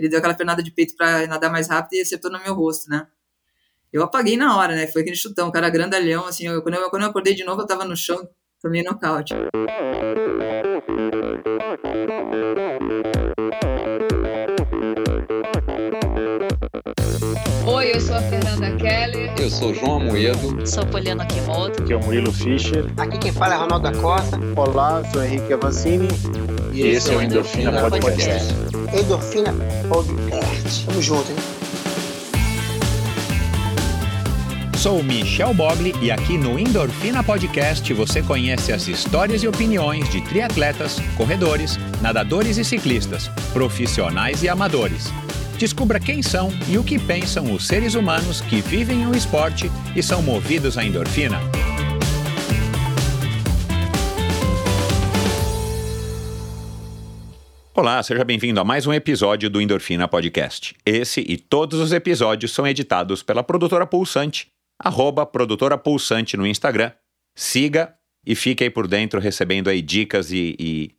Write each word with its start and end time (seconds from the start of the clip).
ele 0.00 0.08
deu 0.08 0.18
aquela 0.18 0.34
pernada 0.34 0.62
de 0.62 0.70
peito 0.70 0.96
para 0.96 1.26
nadar 1.26 1.52
mais 1.52 1.68
rápido 1.68 1.98
e 1.98 2.00
acertou 2.00 2.30
no 2.30 2.42
meu 2.42 2.54
rosto, 2.54 2.88
né? 2.88 3.06
Eu 3.92 4.02
apaguei 4.02 4.36
na 4.36 4.56
hora, 4.56 4.74
né? 4.74 4.86
Foi 4.86 5.02
aquele 5.02 5.16
chutão, 5.16 5.48
o 5.48 5.52
cara 5.52 5.68
grandalhão, 5.68 6.24
assim. 6.24 6.46
Eu, 6.46 6.62
quando, 6.62 6.76
eu, 6.76 6.88
quando 6.88 7.02
eu 7.02 7.08
acordei 7.08 7.34
de 7.34 7.44
novo, 7.44 7.60
eu 7.60 7.66
tava 7.66 7.84
no 7.84 7.94
chão, 7.94 8.26
tomei 8.62 8.82
nocaute. 8.82 9.34
Oi, 17.66 17.94
eu 17.94 18.00
sou 18.00 18.16
a 18.16 18.22
Fernanda 18.22 18.76
Keller. 18.76 19.34
Eu 19.38 19.50
sou 19.50 19.74
João 19.74 20.00
Amoedo. 20.00 20.66
Sou 20.66 20.86
Poliana 20.86 21.26
Kimoto. 21.26 21.82
Aqui 21.82 21.92
é 21.92 21.96
o 21.96 22.00
Murilo 22.00 22.32
Fischer. 22.32 22.86
Aqui 22.96 23.18
quem 23.18 23.32
fala 23.32 23.54
é 23.54 23.58
Ronaldo 23.58 23.90
da 23.90 24.00
Costa. 24.00 24.38
Olá, 24.56 25.02
sou 25.12 25.22
Henrique 25.22 25.52
Avancini. 25.52 26.08
E, 26.72 26.82
esse 26.82 27.12
é 27.12 27.16
o 27.16 27.22
Endorfina, 27.22 27.70
Endorfina 27.70 27.90
Podcast. 28.00 28.54
Podcast. 28.54 29.00
Endorfina 29.00 29.54
Podcast. 29.88 30.86
Tamo 30.86 31.02
junto, 31.02 31.30
hein? 31.30 31.36
Sou 34.76 35.02
Michel 35.02 35.52
Bogli 35.52 35.94
e 36.00 36.10
aqui 36.10 36.38
no 36.38 36.58
Endorfina 36.58 37.22
Podcast 37.22 37.92
você 37.92 38.22
conhece 38.22 38.72
as 38.72 38.88
histórias 38.88 39.42
e 39.42 39.48
opiniões 39.48 40.08
de 40.10 40.20
triatletas, 40.22 40.98
corredores, 41.16 41.76
nadadores 42.00 42.56
e 42.56 42.64
ciclistas, 42.64 43.28
profissionais 43.52 44.42
e 44.42 44.48
amadores. 44.48 45.12
Descubra 45.58 46.00
quem 46.00 46.22
são 46.22 46.50
e 46.68 46.78
o 46.78 46.84
que 46.84 46.98
pensam 46.98 47.52
os 47.52 47.66
seres 47.66 47.94
humanos 47.94 48.40
que 48.40 48.62
vivem 48.62 49.06
o 49.06 49.14
esporte 49.14 49.70
e 49.94 50.02
são 50.02 50.22
movidos 50.22 50.78
à 50.78 50.84
endorfina. 50.84 51.38
Olá, 57.80 58.02
seja 58.02 58.22
bem-vindo 58.26 58.60
a 58.60 58.64
mais 58.64 58.86
um 58.86 58.92
episódio 58.92 59.48
do 59.48 59.58
Endorfina 59.58 60.06
Podcast. 60.06 60.76
Esse 60.84 61.24
e 61.26 61.38
todos 61.38 61.80
os 61.80 61.92
episódios 61.92 62.52
são 62.52 62.66
editados 62.66 63.22
pela 63.22 63.42
produtora 63.42 63.86
Pulsante, 63.86 64.52
arroba 64.78 65.24
produtora 65.24 65.78
Pulsante 65.78 66.36
no 66.36 66.46
Instagram. 66.46 66.92
Siga 67.34 67.96
e 68.26 68.34
fique 68.34 68.62
aí 68.62 68.68
por 68.68 68.86
dentro 68.86 69.18
recebendo 69.18 69.70
aí 69.70 69.80
dicas 69.80 70.30
e, 70.30 70.54
e, 70.60 70.90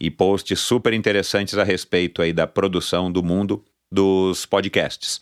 e 0.00 0.10
posts 0.10 0.58
super 0.60 0.94
interessantes 0.94 1.58
a 1.58 1.62
respeito 1.62 2.22
aí 2.22 2.32
da 2.32 2.46
produção 2.46 3.12
do 3.12 3.22
mundo 3.22 3.62
dos 3.92 4.46
podcasts. 4.46 5.20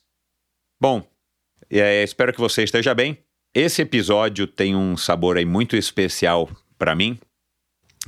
Bom, 0.80 1.04
é, 1.68 2.04
espero 2.04 2.32
que 2.32 2.38
você 2.38 2.62
esteja 2.62 2.94
bem. 2.94 3.18
Esse 3.52 3.82
episódio 3.82 4.46
tem 4.46 4.76
um 4.76 4.96
sabor 4.96 5.36
aí 5.36 5.44
muito 5.44 5.74
especial 5.74 6.48
para 6.78 6.94
mim. 6.94 7.18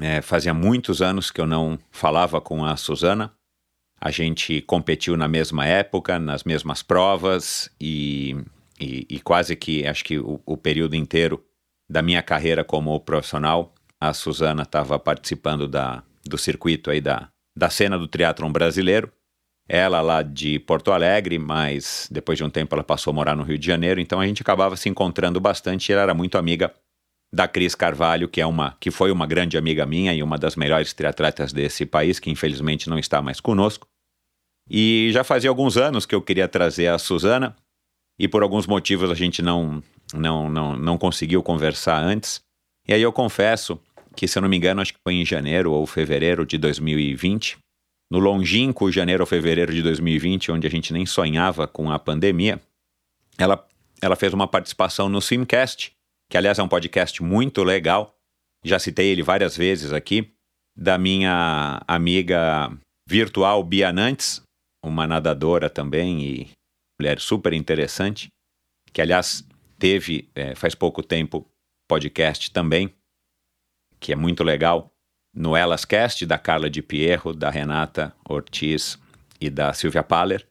É, 0.00 0.22
fazia 0.22 0.54
muitos 0.54 1.02
anos 1.02 1.30
que 1.30 1.40
eu 1.40 1.46
não 1.46 1.78
falava 1.90 2.40
com 2.40 2.64
a 2.64 2.76
Suzana. 2.76 3.32
A 4.00 4.10
gente 4.10 4.62
competiu 4.62 5.16
na 5.16 5.28
mesma 5.28 5.66
época, 5.66 6.18
nas 6.18 6.42
mesmas 6.42 6.82
provas 6.82 7.70
e, 7.78 8.34
e, 8.80 9.06
e 9.10 9.20
quase 9.20 9.54
que 9.54 9.86
acho 9.86 10.02
que 10.02 10.18
o, 10.18 10.40
o, 10.46 10.56
período 10.56 10.96
inteiro 10.96 11.44
da 11.88 12.00
minha 12.00 12.22
carreira 12.22 12.64
como 12.64 12.98
profissional, 13.00 13.74
a 14.00 14.14
Suzana 14.14 14.62
estava 14.62 14.98
participando 14.98 15.68
da, 15.68 16.02
do 16.24 16.38
circuito 16.38 16.90
aí 16.90 17.00
da, 17.00 17.28
da 17.54 17.68
cena 17.68 17.98
do 17.98 18.08
triatlon 18.08 18.50
brasileiro 18.50 19.12
ela 19.72 20.00
lá 20.00 20.20
de 20.20 20.58
Porto 20.58 20.90
Alegre, 20.90 21.38
mas 21.38 22.08
depois 22.10 22.36
de 22.36 22.42
um 22.42 22.50
tempo 22.50 22.74
ela 22.74 22.82
passou 22.82 23.12
a 23.12 23.14
morar 23.14 23.36
no 23.36 23.44
Rio 23.44 23.56
de 23.56 23.64
Janeiro, 23.64 24.00
então 24.00 24.18
a 24.18 24.26
gente 24.26 24.42
acabava 24.42 24.76
se 24.76 24.88
encontrando 24.88 25.38
bastante 25.38 25.92
ela 25.92 26.02
era 26.02 26.12
muito 26.12 26.36
amiga 26.36 26.74
da 27.32 27.46
Cris 27.46 27.74
Carvalho, 27.74 28.28
que 28.28 28.40
é 28.40 28.46
uma 28.46 28.76
que 28.80 28.90
foi 28.90 29.12
uma 29.12 29.26
grande 29.26 29.56
amiga 29.56 29.86
minha 29.86 30.12
e 30.12 30.22
uma 30.22 30.36
das 30.36 30.56
melhores 30.56 30.92
triatletas 30.92 31.52
desse 31.52 31.86
país, 31.86 32.18
que 32.18 32.30
infelizmente 32.30 32.88
não 32.90 32.98
está 32.98 33.22
mais 33.22 33.40
conosco. 33.40 33.86
E 34.68 35.10
já 35.12 35.24
fazia 35.24 35.50
alguns 35.50 35.76
anos 35.76 36.06
que 36.06 36.14
eu 36.14 36.22
queria 36.22 36.48
trazer 36.48 36.88
a 36.88 36.98
Suzana, 36.98 37.56
e 38.18 38.28
por 38.28 38.42
alguns 38.42 38.66
motivos 38.66 39.10
a 39.10 39.14
gente 39.14 39.42
não 39.42 39.82
não 40.12 40.48
não, 40.50 40.76
não 40.76 40.98
conseguiu 40.98 41.42
conversar 41.42 42.02
antes. 42.02 42.40
E 42.88 42.92
aí 42.92 43.02
eu 43.02 43.12
confesso 43.12 43.80
que, 44.16 44.26
se 44.26 44.36
eu 44.36 44.42
não 44.42 44.48
me 44.48 44.56
engano, 44.56 44.80
acho 44.80 44.92
que 44.92 45.00
foi 45.02 45.14
em 45.14 45.24
janeiro 45.24 45.72
ou 45.72 45.86
fevereiro 45.86 46.44
de 46.44 46.58
2020, 46.58 47.58
no 48.10 48.18
longínquo 48.18 48.90
janeiro 48.90 49.22
ou 49.22 49.26
fevereiro 49.26 49.72
de 49.72 49.82
2020, 49.82 50.50
onde 50.50 50.66
a 50.66 50.70
gente 50.70 50.92
nem 50.92 51.06
sonhava 51.06 51.68
com 51.68 51.90
a 51.90 51.98
pandemia, 51.98 52.60
ela, 53.38 53.64
ela 54.02 54.16
fez 54.16 54.34
uma 54.34 54.48
participação 54.48 55.08
no 55.08 55.20
Swimcast, 55.20 55.92
que 56.30 56.38
aliás 56.38 56.60
é 56.60 56.62
um 56.62 56.68
podcast 56.68 57.20
muito 57.22 57.64
legal, 57.64 58.16
já 58.64 58.78
citei 58.78 59.08
ele 59.08 59.22
várias 59.22 59.56
vezes 59.56 59.92
aqui, 59.92 60.32
da 60.76 60.96
minha 60.96 61.82
amiga 61.88 62.70
virtual 63.08 63.64
Bia 63.64 63.92
Nantes, 63.92 64.40
uma 64.84 65.08
nadadora 65.08 65.68
também 65.68 66.22
e 66.22 66.50
mulher 66.98 67.18
super 67.18 67.52
interessante, 67.52 68.28
que 68.92 69.02
aliás 69.02 69.44
teve 69.76 70.30
é, 70.34 70.54
faz 70.54 70.72
pouco 70.74 71.02
tempo 71.02 71.44
podcast 71.88 72.52
também, 72.52 72.94
que 73.98 74.12
é 74.12 74.16
muito 74.16 74.44
legal 74.44 74.88
no 75.34 75.56
Elas 75.56 75.84
Cast, 75.84 76.24
da 76.24 76.38
Carla 76.38 76.70
de 76.70 76.80
Pierro, 76.80 77.34
da 77.34 77.50
Renata 77.50 78.14
Ortiz 78.28 78.96
e 79.40 79.50
da 79.50 79.72
Silvia 79.72 80.04
Paller. 80.04 80.46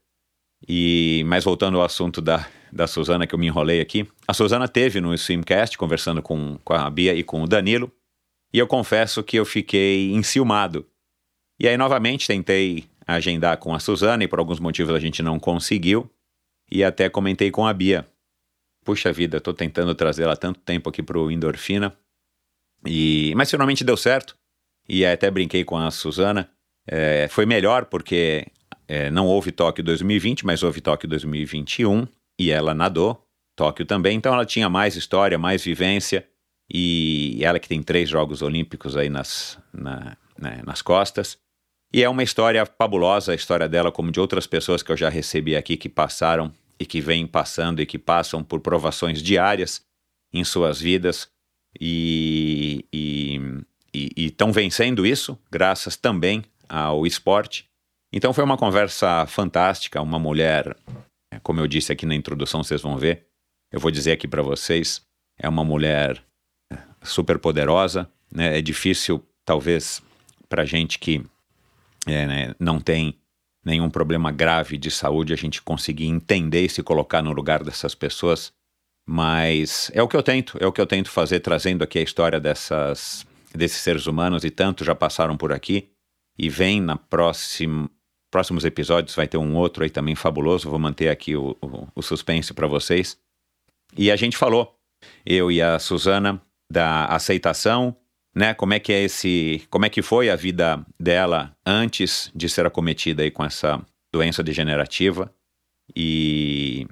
E, 0.67 1.23
mas 1.25 1.45
voltando 1.45 1.77
ao 1.77 1.85
assunto 1.85 2.21
da, 2.21 2.45
da 2.71 2.87
Suzana, 2.87 3.25
que 3.25 3.33
eu 3.33 3.39
me 3.39 3.47
enrolei 3.47 3.81
aqui, 3.81 4.07
a 4.27 4.33
Suzana 4.33 4.67
teve 4.67 5.01
no 5.01 5.17
Swimcast, 5.17 5.77
conversando 5.77 6.21
com, 6.21 6.57
com 6.63 6.73
a 6.73 6.89
Bia 6.89 7.13
e 7.13 7.23
com 7.23 7.41
o 7.41 7.47
Danilo, 7.47 7.91
e 8.53 8.59
eu 8.59 8.67
confesso 8.67 9.23
que 9.23 9.37
eu 9.37 9.45
fiquei 9.45 10.11
enciumado. 10.11 10.87
E 11.59 11.67
aí, 11.67 11.77
novamente, 11.77 12.27
tentei 12.27 12.85
agendar 13.05 13.57
com 13.57 13.73
a 13.73 13.79
Suzana, 13.79 14.23
e 14.23 14.27
por 14.27 14.39
alguns 14.39 14.59
motivos 14.59 14.93
a 14.93 14.99
gente 14.99 15.21
não 15.21 15.39
conseguiu, 15.39 16.09
e 16.71 16.83
até 16.83 17.09
comentei 17.09 17.51
com 17.51 17.65
a 17.65 17.73
Bia. 17.73 18.07
Puxa 18.85 19.11
vida, 19.11 19.37
estou 19.37 19.53
tentando 19.53 19.93
trazê-la 19.93 20.35
tanto 20.35 20.59
tempo 20.61 20.89
aqui 20.89 21.03
para 21.03 21.17
o 21.17 21.29
Endorfina, 21.29 21.95
e... 22.85 23.33
mas 23.35 23.49
finalmente 23.49 23.83
deu 23.83 23.97
certo 23.97 24.37
e 24.87 25.05
até 25.05 25.29
brinquei 25.29 25.63
com 25.63 25.77
a 25.77 25.91
Suzana. 25.91 26.49
É, 26.87 27.27
foi 27.29 27.45
melhor 27.45 27.85
porque 27.85 28.47
é, 28.87 29.11
não 29.11 29.27
houve 29.27 29.51
Tóquio 29.51 29.83
2020, 29.83 30.45
mas 30.45 30.63
houve 30.63 30.81
Tóquio 30.81 31.07
2021 31.07 32.07
e 32.39 32.49
ela 32.49 32.73
nadou 32.73 33.29
Tóquio 33.59 33.85
também, 33.85 34.15
então 34.15 34.33
ela 34.33 34.45
tinha 34.45 34.69
mais 34.69 34.95
história, 34.95 35.37
mais 35.37 35.61
vivência 35.61 36.25
e 36.71 37.39
ela 37.43 37.59
que 37.59 37.67
tem 37.67 37.83
três 37.83 38.07
Jogos 38.07 38.41
Olímpicos 38.41 38.95
aí 38.95 39.09
nas, 39.09 39.59
na, 39.73 40.15
né, 40.37 40.61
nas 40.65 40.81
costas. 40.81 41.37
E 41.91 42.01
é 42.01 42.07
uma 42.07 42.23
história 42.23 42.65
fabulosa, 42.65 43.33
a 43.33 43.35
história 43.35 43.67
dela, 43.67 43.91
como 43.91 44.13
de 44.13 44.19
outras 44.19 44.47
pessoas 44.47 44.81
que 44.81 44.89
eu 44.89 44.95
já 44.95 45.09
recebi 45.09 45.57
aqui 45.57 45.75
que 45.75 45.89
passaram 45.89 46.53
e 46.79 46.85
que 46.85 47.01
vêm 47.01 47.27
passando 47.27 47.81
e 47.81 47.85
que 47.85 47.97
passam 47.97 48.41
por 48.41 48.61
provações 48.61 49.21
diárias 49.21 49.81
em 50.31 50.45
suas 50.45 50.79
vidas. 50.79 51.27
E, 51.81 52.85
estão 54.15 54.53
vencendo 54.53 55.05
isso, 55.05 55.37
graças 55.51 55.97
também 55.97 56.45
ao 56.69 57.05
esporte. 57.05 57.67
Então 58.13 58.31
foi 58.31 58.43
uma 58.45 58.57
conversa 58.57 59.25
fantástica, 59.27 60.01
uma 60.01 60.17
mulher, 60.17 60.77
como 61.43 61.59
eu 61.59 61.67
disse 61.67 61.91
aqui 61.91 62.05
na 62.05 62.15
introdução, 62.15 62.63
vocês 62.63 62.81
vão 62.81 62.97
ver, 62.97 63.27
eu 63.71 63.79
vou 63.79 63.91
dizer 63.91 64.13
aqui 64.13 64.27
para 64.27 64.41
vocês, 64.41 65.01
é 65.37 65.47
uma 65.47 65.63
mulher 65.63 66.23
super 67.03 67.37
poderosa, 67.39 68.09
né? 68.31 68.57
É 68.57 68.61
difícil, 68.61 69.23
talvez, 69.45 70.01
para 70.47 70.65
gente 70.65 70.99
que 70.99 71.23
é, 72.07 72.25
né, 72.25 72.55
não 72.59 72.79
tem 72.79 73.15
nenhum 73.63 73.89
problema 73.89 74.31
grave 74.31 74.77
de 74.77 74.89
saúde, 74.89 75.33
a 75.33 75.35
gente 75.35 75.61
conseguir 75.61 76.07
entender 76.07 76.65
e 76.65 76.69
se 76.69 76.81
colocar 76.81 77.21
no 77.21 77.31
lugar 77.31 77.63
dessas 77.63 77.93
pessoas, 77.93 78.51
mas 79.07 79.91
é 79.93 80.01
o 80.01 80.07
que 80.07 80.15
eu 80.15 80.23
tento, 80.23 80.57
é 80.59 80.65
o 80.65 80.71
que 80.71 80.81
eu 80.81 80.87
tento 80.87 81.09
fazer, 81.09 81.39
trazendo 81.39 81.83
aqui 81.83 81.99
a 81.99 82.03
história 82.03 82.39
dessas 82.39 83.25
desses 83.53 83.79
seres 83.79 84.05
humanos 84.05 84.43
e 84.43 84.51
tantos 84.51 84.85
já 84.85 84.93
passaram 84.93 85.35
por 85.35 85.51
aqui 85.51 85.89
e 86.37 86.49
vem 86.49 86.79
na 86.79 86.95
próxima 86.95 87.89
próximos 88.31 88.65
episódios 88.65 89.15
vai 89.15 89.27
ter 89.27 89.37
um 89.37 89.55
outro 89.55 89.83
aí 89.83 89.89
também 89.89 90.15
fabuloso. 90.15 90.69
Vou 90.69 90.79
manter 90.79 91.09
aqui 91.09 91.35
o, 91.35 91.57
o, 91.61 91.87
o 91.95 92.01
suspense 92.01 92.53
para 92.53 92.67
vocês. 92.67 93.17
E 93.97 94.11
a 94.11 94.15
gente 94.15 94.37
falou, 94.37 94.75
eu 95.25 95.51
e 95.51 95.61
a 95.61 95.79
Suzana, 95.79 96.41
da 96.71 97.05
aceitação, 97.05 97.95
né? 98.35 98.53
Como 98.53 98.73
é 98.73 98.79
que 98.79 98.93
é 98.93 99.03
esse, 99.03 99.63
como 99.69 99.85
é 99.85 99.89
que 99.89 100.01
foi 100.01 100.29
a 100.29 100.35
vida 100.35 100.85
dela 100.99 101.55
antes 101.65 102.31
de 102.35 102.47
ser 102.47 102.65
acometida 102.65 103.23
aí 103.23 103.31
com 103.31 103.43
essa 103.43 103.83
doença 104.13 104.43
degenerativa 104.43 105.33
e 105.95 106.87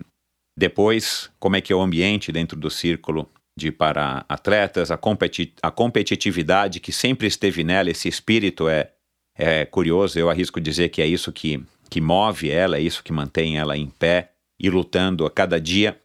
depois 0.57 1.29
como 1.39 1.55
é 1.55 1.61
que 1.61 1.71
é 1.71 1.75
o 1.75 1.81
ambiente 1.81 2.31
dentro 2.31 2.57
do 2.57 2.69
círculo 2.69 3.29
de 3.55 3.71
para 3.71 4.23
atletas, 4.29 4.91
a, 4.91 4.97
competi 4.97 5.53
a 5.63 5.71
competitividade 5.71 6.79
que 6.79 6.91
sempre 6.91 7.27
esteve 7.27 7.63
nela, 7.63 7.89
esse 7.89 8.07
espírito 8.07 8.69
é, 8.69 8.91
é 9.37 9.65
curioso, 9.65 10.17
eu 10.17 10.29
arrisco 10.29 10.59
dizer 10.59 10.89
que 10.89 11.01
é 11.01 11.05
isso 11.05 11.31
que, 11.31 11.63
que 11.89 12.01
move 12.01 12.49
ela, 12.49 12.77
é 12.77 12.81
isso 12.81 13.03
que 13.03 13.13
mantém 13.13 13.57
ela 13.57 13.77
em 13.77 13.87
pé 13.87 14.31
e 14.59 14.69
lutando 14.69 15.25
a 15.25 15.31
cada 15.31 15.59
dia, 15.59 15.99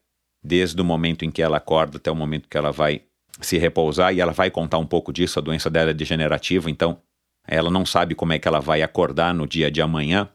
desde 0.44 0.80
o 0.80 0.84
momento 0.84 1.24
em 1.24 1.30
que 1.30 1.40
ela 1.40 1.56
acorda 1.56 1.96
até 1.96 2.10
o 2.10 2.16
momento 2.16 2.48
que 2.48 2.56
ela 2.56 2.70
vai 2.70 3.02
se 3.40 3.56
repousar, 3.56 4.14
e 4.14 4.20
ela 4.20 4.32
vai 4.32 4.50
contar 4.50 4.78
um 4.78 4.86
pouco 4.86 5.12
disso, 5.12 5.38
a 5.38 5.42
doença 5.42 5.70
dela 5.70 5.90
é 5.90 5.94
degenerativa, 5.94 6.70
então 6.70 7.00
ela 7.46 7.70
não 7.70 7.86
sabe 7.86 8.14
como 8.14 8.32
é 8.32 8.38
que 8.38 8.46
ela 8.46 8.60
vai 8.60 8.82
acordar 8.82 9.34
no 9.34 9.46
dia 9.46 9.70
de 9.70 9.80
amanhã, 9.80 10.28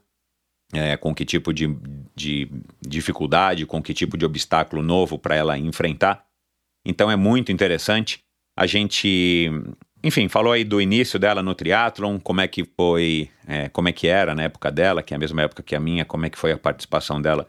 é, 0.74 0.98
com 0.98 1.14
que 1.16 1.24
tipo 1.24 1.54
de, 1.54 1.78
de 2.16 2.50
dificuldade, 2.82 3.66
com 3.66 3.82
que 3.82 3.94
tipo 3.94 4.18
de 4.18 4.26
obstáculo 4.26 4.82
novo 4.82 5.18
para 5.18 5.36
ela 5.36 5.58
enfrentar. 5.58 6.26
Então 6.86 7.10
é 7.10 7.16
muito 7.16 7.52
interessante. 7.52 8.20
A 8.58 8.66
gente, 8.66 9.50
enfim, 10.08 10.30
falou 10.30 10.54
aí 10.54 10.64
do 10.64 10.80
início 10.80 11.20
dela 11.20 11.44
no 11.44 11.54
triatlon, 11.54 12.18
como 12.18 12.40
é 12.40 12.48
que 12.48 12.64
foi, 12.64 13.30
é, 13.46 13.68
como 13.68 13.90
é 13.90 13.92
que 13.92 14.08
era 14.08 14.34
na 14.34 14.44
época 14.44 14.72
dela, 14.72 15.04
que 15.04 15.14
é 15.14 15.18
a 15.18 15.20
mesma 15.20 15.42
época 15.42 15.62
que 15.62 15.76
a 15.76 15.82
minha, 15.82 16.06
como 16.06 16.26
é 16.26 16.30
que 16.30 16.38
foi 16.38 16.54
a 16.54 16.58
participação 16.58 17.22
dela 17.22 17.46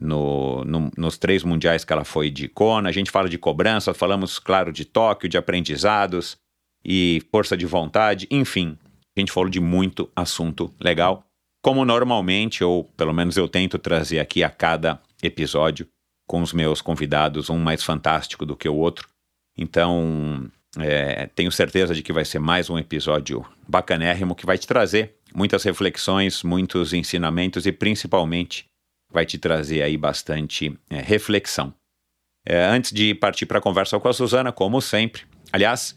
no, 0.00 0.64
no, 0.64 0.88
nos 0.96 1.18
três 1.18 1.42
mundiais 1.42 1.84
que 1.84 1.92
ela 1.92 2.04
foi 2.04 2.30
de 2.30 2.46
Kona. 2.46 2.88
A 2.88 2.92
gente 2.92 3.10
fala 3.10 3.28
de 3.28 3.36
cobrança, 3.36 3.92
falamos, 3.92 4.38
claro, 4.38 4.72
de 4.72 4.84
Tóquio, 4.84 5.28
de 5.28 5.36
aprendizados 5.36 6.38
e 6.84 7.20
força 7.32 7.56
de 7.56 7.66
vontade, 7.66 8.28
enfim. 8.30 8.78
A 9.16 9.18
gente 9.20 9.32
falou 9.32 9.50
de 9.50 9.58
muito 9.58 10.08
assunto 10.14 10.72
legal, 10.80 11.26
como 11.60 11.84
normalmente, 11.84 12.62
ou 12.62 12.84
pelo 12.84 13.12
menos 13.12 13.36
eu 13.36 13.48
tento 13.48 13.80
trazer 13.80 14.20
aqui 14.20 14.44
a 14.44 14.48
cada 14.48 15.02
episódio, 15.20 15.88
com 16.24 16.40
os 16.40 16.52
meus 16.52 16.80
convidados, 16.80 17.50
um 17.50 17.58
mais 17.58 17.82
fantástico 17.82 18.46
do 18.46 18.54
que 18.54 18.68
o 18.68 18.76
outro. 18.76 19.08
Então, 19.58 20.48
é, 20.78 21.28
tenho 21.34 21.50
certeza 21.50 21.94
de 21.94 22.02
que 22.02 22.12
vai 22.12 22.24
ser 22.24 22.38
mais 22.38 22.68
um 22.68 22.78
episódio 22.78 23.44
bacanérrimo 23.66 24.34
que 24.34 24.46
vai 24.46 24.58
te 24.58 24.66
trazer 24.66 25.14
muitas 25.34 25.62
reflexões, 25.64 26.42
muitos 26.42 26.92
ensinamentos 26.92 27.66
e 27.66 27.72
principalmente 27.72 28.66
vai 29.12 29.24
te 29.24 29.38
trazer 29.38 29.82
aí 29.82 29.96
bastante 29.96 30.76
é, 30.90 31.00
reflexão. 31.00 31.74
É, 32.44 32.64
antes 32.64 32.92
de 32.92 33.14
partir 33.14 33.46
para 33.46 33.58
a 33.58 33.62
conversa 33.62 33.98
com 33.98 34.08
a 34.08 34.12
Suzana, 34.12 34.52
como 34.52 34.80
sempre, 34.80 35.22
aliás, 35.52 35.94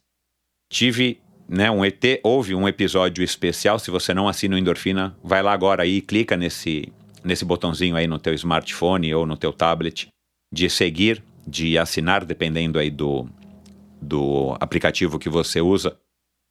tive 0.72 1.20
né, 1.48 1.70
um 1.70 1.84
ET, 1.86 2.04
houve 2.24 2.56
um 2.56 2.68
episódio 2.68 3.24
especial. 3.24 3.80
Se 3.80 3.92
você 3.92 4.14
não 4.14 4.28
assina 4.28 4.56
o 4.56 4.58
Endorfina, 4.58 5.16
vai 5.24 5.42
lá 5.42 5.54
agora 5.54 5.84
aí, 5.84 6.02
clica 6.02 6.36
nesse, 6.36 6.92
nesse 7.24 7.46
botãozinho 7.46 7.96
aí 7.96 8.08
no 8.08 8.20
teu 8.20 8.34
smartphone 8.34 9.14
ou 9.14 9.26
no 9.26 9.38
teu 9.38 9.54
tablet 9.54 10.08
de 10.52 10.70
seguir, 10.70 11.24
de 11.48 11.78
assinar, 11.78 12.26
dependendo 12.26 12.80
aí 12.80 12.90
do, 12.90 13.28
do 14.02 14.56
aplicativo 14.60 15.20
que 15.20 15.30
você 15.30 15.62
usa. 15.62 15.98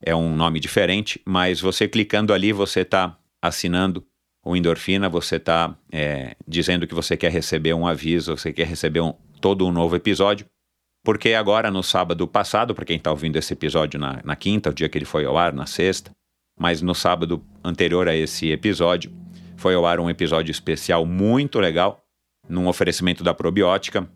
É 0.02 0.14
um 0.14 0.34
nome 0.34 0.60
diferente, 0.60 1.20
mas 1.24 1.60
você 1.60 1.88
clicando 1.88 2.32
ali, 2.32 2.52
você 2.52 2.80
está 2.80 3.18
assinando 3.42 4.04
o 4.44 4.56
endorfina, 4.56 5.08
você 5.08 5.36
está 5.36 5.76
é, 5.92 6.36
dizendo 6.46 6.86
que 6.86 6.94
você 6.94 7.16
quer 7.16 7.30
receber 7.30 7.74
um 7.74 7.86
aviso, 7.86 8.36
você 8.36 8.52
quer 8.52 8.66
receber 8.66 9.00
um, 9.00 9.12
todo 9.40 9.66
um 9.66 9.72
novo 9.72 9.96
episódio, 9.96 10.46
porque 11.04 11.34
agora 11.34 11.70
no 11.70 11.82
sábado 11.82 12.26
passado, 12.26 12.74
para 12.74 12.84
quem 12.84 12.96
está 12.96 13.10
ouvindo 13.10 13.36
esse 13.36 13.52
episódio 13.52 13.98
na, 13.98 14.20
na 14.24 14.36
quinta, 14.36 14.70
o 14.70 14.74
dia 14.74 14.88
que 14.88 14.96
ele 14.96 15.04
foi 15.04 15.24
ao 15.24 15.36
ar, 15.36 15.52
na 15.52 15.66
sexta, 15.66 16.10
mas 16.58 16.82
no 16.82 16.94
sábado 16.94 17.44
anterior 17.62 18.08
a 18.08 18.16
esse 18.16 18.50
episódio, 18.50 19.12
foi 19.56 19.74
ao 19.74 19.86
ar 19.86 20.00
um 20.00 20.08
episódio 20.08 20.50
especial 20.50 21.04
muito 21.04 21.58
legal, 21.58 22.04
num 22.48 22.68
oferecimento 22.68 23.22
da 23.22 23.34
probiótica, 23.34 24.08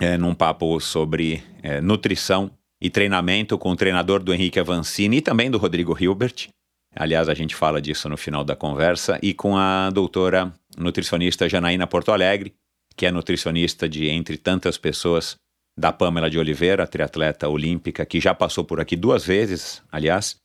é, 0.00 0.16
num 0.16 0.34
papo 0.34 0.80
sobre 0.80 1.42
é, 1.62 1.80
nutrição 1.80 2.50
e 2.80 2.90
treinamento 2.90 3.56
com 3.56 3.70
o 3.70 3.76
treinador 3.76 4.22
do 4.22 4.32
Henrique 4.32 4.60
Avancini 4.60 5.18
e 5.18 5.22
também 5.22 5.50
do 5.50 5.58
Rodrigo 5.58 5.96
Hilbert. 5.98 6.48
Aliás, 6.94 7.28
a 7.28 7.34
gente 7.34 7.56
fala 7.56 7.80
disso 7.80 8.08
no 8.08 8.16
final 8.16 8.44
da 8.44 8.54
conversa, 8.54 9.18
e 9.22 9.34
com 9.34 9.56
a 9.56 9.90
doutora 9.90 10.52
nutricionista 10.76 11.48
Janaína 11.48 11.86
Porto 11.86 12.12
Alegre, 12.12 12.54
que 12.96 13.06
é 13.06 13.10
nutricionista 13.10 13.88
de 13.88 14.08
entre 14.08 14.36
tantas 14.36 14.78
pessoas 14.78 15.36
da 15.76 15.92
Pamela 15.92 16.30
de 16.30 16.38
Oliveira, 16.38 16.86
triatleta 16.86 17.48
olímpica, 17.48 18.06
que 18.06 18.20
já 18.20 18.32
passou 18.32 18.64
por 18.64 18.80
aqui 18.80 18.94
duas 18.94 19.24
vezes, 19.24 19.82
aliás. 19.90 20.36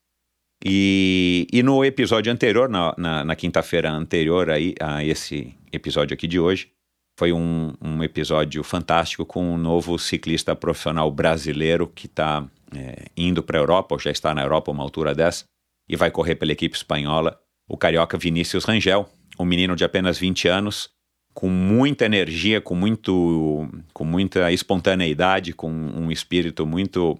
E, 0.65 1.47
e 1.53 1.61
no 1.61 1.85
episódio 1.85 2.31
anterior, 2.33 2.67
na, 2.67 2.95
na, 2.97 3.23
na 3.23 3.35
quinta-feira 3.35 3.91
anterior 3.91 4.49
aí, 4.49 4.73
a 4.79 5.03
esse 5.03 5.53
episódio 5.71 6.15
aqui 6.15 6.27
de 6.27 6.39
hoje, 6.39 6.71
foi 7.19 7.33
um, 7.33 7.73
um 7.81 8.01
episódio 8.01 8.63
fantástico 8.63 9.25
com 9.25 9.53
um 9.53 9.57
novo 9.57 9.99
ciclista 9.99 10.55
profissional 10.55 11.11
brasileiro 11.11 11.85
que 11.85 12.05
está 12.05 12.47
é, 12.73 13.07
indo 13.17 13.43
para 13.43 13.57
a 13.57 13.61
Europa, 13.61 13.93
ou 13.93 13.99
já 13.99 14.09
está 14.09 14.33
na 14.33 14.41
Europa 14.41 14.71
uma 14.71 14.81
altura 14.81 15.13
dessa, 15.13 15.43
e 15.89 15.97
vai 15.97 16.09
correr 16.09 16.35
pela 16.35 16.53
equipe 16.53 16.77
espanhola, 16.77 17.37
o 17.67 17.75
carioca 17.75 18.17
Vinícius 18.17 18.63
Rangel, 18.63 19.05
um 19.37 19.43
menino 19.43 19.75
de 19.75 19.83
apenas 19.83 20.17
20 20.17 20.47
anos, 20.47 20.91
com 21.33 21.49
muita 21.49 22.05
energia, 22.05 22.61
com, 22.61 22.73
muito, 22.73 23.67
com 23.93 24.05
muita 24.05 24.49
espontaneidade, 24.53 25.51
com 25.51 25.69
um 25.69 26.09
espírito 26.09 26.65
muito 26.65 27.19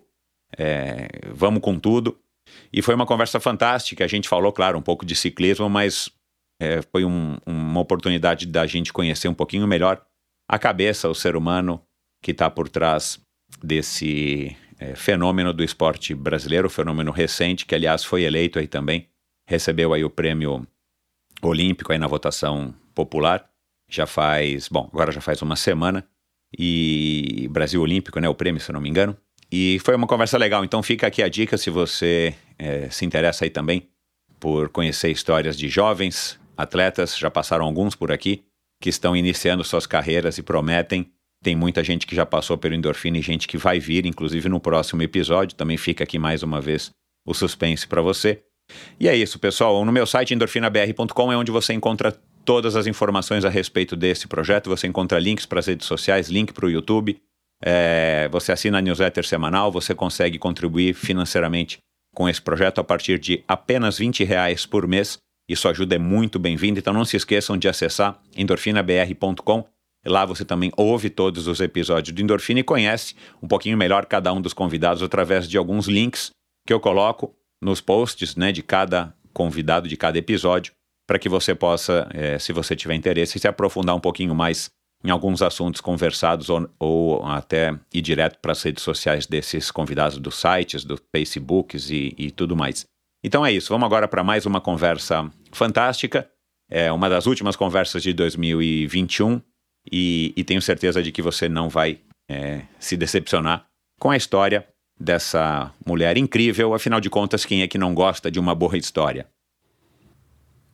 é, 0.57 1.09
vamos 1.33 1.61
com 1.61 1.77
tudo. 1.77 2.17
E 2.71 2.81
foi 2.81 2.95
uma 2.95 3.05
conversa 3.05 3.37
fantástica. 3.37 4.05
A 4.05 4.07
gente 4.07 4.29
falou, 4.29 4.53
claro, 4.53 4.79
um 4.79 4.81
pouco 4.81 5.05
de 5.05 5.13
ciclismo, 5.13 5.69
mas 5.69 6.09
é, 6.59 6.81
foi 6.91 7.05
um, 7.05 7.37
uma 7.45 7.79
oportunidade 7.79 8.45
da 8.45 8.67
gente 8.67 8.91
conhecer 8.91 9.27
um 9.27 9.33
pouquinho 9.33 9.65
melhor 9.65 10.03
a 10.47 10.59
cabeça, 10.59 11.07
o 11.07 11.15
ser 11.15 11.35
humano 11.35 11.81
que 12.21 12.31
está 12.31 12.49
por 12.49 12.67
trás 12.67 13.19
desse 13.63 14.55
é, 14.77 14.95
fenômeno 14.95 15.53
do 15.53 15.63
esporte 15.63 16.13
brasileiro, 16.13 16.69
fenômeno 16.69 17.11
recente, 17.11 17.65
que 17.65 17.75
aliás 17.75 18.03
foi 18.03 18.23
eleito 18.23 18.59
aí 18.59 18.67
também, 18.67 19.07
recebeu 19.47 19.93
aí 19.93 20.03
o 20.03 20.09
prêmio 20.09 20.67
olímpico 21.41 21.91
aí 21.91 21.97
na 21.97 22.07
votação 22.07 22.73
popular, 22.93 23.49
já 23.89 24.05
faz, 24.05 24.67
bom, 24.67 24.89
agora 24.91 25.11
já 25.11 25.21
faz 25.21 25.41
uma 25.41 25.55
semana, 25.55 26.05
e 26.57 27.47
Brasil 27.51 27.81
Olímpico, 27.81 28.19
né, 28.19 28.27
o 28.27 28.35
prêmio, 28.35 28.59
se 28.59 28.69
eu 28.69 28.73
não 28.73 28.81
me 28.81 28.89
engano, 28.89 29.15
e 29.51 29.79
foi 29.79 29.95
uma 29.95 30.07
conversa 30.07 30.37
legal, 30.37 30.63
então 30.63 30.83
fica 30.83 31.07
aqui 31.07 31.23
a 31.23 31.29
dica 31.29 31.57
se 31.57 31.69
você 31.69 32.35
é, 32.57 32.89
se 32.89 33.05
interessa 33.05 33.45
aí 33.45 33.49
também 33.49 33.87
por 34.39 34.69
conhecer 34.69 35.09
histórias 35.09 35.57
de 35.57 35.67
jovens 35.67 36.39
atletas, 36.61 37.17
já 37.17 37.31
passaram 37.31 37.65
alguns 37.65 37.95
por 37.95 38.11
aqui, 38.11 38.43
que 38.81 38.89
estão 38.89 39.15
iniciando 39.15 39.63
suas 39.63 39.85
carreiras 39.85 40.37
e 40.37 40.43
prometem 40.43 41.11
tem 41.41 41.55
muita 41.55 41.83
gente 41.83 42.05
que 42.05 42.15
já 42.15 42.25
passou 42.25 42.57
pelo 42.57 42.75
endorfina 42.75 43.17
e 43.17 43.21
gente 43.21 43.47
que 43.47 43.57
vai 43.57 43.79
vir, 43.79 44.05
inclusive 44.05 44.49
no 44.49 44.59
próximo 44.59 45.01
episódio. 45.01 45.55
Também 45.55 45.77
fica 45.77 46.03
aqui 46.03 46.19
mais 46.19 46.43
uma 46.43 46.59
vez 46.59 46.91
o 47.25 47.33
suspense 47.33 47.87
para 47.87 48.01
você. 48.01 48.43
E 48.99 49.07
é 49.07 49.15
isso, 49.15 49.39
pessoal. 49.39 49.83
No 49.85 49.91
meu 49.91 50.05
site 50.05 50.33
endorfinabr.com 50.33 51.31
é 51.31 51.37
onde 51.37 51.51
você 51.51 51.73
encontra 51.73 52.11
todas 52.43 52.75
as 52.75 52.87
informações 52.87 53.45
a 53.45 53.49
respeito 53.49 53.95
desse 53.95 54.27
projeto. 54.27 54.69
Você 54.69 54.87
encontra 54.87 55.17
links 55.17 55.45
para 55.45 55.59
as 55.59 55.67
redes 55.67 55.87
sociais, 55.87 56.29
link 56.29 56.51
para 56.51 56.65
o 56.65 56.69
YouTube. 56.69 57.17
É, 57.63 58.27
você 58.31 58.51
assina 58.51 58.77
a 58.77 58.81
newsletter 58.81 59.25
semanal, 59.25 59.71
você 59.71 59.95
consegue 59.95 60.37
contribuir 60.37 60.93
financeiramente 60.93 61.77
com 62.13 62.27
esse 62.27 62.41
projeto 62.41 62.79
a 62.79 62.83
partir 62.83 63.17
de 63.17 63.43
apenas 63.47 63.97
20 63.97 64.23
reais 64.23 64.65
por 64.65 64.87
mês. 64.87 65.17
Isso 65.49 65.67
ajuda, 65.67 65.95
é 65.95 65.99
muito 65.99 66.37
bem-vindo. 66.37 66.77
Então 66.79 66.93
não 66.93 67.03
se 67.03 67.17
esqueçam 67.17 67.57
de 67.57 67.67
acessar 67.67 68.21
endorfinabr.com 68.37 69.65
Lá 70.05 70.25
você 70.25 70.45
também 70.45 70.71
ouve 70.77 71.09
todos 71.09 71.47
os 71.47 71.59
episódios 71.59 72.15
do 72.15 72.21
Endorfina 72.21 72.61
e 72.61 72.63
conhece 72.63 73.15
um 73.43 73.47
pouquinho 73.47 73.77
melhor 73.77 74.05
cada 74.05 74.31
um 74.31 74.41
dos 74.41 74.53
convidados 74.53 75.03
através 75.03 75.47
de 75.47 75.57
alguns 75.57 75.87
links 75.87 76.31
que 76.65 76.71
eu 76.71 76.79
coloco 76.79 77.35
nos 77.61 77.81
posts 77.81 78.35
né, 78.35 78.51
de 78.51 78.63
cada 78.63 79.13
convidado, 79.33 79.89
de 79.89 79.97
cada 79.97 80.17
episódio, 80.17 80.73
para 81.05 81.19
que 81.19 81.27
você 81.27 81.53
possa, 81.53 82.07
é, 82.13 82.39
se 82.39 82.53
você 82.53 82.75
tiver 82.75 82.95
interesse, 82.95 83.39
se 83.39 83.47
aprofundar 83.47 83.95
um 83.95 83.99
pouquinho 83.99 84.33
mais 84.33 84.69
em 85.03 85.09
alguns 85.09 85.41
assuntos 85.41 85.81
conversados 85.81 86.49
ou, 86.49 86.69
ou 86.79 87.25
até 87.25 87.77
ir 87.93 88.01
direto 88.01 88.39
para 88.41 88.53
as 88.53 88.63
redes 88.63 88.83
sociais 88.83 89.25
desses 89.25 89.69
convidados 89.69 90.17
dos 90.17 90.35
sites, 90.35 90.85
dos 90.85 91.01
Facebooks 91.13 91.89
e, 91.89 92.13
e 92.17 92.31
tudo 92.31 92.55
mais. 92.55 92.85
Então 93.23 93.45
é 93.45 93.51
isso, 93.51 93.69
vamos 93.69 93.85
agora 93.85 94.07
para 94.07 94.23
mais 94.23 94.45
uma 94.45 94.61
conversa 94.61 95.29
fantástica, 95.51 96.29
é 96.69 96.91
uma 96.91 97.09
das 97.09 97.25
últimas 97.25 97.55
conversas 97.55 98.01
de 98.01 98.13
2021 98.13 99.41
e, 99.91 100.33
e 100.37 100.43
tenho 100.43 100.61
certeza 100.61 101.03
de 101.03 101.11
que 101.11 101.21
você 101.21 101.49
não 101.49 101.67
vai 101.67 101.99
é, 102.29 102.61
se 102.79 102.95
decepcionar 102.95 103.65
com 103.99 104.11
a 104.11 104.15
história 104.17 104.65
dessa 104.97 105.73
mulher 105.85 106.17
incrível. 106.17 106.73
Afinal 106.73 107.01
de 107.01 107.09
contas, 107.09 107.43
quem 107.43 107.61
é 107.61 107.67
que 107.67 107.77
não 107.77 107.93
gosta 107.93 108.29
de 108.29 108.39
uma 108.39 108.53
boa 108.53 108.77
história? 108.77 109.27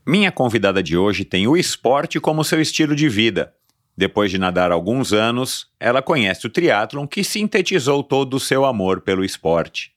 Minha 0.05 0.31
convidada 0.31 0.83
de 0.83 0.95
hoje 0.95 1.25
tem 1.25 1.47
o 1.47 1.57
esporte 1.57 2.19
como 2.19 2.43
seu 2.43 2.61
estilo 2.61 2.95
de 2.95 3.09
vida. 3.09 3.53
Depois 3.97 4.29
de 4.29 4.37
nadar 4.37 4.71
alguns 4.71 5.13
anos, 5.13 5.67
ela 5.79 6.01
conhece 6.01 6.45
o 6.45 6.49
triatlon 6.49 7.07
que 7.07 7.23
sintetizou 7.23 8.03
todo 8.03 8.35
o 8.35 8.39
seu 8.39 8.65
amor 8.65 9.01
pelo 9.01 9.23
esporte. 9.23 9.94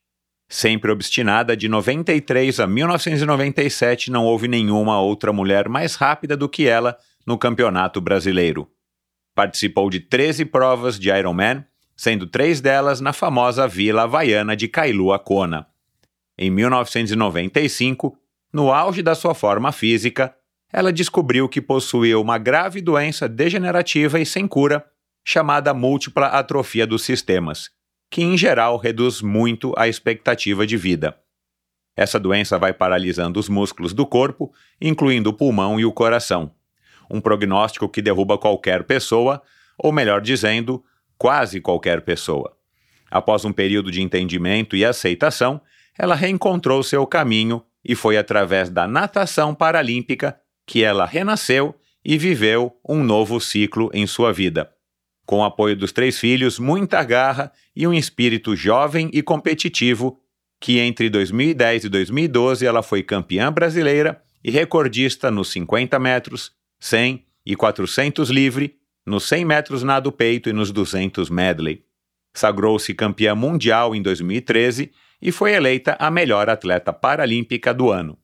Sempre 0.48 0.90
obstinada, 0.90 1.54
de 1.54 1.68
93 1.68 2.58
a 2.58 2.66
1997 2.66 4.10
não 4.10 4.24
houve 4.24 4.48
nenhuma 4.48 4.98
outra 4.98 5.30
mulher 5.30 5.68
mais 5.68 5.94
rápida 5.94 6.36
do 6.36 6.48
que 6.48 6.66
ela 6.66 6.96
no 7.26 7.36
Campeonato 7.36 8.00
Brasileiro. 8.00 8.66
Participou 9.34 9.90
de 9.90 10.00
13 10.00 10.46
provas 10.46 10.98
de 10.98 11.10
Ironman, 11.10 11.64
sendo 11.94 12.26
três 12.26 12.62
delas 12.62 13.00
na 13.00 13.12
famosa 13.12 13.68
vila 13.68 14.04
havaiana 14.04 14.56
de 14.56 14.68
Kailua 14.68 15.18
Kona. 15.18 15.66
Em 16.38 16.50
1995, 16.50 18.16
no 18.50 18.72
auge 18.72 19.02
da 19.02 19.14
sua 19.14 19.34
forma 19.34 19.70
física, 19.70 20.34
ela 20.72 20.92
descobriu 20.92 21.48
que 21.48 21.60
possuía 21.60 22.18
uma 22.18 22.38
grave 22.38 22.80
doença 22.80 23.28
degenerativa 23.28 24.18
e 24.18 24.24
sem 24.24 24.46
cura, 24.46 24.84
chamada 25.24 25.74
múltipla 25.74 26.28
atrofia 26.28 26.86
dos 26.86 27.02
sistemas, 27.02 27.70
que 28.10 28.22
em 28.22 28.36
geral 28.36 28.76
reduz 28.76 29.20
muito 29.20 29.74
a 29.76 29.88
expectativa 29.88 30.66
de 30.66 30.76
vida. 30.76 31.18
Essa 31.96 32.18
doença 32.18 32.58
vai 32.58 32.72
paralisando 32.72 33.40
os 33.40 33.48
músculos 33.48 33.92
do 33.92 34.06
corpo, 34.06 34.52
incluindo 34.80 35.30
o 35.30 35.32
pulmão 35.32 35.78
e 35.80 35.84
o 35.84 35.92
coração 35.92 36.52
um 37.10 37.20
prognóstico 37.20 37.88
que 37.88 38.02
derruba 38.02 38.36
qualquer 38.36 38.84
pessoa, 38.84 39.42
ou 39.78 39.92
melhor 39.92 40.20
dizendo, 40.20 40.84
quase 41.16 41.60
qualquer 41.60 42.02
pessoa. 42.02 42.56
Após 43.10 43.44
um 43.44 43.52
período 43.52 43.90
de 43.90 44.02
entendimento 44.02 44.76
e 44.76 44.84
aceitação, 44.84 45.60
ela 45.98 46.14
reencontrou 46.14 46.82
seu 46.82 47.06
caminho 47.06 47.62
e 47.84 47.94
foi 47.94 48.18
através 48.18 48.68
da 48.68 48.86
natação 48.86 49.54
paralímpica 49.54 50.38
que 50.66 50.84
ela 50.84 51.06
renasceu 51.06 51.74
e 52.04 52.18
viveu 52.18 52.76
um 52.86 53.02
novo 53.02 53.40
ciclo 53.40 53.90
em 53.94 54.06
sua 54.06 54.32
vida. 54.32 54.70
Com 55.28 55.40
o 55.40 55.44
apoio 55.44 55.76
dos 55.76 55.92
três 55.92 56.18
filhos, 56.18 56.58
muita 56.58 57.04
garra 57.04 57.52
e 57.76 57.86
um 57.86 57.92
espírito 57.92 58.56
jovem 58.56 59.10
e 59.12 59.20
competitivo, 59.20 60.18
que 60.58 60.78
entre 60.78 61.10
2010 61.10 61.84
e 61.84 61.88
2012 61.90 62.64
ela 62.64 62.82
foi 62.82 63.02
campeã 63.02 63.52
brasileira 63.52 64.22
e 64.42 64.50
recordista 64.50 65.30
nos 65.30 65.50
50 65.50 65.98
metros, 65.98 66.52
100 66.80 67.26
e 67.44 67.54
400 67.54 68.30
livre, 68.30 68.76
nos 69.04 69.28
100 69.28 69.44
metros 69.44 69.82
nado 69.82 70.10
peito 70.10 70.48
e 70.48 70.54
nos 70.54 70.72
200 70.72 71.28
medley. 71.28 71.84
Sagrou-se 72.32 72.94
campeã 72.94 73.34
mundial 73.34 73.94
em 73.94 74.00
2013 74.00 74.90
e 75.20 75.30
foi 75.30 75.52
eleita 75.52 75.94
a 76.00 76.10
melhor 76.10 76.48
atleta 76.48 76.90
paralímpica 76.90 77.74
do 77.74 77.90
ano. 77.90 78.16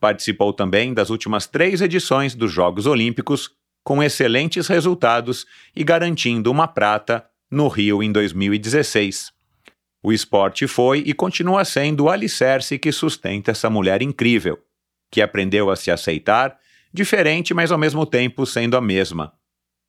Participou 0.00 0.54
também 0.54 0.94
das 0.94 1.10
últimas 1.10 1.46
três 1.46 1.82
edições 1.82 2.34
dos 2.34 2.50
Jogos 2.50 2.86
Olímpicos, 2.86 3.59
com 3.84 4.02
excelentes 4.02 4.66
resultados 4.66 5.46
e 5.74 5.82
garantindo 5.82 6.50
uma 6.50 6.68
prata 6.68 7.24
no 7.50 7.68
Rio 7.68 8.02
em 8.02 8.12
2016. 8.12 9.32
O 10.02 10.12
esporte 10.12 10.66
foi 10.66 11.02
e 11.04 11.12
continua 11.12 11.64
sendo 11.64 12.04
o 12.04 12.10
alicerce 12.10 12.78
que 12.78 12.92
sustenta 12.92 13.50
essa 13.50 13.68
mulher 13.68 14.00
incrível, 14.00 14.58
que 15.10 15.20
aprendeu 15.20 15.70
a 15.70 15.76
se 15.76 15.90
aceitar, 15.90 16.58
diferente, 16.92 17.52
mas 17.52 17.70
ao 17.70 17.78
mesmo 17.78 18.06
tempo 18.06 18.46
sendo 18.46 18.76
a 18.76 18.80
mesma. 18.80 19.32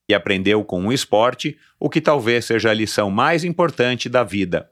E 0.09 0.13
aprendeu 0.13 0.63
com 0.65 0.87
o 0.87 0.91
esporte 0.91 1.57
o 1.79 1.89
que 1.89 2.01
talvez 2.01 2.45
seja 2.45 2.71
a 2.71 2.73
lição 2.73 3.09
mais 3.09 3.43
importante 3.43 4.09
da 4.09 4.23
vida: 4.23 4.69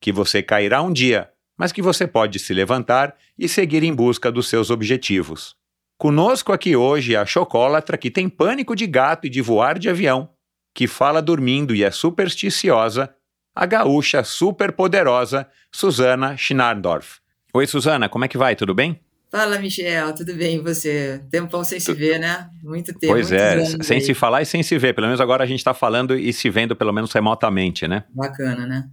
que 0.00 0.12
você 0.12 0.42
cairá 0.42 0.82
um 0.82 0.92
dia, 0.92 1.30
mas 1.56 1.72
que 1.72 1.80
você 1.80 2.06
pode 2.06 2.38
se 2.38 2.52
levantar 2.52 3.16
e 3.38 3.48
seguir 3.48 3.82
em 3.82 3.94
busca 3.94 4.30
dos 4.30 4.48
seus 4.48 4.68
objetivos. 4.68 5.56
Conosco 6.02 6.52
aqui 6.52 6.74
hoje 6.74 7.14
a 7.14 7.24
chocólatra 7.24 7.96
que 7.96 8.10
tem 8.10 8.28
pânico 8.28 8.74
de 8.74 8.88
gato 8.88 9.28
e 9.28 9.30
de 9.30 9.40
voar 9.40 9.78
de 9.78 9.88
avião, 9.88 10.30
que 10.74 10.88
fala 10.88 11.22
dormindo 11.22 11.76
e 11.76 11.84
é 11.84 11.92
supersticiosa, 11.92 13.14
a 13.54 13.64
gaúcha 13.66 14.24
superpoderosa 14.24 15.46
Susana 15.70 16.36
Schnardorf. 16.36 17.20
Oi, 17.54 17.68
Susana, 17.68 18.08
como 18.08 18.24
é 18.24 18.28
que 18.28 18.36
vai? 18.36 18.56
Tudo 18.56 18.74
bem? 18.74 19.00
Fala, 19.30 19.60
Michel, 19.60 20.12
tudo 20.12 20.34
bem? 20.34 20.56
E 20.56 20.58
você? 20.58 21.22
Tempão 21.30 21.62
sem 21.62 21.78
se 21.78 21.94
ver, 21.94 22.18
né? 22.18 22.50
Muito 22.64 22.92
tempo. 22.98 23.12
Pois 23.12 23.30
é, 23.30 23.64
sem 23.64 23.98
aí. 23.98 24.02
se 24.02 24.12
falar 24.12 24.42
e 24.42 24.44
sem 24.44 24.60
se 24.60 24.76
ver. 24.76 24.96
Pelo 24.96 25.06
menos 25.06 25.20
agora 25.20 25.44
a 25.44 25.46
gente 25.46 25.60
está 25.60 25.72
falando 25.72 26.18
e 26.18 26.32
se 26.32 26.50
vendo, 26.50 26.74
pelo 26.74 26.92
menos 26.92 27.12
remotamente, 27.12 27.86
né? 27.86 28.02
Bacana, 28.12 28.66
né? 28.66 28.90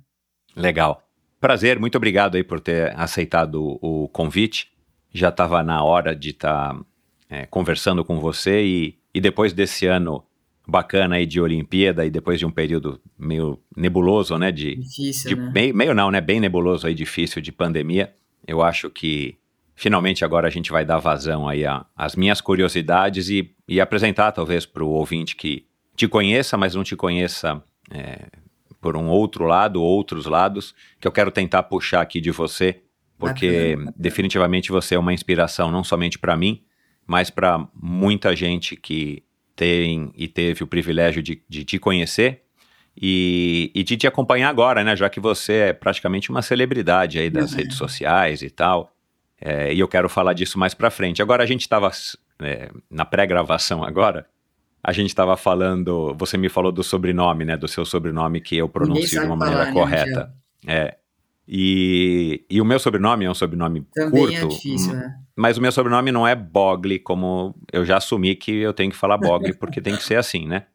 Legal. 0.55 1.01
Prazer, 1.41 1.79
muito 1.79 1.95
obrigado 1.95 2.35
aí 2.35 2.43
por 2.43 2.59
ter 2.59 2.95
aceitado 2.95 3.79
o, 3.81 4.03
o 4.03 4.09
convite. 4.09 4.67
Já 5.11 5.29
estava 5.29 5.63
na 5.63 5.83
hora 5.83 6.15
de 6.15 6.29
estar 6.29 6.79
conversando 7.49 8.03
com 8.03 8.19
você 8.19 8.63
e, 8.63 8.95
e 9.13 9.21
depois 9.21 9.53
desse 9.53 9.85
ano 9.85 10.23
bacana 10.67 11.15
aí 11.15 11.25
de 11.25 11.41
Olimpíada 11.41 12.05
e 12.05 12.09
depois 12.09 12.37
de 12.39 12.45
um 12.45 12.51
período 12.51 12.99
meio 13.17 13.59
nebuloso, 13.75 14.37
né? 14.37 14.51
De, 14.51 14.75
Difícil, 14.75 15.29
de- 15.29 15.35
né? 15.35 15.51
meio, 15.53 15.75
meio 15.75 15.93
não, 15.93 16.11
né? 16.11 16.21
Bem 16.21 16.39
nebuloso 16.39 16.85
aí, 16.87 16.93
difícil 16.93 17.41
de 17.41 17.51
pandemia. 17.51 18.13
Eu 18.47 18.61
acho 18.61 18.89
que 18.89 19.35
finalmente 19.75 20.23
agora 20.25 20.47
a 20.47 20.51
gente 20.51 20.71
vai 20.71 20.83
dar 20.85 20.97
vazão 20.99 21.47
aí 21.47 21.63
às 21.95 22.15
minhas 22.15 22.41
curiosidades 22.41 23.29
e, 23.29 23.51
e 23.67 23.79
apresentar 23.81 24.31
talvez 24.31 24.65
para 24.65 24.83
o 24.83 24.89
ouvinte 24.89 25.35
que 25.35 25.65
te 25.95 26.07
conheça, 26.07 26.55
mas 26.57 26.75
não 26.75 26.83
te 26.83 26.95
conheça 26.95 27.63
é, 27.91 28.27
por 28.81 28.95
um 28.95 29.07
outro 29.07 29.45
lado, 29.45 29.81
outros 29.81 30.25
lados, 30.25 30.73
que 30.99 31.07
eu 31.07 31.11
quero 31.11 31.31
tentar 31.31 31.63
puxar 31.63 32.01
aqui 32.01 32.21
de 32.21 32.31
você, 32.31 32.81
porque 33.17 33.47
Bacana, 33.49 33.75
bacana. 33.77 33.93
definitivamente 33.97 34.71
você 34.71 34.95
é 34.95 34.99
uma 34.99 35.13
inspiração 35.13 35.71
não 35.71 35.83
somente 35.83 36.17
para 36.19 36.37
mim, 36.37 36.61
mas 37.09 37.31
para 37.31 37.67
muita 37.73 38.35
gente 38.35 38.75
que 38.75 39.23
tem 39.55 40.11
e 40.15 40.27
teve 40.27 40.63
o 40.63 40.67
privilégio 40.67 41.23
de, 41.23 41.41
de 41.49 41.65
te 41.65 41.79
conhecer 41.79 42.43
e, 42.95 43.71
e 43.73 43.83
de 43.83 43.97
te 43.97 44.05
acompanhar 44.05 44.47
agora, 44.47 44.83
né? 44.83 44.95
Já 44.95 45.09
que 45.09 45.19
você 45.19 45.53
é 45.53 45.73
praticamente 45.73 46.29
uma 46.29 46.43
celebridade 46.43 47.17
aí 47.17 47.31
das 47.31 47.51
Uhum. 47.51 47.57
redes 47.57 47.77
sociais 47.77 48.43
e 48.43 48.49
tal. 48.51 48.93
É, 49.41 49.73
e 49.73 49.79
eu 49.79 49.87
quero 49.87 50.07
falar 50.07 50.33
disso 50.33 50.59
mais 50.59 50.75
pra 50.75 50.91
frente. 50.91 51.19
Agora 51.19 51.41
a 51.41 51.47
gente 51.47 51.61
estava 51.61 51.89
na 52.91 53.05
pré-gravação 53.05 53.83
agora. 53.83 54.27
A 54.83 54.91
gente 54.93 55.09
estava 55.09 55.35
falando, 55.35 56.15
você 56.15 56.37
me 56.37 56.47
falou 56.47 56.71
do 56.71 56.83
sobrenome, 56.83 57.43
né? 57.43 57.57
Do 57.57 57.67
seu 57.67 57.85
sobrenome 57.85 58.39
que 58.39 58.55
eu 58.55 58.69
pronuncio 58.69 59.19
de 59.19 59.25
uma 59.25 59.35
falar, 59.35 59.35
maneira 59.35 59.65
né, 59.65 59.71
correta. 59.73 60.31
É. 60.67 60.95
E, 61.51 62.45
e 62.47 62.61
o 62.61 62.65
meu 62.65 62.77
sobrenome 62.77 63.25
é 63.25 63.31
um 63.31 63.33
sobrenome 63.33 63.83
Também 63.91 64.21
curto, 64.21 64.35
é 64.35 64.47
difícil, 64.47 64.93
né? 64.93 65.15
mas 65.35 65.57
o 65.57 65.61
meu 65.61 65.71
sobrenome 65.71 66.11
não 66.11 66.27
é 66.27 66.35
Bogli, 66.35 66.99
como 66.99 67.55
eu 67.73 67.83
já 67.83 67.97
assumi 67.97 68.35
que 68.35 68.51
eu 68.51 68.71
tenho 68.71 68.91
que 68.91 68.95
falar 68.97 69.17
Bogli, 69.17 69.51
porque 69.57 69.81
tem 69.81 69.95
que 69.95 70.03
ser 70.03 70.15
assim, 70.17 70.47
né? 70.47 70.65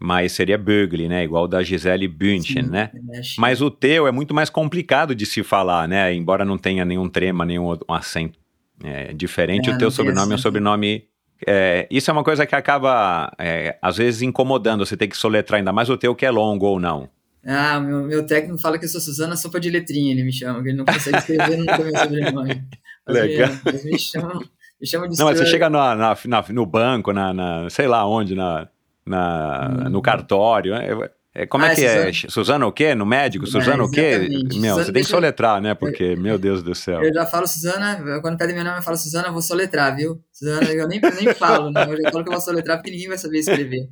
Mas 0.00 0.32
seria 0.32 0.58
Bugli, 0.58 1.08
né? 1.08 1.22
Igual 1.22 1.46
da 1.46 1.62
Gisele 1.62 2.08
Bündchen, 2.08 2.64
Sim, 2.64 2.70
né? 2.70 2.90
Mas 3.38 3.62
o 3.62 3.70
teu 3.70 4.08
é 4.08 4.10
muito 4.10 4.34
mais 4.34 4.50
complicado 4.50 5.14
de 5.14 5.24
se 5.24 5.44
falar, 5.44 5.86
né? 5.86 6.12
Embora 6.12 6.44
não 6.44 6.58
tenha 6.58 6.84
nenhum 6.84 7.08
trema, 7.08 7.44
nenhum 7.44 7.70
um 7.88 7.94
acento 7.94 8.36
é, 8.82 9.12
diferente, 9.12 9.70
É, 9.70 9.74
o 9.74 9.78
teu 9.78 9.88
sobrenome 9.88 10.32
é 10.32 10.34
um 10.34 10.38
sobrenome. 10.38 11.04
é, 11.46 11.86
isso 11.88 12.10
é 12.10 12.12
uma 12.12 12.24
coisa 12.24 12.44
que 12.44 12.56
acaba, 12.56 13.32
é, 13.38 13.78
às 13.80 13.98
vezes, 13.98 14.22
incomodando. 14.22 14.84
Você 14.84 14.96
tem 14.96 15.08
que 15.08 15.16
soletrar 15.16 15.58
ainda 15.58 15.72
mais 15.72 15.88
o 15.88 15.96
teu 15.96 16.12
que 16.12 16.26
é 16.26 16.30
longo 16.32 16.66
ou 16.66 16.80
não. 16.80 17.08
Ah, 17.44 17.80
meu, 17.80 18.02
meu 18.04 18.24
técnico 18.26 18.58
fala 18.58 18.78
que 18.78 18.84
eu 18.84 18.88
sou 18.88 19.00
Suzana 19.00 19.36
Sopa 19.36 19.58
de 19.58 19.68
Letrinha, 19.68 20.12
ele 20.12 20.22
me 20.22 20.32
chama, 20.32 20.62
que 20.62 20.68
ele 20.68 20.76
não 20.78 20.84
consegue 20.84 21.18
escrever 21.18 21.56
nunca 21.56 21.82
meu 21.82 21.96
sobrenome. 21.96 22.62
Legal. 23.08 23.50
Mas 23.64 23.84
me 23.84 23.98
chamam, 23.98 24.38
me 24.80 24.86
chamam 24.86 25.08
de 25.08 25.18
Não, 25.18 25.26
mas 25.26 25.38
você 25.38 25.46
chega 25.46 25.68
na, 25.68 25.94
na- 25.96 26.16
na- 26.26 26.44
no 26.50 26.64
banco, 26.66 27.12
na, 27.12 27.34
na- 27.34 27.68
sei 27.70 27.88
lá 27.88 28.06
onde, 28.06 28.34
na, 28.36 28.68
na- 29.04 29.88
no 29.90 30.00
cartório. 30.00 30.74
É, 30.74 31.10
é- 31.34 31.46
como 31.46 31.64
Hum. 31.64 31.68
Ah, 31.68 31.72
é 31.72 31.74
que 31.74 31.80
é 31.84 32.08
é? 32.08 32.12
Suzana 32.12 32.66
o 32.66 32.70
quê? 32.72 32.94
No 32.94 33.04
médico? 33.06 33.44
É, 33.44 33.48
Suzana 33.48 33.82
o 33.82 33.90
quê? 33.90 34.28
Meu, 34.30 34.50
Suzana 34.52 34.84
você 34.84 34.92
tem 34.92 35.02
que 35.02 35.08
soletrar, 35.08 35.60
né? 35.60 35.74
Porque, 35.74 36.14
meu 36.14 36.38
Deus 36.38 36.62
do 36.62 36.74
céu. 36.74 37.02
Eu 37.02 37.12
já 37.12 37.26
falo 37.26 37.46
Suzana, 37.48 38.20
quando 38.20 38.38
pedem 38.38 38.54
meu 38.54 38.64
nome, 38.64 38.78
eu 38.78 38.82
falo 38.82 38.96
Suzana, 38.96 39.28
eu 39.28 39.32
vou 39.32 39.42
soletrar, 39.42 39.96
viu? 39.96 40.22
Suzana, 40.32 40.70
eu 40.70 40.86
nem, 40.86 41.00
nem 41.00 41.34
falo, 41.34 41.72
né? 41.72 41.86
Eu 41.88 42.02
já 42.02 42.10
falo 42.10 42.22
que 42.22 42.28
eu 42.28 42.34
vou 42.34 42.40
soletrar 42.40 42.76
porque 42.76 42.90
ninguém 42.92 43.08
vai 43.08 43.18
saber 43.18 43.38
escrever. 43.38 43.88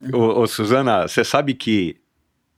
Ô, 0.12 0.40
ô, 0.40 0.46
Suzana, 0.46 1.06
você 1.08 1.22
sabe 1.24 1.54
que 1.54 1.96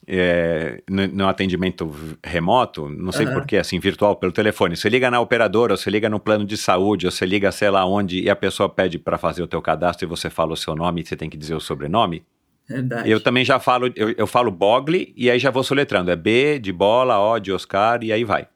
é, 0.07 0.83
no, 0.89 1.07
no 1.09 1.29
atendimento 1.29 1.91
remoto, 2.25 2.89
não 2.89 3.11
sei 3.11 3.27
Aham. 3.27 3.35
porquê, 3.35 3.57
assim, 3.57 3.79
virtual, 3.81 4.17
pelo 4.17 4.33
telefone, 4.33 4.77
você 4.77 4.89
liga 4.89 5.11
na 5.11 5.21
operadora, 5.21 5.73
ou 5.73 5.77
você 5.77 5.91
liga 5.91 6.09
no 6.09 6.21
plano 6.21 6.45
de 6.45 6.57
saúde, 6.57 7.07
ou 7.07 7.13
você 7.13 7.27
liga 7.27 7.51
sei 7.51 7.71
lá 7.71 7.85
onde, 7.85 8.21
e 8.21 8.31
a 8.31 8.37
pessoa 8.37 8.69
pede 8.69 8.99
para 8.99 9.19
fazer 9.19 9.43
o 9.43 9.47
teu 9.47 9.61
cadastro 9.61 10.07
e 10.07 10.09
você 10.09 10.31
fala 10.31 10.53
o 10.53 10.57
seu 10.57 10.77
nome 10.77 11.01
e 11.01 11.07
você 11.07 11.17
tem 11.17 11.29
que 11.29 11.37
dizer 11.37 11.55
o 11.55 11.61
sobrenome. 11.61 12.25
Verdade. 12.69 13.11
Eu 13.11 13.21
também 13.21 13.45
já 13.45 13.61
falo, 13.61 13.93
eu, 13.95 14.15
eu 14.17 14.27
falo 14.27 14.51
Bogli 14.51 15.13
e 15.17 15.31
aí 15.31 15.39
já 15.39 15.51
vou 15.51 15.63
soletrando. 15.63 16.11
É 16.11 16.17
B 16.17 16.59
de 16.59 16.73
bola, 16.73 17.19
O 17.19 17.39
de 17.39 17.53
Oscar 17.53 18.03
e 18.03 18.13
aí 18.13 18.25
vai. 18.25 18.49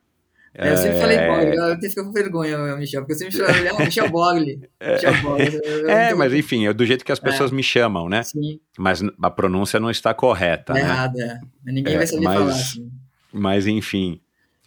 É, 0.52 0.72
eu 0.72 0.76
sempre 0.76 0.98
falei 0.98 1.16
É, 1.16 1.28
Bogli, 1.28 1.56
eu 1.56 1.64
até 1.72 1.88
fico 1.88 2.04
com 2.04 2.12
vergonha, 2.12 2.76
Michel, 2.76 3.02
porque 3.02 3.12
eu 3.12 3.18
sempre 3.18 3.36
falei, 3.38 3.68
ah, 3.68 3.78
Michel 3.84 4.08
Bogli. 4.10 4.60
Michel 4.82 5.22
Bogli. 5.22 5.54
Eu- 5.64 5.78
eu 5.82 5.88
É, 5.90 6.10
não- 6.10 6.18
mas 6.18 6.34
enfim, 6.34 6.66
é 6.66 6.72
do 6.72 6.84
jeito 6.84 7.04
que 7.04 7.12
as 7.12 7.20
pessoas 7.20 7.50
me 7.52 7.62
chamam, 7.62 8.08
né? 8.08 8.22
Sim, 8.24 8.58
Mas 8.78 9.00
a 9.22 9.30
pronúncia 9.30 9.78
não 9.78 9.90
está 9.90 10.12
correta, 10.12 10.64
tá 10.64 10.74
né? 10.74 10.80
errado, 10.80 11.20
é. 11.20 11.40
Ninguém 11.64 11.94
É, 11.94 11.96
vai 11.98 12.06
saber 12.06 12.24
mas- 12.24 12.38
falar 12.38 12.50
assim. 12.50 12.90
Mas 13.32 13.66
enfim. 13.66 14.20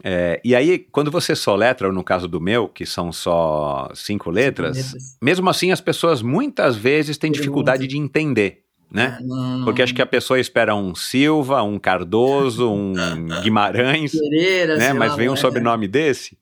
É, 0.05 0.41
e 0.43 0.53
aí, 0.55 0.79
quando 0.79 1.09
você 1.11 1.35
soletra, 1.35 1.89
no 1.91 2.03
caso 2.03 2.27
do 2.27 2.39
meu, 2.41 2.67
que 2.67 2.85
são 2.85 3.11
só 3.11 3.89
cinco 3.93 4.29
letras, 4.29 4.75
letras. 4.75 5.17
mesmo 5.21 5.49
assim 5.49 5.71
as 5.71 5.79
pessoas 5.79 6.21
muitas 6.21 6.75
vezes 6.75 7.17
têm 7.17 7.31
dificuldade 7.31 7.87
de 7.87 7.97
entender, 7.97 8.62
né? 8.93 9.17
Não. 9.21 9.65
Porque 9.65 9.81
acho 9.81 9.93
que 9.93 10.01
a 10.01 10.05
pessoa 10.05 10.39
espera 10.39 10.75
um 10.75 10.93
Silva, 10.93 11.63
um 11.63 11.79
Cardoso, 11.79 12.71
um 12.71 12.93
Guimarães, 13.41 14.11
Pereira, 14.11 14.77
né? 14.77 14.93
Mas 14.93 15.11
lá, 15.11 15.17
vem 15.17 15.29
um 15.29 15.33
é. 15.33 15.37
sobrenome 15.37 15.87
desse. 15.87 16.37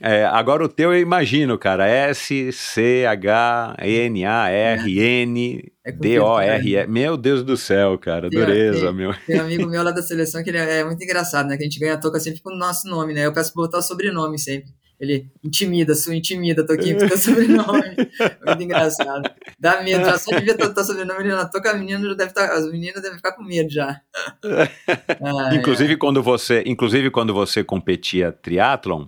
É, 0.00 0.24
agora 0.26 0.64
o 0.64 0.68
teu 0.68 0.94
eu 0.94 1.00
imagino, 1.00 1.58
cara. 1.58 1.88
S, 1.88 2.52
C, 2.52 3.04
H, 3.04 3.76
N, 3.80 4.24
A, 4.24 4.48
R, 4.48 5.00
N, 5.00 5.72
É 5.84 5.90
D, 5.90 6.20
O, 6.20 6.38
R, 6.38 6.76
E. 6.76 6.86
Meu 6.86 7.16
Deus 7.16 7.42
do 7.42 7.56
céu, 7.56 7.98
cara. 7.98 8.30
Tem- 8.30 8.38
Dureza, 8.38 8.86
tem- 8.86 8.94
meu. 8.94 9.12
Tem 9.26 9.40
um 9.40 9.44
amigo 9.44 9.66
meu 9.68 9.82
lá 9.82 9.90
da 9.90 10.00
seleção 10.00 10.42
que 10.44 10.50
ele 10.50 10.58
é, 10.58 10.78
é 10.78 10.84
muito 10.84 11.02
engraçado, 11.02 11.48
né? 11.48 11.56
Que 11.56 11.64
a 11.64 11.66
gente 11.66 11.80
ganha 11.80 11.94
a 11.94 11.98
toca 11.98 12.20
sempre 12.20 12.40
com 12.40 12.54
o 12.54 12.56
nosso 12.56 12.88
nome, 12.88 13.12
né? 13.12 13.26
Eu 13.26 13.32
peço 13.32 13.52
pra 13.52 13.64
botar 13.64 13.78
o 13.78 13.82
sobrenome 13.82 14.38
sempre. 14.38 14.70
Ele 15.00 15.30
intimida, 15.44 15.94
sua 15.94 16.14
intimida, 16.16 16.66
Toquinho, 16.66 16.98
com 16.98 17.04
o 17.04 17.08
teu 17.08 17.18
sobrenome. 17.18 17.96
Muito 18.44 18.62
engraçado. 18.62 19.30
Dá 19.58 19.80
medo, 19.82 20.04
já 20.04 20.18
só 20.18 20.36
de 20.36 20.44
ver 20.44 20.60
o 20.60 20.74
teu 20.74 20.84
sobrenome 20.84 21.24
na 21.28 21.44
toca, 21.46 21.70
a 21.70 21.74
menina 21.74 22.00
já 22.00 22.14
deve 22.14 22.30
estar, 22.30 22.50
as 22.52 22.66
meninas 22.70 23.00
devem 23.00 23.16
ficar 23.16 23.32
com 23.32 23.44
medo 23.44 23.70
já. 23.70 24.00
Ai, 24.44 25.56
Inclusive 25.58 25.96
quando 25.96 26.22
você, 26.22 26.62
inclusive 26.66 27.10
quando 27.10 27.32
você 27.32 27.62
competia 27.62 28.32
triatlon, 28.32 29.06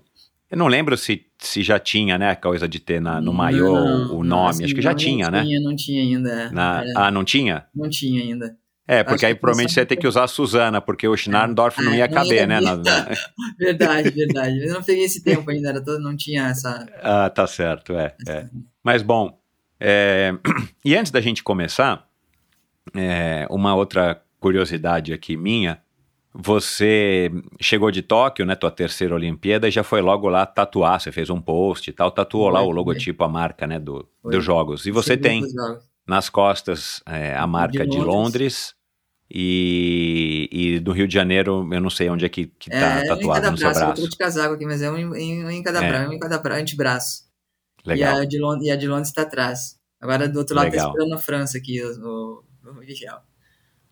Eu 0.51 0.57
não 0.59 0.67
lembro 0.69 0.97
se, 0.97 1.27
se 1.39 1.63
já 1.63 1.79
tinha, 1.79 2.19
né, 2.19 2.31
a 2.31 2.37
coisa 2.37 2.69
de 2.69 2.81
ter 2.81 3.01
na, 3.01 3.21
no 3.21 3.33
maiô 3.33 3.73
Não, 3.73 4.19
o 4.19 4.25
não, 4.25 4.37
nome. 4.37 4.51
assim, 4.51 4.65
Acho 4.65 4.75
que 4.75 4.83
já 4.83 4.91
não, 4.91 4.97
tinha, 4.97 5.25
não 5.31 5.39
né? 5.39 5.45
Tinha, 5.45 5.61
não 5.61 5.77
tinha 5.77 6.03
ainda. 6.03 6.31
é. 6.31 6.51
Na- 6.51 6.81
Era- 6.85 6.93
ah, 7.07 7.11
não 7.11 7.25
tinha? 7.25 7.67
Não 7.75 7.89
tinha 7.89 8.21
ainda. 8.23 8.57
É, 8.91 9.05
porque 9.05 9.25
aí 9.25 9.37
provavelmente 9.37 9.73
você 9.73 9.81
ia 9.81 9.87
ter 9.87 9.95
que 9.95 10.09
usar 10.09 10.25
a 10.25 10.29
Suzana, 10.29 10.81
porque 10.81 11.07
o 11.07 11.17
Schnarndorf 11.17 11.81
não 11.81 11.95
ia 11.95 12.09
caber, 12.09 12.45
né? 12.49 12.61
na- 12.61 12.75
Verdade, 13.57 14.11
verdade. 14.11 14.67
Eu 14.67 14.75
não 14.75 14.83
peguei 14.83 15.05
esse 15.05 15.23
tempo 15.23 15.49
ainda, 15.49 15.69
era 15.69 15.81
todo, 15.81 16.01
não 16.03 16.17
tinha 16.17 16.49
essa. 16.49 16.87
Ah, 17.01 17.31
tá 17.31 17.47
certo, 17.47 17.93
é. 17.93 18.17
é. 18.27 18.49
Mas 18.83 19.05
bom, 19.05 19.39
é, 19.79 20.35
e 20.85 20.97
antes 20.97 21.13
da 21.13 21.21
gente 21.21 21.41
começar, 21.45 22.05
é, 22.93 23.47
uma 23.49 23.77
outra 23.77 24.21
curiosidade 24.41 25.13
aqui 25.13 25.37
minha, 25.37 25.81
você 26.35 27.31
chegou 27.61 27.93
de 27.93 28.03
Tóquio, 28.03 28.45
né, 28.45 28.57
tua 28.57 28.73
terceira 28.73 29.15
Olimpíada, 29.15 29.69
e 29.69 29.71
já 29.71 29.85
foi 29.85 30.01
logo 30.01 30.29
lá 30.29 30.45
tatuar, 30.45 31.01
você 31.01 31.13
fez 31.13 31.31
um 31.31 31.41
post 31.41 31.89
e 31.89 31.93
tal, 31.93 32.11
tatuou 32.11 32.47
Foi, 32.51 32.55
lá 32.55 32.61
o 32.61 32.73
logotipo, 32.73 33.23
a 33.23 33.29
marca, 33.29 33.69
né, 33.69 33.79
do, 33.79 34.09
Foi. 34.21 34.33
dos 34.33 34.45
jogos. 34.45 34.85
E 34.85 34.91
você 34.91 35.17
tem 35.17 35.45
nas 36.05 36.29
costas 36.29 37.01
é, 37.07 37.37
a 37.37 37.47
marca 37.47 37.87
de, 37.87 37.97
Londres. 37.99 38.07
Londres, 38.07 38.80
e, 39.33 40.49
e 40.53 40.81
do 40.81 40.93
Rio 40.93 41.07
de 41.09 41.15
Janeiro, 41.15 41.69
eu 41.73 41.81
não 41.81 41.91
sei 41.91 42.09
onde 42.11 42.25
é 42.25 42.29
que, 42.29 42.47
que 42.59 42.69
tá 42.71 42.77
É, 42.77 43.05
um 43.05 43.07
tatuado 43.09 43.33
cada 43.41 43.51
no 43.51 43.57
seu 43.59 43.67
braço. 43.69 43.81
Eu 43.81 43.87
braço. 43.87 44.03
tô 44.03 44.09
de 44.09 44.17
casaco 44.17 44.55
aqui, 44.55 44.65
mas 44.67 44.83
é 44.83 44.91
um 44.91 45.17
em, 45.17 45.45
um 45.45 45.51
em 45.51 45.63
cada 45.63 45.85
É. 45.85 45.89
braço, 45.89 46.11
um 46.11 46.13
em 46.13 46.19
cada 46.19 46.39
bra 46.39 46.57
antebraço. 46.59 47.25
Legal. 47.87 48.19
E 48.19 48.23
a, 48.23 48.25
de 48.25 48.39
Londres, 48.39 48.67
e 48.69 48.71
a 48.71 48.77
de 48.77 48.87
Londres 48.89 49.09
está 49.09 49.23
atrás. 49.23 49.79
Agora 50.01 50.29
do 50.29 50.39
outro 50.39 50.55
lado 50.57 50.67
tá 50.67 50.71
Legal. 50.73 50.91
esperando 50.91 51.15
a 51.15 51.19
França 51.19 51.59
aqui, 51.59 51.83
o, 51.83 52.43
o, 52.65 52.75
Michel. 52.75 53.19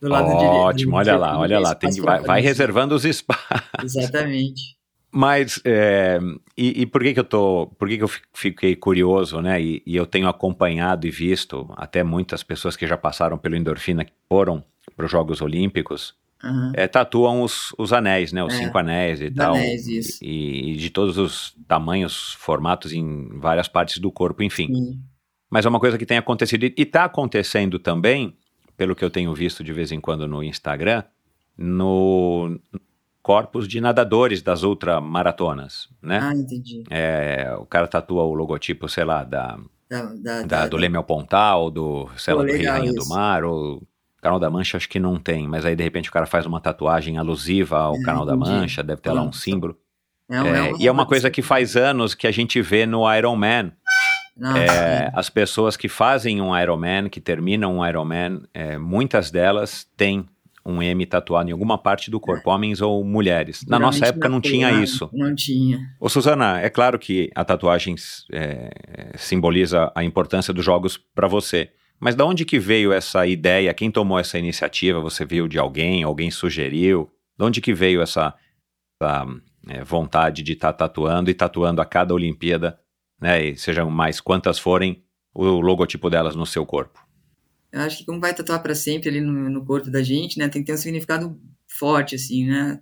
Do 0.00 0.08
lado 0.08 0.26
direito. 0.28 0.44
Ótimo, 0.52 0.96
olha 0.96 1.16
lá, 1.16 1.38
olha 1.38 1.58
lá. 1.58 1.74
Tem, 1.74 1.90
que- 1.90 2.00
vai, 2.00 2.20
vai 2.20 2.40
reservando 2.40 2.94
os 2.94 3.04
espaços. 3.04 3.44
Exatamente. 3.82 4.76
Mas, 5.10 5.58
é, 5.64 6.18
e, 6.56 6.82
e 6.82 6.86
por 6.86 7.02
que 7.02 7.14
que 7.14 7.20
eu 7.20 7.24
tô, 7.24 7.66
por 7.78 7.88
que 7.88 7.96
que 7.96 8.04
eu 8.04 8.08
fi- 8.08 8.20
fiquei 8.34 8.76
curioso, 8.76 9.40
né, 9.40 9.60
e, 9.60 9.82
e 9.86 9.96
eu 9.96 10.04
tenho 10.04 10.28
acompanhado 10.28 11.06
e 11.06 11.10
visto 11.10 11.66
até 11.78 12.04
muitas 12.04 12.42
pessoas 12.42 12.76
que 12.76 12.86
já 12.86 12.96
passaram 12.96 13.38
pelo 13.38 13.56
Endorfina, 13.56 14.04
que 14.04 14.12
foram 14.28 14.62
para 14.98 15.06
os 15.06 15.12
Jogos 15.12 15.40
Olímpicos, 15.40 16.12
Aham. 16.42 16.72
é, 16.74 16.88
tatuam 16.88 17.42
os, 17.42 17.72
os 17.78 17.92
anéis, 17.92 18.32
né, 18.32 18.42
os 18.42 18.52
É, 18.52 18.58
cinco 18.58 18.76
anéis 18.78 19.20
e 19.20 19.26
os 19.28 19.34
tal, 19.34 19.54
anéis, 19.54 19.86
isso. 19.86 20.18
e, 20.24 20.72
e 20.72 20.76
de 20.76 20.90
todos 20.90 21.16
os 21.16 21.54
tamanhos, 21.68 22.32
formatos 22.34 22.92
em 22.92 23.28
várias 23.38 23.68
partes 23.68 23.98
do 23.98 24.10
corpo, 24.10 24.42
enfim. 24.42 24.66
Sim. 24.66 25.00
Mas 25.48 25.64
é 25.64 25.68
uma 25.68 25.78
coisa 25.78 25.96
que 25.96 26.04
tem 26.04 26.18
acontecido 26.18 26.64
e 26.64 26.74
está 26.76 27.04
acontecendo 27.04 27.78
também, 27.78 28.36
pelo 28.76 28.96
que 28.96 29.04
eu 29.04 29.08
tenho 29.10 29.32
visto 29.32 29.62
de 29.62 29.72
vez 29.72 29.92
em 29.92 30.00
quando 30.00 30.26
no 30.26 30.42
Instagram, 30.42 31.04
no 31.56 32.58
corpos 33.22 33.68
de 33.68 33.80
nadadores 33.80 34.42
das 34.42 34.64
ultramaratonas, 34.64 35.88
né? 36.02 36.18
Ah, 36.22 36.34
entendi. 36.34 36.82
É, 36.90 37.54
o 37.58 37.66
cara 37.66 37.86
tatua 37.86 38.24
o 38.24 38.34
logotipo, 38.34 38.88
sei 38.88 39.04
lá, 39.04 39.22
da, 39.22 39.58
Da, 39.88 40.02
da, 40.14 40.42
da- 40.42 40.66
do 40.68 40.76
Leme 40.76 40.96
ao 40.96 41.04
Pontal, 41.04 41.70
do, 41.70 42.08
sei 42.16 42.34
Pô, 42.34 42.40
lá, 42.40 42.46
do 42.46 42.50
Rei 42.52 42.58
legal 42.62 42.78
Rainha 42.78 42.92
do 42.92 43.00
isso. 43.02 43.08
Mar, 43.10 43.44
ou 43.44 43.82
Canal 44.20 44.38
da 44.40 44.50
Mancha 44.50 44.76
acho 44.76 44.88
que 44.88 44.98
não 44.98 45.16
tem, 45.18 45.46
mas 45.46 45.64
aí 45.64 45.76
de 45.76 45.82
repente 45.84 46.08
o 46.08 46.12
cara 46.12 46.26
faz 46.26 46.44
uma 46.46 46.60
tatuagem 46.60 47.18
alusiva 47.18 47.78
ao 47.78 47.96
É, 47.96 48.02
Canal 48.02 48.26
da. 48.26 48.36
Mancha, 48.36 48.82
deve 48.82 49.00
ter 49.00 49.12
lá 49.12 49.22
um 49.22 49.32
símbolo. 49.32 49.76
É, 50.30 50.36
É, 50.36 50.42
um- 50.74 50.76
e 50.78 50.86
é 50.86 50.92
uma 50.92 51.06
coisa 51.06 51.30
que 51.30 51.40
faz 51.40 51.76
anos 51.76 52.14
que 52.14 52.26
a 52.26 52.30
gente 52.30 52.60
vê 52.60 52.84
no 52.84 53.10
Iron 53.14 53.36
Man, 53.36 53.72
Não, 54.36 54.56
é, 54.56 55.10
as 55.14 55.28
pessoas 55.30 55.76
que 55.76 55.88
fazem 55.88 56.40
um 56.40 56.56
Ironman, 56.56 57.08
que 57.08 57.20
terminam 57.20 57.78
um 57.78 57.86
Ironman, 57.86 58.42
é, 58.54 58.76
muitas 58.78 59.30
delas 59.30 59.84
têm 59.96 60.26
um 60.64 60.82
M 60.82 61.06
tatuado 61.06 61.48
em 61.48 61.52
alguma 61.52 61.78
parte 61.78 62.10
do 62.10 62.20
corpo, 62.20 62.50
homens 62.50 62.82
ou 62.82 63.02
mulheres. 63.02 63.64
Na 63.66 63.78
nossa 63.78 64.04
época 64.06 64.28
não 64.28 64.38
tinha 64.40 64.66
coluna, 64.68 64.84
isso. 64.84 65.08
Não 65.14 65.34
tinha. 65.34 65.80
Ô 65.98 66.08
Suzana, 66.10 66.60
é 66.60 66.68
claro 66.68 66.98
que 66.98 67.30
a 67.34 67.42
tatuagem 67.44 67.94
é, 68.30 69.12
simboliza 69.16 69.90
a 69.94 70.04
importância 70.04 70.52
dos 70.52 70.64
jogos 70.64 70.96
para 71.14 71.26
você. 71.26 71.70
Mas 72.00 72.14
da 72.14 72.24
onde 72.24 72.44
que 72.44 72.58
veio 72.58 72.92
essa 72.92 73.26
ideia? 73.26 73.74
Quem 73.74 73.90
tomou 73.90 74.18
essa 74.18 74.38
iniciativa? 74.38 75.00
Você 75.00 75.24
viu 75.24 75.48
de 75.48 75.58
alguém? 75.58 76.02
Alguém 76.02 76.30
sugeriu? 76.30 77.10
De 77.36 77.44
onde 77.44 77.60
que 77.60 77.74
veio 77.74 78.00
essa, 78.00 78.34
essa, 79.00 79.26
é, 79.68 79.82
vontade 79.82 80.42
de 80.42 80.52
estar 80.52 80.72
tatuando 80.72 81.30
e 81.30 81.34
tatuando 81.34 81.80
a 81.80 81.84
cada 81.84 82.14
Olimpíada, 82.14 82.78
né? 83.20 83.44
E 83.44 83.56
sejam 83.56 83.90
mais 83.90 84.20
quantas 84.20 84.58
forem, 84.58 85.02
o 85.34 85.60
logotipo 85.60 86.08
delas 86.08 86.34
no 86.34 86.46
seu 86.46 86.64
corpo? 86.64 87.06
Eu 87.70 87.82
acho 87.82 87.98
que 87.98 88.04
como 88.04 88.20
vai 88.20 88.34
tatuar 88.34 88.62
para 88.62 88.74
sempre 88.74 89.08
ali 89.08 89.20
no, 89.20 89.50
no 89.50 89.64
corpo 89.64 89.90
da 89.90 90.02
gente, 90.02 90.38
né? 90.38 90.48
Tem 90.48 90.62
que 90.62 90.66
ter 90.66 90.74
um 90.74 90.78
significado 90.78 91.38
forte, 91.66 92.14
assim, 92.14 92.46
né? 92.46 92.80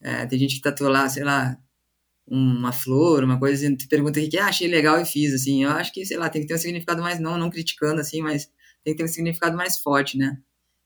É, 0.00 0.26
tem 0.26 0.38
gente 0.38 0.56
que 0.56 0.62
tatua 0.62 0.88
lá, 0.88 1.08
sei 1.08 1.24
lá, 1.24 1.56
uma 2.26 2.72
flor, 2.72 3.24
uma 3.24 3.38
coisa, 3.38 3.66
e 3.66 3.88
pergunta 3.88 4.20
o 4.20 4.22
que 4.22 4.28
que 4.28 4.38
é, 4.38 4.42
ah, 4.42 4.46
achei 4.46 4.68
legal 4.68 5.00
e 5.00 5.04
fiz, 5.04 5.34
assim. 5.34 5.64
Eu 5.64 5.70
acho 5.70 5.92
que, 5.92 6.04
sei 6.04 6.16
lá, 6.16 6.28
tem 6.28 6.42
que 6.42 6.48
ter 6.48 6.54
um 6.54 6.58
significado 6.58 7.02
mais, 7.02 7.18
não, 7.18 7.36
não 7.36 7.50
criticando, 7.50 8.00
assim, 8.00 8.22
mas 8.22 8.48
tem 8.84 8.94
que 8.94 8.98
ter 8.98 9.04
um 9.04 9.08
significado 9.08 9.56
mais 9.56 9.78
forte, 9.78 10.16
né? 10.16 10.38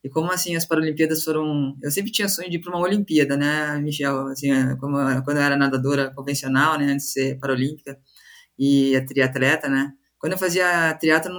E 0.03 0.09
como, 0.09 0.31
assim, 0.31 0.55
as 0.55 0.65
Paralimpíadas 0.65 1.23
foram... 1.23 1.77
Eu 1.81 1.89
sempre 1.89 2.11
tinha 2.11 2.27
sonho 2.27 2.49
de 2.49 2.57
ir 2.57 2.61
para 2.61 2.75
uma 2.75 2.85
Olimpíada, 2.85 3.37
né, 3.37 3.77
Michel? 3.79 4.27
Assim, 4.27 4.51
é, 4.51 4.75
como, 4.75 4.97
quando 5.23 5.37
eu 5.37 5.43
era 5.43 5.55
nadadora 5.55 6.11
convencional, 6.13 6.77
né, 6.77 6.85
antes 6.91 7.07
de 7.07 7.11
ser 7.13 7.39
paralímpica, 7.39 7.97
e 8.57 8.99
triatleta, 9.07 9.69
né? 9.69 9.93
Quando 10.19 10.33
eu 10.33 10.37
fazia 10.39 10.93
triatlo, 10.95 11.33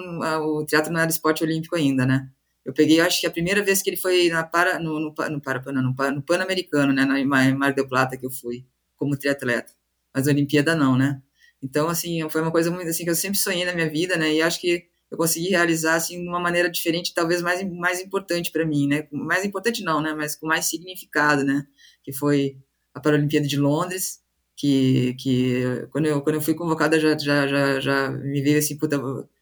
o 0.60 0.64
triatlo 0.66 0.92
não 0.92 1.00
era 1.00 1.10
esporte 1.10 1.42
olímpico 1.44 1.76
ainda, 1.76 2.06
né? 2.06 2.28
Eu 2.64 2.72
peguei, 2.72 3.00
acho 3.00 3.20
que 3.20 3.26
a 3.26 3.30
primeira 3.30 3.62
vez 3.62 3.82
que 3.82 3.90
ele 3.90 3.96
foi 3.96 4.28
na 4.28 4.42
para, 4.42 4.78
no, 4.78 4.98
no, 4.98 5.14
no, 5.30 5.40
para, 5.40 5.72
não, 5.72 5.82
no, 5.82 6.10
no 6.12 6.22
Pan-Americano, 6.22 6.92
né, 6.92 7.04
na 7.04 7.22
Mar 7.54 7.74
del 7.74 7.88
Plata 7.88 8.16
que 8.16 8.24
eu 8.26 8.30
fui, 8.30 8.66
como 8.96 9.16
triatleta. 9.16 9.72
Mas 10.14 10.26
Olimpíada 10.26 10.74
não, 10.74 10.96
né? 10.96 11.20
Então, 11.62 11.88
assim, 11.88 12.28
foi 12.30 12.40
uma 12.42 12.50
coisa 12.50 12.70
muito 12.70 12.88
assim 12.88 13.04
que 13.04 13.10
eu 13.10 13.14
sempre 13.14 13.38
sonhei 13.38 13.64
na 13.64 13.74
minha 13.74 13.90
vida, 13.90 14.16
né? 14.16 14.32
E 14.34 14.42
acho 14.42 14.60
que 14.60 14.86
eu 15.14 15.18
consegui 15.18 15.48
realizar 15.50 15.94
assim 15.96 16.20
de 16.22 16.28
uma 16.28 16.40
maneira 16.40 16.68
diferente, 16.70 17.14
talvez 17.14 17.40
mais 17.42 17.62
mais 17.70 18.00
importante 18.00 18.50
para 18.52 18.66
mim, 18.66 18.88
né? 18.88 19.06
Mais 19.12 19.44
importante 19.44 19.82
não, 19.84 20.00
né? 20.02 20.12
Mas 20.14 20.34
com 20.36 20.46
mais 20.46 20.66
significado, 20.66 21.44
né? 21.44 21.66
Que 22.02 22.12
foi 22.12 22.58
a 22.92 23.00
Paralimpíada 23.00 23.46
de 23.46 23.56
Londres, 23.56 24.20
que 24.56 25.14
que 25.14 25.86
quando 25.92 26.06
eu 26.06 26.20
quando 26.22 26.36
eu 26.36 26.42
fui 26.42 26.54
convocada 26.54 26.98
já 27.00 27.16
já 27.18 27.46
já, 27.48 27.80
já 27.80 28.10
me 28.10 28.42
veio 28.42 28.58
assim, 28.58 28.76
puta, 28.78 28.98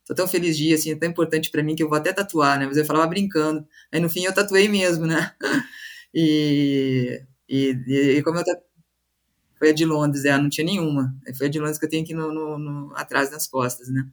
tô 0.06 0.14
tão 0.14 0.28
feliz 0.28 0.56
dia, 0.56 0.74
assim, 0.74 0.92
é 0.92 0.96
tão 0.96 1.08
importante 1.08 1.50
para 1.50 1.62
mim 1.62 1.74
que 1.74 1.82
eu 1.82 1.88
vou 1.88 1.96
até 1.98 2.12
tatuar, 2.12 2.58
né? 2.58 2.66
Mas 2.66 2.76
eu 2.76 2.85
falava 2.85 3.06
brincando. 3.08 3.66
Aí 3.90 4.00
no 4.00 4.11
fim 4.11 4.24
eu 4.24 4.35
tatuei 4.35 4.68
mesmo, 4.68 5.06
né? 5.06 5.32
E 6.14 7.22
e, 7.48 7.70
e 8.18 8.22
como 8.22 8.38
eu 8.38 8.44
tatu... 8.44 8.62
foi 9.58 9.70
a 9.70 9.72
de 9.72 9.85
Londres, 9.85 10.24
é, 10.24 10.37
não 10.38 10.48
tinha 10.50 10.64
nenhuma. 10.66 11.14
Foi 11.37 11.46
a 11.46 11.50
de 11.50 11.58
Londres 11.58 11.78
que 11.78 11.85
eu 11.87 11.88
tenho 11.90 12.02
aqui 12.04 12.14
no, 12.14 12.32
no, 12.32 12.58
no 12.58 12.92
atrás 12.96 13.30
nas 13.30 13.46
costas, 13.46 13.88
né? 13.88 14.04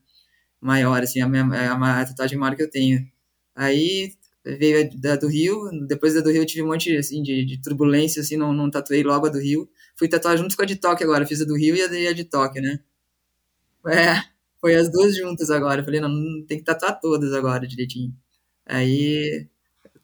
Maior, 0.62 1.02
assim, 1.04 1.22
a, 1.22 1.28
minha, 1.28 1.44
a, 1.46 2.02
a 2.02 2.06
tatuagem 2.06 2.38
maior 2.38 2.56
que 2.56 2.64
eu 2.64 2.70
tenho. 2.70 3.08
Aí 3.56 4.14
veio 4.46 4.90
da 5.00 5.16
do 5.16 5.28
Rio, 5.28 5.70
depois 5.88 6.14
da 6.16 6.22
do 6.22 6.30
Rio 6.32 6.42
eu 6.44 6.46
tive 6.46 6.64
um 6.64 6.68
monte, 6.68 6.96
assim, 6.98 7.22
de, 7.24 7.46
de 7.46 7.62
turbulência, 7.62 8.22
assim, 8.22 8.38
não, 8.38 8.54
não 8.54 8.70
tatuei 8.72 9.04
logo 9.04 9.28
a 9.28 9.30
do 9.30 9.40
Rio. 9.40 9.70
Fui 9.98 10.08
tatuar 10.10 10.38
junto 10.38 10.56
com 10.56 10.64
a 10.64 10.66
de 10.66 10.76
Tóquio 10.78 11.06
agora, 11.06 11.26
fiz 11.26 11.42
a 11.42 11.46
do 11.46 11.56
Rio 11.58 11.76
e 11.76 11.82
a 11.84 11.88
de, 11.88 12.08
a 12.08 12.14
de 12.14 12.24
Tóquio, 12.26 12.62
né? 12.62 12.80
É, 13.88 14.24
foi 14.62 14.76
as 14.76 14.92
duas 14.92 15.16
juntas 15.18 15.50
agora. 15.52 15.84
Falei, 15.84 16.00
não, 16.02 16.10
não 16.10 16.46
tem 16.46 16.58
que 16.60 16.64
tatuar 16.64 17.00
todas 17.00 17.34
agora 17.34 17.68
direitinho. 17.68 18.14
Aí 18.66 19.48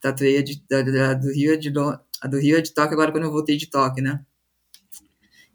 tatuei 0.01 0.39
a, 0.39 0.43
de, 0.43 0.63
a, 0.73 1.11
a 1.11 1.15
do 1.15 1.31
Rio 1.33 1.53
a 1.55 2.03
a 2.21 2.27
do 2.29 2.39
Rio 2.39 2.57
e 2.57 2.59
a 2.59 2.63
de 2.63 2.73
Tóquio 2.73 2.93
agora 2.95 3.11
quando 3.11 3.25
eu 3.25 3.31
voltei 3.31 3.57
de 3.57 3.67
Tóquio, 3.69 4.03
né? 4.03 4.25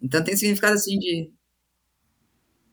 Então 0.00 0.22
tem 0.24 0.36
significado 0.36 0.74
assim 0.74 0.98
de. 0.98 1.30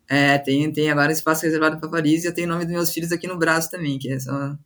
É, 0.09 0.37
tem, 0.37 0.71
tem 0.71 0.89
agora 0.89 1.11
espaço 1.11 1.43
reservado 1.43 1.79
para 1.79 1.89
Paris 1.89 2.23
e 2.23 2.27
eu 2.27 2.33
tenho 2.33 2.47
o 2.47 2.51
nome 2.51 2.63
dos 2.65 2.73
meus 2.73 2.93
filhos 2.93 3.11
aqui 3.11 3.27
no 3.27 3.37
braço 3.37 3.69
também, 3.69 3.99
que 3.99 4.17
são, 4.19 4.57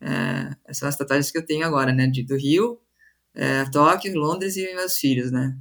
é, 0.00 0.72
são 0.74 0.88
as 0.88 0.96
tatuagens 0.96 1.30
que 1.30 1.38
eu 1.38 1.46
tenho 1.46 1.64
agora, 1.64 1.92
né? 1.92 2.06
De, 2.08 2.24
do 2.24 2.36
Rio, 2.36 2.80
é, 3.34 3.64
Tóquio, 3.70 4.16
Londres 4.16 4.56
e 4.56 4.74
meus 4.74 4.98
filhos, 4.98 5.30
né? 5.30 5.56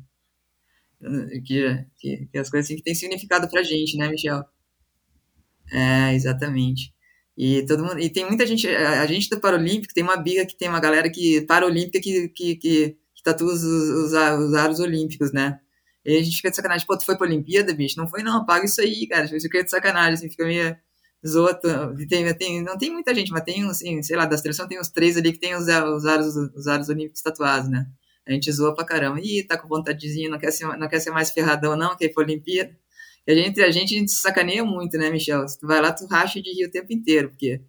Que, 1.45 1.85
que, 1.97 2.27
que 2.31 2.37
as 2.37 2.49
coisas 2.49 2.65
assim 2.65 2.77
que 2.77 2.83
tem 2.83 2.95
significado 2.95 3.49
pra 3.49 3.61
gente, 3.61 3.97
né, 3.97 4.07
Michel? 4.09 4.43
É, 5.71 6.13
exatamente. 6.13 6.93
E 7.37 7.65
todo 7.65 7.83
mundo, 7.83 7.99
e 7.99 8.09
tem 8.09 8.25
muita 8.25 8.45
gente, 8.45 8.67
a 8.67 9.05
gente 9.07 9.29
do 9.29 9.39
Paralímpico 9.39 9.93
tem 9.93 10.03
uma 10.03 10.17
biga 10.17 10.45
que 10.45 10.55
tem 10.55 10.69
uma 10.69 10.79
galera 10.79 11.09
que 11.09 11.41
paralímpica 11.41 11.99
que 11.99 12.29
que, 12.29 12.55
que, 12.55 12.97
que 13.15 13.23
tatua 13.23 13.51
os, 13.51 13.63
os, 13.63 14.13
os 14.13 14.53
aros 14.53 14.79
olímpicos, 14.79 15.33
né? 15.33 15.59
E 16.05 16.17
a 16.17 16.23
gente 16.23 16.35
fica 16.37 16.49
de 16.49 16.55
sacanagem, 16.55 16.85
pô, 16.85 16.97
tu 16.97 17.05
foi 17.05 17.17
pra 17.17 17.27
Olimpíada, 17.27 17.73
bicho? 17.73 17.97
Não 17.97 18.07
foi 18.07 18.23
não, 18.23 18.41
apaga 18.41 18.65
isso 18.65 18.81
aí, 18.81 19.07
cara. 19.07 19.25
Gente 19.27 19.41
fica 19.43 19.63
de 19.63 19.71
sacanagem, 19.71 20.13
assim, 20.15 20.29
fica 20.29 20.45
meio 20.45 20.75
zoa. 21.25 21.53
Tem, 22.09 22.33
tem, 22.35 22.61
não 22.63 22.77
tem 22.77 22.91
muita 22.91 23.13
gente, 23.15 23.31
mas 23.31 23.43
tem, 23.43 23.63
assim, 23.69 24.01
sei 24.03 24.17
lá, 24.17 24.25
da 24.25 24.37
seleção 24.37 24.67
tem 24.67 24.79
uns 24.79 24.89
três 24.89 25.17
ali 25.17 25.31
que 25.31 25.39
tem 25.39 25.55
os, 25.55 25.63
os, 25.63 26.05
aros, 26.05 26.35
os 26.35 26.67
aros 26.67 26.89
olímpicos 26.89 27.21
tatuados, 27.21 27.69
né? 27.69 27.87
A 28.27 28.31
gente 28.31 28.51
zoa 28.51 28.73
pra 28.75 28.85
caramba. 28.85 29.19
Ih, 29.21 29.43
tá 29.43 29.57
com 29.57 29.67
vontadezinha, 29.67 30.29
não 30.29 30.39
quer 30.39 30.51
ser, 30.51 30.65
não 30.77 30.87
quer 30.87 30.99
ser 30.99 31.11
mais 31.11 31.31
ferradão, 31.31 31.75
não, 31.75 31.95
quer 31.95 32.05
ir 32.05 32.13
pra 32.13 32.23
Olimpíada. 32.23 32.75
E 33.27 33.31
a 33.31 33.35
gente, 33.35 33.49
entre 33.49 33.63
a 33.63 33.71
gente, 33.71 33.95
a 33.95 33.99
gente 33.99 34.11
sacaneia 34.11 34.63
muito, 34.65 34.97
né, 34.97 35.09
Michel? 35.09 35.47
Se 35.47 35.59
tu 35.59 35.67
vai 35.67 35.81
lá, 35.81 35.93
tu 35.93 36.05
racha 36.07 36.41
de 36.41 36.51
rir 36.53 36.65
o 36.67 36.71
tempo 36.71 36.91
inteiro, 36.93 37.29
porque 37.29 37.61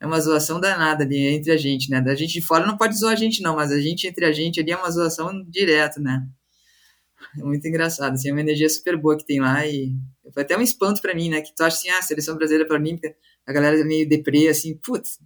é 0.00 0.06
uma 0.06 0.20
zoação 0.20 0.60
danada 0.60 1.04
ali 1.04 1.18
entre 1.28 1.52
a 1.52 1.56
gente, 1.56 1.90
né? 1.90 2.00
Da 2.00 2.14
gente 2.14 2.32
de 2.34 2.42
fora 2.42 2.66
não 2.66 2.76
pode 2.76 2.98
zoar 2.98 3.12
a 3.12 3.16
gente, 3.16 3.42
não, 3.42 3.56
mas 3.56 3.72
a 3.72 3.80
gente 3.80 4.06
entre 4.06 4.24
a 4.24 4.32
gente 4.32 4.60
ali 4.60 4.72
é 4.72 4.76
uma 4.76 4.90
zoação 4.90 5.44
direto, 5.48 6.00
né? 6.00 6.26
É 7.38 7.42
muito 7.42 7.66
engraçado, 7.66 8.12
assim, 8.12 8.28
é 8.28 8.32
uma 8.32 8.40
energia 8.40 8.68
super 8.68 8.96
boa 8.96 9.16
que 9.16 9.24
tem 9.24 9.40
lá 9.40 9.66
e 9.66 9.94
foi 10.32 10.42
até 10.42 10.56
um 10.56 10.60
espanto 10.60 11.00
para 11.00 11.14
mim, 11.14 11.30
né? 11.30 11.40
Que 11.40 11.54
tu 11.54 11.62
acha 11.62 11.76
assim, 11.76 11.88
ah, 11.88 11.98
a 11.98 12.02
seleção 12.02 12.36
brasileira 12.36 12.68
paralímpica, 12.68 13.14
a 13.46 13.52
galera 13.52 13.80
é 13.80 13.84
meio 13.84 14.08
deprê, 14.08 14.48
assim, 14.48 14.76
putz, 14.76 15.18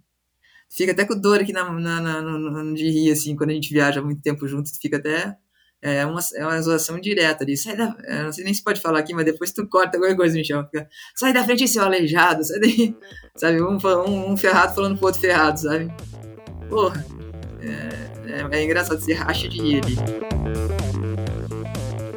fica 0.69 0.91
até 0.91 1.05
com 1.05 1.19
dor 1.19 1.41
aqui 1.41 1.51
na, 1.51 1.69
na, 1.71 2.21
na, 2.21 2.73
de 2.73 2.89
rir, 2.89 3.11
assim, 3.11 3.35
quando 3.35 3.49
a 3.51 3.53
gente 3.53 3.73
viaja 3.73 4.01
muito 4.01 4.21
tempo 4.21 4.47
junto, 4.47 4.71
tu 4.71 4.79
fica 4.79 4.97
até. 4.97 5.35
É 5.79 6.03
uma, 6.07 6.19
é 6.35 6.43
uma 6.43 6.57
exorção 6.57 6.99
direta 6.99 7.43
ali. 7.43 7.55
Sai 7.55 7.75
da, 7.77 7.95
eu 8.03 8.23
não 8.23 8.33
sei 8.33 8.43
nem 8.43 8.53
se 8.53 8.63
pode 8.63 8.81
falar 8.81 8.97
aqui, 8.97 9.13
mas 9.13 9.25
depois 9.25 9.51
tu 9.51 9.67
corta 9.67 9.99
qualquer 9.99 10.15
coisa, 10.15 10.35
Michel. 10.35 10.65
Fica, 10.65 10.89
sai 11.15 11.31
da 11.31 11.43
frente, 11.43 11.67
seu 11.67 11.83
aleijado, 11.83 12.43
sai 12.43 12.59
daí. 12.59 12.95
Sabe? 13.37 13.61
Um, 13.61 13.77
um, 13.77 14.31
um 14.31 14.37
ferrado 14.37 14.73
falando 14.73 14.97
pro 14.97 15.05
outro 15.05 15.21
ferrado, 15.21 15.59
sabe? 15.59 15.93
Porra. 16.67 17.05
É, 17.61 18.55
é, 18.55 18.59
é 18.59 18.63
engraçado, 18.63 18.99
você 18.99 19.13
racha 19.13 19.47
de 19.47 19.61
rir 19.61 19.81
ali. 19.83 21.26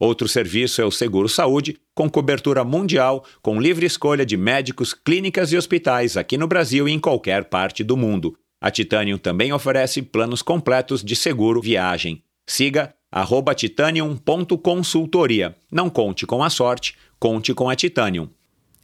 Outro 0.00 0.26
serviço 0.26 0.80
é 0.80 0.84
o 0.86 0.90
Seguro 0.90 1.28
Saúde, 1.28 1.76
com 1.94 2.08
cobertura 2.08 2.64
mundial, 2.64 3.22
com 3.42 3.60
livre 3.60 3.84
escolha 3.84 4.24
de 4.24 4.34
médicos, 4.34 4.94
clínicas 4.94 5.52
e 5.52 5.58
hospitais 5.58 6.16
aqui 6.16 6.38
no 6.38 6.48
Brasil 6.48 6.88
e 6.88 6.92
em 6.92 6.98
qualquer 6.98 7.44
parte 7.44 7.84
do 7.84 7.98
mundo. 7.98 8.34
A 8.62 8.70
Titanium 8.70 9.18
também 9.18 9.52
oferece 9.52 10.00
planos 10.00 10.40
completos 10.40 11.04
de 11.04 11.14
seguro 11.14 11.60
viagem. 11.60 12.24
Siga 12.48 12.94
arroba 13.12 13.54
titanium.consultoria. 13.54 15.54
Não 15.70 15.90
conte 15.90 16.26
com 16.26 16.42
a 16.42 16.48
sorte, 16.48 16.96
conte 17.18 17.52
com 17.52 17.68
a 17.68 17.76
Titanium. 17.76 18.30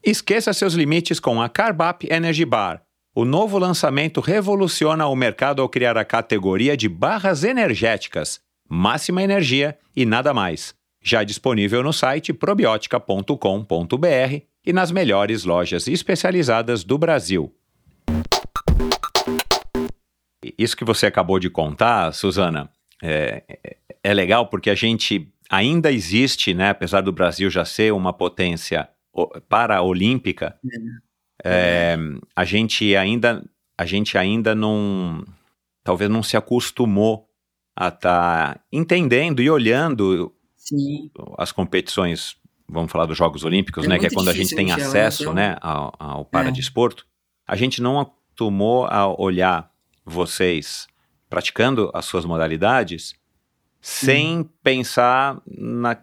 Esqueça 0.05 0.53
seus 0.53 0.75
limites 0.75 1.19
com 1.19 1.41
a 1.41 1.49
Carbap 1.49 2.07
Energy 2.11 2.45
Bar. 2.45 2.83
O 3.15 3.25
novo 3.25 3.59
lançamento 3.59 4.21
revoluciona 4.21 5.07
o 5.07 5.17
mercado 5.17 5.63
ao 5.63 5.69
criar 5.71 5.97
a 5.97 6.05
categoria 6.05 6.77
de 6.77 6.91
barras 6.91 7.43
energéticas, 7.43 8.39
máxima 8.69 9.23
energia 9.23 9.79
e 9.97 10.05
nada 10.05 10.35
mais 10.35 10.77
já 11.07 11.23
disponível 11.23 11.85
no 11.85 11.93
site 11.93 12.33
probiotica.com.br 12.33 14.41
e 14.67 14.73
nas 14.73 14.91
melhores 14.91 15.45
lojas 15.45 15.87
especializadas 15.87 16.83
do 16.83 16.99
Brasil. 16.99 17.55
Isso 20.59 20.77
que 20.77 20.85
você 20.85 21.07
acabou 21.07 21.39
de 21.39 21.49
contar, 21.49 22.13
Suzana, 22.13 22.69
é, 23.01 23.45
é 24.03 24.13
legal 24.13 24.49
porque 24.49 24.69
a 24.69 24.75
gente 24.75 25.33
ainda 25.49 25.93
existe, 25.93 26.53
né, 26.53 26.71
apesar 26.71 27.03
do 27.03 27.13
Brasil 27.13 27.49
já 27.49 27.65
ser 27.65 27.93
uma 27.93 28.13
potência 28.13 28.89
paraolímpica, 29.49 30.59
é, 31.45 31.97
a 32.35 32.45
gente 32.45 32.97
ainda 32.97 33.45
a 33.79 33.87
gente 33.87 34.19
ainda 34.19 34.57
não 34.57 35.25
talvez 35.85 36.11
não 36.11 36.23
se 36.23 36.37
acostumou 36.37 37.29
a 37.77 37.89
estar 37.89 38.55
tá 38.55 38.61
entendendo 38.73 39.41
e 39.41 39.49
olhando 39.49 40.36
Sim. 40.69 41.11
as 41.39 41.53
competições, 41.53 42.37
vamos 42.69 42.91
falar 42.91 43.07
dos 43.07 43.17
Jogos 43.17 43.45
Olímpicos, 43.45 43.85
é 43.85 43.89
né? 43.89 43.99
Que 43.99 44.07
é 44.07 44.11
quando 44.11 44.29
a 44.29 44.35
gente 44.35 44.55
tem 44.55 44.73
acesso 44.73 45.33
né, 45.33 45.57
ao, 45.61 45.95
ao 45.99 46.25
paradesporto. 46.25 47.07
É. 47.49 47.53
A 47.53 47.57
gente 47.57 47.81
não 47.81 48.01
acostumou 48.01 48.87
a 48.87 49.07
olhar 49.21 49.71
vocês 50.05 50.87
praticando 51.29 51.91
as 51.95 52.05
suas 52.05 52.25
modalidades 52.25 53.15
sem 53.81 54.41
hum. 54.41 54.49
pensar 54.65 55.41
na, 55.47 55.97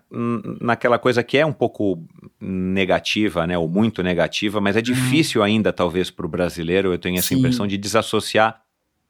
naquela 0.62 0.97
coisa 0.97 1.21
que 1.21 1.38
é 1.38 1.45
um 1.45 1.52
pouco 1.52 2.02
negativa, 2.39 3.45
né, 3.45 3.58
ou 3.58 3.67
muito 3.67 4.02
negativa, 4.02 4.62
mas 4.62 4.78
é 4.78 4.80
uhum. 4.80 4.84
difícil 4.84 5.41
hum. 5.41 5.43
ainda, 5.43 5.73
talvez, 5.73 6.10
para 6.10 6.26
o 6.26 6.30
brasileiro, 6.30 6.93
eu 6.93 6.97
tenho 6.97 7.17
essa 7.17 7.28
Sim. 7.28 7.39
impressão 7.39 7.67
de 7.67 7.78
desassociar, 7.78 8.62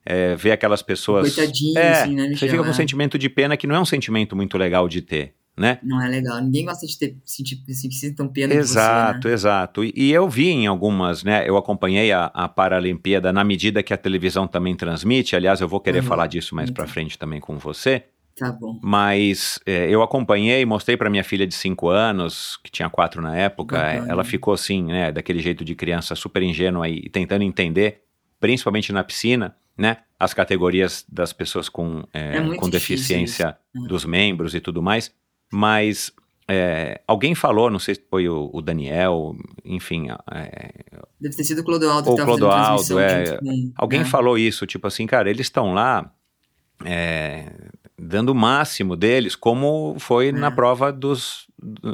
é, 0.04 0.36
ver 0.36 0.54
aquelas 0.54 0.82
pessoas... 0.82 1.36
Coitadinho, 1.36 1.78
é, 1.78 2.02
assim, 2.02 2.16
né, 2.16 2.30
Você 2.36 2.50
fica 2.50 2.64
com 2.64 2.70
um 2.70 2.74
sentimento 2.74 3.18
de 3.20 3.30
pena 3.30 3.56
que 3.56 3.68
não 3.68 3.76
é 3.76 3.80
um 3.80 3.86
sentimento 3.86 4.36
muito 4.36 4.58
legal 4.58 4.88
de 4.90 5.04
ter 5.04 5.36
né? 5.56 5.80
Não 5.84 6.02
é 6.02 6.08
legal. 6.08 6.42
Ninguém 6.42 6.66
gosta 6.66 6.86
de 6.86 6.98
ter 6.98 7.16
sentir 7.24 7.58
que 7.58 7.74
sintam 7.74 8.28
pena 8.28 8.54
Exato, 8.54 9.22
você, 9.22 9.28
né? 9.28 9.34
exato. 9.34 9.84
E, 9.84 9.94
e, 9.96 10.12
eu 10.12 10.28
vi 10.28 10.50
em 10.50 10.68
algumas, 10.68 11.24
né? 11.24 11.48
Eu 11.48 11.58
acompanhei 11.58 12.12
a, 12.12 12.26
a 12.26 12.48
Paralimpíada 12.48 13.32
na 13.32 13.44
medida 13.44 13.84
que 13.84 13.94
a 13.94 13.98
televisão 13.98 14.48
também 14.48 14.76
transmite. 14.76 15.36
Aliás, 15.36 15.62
eu 15.62 15.68
vou 15.68 15.80
querer 15.80 16.00
uhum. 16.00 16.06
falar 16.06 16.28
disso 16.28 16.56
mais 16.56 16.72
para 16.72 16.88
frente 16.88 17.18
também 17.18 17.40
com 17.40 17.58
você. 17.58 18.04
Tá 18.36 18.52
bom. 18.52 18.80
Mas 18.82 19.60
é, 19.64 19.88
eu 19.88 20.02
acompanhei, 20.02 20.66
mostrei 20.66 20.98
para 20.98 21.08
minha 21.08 21.24
filha 21.24 21.46
de 21.46 21.54
5 21.54 21.88
anos, 21.88 22.58
que 22.64 22.72
tinha 22.72 22.90
4 22.90 23.22
na 23.22 23.38
época. 23.38 23.78
Bacana. 23.78 24.12
Ela 24.12 24.24
ficou 24.24 24.56
assim, 24.56 24.84
né? 24.84 25.12
Daquele 25.12 25.40
jeito 25.40 25.64
de 25.64 25.76
criança 25.76 26.16
super 26.16 26.42
ingênua 26.42 26.90
e 26.90 27.08
tentando 27.10 27.44
entender, 27.44 28.02
principalmente 28.40 28.92
na 28.92 29.04
piscina, 29.04 29.56
né? 29.78 29.98
As 30.20 30.34
categorias 30.34 31.06
das 31.08 31.32
pessoas 31.32 31.70
com, 31.70 32.04
é, 32.12 32.38
é 32.38 32.56
com 32.56 32.70
deficiência 32.70 33.56
isso. 33.76 33.88
dos 33.88 34.04
membros 34.04 34.56
e 34.56 34.60
tudo 34.60 34.82
mais 34.82 35.12
mas 35.54 36.12
é, 36.48 37.00
alguém 37.08 37.36
falou, 37.36 37.70
não 37.70 37.78
sei 37.78 37.94
se 37.94 38.04
foi 38.10 38.28
o, 38.28 38.50
o 38.52 38.60
Daniel, 38.60 39.36
enfim. 39.64 40.08
É, 40.32 40.72
Deve 41.22 41.36
ter 41.36 41.44
sido 41.44 41.62
o 41.62 41.64
Clodoaldo 41.64 42.12
o 42.12 42.16
Clodoaldo, 42.18 43.00
é, 43.00 43.38
com, 43.38 43.72
alguém 43.76 44.02
é. 44.02 44.06
falou 44.06 44.36
isso, 44.36 44.66
tipo 44.66 44.88
assim, 44.88 45.06
cara, 45.06 45.30
eles 45.30 45.46
estão 45.46 45.74
lá 45.76 46.12
é, 46.84 47.52
dando 47.98 48.30
o 48.30 48.36
máximo 48.36 48.96
deles, 48.96 49.36
como 49.36 49.96
foi 50.00 50.32
na 50.32 50.48
é. 50.48 50.52
prova 50.52 50.92
dos, 50.92 51.48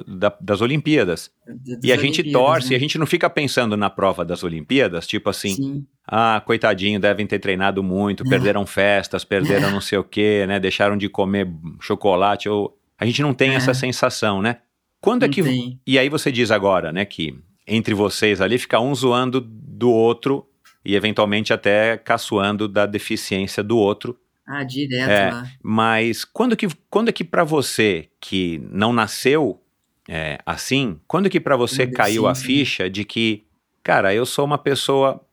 da, 0.07 0.33
das 0.39 0.61
Olimpíadas. 0.61 1.29
Das 1.45 1.83
e 1.83 1.91
a 1.91 1.97
gente 1.97 2.31
torce, 2.31 2.71
né? 2.71 2.75
a 2.77 2.79
gente 2.79 2.97
não 2.97 3.05
fica 3.05 3.29
pensando 3.29 3.75
na 3.75 3.89
prova 3.89 4.23
das 4.23 4.43
Olimpíadas, 4.43 5.05
tipo 5.05 5.29
assim, 5.29 5.53
Sim. 5.53 5.85
ah, 6.07 6.41
coitadinho, 6.45 6.99
devem 6.99 7.27
ter 7.27 7.39
treinado 7.39 7.83
muito, 7.83 8.23
perderam 8.23 8.65
festas, 8.65 9.23
perderam 9.23 9.69
não 9.69 9.81
sei 9.81 9.97
o 9.97 10.03
quê, 10.03 10.45
né, 10.47 10.59
deixaram 10.59 10.97
de 10.97 11.07
comer 11.09 11.47
chocolate 11.79 12.49
ou 12.49 12.78
a 12.99 13.05
gente 13.05 13.21
não 13.21 13.33
tem 13.33 13.51
é. 13.51 13.55
essa 13.55 13.73
sensação, 13.73 14.41
né? 14.41 14.57
Quando 14.99 15.23
é 15.23 15.27
não 15.27 15.31
é 15.31 15.35
que. 15.35 15.43
Tem. 15.43 15.79
E 15.87 15.97
aí 15.97 16.09
você 16.09 16.31
diz 16.31 16.51
agora, 16.51 16.91
né, 16.91 17.05
que 17.05 17.33
entre 17.65 17.93
vocês 17.93 18.41
ali 18.41 18.57
fica 18.57 18.79
um 18.79 18.93
zoando 18.93 19.39
do 19.41 19.89
outro 19.89 20.45
e 20.83 20.95
eventualmente 20.95 21.53
até 21.53 21.97
caçoando 21.97 22.67
da 22.67 22.85
deficiência 22.85 23.63
do 23.63 23.77
outro. 23.77 24.19
Ah, 24.45 24.63
direto 24.63 25.09
é, 25.09 25.31
lá. 25.31 25.47
Mas 25.61 26.25
quando 26.25 26.57
que, 26.57 26.67
quando 26.89 27.09
é 27.09 27.11
que 27.11 27.23
para 27.23 27.43
você 27.43 28.09
que 28.19 28.59
não 28.71 28.91
nasceu 28.91 29.61
é, 30.07 30.39
assim, 30.43 30.99
quando 31.07 31.29
que 31.29 31.39
para 31.39 31.55
você 31.55 31.85
caiu 31.85 32.25
a 32.25 32.33
ficha 32.33 32.89
de 32.89 33.05
que, 33.05 33.43
cara, 33.83 34.11
eu 34.11 34.25
sou 34.25 34.43
uma 34.43 34.57
pessoa. 34.57 35.23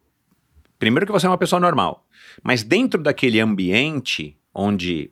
Primeiro 0.78 1.06
que 1.06 1.12
você 1.12 1.24
é 1.24 1.30
uma 1.30 1.38
pessoa 1.38 1.58
normal, 1.58 2.06
mas 2.42 2.62
dentro 2.62 3.02
daquele 3.02 3.40
ambiente 3.40 4.36
onde 4.54 5.10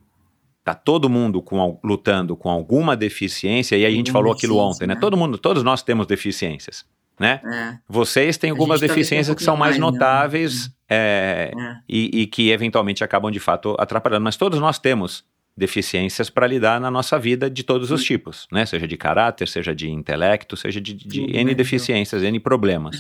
tá 0.65 0.75
todo 0.75 1.11
mundo 1.11 1.43
com, 1.43 1.79
lutando 1.85 2.35
com 2.35 2.49
alguma 2.49 2.97
deficiência, 2.97 3.77
e 3.77 3.85
a 3.85 3.91
gente 3.91 4.11
falou 4.11 4.33
aquilo 4.33 4.57
ontem, 4.57 4.87
né? 4.87 4.95
né? 4.95 5.01
Todo 5.01 5.17
mundo, 5.17 5.37
todos 5.37 5.63
nós 5.63 5.83
temos 5.83 6.07
deficiências, 6.07 6.87
né? 7.21 7.41
É. 7.45 7.79
Vocês 7.87 8.39
têm 8.39 8.51
algumas 8.51 8.81
deficiências 8.81 9.35
um 9.35 9.37
que 9.37 9.45
são 9.45 9.57
mais, 9.57 9.79
mais 9.79 9.93
né? 9.93 9.99
notáveis 9.99 10.69
né? 10.69 10.75
é, 10.89 11.53
é. 11.55 11.77
E, 11.87 12.23
e, 12.23 12.27
que 12.27 12.51
eventualmente 12.51 13.05
acabam 13.05 13.31
de 13.31 13.39
fato 13.39 13.77
atrapalhando, 13.79 14.25
mas 14.25 14.37
todos 14.37 14.59
nós 14.59 14.79
temos 14.79 15.23
deficiências 15.57 16.31
para 16.31 16.47
lidar 16.47 16.81
na 16.81 16.91
nossa 16.91 17.19
vida 17.19 17.49
de 17.49 17.63
todos 17.63 17.91
os 17.91 18.03
tipos, 18.03 18.49
né? 18.51 18.65
Seja 18.65 18.89
de 18.89 18.97
caráter, 18.97 19.47
seja 19.47 19.75
de 19.75 19.91
intelecto, 19.91 20.57
seja 20.57 20.81
de, 20.81 20.95
de 20.95 21.37
N 21.37 21.55
deficiências, 21.55 22.23
N 22.23 22.41
problemas. 22.41 22.97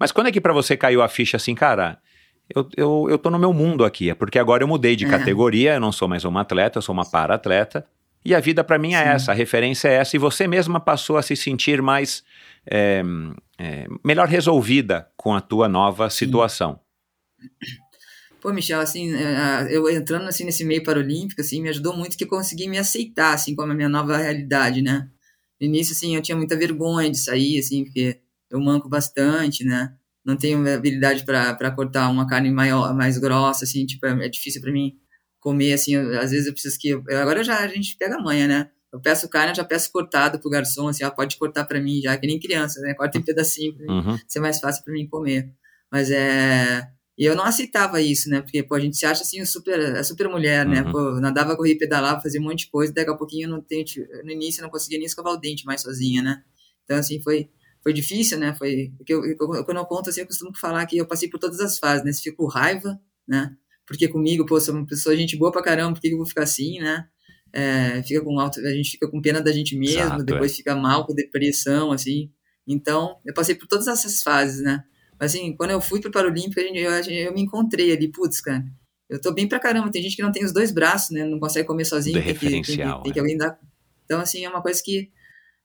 Mas 0.00 0.12
quando 0.12 0.28
é 0.28 0.32
que 0.32 0.40
para 0.40 0.52
você 0.52 0.76
caiu 0.76 1.02
a 1.02 1.08
ficha 1.08 1.36
assim, 1.36 1.54
cara, 1.54 1.98
eu, 2.54 2.68
eu, 2.76 3.06
eu 3.10 3.18
tô 3.18 3.30
no 3.30 3.38
meu 3.38 3.52
mundo 3.52 3.84
aqui. 3.84 4.10
É 4.10 4.14
porque 4.14 4.38
agora 4.38 4.62
eu 4.62 4.68
mudei 4.68 4.96
de 4.96 5.04
é. 5.04 5.08
categoria, 5.08 5.74
eu 5.74 5.80
não 5.80 5.92
sou 5.92 6.08
mais 6.08 6.24
uma 6.24 6.40
atleta, 6.40 6.78
eu 6.78 6.82
sou 6.82 6.92
uma 6.92 7.08
para-atleta. 7.08 7.86
E 8.24 8.34
a 8.34 8.40
vida 8.40 8.62
para 8.62 8.78
mim 8.78 8.94
é 8.94 9.02
Sim. 9.02 9.10
essa, 9.10 9.32
a 9.32 9.34
referência 9.34 9.88
é 9.88 9.94
essa, 9.94 10.14
e 10.14 10.18
você 10.18 10.46
mesma 10.46 10.78
passou 10.78 11.16
a 11.16 11.22
se 11.22 11.34
sentir 11.34 11.82
mais 11.82 12.22
é, 12.64 13.02
é, 13.58 13.86
melhor 14.04 14.28
resolvida 14.28 15.08
com 15.16 15.34
a 15.34 15.40
tua 15.40 15.68
nova 15.68 16.08
situação. 16.08 16.78
Pô, 18.40 18.52
Michel, 18.52 18.80
assim, 18.80 19.14
é, 19.14 19.68
eu 19.70 19.88
entrando 19.90 20.26
assim 20.26 20.44
nesse 20.44 20.64
meio 20.64 20.82
paralímpico, 20.82 21.40
assim, 21.40 21.60
me 21.60 21.68
ajudou 21.68 21.96
muito 21.96 22.16
que 22.16 22.24
eu 22.24 22.28
consegui 22.28 22.68
me 22.68 22.78
aceitar, 22.78 23.34
assim, 23.34 23.54
como 23.54 23.72
a 23.72 23.74
minha 23.74 23.88
nova 23.88 24.16
realidade, 24.16 24.82
né? 24.82 25.08
No 25.60 25.66
início, 25.66 25.92
assim, 25.92 26.14
eu 26.14 26.22
tinha 26.22 26.36
muita 26.36 26.56
vergonha 26.56 27.10
de 27.10 27.18
sair, 27.18 27.58
assim, 27.58 27.84
porque 27.84 28.20
eu 28.50 28.60
manco 28.60 28.88
bastante, 28.88 29.64
né? 29.64 29.94
Não 30.24 30.36
tenho 30.36 30.58
habilidade 30.72 31.24
para 31.24 31.70
cortar 31.72 32.08
uma 32.08 32.26
carne 32.26 32.50
maior, 32.50 32.94
mais 32.94 33.18
grossa, 33.18 33.64
assim, 33.64 33.84
tipo, 33.86 34.06
é, 34.06 34.26
é 34.26 34.28
difícil 34.28 34.60
para 34.60 34.72
mim 34.72 34.94
comer, 35.40 35.72
assim, 35.72 35.94
eu- 35.96 36.20
às 36.20 36.30
vezes 36.30 36.46
eu 36.46 36.52
preciso 36.52 36.78
que... 36.78 36.88
eu- 36.90 37.02
agora 37.20 37.42
já 37.42 37.58
a 37.58 37.66
gente 37.68 37.96
pega 37.96 38.16
a 38.16 38.22
manha, 38.22 38.46
né? 38.46 38.70
Eu 38.92 39.00
peço 39.00 39.28
carne, 39.28 39.50
eu 39.50 39.56
já 39.56 39.64
peço 39.64 39.90
cortado 39.90 40.38
pro 40.38 40.50
garçom, 40.50 40.86
assim, 40.86 41.02
ó, 41.04 41.10
pode 41.10 41.36
cortar 41.38 41.64
para 41.64 41.80
mim 41.80 42.00
já, 42.00 42.16
que 42.16 42.26
nem 42.26 42.38
criança, 42.38 42.80
né? 42.80 42.94
Corta 42.94 43.18
em 43.18 43.22
pedacinho 43.22 43.74
pra 43.74 43.86
mim 43.86 43.92
Uhum. 43.92 44.18
ser 44.28 44.38
mais 44.40 44.60
fácil 44.60 44.84
para 44.84 44.92
mim 44.92 45.06
comer. 45.08 45.50
Mas 45.90 46.10
é. 46.10 46.86
E 47.18 47.24
eu 47.24 47.34
não 47.36 47.44
aceitava 47.44 48.00
isso, 48.00 48.28
né? 48.30 48.40
Porque, 48.40 48.62
pô, 48.62 48.74
a 48.74 48.80
gente 48.80 48.96
se 48.96 49.04
acha 49.04 49.22
assim, 49.22 49.44
super, 49.44 50.02
super 50.04 50.28
mulher, 50.28 50.64
né? 50.66 50.82
Uhum. 50.82 50.92
Pô, 50.92 51.20
nadava, 51.20 51.56
corria, 51.56 51.76
pedalava, 51.76 52.20
fazia 52.20 52.40
um 52.40 52.44
monte 52.44 52.60
de 52.66 52.70
coisa, 52.70 52.92
daqui 52.92 53.10
a 53.10 53.14
pouquinho 53.14 53.46
eu 53.46 53.50
não 53.50 53.60
tenho. 53.60 53.84
No 54.24 54.30
início 54.30 54.60
eu 54.60 54.64
não 54.64 54.70
conseguia 54.70 54.98
nem 54.98 55.06
escovar 55.06 55.32
o 55.32 55.36
dente 55.36 55.64
mais 55.66 55.80
sozinha, 55.82 56.22
né? 56.22 56.42
Então, 56.84 56.96
assim, 56.96 57.20
foi, 57.22 57.48
foi 57.82 57.92
difícil, 57.92 58.38
né? 58.38 58.54
Foi. 58.54 58.92
Porque 58.96 59.12
eu, 59.12 59.24
eu- 59.24 59.64
quando 59.64 59.76
eu 59.78 59.84
conto 59.86 60.10
assim, 60.10 60.20
eu 60.20 60.26
costumo 60.26 60.56
falar 60.56 60.86
que 60.86 60.96
eu 60.96 61.06
passei 61.06 61.28
por 61.28 61.38
todas 61.38 61.60
as 61.60 61.78
fases, 61.78 62.04
né? 62.04 62.12
Fica 62.12 62.36
com 62.36 62.46
raiva, 62.46 63.00
né? 63.26 63.56
Porque 63.86 64.08
comigo, 64.08 64.46
pô, 64.46 64.60
sou 64.60 64.74
uma 64.74 64.86
pessoa, 64.86 65.16
gente 65.16 65.36
boa 65.36 65.50
pra 65.50 65.62
caramba, 65.62 65.94
por 65.94 66.00
que 66.00 66.08
eu 66.08 66.16
vou 66.16 66.26
ficar 66.26 66.44
assim, 66.44 66.78
né? 66.78 67.06
É, 67.52 68.02
fica 68.04 68.22
com 68.22 68.38
alto, 68.40 68.60
a 68.60 68.70
gente 68.72 68.92
fica 68.92 69.08
com 69.08 69.20
pena 69.20 69.40
da 69.40 69.52
gente 69.52 69.76
mesmo, 69.76 70.00
Exato, 70.00 70.22
é. 70.22 70.24
depois 70.24 70.56
fica 70.56 70.74
mal 70.74 71.04
com 71.06 71.14
depressão, 71.14 71.92
assim. 71.92 72.30
Então, 72.66 73.16
eu 73.26 73.34
passei 73.34 73.54
por 73.54 73.66
todas 73.66 73.88
essas 73.88 74.22
fases, 74.22 74.62
né? 74.62 74.84
Mas, 75.20 75.34
assim, 75.34 75.54
quando 75.56 75.72
eu 75.72 75.80
fui 75.80 76.00
pro 76.00 76.10
Paralímpico, 76.10 76.60
eu, 76.60 76.90
eu, 76.90 77.04
eu 77.10 77.34
me 77.34 77.42
encontrei 77.42 77.92
ali, 77.92 78.08
putz, 78.10 78.40
cara, 78.40 78.64
eu 79.10 79.20
tô 79.20 79.32
bem 79.32 79.46
pra 79.46 79.60
caramba. 79.60 79.90
Tem 79.90 80.02
gente 80.02 80.16
que 80.16 80.22
não 80.22 80.32
tem 80.32 80.44
os 80.44 80.52
dois 80.52 80.72
braços, 80.72 81.10
né? 81.10 81.24
Não 81.24 81.38
consegue 81.38 81.66
comer 81.66 81.84
sozinho, 81.84 82.14
tem 82.14 82.22
que, 82.22 82.28
tem, 82.28 82.38
que, 82.38 82.56
referencial, 82.56 83.02
tem 83.02 83.12
que 83.12 83.18
é. 83.18 83.22
alguém 83.22 83.36
dar. 83.36 83.58
Então, 84.04 84.20
assim, 84.20 84.44
é 84.44 84.48
uma 84.48 84.62
coisa 84.62 84.82
que 84.82 85.10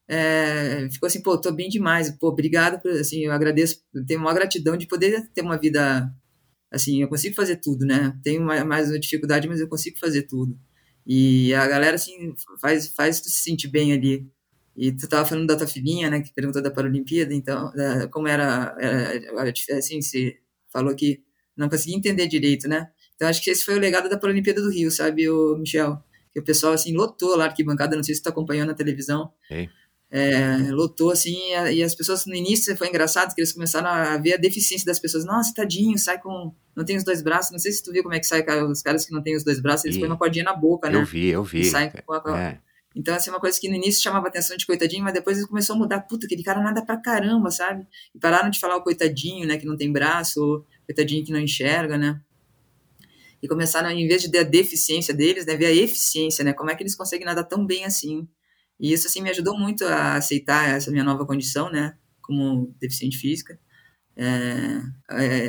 é, 0.07 0.87
ficou 0.91 1.07
assim, 1.07 1.21
pô, 1.21 1.37
tô 1.39 1.51
bem 1.51 1.69
demais, 1.69 2.09
pô, 2.11 2.29
obrigado, 2.29 2.81
por, 2.81 2.91
assim, 2.91 3.25
eu 3.25 3.31
agradeço, 3.31 3.81
eu 3.93 4.05
tenho 4.05 4.19
uma 4.19 4.33
gratidão 4.33 4.77
de 4.77 4.87
poder 4.87 5.27
ter 5.33 5.41
uma 5.41 5.57
vida, 5.57 6.09
assim, 6.71 7.01
eu 7.01 7.07
consigo 7.07 7.35
fazer 7.35 7.57
tudo, 7.57 7.85
né? 7.85 8.17
Tenho 8.23 8.41
ma- 8.41 8.63
mais 8.65 8.89
uma 8.89 8.99
dificuldade, 8.99 9.47
mas 9.47 9.59
eu 9.59 9.67
consigo 9.67 9.97
fazer 9.99 10.23
tudo. 10.23 10.57
E 11.05 11.53
a 11.53 11.67
galera, 11.67 11.95
assim, 11.95 12.33
faz, 12.61 12.87
faz 12.89 13.21
tu 13.21 13.29
se 13.29 13.41
sentir 13.41 13.67
bem 13.69 13.93
ali. 13.93 14.27
E 14.75 14.91
tu 14.91 15.07
tava 15.07 15.25
falando 15.25 15.47
da 15.47 15.55
tua 15.57 15.65
filhinha, 15.67 16.09
né, 16.09 16.21
que 16.21 16.31
perguntou 16.33 16.61
da 16.61 16.69
Paralimpíada, 16.71 17.33
então, 17.33 17.71
da- 17.73 18.07
como 18.09 18.27
era, 18.27 18.75
era, 18.79 19.51
assim, 19.77 20.01
você 20.01 20.37
falou 20.71 20.95
que 20.95 21.23
não 21.55 21.67
conseguia 21.69 21.97
entender 21.97 22.27
direito, 22.27 22.67
né? 22.67 22.89
Então, 23.15 23.27
acho 23.27 23.41
que 23.41 23.49
esse 23.49 23.65
foi 23.65 23.75
o 23.75 23.79
legado 23.79 24.07
da 24.07 24.17
Paralimpíada 24.17 24.61
do 24.61 24.69
Rio, 24.69 24.91
sabe, 24.91 25.27
o 25.29 25.57
Michel? 25.57 26.01
Que 26.31 26.39
o 26.39 26.43
pessoal, 26.43 26.73
assim, 26.73 26.93
lotou 26.93 27.35
lá 27.35 27.45
a 27.45 27.47
arquibancada, 27.47 27.95
não 27.95 28.03
sei 28.03 28.13
se 28.13 28.21
tu 28.21 28.29
acompanhou 28.29 28.67
na 28.67 28.75
televisão. 28.75 29.31
Sei. 29.47 29.67
É, 30.09 30.71
lotou, 30.71 31.11
assim, 31.11 31.35
e, 31.73 31.83
as 31.83 31.93
pessoas, 31.93 32.25
no 32.25 32.33
início, 32.33 32.75
foi 32.77 32.87
engraçado 32.87 33.35
que 33.35 33.41
eles 33.41 33.51
começaram 33.51 33.89
a 33.89 34.17
ver 34.17 34.33
a 34.35 34.37
deficiência 34.37 34.85
das 34.85 34.99
pessoas. 34.99 35.25
Nossa, 35.25 35.53
tadinho, 35.53 35.97
sai 35.97 36.17
com... 36.19 36.53
Não 36.75 36.85
tem 36.85 36.95
os 36.95 37.03
dois 37.03 37.21
braços. 37.21 37.51
Não 37.51 37.59
sei 37.59 37.71
se 37.73 37.83
tu 37.83 37.91
viu 37.91 38.03
como 38.03 38.15
é 38.15 38.19
que 38.19 38.25
sai 38.27 38.41
cara, 38.43 38.65
os 38.65 38.81
caras 38.81 39.05
que 39.05 39.11
não 39.13 39.21
têm 39.21 39.35
os 39.35 39.43
dois 39.43 39.59
braços, 39.59 39.83
eles 39.85 39.97
põem 40.01 40.09
uma 40.09 40.17
cordinha 40.17 40.45
na 40.45 40.53
boca, 40.53 40.89
né? 40.89 40.97
Eu 40.99 41.05
vi, 41.05 41.27
eu 41.27 41.43
vi. 41.43 41.63
A- 41.87 41.91
É. 42.37 42.59
Então, 42.95 43.13
assim, 43.13 43.29
uma 43.29 43.39
coisa 43.39 43.59
que 43.59 43.67
no 43.69 43.75
início 43.75 44.01
chamava 44.01 44.27
atenção 44.27 44.55
de 44.57 44.65
coitadinho, 44.65 45.03
mas 45.03 45.13
depois 45.13 45.45
começou 45.45 45.75
a 45.75 45.79
mudar. 45.79 45.99
Puta, 46.01 46.25
aquele 46.25 46.41
cara 46.41 46.61
nada 46.61 46.83
pra 46.83 46.97
caramba, 46.97 47.51
sabe? 47.51 47.85
E 48.15 48.19
pararam 48.19 48.49
de 48.49 48.59
falar 48.59 48.75
o 48.77 48.81
coitadinho, 48.81 49.45
né, 49.45 49.57
que 49.57 49.65
não 49.65 49.75
tem 49.77 49.91
braço, 49.91 50.41
ou 50.41 50.65
coitadinho 50.85 51.23
que 51.25 51.31
não 51.31 51.39
enxerga, 51.39 51.97
né? 51.97 52.19
E 53.43 53.47
começaram, 53.47 53.89
em 53.91 54.07
vez 54.07 54.21
de 54.23 54.29
ver 54.29 54.39
a 54.39 54.43
deficiência 54.43 55.13
deles, 55.13 55.45
né, 55.45 55.55
ver 55.55 55.67
a 55.67 55.71
eficiência, 55.71 56.43
né? 56.43 56.53
Como 56.53 56.71
é 56.71 56.75
que 56.75 56.81
eles 56.81 56.95
conseguem 56.95 57.25
nadar 57.25 57.43
tão 57.43 57.65
bem 57.65 57.85
assim? 57.85 58.27
E 58.79 58.93
isso, 58.93 59.07
assim, 59.07 59.21
me 59.21 59.29
ajudou 59.29 59.57
muito 59.57 59.83
a 59.85 60.15
aceitar 60.15 60.69
essa 60.69 60.91
minha 60.91 61.03
nova 61.03 61.25
condição, 61.25 61.71
né? 61.71 61.95
Como 62.21 62.73
deficiente 62.79 63.17
física. 63.17 63.57
É, 64.15 64.81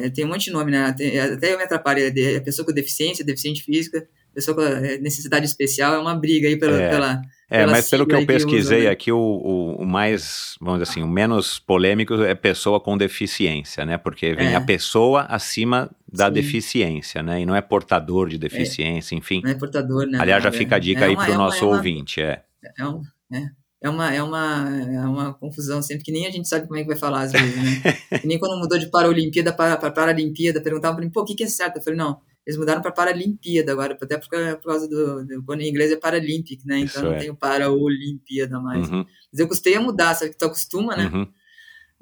é, 0.07 0.11
tem 0.11 0.25
um 0.25 0.29
monte 0.29 0.45
de 0.47 0.51
nome, 0.51 0.71
né? 0.71 0.93
Tem- 0.97 1.19
até 1.19 1.53
eu 1.53 1.59
me 1.59 1.65
atrapalho. 1.65 2.01
É 2.03 2.35
é 2.35 2.41
pessoa 2.41 2.67
com 2.67 2.73
deficiência, 2.73 3.25
deficiente 3.25 3.63
física, 3.63 4.07
pessoa 4.35 4.55
com 4.55 4.63
é, 4.63 4.99
necessidade 4.99 5.47
especial, 5.47 5.95
é 5.95 5.99
uma 5.99 6.15
briga 6.15 6.49
aí 6.49 6.57
pela, 6.59 6.81
É. 6.81 6.89
pela, 6.91 7.23
É, 7.51 7.59
pela 7.61 7.73
mas 7.73 7.89
pelo 7.89 8.07
que 8.07 8.15
eu 8.15 8.21
que 8.21 8.27
pesquisei 8.27 8.83
né? 8.85 8.91
aqui, 8.91 9.11
o, 9.11 9.17
o, 9.19 9.77
o 9.83 9.87
mais, 9.87 10.57
vamos 10.61 10.81
dizer 10.81 10.91
assim, 10.93 11.03
o 11.03 11.09
menos 11.09 11.59
polêmico 11.59 12.15
é 12.23 12.35
pessoa 12.35 12.79
com 12.79 12.97
deficiência, 12.97 13.87
né? 13.87 13.97
Porque 13.97 14.35
vem 14.35 14.49
É. 14.49 14.55
a 14.55 14.61
pessoa 14.61 15.23
acima 15.23 15.91
da 16.13 16.27
Sim. 16.27 16.33
deficiência, 16.35 17.23
né? 17.23 17.41
E 17.41 17.47
não 17.47 17.57
é 17.57 17.63
portador 17.63 18.29
de 18.29 18.37
deficiência, 18.39 19.15
enfim. 19.15 19.41
Não 19.43 19.51
é 19.51 19.55
portador, 19.55 20.07
né? 20.07 20.19
Aliás, 20.21 20.43
já 20.43 20.51
É, 20.51 20.53
fica 20.53 20.77
a 20.77 20.79
dica 20.79 21.01
é 21.01 21.05
aí 21.09 21.15
é 21.15 21.17
uma- 21.17 21.35
nosso 21.39 21.65
é 21.65 21.67
ouvinte, 21.69 22.21
é. 22.21 22.43
É, 22.79 22.85
um, 22.87 23.01
é, 23.33 23.47
é, 23.83 23.91
uma, 23.91 24.15
é, 24.15 24.23
uma, 24.23 24.81
é 24.93 25.01
uma 25.01 25.35
confusão 25.35 25.81
sempre, 25.83 26.05
que 26.05 26.13
nem 26.13 26.27
a 26.27 26.31
gente 26.31 26.49
sabe 26.49 26.67
como 26.67 26.79
é 26.79 26.83
que 26.83 26.89
vai 26.89 26.97
falar 26.97 27.23
às 27.23 27.33
vezes, 27.33 27.57
né? 27.57 27.83
nem 28.25 28.39
quando 28.39 28.59
mudou 28.59 28.79
de 28.79 28.91
Paralimpíada 28.91 29.53
para, 29.53 29.77
para 29.77 29.91
Paralimpíada, 29.91 30.63
perguntavam 30.63 30.97
para 30.97 31.05
mim, 31.05 31.13
pô, 31.13 31.23
o 31.23 31.25
que, 31.25 31.35
que 31.35 31.45
é 31.45 31.49
certo? 31.49 31.77
Eu 31.77 31.83
falei, 31.83 31.99
não, 31.99 32.21
eles 32.49 32.59
mudaram 32.59 32.81
para 32.81 32.91
Paralimpíada 32.91 33.73
agora, 33.73 33.97
até 34.01 34.17
por, 34.17 34.29
por 34.29 34.65
causa 34.65 34.89
do, 34.89 35.23
do. 35.23 35.45
Quando 35.45 35.61
em 35.61 35.69
inglês 35.69 35.93
é 35.93 35.97
Paralympic, 35.97 36.65
né? 36.65 36.79
Então 36.79 36.87
Isso 36.87 37.03
não 37.03 37.13
é. 37.13 37.19
tem 37.19 37.29
o 37.29 37.37
Paraolimpíada 37.37 38.59
mais. 38.59 38.89
Uhum, 38.89 39.05
Mas 39.31 39.39
eu 39.39 39.47
custei 39.47 39.75
a 39.75 39.81
mudar, 39.83 40.15
sabe? 40.15 40.31
Que 40.31 40.39
tu 40.39 40.47
acostuma, 40.47 40.97
né? 40.97 41.11
uhum. 41.13 41.29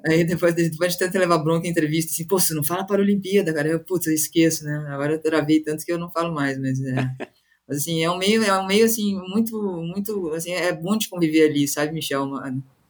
Aí 0.05 0.23
depois, 0.23 0.55
depois 0.55 0.93
de 0.93 0.99
tentar 0.99 1.19
levar 1.19 1.39
bronca 1.39 1.67
em 1.67 1.71
entrevista, 1.71 2.13
assim, 2.13 2.25
pô, 2.25 2.39
você 2.39 2.53
não 2.53 2.63
fala 2.63 2.85
Paralimpíada, 2.85 3.53
cara. 3.53 3.67
Eu, 3.67 3.83
putz, 3.83 4.07
eu 4.07 4.13
esqueço, 4.13 4.63
né? 4.63 4.85
Agora 4.87 5.13
eu 5.13 5.21
travei 5.21 5.61
tanto 5.61 5.83
que 5.83 5.91
eu 5.91 5.99
não 5.99 6.09
falo 6.09 6.33
mais, 6.33 6.57
mas 6.57 6.79
é. 6.81 6.95
mas 7.67 7.77
assim, 7.77 8.03
é 8.03 8.09
um 8.11 8.17
meio, 8.17 8.43
é 8.43 8.57
um 8.59 8.65
meio 8.67 8.85
assim, 8.85 9.15
muito, 9.27 9.55
muito, 9.83 10.29
assim, 10.33 10.51
é 10.51 10.71
bom 10.73 10.97
de 10.97 11.09
conviver 11.09 11.49
ali, 11.49 11.67
sabe, 11.67 11.91
Michel? 11.93 12.23
Uma- 12.23 12.47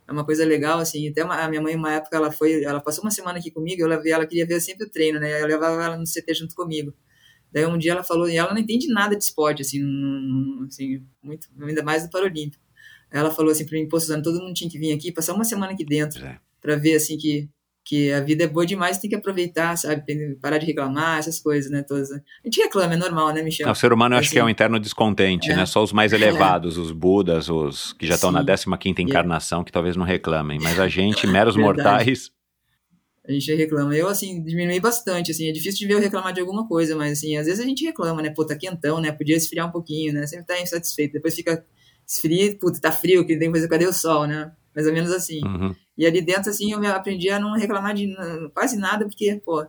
é 0.08 0.12
uma 0.12 0.24
coisa 0.26 0.46
legal, 0.46 0.80
assim, 0.80 1.10
até 1.10 1.24
uma- 1.24 1.36
a 1.44 1.50
minha 1.50 1.62
mãe, 1.62 1.76
uma 1.76 1.94
época, 1.94 2.16
ela 2.16 2.32
foi, 2.32 2.64
ela 2.64 2.80
passou 2.80 3.04
uma 3.04 3.12
semana 3.12 3.40
aqui 3.40 3.52
comigo, 3.52 3.82
eu 3.82 3.88
levei, 3.88 4.12
ela 4.14 4.26
queria 4.26 4.46
ver 4.46 4.60
sempre 4.62 4.86
o 4.88 4.90
treino, 4.90 5.20
né? 5.20 5.42
Eu 5.42 5.48
levava 5.48 5.84
ela 5.84 5.98
no 5.98 6.06
CT 6.06 6.34
junto 6.34 6.56
comigo. 6.56 6.94
Daí 7.52 7.66
um 7.66 7.78
dia 7.78 7.94
ela 7.94 8.04
falou, 8.04 8.30
e 8.30 8.38
ela 8.38 8.52
não 8.54 8.60
entende 8.60 8.88
nada 8.90 9.16
de 9.16 9.24
esporte, 9.24 9.62
assim, 9.64 9.82
assim 10.68 11.04
muito, 11.22 11.48
ainda 11.62 11.84
mais 11.84 12.04
do 12.04 12.10
Paralímpico. 12.10 12.64
Ela 13.12 13.32
falou 13.32 13.52
assim 13.52 13.66
pra 13.66 13.78
mim, 13.78 13.88
pô, 13.88 14.00
Suzana, 14.00 14.22
todo 14.22 14.40
mundo 14.42 14.54
tinha 14.54 14.70
que 14.70 14.78
vir 14.78 14.92
aqui, 14.94 15.12
passar 15.12 15.34
uma 15.34 15.46
semana 15.46 15.72
aqui 15.74 15.86
dentro 15.86 16.24
é. 16.26 16.40
para 16.62 16.76
ver 16.76 16.96
assim 16.96 17.18
que 17.18 17.50
que 17.88 18.12
a 18.12 18.20
vida 18.20 18.44
é 18.44 18.48
boa 18.48 18.66
demais, 18.66 18.98
tem 18.98 19.10
que 19.10 19.16
aproveitar, 19.16 19.78
sabe? 19.78 20.04
Que 20.06 20.36
Parar 20.42 20.58
de 20.58 20.66
reclamar, 20.66 21.20
essas 21.20 21.40
coisas, 21.40 21.72
né? 21.72 21.84
Todas. 21.84 22.12
A 22.12 22.20
gente 22.44 22.60
reclama, 22.60 22.96
é 22.96 22.98
normal, 22.98 23.34
né, 23.34 23.42
Michel? 23.42 23.66
Não, 23.66 23.72
o 23.72 23.76
ser 23.76 23.94
humano 23.94 24.14
eu 24.14 24.20
acho 24.20 24.28
Assim, 24.28 24.34
que 24.34 24.40
é 24.40 24.44
um 24.44 24.50
interno 24.50 24.78
descontente, 24.78 25.50
é. 25.52 25.56
né? 25.56 25.66
Só 25.66 25.82
os 25.82 25.94
mais 25.94 26.12
elevados, 26.14 26.78
os 26.78 26.92
budas, 26.92 27.50
os 27.50 27.94
que 27.94 28.06
já 28.06 28.16
estão 28.16 28.30
na 28.30 28.42
Sim. 28.42 28.70
15ª 28.72 29.00
encarnação, 29.00 29.64
que 29.64 29.72
talvez 29.72 29.96
não 29.96 30.04
reclamem. 30.04 30.60
Mas 30.62 30.78
a 30.82 30.90
gente, 30.90 31.26
meros 31.26 31.56
mortais, 31.58 32.30
A 33.26 33.32
gente 33.32 33.56
reclama. 33.56 33.96
Eu, 33.96 34.10
assim, 34.10 34.44
diminui 34.44 34.82
bastante, 34.82 35.32
assim, 35.32 35.48
é 35.48 35.54
difícil 35.54 35.80
de 35.80 35.88
ver 35.88 35.94
eu 35.94 36.02
reclamar 36.02 36.34
de 36.34 36.42
alguma 36.42 36.68
coisa, 36.68 36.94
mas, 36.94 37.14
assim, 37.14 37.38
às 37.38 37.46
vezes 37.46 37.62
a 37.62 37.66
gente 37.66 37.86
reclama, 37.86 38.22
né? 38.22 38.32
Pô, 38.32 38.46
tá 38.46 38.56
quentão, 38.58 39.00
né? 39.00 39.14
Podia 39.14 39.38
esfriar 39.38 39.66
um 39.66 39.72
pouquinho, 39.72 40.12
né? 40.12 40.28
Sempre 40.28 40.46
tá 40.46 40.62
insatisfeito. 40.62 41.14
Depois 41.14 41.34
fica 41.34 41.66
esfria, 42.06 42.54
puta, 42.60 42.82
tá 42.82 42.92
frio, 42.92 43.26
que 43.26 43.38
tem 43.38 43.50
coisa, 43.50 43.68
cadê 43.68 43.86
o 43.86 43.94
sol, 43.94 44.28
né? 44.28 44.52
Mais 44.76 44.86
ou 44.86 44.94
menos 44.94 45.12
assim. 45.12 45.40
uhum, 45.46 45.74
E 45.98 46.06
ali 46.06 46.22
dentro, 46.22 46.50
assim, 46.50 46.72
eu 46.72 46.86
aprendi 46.88 47.30
a 47.30 47.40
não 47.40 47.54
reclamar 47.54 47.94
de 47.94 48.16
quase 48.54 48.78
nada, 48.78 49.06
porque, 49.06 49.42
pô, 49.44 49.62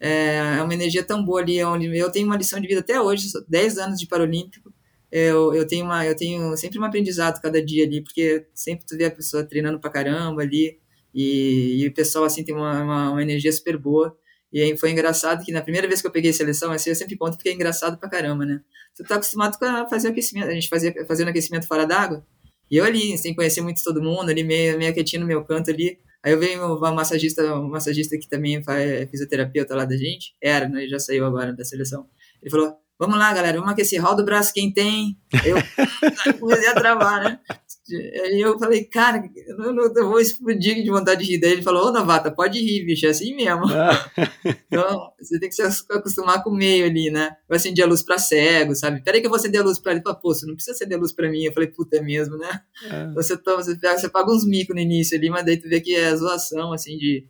é 0.00 0.22
é 0.58 0.62
uma 0.62 0.74
energia 0.74 1.02
tão 1.02 1.24
boa 1.24 1.40
ali, 1.40 1.62
onde 1.64 1.96
eu 1.96 2.10
tenho 2.10 2.26
uma 2.26 2.36
lição 2.36 2.60
de 2.60 2.66
vida 2.68 2.80
até 2.80 3.00
hoje, 3.00 3.28
sou 3.30 3.44
10 3.48 3.78
anos 3.78 3.98
de 4.00 4.06
Paralímpico, 4.06 4.72
eu, 5.10 5.54
eu, 5.54 5.66
tenho 5.66 5.84
uma, 5.84 6.04
eu 6.06 6.16
tenho 6.16 6.56
sempre 6.56 6.78
um 6.78 6.84
aprendizado 6.84 7.40
cada 7.40 7.64
dia 7.64 7.84
ali, 7.84 8.02
porque 8.02 8.46
sempre 8.54 8.84
tu 8.86 8.96
vê 8.96 9.04
a 9.06 9.10
pessoa 9.10 9.44
treinando 9.44 9.78
pra 9.78 9.90
caramba 9.90 10.42
ali, 10.42 10.78
e, 11.14 11.82
e 11.82 11.86
o 11.86 11.94
pessoal, 11.94 12.24
assim, 12.24 12.44
tem 12.44 12.54
uma, 12.54 12.82
uma, 12.82 13.10
uma 13.10 13.22
energia 13.22 13.52
super 13.52 13.76
boa, 13.78 14.16
e 14.52 14.60
aí 14.60 14.76
foi 14.76 14.90
engraçado 14.90 15.44
que 15.44 15.52
na 15.52 15.62
primeira 15.62 15.86
vez 15.88 16.00
que 16.00 16.06
eu 16.06 16.10
peguei 16.10 16.32
seleção, 16.32 16.72
assim, 16.72 16.90
eu 16.90 16.96
sempre 16.96 17.16
conto 17.16 17.36
porque 17.36 17.48
é 17.48 17.52
engraçado 17.52 17.98
pra 17.98 18.08
caramba, 18.08 18.44
né? 18.44 18.60
Tu 18.96 19.02
tá 19.04 19.14
acostumado 19.16 19.56
a 19.62 19.88
fazer 19.88 20.08
aquecimento, 20.08 20.48
a 20.48 20.54
gente 20.54 20.68
fazia 20.68 20.94
fazendo 21.06 21.28
aquecimento 21.28 21.66
fora 21.66 21.86
d'água, 21.86 22.26
e 22.72 22.78
eu 22.78 22.86
ali, 22.86 23.18
sem 23.18 23.34
conhecer 23.34 23.60
muito 23.60 23.82
todo 23.84 24.02
mundo, 24.02 24.30
ali 24.30 24.42
meio, 24.42 24.78
meio 24.78 24.94
quietinho 24.94 25.20
no 25.20 25.28
meu 25.28 25.44
canto 25.44 25.70
ali. 25.70 25.98
Aí 26.24 26.32
eu 26.32 26.38
veio 26.38 26.78
uma 26.78 26.90
massagista, 26.90 27.44
uma 27.54 27.68
massagista 27.68 28.16
que 28.16 28.26
também 28.26 28.62
faz 28.64 29.10
fisioterapeuta 29.10 29.76
lá 29.76 29.84
da 29.84 29.94
gente, 29.94 30.34
era, 30.40 30.66
né, 30.66 30.88
já 30.88 30.98
saiu 30.98 31.26
agora 31.26 31.52
da 31.52 31.66
seleção. 31.66 32.08
Ele 32.40 32.50
falou, 32.50 32.74
vamos 32.98 33.18
lá, 33.18 33.30
galera, 33.34 33.58
vamos 33.58 33.74
aquecer, 33.74 34.02
roda 34.02 34.22
o 34.22 34.24
braço 34.24 34.54
quem 34.54 34.72
tem. 34.72 35.18
Eu 35.44 35.56
comecei 36.40 36.68
a 36.68 36.74
travar, 36.74 37.22
né? 37.22 37.40
Aí 37.90 38.40
eu 38.40 38.56
falei, 38.58 38.84
cara, 38.84 39.28
eu, 39.34 39.72
não, 39.72 39.82
eu 39.82 40.08
vou 40.08 40.20
explodir 40.20 40.82
de 40.82 40.90
vontade 40.90 41.24
de 41.24 41.32
rir. 41.32 41.40
Daí 41.40 41.52
ele 41.52 41.62
falou, 41.62 41.88
ô 41.88 41.92
Novata, 41.92 42.30
pode 42.30 42.60
rir, 42.60 42.84
bicho, 42.84 43.06
é 43.06 43.08
assim 43.08 43.34
mesmo. 43.34 43.64
então, 44.70 45.12
você 45.20 45.40
tem 45.40 45.48
que 45.48 45.54
se 45.54 45.62
acostumar 45.62 46.44
com 46.44 46.50
o 46.50 46.54
meio 46.54 46.86
ali, 46.86 47.10
né? 47.10 47.36
Eu 47.48 47.56
acendi 47.56 47.82
a 47.82 47.86
luz 47.86 48.02
pra 48.02 48.18
cego, 48.18 48.74
sabe? 48.76 49.02
Peraí 49.02 49.20
que 49.20 49.26
eu 49.26 49.30
vou 49.30 49.36
acender 49.36 49.60
a 49.60 49.64
luz 49.64 49.80
pra 49.80 49.92
ele. 49.92 49.98
Ele 49.98 50.04
falou, 50.04 50.20
pô, 50.20 50.32
você 50.32 50.46
não 50.46 50.54
precisa 50.54 50.76
acender 50.76 50.96
a 50.96 51.00
luz 51.00 51.12
pra 51.12 51.28
mim. 51.28 51.42
Eu 51.42 51.52
falei, 51.52 51.68
puta, 51.68 51.96
é 51.96 52.00
mesmo, 52.00 52.38
né? 52.38 52.60
É. 52.88 53.12
Você, 53.14 53.36
toma, 53.36 53.62
você, 53.62 53.76
você 53.76 54.08
paga 54.08 54.30
uns 54.30 54.46
micos 54.46 54.76
no 54.76 54.80
início 54.80 55.18
ali, 55.18 55.28
mas 55.28 55.44
daí 55.44 55.56
tu 55.56 55.68
vê 55.68 55.80
que 55.80 55.94
é 55.94 56.14
zoação, 56.14 56.72
assim, 56.72 56.96
de, 56.96 57.26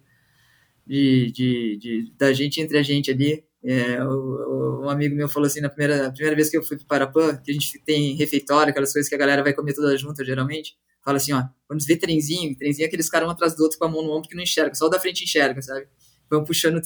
de, 0.86 1.32
de, 1.32 1.76
de 1.78 2.12
da 2.18 2.30
gente 2.32 2.60
entre 2.60 2.76
a 2.76 2.82
gente 2.82 3.10
ali. 3.10 3.42
É, 3.64 4.02
o, 4.04 4.82
um 4.82 4.88
amigo 4.88 5.14
meu 5.14 5.28
falou 5.28 5.46
assim, 5.46 5.60
na 5.60 5.68
primeira, 5.68 6.10
primeira 6.10 6.34
vez 6.34 6.50
que 6.50 6.56
eu 6.56 6.62
fui 6.62 6.76
para 6.76 6.86
Parapã, 6.86 7.36
que 7.36 7.50
a 7.50 7.54
gente 7.54 7.78
tem 7.84 8.14
refeitório, 8.16 8.70
aquelas 8.70 8.92
coisas 8.92 9.08
que 9.08 9.14
a 9.14 9.18
galera 9.18 9.42
vai 9.42 9.52
comer 9.52 9.72
toda 9.72 9.96
junto, 9.96 10.24
geralmente, 10.24 10.76
fala 11.04 11.18
assim, 11.18 11.32
ó, 11.32 11.44
quando 11.68 11.84
vê 11.84 11.96
trenzinho, 11.96 12.56
trenzinho 12.56 12.84
é 12.84 12.88
aqueles 12.88 13.08
caras 13.08 13.28
um 13.28 13.30
atrás 13.30 13.54
do 13.54 13.62
outro 13.62 13.78
com 13.78 13.84
a 13.84 13.88
mão 13.88 14.02
no 14.02 14.10
ombro 14.10 14.28
que 14.28 14.34
não 14.34 14.42
enxerga, 14.42 14.74
só 14.74 14.86
o 14.86 14.88
da 14.88 14.98
frente 14.98 15.22
enxerga, 15.22 15.62
sabe? 15.62 15.86
Vão 16.28 16.44
puxando, 16.44 16.80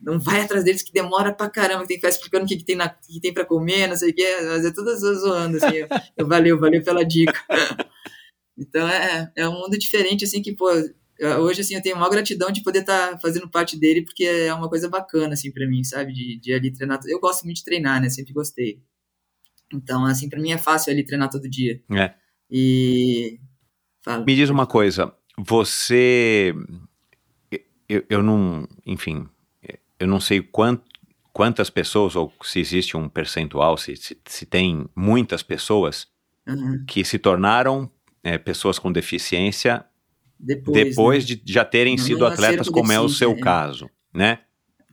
não 0.00 0.18
vai 0.18 0.40
atrás 0.40 0.64
deles 0.64 0.82
que 0.82 0.92
demora 0.92 1.34
pra 1.34 1.50
caramba, 1.50 1.82
que 1.82 1.88
tem 1.88 1.96
que 1.96 2.00
ficar 2.00 2.08
explicando 2.08 2.44
o 2.44 2.48
que, 2.48 2.56
que 2.56 2.64
tem, 2.64 2.76
na, 2.76 2.88
que 2.88 3.20
tem 3.20 3.34
pra 3.34 3.44
comer, 3.44 3.88
não 3.88 3.96
sei 3.96 4.10
o 4.10 4.14
que, 4.14 4.40
mas 4.42 4.64
é 4.64 4.70
tudo 4.70 4.96
zoando, 4.96 5.56
assim, 5.58 5.76
eu, 5.76 5.88
eu, 6.16 6.26
valeu, 6.26 6.58
valeu 6.58 6.82
pela 6.82 7.04
dica. 7.04 7.38
então 8.56 8.88
é, 8.88 9.30
é 9.36 9.48
um 9.48 9.52
mundo 9.52 9.76
diferente, 9.78 10.24
assim, 10.24 10.40
que, 10.40 10.54
pô, 10.54 10.68
hoje 11.24 11.60
assim 11.60 11.74
eu 11.74 11.82
tenho 11.82 11.96
uma 11.96 12.08
gratidão 12.08 12.50
de 12.50 12.62
poder 12.62 12.80
estar 12.80 13.12
tá 13.12 13.18
fazendo 13.18 13.48
parte 13.48 13.78
dele 13.78 14.02
porque 14.02 14.24
é 14.24 14.52
uma 14.52 14.68
coisa 14.68 14.88
bacana 14.88 15.34
assim 15.34 15.50
para 15.50 15.66
mim 15.66 15.84
sabe 15.84 16.12
de, 16.12 16.38
de 16.38 16.52
ali 16.52 16.72
treinar 16.72 17.00
eu 17.06 17.20
gosto 17.20 17.44
muito 17.44 17.58
de 17.58 17.64
treinar 17.64 18.00
né 18.00 18.08
sempre 18.08 18.32
gostei 18.32 18.82
então 19.72 20.04
assim 20.04 20.28
para 20.28 20.40
mim 20.40 20.52
é 20.52 20.58
fácil 20.58 20.92
ali 20.92 21.04
treinar 21.04 21.30
todo 21.30 21.48
dia 21.48 21.82
é. 21.90 22.14
e 22.50 23.38
Fala. 24.02 24.24
me 24.24 24.34
diz 24.34 24.50
uma 24.50 24.66
coisa 24.66 25.14
você 25.38 26.54
eu, 27.88 28.04
eu 28.08 28.22
não 28.22 28.66
enfim 28.84 29.28
eu 29.98 30.06
não 30.06 30.20
sei 30.20 30.42
quanto 30.42 30.90
quantas 31.32 31.70
pessoas 31.70 32.14
ou 32.14 32.30
se 32.42 32.60
existe 32.60 32.96
um 32.96 33.08
percentual 33.08 33.76
se, 33.78 33.96
se, 33.96 34.18
se 34.26 34.44
tem 34.44 34.86
muitas 34.94 35.42
pessoas 35.42 36.06
uhum. 36.46 36.84
que 36.86 37.04
se 37.04 37.18
tornaram 37.18 37.90
é, 38.22 38.36
pessoas 38.38 38.78
com 38.78 38.92
deficiência 38.92 39.84
depois, 40.42 40.84
depois 40.84 41.28
né? 41.28 41.36
de 41.42 41.52
já 41.52 41.64
terem 41.64 41.96
não, 41.96 42.04
sido 42.04 42.26
atletas, 42.26 42.68
como 42.68 42.90
é 42.90 43.00
o 43.00 43.08
seu 43.08 43.32
é. 43.32 43.36
caso, 43.36 43.88
né? 44.12 44.40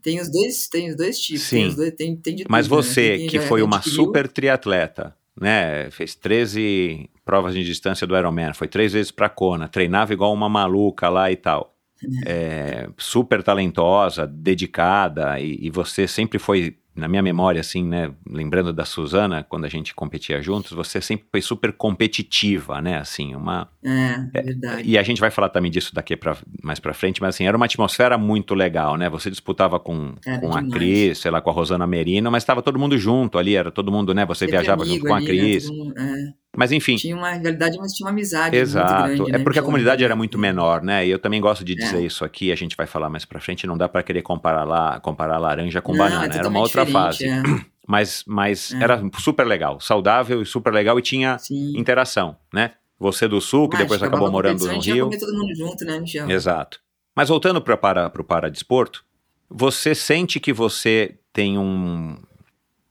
Tem 0.02 0.20
os 0.22 0.32
dois, 0.32 0.68
tem 0.68 0.90
os 0.90 0.96
dois 0.96 1.20
tipos. 1.20 1.44
Sim. 1.44 1.68
Tem 1.68 1.76
dois, 1.76 1.94
tem, 1.96 2.16
tem 2.16 2.46
Mas 2.48 2.68
tudo, 2.68 2.78
né? 2.78 2.84
você, 2.84 3.18
né? 3.18 3.28
que 3.28 3.40
foi 3.40 3.62
uma 3.62 3.78
adquiriu. 3.78 4.06
super 4.06 4.28
triatleta, 4.28 5.16
né? 5.40 5.90
Fez 5.92 6.16
13 6.16 7.10
provas 7.26 7.54
de 7.54 7.64
distância 7.64 8.08
do 8.08 8.18
Ironman, 8.18 8.54
foi 8.54 8.68
três 8.68 8.94
vezes 8.94 9.12
para 9.12 9.30
Kona, 9.30 9.68
treinava 9.68 10.14
igual 10.14 10.34
uma 10.34 10.48
maluca 10.50 11.10
lá 11.10 11.32
e 11.32 11.36
tal. 11.36 11.76
É, 12.26 12.88
super 12.98 13.44
talentosa, 13.44 14.26
dedicada, 14.26 15.38
e, 15.38 15.68
e 15.68 15.70
você 15.70 16.08
sempre 16.08 16.40
foi 16.40 16.78
na 17.00 17.08
minha 17.08 17.22
memória, 17.22 17.62
assim, 17.62 17.84
né, 17.84 18.12
lembrando 18.30 18.72
da 18.72 18.86
Suzana, 18.86 19.44
quando 19.44 19.66
a 19.66 19.70
gente 19.70 19.96
competia 19.96 20.42
juntos, 20.42 20.72
você 20.72 21.02
sempre 21.02 21.26
foi 21.32 21.42
super 21.42 21.74
competitiva, 21.74 22.82
né, 22.82 22.98
assim, 22.98 23.34
uma... 23.34 23.70
É, 23.84 24.40
é 24.40 24.42
verdade. 24.42 24.84
E 24.86 24.98
a 24.98 25.04
gente 25.04 25.20
vai 25.20 25.32
falar 25.32 25.50
também 25.50 25.72
disso 25.72 25.94
daqui 25.94 26.16
pra, 26.16 26.38
mais 26.64 26.80
pra 26.80 26.94
frente, 26.94 27.22
mas 27.22 27.36
assim, 27.36 27.48
era 27.48 27.58
uma 27.58 27.66
atmosfera 27.66 28.18
muito 28.18 28.54
legal, 28.54 28.98
né, 28.98 29.10
você 29.10 29.30
disputava 29.30 29.80
com, 29.80 30.14
com 30.42 30.56
a 30.56 30.64
Cris, 30.70 31.18
sei 31.20 31.32
lá, 31.32 31.42
com 31.42 31.50
a 31.50 31.54
Rosana 31.54 31.88
Merino, 31.88 32.30
mas 32.30 32.44
estava 32.44 32.62
todo 32.62 32.78
mundo 32.78 32.98
junto 32.98 33.38
ali, 33.38 33.56
era 33.56 33.72
todo 33.72 33.92
mundo, 33.92 34.14
né, 34.14 34.26
você 34.26 34.46
viajava 34.46 34.86
junto 34.86 35.06
com 35.06 35.14
a 35.14 35.20
né, 35.20 35.26
Cris. 35.26 35.70
Né, 35.70 35.94
é. 35.98 36.39
Mas 36.58 36.72
enfim. 36.72 36.96
Tinha 36.96 37.16
uma 37.16 37.32
rivalidade, 37.32 37.78
mas 37.78 37.94
tinha 37.94 38.06
uma 38.06 38.12
amizade. 38.12 38.56
Exato. 38.56 39.04
Grande, 39.04 39.30
é 39.30 39.38
né? 39.38 39.44
porque 39.44 39.60
a 39.60 39.62
comunidade 39.62 40.04
era 40.04 40.16
muito 40.16 40.38
menor, 40.38 40.82
né? 40.82 41.06
E 41.06 41.10
eu 41.10 41.20
também 41.20 41.40
gosto 41.40 41.64
de 41.64 41.76
dizer 41.76 41.98
é. 41.98 42.02
isso 42.02 42.26
aqui, 42.26 42.52
a 42.52 42.56
gente 42.56 42.76
vai 42.76 42.88
falar 42.88 43.10
mais 43.10 43.24
pra 43.24 43.40
frente, 43.40 43.68
não 43.68 43.78
dá 43.78 43.88
para 43.88 44.02
querer 44.02 44.22
comparar 44.22 44.64
lá, 44.64 45.00
comparar 45.00 45.38
laranja 45.38 45.82
com 45.82 45.92
não, 45.92 46.00
banana. 46.00 46.34
É 46.34 46.38
era 46.38 46.48
uma 46.48 46.60
outra 46.60 46.86
fase. 46.86 47.26
É. 47.26 47.42
Mas, 47.90 48.24
mas 48.28 48.72
é. 48.72 48.84
era 48.84 49.02
super 49.18 49.48
legal, 49.48 49.80
saudável 49.80 50.44
e 50.44 50.46
super 50.46 50.72
legal 50.72 51.00
e 51.00 51.02
tinha 51.02 51.40
Sim. 51.40 51.76
interação, 51.76 52.38
né? 52.54 52.74
Você 53.00 53.28
do 53.28 53.42
sul, 53.42 53.68
que 53.68 53.78
mas, 53.78 53.86
depois 53.86 54.04
acabou 54.04 54.30
morando 54.30 54.64
no 54.64 54.80
Rio. 54.80 55.06
comer 55.06 55.18
todo 55.18 55.34
mundo 55.34 55.56
junto, 55.56 55.84
né, 55.86 56.00
Michel? 56.00 56.30
Exato. 56.30 56.80
Mas 57.16 57.30
voltando 57.30 57.60
para 57.60 57.76
para 57.76 58.22
o 58.22 58.24
paradesporto, 58.24 59.04
você 59.50 59.96
sente 59.96 60.40
que 60.40 60.54
você 60.54 61.18
tem 61.34 61.58
um, 61.58 62.16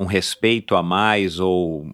um 0.00 0.04
respeito 0.04 0.74
a 0.74 0.82
mais 0.82 1.38
ou 1.38 1.86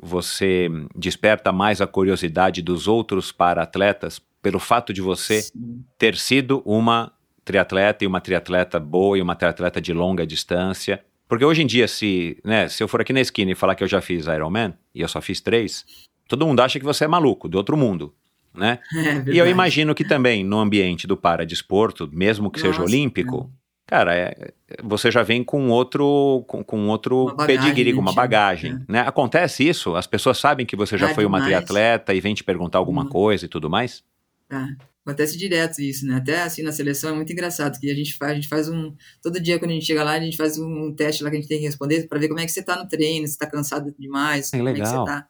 você 0.00 0.68
desperta 0.94 1.52
mais 1.52 1.80
a 1.80 1.86
curiosidade 1.86 2.62
dos 2.62 2.86
outros 2.88 3.32
para 3.32 3.62
atletas 3.62 4.20
pelo 4.42 4.58
fato 4.58 4.92
de 4.92 5.00
você 5.00 5.42
Sim. 5.42 5.84
ter 5.98 6.16
sido 6.16 6.62
uma 6.66 7.12
triatleta 7.44 8.04
e 8.04 8.06
uma 8.06 8.20
triatleta 8.20 8.78
boa 8.78 9.18
e 9.18 9.22
uma 9.22 9.34
triatleta 9.34 9.80
de 9.80 9.92
longa 9.92 10.26
distância. 10.26 11.02
Porque 11.28 11.44
hoje 11.44 11.62
em 11.62 11.66
dia, 11.66 11.88
se, 11.88 12.38
né, 12.44 12.68
se 12.68 12.82
eu 12.82 12.88
for 12.88 13.00
aqui 13.00 13.12
na 13.12 13.20
esquina 13.20 13.52
e 13.52 13.54
falar 13.54 13.74
que 13.74 13.82
eu 13.82 13.88
já 13.88 14.00
fiz 14.00 14.26
Ironman, 14.26 14.74
e 14.94 15.00
eu 15.00 15.08
só 15.08 15.20
fiz 15.20 15.40
três, 15.40 15.84
todo 16.28 16.46
mundo 16.46 16.60
acha 16.60 16.78
que 16.78 16.84
você 16.84 17.04
é 17.04 17.08
maluco, 17.08 17.48
de 17.48 17.56
outro 17.56 17.76
mundo, 17.76 18.14
né? 18.54 18.78
É 19.26 19.32
e 19.32 19.38
eu 19.38 19.46
imagino 19.46 19.94
que 19.94 20.04
também 20.04 20.44
no 20.44 20.58
ambiente 20.58 21.06
do 21.06 21.16
paradesporto, 21.16 22.08
mesmo 22.12 22.50
que 22.50 22.60
Nossa, 22.60 22.72
seja 22.72 22.82
olímpico, 22.82 23.50
é 23.50 23.63
cara, 23.86 24.14
é, 24.14 24.52
você 24.82 25.10
já 25.10 25.22
vem 25.22 25.44
com 25.44 25.68
outro, 25.68 26.44
com, 26.48 26.64
com 26.64 26.88
outro 26.88 27.34
pedigree, 27.46 27.92
com 27.92 28.00
uma 28.00 28.10
né, 28.10 28.16
bagagem, 28.16 28.72
é. 28.72 28.92
né? 28.92 29.00
Acontece 29.00 29.66
isso? 29.66 29.94
As 29.94 30.06
pessoas 30.06 30.38
sabem 30.38 30.66
que 30.66 30.76
você 30.76 30.96
já 30.96 31.10
ah, 31.10 31.14
foi 31.14 31.24
uma 31.24 31.42
triatleta 31.42 32.14
e 32.14 32.20
vem 32.20 32.34
te 32.34 32.44
perguntar 32.44 32.78
alguma 32.78 33.02
uhum. 33.02 33.08
coisa 33.08 33.44
e 33.44 33.48
tudo 33.48 33.68
mais? 33.68 34.02
Ah, 34.50 34.68
acontece 35.04 35.36
direto 35.36 35.80
isso, 35.80 36.06
né? 36.06 36.16
Até 36.16 36.42
assim 36.42 36.62
na 36.62 36.72
seleção 36.72 37.10
é 37.10 37.14
muito 37.14 37.32
engraçado, 37.32 37.78
que 37.78 37.90
a 37.90 37.94
gente 37.94 38.14
faz, 38.16 38.32
a 38.32 38.34
gente 38.34 38.48
faz 38.48 38.68
um, 38.68 38.94
todo 39.22 39.40
dia 39.40 39.58
quando 39.58 39.70
a 39.70 39.74
gente 39.74 39.86
chega 39.86 40.02
lá, 40.02 40.12
a 40.12 40.20
gente 40.20 40.36
faz 40.36 40.58
um 40.58 40.94
teste 40.94 41.22
lá 41.22 41.30
que 41.30 41.36
a 41.36 41.40
gente 41.40 41.48
tem 41.48 41.58
que 41.58 41.66
responder 41.66 42.08
para 42.08 42.18
ver 42.18 42.28
como 42.28 42.40
é 42.40 42.46
que 42.46 42.52
você 42.52 42.62
tá 42.62 42.76
no 42.76 42.88
treino, 42.88 43.26
se 43.26 43.38
tá 43.38 43.46
cansado 43.46 43.94
demais, 43.98 44.52
é 44.52 44.58
como 44.58 44.64
legal. 44.64 44.86
é 44.86 44.90
que 44.90 44.96
você 44.96 45.04
tá. 45.04 45.28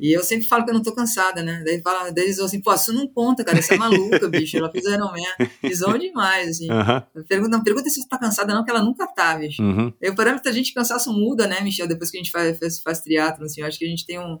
E 0.00 0.16
eu 0.16 0.22
sempre 0.22 0.46
falo 0.46 0.64
que 0.64 0.70
eu 0.70 0.74
não 0.74 0.82
tô 0.82 0.94
cansada, 0.94 1.42
né? 1.42 1.62
Daí, 1.62 1.82
fala, 1.82 2.10
daí 2.10 2.24
eles 2.24 2.36
falam 2.36 2.46
assim, 2.46 2.62
pô, 2.62 2.72
isso 2.72 2.92
não 2.94 3.06
conta, 3.06 3.44
cara, 3.44 3.60
você 3.60 3.74
é 3.74 3.76
maluca, 3.76 4.26
bicho. 4.30 4.56
Ela 4.56 4.70
fez 4.70 4.86
Ironman, 4.86 5.22
pisou 5.60 5.98
demais, 5.98 6.48
assim. 6.48 6.68
Uhum. 6.70 7.22
Pergunta, 7.24 7.56
não 7.58 7.62
pergunta 7.62 7.90
se 7.90 8.00
você 8.00 8.08
tá 8.08 8.18
cansada, 8.18 8.54
não, 8.54 8.64
que 8.64 8.70
ela 8.70 8.82
nunca 8.82 9.06
tá, 9.06 9.36
bicho. 9.36 9.62
Uhum. 9.62 9.92
E 10.00 10.08
o 10.08 10.14
parâmetro 10.14 10.44
da 10.44 10.52
gente 10.52 10.72
cansaço 10.72 11.12
muda, 11.12 11.46
né, 11.46 11.60
Michel? 11.60 11.86
Depois 11.86 12.10
que 12.10 12.16
a 12.16 12.20
gente 12.20 12.30
faz, 12.30 12.58
faz, 12.58 12.80
faz 12.80 13.00
triatlo, 13.00 13.44
assim, 13.44 13.60
eu 13.60 13.66
acho 13.66 13.78
que 13.78 13.84
a 13.84 13.88
gente 13.88 14.06
tem 14.06 14.18
um. 14.18 14.38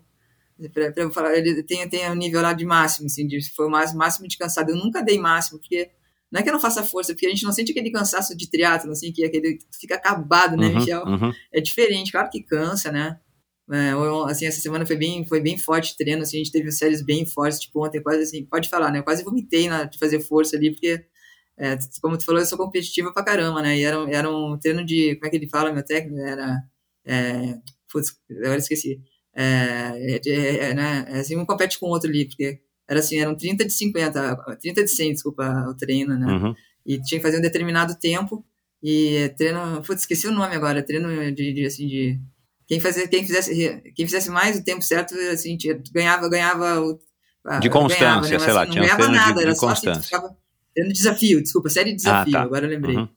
Pra, 0.72 0.92
pra 0.92 1.10
falar, 1.10 1.36
ele 1.36 1.62
tem, 1.62 1.86
tem 1.90 2.10
um 2.10 2.14
nível 2.14 2.40
lá 2.40 2.54
de 2.54 2.64
máximo, 2.64 3.06
assim, 3.06 3.26
de, 3.26 3.38
foi 3.54 3.66
o 3.66 3.70
máximo, 3.70 4.26
de 4.26 4.38
cansado. 4.38 4.70
Eu 4.70 4.76
nunca 4.76 5.02
dei 5.02 5.18
máximo, 5.18 5.58
porque 5.58 5.90
não 6.32 6.40
é 6.40 6.42
que 6.42 6.48
eu 6.48 6.54
não 6.54 6.60
faça 6.60 6.82
força, 6.82 7.12
porque 7.12 7.26
a 7.26 7.30
gente 7.30 7.44
não 7.44 7.52
sente 7.52 7.72
aquele 7.72 7.90
cansaço 7.90 8.34
de 8.34 8.48
triatlo, 8.48 8.92
assim, 8.92 9.12
que 9.12 9.24
é 9.24 9.26
aquele 9.26 9.56
que 9.56 9.78
fica 9.78 9.96
acabado, 9.96 10.56
né, 10.56 10.68
uhum, 10.68 10.74
Michel? 10.76 11.04
Uhum. 11.04 11.32
É 11.52 11.60
diferente, 11.60 12.12
claro 12.12 12.30
que 12.30 12.42
cansa, 12.42 12.90
né? 12.90 13.18
É, 13.72 13.92
assim, 14.28 14.46
essa 14.46 14.60
semana 14.60 14.84
foi 14.84 14.96
bem, 14.96 15.24
foi 15.24 15.40
bem 15.40 15.56
forte 15.56 15.96
treino, 15.96 16.22
assim, 16.22 16.38
a 16.38 16.44
gente 16.44 16.50
teve 16.50 16.72
séries 16.72 17.02
bem 17.02 17.24
fortes, 17.24 17.60
tipo, 17.60 17.86
ontem 17.86 18.02
quase 18.02 18.22
assim, 18.22 18.44
pode 18.44 18.68
falar, 18.68 18.90
né, 18.90 18.98
eu 18.98 19.04
quase 19.04 19.22
vomitei 19.22 19.68
na, 19.68 19.84
de 19.84 19.96
fazer 19.96 20.18
força 20.20 20.56
ali, 20.56 20.72
porque, 20.72 21.04
é, 21.56 21.78
como 22.02 22.18
tu 22.18 22.24
falou, 22.24 22.40
eu 22.40 22.46
sou 22.46 22.58
competitiva 22.58 23.12
pra 23.12 23.22
caramba, 23.22 23.62
né, 23.62 23.78
e 23.78 23.84
era, 23.84 23.96
era 24.10 24.28
um 24.28 24.58
treino 24.58 24.84
de, 24.84 25.14
como 25.14 25.26
é 25.26 25.30
que 25.30 25.36
ele 25.36 25.48
fala, 25.48 25.72
meu 25.72 25.84
técnico, 25.84 26.18
era, 26.18 26.60
é, 27.04 27.54
putz, 27.92 28.16
agora 28.28 28.56
esqueci, 28.58 29.00
é, 29.36 29.44
é, 29.44 30.20
é, 30.26 30.56
é 30.70 30.74
né, 30.74 31.06
é, 31.08 31.20
assim, 31.20 31.36
um 31.36 31.46
compete 31.46 31.78
com 31.78 31.86
o 31.86 31.90
outro 31.90 32.10
ali, 32.10 32.26
porque 32.26 32.60
era 32.88 32.98
assim, 32.98 33.20
eram 33.20 33.36
30 33.36 33.64
de 33.64 33.72
50, 33.72 34.56
30 34.60 34.82
de 34.82 34.90
100, 34.90 35.12
desculpa, 35.12 35.44
o 35.68 35.76
treino, 35.76 36.18
né, 36.18 36.26
uhum. 36.26 36.54
e 36.84 37.00
tinha 37.00 37.20
que 37.20 37.24
fazer 37.24 37.38
um 37.38 37.42
determinado 37.42 37.96
tempo, 38.00 38.44
e 38.82 39.32
treino, 39.36 39.80
putz, 39.82 40.00
esqueci 40.00 40.26
o 40.26 40.32
nome 40.32 40.56
agora, 40.56 40.82
treino 40.82 41.30
de, 41.32 41.52
de 41.52 41.66
assim, 41.66 41.86
de 41.86 42.20
quem, 42.70 42.78
fazia, 42.78 43.08
quem, 43.08 43.26
fizesse, 43.26 43.82
quem 43.96 44.06
fizesse 44.06 44.30
mais 44.30 44.56
o 44.56 44.62
tempo 44.62 44.80
certo, 44.80 45.12
assim, 45.32 45.58
ganhava, 45.92 46.28
ganhava 46.28 46.80
o, 46.80 47.00
de 47.60 47.68
constância, 47.68 48.06
ganhava, 48.06 48.28
né? 48.28 48.38
sei 48.38 48.52
lá, 48.52 48.64
não 48.64 48.74
ganhava 48.74 49.08
nada, 49.08 49.34
de, 49.34 49.42
era 49.42 49.52
de 49.52 49.58
só 49.58 49.66
constância. 49.66 49.90
assim, 49.98 50.02
ficava 50.02 50.36
tendo 50.72 50.92
desafio, 50.92 51.42
desculpa, 51.42 51.68
série 51.68 51.90
de 51.90 51.96
desafio, 51.96 52.36
ah, 52.36 52.38
tá. 52.38 52.44
agora 52.44 52.66
eu 52.66 52.70
lembrei. 52.70 52.94
Uhum. 52.94 53.08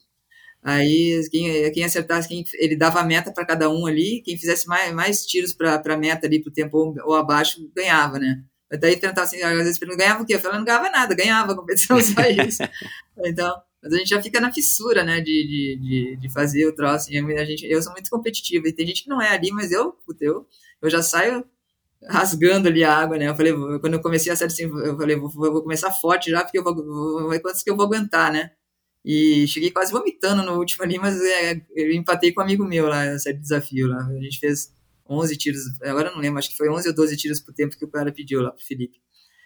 Aí 0.64 1.22
quem, 1.30 1.72
quem 1.72 1.84
acertasse, 1.84 2.28
quem, 2.28 2.44
ele 2.56 2.76
dava 2.76 3.00
a 3.00 3.04
meta 3.04 3.32
para 3.32 3.46
cada 3.46 3.70
um 3.70 3.86
ali, 3.86 4.24
quem 4.26 4.36
fizesse 4.40 4.66
mais, 4.68 4.92
mais 4.92 5.24
tiros 5.24 5.54
para 5.54 5.80
a 5.86 5.98
meta 5.98 6.26
ali, 6.26 6.42
para 6.42 6.50
o 6.50 6.54
tempo 6.54 6.76
ou, 6.76 6.96
ou, 7.06 7.16
abaixo, 7.16 7.70
ganhava, 7.76 8.18
né? 8.18 8.42
Daí 8.80 8.96
tentava 8.96 9.22
assim, 9.22 9.40
às 9.40 9.54
vezes 9.56 9.78
perguntava, 9.78 10.04
ganhava 10.04 10.24
o 10.24 10.26
quê? 10.26 10.34
Eu 10.34 10.40
falava, 10.40 10.58
não 10.58 10.66
ganhava 10.66 10.90
nada, 10.90 11.14
ganhava 11.14 11.52
a 11.52 11.56
competição, 11.56 12.02
só 12.02 12.22
isso. 12.24 12.64
então, 13.24 13.56
mas 13.84 13.94
a 13.94 13.98
gente 13.98 14.10
já 14.10 14.22
fica 14.22 14.40
na 14.40 14.52
fissura, 14.52 15.04
né, 15.04 15.20
de, 15.20 15.26
de, 15.26 15.80
de, 15.82 16.16
de 16.16 16.34
fazer 16.34 16.66
o 16.66 16.74
troço. 16.74 17.12
E 17.12 17.18
a 17.18 17.46
gente, 17.46 17.66
eu 17.66 17.82
sou 17.82 17.92
muito 17.92 18.10
competitiva, 18.10 18.66
e 18.68 18.74
tem 18.74 18.88
gente 18.88 19.04
que 19.04 19.10
não 19.10 19.22
é 19.22 19.30
ali, 19.30 19.52
mas 19.52 19.74
eu, 19.74 19.92
puta, 20.06 20.24
eu, 20.24 20.48
eu 20.82 20.90
já 20.90 21.02
saio 21.02 21.44
rasgando 22.08 22.70
ali 22.70 22.84
a 22.84 22.96
água, 22.96 23.18
né? 23.18 23.28
Eu 23.28 23.36
falei, 23.36 23.54
quando 23.82 23.94
eu 23.96 24.02
comecei 24.02 24.32
a 24.32 24.36
série 24.36 24.52
assim, 24.52 24.64
eu 24.64 24.98
falei, 24.98 25.18
vou, 25.18 25.30
vou 25.30 25.62
começar 25.62 25.92
forte 25.92 26.32
já, 26.32 26.44
porque 26.44 26.58
eu 26.58 26.64
vou, 26.64 26.76
vou, 26.76 27.42
quantos 27.42 27.62
que 27.62 27.70
eu 27.70 27.76
vou 27.76 27.86
aguentar, 27.86 28.32
né? 28.32 28.52
E 29.04 29.46
cheguei 29.48 29.70
quase 29.70 29.92
vomitando 29.92 30.44
no 30.44 30.58
último 30.58 30.84
ali, 30.84 30.98
mas 30.98 31.20
é, 31.22 31.62
eu 31.76 31.92
empatei 31.92 32.32
com 32.32 32.40
um 32.40 32.44
amigo 32.44 32.64
meu 32.66 32.88
lá, 32.88 33.06
esse 33.06 33.34
desafio 33.34 33.88
lá. 33.88 33.98
A 34.08 34.22
gente 34.22 34.40
fez 34.40 34.74
11 35.10 35.36
tiros, 35.38 35.62
agora 35.82 36.08
eu 36.10 36.14
não 36.14 36.22
lembro, 36.22 36.40
acho 36.40 36.50
que 36.50 36.58
foi 36.58 36.70
11 36.70 36.88
ou 36.88 36.96
12 36.96 37.18
tiros 37.18 37.42
por 37.42 37.54
tempo 37.54 37.78
que 37.78 37.84
o 37.84 37.90
cara 37.90 38.14
pediu 38.14 38.42
lá 38.42 38.52
pro 38.52 38.66
Felipe. 38.66 39.02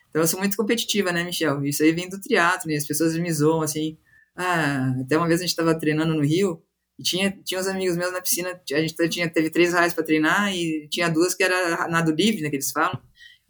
Então 0.10 0.22
eu 0.22 0.28
sou 0.28 0.40
muito 0.40 0.56
competitiva, 0.56 1.12
né, 1.12 1.24
Michel? 1.24 1.64
Isso 1.66 1.82
aí 1.82 1.92
vem 1.92 2.08
do 2.08 2.22
triatlo, 2.22 2.70
né? 2.70 2.78
As 2.78 2.86
pessoas 2.86 3.18
me 3.18 3.32
zoam 3.32 3.62
assim. 3.62 3.98
Ah, 4.38 4.94
até 5.02 5.18
uma 5.18 5.28
vez 5.28 5.42
a 5.42 5.46
gente 5.46 5.56
tava 5.56 5.78
treinando 5.78 6.14
no 6.14 6.24
Rio 6.24 6.62
e 7.00 7.04
tinha, 7.04 7.32
tinha 7.44 7.60
uns 7.60 7.68
amigos 7.68 7.98
meus 7.98 8.12
na 8.12 8.22
piscina, 8.22 8.50
a 8.72 8.80
gente 8.80 9.10
tinha, 9.10 9.30
teve 9.30 9.50
três 9.50 9.74
raias 9.74 9.94
para 9.94 10.04
treinar 10.04 10.54
e 10.54 10.88
tinha 10.90 11.10
duas 11.10 11.34
que 11.34 11.44
era 11.44 11.88
nado 11.88 12.12
livre, 12.12 12.42
né, 12.42 12.50
que 12.50 12.56
eles 12.56 12.72
falam. 12.72 13.00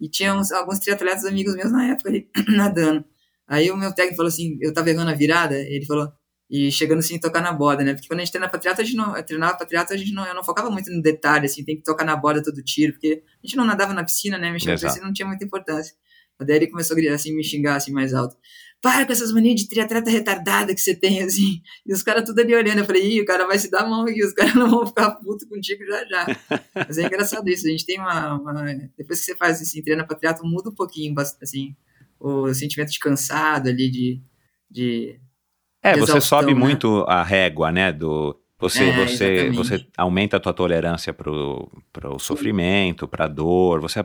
E 0.00 0.08
tinha 0.08 0.34
uns, 0.34 0.52
alguns 0.52 0.78
triatletas 0.78 1.24
amigos 1.24 1.54
meus 1.54 1.72
na 1.72 1.88
época 1.88 2.08
ali, 2.08 2.28
nadando. 2.48 3.04
Aí 3.46 3.70
o 3.70 3.76
meu 3.76 3.92
técnico 3.94 4.16
falou 4.16 4.28
assim, 4.28 4.58
eu 4.60 4.72
tava 4.72 4.90
errando 4.90 5.10
a 5.10 5.14
virada, 5.14 5.56
ele 5.56 5.84
falou, 5.86 6.12
e 6.50 6.70
chegando 6.70 7.00
assim, 7.00 7.18
tocar 7.18 7.42
na 7.42 7.52
borda, 7.52 7.84
né? 7.84 7.94
Porque 7.94 8.08
quando 8.08 8.20
a 8.20 8.24
gente 8.24 8.32
treina 8.32 8.48
pra 8.48 8.58
a 8.58 8.82
gente 8.82 8.96
não, 8.96 9.22
treinava 9.22 9.56
pra 9.56 9.66
triatlo, 9.66 9.94
a 9.94 9.98
gente 9.98 10.12
não, 10.12 10.26
eu 10.26 10.34
não 10.34 10.42
focava 10.42 10.70
muito 10.70 10.90
no 10.90 11.02
detalhe, 11.02 11.46
assim, 11.46 11.64
tem 11.64 11.76
que 11.76 11.82
tocar 11.82 12.04
na 12.04 12.16
borda 12.16 12.42
todo 12.42 12.62
tiro, 12.62 12.92
porque 12.94 13.22
a 13.42 13.46
gente 13.46 13.56
não 13.56 13.64
nadava 13.64 13.92
na 13.92 14.04
piscina, 14.04 14.38
né? 14.38 14.50
Mexer 14.50 14.68
na 14.70 14.74
piscina 14.78 15.06
não 15.06 15.12
tinha 15.12 15.26
muita 15.26 15.44
importância. 15.44 15.94
Daí 16.40 16.56
ele 16.56 16.68
começou 16.68 16.94
a 16.94 16.96
gritar, 16.96 17.14
assim, 17.14 17.34
me 17.34 17.42
xingar 17.42 17.76
assim 17.76 17.92
mais 17.92 18.14
alto. 18.14 18.36
Para 18.80 19.04
com 19.04 19.12
essas 19.12 19.32
manias 19.32 19.60
de 19.60 19.68
triatleta 19.68 20.08
retardada 20.08 20.72
que 20.72 20.80
você 20.80 20.94
tem, 20.94 21.22
assim. 21.22 21.60
E 21.84 21.92
os 21.92 22.02
caras 22.02 22.24
tudo 22.24 22.40
ali 22.40 22.54
olhando. 22.54 22.78
Eu 22.78 22.84
falei, 22.84 23.16
ih, 23.16 23.20
o 23.20 23.24
cara 23.24 23.46
vai 23.46 23.58
se 23.58 23.70
dar 23.70 23.80
a 23.80 23.88
mão 23.88 24.02
aqui, 24.02 24.24
os 24.24 24.32
caras 24.32 24.54
não 24.56 24.70
vão 24.70 24.86
ficar 24.86 25.10
puto 25.16 25.48
contigo 25.48 25.84
já 25.84 26.04
já. 26.04 26.26
Mas 26.74 26.98
é 26.98 27.06
engraçado 27.06 27.48
isso, 27.48 27.66
a 27.66 27.70
gente 27.70 27.84
tem 27.84 27.98
uma. 27.98 28.34
uma 28.34 28.64
depois 28.96 29.20
que 29.20 29.26
você 29.26 29.36
faz 29.36 29.60
assim, 29.60 29.82
treina 29.82 30.06
pra 30.06 30.16
triatlo, 30.16 30.48
muda 30.48 30.70
um 30.70 30.74
pouquinho, 30.74 31.14
assim, 31.42 31.74
o 32.20 32.52
sentimento 32.54 32.90
de 32.90 32.98
cansado 32.98 33.68
ali, 33.68 33.90
de. 33.90 34.22
de 34.70 35.20
É, 35.82 35.94
de 35.94 36.00
você 36.00 36.20
sobe 36.20 36.54
né? 36.54 36.60
muito 36.60 37.04
a 37.08 37.22
régua, 37.24 37.72
né? 37.72 37.92
Do, 37.92 38.38
você, 38.58 38.84
É, 38.84 39.06
você, 39.06 39.24
exatamente. 39.24 39.56
você 39.56 39.86
aumenta 39.96 40.36
a 40.36 40.40
tua 40.40 40.52
tolerância 40.52 41.12
pro, 41.12 41.70
pro 41.92 42.18
sofrimento, 42.18 43.06
pra 43.06 43.28
dor, 43.28 43.80
você, 43.80 44.04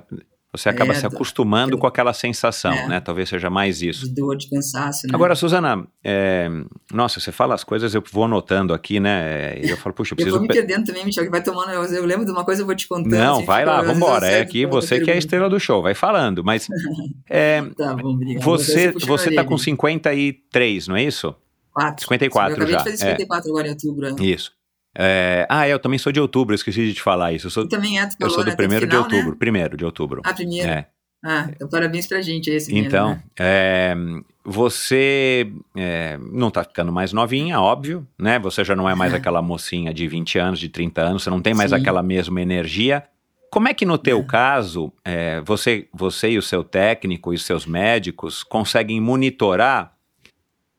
você 0.55 0.69
acaba 0.69 0.91
É, 0.91 0.95
se 0.95 1.01
do- 1.01 1.07
acostumando 1.15 1.77
com 1.77 1.87
aquela 1.87 2.13
sensação, 2.13 2.71
É. 2.71 2.87
né? 2.87 2.99
Talvez 2.99 3.27
seja 3.29 3.49
mais 3.49 3.81
isso. 3.81 4.07
de 4.07 4.13
dor, 4.13 4.37
de 4.37 4.49
cansaço, 4.49 5.07
né? 5.07 5.11
Agora, 5.15 5.35
Suzana, 5.35 5.85
é, 6.03 6.47
nossa, 6.93 7.19
você 7.19 7.31
fala 7.31 7.55
as 7.55 7.63
coisas, 7.63 7.93
eu 7.95 8.03
vou 8.11 8.25
anotando 8.25 8.73
aqui, 8.73 8.99
né? 8.99 9.57
E 9.59 9.69
eu 9.69 9.77
falo, 9.77 9.95
puxa, 9.95 10.11
eu 10.11 10.13
eu 10.13 10.15
preciso. 10.17 10.35
vou 10.37 10.41
me 10.43 10.47
pe- 10.47 10.53
perdendo 10.53 10.85
também, 10.85 11.03
Michel, 11.05 11.23
que 11.25 11.31
vai 11.31 11.41
tomando. 11.41 11.71
Eu, 11.71 11.83
eu 11.85 12.05
lembro 12.05 12.25
de 12.25 12.31
uma 12.31 12.45
coisa, 12.45 12.61
eu 12.61 12.65
vou 12.65 12.75
te 12.75 12.87
contando. 12.87 13.11
Não, 13.11 13.37
assim, 13.37 13.45
vai 13.45 13.63
fica- 13.63 13.71
lá, 13.77 13.83
eu 13.83 13.93
vambora. 13.93 14.27
É 14.27 14.41
aqui 14.41 14.65
você 14.65 14.99
que 15.01 15.09
é 15.09 15.15
a 15.15 15.17
estrela 15.17 15.49
do 15.49 15.59
show, 15.59 15.81
vai 15.81 15.95
falando. 15.95 16.43
Mas 16.43 16.67
é, 17.29 17.61
Tá 17.75 17.95
bom, 17.95 18.09
obrigado. 18.13 18.43
você, 18.43 18.91
você 18.91 19.31
tá 19.33 19.43
com 19.43 19.53
orelha. 19.55 19.63
53, 19.63 20.87
não 20.87 20.95
é 20.95 21.03
isso? 21.03 21.35
Quatro. 21.71 22.03
54 22.03 22.51
eu 22.51 22.55
acabei 22.57 22.73
já, 22.73 22.77
de 22.77 22.83
fazer 22.83 23.03
é. 23.05 23.09
54 23.11 23.49
agora 23.49 23.67
em 23.67 23.71
outubro. 23.71 24.13
né? 24.13 24.15
Isso. 24.23 24.51
É, 24.95 25.45
ah, 25.49 25.67
eu 25.67 25.79
também 25.79 25.97
sou 25.97 26.11
de 26.11 26.19
outubro, 26.19 26.53
esqueci 26.53 26.85
de 26.85 26.93
te 26.93 27.01
falar 27.01 27.33
isso. 27.33 27.47
Eu 27.47 27.51
sou, 27.51 27.67
também 27.67 27.99
é, 27.99 28.05
tu 28.05 28.11
eu 28.13 28.17
falou, 28.19 28.35
sou 28.35 28.43
né? 28.43 28.45
do 28.45 28.51
Tá 28.51 28.57
primeiro 28.57 28.85
final, 28.87 29.01
de 29.01 29.03
outubro. 29.15 29.31
Né? 29.31 29.37
Primeiro 29.39 29.77
de 29.77 29.85
outubro. 29.85 30.21
Ah, 30.25 30.33
primeiro. 30.33 30.67
É. 30.69 30.87
Ah, 31.25 31.47
então 31.55 31.69
parabéns 31.69 32.05
pra 32.05 32.21
gente, 32.21 32.51
é 32.51 32.55
esse 32.55 32.71
mesmo, 32.73 32.87
Então, 32.87 33.09
né? 33.11 33.23
é, 33.39 33.95
você 34.43 35.49
é, 35.75 36.17
não 36.31 36.51
tá 36.51 36.63
ficando 36.63 36.91
mais 36.91 37.13
novinha, 37.13 37.59
óbvio, 37.61 38.05
né? 38.19 38.37
Você 38.39 38.63
já 38.63 38.75
não 38.75 38.89
é 38.89 38.93
mais 38.95 39.13
É. 39.13 39.15
aquela 39.15 39.41
mocinha 39.41 39.93
de 39.93 40.05
20 40.07 40.37
anos, 40.37 40.59
de 40.59 40.67
30 40.69 41.01
anos, 41.01 41.23
você 41.23 41.29
não 41.29 41.41
tem 41.41 41.53
mais 41.53 41.69
Sim. 41.71 41.77
aquela 41.77 42.03
mesma 42.03 42.41
energia. 42.41 43.03
Como 43.49 43.67
é 43.67 43.73
que 43.73 43.85
no 43.85 43.97
teu 43.97 44.19
É. 44.19 44.23
caso, 44.23 44.91
é, 45.05 45.39
você, 45.41 45.87
você 45.93 46.31
e 46.31 46.37
o 46.37 46.41
seu 46.41 46.63
técnico 46.63 47.31
e 47.31 47.35
os 47.35 47.45
seus 47.45 47.65
médicos 47.65 48.43
conseguem 48.43 48.99
monitorar? 48.99 49.93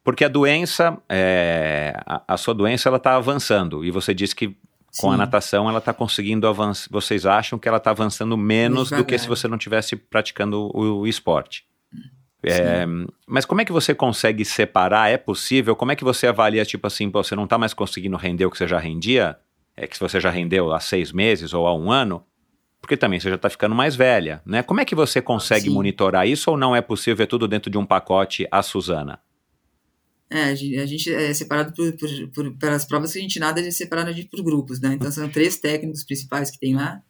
Porque 0.05 0.23
a 0.23 0.29
doença, 0.29 0.99
é, 1.09 1.99
a, 2.05 2.23
a 2.29 2.37
sua 2.37 2.53
doença, 2.53 2.91
ela 2.91 2.99
está 2.99 3.17
avançando 3.17 3.83
e 3.83 3.91
você 3.91 4.13
disse 4.13 4.37
que 4.37 4.55
com 4.99 5.09
a 5.09 5.15
Sim. 5.15 5.19
natação 5.19 5.69
ela 5.69 5.79
está 5.79 5.93
conseguindo 5.93 6.47
avançar. 6.47 6.89
Vocês 6.91 7.27
acham 7.27 7.59
que 7.59 7.67
ela 7.67 7.79
está 7.79 7.91
avançando 7.91 8.37
menos 8.37 8.91
do 8.91 9.05
que 9.05 9.19
se 9.19 9.25
devagar. 9.25 9.29
você 9.29 9.49
não 9.49 9.59
tivesse 9.59 9.97
praticando 9.97 10.71
o, 10.73 11.01
o 11.01 11.07
esporte? 11.07 11.65
É, 12.47 12.85
mas 13.27 13.47
como 13.47 13.63
é 13.63 13.65
que 13.65 13.73
você 13.73 13.95
consegue 13.95 14.45
separar? 14.45 15.11
É 15.11 15.17
possível? 15.17 15.75
Como 15.75 15.93
é 15.93 15.97
que 15.97 16.05
você 16.05 16.27
avalia, 16.27 16.65
tipo 16.65 16.87
assim, 16.87 17.11
pô, 17.11 17.25
você 17.25 17.35
não 17.35 17.45
está 17.45 17.57
mais 17.57 17.73
conseguindo 17.73 18.17
render 18.19 18.45
o 18.45 18.51
que 18.51 18.59
você 18.59 18.69
já 18.69 18.79
rendia? 18.79 19.39
É 19.75 19.87
que 19.87 19.97
se 19.97 20.01
você 20.01 20.21
já 20.21 20.31
rendeu 20.31 20.73
há 20.73 20.79
seis 20.79 21.11
meses 21.11 21.55
ou 21.55 21.67
há 21.67 21.75
um 21.75 21.91
ano? 21.91 22.23
Porque 22.81 22.99
também 22.99 23.19
você 23.19 23.31
já 23.31 23.37
está 23.37 23.49
ficando 23.49 23.75
mais 23.75 23.97
velha, 23.97 24.43
né? 24.45 24.63
Como 24.63 24.79
é 24.79 24.85
que 24.85 24.95
você 24.95 25.23
consegue 25.23 25.69
Sim. 25.69 25.71
monitorar 25.71 26.29
isso 26.29 26.51
ou 26.51 26.57
não 26.57 26.77
é 26.77 26.83
possível? 26.83 27.25
É 27.25 27.27
tudo 27.27 27.49
dentro 27.49 27.71
de 27.71 27.79
um 27.79 27.87
pacote 27.87 28.47
a 28.51 28.63
Suzana? 28.63 29.19
É, 30.37 30.45
a 30.45 30.55
gente, 30.55 30.77
a 30.79 30.87
gente 30.87 31.13
é 31.15 31.33
separado 31.33 31.73
por, 31.73 31.93
por, 31.97 32.09
por- 32.35 32.59
pelas 32.59 32.85
provas 32.85 33.13
que 33.13 33.19
a 33.19 33.23
gente 33.23 33.39
nada, 33.39 33.61
a 33.61 33.63
gente 33.63 33.73
é 33.73 33.77
separado 33.77 34.13
de- 34.13 34.25
por 34.25 34.43
grupos, 34.43 34.81
né? 34.81 34.95
Então 34.95 35.11
são 35.13 35.29
três 35.29 35.57
técnicos 35.59 36.03
principais 36.03 36.51
que 36.51 36.59
tem 36.59 36.75
lá. 36.75 37.01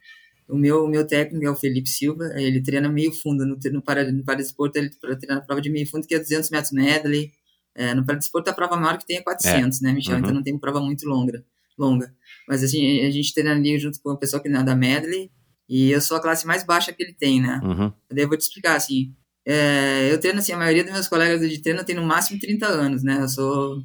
O 0.46 0.56
meu, 0.58 0.84
o 0.84 0.88
meu 0.88 1.06
técnico 1.06 1.46
é 1.46 1.50
o 1.50 1.56
Felipe 1.56 1.88
Silva, 1.88 2.24
ele 2.36 2.62
treina 2.62 2.86
meio 2.86 3.10
fundo, 3.12 3.46
no, 3.46 3.56
no, 3.72 3.80
para, 3.82 4.12
no 4.12 4.22
paradesporto 4.22 4.76
ele 4.78 4.90
treina 4.90 5.38
a 5.38 5.40
prova 5.40 5.62
de 5.62 5.70
meio 5.70 5.86
fundo, 5.86 6.06
que 6.06 6.14
é 6.14 6.18
200 6.18 6.50
metros 6.50 6.72
medley. 6.72 7.32
É, 7.74 7.94
no 7.94 8.04
paradesporto 8.04 8.50
a 8.50 8.52
prova 8.52 8.76
maior 8.76 8.98
que 8.98 9.06
tem 9.06 9.16
é 9.16 9.22
400, 9.22 9.80
né, 9.80 9.92
Michel? 9.94 10.14
Uhum. 10.16 10.20
Então 10.20 10.34
não 10.34 10.42
tem 10.42 10.58
prova 10.58 10.80
muito 10.80 11.08
longa, 11.08 11.42
longa. 11.78 12.14
Mas 12.46 12.62
assim, 12.62 13.00
a 13.06 13.10
gente 13.10 13.32
treina 13.32 13.52
ali 13.52 13.78
junto 13.78 13.98
com 14.02 14.10
o 14.10 14.18
pessoal 14.18 14.42
que 14.42 14.48
nada 14.50 14.76
medley, 14.76 15.30
e 15.66 15.90
eu 15.90 16.00
sou 16.02 16.18
a 16.18 16.20
classe 16.20 16.46
mais 16.46 16.62
baixa 16.62 16.92
que 16.92 17.02
ele 17.02 17.14
tem, 17.14 17.40
né? 17.40 17.58
Uhum. 17.64 17.90
Daí 18.12 18.24
eu 18.24 18.28
vou 18.28 18.36
te 18.36 18.42
explicar, 18.42 18.76
assim, 18.76 19.14
é, 19.46 20.12
eu 20.12 20.18
treino, 20.20 20.38
assim, 20.38 20.52
a 20.52 20.56
maioria 20.58 20.84
dos 20.84 20.92
meus 20.92 21.08
colegas 21.08 21.40
de 21.40 21.58
treino 21.60 21.84
tem 21.84 21.94
no 21.96 22.04
máximo 22.04 22.38
30 22.38 22.66
anos, 22.66 23.02
né, 23.02 23.18
eu 23.20 23.28
sou, 23.28 23.82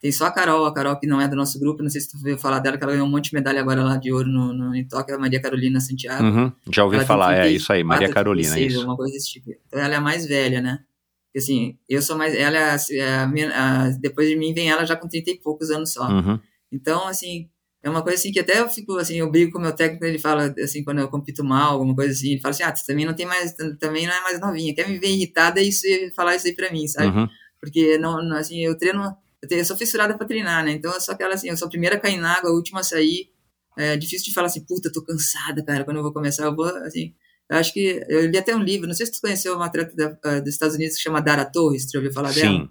tem 0.00 0.10
só 0.12 0.26
a 0.26 0.30
Carol, 0.30 0.64
a 0.66 0.74
Carol 0.74 0.98
que 0.98 1.06
não 1.06 1.20
é 1.20 1.28
do 1.28 1.36
nosso 1.36 1.58
grupo, 1.58 1.82
não 1.82 1.90
sei 1.90 2.00
se 2.00 2.10
tu 2.10 2.16
ouviu 2.16 2.38
falar 2.38 2.58
dela, 2.58 2.76
que 2.78 2.84
ela 2.84 2.92
ganhou 2.92 3.06
um 3.06 3.10
monte 3.10 3.30
de 3.30 3.34
medalha 3.34 3.60
agora 3.60 3.82
lá 3.82 3.96
de 3.96 4.12
ouro 4.12 4.28
no, 4.28 4.52
no, 4.52 4.74
em 4.74 4.86
Tóquio, 4.86 5.14
a 5.14 5.18
Maria 5.18 5.40
Carolina 5.40 5.80
Santiago. 5.80 6.22
Uhum. 6.24 6.52
Já 6.72 6.84
ouvi 6.84 6.96
Ela 6.96 7.06
falar, 7.06 7.32
é 7.34 7.42
34, 7.42 7.56
isso 7.56 7.72
aí, 7.72 7.84
Maria 7.84 8.08
Carolina, 8.08 8.48
36, 8.54 8.72
isso. 8.72 8.80
Alguma 8.80 8.96
coisa 8.96 9.12
desse 9.14 9.30
tipo. 9.30 9.50
Então 9.66 9.80
ela 9.80 9.94
é 9.94 9.96
a 9.96 10.00
mais 10.00 10.26
velha, 10.26 10.60
né? 10.60 10.80
Porque, 11.26 11.38
assim, 11.38 11.78
eu 11.88 12.02
sou 12.02 12.16
mais, 12.16 12.34
ela 12.34 12.56
é 12.56 12.70
a, 12.72 12.76
é 12.90 13.14
a 13.54 13.84
a- 13.84 13.88
depois 14.00 14.28
de 14.28 14.36
mim 14.36 14.52
vem 14.52 14.68
ela 14.68 14.84
já 14.84 14.96
com 14.96 15.06
30 15.06 15.30
e 15.30 15.38
poucos 15.38 15.70
anos 15.70 15.92
só. 15.92 16.08
Uhum. 16.08 16.40
Então, 16.72 17.06
assim, 17.06 17.48
é 17.82 17.88
uma 17.90 18.02
coisa 18.02 18.18
assim 18.18 18.30
que 18.32 18.38
até 18.40 18.60
eu 18.60 18.68
fico, 18.68 18.96
assim, 18.98 19.16
eu 19.16 19.30
brigo 19.30 19.52
com 19.52 19.58
o 19.58 19.62
meu 19.62 19.72
técnico, 19.74 20.04
ele 20.04 20.18
fala, 20.18 20.54
assim, 20.62 20.84
quando 20.84 20.98
eu 20.98 21.08
compito 21.08 21.42
mal, 21.42 21.72
alguma 21.74 21.94
coisa 21.94 22.12
assim, 22.12 22.32
ele 22.32 22.40
fala 22.40 22.50
assim, 22.54 22.62
ah, 22.62 22.72
tu 22.72 22.84
também 22.86 23.06
não 23.06 23.14
tem 23.14 23.24
mais, 23.26 23.54
também 23.78 24.06
não 24.06 24.12
é 24.14 24.20
mais 24.22 24.40
novinha, 24.40 24.74
quer 24.74 24.86
me 24.88 24.98
ver 24.98 25.08
irritada 25.08 25.60
e 25.60 25.68
isso- 25.68 25.86
falar 26.14 26.36
isso 26.36 26.46
aí 26.46 26.54
pra 26.54 26.70
mim, 26.70 26.86
sabe? 26.86 27.16
Uhum. 27.16 27.28
Porque, 27.60 27.96
não, 27.98 28.22
não, 28.22 28.36
assim, 28.36 28.60
eu 28.64 28.76
treino, 28.76 29.14
eu, 29.42 29.48
te- 29.48 29.54
eu 29.56 29.64
sou 29.64 29.76
fissurada 29.76 30.16
pra 30.16 30.26
treinar, 30.26 30.64
né? 30.64 30.72
Então, 30.72 30.92
eu 30.92 31.00
sou 31.00 31.14
aquela, 31.14 31.34
assim, 31.34 31.48
eu 31.48 31.56
sou 31.56 31.66
a 31.66 31.70
primeira 31.70 31.96
a 31.96 32.00
cair 32.00 32.18
na 32.18 32.36
água, 32.36 32.50
a 32.50 32.54
última 32.54 32.80
a 32.80 32.82
sair, 32.82 33.30
é 33.78 33.96
difícil 33.96 34.26
de 34.26 34.34
falar 34.34 34.48
assim, 34.48 34.64
puta, 34.66 34.90
tô 34.92 35.02
cansada, 35.04 35.62
cara, 35.64 35.84
quando 35.84 35.96
eu 35.98 36.02
vou 36.02 36.12
começar, 36.12 36.44
eu 36.44 36.54
vou, 36.54 36.66
assim, 36.66 37.14
eu 37.48 37.56
acho 37.56 37.72
que, 37.72 38.04
eu 38.08 38.26
li 38.30 38.36
até 38.36 38.54
um 38.54 38.62
livro, 38.62 38.86
não 38.86 38.94
sei 38.94 39.06
se 39.06 39.12
tu 39.12 39.20
conheceu 39.22 39.54
uma 39.56 39.66
atleta 39.66 39.94
da- 39.96 40.16
ah, 40.24 40.40
dos 40.40 40.50
Estados 40.52 40.76
Unidos 40.76 40.96
que 40.96 41.02
chama 41.02 41.20
Dara 41.22 41.44
Torres, 41.44 41.86
tu 41.86 41.92
já 41.92 41.98
ouviu 41.98 42.12
falar 42.12 42.32
dela? 42.32 42.50
Sim, 42.58 42.68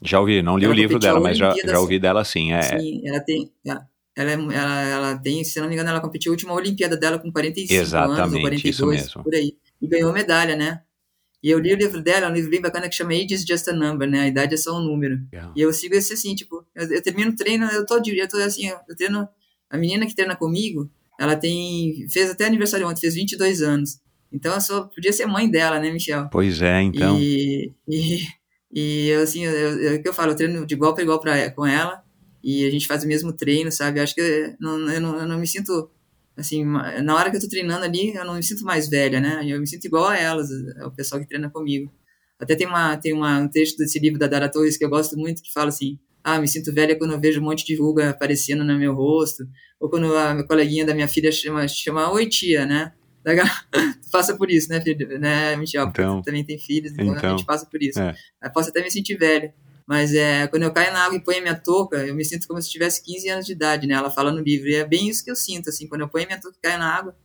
já 0.00 0.20
ouvi, 0.20 0.40
não 0.42 0.56
li 0.56 0.64
Ela 0.66 0.74
o 0.74 0.76
livro 0.76 0.98
dela, 0.98 1.20
mas 1.20 1.36
já, 1.36 1.52
já 1.64 1.80
ouvi 1.80 1.98
dela 1.98 2.24
sim. 2.24 2.52
É, 2.52 2.62
Sim, 2.62 3.02
ela 3.06 3.20
tem. 3.20 3.52
Ela, 3.64 3.86
ela, 4.16 4.30
é- 4.30 4.34
ela, 4.34 4.82
ela 4.82 5.18
tem, 5.18 5.42
se 5.44 5.58
eu 5.58 5.62
não 5.62 5.68
me 5.68 5.74
engano, 5.74 5.90
ela 5.90 6.00
competiu 6.00 6.32
a 6.32 6.34
última 6.34 6.52
Olimpíada 6.52 6.96
dela 6.96 7.18
com 7.18 7.32
45 7.32 7.74
anos 7.74 7.88
Exatamente, 7.88 8.34
ou 8.36 8.40
42, 8.42 8.74
isso 8.74 8.86
mesmo. 8.86 9.22
por 9.24 9.34
aí. 9.34 9.56
E 9.80 9.86
ganhou 9.86 10.12
medalha, 10.12 10.54
né? 10.54 10.82
E 11.42 11.50
eu 11.50 11.58
li 11.58 11.72
o 11.72 11.76
livro 11.76 12.00
dela, 12.00 12.26
é 12.26 12.28
um 12.30 12.34
livro 12.34 12.50
bem 12.50 12.60
bacana 12.60 12.88
que 12.88 12.94
chama 12.94 13.12
Age 13.14 13.34
is 13.34 13.44
Just 13.44 13.66
a 13.68 13.72
Number, 13.72 14.08
né? 14.08 14.20
A 14.20 14.28
idade 14.28 14.54
é 14.54 14.56
só 14.56 14.78
um 14.78 14.82
número. 14.84 15.18
Legal. 15.32 15.52
E 15.56 15.60
eu 15.60 15.72
sigo 15.72 15.94
esse 15.94 16.12
assim, 16.12 16.34
tipo, 16.36 16.64
eu, 16.74 16.88
eu 16.88 17.02
termino 17.02 17.32
o 17.32 17.36
treino, 17.36 17.66
eu 17.66 17.84
tô, 17.84 17.96
eu 17.96 18.28
tô 18.28 18.36
assim, 18.38 18.68
eu 18.68 18.96
treino. 18.96 19.28
A 19.68 19.76
menina 19.76 20.06
que 20.06 20.14
treina 20.14 20.36
comigo, 20.36 20.88
ela 21.18 21.34
tem. 21.34 22.06
fez 22.10 22.30
até 22.30 22.44
aniversário 22.46 22.86
ontem, 22.86 23.00
fez 23.00 23.14
22 23.14 23.60
anos. 23.60 23.98
Então 24.30 24.54
eu 24.54 24.60
sou, 24.60 24.86
podia 24.88 25.12
ser 25.12 25.26
mãe 25.26 25.50
dela, 25.50 25.80
né, 25.80 25.90
Michel? 25.90 26.28
Pois 26.30 26.62
é, 26.62 26.80
então. 26.82 27.18
E, 27.18 27.72
e, 27.88 28.20
e 28.72 29.08
eu, 29.08 29.22
assim, 29.22 29.44
eu, 29.44 29.52
eu, 29.80 29.96
o 29.96 30.02
que 30.02 30.08
eu 30.08 30.14
falo, 30.14 30.32
eu 30.32 30.36
treino 30.36 30.64
de 30.64 30.74
igual 30.74 30.94
para 30.94 31.02
igual 31.02 31.18
pra, 31.20 31.50
com 31.50 31.66
ela 31.66 32.01
e 32.42 32.64
a 32.66 32.70
gente 32.70 32.86
faz 32.86 33.04
o 33.04 33.08
mesmo 33.08 33.32
treino, 33.32 33.70
sabe? 33.70 33.98
Eu 33.98 34.02
acho 34.04 34.14
que 34.14 34.20
eu 34.20 34.54
não, 34.60 34.90
eu 34.90 35.00
não, 35.00 35.18
eu 35.20 35.26
não 35.26 35.38
me 35.38 35.46
sinto, 35.46 35.90
assim, 36.36 36.64
na 36.64 37.14
hora 37.14 37.30
que 37.30 37.36
eu 37.36 37.40
tô 37.40 37.48
treinando 37.48 37.84
ali, 37.84 38.14
eu 38.14 38.24
não 38.24 38.34
me 38.34 38.42
sinto 38.42 38.64
mais 38.64 38.88
velha, 38.88 39.20
né? 39.20 39.42
Eu 39.46 39.60
me 39.60 39.66
sinto 39.66 39.84
igual 39.84 40.06
a 40.08 40.18
elas, 40.18 40.48
o 40.84 40.90
pessoal 40.90 41.20
que 41.20 41.28
treina 41.28 41.48
comigo. 41.50 41.92
Até 42.38 42.56
tem, 42.56 42.66
uma, 42.66 42.96
tem 42.96 43.12
uma, 43.12 43.38
um 43.38 43.48
texto 43.48 43.76
desse 43.78 43.98
livro 44.00 44.18
da 44.18 44.26
Dara 44.26 44.48
Torres 44.50 44.76
que 44.76 44.84
eu 44.84 44.90
gosto 44.90 45.16
muito, 45.16 45.42
que 45.42 45.52
fala 45.52 45.68
assim, 45.68 45.98
ah, 46.24 46.40
me 46.40 46.48
sinto 46.48 46.72
velha 46.72 46.96
quando 46.98 47.12
eu 47.12 47.20
vejo 47.20 47.40
um 47.40 47.44
monte 47.44 47.64
de 47.64 47.76
ruga 47.76 48.10
aparecendo 48.10 48.64
no 48.64 48.76
meu 48.78 48.92
rosto, 48.94 49.44
ou 49.78 49.88
quando 49.88 50.16
a 50.16 50.34
minha 50.34 50.46
coleguinha 50.46 50.84
da 50.84 50.94
minha 50.94 51.06
filha 51.08 51.30
chama, 51.30 51.66
chama 51.68 52.10
oi 52.12 52.28
tia, 52.28 52.66
né? 52.66 52.92
Passa 54.10 54.36
por 54.36 54.50
isso, 54.50 54.68
né, 54.68 54.80
filho? 54.80 55.18
Né, 55.18 55.56
Michel? 55.56 55.86
Porque 55.86 56.02
Então. 56.02 56.22
também 56.22 56.44
tem 56.44 56.58
filhos, 56.58 56.92
então, 56.92 57.14
Então. 57.14 57.34
a 57.34 57.36
gente 57.36 57.46
passa 57.46 57.66
por 57.66 57.80
isso. 57.82 58.00
É. 58.00 58.14
Eu 58.42 58.50
posso 58.50 58.70
até 58.70 58.82
me 58.82 58.90
sentir 58.90 59.16
velho. 59.16 59.52
Mas 59.86 60.14
é, 60.14 60.46
quando 60.46 60.62
eu 60.62 60.72
caio 60.72 60.92
na 60.92 61.04
água 61.04 61.16
e 61.16 61.20
ponho 61.22 61.38
a 61.38 61.42
minha 61.42 61.54
touca, 61.54 61.96
eu 62.06 62.14
me 62.14 62.24
sinto 62.24 62.46
como 62.46 62.60
se 62.62 62.70
tivesse 62.70 63.02
15 63.02 63.28
anos 63.28 63.46
de 63.46 63.52
idade, 63.52 63.86
né? 63.86 63.94
Ela 63.94 64.10
fala 64.10 64.30
no 64.32 64.40
livro. 64.40 64.68
E 64.68 64.74
é 64.76 64.84
bem 64.86 65.08
isso 65.08 65.24
que 65.24 65.30
eu 65.30 65.36
sinto, 65.36 65.68
assim. 65.70 65.86
Quando 65.88 66.02
eu 66.02 66.08
ponho 66.08 66.24
a 66.24 66.28
minha 66.28 66.40
touca 66.40 66.56
e 66.58 66.60
caio 66.62 66.78
na 66.78 66.94
água, 66.94 67.16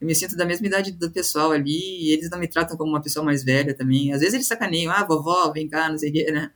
eu 0.00 0.06
me 0.06 0.14
sinto 0.14 0.36
da 0.36 0.44
mesma 0.44 0.66
idade 0.66 0.92
do 0.92 1.10
pessoal 1.10 1.50
ali. 1.52 1.70
E 2.08 2.12
eles 2.12 2.28
não 2.30 2.38
me 2.38 2.46
tratam 2.48 2.76
como 2.76 2.90
uma 2.90 3.02
pessoa 3.02 3.24
mais 3.24 3.42
velha 3.42 3.74
também. 3.74 4.12
Às 4.12 4.20
vezes 4.20 4.34
eles 4.34 4.46
sacaneiam. 4.46 4.92
Ah, 4.92 5.04
vovó, 5.04 5.50
vem 5.52 5.66
cá, 5.68 5.88
não 5.88 5.98
sei 5.98 6.10
o 6.10 6.12
quê, 6.12 6.30
né? 6.30 6.50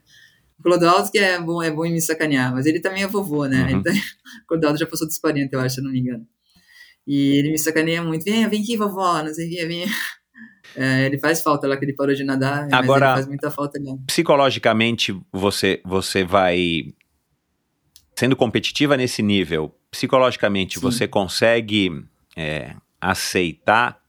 O 0.59 0.63
Clodoaldo 0.63 1.09
que 1.09 1.17
é 1.17 1.39
bom, 1.39 1.63
é 1.63 1.71
bom 1.71 1.85
em 1.85 1.93
me 1.93 2.01
sacanear, 2.01 2.53
mas 2.53 2.65
ele 2.65 2.79
também 2.81 3.03
é 3.03 3.07
vovô, 3.07 3.45
né? 3.45 3.73
Uhum. 3.73 3.81
Tá- 3.83 3.91
O 4.43 4.47
Clodoaldo 4.49 4.79
já 4.79 4.85
passou 4.85 5.07
dos 5.07 5.17
40, 5.17 5.55
eu 5.55 5.59
acho, 5.61 5.75
se 5.75 5.81
eu 5.81 5.85
não 5.85 5.91
me 5.91 5.99
engano. 5.99 6.27
E 7.07 7.37
ele 7.39 7.51
me 7.51 7.57
sacaneia 7.57 8.03
muito. 8.03 8.23
Vem, 8.23 8.47
vem 8.47 8.61
aqui, 8.61 8.77
vovó, 8.77 9.23
não 9.23 9.33
sei 9.33 9.47
o 9.47 9.49
que, 9.49 9.65
vem. 9.65 9.85
É, 10.75 11.05
ele 11.05 11.17
faz 11.17 11.41
falta 11.41 11.67
lá 11.67 11.75
que 11.77 11.85
ele 11.85 11.93
parou 11.93 12.13
de 12.13 12.23
nadar, 12.23 12.63
mas 12.69 12.73
Agora- 12.73 13.05
ele 13.07 13.13
faz 13.15 13.27
muita 13.27 13.51
falta. 13.51 13.79
Psicologicamente, 14.07 15.19
você, 15.31 15.81
você 15.85 16.23
vai. 16.23 16.93
Sendo 18.15 18.35
competitiva 18.35 18.97
nesse 18.97 19.21
nível, 19.21 19.73
psicologicamente, 19.89 20.75
Sim. 20.75 20.81
você 20.81 21.07
consegue 21.07 22.03
é, 22.35 22.75
aceitar 22.99 23.99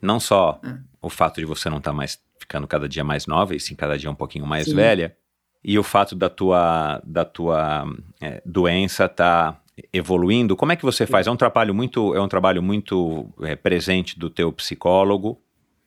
não 0.00 0.20
só 0.20 0.60
É. 0.64 0.76
o 1.02 1.08
fato 1.10 1.40
de 1.40 1.46
você 1.46 1.68
não 1.70 1.78
estar 1.78 1.92
mais 1.92 2.18
ficando 2.38 2.66
cada 2.66 2.88
dia 2.88 3.02
mais 3.04 3.26
nova, 3.26 3.54
e 3.54 3.60
sim 3.60 3.74
cada 3.74 3.98
dia 3.98 4.10
um 4.10 4.14
pouquinho 4.14 4.46
mais 4.46 4.66
Sim. 4.66 4.74
velha, 4.74 5.16
e 5.62 5.78
o 5.78 5.82
fato 5.82 6.14
da 6.14 6.28
tua, 6.30 7.00
da 7.04 7.24
tua 7.24 7.84
é, 8.20 8.42
doença 8.44 9.04
estar 9.06 9.62
evoluindo. 9.92 10.54
Como 10.56 10.72
é 10.72 10.76
que 10.76 10.84
você 10.84 11.06
faz? 11.06 11.26
É 11.26 11.30
um 11.30 11.36
trabalho 11.36 11.74
muito, 11.74 12.14
é 12.14 12.20
um 12.20 12.28
trabalho 12.28 12.62
muito 12.62 13.28
é, 13.42 13.56
presente 13.56 14.18
do 14.18 14.28
teu 14.30 14.52
psicólogo? 14.52 15.40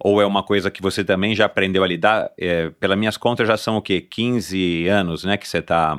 Ou 0.04 0.22
é 0.22 0.26
uma 0.26 0.44
coisa 0.44 0.70
que 0.70 0.82
você 0.82 1.02
também 1.02 1.34
já 1.34 1.46
aprendeu 1.46 1.82
a 1.82 1.88
lidar? 1.88 2.30
É, 2.38 2.70
pelas 2.72 2.98
minhas 2.98 3.16
contas, 3.16 3.48
já 3.48 3.56
são 3.56 3.78
o 3.78 3.82
quê? 3.82 4.02
15 4.02 4.88
anos, 4.90 5.24
né? 5.24 5.38
Que 5.38 5.48
você 5.48 5.62
tá. 5.62 5.98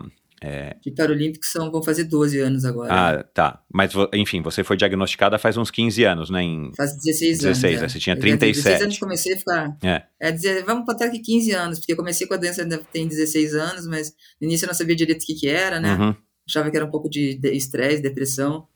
Que 0.82 0.90
Paralímpicos 0.90 1.50
são, 1.50 1.70
vão 1.70 1.82
fazer 1.82 2.04
12 2.04 2.38
anos 2.38 2.66
agora. 2.66 2.92
Ah, 2.92 3.22
tá. 3.22 3.62
Mas, 3.72 3.92
enfim, 4.12 4.42
você 4.42 4.62
foi 4.62 4.76
diagnosticada 4.76 5.38
faz 5.38 5.56
uns 5.56 5.70
15 5.70 6.04
anos, 6.04 6.28
né? 6.28 6.42
Em... 6.42 6.70
Faz 6.76 6.94
16 6.98 7.44
anos. 7.46 7.58
16, 7.62 7.78
é. 7.78 7.80
né? 7.80 7.88
Você 7.88 7.98
tinha 7.98 8.12
Eu 8.12 8.16
já 8.16 8.22
tenho 8.22 8.38
37. 8.38 8.64
16 8.64 8.82
anos 8.82 8.94
que 8.94 9.00
comecei 9.00 9.32
a 9.32 9.36
ficar. 9.38 9.76
É. 9.82 10.02
É 10.20 10.30
dizer, 10.30 10.62
vamos 10.66 10.84
botar 10.84 11.06
aqui 11.06 11.20
15 11.20 11.52
anos, 11.52 11.78
porque 11.78 11.92
eu 11.92 11.96
comecei 11.96 12.26
com 12.26 12.34
a 12.34 12.36
doença, 12.36 12.60
ainda 12.60 12.78
tem 12.92 13.08
16 13.08 13.54
anos, 13.54 13.86
mas 13.86 14.12
no 14.38 14.46
início 14.46 14.66
eu 14.66 14.68
não 14.68 14.74
sabia 14.74 14.94
direito 14.94 15.22
o 15.22 15.26
que, 15.26 15.34
que 15.34 15.48
era, 15.48 15.80
né? 15.80 15.94
Uhum. 15.94 16.14
Achava 16.46 16.70
que 16.70 16.76
era 16.76 16.84
um 16.84 16.90
pouco 16.90 17.08
de 17.08 17.40
estresse, 17.44 18.02
depressão. 18.02 18.66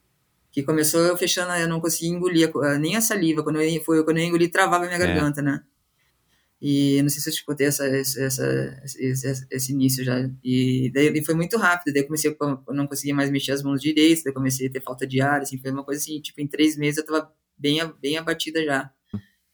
Que 0.50 0.62
começou 0.62 1.00
eu 1.00 1.16
fechando, 1.16 1.52
eu 1.52 1.68
não 1.68 1.80
conseguia 1.80 2.08
engolir 2.10 2.50
co- 2.50 2.62
nem 2.78 2.96
a 2.96 3.00
saliva. 3.00 3.42
Quando 3.42 3.60
eu, 3.60 3.82
foi, 3.84 4.02
quando 4.04 4.16
eu 4.16 4.22
ia 4.22 4.28
engolir, 4.28 4.50
travava 4.50 4.86
minha 4.86 4.96
É. 4.96 4.98
garganta, 4.98 5.42
né? 5.42 5.62
E 6.60 7.00
não 7.02 7.08
sei 7.08 7.20
se 7.22 7.28
eu 7.30 7.34
te 7.34 7.44
contei 7.44 7.68
essa, 7.68 7.86
essa, 7.86 8.82
esse, 8.98 9.46
esse 9.48 9.72
início 9.72 10.02
já. 10.04 10.28
E 10.42 10.90
daí 10.92 11.24
foi 11.24 11.34
muito 11.34 11.56
rápido. 11.56 11.92
Daí 11.94 12.02
eu 12.02 12.06
comecei, 12.06 12.34
eu 12.40 12.74
não 12.74 12.86
conseguia 12.86 13.14
mais 13.14 13.30
mexer 13.30 13.52
as 13.52 13.62
mãos 13.62 13.80
direitas, 13.80 14.24
daí 14.24 14.32
comecei 14.34 14.66
a 14.66 14.70
ter 14.70 14.82
falta 14.82 15.06
de 15.06 15.20
ar, 15.20 15.40
assim, 15.42 15.56
foi 15.58 15.70
uma 15.70 15.84
coisa 15.84 16.00
assim, 16.00 16.20
tipo, 16.20 16.40
em 16.40 16.48
três 16.48 16.76
meses 16.76 16.98
eu 16.98 17.06
tava 17.06 17.32
bem, 17.56 17.78
bem 18.02 18.16
abatida 18.18 18.64
já. 18.64 18.90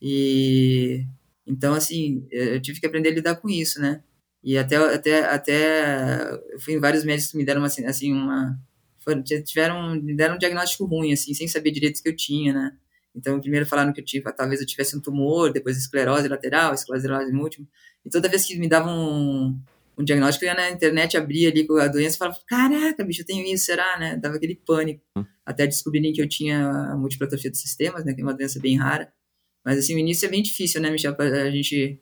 E 0.01 1.05
então, 1.47 1.75
assim, 1.75 2.27
eu 2.31 2.61
tive 2.61 2.81
que 2.81 2.87
aprender 2.87 3.11
a 3.11 3.13
lidar 3.13 3.37
com 3.37 3.51
isso, 3.51 3.81
né? 3.81 4.03
E 4.43 4.57
até, 4.57 4.77
até, 4.77 5.25
até 5.25 6.31
eu 6.55 6.61
fui 6.61 6.75
em 6.75 6.81
vários 6.81 7.05
médicos 7.05 7.33
que 7.33 7.37
me 7.37 7.45
deram 7.45 7.61
uma, 7.61 7.67
assim, 7.67 7.85
assim, 7.85 8.13
uma. 8.13 8.59
Foram- 9.05 9.23
tiveram, 9.23 9.95
me 9.97 10.15
deram 10.15 10.37
um 10.37 10.39
diagnóstico 10.39 10.85
ruim, 10.87 11.13
assim, 11.13 11.35
sem 11.35 11.47
saber 11.49 11.71
direito 11.71 11.99
o 11.99 12.03
que 12.03 12.09
eu 12.09 12.17
tinha, 12.17 12.53
né? 12.53 12.73
Então, 13.15 13.41
primeiro 13.41 13.65
falaram 13.65 13.93
que 13.93 14.01
eu 14.01 14.05
tive, 14.05 14.25
talvez 14.33 14.61
eu 14.61 14.67
tivesse 14.67 14.97
um 14.97 15.01
tumor, 15.01 15.53
depois 15.53 15.77
esclerose 15.77 16.27
lateral, 16.27 16.75
esclerose 16.75 17.33
múltipla. 17.33 17.67
E 18.05 18.11
toda 18.11 18.29
vez 18.29 18.45
que 18.45 18.59
me 18.59 18.69
davam 18.69 18.93
um, 18.93 19.61
um 19.99 20.05
diagnóstico, 20.05 20.45
eu 20.45 20.49
ia 20.49 20.55
na 20.55 20.71
internet, 20.71 21.17
abria 21.17 21.49
ali 21.49 21.65
com 21.67 21.75
a 21.77 21.87
doença 21.87 22.17
e 22.17 22.19
falava: 22.19 22.39
Caraca, 22.47 23.05
bicho, 23.05 23.23
eu 23.23 23.27
tenho 23.27 23.47
isso, 23.47 23.67
será, 23.67 23.99
né? 23.99 24.17
Dava 24.17 24.37
aquele 24.37 24.57
pânico. 24.57 25.01
Até 25.47 25.67
descobrirem 25.67 26.13
que 26.13 26.21
eu 26.21 26.29
tinha 26.29 26.69
a 26.69 26.97
múltipla 26.97 27.27
atrofia 27.27 27.51
dos 27.51 27.61
sistemas, 27.61 28.05
né? 28.05 28.15
Que 28.15 28.21
é 28.21 28.25
uma 28.25 28.35
doença 28.35 28.59
bem 28.59 28.77
rara. 28.77 29.13
Mas, 29.65 29.79
assim, 29.79 29.95
o 29.95 29.99
início 29.99 30.27
é 30.27 30.29
bem 30.29 30.43
difícil, 30.43 30.81
né, 30.81 30.91
Michel? 30.91 31.15
A 31.19 31.51
gente 31.51 32.01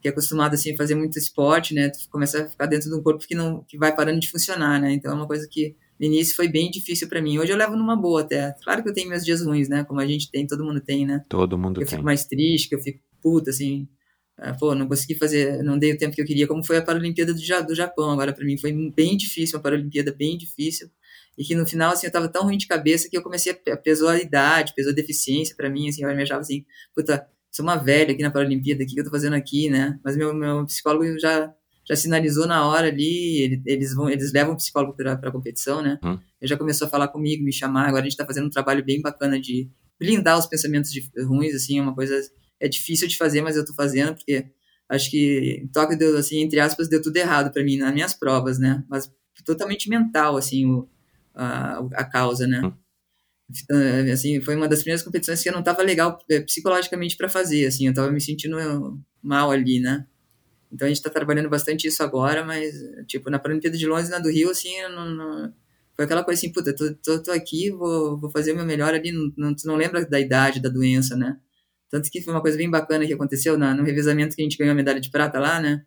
que 0.00 0.08
é 0.08 0.10
acostumado, 0.10 0.52
assim, 0.52 0.72
a 0.72 0.76
fazer 0.76 0.94
muito 0.94 1.18
esporte, 1.18 1.72
né? 1.74 1.88
Tu 1.88 1.98
começa 2.10 2.44
a 2.44 2.48
ficar 2.48 2.66
dentro 2.66 2.90
de 2.90 2.94
um 2.94 3.02
corpo 3.02 3.26
que, 3.26 3.34
não, 3.34 3.64
que 3.64 3.78
vai 3.78 3.94
parando 3.96 4.20
de 4.20 4.30
funcionar, 4.30 4.78
né? 4.78 4.92
Então, 4.92 5.10
é 5.10 5.14
uma 5.14 5.26
coisa 5.26 5.48
que 5.50 5.74
no 5.98 6.06
início 6.06 6.34
foi 6.34 6.48
bem 6.48 6.70
difícil 6.70 7.08
pra 7.08 7.22
mim. 7.22 7.38
Hoje 7.38 7.52
eu 7.52 7.56
levo 7.56 7.76
numa 7.76 7.96
boa 7.96 8.22
até. 8.22 8.54
Claro 8.62 8.82
que 8.82 8.88
eu 8.88 8.94
tenho 8.94 9.08
meus 9.08 9.24
dias 9.24 9.44
ruins, 9.44 9.68
né? 9.68 9.84
Como 9.84 10.00
a 10.00 10.06
gente 10.06 10.30
tem, 10.30 10.46
todo 10.46 10.64
mundo 10.64 10.80
tem, 10.80 11.06
né? 11.06 11.22
Todo 11.28 11.56
mundo 11.56 11.80
eu 11.80 11.86
tem. 11.86 11.96
fico 11.96 12.04
mais 12.04 12.24
triste, 12.24 12.68
que 12.68 12.74
eu 12.74 12.80
fico 12.80 13.00
puta, 13.22 13.50
assim. 13.50 13.88
ah, 14.36 14.54
pô, 14.54 14.74
não 14.74 14.86
consegui 14.86 15.14
fazer, 15.14 15.62
não 15.62 15.78
dei 15.78 15.92
o 15.92 15.98
tempo 15.98 16.14
que 16.14 16.20
eu 16.20 16.26
queria, 16.26 16.46
como 16.46 16.64
foi 16.64 16.76
a 16.78 16.82
Paralimpíada 16.82 17.32
do, 17.32 17.66
do 17.66 17.74
Japão. 17.74 18.10
Agora, 18.10 18.32
pra 18.32 18.44
mim, 18.44 18.58
foi 18.58 18.72
bem 18.90 19.16
difícil, 19.16 19.56
uma 19.56 19.62
Paralimpíada 19.62 20.12
bem 20.12 20.36
difícil. 20.36 20.90
E 21.36 21.44
que 21.44 21.54
no 21.54 21.66
final, 21.66 21.92
assim, 21.92 22.06
eu 22.06 22.12
tava 22.12 22.28
tão 22.28 22.44
ruim 22.44 22.56
de 22.56 22.66
cabeça 22.66 23.08
que 23.08 23.16
eu 23.16 23.22
comecei 23.22 23.52
a, 23.52 23.76
pesou 23.76 24.08
a 24.08 24.18
idade, 24.20 24.72
pesou 24.74 24.92
a 24.92 24.94
deficiência 24.94 25.54
pra 25.56 25.68
mim, 25.68 25.88
assim, 25.88 26.04
eu 26.04 26.14
me 26.14 26.22
achava 26.22 26.40
assim, 26.40 26.64
puta, 26.94 27.26
sou 27.50 27.64
uma 27.64 27.76
velha 27.76 28.12
aqui 28.12 28.22
na 28.22 28.30
Paralimpíada, 28.30 28.82
o 28.82 28.86
que 28.86 28.94
que 28.94 29.00
eu 29.00 29.04
tô 29.04 29.10
fazendo 29.10 29.34
aqui, 29.34 29.68
né? 29.68 29.98
Mas 30.04 30.16
meu, 30.16 30.34
meu 30.34 30.64
psicólogo 30.66 31.18
já, 31.18 31.52
já 31.86 31.94
sinalizou 31.96 32.46
na 32.46 32.66
hora 32.66 32.88
ali, 32.88 33.42
ele- 33.42 33.62
eles 33.66 33.94
vão, 33.94 34.08
eles 34.08 34.32
levam 34.32 34.54
o 34.54 34.56
psicólogo 34.56 34.94
pra, 34.96 35.16
pra 35.16 35.30
competição, 35.30 35.82
né? 35.82 35.98
Hum. 36.02 36.18
Ele 36.40 36.48
já 36.48 36.56
começou 36.56 36.86
a 36.86 36.90
falar 36.90 37.08
comigo, 37.08 37.44
me 37.44 37.52
chamar, 37.52 37.86
agora 37.88 38.02
a 38.02 38.08
gente 38.08 38.16
tá 38.16 38.24
fazendo 38.26 38.46
um 38.46 38.50
trabalho 38.50 38.84
bem 38.84 39.00
bacana 39.02 39.40
de 39.40 39.68
blindar 39.98 40.38
os 40.38 40.46
pensamentos 40.46 40.90
de- 40.92 41.08
ruins, 41.24 41.54
assim, 41.54 41.78
é 41.78 41.82
uma 41.82 41.94
coisa, 41.94 42.18
é 42.60 42.68
difícil 42.68 43.06
de 43.08 43.16
fazer, 43.16 43.42
mas 43.42 43.56
eu 43.56 43.64
tô 43.64 43.72
fazendo, 43.74 44.14
porque 44.14 44.46
acho 44.88 45.10
que 45.10 45.60
em 45.62 45.68
Tóquio 45.68 45.96
deu, 45.98 46.16
assim, 46.16 46.40
entre 46.40 46.60
aspas, 46.60 46.88
deu 46.88 47.00
tudo 47.00 47.16
errado 47.16 47.52
pra 47.52 47.62
mim 47.64 47.76
nas 47.76 47.92
minhas 47.92 48.14
provas, 48.14 48.58
né? 48.58 48.82
Mas 48.88 49.10
totalmente 49.44 49.88
mental, 49.88 50.36
assim, 50.36 50.66
o, 50.66 50.88
a, 51.34 51.78
a 51.94 52.04
causa, 52.04 52.46
né? 52.46 52.60
Hum. 52.64 52.72
Então, 53.50 53.76
assim, 54.12 54.40
foi 54.40 54.56
uma 54.56 54.66
das 54.66 54.78
primeiras 54.80 55.02
competições 55.02 55.42
que 55.42 55.48
eu 55.48 55.52
não 55.52 55.62
tava 55.62 55.82
legal 55.82 56.18
eh, 56.30 56.40
psicologicamente 56.40 57.16
para 57.16 57.28
fazer, 57.28 57.66
assim, 57.66 57.86
eu 57.86 57.94
tava 57.94 58.10
me 58.10 58.20
sentindo 58.20 58.56
mal 59.22 59.50
ali, 59.50 59.80
né? 59.80 60.06
Então 60.74 60.86
a 60.86 60.90
gente 60.90 61.02
tá 61.02 61.10
trabalhando 61.10 61.50
bastante 61.50 61.88
isso 61.88 62.02
agora, 62.02 62.44
mas, 62.44 62.74
tipo, 63.08 63.30
na 63.30 63.38
Paralimpíada 63.38 63.78
de 63.78 63.86
Londres 63.86 64.08
e 64.08 64.12
na 64.12 64.20
do 64.20 64.30
Rio, 64.30 64.50
assim, 64.50 64.72
não, 64.90 65.06
não- 65.10 65.54
foi 65.96 66.06
aquela 66.06 66.24
coisa 66.24 66.40
assim, 66.40 66.52
puta, 66.52 66.74
tô, 66.74 66.92
tô, 66.96 67.22
tô 67.22 67.32
aqui, 67.32 67.70
vou, 67.70 68.18
vou 68.20 68.30
fazer 68.30 68.52
o 68.52 68.56
meu 68.56 68.66
melhor 68.66 68.94
ali, 68.94 69.12
não, 69.36 69.54
tu 69.54 69.66
não 69.68 69.76
lembra 69.76 70.04
da 70.06 70.20
idade, 70.20 70.60
da 70.60 70.68
doença, 70.68 71.16
né? 71.16 71.36
Tanto 71.90 72.10
que 72.10 72.20
foi 72.22 72.34
uma 72.34 72.42
coisa 72.42 72.56
bem 72.58 72.70
bacana 72.70 73.06
que 73.06 73.12
aconteceu 73.12 73.58
na, 73.58 73.74
no 73.74 73.84
revezamento 73.84 74.36
que 74.36 74.42
a 74.42 74.44
gente 74.44 74.58
ganhou 74.58 74.72
a 74.72 74.74
medalha 74.76 75.00
de 75.00 75.10
prata 75.10 75.38
lá, 75.40 75.60
né? 75.60 75.84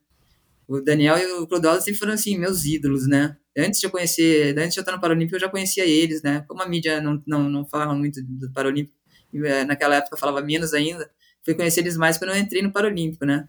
O 0.67 0.81
Daniel 0.81 1.17
e 1.17 1.25
o 1.33 1.47
Clodoaldo 1.47 1.81
sempre 1.83 1.99
foram, 1.99 2.13
assim, 2.13 2.37
meus 2.37 2.65
ídolos, 2.65 3.07
né? 3.07 3.37
Antes 3.57 3.79
de 3.79 3.87
eu 3.87 3.91
conhecer, 3.91 4.57
antes 4.59 4.73
de 4.73 4.79
eu 4.79 4.81
estar 4.81 4.91
no 4.91 4.99
Paralímpico, 5.01 5.35
eu 5.35 5.39
já 5.39 5.49
conhecia 5.49 5.85
eles, 5.85 6.21
né? 6.21 6.43
Como 6.47 6.61
a 6.61 6.67
mídia 6.67 7.01
não, 7.01 7.21
não, 7.25 7.49
não 7.49 7.65
falava 7.65 7.95
muito 7.95 8.21
do 8.23 8.51
Paralímpico, 8.51 8.95
eh, 9.33 9.63
naquela 9.65 9.95
época 9.95 10.17
falava 10.17 10.41
menos 10.41 10.73
ainda, 10.73 11.09
fui 11.43 11.53
conhecer 11.55 11.81
eles 11.81 11.95
mais 11.97 12.17
quando 12.17 12.31
eu 12.31 12.37
entrei 12.37 12.61
no 12.61 12.71
Paralímpico, 12.71 13.25
né? 13.25 13.47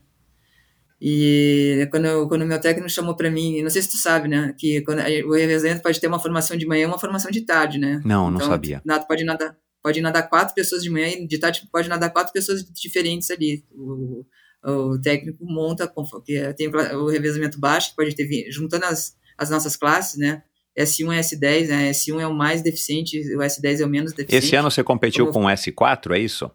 E 1.01 1.87
quando, 1.91 2.29
quando 2.29 2.43
o 2.43 2.47
meu 2.47 2.61
técnico 2.61 2.89
chamou 2.91 3.15
para 3.15 3.31
mim, 3.31 3.63
não 3.63 3.71
sei 3.71 3.83
se 3.83 3.91
tu 3.91 3.97
sabe, 3.97 4.29
né? 4.29 4.55
Que 4.59 4.81
quando, 4.83 4.99
o 5.27 5.33
revezamento 5.33 5.83
pode 5.83 6.01
ter 6.01 6.09
uma 6.09 6.19
formação 6.19 6.57
de 6.57 6.67
manhã 6.67 6.83
e 6.83 6.87
uma 6.87 6.99
formação 6.99 7.31
de 7.31 7.43
tarde, 7.43 7.79
né? 7.79 8.01
Não, 8.05 8.31
não 8.31 8.39
Então, 8.39 8.49
sabia. 8.49 8.83
Nada, 8.85 9.05
pode 9.07 9.23
nadar, 9.25 9.57
pode 9.83 10.01
nadar 10.01 10.29
quatro 10.29 10.55
pessoas 10.55 10.83
de 10.83 10.91
manhã 10.91 11.09
e 11.09 11.27
de 11.27 11.39
tarde 11.39 11.69
pode 11.73 11.89
nadar 11.89 12.11
quatro 12.11 12.33
pessoas 12.33 12.65
diferentes 12.65 13.31
ali. 13.31 13.65
O, 13.73 14.25
o 14.65 15.01
técnico 15.01 15.45
monta, 15.45 15.87
conforme- 15.87 16.25
que 16.27 16.55
tem 16.55 16.69
o 16.69 17.07
revezamento 17.09 17.61
baixo, 17.61 17.91
que 17.91 17.97
pode 17.97 18.15
ter, 18.17 18.51
juntando 18.51 18.85
as, 18.87 19.15
as 19.37 19.51
nossas 19.51 19.77
classes, 19.77 20.19
né? 20.19 20.43
S1 20.77 21.13
e 21.13 21.21
S10, 21.21 21.69
né? 21.69 21.91
S1 21.91 22.21
é 22.21 22.27
o 22.27 22.35
mais 22.35 22.61
deficiente, 22.63 23.19
o 23.37 23.39
S10 23.41 23.81
é 23.81 23.85
o 23.85 23.89
menos 23.89 24.13
deficiente. 24.13 24.45
Esse 24.47 24.57
ano 24.57 24.71
você 24.71 24.83
competiu 24.83 25.27
Como- 25.27 25.47
com 25.47 25.51
S4, 25.53 26.13
é 26.17 26.19
isso? 26.19 26.51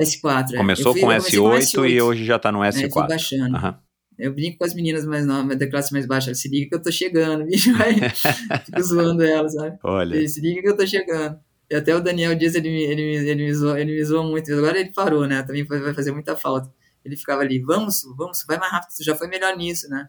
S4, 0.00 0.54
é. 0.54 0.56
Começou 0.58 0.92
fui- 0.92 1.00
com 1.02 1.12
eu 1.12 1.18
comecei 1.18 1.38
S8, 1.80 1.88
e 1.90 2.02
hoje 2.02 2.24
já 2.24 2.38
tá 2.38 2.50
no 2.52 2.62
É, 2.62 2.68
eu 2.68 2.72
fui 2.72 2.82
S4. 2.88 3.08
baixando. 3.08 3.56
Aham. 3.56 3.78
Eu 4.18 4.32
brinco 4.32 4.56
com 4.58 4.64
as 4.64 4.72
meninas 4.74 5.04
mais 5.04 5.26
novas, 5.26 5.58
da 5.58 5.68
classe 5.68 5.92
mais 5.92 6.06
baixa. 6.06 6.34
Se 6.34 6.48
liga 6.48 6.70
que 6.70 6.74
eu 6.74 6.82
tô 6.82 6.90
chegando, 6.90 7.44
bicho. 7.44 7.70
Vai, 7.76 7.94
fico 8.64 8.82
zoando 8.82 9.22
elas, 9.22 9.52
sabe? 9.52 9.76
Olha. 9.84 10.26
Se 10.28 10.40
liga 10.40 10.62
que 10.62 10.68
eu 10.68 10.76
tô 10.76 10.86
chegando. 10.86 11.38
E 11.70 11.74
até 11.74 11.94
o 11.94 12.00
Daniel 12.00 12.34
Dias, 12.34 12.54
ele, 12.54 12.70
me- 12.70 12.82
ele, 12.84 13.02
ele, 13.02 13.44
me 13.44 13.52
zoou, 13.54 13.76
ele 13.76 13.92
me 13.92 14.02
zoou 14.04 14.24
muito. 14.24 14.50
Agora 14.54 14.78
ele 14.80 14.90
parou, 14.92 15.26
né? 15.26 15.42
Também 15.42 15.64
vai 15.64 15.92
fazer 15.92 16.12
muita 16.12 16.34
falta. 16.34 16.72
Ele 17.04 17.14
ficava 17.16 17.42
ali, 17.42 17.58
vamos, 17.60 18.02
vamos, 18.16 18.42
vai 18.48 18.58
mais 18.58 18.72
rápido, 18.72 18.90
tu 18.96 19.04
já 19.04 19.14
foi 19.14 19.28
melhor 19.28 19.54
nisso, 19.56 19.86
né? 19.90 20.08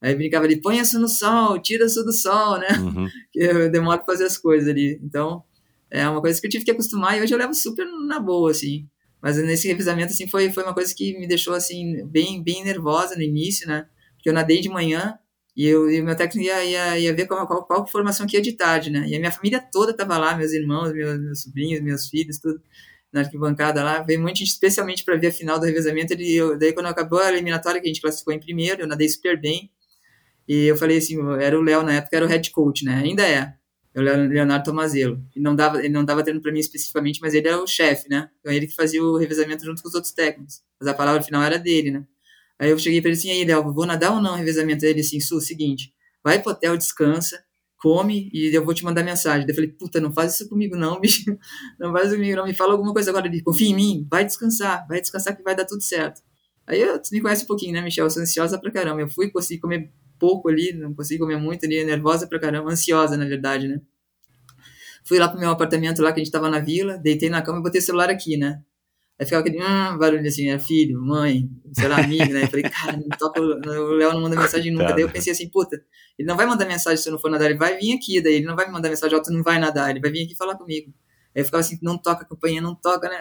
Aí 0.00 0.14
brincava 0.14 0.44
ali, 0.46 0.60
põe 0.60 0.78
isso 0.78 0.98
no 0.98 1.08
sol, 1.08 1.58
tira 1.60 1.84
isso 1.86 2.02
do 2.04 2.12
sol, 2.12 2.58
né? 2.58 2.68
Uhum. 2.78 3.08
que 3.32 3.40
eu 3.40 3.70
demoro 3.70 3.98
pra 3.98 4.06
fazer 4.06 4.24
as 4.24 4.38
coisas 4.38 4.68
ali. 4.68 4.98
Então, 5.02 5.42
é 5.90 6.08
uma 6.08 6.20
coisa 6.20 6.40
que 6.40 6.46
eu 6.46 6.50
tive 6.50 6.64
que 6.64 6.70
acostumar 6.70 7.18
e 7.18 7.22
hoje 7.22 7.34
eu 7.34 7.38
levo 7.38 7.52
super 7.52 7.84
na 8.06 8.20
boa, 8.20 8.50
assim. 8.52 8.86
Mas 9.22 9.36
nesse 9.38 9.68
revisamento, 9.68 10.12
assim, 10.12 10.26
foi, 10.26 10.50
foi 10.50 10.62
uma 10.62 10.74
coisa 10.74 10.94
que 10.94 11.18
me 11.18 11.26
deixou, 11.26 11.54
assim, 11.54 12.06
bem, 12.06 12.42
bem 12.42 12.64
nervosa 12.64 13.14
no 13.16 13.22
início, 13.22 13.68
né? 13.68 13.86
Porque 14.14 14.28
eu 14.28 14.32
nadei 14.32 14.60
de 14.60 14.68
manhã 14.68 15.18
e, 15.56 15.66
eu, 15.66 15.90
e 15.90 16.00
o 16.00 16.04
meu 16.04 16.16
técnico 16.16 16.46
ia, 16.46 16.64
ia, 16.64 16.98
ia 16.98 17.14
ver 17.14 17.26
qual, 17.26 17.46
qual, 17.46 17.66
qual 17.66 17.86
formação 17.86 18.26
que 18.26 18.36
ia 18.36 18.42
de 18.42 18.52
tarde, 18.52 18.90
né? 18.90 19.06
E 19.06 19.16
a 19.16 19.18
minha 19.18 19.32
família 19.32 19.60
toda 19.72 19.94
tava 19.94 20.16
lá, 20.16 20.36
meus 20.36 20.52
irmãos, 20.52 20.92
meus, 20.92 21.20
meus 21.20 21.42
sobrinhos, 21.42 21.80
meus 21.82 22.08
filhos, 22.08 22.38
tudo 22.38 22.60
na 23.12 23.20
arquibancada 23.20 23.82
lá. 23.82 24.02
Veio 24.02 24.20
muita 24.20 24.38
gente 24.38 24.48
especialmente 24.48 25.04
para 25.04 25.16
ver 25.16 25.28
a 25.28 25.32
final 25.32 25.58
do 25.58 25.66
revezamento. 25.66 26.12
Ele, 26.12 26.32
eu, 26.32 26.58
daí, 26.58 26.72
quando 26.72 26.86
acabou 26.86 27.18
a 27.18 27.30
eliminatória, 27.30 27.80
que 27.80 27.86
a 27.86 27.92
gente 27.92 28.00
classificou 28.00 28.32
em 28.32 28.40
primeiro, 28.40 28.82
eu 28.82 28.86
nadei 28.86 29.08
super 29.08 29.40
bem. 29.40 29.70
E 30.48 30.66
eu 30.66 30.76
falei 30.76 30.98
assim, 30.98 31.16
era 31.40 31.58
o 31.58 31.62
Léo 31.62 31.82
na 31.82 31.94
época, 31.94 32.16
era 32.16 32.26
o 32.26 32.28
head 32.28 32.50
coach, 32.50 32.84
né? 32.84 32.96
Ainda 33.04 33.22
é. 33.26 33.54
O 33.96 34.00
Leo- 34.00 34.28
Leonardo 34.28 34.64
Tomazelo. 34.64 35.20
Ele 35.34 35.42
não 35.44 35.54
dava, 35.56 35.78
ele 35.80 35.88
não 35.88 36.04
dava 36.04 36.22
treino 36.22 36.40
para 36.40 36.52
mim 36.52 36.60
especificamente, 36.60 37.20
mas 37.20 37.34
ele 37.34 37.48
é 37.48 37.56
o 37.56 37.66
chefe, 37.66 38.08
né? 38.08 38.28
Então 38.40 38.52
ele 38.52 38.66
que 38.66 38.74
fazia 38.74 39.02
o 39.02 39.16
revezamento 39.16 39.64
junto 39.64 39.82
com 39.82 39.88
os 39.88 39.94
outros 39.94 40.12
técnicos. 40.12 40.60
Mas 40.80 40.88
a 40.88 40.94
palavra 40.94 41.22
final 41.22 41.42
era 41.42 41.58
dele, 41.58 41.90
né? 41.90 42.04
Aí 42.58 42.70
eu 42.70 42.78
cheguei 42.78 43.00
pra 43.00 43.10
ele 43.10 43.18
assim, 43.18 43.30
aí, 43.30 43.44
Léo, 43.44 43.72
vou 43.72 43.86
nadar 43.86 44.12
ou 44.12 44.20
não 44.22 44.34
revezamento? 44.36 44.84
Aí 44.84 44.90
ele 44.92 45.00
assim, 45.00 45.18
Su, 45.20 45.40
seguinte, 45.40 45.92
vai 46.22 46.40
pro 46.42 46.52
hotel, 46.52 46.76
descansa, 46.76 47.42
come 47.78 48.30
e 48.34 48.54
eu 48.54 48.64
vou 48.64 48.74
te 48.74 48.84
mandar 48.84 49.02
mensagem. 49.02 49.46
Daí 49.46 49.50
eu 49.52 49.54
falei, 49.56 49.70
puta, 49.72 50.00
não 50.00 50.12
faz 50.12 50.34
isso 50.34 50.48
comigo 50.48 50.76
não, 50.76 51.00
bicho. 51.00 51.24
Não 51.78 51.92
faz 51.92 52.08
isso 52.08 52.16
comigo 52.16 52.36
não, 52.36 52.44
me 52.46 52.54
fala 52.54 52.72
alguma 52.72 52.92
coisa 52.92 53.10
agora. 53.10 53.26
Ele, 53.26 53.42
confia 53.42 53.68
em 53.68 53.74
mim, 53.74 54.06
vai 54.10 54.24
descansar, 54.24 54.86
vai 54.86 55.00
descansar 55.00 55.36
que 55.36 55.42
vai 55.42 55.56
dar 55.56 55.64
tudo 55.64 55.82
certo. 55.82 56.20
Aí 56.66 56.80
eu, 56.80 56.98
você 57.02 57.14
me 57.14 57.22
conhece 57.22 57.44
um 57.44 57.46
pouquinho, 57.46 57.72
né, 57.72 57.80
Michel? 57.80 58.04
Eu 58.06 58.10
sou 58.10 58.22
ansiosa 58.22 58.58
pra 58.60 58.70
caramba. 58.70 59.00
Eu 59.00 59.08
fui, 59.08 59.30
consegui 59.30 59.60
comer 59.60 59.90
pouco 60.20 60.48
ali, 60.48 60.72
não 60.74 60.94
consegui 60.94 61.18
comer 61.18 61.38
muito 61.38 61.66
ali, 61.66 61.82
nervosa 61.84 62.26
pra 62.28 62.38
caramba, 62.38 62.70
ansiosa, 62.70 63.16
na 63.16 63.24
verdade, 63.24 63.66
né? 63.66 63.80
Fui 65.04 65.18
lá 65.18 65.28
pro 65.28 65.40
meu 65.40 65.50
apartamento 65.50 66.02
lá, 66.02 66.12
que 66.12 66.20
a 66.20 66.24
gente 66.24 66.32
tava 66.32 66.50
na 66.50 66.60
vila, 66.60 66.98
deitei 66.98 67.30
na 67.30 67.42
cama 67.42 67.58
e 67.58 67.62
botei 67.62 67.80
o 67.80 67.84
celular 67.84 68.10
aqui, 68.10 68.36
né? 68.36 68.62
Aí 69.18 69.26
ficava 69.26 69.46
aquele 69.46 69.62
hum, 69.62 69.98
barulho 69.98 70.26
assim, 70.26 70.48
é 70.48 70.58
filho, 70.58 71.00
mãe, 71.00 71.50
sei 71.72 71.88
lá, 71.88 71.98
amigo, 71.98 72.32
né? 72.32 72.44
Eu 72.44 72.48
falei, 72.48 72.62
cara, 72.70 72.96
não 72.96 73.08
toca, 73.18 73.40
o 73.40 73.92
Léo 73.94 74.12
não 74.14 74.22
manda 74.22 74.36
mensagem 74.36 74.72
nunca. 74.72 74.88
Tá. 74.88 74.92
Daí 74.92 75.02
eu 75.02 75.10
pensei 75.10 75.32
assim, 75.32 75.48
puta, 75.50 75.76
ele 76.18 76.26
não 76.26 76.36
vai 76.36 76.46
mandar 76.46 76.66
mensagem 76.66 76.96
se 76.96 77.08
eu 77.08 77.12
não 77.12 77.18
for 77.18 77.30
nadar, 77.30 77.50
ele 77.50 77.58
vai 77.58 77.76
vir 77.76 77.94
aqui, 77.94 78.22
daí 78.22 78.36
ele 78.36 78.46
não 78.46 78.56
vai 78.56 78.66
me 78.66 78.72
mandar 78.72 78.88
mensagem, 78.88 79.16
ó, 79.16 79.20
tu 79.20 79.30
não 79.32 79.42
vai 79.42 79.58
nadar, 79.58 79.90
ele 79.90 80.00
vai 80.00 80.10
vir 80.10 80.24
aqui 80.24 80.34
falar 80.34 80.56
comigo. 80.56 80.92
Aí 81.34 81.42
eu 81.42 81.44
ficava 81.44 81.60
assim, 81.60 81.78
não 81.82 81.98
toca 81.98 82.22
a 82.22 82.26
campainha, 82.26 82.62
não 82.62 82.74
toca, 82.74 83.08
né? 83.08 83.20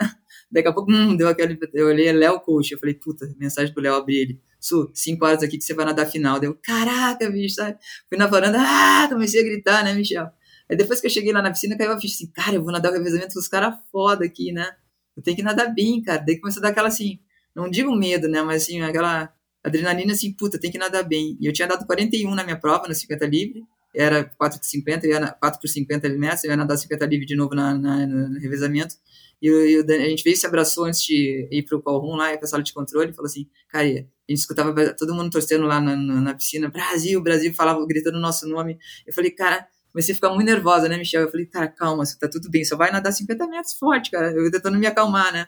Daqui 0.49 0.69
a 0.69 0.73
pouco, 0.73 0.91
hum, 0.91 1.17
deu 1.17 1.27
aquele, 1.27 1.59
eu 1.73 1.87
olhei, 1.87 2.07
é 2.07 2.13
Léo 2.13 2.39
Coach, 2.39 2.71
eu 2.71 2.79
falei, 2.79 2.95
puta, 2.95 3.27
mensagem 3.37 3.73
pro 3.73 3.83
Léo, 3.83 3.95
abri 3.95 4.15
ele. 4.15 4.41
Su, 4.59 4.91
cinco 4.93 5.25
horas 5.25 5.41
aqui 5.41 5.57
que 5.57 5.63
você 5.63 5.73
vai 5.73 5.85
nadar 5.85 6.05
final. 6.05 6.39
Deu, 6.39 6.57
caraca, 6.61 7.29
bicho, 7.29 7.55
sabe? 7.55 7.77
Fui 8.07 8.17
na 8.17 8.27
varanda, 8.27 8.57
ah, 8.59 9.07
comecei 9.09 9.41
a 9.41 9.43
gritar, 9.43 9.83
né, 9.83 9.93
Michel? 9.93 10.29
Aí 10.69 10.77
depois 10.77 11.01
que 11.01 11.07
eu 11.07 11.11
cheguei 11.11 11.31
lá 11.33 11.41
na 11.41 11.51
piscina, 11.51 11.77
caiu 11.77 11.91
a 11.91 11.99
ficha 11.99 12.15
assim, 12.15 12.27
cara, 12.27 12.55
eu 12.55 12.63
vou 12.63 12.71
nadar 12.71 12.91
o 12.91 12.95
revezamento 12.95 13.33
com 13.33 13.39
os 13.39 13.47
caras 13.47 13.75
foda 13.91 14.25
aqui, 14.25 14.51
né? 14.51 14.69
Eu 15.17 15.23
tenho 15.23 15.35
que 15.35 15.43
nadar 15.43 15.73
bem, 15.73 16.01
cara. 16.01 16.21
Daí 16.25 16.39
começou 16.39 16.61
a 16.61 16.63
dar 16.63 16.69
aquela 16.69 16.89
assim, 16.89 17.19
não 17.55 17.69
digo 17.69 17.95
medo, 17.95 18.27
né? 18.27 18.41
Mas 18.41 18.63
assim, 18.63 18.81
aquela 18.81 19.33
adrenalina 19.63 20.13
assim, 20.13 20.31
puta, 20.31 20.59
tem 20.59 20.71
que 20.71 20.77
nadar 20.77 21.03
bem. 21.03 21.37
E 21.39 21.45
eu 21.47 21.53
tinha 21.53 21.67
dado 21.67 21.85
41 21.85 22.35
na 22.35 22.43
minha 22.43 22.57
prova, 22.57 22.87
no 22.87 22.93
50 22.93 23.25
livre. 23.25 23.63
Era 23.95 24.23
4 24.23 24.59
por 24.59 24.65
50, 24.65 25.07
eu 25.07 25.11
ia 25.11 25.19
na, 25.19 25.31
4 25.31 25.59
por 25.59 25.67
50 25.67 26.09
metros, 26.09 26.43
eu 26.43 26.51
ia 26.51 26.57
nadar 26.57 26.77
50 26.77 27.05
livre 27.07 27.25
de 27.25 27.35
novo 27.35 27.55
na, 27.55 27.73
na, 27.73 28.05
no 28.05 28.39
revezamento. 28.39 28.95
E 29.41 29.47
eu, 29.47 29.67
eu, 29.67 29.83
a 29.83 30.09
gente 30.09 30.23
veio 30.23 30.37
se 30.37 30.45
abraçou 30.45 30.85
antes 30.85 31.01
de 31.03 31.47
ir 31.51 31.63
pro 31.63 31.81
call 31.81 31.99
room 31.99 32.15
lá, 32.15 32.37
pra 32.37 32.47
sala 32.47 32.61
de 32.61 32.71
controle, 32.71 33.09
e 33.09 33.13
falou 33.13 33.27
assim, 33.27 33.49
cara, 33.67 33.87
gente 34.31 34.41
escutava 34.41 34.73
todo 34.93 35.13
mundo 35.13 35.29
torcendo 35.29 35.65
lá 35.65 35.79
na, 35.79 35.95
na, 35.95 36.21
na 36.21 36.33
piscina, 36.33 36.69
Brasil, 36.69 37.21
Brasil, 37.21 37.53
falava, 37.53 37.85
gritando 37.85 38.17
o 38.17 38.21
nosso 38.21 38.47
nome. 38.47 38.77
Eu 39.05 39.13
falei, 39.13 39.31
cara, 39.31 39.67
comecei 39.91 40.13
a 40.13 40.15
ficar 40.15 40.29
muito 40.29 40.45
nervosa, 40.45 40.87
né, 40.87 40.97
Michel? 40.97 41.21
Eu 41.21 41.31
falei, 41.31 41.45
cara, 41.45 41.67
calma, 41.67 42.03
tá 42.19 42.27
tudo 42.27 42.49
bem, 42.49 42.63
só 42.63 42.77
vai 42.77 42.91
nadar 42.91 43.11
50 43.11 43.47
metros 43.47 43.73
forte, 43.73 44.11
cara. 44.11 44.31
Eu 44.31 44.51
tentando 44.51 44.77
me 44.77 44.87
acalmar, 44.87 45.33
né? 45.33 45.47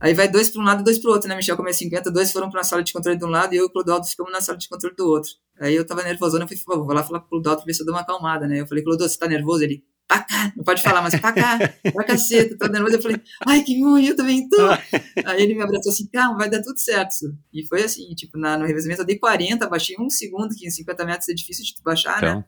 Aí 0.00 0.14
vai 0.14 0.28
dois 0.28 0.50
para 0.50 0.60
um 0.60 0.64
lado 0.64 0.84
dois 0.84 0.98
para 0.98 1.10
o 1.10 1.12
outro, 1.12 1.28
né, 1.28 1.34
Michel? 1.34 1.56
Como 1.56 1.68
é 1.68 1.72
50, 1.72 2.10
dois 2.10 2.30
foram 2.30 2.50
para 2.50 2.60
a 2.60 2.64
sala 2.64 2.82
de 2.82 2.92
controle 2.92 3.18
de 3.18 3.24
um 3.24 3.28
lado 3.28 3.54
e 3.54 3.56
eu 3.56 3.64
e 3.64 3.66
o 3.66 3.70
Clodoaldo 3.70 4.06
ficamos 4.06 4.30
na 4.30 4.40
sala 4.40 4.58
de 4.58 4.68
controle 4.68 4.94
do 4.94 5.06
outro. 5.08 5.30
Aí 5.58 5.74
eu 5.74 5.84
tava 5.84 6.02
nervosona, 6.02 6.44
eu 6.44 6.48
falei, 6.48 6.62
vou 6.66 6.94
lá 6.94 7.02
falar 7.02 7.20
pro 7.20 7.30
Clodoaldo 7.30 7.62
pra 7.62 7.66
ver 7.66 7.74
se 7.74 7.82
eu 7.82 7.86
dou 7.86 7.94
uma 7.94 8.02
acalmada, 8.02 8.46
né? 8.46 8.60
Eu 8.60 8.66
falei, 8.66 8.84
Clodoaldo, 8.84 9.12
você 9.12 9.18
tá 9.18 9.26
nervoso? 9.26 9.64
Ele, 9.64 9.82
pra 10.08 10.24
cá, 10.24 10.52
não 10.56 10.64
pode 10.64 10.82
falar, 10.82 11.02
mas 11.02 11.14
pra 11.20 11.32
cá, 11.32 11.58
pra 11.92 12.04
caceta, 12.04 12.56
tô 12.58 12.66
nervoso. 12.66 12.96
Eu 12.96 13.02
falei, 13.02 13.20
ai, 13.46 13.62
que 13.62 13.80
ruim, 13.80 14.06
eu 14.06 14.16
também 14.16 14.48
tô. 14.48 14.56
Aí 15.26 15.42
ele 15.42 15.54
me 15.54 15.62
abraçou 15.62 15.92
assim, 15.92 16.06
calma, 16.06 16.38
vai 16.38 16.50
dar 16.50 16.62
tudo 16.62 16.78
certo. 16.78 17.14
E 17.52 17.64
foi 17.66 17.82
assim, 17.84 18.08
tipo, 18.14 18.38
na, 18.38 18.56
no 18.56 18.64
revezamento 18.66 19.02
eu 19.02 19.06
dei 19.06 19.18
40, 19.18 19.68
baixei 19.68 19.96
um 20.00 20.08
segundo, 20.10 20.54
que 20.54 20.66
em 20.66 20.70
50 20.70 21.04
metros 21.04 21.28
é 21.28 21.34
difícil 21.34 21.64
de 21.64 21.74
tu 21.74 21.82
baixar, 21.82 22.18
Então. 22.18 22.36
né? 22.38 22.44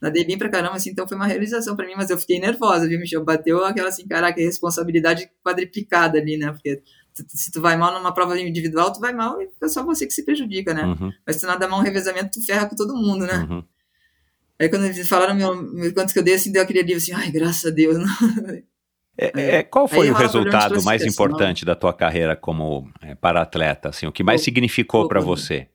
Nadei 0.00 0.24
bem 0.24 0.38
pra 0.38 0.48
caramba, 0.48 0.76
assim, 0.76 0.90
então 0.90 1.08
foi 1.08 1.16
uma 1.16 1.26
realização 1.26 1.74
pra 1.74 1.84
mim, 1.84 1.94
mas 1.96 2.08
eu 2.08 2.16
fiquei 2.16 2.38
nervosa, 2.38 2.86
viu, 2.86 3.00
Michel? 3.00 3.24
Bateu 3.24 3.64
aquela 3.64 3.88
assim, 3.88 4.06
caraca, 4.06 4.40
responsabilidade 4.40 5.28
quadriplicada 5.44 6.18
ali, 6.18 6.36
né? 6.36 6.52
Porque 6.52 6.80
se 7.26 7.50
tu 7.50 7.60
vai 7.60 7.76
mal 7.76 7.92
numa 7.92 8.14
prova 8.14 8.38
individual, 8.38 8.92
tu 8.92 9.00
vai 9.00 9.12
mal 9.12 9.42
e 9.42 9.48
é 9.60 9.68
só 9.68 9.82
você 9.84 10.06
que 10.06 10.12
se 10.14 10.24
prejudica, 10.24 10.72
né? 10.72 10.84
Uhum, 10.84 11.12
Mas 11.26 11.34
se 11.36 11.42
tu 11.42 11.48
nada 11.48 11.66
mal 11.66 11.80
um 11.80 11.82
revezamento, 11.82 12.38
tu 12.38 12.46
ferra 12.46 12.66
com 12.66 12.76
todo 12.76 12.94
mundo, 12.94 13.26
né? 13.26 13.44
uhum. 13.50 13.64
Aí 14.60 14.68
quando 14.68 14.86
eles 14.86 15.08
falaram 15.08 15.34
meu, 15.34 15.94
quantos 15.94 16.12
que 16.12 16.18
eu 16.18 16.22
dei, 16.22 16.34
assim, 16.34 16.50
deu 16.50 16.62
aquele 16.62 16.80
alívio, 16.80 16.96
assim, 16.96 17.12
ai, 17.12 17.30
graças 17.30 17.64
a 17.66 17.74
Deus. 17.74 17.98
É, 19.20 19.56
é, 19.56 19.62
qual 19.64 19.88
foi 19.88 20.06
Aí 20.06 20.12
o 20.12 20.14
resultado 20.14 20.80
mais 20.84 21.02
classificação. 21.02 21.08
importante 21.08 21.64
da 21.64 21.74
tua 21.74 21.92
carreira 21.92 22.36
como 22.36 22.88
é, 23.02 23.16
para-atleta? 23.16 23.88
Assim, 23.88 24.06
o 24.06 24.12
que 24.12 24.22
mais 24.22 24.40
Pô, 24.40 24.44
significou 24.44 25.08
para 25.08 25.20
você? 25.20 25.66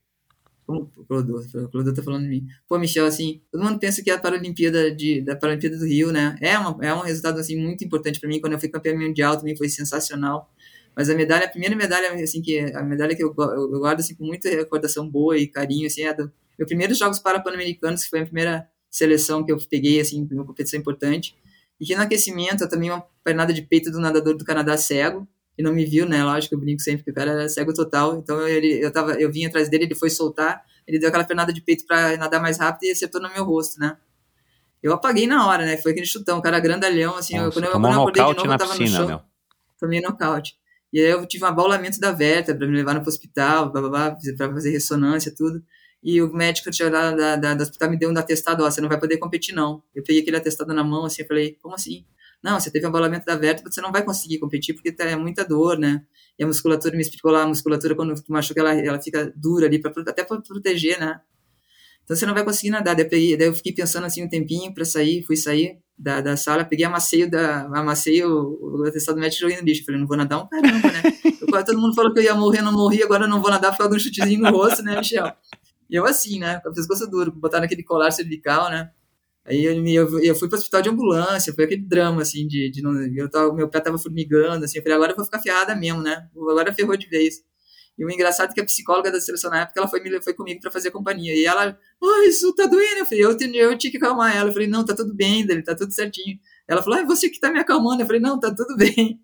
Como 0.65 0.89
o 0.95 1.05
Clodô, 1.05 1.93
tá 1.93 2.01
falando 2.01 2.23
de 2.23 2.29
mim. 2.29 2.47
Pô, 2.69 2.79
Michel, 2.79 3.05
assim, 3.05 3.41
todo 3.51 3.61
mundo 3.61 3.79
pensa 3.79 4.01
que 4.01 4.09
a 4.09 4.17
Paralimpíada 4.17 4.95
de, 4.95 5.19
da 5.19 5.35
Paralimpíada 5.35 5.77
do 5.77 5.85
Rio, 5.85 6.09
né, 6.09 6.37
é, 6.39 6.57
uma, 6.57 6.77
é 6.85 6.93
um 6.93 7.01
resultado, 7.01 7.37
assim, 7.37 7.57
muito 7.57 7.83
importante 7.83 8.17
pra 8.17 8.29
mim. 8.29 8.39
Quando 8.39 8.53
eu 8.53 8.59
fui 8.59 8.69
campeão 8.69 8.97
mundial 8.97 9.35
também 9.35 9.57
foi 9.57 9.67
sensacional. 9.67 10.49
Mas 10.95 11.09
a 11.09 11.13
medalha, 11.13 11.45
a 11.45 11.49
primeira 11.49 11.75
medalha, 11.75 12.13
assim, 12.23 12.41
que 12.41 12.59
a 12.59 12.81
medalha 12.81 13.13
que 13.13 13.21
eu, 13.21 13.35
eu 13.37 13.79
guardo, 13.79 13.99
assim, 13.99 14.15
com 14.15 14.23
muita 14.23 14.47
recordação 14.47 15.05
boa 15.09 15.37
e 15.37 15.47
carinho, 15.47 15.87
assim, 15.87 16.03
é 16.03 16.13
do 16.13 16.31
meu 16.57 16.65
primeiros 16.65 16.97
Jogos 16.97 17.19
Parapan-Americanos, 17.19 18.03
que 18.03 18.09
foi 18.09 18.21
a 18.21 18.25
primeira 18.25 18.69
seleção 18.93 19.43
que 19.43 19.51
eu 19.51 19.57
peguei, 19.69 19.99
assim, 19.99 20.27
uma 20.31 20.45
competição 20.45 20.79
importante. 20.79 21.35
E 21.81 21.85
que 21.85 21.95
no 21.95 22.03
aquecimento, 22.03 22.63
eu 22.63 22.69
também 22.69 22.91
uma 22.91 23.03
pernada 23.23 23.51
de 23.51 23.63
peito 23.63 23.91
do 23.91 23.99
nadador 23.99 24.37
do 24.37 24.45
Canadá 24.45 24.77
cego, 24.77 25.27
e 25.57 25.63
não 25.63 25.73
me 25.73 25.85
viu, 25.85 26.07
né? 26.07 26.23
Lógico, 26.23 26.53
eu 26.55 26.59
brinco 26.59 26.81
sempre 26.81 27.03
que 27.03 27.11
o 27.11 27.13
cara 27.13 27.31
era 27.31 27.49
cego 27.49 27.73
total. 27.73 28.17
Então 28.17 28.39
eu, 28.39 28.47
ele, 28.47 28.83
eu, 28.83 28.91
tava, 28.91 29.13
eu 29.13 29.31
vim 29.31 29.45
atrás 29.45 29.67
dele, 29.67 29.85
ele 29.85 29.95
foi 29.95 30.09
soltar, 30.09 30.63
ele 30.87 30.99
deu 30.99 31.09
aquela 31.09 31.23
pernada 31.23 31.51
de 31.51 31.61
peito 31.61 31.85
pra 31.85 32.15
nadar 32.17 32.41
mais 32.41 32.57
rápido 32.59 32.83
e 32.83 32.91
acertou 32.91 33.21
no 33.21 33.31
meu 33.33 33.43
rosto, 33.43 33.79
né? 33.79 33.97
Eu 34.81 34.93
apaguei 34.93 35.25
na 35.25 35.47
hora, 35.47 35.65
né? 35.65 35.77
Foi 35.77 35.91
aquele 35.91 36.05
chutão, 36.05 36.37
o 36.37 36.41
cara 36.41 36.59
grandalhão, 36.59 37.15
assim. 37.15 37.37
eu, 37.37 37.45
Nossa, 37.45 37.59
quando 37.59 37.65
eu, 37.65 37.71
quando 37.71 37.85
um 37.85 37.93
eu 37.93 37.99
acordei 38.01 38.23
de 38.23 38.33
novo, 38.35 38.47
na 38.47 38.53
eu 38.53 38.57
tava 38.57 38.73
no 38.73 38.77
piscina, 38.77 38.97
chão. 38.97 39.07
meu. 39.07 39.21
Tomei 39.79 40.01
nocaute. 40.01 40.55
E 40.91 40.99
aí 40.99 41.09
eu 41.09 41.25
tive 41.25 41.43
um 41.43 41.47
abaulamento 41.47 41.99
da 41.99 42.11
vértebra, 42.11 42.67
me 42.67 42.75
levaram 42.75 43.01
pro 43.01 43.09
hospital, 43.09 43.71
blá, 43.71 43.81
blá, 43.81 43.89
blá, 43.89 44.17
pra 44.37 44.51
fazer 44.53 44.69
ressonância, 44.71 45.33
tudo. 45.35 45.63
E 46.03 46.21
o 46.21 46.33
médico 46.33 46.69
lá 46.91 47.11
da, 47.11 47.35
da, 47.37 47.53
do 47.53 47.63
hospital 47.63 47.89
me 47.89 47.97
deu 47.97 48.11
um 48.11 48.17
atestado, 48.17 48.63
ó, 48.63 48.69
você 48.69 48.81
não 48.81 48.89
vai 48.89 48.99
poder 48.99 49.17
competir, 49.17 49.55
não. 49.55 49.81
Eu 49.95 50.03
peguei 50.03 50.21
aquele 50.21 50.35
atestado 50.35 50.73
na 50.73 50.83
mão, 50.83 51.05
assim, 51.05 51.21
eu 51.21 51.27
falei, 51.27 51.57
como 51.61 51.75
assim? 51.75 52.05
Não, 52.43 52.59
você 52.59 52.69
teve 52.69 52.85
um 52.85 52.89
abalamento 52.89 53.25
da 53.25 53.37
vértebra, 53.37 53.71
você 53.71 53.79
não 53.79 53.91
vai 53.91 54.03
conseguir 54.03 54.37
competir 54.37 54.75
porque 54.75 54.91
tá, 54.91 55.05
é 55.05 55.15
muita 55.15 55.45
dor, 55.45 55.79
né? 55.79 56.03
E 56.37 56.43
a 56.43 56.47
musculatura, 56.47 56.93
me 56.95 57.01
explicou 57.01 57.31
lá, 57.31 57.43
a 57.43 57.47
musculatura 57.47 57.95
quando 57.95 58.13
machuca, 58.27 58.59
ela, 58.59 58.73
ela 58.73 59.01
fica 59.01 59.31
dura 59.33 59.65
ali, 59.65 59.79
pra, 59.79 59.93
até 60.05 60.25
para 60.25 60.41
proteger, 60.41 60.99
né? 60.99 61.21
Então 62.03 62.17
você 62.17 62.25
não 62.25 62.33
vai 62.33 62.43
conseguir 62.43 62.69
nadar. 62.69 62.95
Daí 62.95 63.31
eu, 63.31 63.37
daí 63.37 63.47
eu 63.47 63.53
fiquei 63.53 63.71
pensando 63.71 64.05
assim 64.05 64.23
um 64.23 64.27
tempinho 64.27 64.73
para 64.73 64.83
sair, 64.83 65.23
fui 65.23 65.37
sair 65.37 65.79
da, 65.97 66.19
da 66.19 66.35
sala, 66.35 66.65
peguei, 66.65 66.85
amassei, 66.85 67.29
da, 67.29 67.61
amassei 67.67 68.21
o, 68.25 68.59
o 68.61 68.83
atestado 68.85 69.17
médico 69.19 69.37
e 69.37 69.41
joguei 69.41 69.57
no 69.57 69.63
lixo. 69.65 69.85
Falei, 69.85 70.01
não 70.01 70.07
vou 70.07 70.17
nadar 70.17 70.43
um 70.43 70.47
caramba, 70.49 70.91
né? 70.91 71.01
Eu, 71.41 71.65
todo 71.65 71.79
mundo 71.79 71.95
falou 71.95 72.13
que 72.13 72.19
eu 72.19 72.23
ia 72.23 72.35
morrer, 72.35 72.61
não 72.61 72.73
morri, 72.73 73.03
agora 73.03 73.25
não 73.25 73.41
vou 73.41 73.49
nadar 73.49 73.71
por 73.71 73.77
causa 73.77 73.91
de 73.91 73.95
um 73.95 73.99
chutezinho 73.99 74.41
no 74.41 74.51
rosto, 74.51 74.83
né, 74.83 74.97
Michel? 74.97 75.31
E 75.89 75.95
eu 75.95 76.05
assim, 76.05 76.39
né, 76.39 76.59
com 76.59 76.69
a 76.69 76.73
pescoço 76.73 77.09
duro, 77.09 77.31
botar 77.31 77.59
naquele 77.59 77.83
colar 77.83 78.11
cervical, 78.11 78.69
né? 78.69 78.91
Aí 79.45 79.65
eu, 79.65 80.19
eu, 80.21 80.35
fui 80.35 80.47
pro 80.47 80.57
hospital 80.57 80.81
de 80.81 80.89
ambulância, 80.89 81.53
foi 81.53 81.65
aquele 81.65 81.81
drama, 81.81 82.21
assim, 82.21 82.47
de, 82.47 82.71
de 82.71 82.81
não, 82.81 82.93
eu 83.01 83.29
tava, 83.29 83.53
meu 83.53 83.67
pé 83.67 83.81
tava 83.81 83.97
formigando, 83.97 84.63
assim, 84.63 84.77
eu 84.77 84.83
falei, 84.83 84.95
agora 84.95 85.11
eu 85.11 85.15
vou 85.17 85.25
ficar 85.25 85.39
ferrada 85.39 85.75
mesmo, 85.75 86.01
né? 86.01 86.29
Agora 86.33 86.73
ferrou 86.73 86.95
de 86.95 87.07
vez. 87.07 87.43
E 87.97 88.03
o 88.03 88.09
engraçado 88.09 88.51
é 88.51 88.53
que 88.53 88.61
a 88.61 88.65
psicóloga 88.65 89.11
da 89.11 89.21
seleção 89.21 89.51
na 89.51 89.61
época, 89.61 89.79
ela 89.79 89.87
foi, 89.87 90.01
foi 90.21 90.33
comigo 90.33 90.59
para 90.61 90.71
fazer 90.71 90.89
companhia. 90.89 91.35
E 91.35 91.45
ela, 91.45 91.77
oh, 92.01 92.23
isso 92.23 92.53
tá 92.55 92.65
doendo. 92.65 92.99
Eu 92.99 93.05
falei, 93.05 93.23
eu, 93.23 93.31
eu 93.69 93.77
tinha 93.77 93.91
que 93.91 93.97
acalmar 93.97 94.35
ela. 94.35 94.49
Eu 94.49 94.53
falei, 94.53 94.67
não, 94.67 94.83
tá 94.83 94.95
tudo 94.95 95.13
bem, 95.13 95.45
dele, 95.45 95.61
tá 95.61 95.75
tudo 95.75 95.93
certinho. 95.93 96.39
Ela 96.67 96.81
falou, 96.81 96.99
ah, 96.99 97.05
você 97.05 97.29
que 97.29 97.39
tá 97.39 97.51
me 97.51 97.59
acalmando. 97.59 98.01
Eu 98.01 98.07
falei, 98.07 98.21
não, 98.21 98.39
tá 98.39 98.53
tudo 98.53 98.75
bem. 98.75 99.21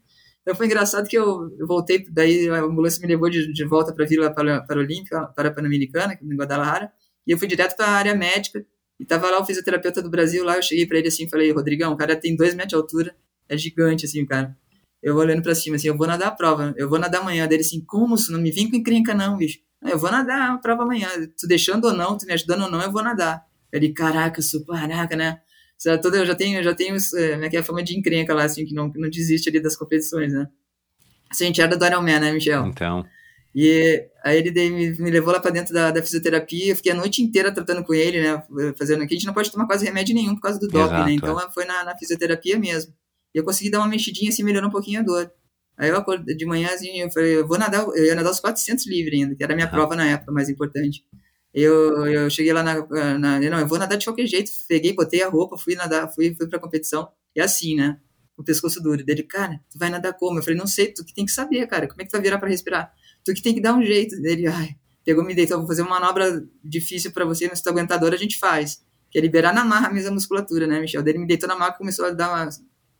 Então 0.50 0.58
foi 0.58 0.66
engraçado 0.66 1.08
que 1.08 1.16
eu, 1.16 1.56
voltei, 1.60 2.04
daí 2.10 2.50
a 2.50 2.62
ambulância 2.62 3.00
me 3.00 3.08
levou 3.08 3.30
de, 3.30 3.54
de 3.54 3.66
volta 3.66 3.93
para 3.93 4.04
a 4.04 4.08
Vila 4.08 4.34
Paralímpica, 4.34 5.28
para 5.36 5.50
a 5.50 5.54
Pan-Americana, 5.54 6.18
em 6.20 6.36
Guadalajara. 6.36 6.91
E 7.28 7.32
eu 7.32 7.38
fui 7.38 7.47
direto 7.47 7.78
para 7.78 7.86
a 7.86 7.91
área 7.91 8.16
médica. 8.16 8.66
E 9.00 9.06
tava 9.06 9.30
lá 9.30 9.39
o 9.39 9.45
fisioterapeuta 9.45 10.02
do 10.02 10.10
Brasil, 10.10 10.43
lá 10.43 10.56
eu 10.56 10.64
cheguei 10.64 10.88
para 10.88 10.97
ele 10.97 11.08
assim, 11.08 11.30
falei, 11.30 11.52
Rodrigão, 11.52 11.93
o 11.93 11.95
cara 11.95 12.16
tem 12.16 12.36
dois 12.36 12.56
metros 12.56 12.70
de 12.70 12.76
altura, 12.76 13.16
é 13.47 13.56
gigante, 13.56 14.08
assim, 14.08 14.24
o 14.24 14.26
cara. 14.26 14.58
Eu 15.04 15.16
olhando 15.18 15.43
pra 15.43 15.54
cima, 15.54 15.76
assim, 15.76 15.88
eu 15.88 15.95
vou 15.95 16.08
nadar 16.08 16.30
a 16.30 16.32
prova, 16.32 16.74
eu 16.76 16.89
vou 16.89 16.97
nadar 16.97 17.22
amanhã. 17.22 17.47
Dele 17.47 17.62
assim, 17.62 17.86
como 17.86 18.16
isso? 18.16 18.32
Não 18.32 18.41
me 18.41 18.50
vem 18.50 18.72
com 18.72 18.76
encrenca 18.76 19.14
não, 19.14 19.38
bicho. 19.38 19.60
Eu 19.86 20.00
vou 20.00 20.10
nadar 20.12 20.50
a 20.50 20.58
prova 20.58 20.82
amanhã. 20.82 21.10
Tu 21.39 21.47
deixando 21.47 21.86
ou 21.86 21.93
não, 21.93 22.18
tu 22.18 22.26
me 22.26 22.34
ajudando 22.34 22.64
ou 22.64 22.72
não, 22.72 22.82
eu 22.82 22.91
vou 22.91 23.04
nadar. 23.04 23.45
Ele, 23.72 23.93
caraca, 23.93 24.41
sou 24.41 24.66
caraca, 24.66 25.16
né? 25.16 25.41
Eu 25.86 26.26
já 26.26 26.36
tenho, 26.36 26.62
já 26.62 26.76
tenho 26.76 26.98
é, 27.16 27.38
minha 27.38 27.64
fama 27.64 27.82
de 27.82 27.98
encrenca 27.98 28.34
lá, 28.34 28.44
assim, 28.44 28.66
que 28.66 28.74
não, 28.74 28.92
não 28.96 29.10
desiste 29.10 29.50
ali 29.50 29.62
das 29.62 29.78
competições, 29.78 30.34
né? 30.34 30.48
Assim, 31.30 31.46
a 31.46 31.48
gente 31.48 31.62
era 31.62 31.78
do 31.78 31.86
Ironman, 31.86 32.20
né, 32.20 32.32
Michel? 32.34 32.66
Então. 32.66 33.06
E 33.56 34.08
aí 34.24 34.38
ele 34.38 34.52
me, 34.70 34.92
me 34.92 35.10
levou 35.10 35.34
lá 35.34 35.40
pra 35.40 35.52
dentro 35.52 35.74
da, 35.74 35.90
da, 35.90 36.02
fisioterapia, 36.02 36.72
eu 36.72 36.76
fiquei 36.76 36.92
a 36.92 36.96
noite 36.96 37.22
inteira 37.22 37.52
tratando 37.52 37.84
com 37.84 37.94
ele, 37.94 38.22
né? 38.22 38.44
Fazendo 38.78 39.04
aqui, 39.04 39.14
a 39.14 39.18
gente 39.18 39.26
não 39.26 39.34
pode 39.34 39.52
tomar 39.52 39.66
quase 39.66 39.86
remédio 39.86 40.14
nenhum 40.14 40.36
por 40.36 40.42
causa 40.42 40.60
do 40.60 40.68
doping, 40.68 40.86
Exato, 40.86 41.06
né? 41.06 41.14
Então 41.14 41.40
é. 41.40 41.50
foi 41.52 41.66
na, 41.66 41.84
na 41.84 41.98
fisioterapia 41.98 42.60
mesmo. 42.60 42.94
E 43.34 43.38
eu 43.38 43.44
consegui 43.44 43.70
dar 43.70 43.80
uma 43.80 43.88
mexidinha 43.88 44.30
assim, 44.30 44.44
melhorou 44.44 44.70
um 44.70 44.72
pouquinho 44.72 45.00
a 45.00 45.04
dor. 45.04 45.32
Aí 45.78 45.90
eu 45.90 45.98
acordei 45.98 46.36
de 46.36 46.46
manhã, 46.46 46.68
assim, 46.68 47.00
eu 47.00 47.10
falei, 47.10 47.38
eu 47.38 47.48
vou 47.48 47.58
nadar, 47.58 47.84
eu 47.84 48.06
ia 48.06 48.16
nadar 48.16 48.32
os 48.32 48.40
400 48.40 48.86
livre 48.86 49.16
ainda, 49.16 49.34
que 49.34 49.44
era 49.44 49.54
a 49.54 49.56
minha 49.56 49.68
prova 49.68 49.96
na 49.96 50.06
época, 50.06 50.32
mais 50.32 50.50
importante. 50.50 51.06
Eu, 51.54 52.06
eu 52.06 52.30
cheguei 52.30 52.54
lá 52.54 52.62
na, 52.62 52.86
na, 53.18 53.39
Não, 53.39 53.60
eu 53.60 53.68
vou 53.68 53.80
nadar 53.80 53.97
de 53.97 54.06
qualquer 54.06 54.28
jeito. 54.28 54.52
Peguei, 54.68 54.93
botei 54.93 55.24
a 55.24 55.30
roupa, 55.30 55.58
fui 55.58 55.76
nadar, 55.76 56.08
fui, 56.14 56.36
fui 56.36 56.47
pra 56.47 56.60
competição. 56.60 57.10
E 57.36 57.41
assim, 57.41 57.76
né? 57.76 58.00
O 58.38 58.43
pescoço 58.43 58.82
duro. 58.82 59.04
Dele, 59.04 59.24
cara, 59.24 59.60
tu 59.72 59.78
vai 59.78 59.89
nadar 59.89 60.14
como? 60.14 60.39
Eu 60.39 60.43
falei, 60.43 60.58
não 60.58 60.68
sei, 60.68 60.93
tu 60.93 61.04
que 61.04 61.14
tem 61.14 61.26
que 61.26 61.32
saber, 61.32 61.66
cara. 61.68 61.88
Como 61.88 62.02
é 62.02 62.06
que 62.06 62.10
tu 62.10 62.14
vai 62.14 62.22
virar 62.22 62.38
pra 62.38 62.50
respirar? 62.50 62.93
tu 63.24 63.34
que 63.34 63.41
tem 63.41 63.54
que 63.54 63.62
dar 63.62 63.74
um 63.74 63.84
jeito. 63.84 64.16
Ele, 64.26 64.47
ai, 64.47 64.76
pegou, 65.04 65.24
me 65.24 65.36
deitou, 65.36 65.58
vou 65.58 65.68
fazer 65.68 65.82
uma 65.82 66.00
manobra 66.00 66.43
difícil 66.64 67.12
para 67.12 67.26
você, 67.26 67.47
mas 67.47 67.60
se 67.60 67.64
tu 67.64 67.70
aguentar 67.70 68.00
dor, 68.00 68.14
a 68.14 68.18
gente 68.18 68.38
faz. 68.38 68.84
Que 69.12 69.18
é 69.18 69.22
liberar 69.22 69.54
na 69.54 69.66
marra 69.66 69.89
mesmo 69.91 70.10
a 70.10 70.14
musculatura, 70.14 70.68
né, 70.68 70.80
Michel? 70.80 71.02
Daí 71.02 71.14
ele 71.14 71.20
me 71.20 71.28
deitou 71.28 71.50
na 71.50 71.56
marra 71.56 71.74
e 71.74 71.78
começou 71.78 72.06
a 72.06 72.12
dar 72.12 72.30
uma, 72.30 72.50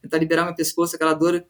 tentar 0.02 0.18
liberar 0.18 0.45
meu 0.45 0.56
pescoço, 0.56 0.95
aquela 0.95 1.14
dor 1.14 1.45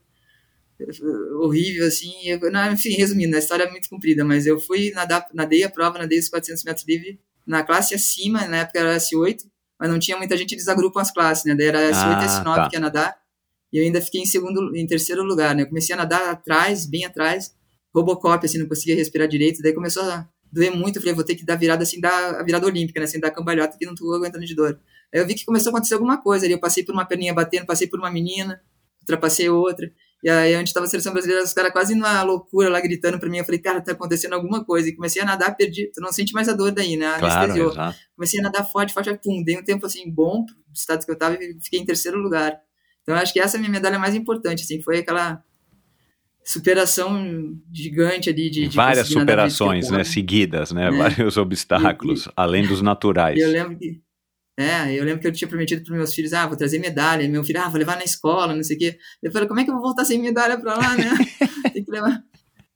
horrível, 1.41 1.87
assim. 1.87 2.11
Eu, 2.25 2.51
não, 2.51 2.71
enfim, 2.71 2.89
resumindo, 2.91 3.35
a 3.35 3.39
história 3.39 3.63
é 3.63 3.71
muito 3.71 3.89
comprida, 3.89 4.23
mas 4.23 4.45
eu 4.45 4.59
fui 4.59 4.91
nadar, 4.91 5.27
nadei 5.33 5.63
a 5.63 5.69
prova, 5.69 5.97
nadei 5.99 6.19
os 6.19 6.29
400 6.29 6.63
metros 6.63 6.85
livre 6.87 7.19
na 7.45 7.63
classe 7.63 7.95
acima, 7.95 8.47
na 8.47 8.57
época 8.57 8.79
era 8.79 8.95
S8, 8.97 9.37
mas 9.79 9.89
não 9.89 9.97
tinha 9.97 10.15
muita 10.17 10.37
gente, 10.37 10.53
eles 10.53 10.67
agrupam 10.67 11.01
as 11.01 11.11
classes, 11.11 11.45
né? 11.45 11.55
Daí 11.55 11.67
era 11.67 11.89
S8 11.89 11.93
Ah, 11.95 12.23
e 12.23 12.27
S9 12.27 12.55
tá. 12.55 12.69
que 12.69 12.75
ia 12.75 12.79
nadar, 12.79 13.17
e 13.73 13.77
eu 13.79 13.83
ainda 13.83 14.01
fiquei 14.01 14.21
em 14.21 14.25
segundo, 14.25 14.75
em 14.75 14.85
terceiro 14.85 15.23
lugar, 15.23 15.55
né? 15.55 15.63
Eu 15.63 15.67
comecei 15.67 15.93
a 15.95 15.97
nadar 15.97 16.29
atrás, 16.29 16.85
bem 16.85 17.05
atrás, 17.05 17.55
Robocop, 17.93 18.45
assim, 18.45 18.59
não 18.59 18.67
conseguia 18.67 18.95
respirar 18.95 19.27
direito, 19.27 19.61
daí 19.63 19.73
começou 19.73 20.03
a 20.03 20.27
doer 20.51 20.75
muito, 20.75 20.97
eu 20.97 21.01
falei, 21.01 21.15
vou 21.15 21.23
ter 21.23 21.35
que 21.35 21.43
dar 21.45 21.55
virada, 21.55 21.83
assim, 21.83 21.99
dar 21.99 22.35
a 22.35 22.43
virada 22.43 22.67
olímpica, 22.67 22.99
né? 22.99 23.05
Assim, 23.05 23.19
dar 23.19 23.31
cambalhota, 23.31 23.77
que 23.77 23.85
não 23.85 23.95
tô 23.95 24.13
aguentando 24.13 24.45
de 24.45 24.55
dor. 24.55 24.79
Aí 25.13 25.19
eu 25.19 25.25
vi 25.25 25.33
que 25.33 25.43
começou 25.43 25.71
a 25.71 25.73
acontecer 25.73 25.95
alguma 25.95 26.21
coisa 26.21 26.45
ali, 26.45 26.53
eu 26.53 26.59
passei 26.59 26.83
por 26.83 26.93
uma 26.93 27.05
perninha 27.05 27.33
batendo, 27.33 27.65
passei 27.65 27.87
por 27.87 27.99
uma 27.99 28.11
menina, 28.11 28.61
ultrapassei 29.01 29.49
outra, 29.49 29.91
e 30.21 30.29
aí, 30.29 30.55
onde 30.57 30.69
estava 30.69 30.85
a 30.85 30.89
seleção 30.89 31.13
brasileira, 31.13 31.43
os 31.43 31.53
caras 31.53 31.71
quase 31.71 31.95
numa 31.95 32.21
loucura 32.23 32.69
lá 32.69 32.81
gritando 32.81 33.17
pra 33.17 33.29
mim. 33.29 33.37
Eu 33.37 33.45
falei, 33.45 33.59
cara, 33.59 33.79
tá 33.79 33.93
acontecendo 33.93 34.33
alguma 34.33 34.65
coisa. 34.65 34.89
E 34.89 34.95
comecei 34.95 35.21
a 35.21 35.25
nadar, 35.25 35.55
perdi. 35.55 35.89
Tu 35.93 36.01
não 36.01 36.11
sente 36.11 36.33
mais 36.33 36.49
a 36.49 36.53
dor 36.53 36.71
daí, 36.71 36.97
né? 36.97 37.17
Claro, 37.19 37.35
Anestesiou. 37.35 37.71
exato. 37.71 37.97
Comecei 38.15 38.39
a 38.41 38.43
nadar 38.43 38.69
forte, 38.69 38.93
forte, 38.93 39.17
pum. 39.23 39.41
Dei 39.43 39.57
um 39.57 39.63
tempo 39.63 39.85
assim 39.85 40.11
bom 40.11 40.45
pro 40.45 40.55
status 40.73 41.05
que 41.05 41.11
eu 41.11 41.17
tava 41.17 41.35
e 41.35 41.57
fiquei 41.61 41.79
em 41.79 41.85
terceiro 41.85 42.17
lugar. 42.17 42.59
Então, 43.01 43.15
acho 43.15 43.31
que 43.31 43.39
essa 43.39 43.55
é 43.55 43.57
a 43.57 43.61
minha 43.61 43.71
medalha 43.71 43.97
mais 43.97 44.13
importante, 44.13 44.63
assim. 44.63 44.81
Foi 44.81 44.99
aquela 44.99 45.41
superação 46.43 47.55
gigante 47.71 48.29
ali 48.29 48.49
de. 48.49 48.67
de 48.67 48.75
Várias 48.75 49.07
superações, 49.07 49.89
né? 49.89 50.03
Seguidas, 50.03 50.73
né? 50.73 50.87
É. 50.87 50.91
Vários 50.91 51.37
obstáculos, 51.37 52.27
além 52.35 52.67
dos 52.67 52.81
naturais. 52.81 53.37
E 53.37 53.41
eu 53.41 53.49
lembro 53.49 53.77
que. 53.77 54.01
É, 54.59 54.93
eu 54.93 55.05
lembro 55.05 55.21
que 55.21 55.27
eu 55.27 55.31
tinha 55.31 55.47
prometido 55.47 55.81
para 55.85 55.95
meus 55.95 56.13
filhos, 56.13 56.33
ah, 56.33 56.45
vou 56.45 56.57
trazer 56.57 56.79
medalha. 56.79 57.25
Meu 57.29 57.45
filho, 57.45 57.61
ah, 57.61 57.69
vou 57.69 57.79
levar 57.79 57.95
na 57.95 58.03
escola, 58.03 58.53
não 58.53 58.61
sei 58.61 58.75
o 58.75 58.79
quê. 58.79 58.99
Eu 59.23 59.31
falei, 59.31 59.47
como 59.47 59.61
é 59.61 59.63
que 59.63 59.69
eu 59.69 59.73
vou 59.73 59.81
voltar 59.81 60.03
sem 60.03 60.21
medalha 60.21 60.59
para 60.59 60.75
lá, 60.75 60.97
né? 60.97 61.11
Tem 61.71 61.81
que 61.81 61.89
levar. 61.89 62.21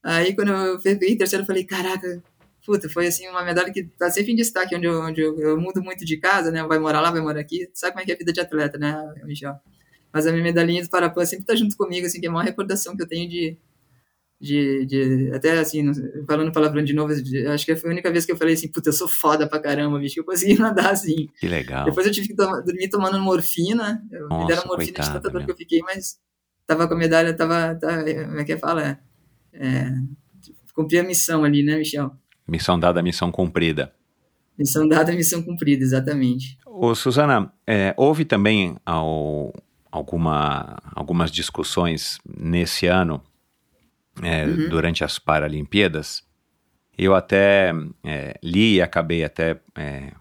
Aí, 0.02 0.34
quando 0.34 0.54
eu 0.54 0.80
peguei 0.80 1.10
em 1.10 1.18
terceiro, 1.18 1.44
eu 1.44 1.46
falei, 1.46 1.66
caraca, 1.66 2.24
puta, 2.66 2.88
foi 2.88 3.08
assim 3.08 3.28
uma 3.28 3.44
medalha 3.44 3.70
que 3.70 3.84
tá 3.84 4.10
sempre 4.10 4.32
em 4.32 4.36
destaque, 4.38 4.74
onde 4.74 4.86
eu, 4.88 5.02
onde 5.02 5.20
eu, 5.20 5.38
eu 5.38 5.60
mudo 5.60 5.84
muito 5.84 6.06
de 6.06 6.16
casa, 6.16 6.52
né? 6.52 6.64
Vai 6.64 6.80
morar 6.80 7.02
lá, 7.02 7.12
vai 7.12 7.20
morar 7.20 7.42
aqui. 7.42 7.70
Sabe 7.74 7.92
como 7.92 8.02
é 8.02 8.06
que 8.06 8.14
é 8.14 8.16
a 8.16 8.18
vida 8.18 8.32
de 8.32 8.40
atleta, 8.40 8.78
né, 8.78 8.96
Michel? 9.26 9.54
Mas 10.14 10.26
a 10.26 10.32
minha 10.32 10.44
medalhinha 10.44 10.82
do 10.82 10.90
Parapan 10.90 11.26
sempre 11.26 11.46
tá 11.46 11.54
junto 11.54 11.76
comigo, 11.76 12.08
assim, 12.08 12.22
que 12.22 12.28
é 12.28 12.30
a 12.30 12.32
maior 12.32 12.46
recordação 12.46 12.96
que 12.96 13.04
eu 13.04 13.08
tenho 13.08 13.28
de, 13.28 13.58
de, 14.44 14.86
de 14.86 15.32
até 15.34 15.58
assim, 15.58 15.90
falando 16.28 16.52
palavrão 16.52 16.84
de 16.84 16.94
novo, 16.94 17.16
de- 17.16 17.48
acho 17.48 17.66
que 17.66 17.76
foi 17.78 17.90
a 17.90 17.94
única 17.94 18.12
vez 18.12 18.26
que 18.26 18.32
eu 18.34 18.38
falei 18.38 18.56
assim, 18.56 18.68
puta, 18.68 18.90
eu 18.90 18.94
sou 18.94 19.08
foda 19.08 19.48
pra 19.48 19.58
caramba, 19.60 19.98
bicho, 20.00 20.16
que 20.16 20.20
eu 20.20 20.26
consegui 20.26 20.56
nadar 20.60 20.92
assim. 20.92 21.30
Que 21.40 21.48
legal. 21.48 21.86
Depois 21.86 22.06
eu 22.06 22.12
tive 22.12 22.28
que 22.28 22.34
dormir 22.36 22.90
tomando 22.90 23.18
morfina, 23.22 24.04
eu, 24.12 24.24
me 24.24 24.30
Nossa, 24.30 24.48
deram 24.48 24.68
morfina 24.68 24.92
de 24.92 24.94
coitado, 24.96 25.14
tanta 25.14 25.30
dor 25.30 25.38
meu. 25.40 25.46
que 25.46 25.52
eu 25.54 25.56
fiquei, 25.58 25.80
mas 25.82 26.18
tava 26.68 26.88
com 26.88 26.94
a 26.94 26.98
medalha, 26.98 27.34
tava, 27.34 27.74
tava 27.76 28.04
como 28.04 28.40
é 28.40 28.44
que 28.44 28.58
fala? 28.58 29.00
É, 29.54 29.92
cumpri 30.76 31.00
a 31.00 31.04
missão 31.04 31.44
ali, 31.46 31.64
né, 31.64 31.78
Michel? 31.78 32.12
Missão 32.48 32.78
dada, 32.78 33.02
missão 33.02 33.32
cumprida. 33.32 33.94
Missão 34.60 34.88
dada, 34.88 35.14
missão 35.14 35.42
cumprida, 35.42 35.84
exatamente. 35.84 36.58
Ô, 36.66 36.94
Suzana, 36.94 37.52
é, 37.66 37.94
houve 37.98 38.26
também 38.26 38.76
ao- 38.86 39.54
alguma, 39.92 40.78
algumas 40.94 41.32
discussões 41.32 42.18
nesse 42.38 42.88
ano, 42.88 43.22
é, 44.22 44.46
Uhum. 44.46 44.70
durante 44.70 45.04
as 45.04 45.18
Paralimpíadas. 45.20 46.24
Eu 46.98 47.16
até 47.16 47.74
é, 48.04 48.38
li 48.44 48.76
e 48.76 48.82
acabei 48.82 49.24
até 49.24 49.60
é, 49.76 50.12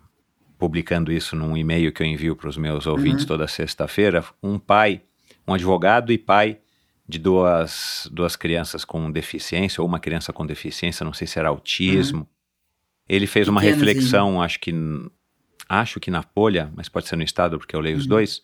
publicando 0.59 1.12
isso 1.12 1.36
num 1.36 1.57
e-mail 1.57 1.93
que 1.93 2.03
eu 2.03 2.07
envio 2.07 2.34
para 2.36 2.49
os 2.49 2.57
meus 2.57 2.86
ouvintes 2.86 3.22
Uhum. 3.22 3.28
toda 3.28 3.47
sexta-feira. 3.49 4.24
Um 4.43 4.59
pai, 4.59 5.03
um 5.47 5.53
advogado 5.55 6.12
e 6.12 6.18
pai 6.18 6.59
de 7.07 7.18
duas, 7.18 8.09
duas 8.12 8.36
crianças 8.36 8.84
com 8.84 9.11
deficiência, 9.11 9.82
ou 9.82 9.88
uma 9.88 9.99
criança 10.01 10.32
com 10.32 10.47
deficiência, 10.47 11.05
não 11.05 11.12
sei 11.12 11.26
se 11.26 11.38
era 11.38 11.49
autismo. 11.49 12.26
Ele 13.09 13.26
fez 13.26 13.49
uma 13.49 13.61
reflexão, 13.61 14.40
acho 14.40 14.59
que 14.61 14.72
acho 15.68 15.99
que 16.01 16.11
na 16.11 16.22
Folha, 16.22 16.72
mas 16.76 16.88
pode 16.88 17.09
ser 17.09 17.16
no 17.16 17.22
Estado, 17.22 17.59
porque 17.59 17.74
eu 17.74 17.80
leio 17.80 17.97
os 17.99 18.07
dois, 18.07 18.43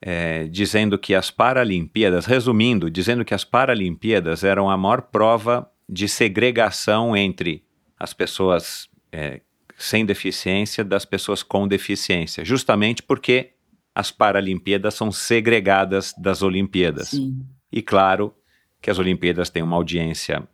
é, 0.00 0.46
dizendo 0.48 0.98
que 0.98 1.14
as 1.14 1.30
Paralimpíadas, 1.30 2.26
resumindo, 2.26 2.90
dizendo 2.90 3.24
que 3.24 3.34
as 3.34 3.44
Paralimpíadas 3.44 4.44
eram 4.44 4.68
a 4.70 4.76
maior 4.76 5.02
prova 5.02 5.70
de 5.88 6.08
segregação 6.08 7.16
entre 7.16 7.64
as 7.98 8.12
pessoas 8.12 8.88
é, 9.12 9.40
sem 9.78 10.04
deficiência 10.04 10.84
das 10.84 11.04
pessoas 11.04 11.42
com 11.42 11.66
deficiência, 11.66 12.44
justamente 12.44 13.02
porque 13.02 13.50
as 13.94 14.10
Paralimpíadas 14.10 14.94
são 14.94 15.10
segregadas 15.10 16.12
das 16.18 16.42
Olimpíadas. 16.42 17.08
Sim, 17.08 17.44
E 17.72 17.80
claro 17.80 18.34
que 18.82 18.90
as 18.90 18.98
Olimpíadas 18.98 19.48
têm 19.48 19.62
uma 19.62 19.76
audiência 19.76 20.46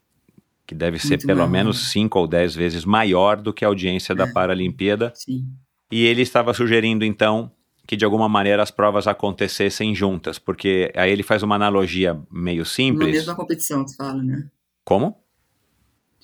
que 0.66 0.74
deve 0.74 0.99
ser 0.99 1.09
Muito 1.16 1.26
pelo 1.26 1.38
maior. 1.40 1.51
menos 1.51 1.90
cinco 1.90 2.20
ou 2.20 2.26
dez 2.28 2.55
vezes 2.55 2.84
maior 2.84 3.36
do 3.36 3.53
que 3.53 3.64
a 3.64 3.68
audiência 3.68 4.14
da 4.14 4.24
É. 4.24 4.32
Paralimpíada. 4.32 5.12
sim. 5.14 5.45
E 5.90 6.07
ele 6.07 6.22
estava 6.22 6.55
sugerindo, 6.55 7.05
então, 7.05 7.51
que 7.93 7.97
de 7.99 8.07
alguma 8.07 8.26
maneira 8.26 8.62
as 8.62 8.70
provas 8.70 9.07
acontecessem 9.07 9.95
juntas, 9.95 10.38
porque 10.38 10.90
aí 10.97 11.11
ele 11.12 11.22
faz 11.22 11.43
uma 11.43 11.57
analogia 11.57 12.18
meio 12.32 12.61
Numa 12.61 12.64
simples. 12.64 13.12
mesma 13.12 13.34
competição, 13.34 13.84
tu 13.84 13.95
fala, 13.95 14.22
né? 14.22 14.47
Como? 14.82 15.14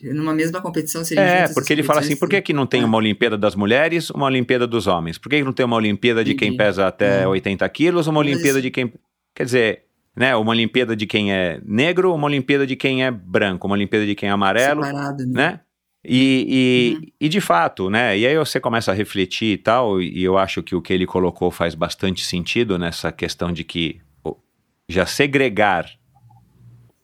Numa 0.02 0.32
mesma 0.32 0.62
competição 0.62 1.04
seria 1.04 1.22
É, 1.22 1.48
porque 1.52 1.70
ele 1.74 1.82
fala 1.82 2.00
assim, 2.00 2.16
por 2.16 2.26
que, 2.26 2.36
sim. 2.36 2.42
que 2.42 2.52
não 2.54 2.66
tem 2.66 2.80
É. 2.80 2.84
uma 2.86 2.96
Olimpíada 2.96 3.36
das 3.36 3.54
mulheres, 3.54 4.08
uma 4.08 4.24
Olimpíada 4.24 4.66
dos 4.66 4.86
homens? 4.86 5.18
Por 5.18 5.28
que, 5.28 5.36
que 5.36 5.44
não 5.44 5.52
tem 5.52 5.66
uma 5.66 5.76
Olimpíada 5.76 6.24
de 6.24 6.34
quem 6.34 6.56
pesa 6.56 6.86
até 6.86 7.24
É. 7.24 7.28
80 7.28 7.68
quilos, 7.68 8.06
uma 8.06 8.20
Olimpíada 8.20 8.62
de 8.62 8.70
quem... 8.70 8.90
Quer 9.34 9.44
dizer, 9.44 9.82
né, 10.16 10.34
uma 10.34 10.52
Olimpíada 10.52 10.96
de 10.96 11.06
quem 11.06 11.34
é 11.34 11.60
negro, 11.66 12.14
uma 12.14 12.24
Olimpíada 12.28 12.66
de 12.66 12.76
quem 12.76 13.04
é 13.04 13.10
branco, 13.10 13.66
uma 13.66 13.74
Olimpíada 13.76 14.06
de 14.06 14.14
quem 14.14 14.30
é 14.30 14.32
amarelo, 14.32 14.82
Separado, 14.82 15.26
né? 15.26 15.32
né? 15.34 15.60
E, 16.04 16.46
e, 16.48 16.94
Uhum. 16.96 17.10
e 17.20 17.28
de 17.28 17.40
fato, 17.40 17.90
né? 17.90 18.16
E 18.18 18.26
aí 18.26 18.36
você 18.38 18.60
começa 18.60 18.92
a 18.92 18.94
refletir 18.94 19.52
e 19.54 19.58
tal, 19.58 20.00
e 20.00 20.22
eu 20.22 20.38
acho 20.38 20.62
que 20.62 20.74
o 20.74 20.80
que 20.80 20.92
ele 20.92 21.06
colocou 21.06 21.50
faz 21.50 21.74
bastante 21.74 22.24
sentido 22.24 22.78
nessa 22.78 23.10
questão 23.12 23.52
de 23.52 23.64
que 23.64 24.00
já 24.88 25.04
segregar 25.04 25.86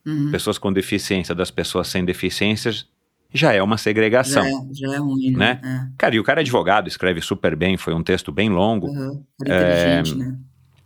Uhum. 0.05 0.31
pessoas 0.31 0.57
com 0.57 0.71
deficiência 0.71 1.33
das 1.35 1.49
pessoas 1.51 1.87
sem 1.87 2.05
deficiências 2.05 2.87
já 3.33 3.51
é 3.53 3.61
uma 3.61 3.77
segregação. 3.77 4.43
Já 4.43 4.87
é, 4.87 4.89
já 4.91 4.95
é 4.95 4.97
ruim, 4.99 5.31
né? 5.31 5.59
Né? 5.61 5.91
Cara, 5.97 6.15
e 6.15 6.19
o 6.19 6.23
cara 6.23 6.39
é 6.39 6.43
advogado, 6.43 6.87
escreve 6.87 7.21
super 7.21 7.55
bem, 7.55 7.75
foi 7.75 7.93
um 7.93 8.01
texto 8.03 8.31
bem 8.31 8.49
longo. 8.49 8.87
É. 8.87 8.91
Uhum. 8.91 9.23
Inteligente, 9.41 10.15
né? 10.15 10.37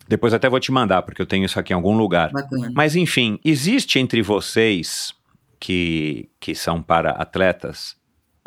Depois 0.07 0.33
até 0.33 0.49
vou 0.49 0.59
te 0.59 0.71
mandar, 0.71 1.03
porque 1.03 1.21
eu 1.21 1.25
tenho 1.27 1.45
isso 1.45 1.59
aqui 1.59 1.71
em 1.71 1.75
algum 1.75 1.95
lugar. 1.95 2.31
Bacana. 2.31 2.71
Mas 2.73 2.95
enfim, 2.95 3.39
existe 3.45 3.99
entre 3.99 4.21
vocês 4.23 5.13
que, 5.59 6.27
que 6.39 6.55
são 6.55 6.81
para 6.81 7.11
atletas 7.11 7.95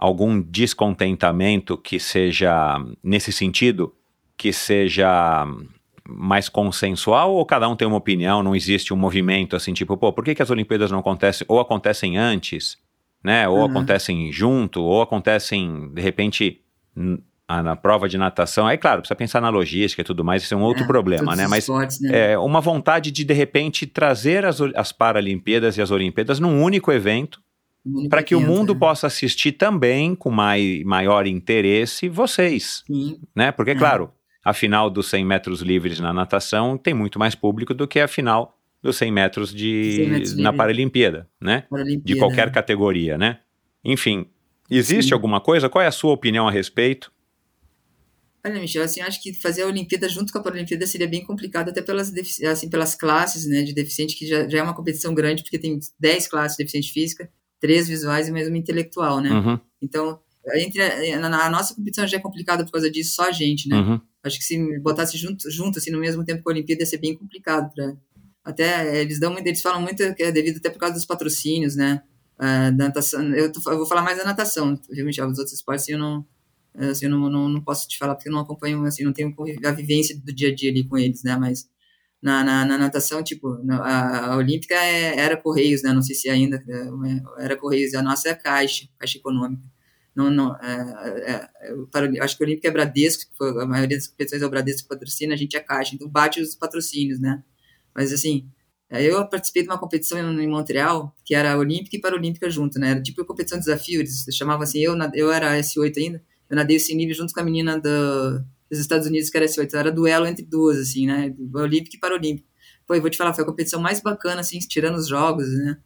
algum 0.04 0.40
descontentamento 0.42 1.78
que 1.78 2.00
seja 2.00 2.76
nesse 3.04 3.30
sentido, 3.30 3.94
que 4.36 4.52
seja 4.52 5.46
mais 6.08 6.48
consensual 6.48 7.32
ou 7.32 7.46
cada 7.46 7.68
um 7.68 7.76
tem 7.76 7.86
uma 7.86 7.98
opinião, 7.98 8.42
não 8.42 8.56
existe 8.56 8.92
um 8.92 8.96
movimento 8.96 9.54
assim, 9.54 9.72
tipo, 9.72 9.96
pô, 9.96 10.12
por 10.12 10.24
que, 10.24 10.34
que 10.34 10.42
as 10.42 10.50
Olimpíadas 10.50 10.90
não 10.90 10.98
acontecem 10.98 11.44
ou 11.48 11.60
acontecem 11.60 12.16
antes, 12.18 12.76
né? 13.22 13.48
Ou 13.48 13.58
Uhum. 13.58 13.64
acontecem 13.66 14.32
junto, 14.32 14.82
ou 14.82 15.00
acontecem 15.02 15.88
de 15.94 16.02
repente 16.02 16.60
na 17.48 17.76
prova 17.76 18.08
de 18.08 18.18
natação. 18.18 18.66
Aí, 18.66 18.78
claro, 18.78 19.02
precisa 19.02 19.14
pensar 19.14 19.40
na 19.40 19.50
logística 19.50 20.00
e 20.02 20.04
tudo 20.04 20.24
mais, 20.24 20.42
isso 20.42 20.54
é 20.54 20.56
um 20.56 20.62
outro 20.62 20.82
É, 20.82 20.86
problema, 20.86 21.36
né? 21.36 21.46
Mas 21.46 21.64
esportes, 21.64 22.00
né? 22.00 22.32
é, 22.32 22.38
uma 22.38 22.60
vontade 22.60 23.12
de, 23.12 23.24
de 23.24 23.34
repente, 23.34 23.86
trazer 23.86 24.44
as, 24.44 24.60
as 24.74 24.90
Paralimpíadas 24.90 25.76
e 25.76 25.82
as 25.82 25.92
Olimpíadas 25.92 26.40
num 26.40 26.60
único 26.60 26.90
evento, 26.90 27.40
para 28.08 28.22
que 28.22 28.34
o 28.34 28.40
mundo 28.40 28.74
né? 28.74 28.80
possa 28.80 29.06
assistir 29.06 29.52
também 29.52 30.14
com 30.14 30.30
mai, 30.30 30.82
maior 30.84 31.26
interesse 31.26 32.08
vocês, 32.08 32.82
Sim, 32.86 33.18
né? 33.34 33.50
Porque, 33.52 33.72
É. 33.72 33.74
claro, 33.74 34.10
a 34.44 34.52
final 34.52 34.90
dos 34.90 35.08
100 35.08 35.24
metros 35.24 35.60
livres 35.60 36.00
na 36.00 36.12
natação 36.12 36.76
tem 36.76 36.94
muito 36.94 37.18
mais 37.18 37.34
público 37.34 37.74
do 37.74 37.86
que 37.86 38.00
a 38.00 38.08
final 38.08 38.58
dos 38.82 38.96
100 38.96 39.12
metros, 39.12 39.54
de, 39.54 39.92
100 39.96 40.08
metros 40.08 40.36
na. 40.36 40.52
Paralimpíada, 40.52 41.28
né? 41.40 41.64
Paralimpíada, 41.70 42.04
De 42.04 42.16
qualquer 42.16 42.46
né? 42.46 42.52
categoria, 42.52 43.16
né? 43.16 43.38
Enfim, 43.84 44.26
existe 44.70 45.08
Sim. 45.08 45.14
alguma 45.14 45.40
coisa? 45.40 45.68
Qual 45.68 45.82
é 45.82 45.86
a 45.86 45.92
sua 45.92 46.12
opinião 46.12 46.48
a 46.48 46.50
respeito? 46.50 47.12
Olha, 48.44 48.60
Michel, 48.60 48.82
assim, 48.82 49.00
eu 49.00 49.06
acho 49.06 49.22
que 49.22 49.32
fazer 49.32 49.62
a 49.62 49.66
Olimpíada 49.68 50.08
junto 50.08 50.32
com 50.32 50.38
a 50.38 50.42
Paralimpíada 50.42 50.84
seria 50.84 51.06
bem 51.06 51.24
complicado, 51.24 51.68
até 51.68 51.80
pelas, 51.80 52.12
assim, 52.44 52.68
pelas 52.68 52.96
classes, 52.96 53.46
né, 53.46 53.62
de 53.62 53.72
deficiente, 53.72 54.16
que 54.16 54.26
já, 54.26 54.48
já 54.48 54.58
é 54.58 54.62
uma 54.62 54.74
competição 54.74 55.14
grande, 55.14 55.44
porque 55.44 55.58
tem 55.58 55.78
10 56.00 56.26
classes 56.26 56.56
de 56.56 56.64
deficiente 56.64 56.92
física, 56.92 57.30
três 57.62 57.88
visuais 57.88 58.28
e 58.28 58.32
mais 58.32 58.46
uma 58.46 58.58
intelectual, 58.58 59.20
né? 59.20 59.30
Uhum, 59.30 59.58
Então, 59.80 60.18
entre 60.56 60.82
a, 60.82 61.18
na, 61.18 61.46
a 61.46 61.50
nossa 61.50 61.74
competição 61.74 62.06
já 62.06 62.18
é 62.18 62.20
complicada 62.20 62.64
por 62.64 62.72
causa 62.72 62.90
disso, 62.90 63.14
só 63.14 63.28
a 63.28 63.32
gente, 63.32 63.68
né? 63.68 63.76
uhum. 63.76 64.00
Acho 64.22 64.38
que 64.38 64.44
se 64.44 64.78
botasse 64.80 65.16
junto, 65.16 65.50
junto 65.50 65.78
assim, 65.78 65.90
no 65.90 65.98
mesmo 65.98 66.24
tempo 66.24 66.42
com 66.42 66.50
a 66.50 66.52
Olimpíada, 66.52 66.82
ia 66.82 66.86
ser 66.86 66.98
bem 66.98 67.16
complicado. 67.16 67.72
Pra, 67.72 67.94
até, 68.44 68.98
eh, 68.98 69.02
eles 69.02 69.18
dão 69.18 69.32
muito, 69.32 69.46
eles 69.46 69.62
falam 69.62 69.80
muito 69.80 70.14
que 70.14 70.22
é 70.22 70.30
devido 70.30 70.58
até 70.58 70.68
por 70.68 70.78
causa 70.78 70.94
dos 70.94 71.06
patrocínios, 71.06 71.74
né? 71.74 72.02
uh, 72.42 72.76
da 72.76 72.86
natação, 72.86 73.22
eu, 73.34 73.52
tô, 73.52 73.60
eu, 73.70 73.78
vou 73.78 73.86
falar 73.86 74.02
mais 74.02 74.18
da 74.18 74.24
natação, 74.24 74.78
viu, 74.90 75.04
Michel? 75.04 75.28
Os 75.28 75.38
outros 75.38 75.54
esportes 75.54 75.88
eu 75.88 75.98
não, 75.98 76.26
assim, 76.74 77.06
eu 77.06 77.10
não, 77.10 77.30
não, 77.30 77.48
não, 77.48 77.60
posso 77.60 77.86
te 77.86 77.98
falar 77.98 78.14
porque 78.14 78.28
eu 78.28 78.32
não 78.32 78.40
acompanho, 78.40 78.84
assim, 78.84 79.04
não 79.04 79.12
tenho 79.12 79.34
a 79.64 79.72
vivência 79.72 80.18
do 80.18 80.32
dia 80.32 80.48
a 80.48 80.54
dia 80.54 80.70
ali 80.70 80.84
com 80.84 80.98
eles, 80.98 81.22
né? 81.22 81.36
Mas 81.36 81.68
na, 82.22 82.44
na, 82.44 82.64
na 82.64 82.78
natação, 82.78 83.22
tipo, 83.22 83.60
a, 83.68 84.32
a 84.32 84.36
Olímpica 84.36 84.74
é, 84.76 85.18
era 85.18 85.36
Correios, 85.36 85.82
né? 85.82 85.92
Não 85.92 86.02
sei 86.02 86.14
se 86.14 86.30
ainda 86.30 86.62
é, 86.68 87.44
era 87.44 87.56
Correios, 87.56 87.94
a 87.94 88.02
nossa 88.02 88.28
é 88.28 88.32
a 88.32 88.36
Caixa, 88.36 88.86
Caixa 88.96 89.18
Econômica. 89.18 89.62
Não, 90.14 90.30
não, 90.30 90.54
é, 90.56 91.48
é, 91.60 91.74
para, 91.90 92.08
acho 92.22 92.36
que 92.36 92.44
o 92.44 92.46
Olímpico 92.46 92.66
é 92.68 92.70
Bradesco, 92.70 93.24
a 93.60 93.66
maioria 93.66 93.96
das 93.96 94.06
competições 94.06 94.42
é 94.42 94.46
o 94.46 94.50
Bradesco 94.50 94.82
que 94.82 94.88
patrocina, 94.88 95.34
a 95.34 95.36
gente 95.36 95.56
é 95.56 95.60
Caixa, 95.60 95.96
então 95.96 96.08
bate 96.08 96.40
os 96.40 96.54
patrocínios, 96.54 97.18
né? 97.18 97.42
Mas 97.94 98.12
assim, 98.12 98.48
eu 98.90 99.26
participei 99.28 99.62
de 99.62 99.68
uma 99.68 99.78
competição 99.78 100.18
em 100.18 100.46
Montreal, 100.46 101.16
que 101.24 101.34
era 101.34 101.58
Olímpica 101.58 101.96
e 101.96 102.00
Paralímpica 102.00 102.48
junto, 102.50 102.78
né? 102.78 102.90
Era 102.90 103.02
tipo 103.02 103.24
competição 103.24 103.58
de 103.58 103.64
desafio, 103.64 104.00
eles 104.00 104.24
chamavam 104.32 104.62
assim, 104.62 104.78
eu, 104.78 104.94
eu 105.14 105.32
era 105.32 105.58
S8 105.58 105.96
ainda, 105.96 106.22
eu 106.48 106.56
nadei 106.56 106.76
esse 106.76 106.94
nível 106.94 107.14
junto 107.14 107.32
com 107.32 107.40
a 107.40 107.44
menina 107.44 107.80
do, 107.80 108.44
dos 108.76 108.80
Estados 108.80 109.06
Unidos, 109.06 109.30
que 109.30 109.36
era 109.36 109.46
S8, 109.46 109.74
era 109.74 109.92
duelo 109.92 110.26
entre 110.26 110.44
duas, 110.44 110.78
assim, 110.78 111.06
né? 111.06 111.34
Olímpico 111.54 111.96
e 111.96 112.00
Paralímpico. 112.00 112.48
Pô, 112.86 112.94
eu 112.94 113.00
vou 113.00 113.10
te 113.10 113.16
falar, 113.16 113.34
foi 113.34 113.44
a 113.44 113.46
competição 113.46 113.80
mais 113.80 114.00
bacana, 114.00 114.40
assim, 114.40 114.58
tirando 114.58 114.96
os 114.96 115.08
jogos, 115.08 115.48
né? 115.48 115.78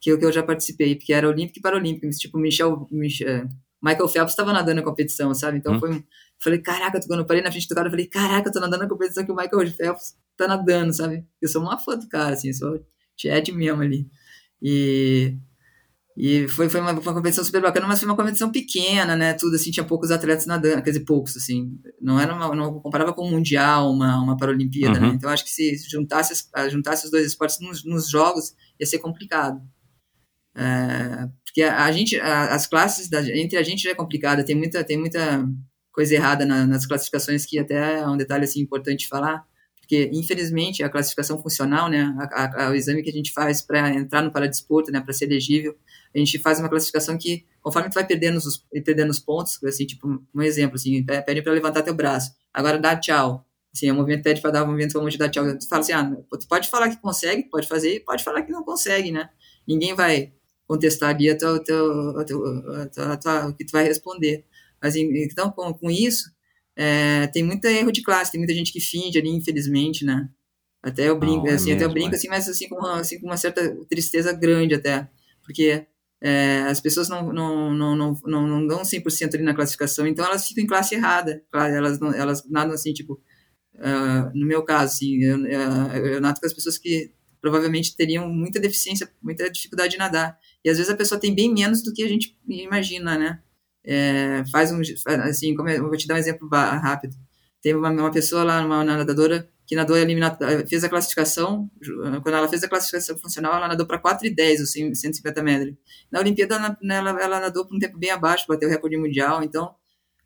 Que 0.00 0.10
eu, 0.10 0.18
que 0.18 0.24
eu 0.24 0.32
já 0.32 0.42
participei, 0.42 0.94
porque 0.94 1.12
era 1.12 1.28
Olímpico 1.28 1.58
e 1.58 1.62
Paralímpico, 1.62 2.08
tipo, 2.10 2.38
Michel, 2.38 2.86
Michel 2.90 3.48
Michael 3.82 4.08
Phelps 4.08 4.32
estava 4.32 4.52
nadando 4.52 4.76
na 4.76 4.82
competição, 4.82 5.34
sabe? 5.34 5.58
Então 5.58 5.74
hum. 5.74 5.80
foi 5.80 6.04
Falei, 6.44 6.58
caraca, 6.58 7.00
quando 7.06 7.20
eu 7.20 7.26
parei 7.26 7.42
na 7.42 7.50
frente 7.50 7.66
do 7.66 7.74
cara, 7.74 7.86
eu 7.86 7.90
falei, 7.90 8.06
caraca, 8.06 8.48
eu 8.48 8.52
tô 8.52 8.60
nadando 8.60 8.82
na 8.82 8.88
competição 8.88 9.24
que 9.24 9.32
o 9.32 9.34
Michael 9.34 9.72
Phelps 9.72 10.14
tá 10.36 10.46
nadando, 10.46 10.92
sabe? 10.92 11.24
Eu 11.40 11.48
sou 11.48 11.62
uma 11.62 11.78
fã 11.78 11.96
do 11.96 12.06
cara, 12.06 12.34
assim, 12.34 12.52
sou 12.52 12.84
chat 13.16 13.50
mesmo 13.50 13.80
ali. 13.80 14.06
E, 14.60 15.34
e 16.16 16.46
foi, 16.46 16.68
foi 16.68 16.80
uma, 16.80 16.92
uma, 16.92 17.14
competição 17.14 17.42
super 17.42 17.60
bacana, 17.60 17.88
mas 17.88 17.98
foi 17.98 18.08
uma 18.08 18.14
competição 18.14 18.50
pequena, 18.50 19.16
né? 19.16 19.34
Tudo 19.34 19.56
assim, 19.56 19.72
tinha 19.72 19.84
poucos 19.84 20.12
atletas 20.12 20.46
nadando, 20.46 20.80
quer 20.82 20.90
dizer, 20.90 21.04
poucos, 21.04 21.36
assim. 21.36 21.76
Não 22.00 22.20
era 22.20 22.32
uma, 22.32 22.54
não 22.54 22.80
comparava 22.80 23.12
com 23.12 23.22
o 23.22 23.30
Mundial, 23.30 23.90
uma, 23.90 24.22
uma 24.22 24.36
Paralimpíada, 24.36 25.00
né? 25.00 25.06
uhum. 25.06 25.12
né? 25.12 25.16
Então 25.16 25.28
acho 25.28 25.44
que 25.44 25.50
se 25.50 25.76
juntasse, 25.90 26.48
juntasse 26.70 27.04
os 27.04 27.10
dois 27.10 27.26
esportes 27.26 27.58
nos, 27.60 27.84
nos 27.84 28.08
jogos, 28.08 28.54
ia 28.78 28.86
ser 28.86 28.98
complicado. 29.00 29.60
É, 30.56 31.28
porque 31.44 31.62
a, 31.62 31.84
a 31.84 31.90
gente, 31.90 32.16
a, 32.20 32.54
as 32.54 32.66
classes 32.66 33.08
da, 33.08 33.20
entre 33.36 33.58
a 33.58 33.62
gente 33.64 33.82
já 33.82 33.90
é 33.90 33.94
complicada, 33.94 34.44
tem 34.44 34.54
muita, 34.54 34.84
tem 34.84 34.96
muita 34.96 35.44
coisa 35.92 36.14
errada 36.14 36.46
na, 36.46 36.64
nas 36.64 36.86
classificações 36.86 37.44
que 37.44 37.58
até 37.58 37.98
é 37.98 38.06
um 38.06 38.16
detalhe 38.16 38.44
assim 38.44 38.60
importante 38.60 39.08
falar, 39.08 39.44
porque 39.80 40.10
infelizmente 40.12 40.82
a 40.82 40.88
classificação 40.88 41.42
funcional, 41.42 41.88
né, 41.88 42.14
a, 42.18 42.66
a, 42.66 42.70
o 42.70 42.74
exame 42.74 43.02
que 43.02 43.10
a 43.10 43.12
gente 43.12 43.32
faz 43.32 43.62
para 43.62 43.90
entrar 43.90 44.22
no 44.22 44.32
paradesporto, 44.32 44.92
né, 44.92 45.00
para 45.00 45.12
ser 45.12 45.26
elegível, 45.26 45.76
a 46.14 46.18
gente 46.18 46.38
faz 46.38 46.60
uma 46.60 46.68
classificação 46.68 47.18
que 47.18 47.44
conforme 47.60 47.90
tu 47.90 47.94
vai 47.94 48.06
perdendo 48.06 48.36
os 48.36 48.64
perdendo 48.84 49.10
os 49.10 49.18
pontos, 49.18 49.62
assim, 49.64 49.86
tipo 49.86 50.22
um 50.34 50.42
exemplo 50.42 50.76
assim, 50.76 51.04
pede 51.04 51.42
para 51.42 51.52
levantar 51.52 51.82
teu 51.82 51.94
braço, 51.94 52.32
agora 52.52 52.78
dá 52.78 52.96
tchau. 52.96 53.44
Assim, 53.74 53.90
o 53.90 53.94
movimento 53.94 54.22
pede 54.22 54.40
para 54.40 54.52
dar 54.52 54.62
o 54.62 54.66
movimento 54.66 54.92
como 54.92 55.10
de 55.10 55.18
dar 55.18 55.28
tchau. 55.28 55.44
Tu 55.58 55.68
fala 55.68 55.80
assim, 55.80 55.92
ah, 55.92 56.16
tu 56.38 56.46
pode 56.46 56.70
falar 56.70 56.88
que 56.88 56.96
consegue, 57.00 57.42
pode 57.50 57.66
fazer, 57.66 58.04
pode 58.04 58.22
falar 58.22 58.42
que 58.42 58.52
não 58.52 58.62
consegue, 58.62 59.10
né? 59.10 59.28
Ninguém 59.66 59.94
vai 59.94 60.32
contestar 60.66 61.10
ali 61.10 61.28
a 61.28 61.36
tua, 61.36 61.56
a 61.56 61.60
tua, 61.60 62.22
a 62.22 62.24
tua, 62.24 63.12
a 63.12 63.16
tua, 63.16 63.48
o 63.48 63.54
que 63.54 63.64
tu 63.64 63.72
vai 63.72 63.84
responder. 63.84 64.44
Mas, 64.80 64.94
então, 64.94 65.50
com, 65.50 65.74
com 65.74 65.90
isso, 65.90 66.30
é, 66.76 67.26
tem 67.28 67.42
muito 67.42 67.64
erro 67.64 67.90
de 67.90 68.02
classe, 68.02 68.30
tem 68.30 68.38
muita 68.38 68.54
gente 68.54 68.72
que 68.72 68.80
finge 68.80 69.18
ali, 69.18 69.30
infelizmente, 69.30 70.04
né? 70.04 70.28
Até 70.82 71.08
eu 71.08 71.18
brinco, 71.18 71.48
assim, 71.48 71.72
é 71.72 71.74
até 71.74 71.84
eu 71.84 71.90
brinco, 71.90 72.14
é. 72.14 72.16
assim, 72.16 72.28
mas 72.28 72.48
assim 72.48 72.68
com, 72.68 72.76
uma, 72.76 73.00
assim, 73.00 73.18
com 73.18 73.26
uma 73.26 73.36
certa 73.36 73.74
tristeza 73.88 74.32
grande 74.32 74.74
até, 74.74 75.08
porque 75.42 75.86
é, 76.22 76.62
as 76.62 76.80
pessoas 76.80 77.08
não, 77.08 77.32
não, 77.32 77.74
não, 77.74 77.96
não, 77.96 78.20
não, 78.24 78.46
não 78.46 78.66
dão 78.66 78.82
100% 78.82 79.34
ali 79.34 79.42
na 79.42 79.54
classificação, 79.54 80.06
então 80.06 80.24
elas 80.24 80.46
ficam 80.48 80.64
em 80.64 80.66
classe 80.66 80.94
errada, 80.94 81.42
elas, 81.52 82.00
elas 82.00 82.48
nadam 82.48 82.74
assim, 82.74 82.92
tipo, 82.92 83.20
uh, 83.74 84.30
no 84.34 84.46
meu 84.46 84.62
caso, 84.62 84.94
assim, 84.94 85.22
eu, 85.22 85.46
eu, 85.46 86.06
eu 86.06 86.20
com 86.20 86.46
as 86.46 86.54
pessoas 86.54 86.78
que 86.78 87.12
provavelmente 87.40 87.94
teriam 87.94 88.26
muita 88.28 88.58
deficiência, 88.58 89.06
muita 89.22 89.50
dificuldade 89.50 89.92
de 89.92 89.98
nadar, 89.98 90.38
e 90.64 90.70
às 90.70 90.78
vezes 90.78 90.90
a 90.90 90.96
pessoa 90.96 91.20
tem 91.20 91.34
bem 91.34 91.52
menos 91.52 91.82
do 91.82 91.92
que 91.92 92.02
a 92.02 92.08
gente 92.08 92.38
imagina, 92.48 93.18
né? 93.18 93.40
É, 93.86 94.42
faz 94.50 94.72
um, 94.72 94.80
assim, 95.24 95.54
como 95.54 95.68
eu 95.68 95.82
vou 95.82 95.96
te 95.96 96.06
dar 96.06 96.14
um 96.14 96.18
exemplo 96.18 96.48
rápido. 96.48 97.14
Teve 97.60 97.78
uma, 97.78 97.90
uma 97.90 98.10
pessoa 98.10 98.42
lá, 98.42 98.64
uma 98.64 98.82
nadadora, 98.82 99.46
que 99.66 99.74
nadou 99.74 99.96
eliminatória, 99.96 100.66
fez 100.66 100.84
a 100.84 100.88
classificação, 100.88 101.70
quando 102.22 102.34
ela 102.34 102.48
fez 102.48 102.62
a 102.62 102.68
classificação 102.68 103.16
funcional, 103.16 103.56
ela 103.56 103.68
nadou 103.68 103.86
para 103.86 103.98
4 103.98 104.26
e 104.26 104.34
10, 104.34 104.60
o 104.60 104.66
150 104.66 105.42
metros. 105.42 105.74
Na 106.10 106.20
Olimpíada, 106.20 106.76
ela, 106.82 107.22
ela 107.22 107.40
nadou 107.40 107.66
por 107.66 107.74
um 107.74 107.78
tempo 107.78 107.98
bem 107.98 108.10
abaixo, 108.10 108.44
bateu 108.46 108.68
o 108.68 108.72
recorde 108.72 108.96
mundial, 108.96 109.42
então 109.42 109.74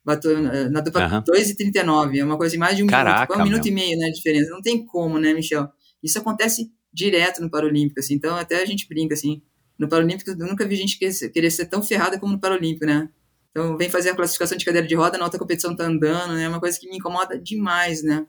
bateu, 0.05 0.37
eh, 0.37 0.69
nadou 0.69 0.93
para 0.93 1.17
uhum. 1.17 1.23
2 1.25 1.51
e 1.51 1.57
39, 1.57 2.19
é 2.19 2.25
uma 2.25 2.37
coisa 2.37 2.53
de 2.53 2.59
mais 2.59 2.77
de 2.77 2.83
um 2.83 2.87
Caraca, 2.87 3.35
minuto, 3.35 3.47
um 3.47 3.51
minuto 3.51 3.69
e 3.69 3.71
meio, 3.71 3.99
né, 3.99 4.11
diferença. 4.11 4.51
Não 4.51 4.61
tem 4.61 4.85
como, 4.85 5.19
né, 5.19 5.33
Michel? 5.33 5.69
Isso 6.03 6.19
acontece 6.19 6.73
direto 6.93 7.41
no 7.41 7.51
Paralímpico, 7.51 8.01
assim, 8.01 8.15
então 8.15 8.37
até 8.37 8.61
a 8.61 8.67
gente 8.67 8.89
brinca, 8.89 9.15
assim, 9.15 9.43
no 9.79 9.89
Paralímpico 9.89 10.31
eu 10.31 10.37
nunca 10.37 10.67
vi 10.67 10.75
gente 10.75 10.99
querer 10.99 11.51
ser 11.51 11.67
tão 11.67 11.83
ferrada 11.83 12.19
como 12.19 12.33
no 12.33 12.41
Paralímpico, 12.41 12.85
né? 12.85 13.09
Então, 13.51 13.77
vem 13.77 13.89
fazer 13.89 14.11
a 14.11 14.15
classificação 14.15 14.57
de 14.59 14.65
cadeira 14.65 14.87
de 14.87 14.95
roda, 14.95 15.19
na 15.19 15.25
outra 15.25 15.39
competição 15.39 15.75
tá 15.75 15.85
andando, 15.85 16.35
né? 16.35 16.45
É 16.45 16.49
uma 16.49 16.61
coisa 16.61 16.79
que 16.79 16.89
me 16.89 16.97
incomoda 16.97 17.39
demais, 17.39 18.03
né? 18.03 18.27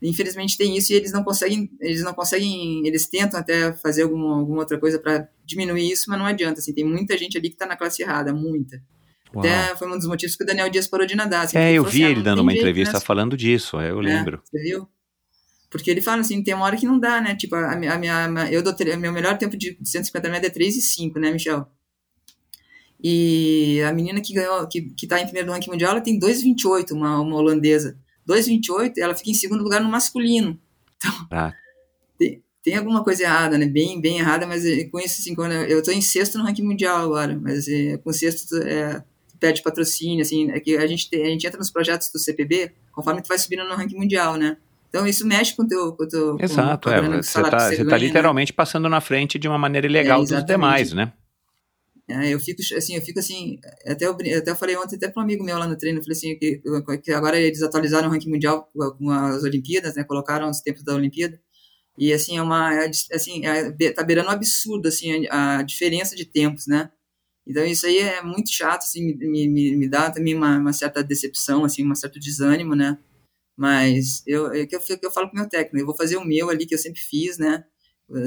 Infelizmente 0.00 0.56
tem 0.56 0.76
isso 0.76 0.92
e 0.92 0.96
eles 0.96 1.12
não 1.12 1.24
conseguem, 1.24 1.68
eles 1.80 2.02
não 2.02 2.14
conseguem, 2.14 2.86
eles 2.86 3.08
tentam 3.08 3.38
até 3.38 3.72
fazer 3.72 4.02
alguma, 4.02 4.38
alguma 4.38 4.60
outra 4.60 4.78
coisa 4.78 4.98
para 4.98 5.28
diminuir 5.44 5.90
isso, 5.90 6.04
mas 6.08 6.18
não 6.18 6.26
adianta, 6.26 6.60
assim, 6.60 6.72
tem 6.72 6.84
muita 6.84 7.18
gente 7.18 7.36
ali 7.36 7.50
que 7.50 7.56
tá 7.56 7.66
na 7.66 7.76
classe 7.76 8.02
errada, 8.02 8.32
muita. 8.32 8.80
Uau. 9.34 9.44
Até 9.44 9.74
foi 9.76 9.88
um 9.88 9.98
dos 9.98 10.06
motivos 10.06 10.36
que 10.36 10.44
o 10.44 10.46
Daniel 10.46 10.70
Dias 10.70 10.86
parou 10.86 11.06
de 11.06 11.16
nadar. 11.16 11.44
Assim, 11.44 11.58
é, 11.58 11.72
eu 11.72 11.84
vi 11.84 12.04
assim, 12.04 12.12
ele 12.12 12.20
ah, 12.20 12.22
dando 12.24 12.42
uma 12.42 12.52
entrevista 12.52 12.94
né? 12.94 13.00
falando 13.00 13.36
disso, 13.36 13.78
é, 13.80 13.90
eu 13.90 14.00
é, 14.00 14.04
lembro. 14.04 14.40
Você 14.44 14.62
viu? 14.62 14.88
Porque 15.68 15.90
ele 15.90 16.00
fala 16.00 16.20
assim, 16.20 16.42
tem 16.42 16.54
uma 16.54 16.64
hora 16.64 16.76
que 16.76 16.86
não 16.86 16.98
dá, 16.98 17.20
né? 17.20 17.34
Tipo, 17.34 17.56
a, 17.56 17.72
a 17.72 17.76
minha, 17.76 17.92
a 17.92 17.98
minha 17.98 18.50
eu 18.50 18.62
dou, 18.62 18.74
meu 18.98 19.12
melhor 19.12 19.36
tempo 19.36 19.56
de 19.56 19.76
150 19.84 20.28
metros 20.30 20.48
é 20.48 20.52
3 20.52 20.76
e 20.76 20.80
5, 20.80 21.18
né, 21.18 21.30
Michel? 21.30 21.66
E 23.02 23.80
a 23.82 23.92
menina 23.92 24.20
que 24.20 24.32
ganhou, 24.32 24.66
que, 24.66 24.90
que 24.96 25.06
tá 25.06 25.20
em 25.20 25.24
primeiro 25.24 25.52
ranking 25.52 25.70
mundial, 25.70 25.92
ela 25.92 26.00
tem 26.00 26.18
2,28, 26.18 26.92
uma, 26.92 27.20
uma 27.20 27.36
holandesa. 27.36 27.98
2,28, 28.28 28.94
ela 28.98 29.14
fica 29.14 29.30
em 29.30 29.34
segundo 29.34 29.62
lugar 29.62 29.80
no 29.80 29.88
masculino. 29.88 30.58
Então, 30.96 31.26
ah. 31.30 31.52
tem, 32.18 32.42
tem 32.62 32.76
alguma 32.76 33.02
coisa 33.02 33.22
errada, 33.22 33.56
né? 33.56 33.66
Bem, 33.66 34.00
bem 34.00 34.18
errada, 34.18 34.46
mas 34.46 34.64
eh, 34.64 34.84
com 34.84 34.98
isso, 34.98 35.20
assim, 35.20 35.34
quando 35.34 35.52
eu, 35.52 35.82
tô 35.82 35.90
em 35.90 36.00
sexto 36.00 36.36
no 36.36 36.44
ranking 36.44 36.62
mundial 36.62 36.98
agora, 36.98 37.38
mas 37.40 37.66
é, 37.68 37.96
com 37.96 38.12
sexto 38.12 38.56
é, 38.58 39.02
pede 39.38 39.62
patrocínio, 39.62 40.22
assim, 40.22 40.50
é 40.50 40.60
que 40.60 40.76
a 40.76 40.86
gente, 40.86 41.08
tem, 41.08 41.22
a 41.22 41.30
gente 41.30 41.46
entra 41.46 41.58
nos 41.58 41.70
projetos 41.70 42.10
do 42.12 42.18
CPB 42.18 42.72
conforme 42.92 43.22
tu 43.22 43.28
vai 43.28 43.38
subindo 43.38 43.64
no 43.64 43.74
ranking 43.74 43.96
mundial, 43.96 44.36
né? 44.36 44.56
Então 44.88 45.06
isso 45.06 45.26
mexe 45.26 45.54
com 45.54 45.62
o 45.62 45.68
teu, 45.68 45.92
com 45.92 46.08
teu 46.08 46.36
Exato, 46.40 46.88
com 46.88 46.94
é, 46.94 47.22
você 47.22 47.40
está 47.40 47.50
tá, 47.50 47.70
tá 47.70 47.98
literalmente 47.98 48.52
né? 48.52 48.56
passando 48.56 48.88
na 48.88 49.00
frente 49.00 49.38
de 49.38 49.46
uma 49.46 49.58
maneira 49.58 49.86
ilegal 49.86 50.22
é, 50.22 50.26
dos 50.26 50.44
demais, 50.44 50.92
né? 50.92 51.12
É, 52.10 52.30
eu 52.32 52.40
fico 52.40 52.62
assim, 52.74 52.96
eu 52.96 53.02
fico 53.02 53.18
assim, 53.18 53.60
até 53.86 54.06
eu, 54.06 54.12
até 54.12 54.50
eu 54.50 54.56
falei 54.56 54.74
ontem 54.78 54.96
até 54.96 55.08
para 55.10 55.20
um 55.20 55.24
amigo 55.24 55.44
meu 55.44 55.58
lá 55.58 55.66
no 55.66 55.76
treino, 55.76 55.98
eu 55.98 56.02
falei 56.02 56.16
assim, 56.16 56.38
que, 56.38 56.62
que 57.02 57.12
agora 57.12 57.38
eles 57.38 57.62
atualizaram 57.62 58.08
o 58.08 58.10
ranking 58.10 58.30
mundial 58.30 58.70
com 58.72 59.10
as 59.10 59.42
Olimpíadas, 59.44 59.94
né, 59.94 60.04
colocaram 60.04 60.48
os 60.48 60.62
tempos 60.62 60.82
da 60.82 60.94
Olimpíada, 60.94 61.38
e 61.98 62.10
assim, 62.10 62.38
é 62.38 62.42
uma, 62.42 62.74
é, 62.74 62.90
assim, 63.12 63.44
é, 63.44 63.92
tá 63.92 64.02
beirando 64.02 64.30
um 64.30 64.32
absurdo, 64.32 64.88
assim, 64.88 65.26
a, 65.28 65.58
a, 65.58 65.62
diferença 65.62 66.16
de 66.16 66.24
tempos, 66.24 66.66
né, 66.66 66.90
então 67.46 67.62
isso 67.66 67.86
aí 67.86 67.98
é 67.98 68.22
muito 68.22 68.50
chato, 68.50 68.84
assim, 68.84 69.14
me, 69.14 69.46
me, 69.46 69.76
me 69.76 69.88
dá 69.88 70.10
também 70.10 70.34
uma, 70.34 70.56
uma 70.58 70.72
certa 70.72 71.04
decepção, 71.04 71.62
assim, 71.62 71.86
um 71.86 71.94
certo 71.94 72.18
desânimo, 72.18 72.74
né, 72.74 72.96
mas 73.54 74.22
eu, 74.26 74.50
é 74.52 74.64
que 74.64 74.74
eu, 74.74 74.80
eu 75.02 75.10
falo 75.10 75.28
com 75.28 75.36
o 75.36 75.40
meu 75.40 75.48
técnico, 75.48 75.78
eu 75.78 75.86
vou 75.86 75.94
fazer 75.94 76.16
o 76.16 76.24
meu 76.24 76.48
ali 76.48 76.64
que 76.64 76.74
eu 76.74 76.78
sempre 76.78 77.02
fiz, 77.02 77.36
né, 77.36 77.64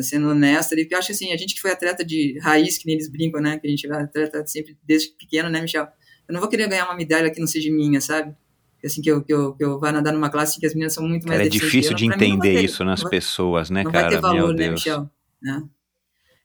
sendo 0.04 0.30
honesto 0.30 0.74
ali, 0.74 0.84
porque 0.84 0.96
eu 0.96 1.00
acho 1.00 1.12
assim, 1.12 1.32
a 1.32 1.38
gente 1.38 1.56
que 1.56 1.62
foi 1.62 1.72
atleta 1.72 2.06
de 2.06 2.38
raiz, 2.40 2.78
que 2.78 2.86
nem 2.86 2.96
eles 2.96 3.10
brincam, 3.10 3.42
né, 3.42 3.58
que 3.58 3.68
a 3.68 3.70
gente 3.70 3.88
é 3.88 3.94
atleta 3.94 4.46
sempre 4.46 4.78
desde 4.84 5.10
pequeno, 5.18 5.50
né, 5.50 5.62
Michel? 5.62 5.88
Eu 6.28 6.34
não 6.34 6.40
vou 6.40 6.50
querer 6.50 6.68
ganhar 6.68 6.86
uma 6.86 6.96
medalha 6.96 7.32
que 7.32 7.40
não 7.40 7.48
seja 7.48 7.72
minha, 7.72 8.00
sabe? 8.00 8.36
Assim, 8.84 9.02
que 9.02 9.12
eu, 9.12 9.24
que 9.24 9.34
eu, 9.34 9.54
que 9.54 9.64
eu 9.64 9.80
vá 9.80 9.92
nadar 9.92 10.14
numa 10.14 10.30
classe 10.30 10.60
que 10.60 10.66
as 10.66 10.74
meninas 10.74 10.94
são 10.94 11.08
muito 11.08 11.28
mais 11.28 11.38
cara, 11.38 11.48
É 11.48 11.50
difícil 11.50 11.94
de 11.96 12.06
entender 12.06 12.56
ter, 12.56 12.64
isso 12.64 12.84
nas 12.84 13.02
vai, 13.02 13.12
pessoas, 13.12 13.70
né, 13.70 13.84
não 13.84 13.92
cara? 13.92 14.10
Não 14.10 14.22
vai 14.22 14.32
ter 14.32 14.40
valor, 14.40 14.54
né, 14.56 14.70
Michel? 14.70 15.10
Né? 15.42 15.64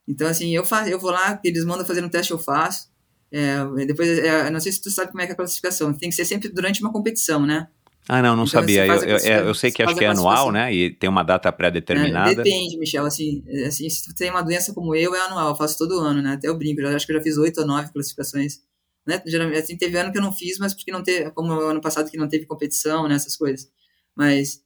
Então, 0.07 0.27
assim, 0.27 0.55
eu, 0.55 0.63
faço, 0.63 0.89
eu 0.89 0.99
vou 0.99 1.11
lá, 1.11 1.39
eles 1.43 1.65
mandam 1.65 1.85
fazer 1.85 2.03
um 2.03 2.09
teste, 2.09 2.31
eu 2.31 2.39
faço. 2.39 2.89
É, 3.31 3.85
depois, 3.85 4.07
é, 4.19 4.49
não 4.49 4.59
sei 4.59 4.71
se 4.71 4.81
tu 4.81 4.89
sabe 4.89 5.11
como 5.11 5.21
é 5.21 5.25
que 5.25 5.31
é 5.31 5.33
a 5.33 5.37
classificação. 5.37 5.93
Tem 5.93 6.09
que 6.09 6.15
ser 6.15 6.25
sempre 6.25 6.49
durante 6.49 6.81
uma 6.81 6.91
competição, 6.91 7.45
né? 7.45 7.67
Ah, 8.09 8.21
não, 8.21 8.35
não 8.35 8.45
então, 8.45 8.61
sabia. 8.61 8.85
Eu, 8.85 9.17
eu, 9.17 9.45
eu, 9.47 9.53
sei 9.53 9.71
que 9.71 9.83
acho 9.83 9.95
que 9.95 10.05
é 10.05 10.07
anual, 10.07 10.51
né? 10.51 10.73
E 10.73 10.89
tem 10.89 11.09
uma 11.09 11.23
data 11.23 11.51
pré-determinada. 11.51 12.31
É, 12.31 12.35
depende, 12.35 12.77
Michel. 12.77 13.05
Assim, 13.05 13.43
assim, 13.65 13.89
se 13.89 14.05
tu 14.05 14.15
tem 14.15 14.29
uma 14.29 14.41
doença 14.41 14.73
como 14.73 14.95
eu, 14.95 15.13
é 15.13 15.19
anual. 15.21 15.49
Eu 15.49 15.55
faço 15.55 15.77
todo 15.77 15.99
ano, 15.99 16.21
né? 16.21 16.33
Até 16.33 16.47
eu 16.47 16.57
brinco. 16.57 16.79
Eu 16.79 16.95
acho 16.95 17.05
que 17.05 17.11
eu 17.11 17.17
já 17.17 17.23
fiz 17.23 17.37
oito 17.37 17.59
ou 17.59 17.67
nove 17.67 17.91
classificações. 17.91 18.61
Né? 19.05 19.21
Geralmente, 19.25 19.59
assim, 19.59 19.77
teve 19.77 19.97
ano 19.97 20.11
que 20.11 20.17
eu 20.17 20.21
não 20.21 20.33
fiz, 20.33 20.57
mas 20.57 20.73
porque 20.73 20.91
não 20.91 21.03
teve, 21.03 21.31
como 21.31 21.51
ano 21.51 21.81
passado 21.81 22.09
que 22.09 22.17
não 22.17 22.27
teve 22.27 22.45
competição, 22.45 23.07
né? 23.07 23.15
Essas 23.15 23.35
coisas. 23.35 23.69
Mas 24.15 24.61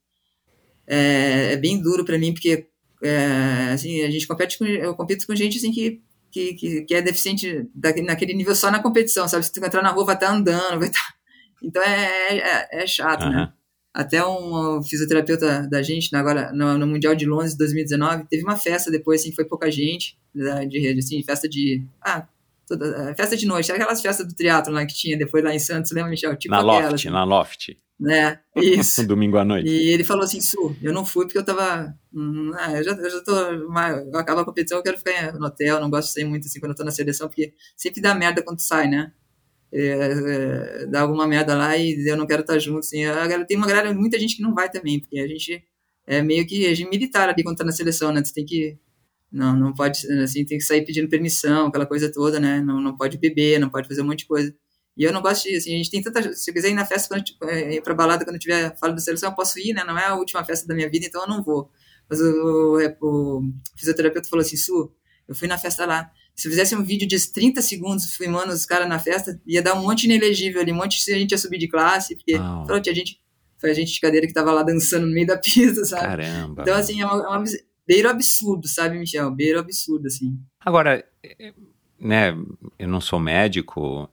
é, 0.87 1.53
é 1.53 1.57
bem 1.57 1.81
duro 1.81 2.05
para 2.05 2.17
mim, 2.17 2.33
porque 2.33 2.67
é, 3.03 3.71
assim, 3.73 4.03
a 4.03 4.11
gente 4.11 4.27
compete 4.27 4.57
com, 4.59 4.65
eu 4.65 4.95
compito 4.95 5.25
com 5.25 5.35
gente 5.35 5.57
assim 5.57 5.71
que 5.71 6.01
que, 6.31 6.53
que, 6.53 6.81
que 6.83 6.95
é 6.95 7.01
deficiente 7.01 7.69
daquele, 7.75 8.07
naquele 8.07 8.33
nível 8.33 8.55
só 8.55 8.71
na 8.71 8.81
competição, 8.81 9.27
sabe? 9.27 9.45
Se 9.45 9.51
tu 9.51 9.63
entrar 9.63 9.81
na 9.81 9.91
rua, 9.91 10.05
vai 10.05 10.15
estar 10.15 10.31
andando, 10.31 10.79
vai 10.79 10.87
estar. 10.87 11.13
Então 11.61 11.81
é, 11.83 12.37
é, 12.37 12.83
é 12.83 12.87
chato, 12.87 13.23
Aham. 13.23 13.31
né? 13.31 13.53
Até 13.93 14.25
um 14.25 14.81
fisioterapeuta 14.83 15.67
da 15.69 15.81
gente, 15.81 16.13
né, 16.13 16.19
agora 16.19 16.53
no, 16.53 16.77
no 16.77 16.87
Mundial 16.87 17.13
de 17.13 17.25
Londres 17.25 17.57
2019, 17.57 18.23
teve 18.29 18.41
uma 18.41 18.55
festa 18.55 18.89
depois, 18.89 19.19
assim, 19.19 19.33
foi 19.33 19.43
pouca 19.43 19.69
gente, 19.69 20.17
de 20.33 20.79
rede, 20.79 20.99
assim, 20.99 21.21
festa 21.23 21.47
de. 21.47 21.83
Ah, 22.01 22.25
toda, 22.65 23.09
é, 23.09 23.15
festa 23.15 23.35
de 23.35 23.45
noite, 23.45 23.69
aquelas 23.69 24.01
festas 24.01 24.25
do 24.25 24.33
triatlo 24.33 24.73
lá 24.73 24.85
que 24.85 24.93
tinha 24.93 25.17
depois 25.17 25.43
lá 25.43 25.53
em 25.53 25.59
Santos, 25.59 25.91
lembra, 25.91 26.09
Michel? 26.09 26.35
Tipo 26.37 26.55
na 26.55 26.61
Loft, 26.61 26.93
assim, 26.93 27.09
na 27.09 27.23
Loft. 27.25 27.77
né? 27.99 28.39
Isso. 28.55 29.03
Domingo 29.05 29.37
à 29.37 29.43
noite. 29.43 29.69
E 29.69 29.89
ele 29.89 30.05
falou 30.05 30.23
assim, 30.23 30.39
Su, 30.39 30.73
eu 30.81 30.93
não 30.93 31.05
fui 31.05 31.25
porque 31.25 31.37
eu 31.37 31.45
tava. 31.45 31.93
hum, 32.13 32.51
ah, 32.55 32.71
eu, 32.71 32.83
já, 32.83 32.91
eu 32.91 33.09
já 33.09 33.21
tô. 33.21 33.35
Eu 33.35 34.17
acabo 34.17 34.39
a 34.39 34.45
competição, 34.45 34.77
eu 34.77 34.83
quero 34.83 34.97
ficar 34.97 35.33
no 35.33 35.45
hotel, 35.45 35.81
não 35.81 35.89
gosto 35.89 36.07
de 36.07 36.13
sair 36.13 36.25
muito 36.25 36.47
assim 36.47 36.61
quando 36.61 36.71
eu 36.71 36.77
tô 36.77 36.83
na 36.85 36.91
seleção, 36.91 37.27
porque 37.27 37.53
sempre 37.75 38.01
dá 38.01 38.15
merda 38.15 38.41
quando 38.41 38.57
tu 38.57 38.63
sai, 38.63 38.87
né? 38.87 39.11
É, 39.73 40.81
é, 40.83 40.85
dá 40.87 41.01
alguma 41.01 41.27
merda 41.27 41.55
lá 41.55 41.77
e 41.77 42.07
eu 42.07 42.17
não 42.17 42.27
quero 42.27 42.41
estar 42.41 42.59
junto. 42.59 42.79
Assim. 42.79 43.05
A 43.05 43.45
tem 43.45 43.57
uma 43.57 43.67
galera, 43.67 43.93
muita 43.93 44.19
gente 44.19 44.35
que 44.35 44.41
não 44.41 44.53
vai 44.53 44.69
também, 44.69 44.99
porque 44.99 45.19
a 45.19 45.27
gente 45.27 45.63
é 46.05 46.21
meio 46.21 46.45
que 46.47 46.59
regime 46.67 46.89
militar 46.91 47.29
ali 47.29 47.43
quando 47.43 47.57
tá 47.57 47.63
na 47.63 47.71
seleção, 47.71 48.11
né? 48.11 48.21
Tu 48.21 48.33
tem 48.33 48.45
que. 48.45 48.77
Não, 49.31 49.55
não 49.57 49.73
pode, 49.73 50.05
assim, 50.23 50.45
tem 50.45 50.57
que 50.57 50.63
sair 50.63 50.85
pedindo 50.85 51.09
permissão, 51.09 51.67
aquela 51.67 51.85
coisa 51.85 52.11
toda, 52.11 52.39
né? 52.39 52.61
Não, 52.61 52.81
não 52.81 52.95
pode 52.97 53.17
beber, 53.17 53.59
não 53.59 53.69
pode 53.69 53.87
fazer 53.87 54.01
um 54.01 54.05
monte 54.05 54.19
de 54.19 54.25
coisa. 54.27 54.53
E 54.97 55.03
eu 55.05 55.13
não 55.13 55.21
gosto 55.21 55.43
de, 55.49 55.55
assim, 55.55 55.73
a 55.73 55.77
gente 55.77 55.89
tem 55.91 56.01
tanta, 56.01 56.33
se 56.33 56.49
eu 56.51 56.53
quiser 56.53 56.69
ir 56.69 56.73
na 56.73 56.85
festa, 56.85 57.07
quando, 57.09 57.23
tiver- 57.23 57.49
eh, 57.53 57.75
ir 57.75 57.81
pra 57.81 57.93
balada 57.95 58.25
quando 58.25 58.37
tiver 58.39 58.75
fora 58.77 58.91
da 58.93 58.99
seleção, 58.99 59.29
eu 59.29 59.35
posso 59.35 59.57
ir, 59.59 59.73
né? 59.73 59.83
Não 59.85 59.97
é 59.97 60.07
a 60.07 60.15
última 60.15 60.43
festa 60.43 60.67
da 60.67 60.75
minha 60.75 60.89
vida, 60.89 61.05
então 61.05 61.21
eu 61.23 61.29
não 61.29 61.41
vou. 61.43 61.71
Mas 62.09 62.19
o, 62.21 62.77
o, 63.01 63.39
o 63.39 63.43
fisioterapeuta 63.77 64.27
falou 64.29 64.41
assim, 64.43 64.57
Su, 64.57 64.91
eu 65.27 65.33
fui 65.35 65.47
na 65.47 65.57
festa 65.57 65.85
lá. 65.85 66.11
Se 66.35 66.47
eu 66.47 66.51
fizesse 66.51 66.75
um 66.75 66.83
vídeo 66.83 67.07
de 67.07 67.19
30 67.31 67.61
segundos 67.61 68.15
filmando 68.15 68.51
os 68.51 68.65
caras 68.65 68.87
na 68.87 68.97
festa, 68.97 69.39
ia 69.45 69.61
dar 69.61 69.75
um 69.75 69.83
monte 69.83 70.05
inelegível 70.05 70.61
ali, 70.61 70.71
um 70.71 70.75
monte 70.75 70.97
de 71.03 71.13
gente 71.13 71.31
ia 71.31 71.37
subir 71.37 71.57
de 71.57 71.67
classe, 71.67 72.15
porque 72.15 72.37
Não. 72.37 72.65
falou, 72.65 72.81
tinha 72.81 72.95
gente, 72.95 73.19
foi 73.59 73.71
a 73.71 73.73
gente 73.73 73.93
de 73.93 73.99
cadeira 73.99 74.25
que 74.25 74.33
tava 74.33 74.51
lá 74.51 74.63
dançando 74.63 75.05
no 75.05 75.13
meio 75.13 75.27
da 75.27 75.37
pista, 75.39 75.85
sabe? 75.85 76.01
Caramba. 76.01 76.61
Então, 76.63 76.75
assim, 76.75 77.01
é 77.01 77.05
uma, 77.05 77.23
é 77.23 77.37
uma 77.37 77.43
beiro 77.87 78.09
absurdo, 78.09 78.67
sabe, 78.67 78.97
Michel? 78.97 79.29
Beiro 79.31 79.59
absurdo, 79.59 80.07
assim. 80.07 80.37
Agora, 80.59 81.03
né, 81.99 82.35
eu 82.79 82.87
não 82.87 83.01
sou 83.01 83.19
médico, 83.19 84.09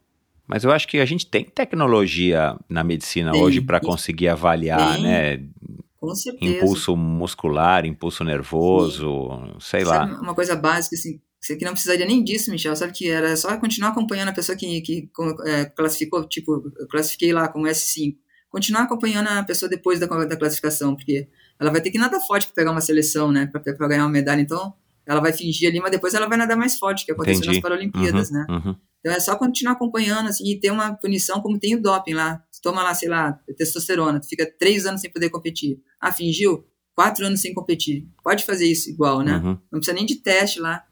mas 0.47 0.65
eu 0.65 0.73
acho 0.73 0.87
que 0.89 0.99
a 0.99 1.07
gente 1.07 1.27
tem 1.27 1.45
tecnologia 1.45 2.59
na 2.69 2.83
medicina 2.85 3.33
Tem. 3.33 3.43
hoje 3.43 3.61
para 3.61 3.81
conseguir 3.81 4.29
avaliar, 4.29 4.95
Tem. 4.95 5.03
né, 5.03 5.49
Com 5.97 6.15
certeza. 6.15 6.57
impulso 6.57 6.97
muscular, 6.97 7.87
impulso 7.87 8.25
nervoso, 8.25 9.57
sei 9.61 9.85
lá. 9.85 10.09
Sabe 10.09 10.21
uma 10.21 10.35
coisa 10.35 10.57
básica, 10.57 10.97
assim, 10.97 11.21
você 11.41 11.57
que 11.57 11.65
não 11.65 11.73
precisaria 11.73 12.05
nem 12.07 12.23
disso, 12.23 12.51
Michel, 12.51 12.75
sabe 12.75 12.93
que 12.93 13.09
era 13.09 13.37
só 13.37 13.57
continuar 13.59 13.91
acompanhando 13.91 14.29
a 14.29 14.33
pessoa 14.33 14.57
que, 14.57 14.81
que 14.81 15.11
é, 15.47 15.65
classificou, 15.67 16.27
tipo, 16.29 16.73
eu 16.79 16.89
classifiquei 16.89 17.33
lá 17.33 17.49
como 17.49 17.67
S5. 17.67 18.17
Continuar 18.51 18.83
acompanhando 18.83 19.29
a 19.29 19.45
pessoa 19.45 19.69
depois 19.69 20.01
da, 20.01 20.07
da 20.07 20.37
classificação, 20.37 20.97
porque 20.97 21.29
ela 21.61 21.71
vai 21.71 21.81
ter 21.81 21.91
que 21.91 21.99
nadar 21.99 22.21
forte 22.21 22.47
para 22.47 22.55
pegar 22.55 22.71
uma 22.73 22.81
seleção, 22.81 23.31
né, 23.31 23.47
para 23.47 23.89
ganhar 23.89 24.05
uma 24.05 24.11
medalha. 24.11 24.41
Então, 24.41 24.75
ela 25.07 25.21
vai 25.21 25.33
fingir 25.33 25.69
ali, 25.69 25.81
mas 25.81 25.91
depois 25.91 26.13
ela 26.15 26.27
vai 26.27 26.37
nadar 26.37 26.57
mais 26.57 26.79
forte, 26.79 27.05
que 27.07 27.13
aconteceu 27.13 27.39
Entendi. 27.39 27.55
nas 27.55 27.63
Paralimpíadas, 27.63 28.31
Uhum, 28.31 28.37
né? 28.37 28.47
uhum. 28.51 28.77
Então 29.01 29.13
é 29.13 29.21
só 29.21 29.37
continuar 29.37 29.73
acompanhando, 29.75 30.29
assim, 30.29 30.45
e 30.51 30.59
ter 30.59 30.71
uma 30.73 30.93
punição 30.95 31.41
como 31.41 31.59
tem 31.59 31.77
o 31.77 31.81
doping 31.81 32.15
lá. 32.15 32.43
Tu 32.53 32.61
toma 32.61 32.83
lá, 32.83 32.93
sei 32.95 33.09
lá, 33.09 33.39
testosterona, 33.57 34.21
tu 34.21 34.27
fica 34.29 34.45
três 34.59 34.87
anos 34.87 35.01
sem 35.01 35.11
poder 35.11 35.31
competir. 35.31 35.79
Ah, 36.01 36.11
fingiu? 36.11 36.67
Quatro 36.95 37.25
anos 37.25 37.41
sem 37.41 37.55
competir. 37.55 38.09
Pode 38.25 38.45
fazer 38.45 38.67
isso 38.67 38.91
igual, 38.91 39.21
né? 39.23 39.37
Uhum. 39.37 39.59
Não 39.71 39.79
precisa 39.79 39.95
nem 39.95 40.05
de 40.05 40.17
teste 40.17 40.59
lá. 40.59 40.83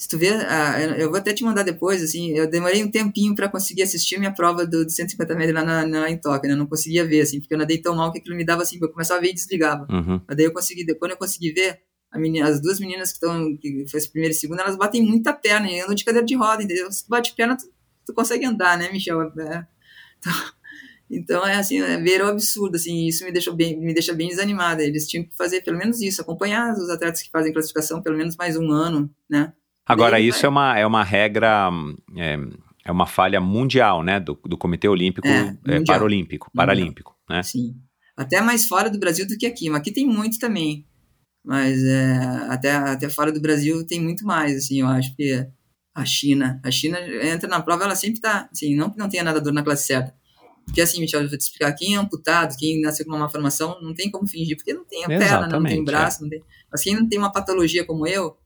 Se 0.00 0.08
tu 0.08 0.16
vê, 0.16 0.30
ah, 0.30 0.80
eu 0.96 1.10
vou 1.10 1.18
até 1.18 1.30
te 1.34 1.44
mandar 1.44 1.62
depois, 1.62 2.02
assim, 2.02 2.30
eu 2.30 2.48
demorei 2.48 2.82
um 2.82 2.90
tempinho 2.90 3.34
para 3.34 3.50
conseguir 3.50 3.82
assistir 3.82 4.18
minha 4.18 4.32
prova 4.32 4.66
do, 4.66 4.86
de 4.86 4.94
150 4.94 5.34
metros 5.34 5.54
lá, 5.54 5.62
na, 5.62 5.86
na, 5.86 6.10
em 6.10 6.16
Tóquio, 6.16 6.48
né? 6.48 6.54
Eu 6.54 6.58
não 6.58 6.64
conseguia 6.64 7.04
ver, 7.04 7.20
assim, 7.20 7.38
porque 7.38 7.52
eu 7.52 7.58
nadei 7.58 7.76
tão 7.76 7.94
mal 7.94 8.10
que 8.10 8.16
aquilo 8.16 8.34
me 8.34 8.42
dava, 8.42 8.62
assim, 8.62 8.78
eu 8.80 8.88
começava 8.88 9.18
a 9.18 9.22
ver 9.22 9.28
e 9.28 9.34
desligava. 9.34 9.86
Uhum. 9.90 10.22
Mas 10.26 10.36
daí 10.38 10.46
eu 10.46 10.54
consegui, 10.54 10.86
quando 10.94 11.10
eu 11.10 11.18
consegui 11.18 11.52
ver, 11.52 11.80
menina- 12.14 12.48
as 12.48 12.62
duas 12.62 12.80
meninas 12.80 13.10
que 13.10 13.16
estão, 13.16 13.54
que 13.58 13.84
foi 13.90 13.98
esse 13.98 14.10
primeiro 14.10 14.34
e 14.34 14.38
segundo, 14.38 14.60
elas 14.60 14.74
batem 14.74 15.02
muita 15.02 15.34
perna 15.34 15.70
e 15.70 15.80
andam 15.80 15.94
de 15.94 16.02
cadeira 16.02 16.26
de 16.26 16.34
roda, 16.34 16.62
entendeu? 16.62 16.90
Se 16.90 17.04
tu 17.04 17.10
bate 17.10 17.34
perna, 17.36 17.54
tu, 17.58 17.66
tu 18.06 18.14
consegue 18.14 18.46
andar, 18.46 18.78
né, 18.78 18.90
Michel? 18.90 19.20
É. 19.20 19.66
Então, 20.18 20.32
então, 21.10 21.46
é 21.46 21.56
assim, 21.56 21.78
é, 21.78 21.98
ver 21.98 22.22
o 22.22 22.28
absurdo, 22.28 22.76
assim, 22.76 23.06
isso 23.06 23.22
me 23.22 23.32
deixou 23.32 23.54
bem, 23.54 23.78
me 23.78 23.92
deixa 23.92 24.14
bem 24.14 24.30
desanimada. 24.30 24.82
Eles 24.82 25.06
tinham 25.06 25.26
que 25.26 25.36
fazer 25.36 25.60
pelo 25.60 25.76
menos 25.76 26.00
isso, 26.00 26.22
acompanhar 26.22 26.72
os 26.72 26.88
atletas 26.88 27.20
que 27.20 27.30
fazem 27.30 27.52
classificação 27.52 28.00
pelo 28.00 28.16
menos 28.16 28.34
mais 28.34 28.56
um 28.56 28.70
ano, 28.70 29.14
né? 29.28 29.52
Agora, 29.86 30.12
Daí 30.12 30.28
isso 30.28 30.40
vai- 30.40 30.46
é 30.46 30.48
uma, 30.48 30.78
é 30.80 30.86
uma 30.86 31.04
regra, 31.04 31.70
é, 32.16 32.38
é 32.84 32.92
uma 32.92 33.06
falha 33.06 33.40
mundial, 33.40 34.02
né, 34.02 34.20
do, 34.20 34.38
do 34.44 34.56
Comitê 34.56 34.88
Olímpico 34.88 35.26
É, 35.26 35.56
é. 35.66 35.84
Paralímpico, 35.84 36.46
Mundial. 36.46 36.66
Paralímpico, 36.66 37.16
né? 37.28 37.42
Sim. 37.42 37.74
Até 38.16 38.40
mais 38.40 38.66
fora 38.66 38.90
do 38.90 38.98
Brasil 38.98 39.26
do 39.26 39.36
que 39.36 39.46
aqui, 39.46 39.68
mas 39.70 39.80
aqui 39.80 39.90
tem 39.92 40.06
muito 40.06 40.38
também. 40.38 40.86
Mas 41.44 41.82
é, 41.82 42.16
até, 42.50 42.72
até 42.72 43.08
fora 43.08 43.32
do 43.32 43.40
Brasil 43.40 43.84
tem 43.86 44.00
muito 44.00 44.24
mais, 44.26 44.56
assim, 44.56 44.80
eu 44.80 44.86
acho 44.86 45.14
que 45.16 45.46
a 45.94 46.04
China, 46.04 46.60
a 46.62 46.70
China 46.70 46.98
entra 47.24 47.48
na 47.48 47.60
prova, 47.62 47.84
ela 47.84 47.96
sempre 47.96 48.20
tá, 48.20 48.48
assim, 48.52 48.76
não 48.76 48.90
que 48.90 48.98
não 48.98 49.08
tenha 49.08 49.24
nadador 49.24 49.52
na 49.52 49.62
classe 49.62 49.86
certa. 49.86 50.14
Porque 50.66 50.82
assim, 50.82 51.00
Michel, 51.00 51.22
eu 51.22 51.28
vou 51.28 51.38
te 51.38 51.40
explicar, 51.40 51.72
quem 51.72 51.94
é 51.96 51.98
amputado, 51.98 52.54
quem 52.56 52.80
nasceu 52.80 53.04
com 53.04 53.12
uma 53.12 53.20
má 53.20 53.28
formação, 53.28 53.80
não 53.80 53.94
tem 53.94 54.10
como 54.10 54.28
fingir, 54.28 54.56
porque 54.56 54.72
não 54.74 54.84
tem 54.84 55.04
a 55.04 55.08
perna, 55.08 55.48
não 55.48 55.64
tem 55.64 55.82
braço, 55.82 56.22
não 56.22 56.28
tem... 56.28 56.42
Mas 56.70 56.82
quem 56.82 56.94
não 56.94 57.08
tem 57.08 57.18
uma 57.18 57.32
patologia 57.32 57.84
como 57.84 58.06
eu, 58.06 58.36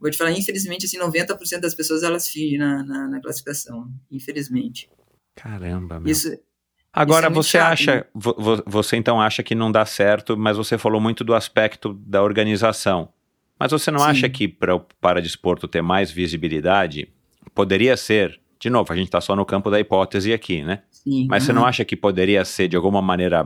vou 0.00 0.10
te 0.10 0.16
falar, 0.16 0.32
infelizmente, 0.32 0.86
assim, 0.86 0.98
90% 0.98 1.60
das 1.60 1.74
pessoas, 1.74 2.02
elas 2.02 2.28
fingem 2.28 2.58
na, 2.58 2.82
na, 2.82 3.08
na 3.08 3.20
classificação, 3.20 3.88
infelizmente. 4.10 4.88
Caramba, 5.34 6.00
meu. 6.00 6.10
Isso, 6.10 6.28
Agora, 6.92 7.26
é 7.26 7.30
você 7.30 7.50
chato, 7.50 7.64
né? 7.66 7.72
acha, 7.72 8.06
vo- 8.14 8.62
você 8.66 8.96
então 8.96 9.20
acha 9.20 9.42
que 9.42 9.54
não 9.54 9.70
dá 9.70 9.84
certo, 9.86 10.36
mas 10.36 10.56
você 10.56 10.76
falou 10.76 11.00
muito 11.00 11.22
do 11.22 11.34
aspecto 11.34 11.94
da 11.94 12.22
organização. 12.22 13.12
Mas 13.58 13.70
você 13.72 13.90
não 13.90 14.00
Sim. 14.00 14.06
acha 14.06 14.28
que 14.28 14.48
para 14.48 14.74
o 14.74 14.80
paradesporto 15.00 15.68
ter 15.68 15.82
mais 15.82 16.10
visibilidade, 16.10 17.08
poderia 17.54 17.96
ser, 17.96 18.40
de 18.58 18.68
novo, 18.70 18.92
a 18.92 18.96
gente 18.96 19.06
está 19.06 19.20
só 19.20 19.36
no 19.36 19.44
campo 19.44 19.70
da 19.70 19.78
hipótese 19.78 20.32
aqui, 20.32 20.62
né? 20.62 20.82
sim. 20.90 21.26
Mas 21.28 21.44
você 21.44 21.52
aham. 21.52 21.60
não 21.60 21.66
acha 21.66 21.84
que 21.84 21.94
poderia 21.96 22.44
ser 22.44 22.66
de 22.68 22.76
alguma 22.76 23.00
maneira 23.00 23.44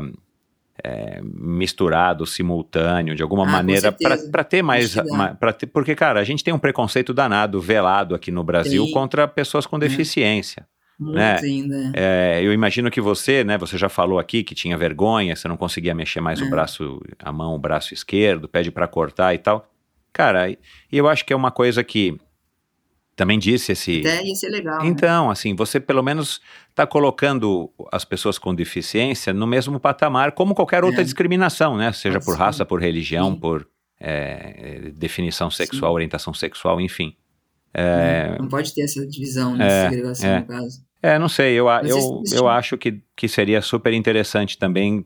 é, 0.82 1.20
misturado, 1.22 2.26
simultâneo, 2.26 3.14
de 3.14 3.22
alguma 3.22 3.44
Ah, 3.44 3.50
maneira, 3.50 3.92
para 3.92 4.44
ter 4.44 4.62
mais. 4.62 4.94
Pra 5.38 5.52
ter, 5.52 5.66
porque, 5.66 5.94
cara, 5.94 6.20
a 6.20 6.24
gente 6.24 6.42
tem 6.42 6.52
um 6.52 6.58
preconceito 6.58 7.12
danado, 7.14 7.60
velado 7.60 8.14
aqui 8.14 8.30
no 8.30 8.42
Brasil 8.42 8.84
Tem. 8.84 8.92
contra 8.92 9.28
pessoas 9.28 9.66
com 9.66 9.78
deficiência. 9.78 10.66
Muito 10.98 11.16
né? 11.16 11.36
ainda. 11.42 11.92
É, 11.94 12.40
eu 12.42 12.52
imagino 12.52 12.88
que 12.90 13.00
você, 13.00 13.42
né, 13.42 13.58
você 13.58 13.76
já 13.76 13.88
falou 13.88 14.18
aqui 14.18 14.44
que 14.44 14.54
tinha 14.54 14.76
vergonha, 14.78 15.34
você 15.34 15.48
não 15.48 15.56
conseguia 15.56 15.94
mexer 15.94 16.20
mais 16.20 16.40
o 16.40 16.44
É. 16.44 16.48
braço, 16.50 17.00
a 17.18 17.32
mão, 17.32 17.54
o 17.54 17.58
braço 17.58 17.92
esquerdo, 17.92 18.48
pede 18.48 18.70
para 18.70 18.86
cortar 18.86 19.34
e 19.34 19.38
tal. 19.38 19.68
Cara, 20.12 20.56
eu 20.92 21.08
acho 21.08 21.24
que 21.26 21.32
é 21.32 21.36
uma 21.36 21.50
coisa 21.50 21.82
que 21.82 22.16
também 23.16 23.38
disse 23.38 23.72
esse. 23.72 24.00
Até 24.00 24.24
ia 24.24 24.34
ser 24.34 24.48
legal. 24.48 24.78
né? 24.82 24.86
Então, 24.88 25.30
assim, 25.30 25.54
você 25.54 25.78
pelo 25.80 26.02
menos 26.02 26.40
está 26.70 26.86
colocando 26.86 27.70
as 27.92 28.04
pessoas 28.04 28.38
com 28.38 28.54
deficiência 28.54 29.32
no 29.32 29.46
mesmo 29.46 29.78
patamar, 29.78 30.32
como 30.32 30.54
qualquer 30.54 30.84
outra 30.84 31.00
É. 31.00 31.04
discriminação, 31.04 31.76
né? 31.76 31.92
Seja 31.92 32.18
por 32.20 32.32
Sim. 32.34 32.38
raça, 32.38 32.64
por 32.64 32.80
religião, 32.80 33.32
Sim. 33.32 33.40
por 33.40 33.68
é, 34.00 34.90
definição 34.96 35.50
sexual, 35.50 35.92
Sim. 35.92 35.94
orientação 35.94 36.34
sexual, 36.34 36.80
enfim. 36.80 37.16
Né? 37.72 38.36
Não 38.38 38.48
pode 38.48 38.74
ter 38.74 38.82
essa 38.82 39.04
divisão, 39.06 39.56
né? 39.56 39.66
É, 39.66 39.88
segregação, 39.88 40.28
é. 40.30 40.40
no 40.40 40.46
caso. 40.46 40.84
É, 41.02 41.18
não 41.18 41.28
sei, 41.28 41.54
eu, 41.54 41.66
Mas 41.66 41.90
eu, 41.90 41.98
eu 41.98 42.22
tipo- 42.24 42.46
acho 42.48 42.78
que, 42.78 43.02
que 43.16 43.28
seria 43.28 43.60
super 43.60 43.92
interessante 43.92 44.56
também 44.58 45.04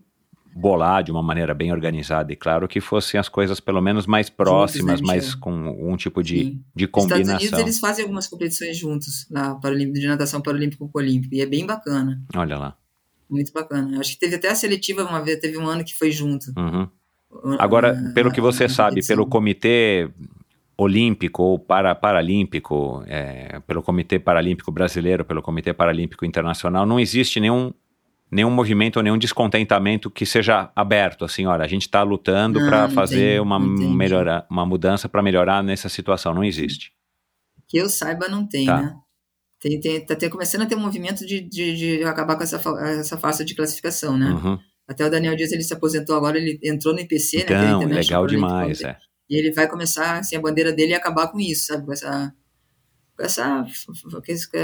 bolar 0.60 1.02
de 1.04 1.10
uma 1.12 1.22
maneira 1.22 1.54
bem 1.54 1.72
organizada 1.72 2.32
e 2.32 2.36
claro 2.36 2.66
que 2.66 2.80
fossem 2.80 3.18
as 3.20 3.28
coisas 3.28 3.60
pelo 3.60 3.80
menos 3.80 4.06
mais 4.06 4.28
próximas, 4.28 5.00
né, 5.00 5.06
mais 5.06 5.24
Michel? 5.26 5.40
com 5.40 5.92
um 5.92 5.96
tipo 5.96 6.22
de, 6.22 6.38
Sim. 6.38 6.62
de 6.74 6.84
Os 6.86 6.90
Estados 7.04 7.12
Unidos, 7.12 7.30
combinação. 7.32 7.60
eles 7.60 7.78
fazem 7.78 8.02
algumas 8.02 8.26
competições 8.26 8.76
juntos, 8.76 9.26
lá, 9.30 9.54
Paralímpico, 9.54 10.00
de 10.00 10.06
natação 10.06 10.40
paralímpico 10.40 10.88
com 10.88 10.98
olímpico, 10.98 11.34
e 11.34 11.40
é 11.40 11.46
bem 11.46 11.64
bacana, 11.64 12.20
Olha 12.34 12.58
lá. 12.58 12.76
muito 13.30 13.52
bacana. 13.52 14.00
Acho 14.00 14.12
que 14.12 14.18
teve 14.18 14.36
até 14.36 14.48
a 14.50 14.54
seletiva 14.54 15.04
uma 15.04 15.20
vez, 15.22 15.38
teve 15.38 15.56
um 15.58 15.66
ano 15.66 15.84
que 15.84 15.94
foi 15.96 16.10
junto. 16.10 16.46
Uhum. 16.58 16.88
Agora, 17.58 17.92
Ah, 17.96 18.12
pelo 18.14 18.32
que 18.32 18.40
você 18.40 18.68
sabe, 18.68 19.06
pelo 19.06 19.26
comitê 19.26 20.08
olímpico 20.76 21.42
ou 21.42 21.58
para 21.58 21.94
paralímpico, 21.94 23.02
é, 23.06 23.60
pelo 23.66 23.82
comitê 23.82 24.18
paralímpico 24.18 24.70
brasileiro, 24.70 25.24
pelo 25.24 25.42
comitê 25.42 25.72
paralímpico 25.72 26.24
internacional, 26.24 26.86
não 26.86 26.98
existe 27.00 27.38
nenhum 27.40 27.72
nenhum 28.30 28.50
movimento 28.50 28.96
ou 28.98 29.02
nenhum 29.02 29.18
descontentamento 29.18 30.10
que 30.10 30.26
seja 30.26 30.70
aberto, 30.76 31.24
assim, 31.24 31.46
olha, 31.46 31.64
a 31.64 31.68
gente 31.68 31.82
está 31.82 32.02
lutando 32.02 32.58
para 32.60 32.88
não 32.88 32.94
fazer 32.94 33.32
tem, 33.32 33.40
uma 33.40 33.58
tem. 33.58 33.94
melhora, 33.96 34.46
uma 34.50 34.66
mudança 34.66 35.08
para 35.08 35.22
melhorar 35.22 35.62
nessa 35.62 35.88
situação, 35.88 36.34
não 36.34 36.44
existe. 36.44 36.92
Que 37.66 37.78
eu 37.78 37.88
saiba, 37.88 38.28
não 38.28 38.46
tem, 38.46 38.66
Tá. 38.66 38.80
né? 38.82 38.94
Tem, 39.60 39.80
tem, 39.80 40.06
tá 40.06 40.14
ter- 40.14 40.30
começando 40.30 40.62
a 40.62 40.66
ter 40.66 40.76
um 40.76 40.80
movimento 40.80 41.26
de, 41.26 41.40
de, 41.40 41.74
de 41.98 42.04
acabar 42.04 42.36
com 42.36 42.42
essa, 42.44 42.60
essa 42.98 43.18
farsa 43.18 43.44
de 43.44 43.54
classificação, 43.56 44.16
né? 44.16 44.30
Uhum. 44.30 44.58
Até 44.86 45.04
o 45.04 45.10
Daniel 45.10 45.34
Dias, 45.36 45.50
ele 45.52 45.62
se 45.64 45.74
aposentou 45.74 46.16
agora, 46.16 46.38
ele 46.38 46.58
entrou 46.62 46.94
no 46.94 47.00
IPC, 47.00 47.38
né? 47.38 47.44
que 47.44 47.52
é 47.52 47.56
Então, 47.70 47.86
legal 47.88 48.26
demais, 48.26 48.80
é. 48.82 48.96
E 49.28 49.36
ele 49.36 49.52
vai 49.52 49.68
começar, 49.68 50.18
assim, 50.18 50.36
a 50.36 50.40
bandeira 50.40 50.72
dele 50.72 50.92
é 50.92 50.96
acabar 50.96 51.28
com 51.28 51.38
isso, 51.40 51.66
sabe? 51.66 51.84
Com 51.84 51.92
essa, 51.92 52.32
com 53.16 53.22
essa, 53.24 53.66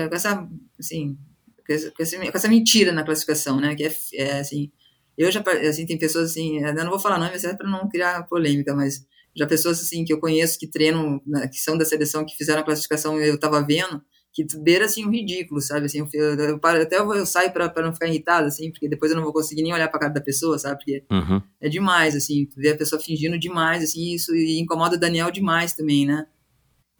com 0.08 0.14
essa, 0.14 0.48
assim, 0.78 1.18
com 1.66 1.72
essa, 1.72 1.90
com 1.90 2.02
essa 2.36 2.48
mentira 2.48 2.92
na 2.92 3.04
classificação, 3.04 3.60
né? 3.60 3.74
Que 3.74 3.84
é, 3.84 3.94
é 4.14 4.40
assim, 4.40 4.70
eu 5.16 5.30
já, 5.30 5.42
assim, 5.68 5.86
tem 5.86 5.98
pessoas 5.98 6.30
assim, 6.30 6.58
eu 6.58 6.74
não 6.74 6.90
vou 6.90 6.98
falar 6.98 7.18
nome, 7.18 7.36
é 7.36 7.54
para 7.54 7.68
não 7.68 7.88
criar 7.88 8.24
polêmica, 8.24 8.74
mas 8.74 9.06
já 9.36 9.46
pessoas 9.46 9.80
assim 9.80 10.04
que 10.04 10.12
eu 10.12 10.20
conheço 10.20 10.58
que 10.58 10.66
treinam, 10.66 11.20
né, 11.26 11.48
que 11.48 11.58
são 11.58 11.76
da 11.76 11.84
seleção, 11.84 12.24
que 12.24 12.36
fizeram 12.36 12.60
a 12.60 12.64
classificação 12.64 13.18
eu 13.18 13.38
tava 13.38 13.64
vendo, 13.64 14.00
que 14.32 14.44
beira 14.58 14.84
assim 14.84 15.04
um 15.06 15.10
ridículo, 15.10 15.60
sabe? 15.60 15.86
Assim, 15.86 15.98
eu, 15.98 16.08
eu, 16.12 16.40
eu 16.40 16.60
até 16.62 16.98
eu, 16.98 17.14
eu 17.14 17.24
saio 17.24 17.52
para 17.52 17.70
não 17.82 17.92
ficar 17.92 18.08
irritado, 18.08 18.48
assim, 18.48 18.70
porque 18.70 18.88
depois 18.88 19.10
eu 19.12 19.16
não 19.16 19.24
vou 19.24 19.32
conseguir 19.32 19.62
nem 19.62 19.72
olhar 19.72 19.88
para 19.88 20.00
cara 20.00 20.12
da 20.12 20.20
pessoa, 20.20 20.58
sabe? 20.58 20.76
Porque 20.78 21.04
Uhum. 21.10 21.40
é 21.60 21.68
demais, 21.68 22.16
assim, 22.16 22.48
vê 22.56 22.70
a 22.70 22.76
pessoa 22.76 23.00
fingindo 23.00 23.38
demais, 23.38 23.82
assim, 23.84 24.12
isso 24.12 24.34
e 24.34 24.58
incomoda 24.58 24.96
o 24.96 24.98
Daniel 24.98 25.30
demais 25.30 25.72
também, 25.72 26.04
né? 26.04 26.26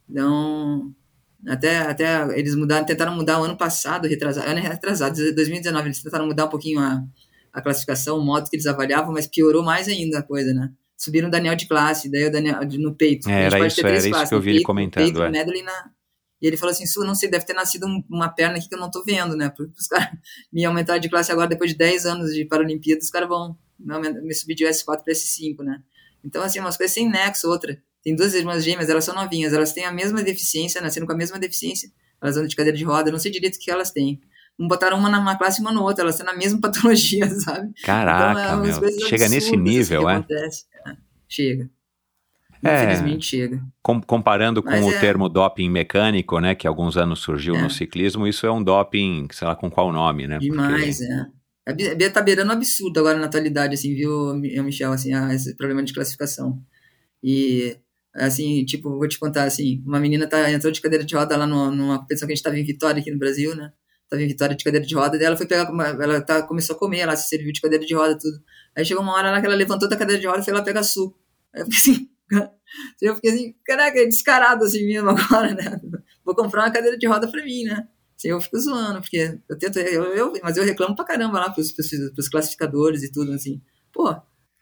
Então, 0.08 0.94
até, 1.46 1.78
até 1.78 2.38
eles 2.38 2.54
mudaram, 2.54 2.86
tentaram 2.86 3.14
mudar 3.14 3.40
o 3.40 3.44
ano 3.44 3.56
passado, 3.56 4.06
retrasado, 4.08 4.46
ano 4.48 4.60
retrasado, 4.60 5.14
2019, 5.34 5.86
eles 5.88 6.02
tentaram 6.02 6.26
mudar 6.26 6.46
um 6.46 6.48
pouquinho 6.48 6.80
a, 6.80 7.02
a 7.52 7.62
classificação, 7.62 8.18
o 8.18 8.24
modo 8.24 8.48
que 8.48 8.56
eles 8.56 8.66
avaliavam, 8.66 9.12
mas 9.12 9.26
piorou 9.26 9.62
mais 9.62 9.88
ainda 9.88 10.18
a 10.18 10.22
coisa, 10.22 10.52
né? 10.52 10.70
Subiram 10.96 11.28
o 11.28 11.30
Daniel 11.30 11.56
de 11.56 11.66
classe, 11.66 12.10
daí 12.10 12.26
o 12.26 12.32
Daniel 12.32 12.60
no 12.78 12.94
peito. 12.94 13.28
É, 13.28 13.44
era 13.44 13.66
isso, 13.66 13.80
era 13.84 13.96
isso 13.96 14.28
que 14.28 14.34
eu 14.34 14.40
vi 14.40 14.50
ele 14.50 14.58
peito, 14.58 14.62
no 14.62 14.66
comentando, 14.66 15.04
peito, 15.04 15.22
é. 15.22 15.30
medley 15.30 15.60
e 15.60 15.64
na... 15.64 15.90
E 16.40 16.46
ele 16.46 16.56
falou 16.56 16.72
assim, 16.72 16.86
Su, 16.86 17.04
não 17.04 17.14
sei, 17.14 17.30
deve 17.30 17.44
ter 17.46 17.54
nascido 17.54 17.86
um- 17.86 18.02
uma 18.08 18.28
perna 18.28 18.58
aqui 18.58 18.68
que 18.68 18.74
eu 18.74 18.78
não 18.78 18.90
tô 18.90 19.02
vendo, 19.02 19.34
né? 19.36 19.48
Porque 19.48 19.72
os 19.78 19.86
caras 19.86 20.08
me 20.52 20.64
aumentaram 20.64 21.00
de 21.00 21.08
classe 21.08 21.32
agora, 21.32 21.48
depois 21.48 21.70
de 21.70 21.76
10 21.76 22.06
anos 22.06 22.32
de 22.34 22.44
Paralimpíadas, 22.44 23.04
os 23.04 23.10
caras 23.10 23.28
vão 23.28 23.56
me, 23.78 24.10
me 24.22 24.34
subir 24.34 24.54
de 24.54 24.64
S4 24.64 25.02
para 25.02 25.12
S5, 25.12 25.62
né? 25.64 25.82
Então, 26.24 26.42
assim, 26.42 26.60
umas 26.60 26.76
coisas 26.76 26.94
sem 26.94 27.08
nexo, 27.08 27.48
outra. 27.48 27.78
Tem 28.04 28.14
duas 28.14 28.34
irmãs 28.34 28.62
gêmeas, 28.62 28.88
elas 28.90 29.04
são 29.04 29.14
novinhas, 29.14 29.52
elas 29.52 29.72
têm 29.72 29.84
a 29.86 29.92
mesma 29.92 30.22
deficiência, 30.22 30.80
nasceram 30.80 31.06
com 31.06 31.12
a 31.12 31.16
mesma 31.16 31.38
deficiência, 31.38 31.88
elas 32.22 32.36
andam 32.36 32.48
de 32.48 32.54
cadeira 32.56 32.76
de 32.76 32.84
roda, 32.84 33.10
não 33.10 33.18
sei 33.18 33.30
direito 33.32 33.56
o 33.56 33.58
que 33.58 33.70
elas 33.70 33.90
têm. 33.90 34.20
Não 34.58 34.68
botaram 34.68 34.98
uma 34.98 35.08
numa 35.10 35.36
classe 35.36 35.60
e 35.60 35.62
uma 35.62 35.72
na 35.72 35.80
outra, 35.80 36.04
elas 36.04 36.16
têm 36.18 36.28
a 36.28 36.36
mesma 36.36 36.60
patologia, 36.60 37.28
sabe? 37.30 37.72
Caraca, 37.82 38.66
Então, 38.68 38.84
é 38.88 39.08
Chega 39.08 39.28
nesse 39.28 39.48
assim, 39.48 39.56
nível, 39.56 40.08
é? 40.08 40.16
acontece. 40.16 40.64
É, 40.86 40.92
Chega. 41.28 41.70
É. 42.62 42.82
Infelizmente 42.84 43.26
chega. 43.26 43.62
Com- 43.82 44.00
comparando 44.00 44.62
com 44.62 44.70
Mas 44.70 44.84
o 44.84 44.90
é- 44.90 44.98
termo 44.98 45.28
doping 45.28 45.68
mecânico, 45.68 46.38
né, 46.40 46.54
que 46.54 46.66
alguns 46.66 46.96
anos 46.96 47.20
surgiu 47.20 47.56
É. 47.56 47.60
no 47.62 47.68
ciclismo, 47.68 48.26
isso 48.26 48.46
é 48.46 48.50
um 48.52 48.62
doping, 48.62 49.28
sei 49.32 49.46
lá 49.48 49.54
com 49.54 49.70
qual 49.70 49.92
nome, 49.92 50.26
né? 50.26 50.36
porque- 50.36 50.50
Demais, 50.50 51.00
é. 51.00 51.26
A 51.66 51.72
Bia 51.72 51.94
Bia 51.94 52.10
tá 52.10 52.22
beirando 52.22 52.50
um 52.50 52.54
absurdo 52.54 53.00
agora 53.00 53.18
na 53.18 53.26
atualidade, 53.26 53.74
assim, 53.74 53.94
viu, 53.94 54.34
Mi- 54.34 54.58
Michel, 54.62 54.92
assim, 54.92 55.12
a- 55.12 55.34
esse 55.34 55.54
problema 55.56 55.82
de 55.82 55.92
classificação. 55.92 56.58
E, 57.22 57.76
assim, 58.14 58.64
tipo, 58.64 58.90
vou 58.90 59.08
te 59.08 59.18
contar, 59.18 59.44
assim, 59.44 59.82
uma 59.86 59.98
menina 60.00 60.26
tá, 60.28 60.50
entrou 60.50 60.72
de 60.72 60.80
cadeira 60.80 61.04
de 61.04 61.14
roda 61.14 61.36
lá 61.36 61.46
no, 61.46 61.70
numa 61.70 61.98
competição 62.00 62.26
que 62.26 62.32
a 62.32 62.36
gente 62.36 62.44
tava 62.44 62.58
em 62.58 62.64
Vitória 62.64 63.00
aqui 63.00 63.10
no 63.10 63.18
Brasil, 63.18 63.54
né? 63.56 63.72
Tava 64.08 64.22
em 64.22 64.26
Vitória 64.28 64.54
de 64.56 64.62
cadeira 64.64 64.86
de 64.86 64.94
roda, 64.94 65.16
daí 65.18 65.26
ela 65.26 65.36
foi 65.36 65.46
pegar, 65.46 65.68
ela 66.02 66.20
tá, 66.20 66.42
começou 66.42 66.76
a 66.76 66.78
comer, 66.78 67.00
ela 67.00 67.16
se 67.16 67.28
serviu 67.28 67.52
de 67.52 67.60
cadeira 67.60 67.84
de 67.84 67.94
roda, 67.94 68.16
tudo. 68.18 68.38
Aí 68.76 68.84
chegou 68.84 69.02
uma 69.02 69.14
hora 69.14 69.30
lá 69.30 69.40
que 69.40 69.46
ela 69.46 69.54
levantou 69.56 69.88
da 69.88 69.96
cadeira 69.96 70.20
de 70.20 70.26
roda 70.26 70.40
e 70.40 70.44
foi 70.44 70.52
lá 70.54 70.62
pegar 70.62 70.82
suco. 70.82 71.18
Aí 71.54 71.62
eu 71.62 71.66
fiquei 71.66 71.92
assim, 71.94 72.08
eu 73.02 73.14
fiquei 73.16 73.30
assim, 73.32 73.54
caraca, 73.64 73.98
é 73.98 74.04
descarado 74.06 74.64
assim 74.64 74.84
mesmo 74.86 75.10
agora, 75.10 75.54
né? 75.54 75.80
Vou 76.24 76.34
comprar 76.34 76.62
uma 76.64 76.70
cadeira 76.72 76.96
de 76.98 77.06
roda 77.06 77.28
pra 77.28 77.44
mim, 77.44 77.64
né? 77.64 77.86
Assim, 78.16 78.28
eu 78.28 78.40
fico 78.40 78.58
zoando, 78.58 79.00
porque 79.00 79.38
eu 79.48 79.58
tento, 79.58 79.78
eu, 79.78 80.04
eu- 80.14 80.32
mas 80.42 80.56
eu 80.56 80.64
reclamo 80.64 80.94
pra 80.94 81.04
caramba 81.04 81.40
lá 81.40 81.50
pros, 81.50 81.72
pros, 81.72 81.88
pros 82.14 82.28
classificadores 82.28 83.02
e 83.02 83.10
tudo, 83.12 83.32
assim. 83.32 83.60
Pô, 83.92 84.14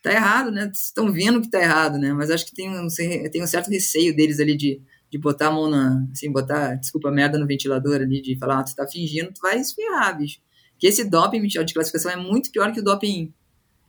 tá 0.03 0.13
errado, 0.13 0.51
né? 0.51 0.71
Estão 0.75 1.11
vendo 1.13 1.41
que 1.41 1.51
tá 1.51 1.61
errado, 1.61 1.99
né? 1.99 2.13
Mas 2.13 2.31
acho 2.31 2.45
que 2.47 2.55
tem 2.55 2.69
um, 2.69 2.87
tem 3.31 3.43
um 3.43 3.47
certo 3.47 3.71
receio 3.71 4.15
deles 4.15 4.41
ali 4.41 4.57
de, 4.57 4.81
de 5.11 5.19
botar 5.19 5.49
a 5.49 5.51
mão 5.53 5.69
na, 5.71 6.05
assim, 6.13 6.31
botar, 6.31 6.75
desculpa, 6.75 7.11
merda 7.11 7.39
no 7.39 7.47
ventilador 7.47 7.97
ali, 8.01 8.21
de 8.21 8.37
falar, 8.39 8.61
ah, 8.61 8.65
tu 8.65 8.75
tá 8.75 8.87
fingindo, 8.87 9.33
tu 9.33 9.41
vai 9.41 9.59
esferrar, 9.59 10.19
bicho. 10.19 10.39
Que 10.79 10.87
esse 10.89 11.05
doping, 11.09 11.41
Michel, 11.41 11.65
de 11.65 11.73
classificação 11.75 12.11
é 12.11 12.17
muito 12.17 12.51
pior 12.51 12.73
que 12.73 12.81
o 12.81 12.85
doping 12.85 13.33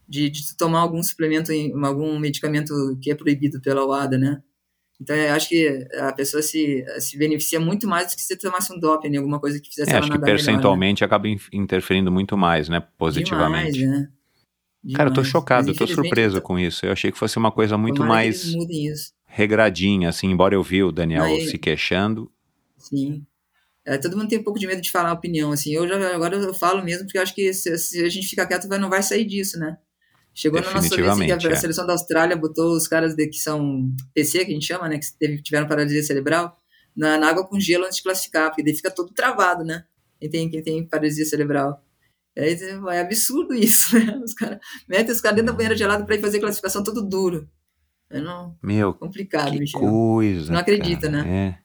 de, 0.08 0.30
de 0.30 0.56
tomar 0.58 0.80
algum 0.82 1.02
suplemento, 1.02 1.52
em- 1.52 1.74
algum 1.84 2.20
medicamento 2.20 2.74
que 3.02 3.10
é 3.12 3.16
proibido 3.16 3.60
pela 3.62 3.86
OADA, 3.86 4.18
né? 4.18 4.42
Então, 5.02 5.16
eu 5.16 5.34
acho 5.34 5.50
que 5.50 5.88
a 6.00 6.14
pessoa 6.14 6.42
se, 6.44 6.86
se 7.00 7.18
beneficia 7.18 7.60
muito 7.60 7.88
mais 7.88 8.12
do 8.12 8.16
que 8.16 8.22
se 8.22 8.38
tomasse 8.38 8.72
um 8.72 8.80
doping, 8.80 9.18
alguma 9.18 9.40
coisa 9.40 9.60
que 9.60 9.68
fizesse 9.68 9.90
É, 9.90 9.94
ela 9.96 10.00
acho 10.02 10.12
que 10.12 10.18
nadar 10.18 10.28
melhor, 10.28 10.38
né? 10.38 10.54
percentualmente 10.54 11.04
acaba 11.04 11.28
in- 11.28 11.40
interferindo 11.52 12.12
muito 12.12 12.38
mais, 12.38 12.70
né, 12.70 12.80
positivamente. 12.98 13.80
Demais, 13.80 14.02
né? 14.02 14.10
Cara, 14.94 15.10
eu 15.10 15.14
tô 15.14 15.22
Demais. 15.22 15.32
chocado, 15.32 15.70
eu 15.70 15.76
tô 15.76 15.88
surpreso 15.88 16.42
com 16.42 16.60
isso. 16.60 16.86
Eu 16.86 16.92
achei 16.92 17.12
que 17.12 17.18
fosse 17.18 17.38
uma 17.38 17.52
coisa 17.52 17.78
muito 17.78 18.04
mais 18.04 18.54
regradinha, 19.26 20.10
assim, 20.10 20.28
embora 20.28 20.54
eu 20.54 20.62
vi 20.62 20.84
o 20.84 20.92
Daniel 20.92 21.24
Mas- 21.24 21.50
se 21.50 21.58
queixando. 21.58 22.32
Sim. 22.78 23.26
É, 23.86 23.98
todo 23.98 24.16
mundo 24.16 24.30
tem 24.30 24.40
um 24.40 24.44
pouco 24.44 24.60
de 24.60 24.68
medo 24.68 24.82
de 24.82 24.92
falar 24.92 25.10
a 25.10 25.14
opinião, 25.14 25.52
assim. 25.52 25.74
Eu 25.74 25.88
já, 25.88 26.16
agora 26.16 26.36
eu 26.36 26.54
falo 26.54 26.84
mesmo, 26.84 27.06
porque 27.06 27.18
eu 27.18 27.22
acho 27.22 27.36
que 27.36 27.54
se, 27.54 27.78
se 27.78 28.04
a 28.04 28.10
gente 28.10 28.28
ficar 28.28 28.46
quieto, 28.46 28.68
vai, 28.68 28.78
não 28.78 28.90
vai 28.90 29.04
sair 29.04 29.26
disso, 29.26 29.60
né? 29.60 29.78
Chegou 30.34 30.60
na 30.62 30.72
nossa 30.72 30.96
vez 30.96 31.18
que 31.40 31.48
a 31.48 31.52
é. 31.52 31.56
seleção 31.56 31.86
da 31.86 31.94
Austrália 31.94 32.36
botou 32.36 32.76
os 32.76 32.88
caras 32.88 33.14
de, 33.16 33.28
que 33.28 33.38
são 33.38 33.92
PC, 34.14 34.46
que 34.46 34.52
a 34.52 34.54
gente 34.54 34.66
chama, 34.66 34.88
né? 34.88 34.98
Que 34.98 35.06
teve, 35.20 35.42
tiveram 35.42 35.68
paralisia 35.68 36.02
cerebral, 36.02 36.58
na, 36.96 37.18
na 37.18 37.30
água 37.30 37.46
com 37.46 37.60
gelo 37.60 37.86
antes 37.86 37.98
de 37.98 38.04
classificar, 38.04 38.50
porque 38.50 38.64
daí 38.64 38.74
fica 38.74 38.90
todo 38.90 39.14
travado, 39.14 39.64
né? 39.64 39.84
Quem 40.20 40.30
tem, 40.30 40.50
quem 40.50 40.64
tem 40.64 40.88
paralisia 40.88 41.26
cerebral. 41.26 41.84
É, 42.36 42.52
é 42.52 43.00
absurdo 43.02 43.54
isso, 43.54 43.98
né? 44.00 44.18
Os 44.24 44.34
caras 44.34 44.60
metem 44.88 45.12
os 45.14 45.22
caras 45.22 45.36
dentro 45.36 45.52
da 45.52 45.58
banheira 45.58 45.76
gelada 45.78 46.06
pra 46.06 46.16
ir 46.16 46.22
fazer 46.22 46.40
classificação 46.40 46.84
todo 46.84 47.02
duro. 47.08 47.48
É 48.10 48.20
não, 48.20 48.56
Meu, 48.62 48.94
complicado, 48.94 49.52
que 49.52 49.60
Michel. 49.60 49.80
coisa. 49.82 50.52
Não 50.52 50.60
acredita, 50.60 51.10
cara, 51.10 51.24
né? 51.24 51.58
É. 51.60 51.64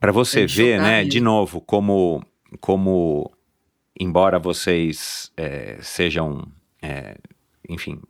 Para 0.00 0.12
você 0.12 0.46
ver, 0.46 0.80
né, 0.80 0.98
mesmo. 0.98 1.10
de 1.10 1.20
novo, 1.20 1.60
como, 1.60 2.22
como 2.60 3.30
embora 3.98 4.38
vocês 4.38 5.30
é, 5.36 5.76
sejam, 5.82 6.46
é, 6.80 7.18
enfim, 7.68 8.00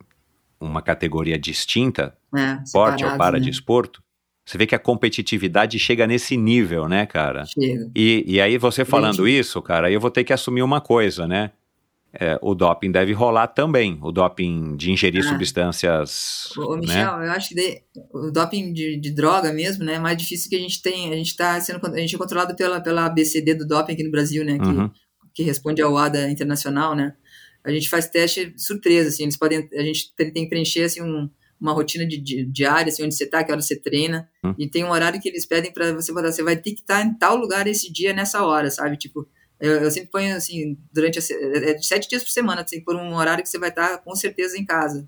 uma 0.61 0.81
categoria 0.81 1.37
distinta, 1.37 2.15
É, 2.35 2.61
esporte 2.63 3.03
ou 3.03 3.17
para 3.17 3.39
né? 3.39 3.45
desporto, 3.45 4.03
você 4.49 4.57
vê 4.57 4.65
que 4.65 4.73
a 4.73 4.79
competitividade 4.79 5.77
chega 5.77 6.07
nesse 6.07 6.35
nível, 6.35 6.87
né, 6.89 7.05
cara? 7.05 7.45
Chega. 7.45 7.91
E, 7.95 8.23
e 8.25 8.41
aí 8.41 8.57
você 8.57 8.83
falando 8.83 9.23
Gente. 9.27 9.39
isso, 9.39 9.61
cara, 9.61 9.91
eu 9.91 9.99
vou 9.99 10.09
ter 10.09 10.23
que 10.23 10.33
assumir 10.33 10.63
uma 10.63 10.81
coisa, 10.81 11.27
né? 11.27 11.51
É, 12.11 12.39
o 12.41 12.55
doping 12.55 12.91
deve 12.91 13.13
rolar 13.13 13.45
também, 13.45 13.99
o 14.01 14.11
doping 14.11 14.75
de 14.75 14.91
ingerir 14.91 15.23
Ah. 15.23 15.29
substâncias, 15.29 16.49
Ô, 16.57 16.75
né? 16.75 16.81
Michel, 16.81 17.21
eu 17.21 17.31
acho 17.31 17.49
que 17.49 17.55
daí, 17.55 17.81
o 18.11 18.31
doping 18.31 18.73
de, 18.73 18.97
de 18.99 19.11
droga 19.11 19.53
mesmo, 19.53 19.83
né, 19.85 19.93
é 19.93 19.99
mais 19.99 20.17
difícil 20.17 20.49
que 20.49 20.55
a 20.55 20.59
gente 20.59 20.81
tem, 20.81 21.13
a 21.13 21.15
gente 21.15 21.35
tá 21.35 21.61
sendo, 21.61 21.85
a 21.85 21.97
gente 21.99 22.15
é 22.15 22.17
controlado 22.17 22.55
pela, 22.55 22.81
pela 22.81 23.05
ABCD 23.05 23.53
do 23.53 23.67
doping 23.67 23.93
aqui 23.93 24.03
no 24.03 24.09
Brasil, 24.09 24.43
né, 24.43 24.57
que, 24.57 24.65
Uhum. 24.65 24.89
que 25.35 25.43
responde 25.43 25.83
ao 25.83 25.95
ADA 25.95 26.27
internacional, 26.31 26.95
né, 26.95 27.13
a 27.63 27.69
gente 27.69 27.87
faz 27.87 28.07
teste 28.09 28.51
surpresa, 28.57 29.09
assim, 29.09 29.21
eles 29.23 29.37
podem, 29.37 29.69
a 29.71 29.83
gente 29.83 30.11
tem, 30.15 30.33
tem 30.33 30.43
que 30.45 30.49
preencher, 30.49 30.85
assim, 30.85 31.03
um, 31.03 31.29
uma 31.59 31.73
rotina 31.73 32.05
de, 32.07 32.17
de, 32.17 32.45
diária, 32.45 32.89
assim, 32.89 33.03
onde 33.03 33.15
você 33.15 33.25
tá, 33.25 33.43
que 33.43 33.51
hora 33.51 33.61
você 33.61 33.75
treina, 33.75 34.29
Hum. 34.43 34.55
e 34.57 34.67
tem 34.69 34.83
um 34.83 34.91
horário 34.91 35.19
que 35.21 35.27
eles 35.27 35.45
pedem 35.45 35.71
para 35.73 35.91
você 35.93 36.13
botar, 36.13 36.31
você 36.31 36.41
vai 36.43 36.55
ter 36.55 36.71
que 36.73 36.81
estar 36.81 37.01
em 37.05 37.13
tal 37.13 37.35
lugar 37.35 37.67
esse 37.67 37.91
dia, 37.91 38.13
nessa 38.13 38.43
hora, 38.43 38.69
sabe, 38.71 38.95
tipo, 38.97 39.27
eu, 39.59 39.73
eu 39.81 39.91
sempre 39.91 40.09
ponho, 40.09 40.35
assim, 40.35 40.77
durante, 40.93 41.19
a, 41.19 41.21
é 41.69 41.73
de 41.73 41.85
sete 41.85 42.07
dias 42.07 42.23
por 42.23 42.29
semana, 42.29 42.63
tem 42.63 42.79
que 42.79 42.85
pôr 42.85 42.95
um 42.95 43.13
horário 43.15 43.43
que 43.43 43.49
você 43.49 43.59
vai 43.59 43.69
estar, 43.69 43.97
com 43.99 44.15
certeza, 44.15 44.57
em 44.57 44.65
casa, 44.65 45.07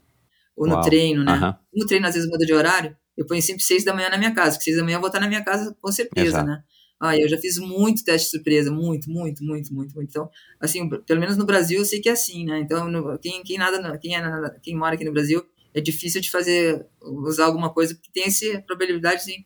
ou 0.55 0.67
no 0.67 0.73
Uau. 0.73 0.83
treino, 0.83 1.23
né, 1.23 1.31
Aham. 1.33 1.57
no 1.73 1.85
treino 1.85 2.05
às 2.07 2.13
vezes 2.15 2.29
muda 2.29 2.45
de 2.45 2.53
horário, 2.53 2.95
eu 3.17 3.25
ponho 3.25 3.41
sempre 3.41 3.63
seis 3.63 3.83
da 3.85 3.93
manhã 3.93 4.09
na 4.09 4.17
minha 4.17 4.33
casa, 4.33 4.51
porque 4.51 4.65
seis 4.65 4.77
da 4.77 4.83
manhã 4.83 4.95
eu 4.97 5.01
vou 5.01 5.07
estar 5.07 5.19
na 5.19 5.27
minha 5.27 5.43
casa 5.43 5.75
com 5.81 5.91
certeza, 5.91 6.27
Exato. 6.27 6.47
né? 6.47 6.63
Ah, 7.03 7.17
eu 7.17 7.27
já 7.27 7.35
fiz 7.37 7.57
muito 7.57 8.03
teste 8.03 8.29
surpresa, 8.29 8.69
muito, 8.71 9.09
muito, 9.09 9.43
muito, 9.43 9.73
muito, 9.73 9.95
muito. 9.95 10.07
Então, 10.09 10.29
assim, 10.59 10.87
pelo 10.87 11.19
menos 11.19 11.35
no 11.35 11.45
Brasil 11.47 11.79
eu 11.79 11.85
sei 11.85 11.99
que 11.99 12.07
é 12.07 12.11
assim, 12.11 12.45
né? 12.45 12.59
Então, 12.59 12.87
no- 12.91 13.17
quem, 13.17 13.41
quem, 13.43 13.57
nada, 13.57 13.81
no- 13.81 13.97
quem, 13.99 14.15
é 14.15 14.21
quem 14.61 14.75
mora 14.77 14.93
aqui 14.93 15.03
no 15.03 15.11
Brasil, 15.11 15.43
é 15.73 15.81
difícil 15.81 16.21
de 16.21 16.29
fazer, 16.29 16.85
usar 17.01 17.45
alguma 17.45 17.69
coisa, 17.73 17.95
porque 17.95 18.09
tem 18.13 18.25
essa 18.25 18.61
probabilidade, 18.65 19.15
assim, 19.17 19.45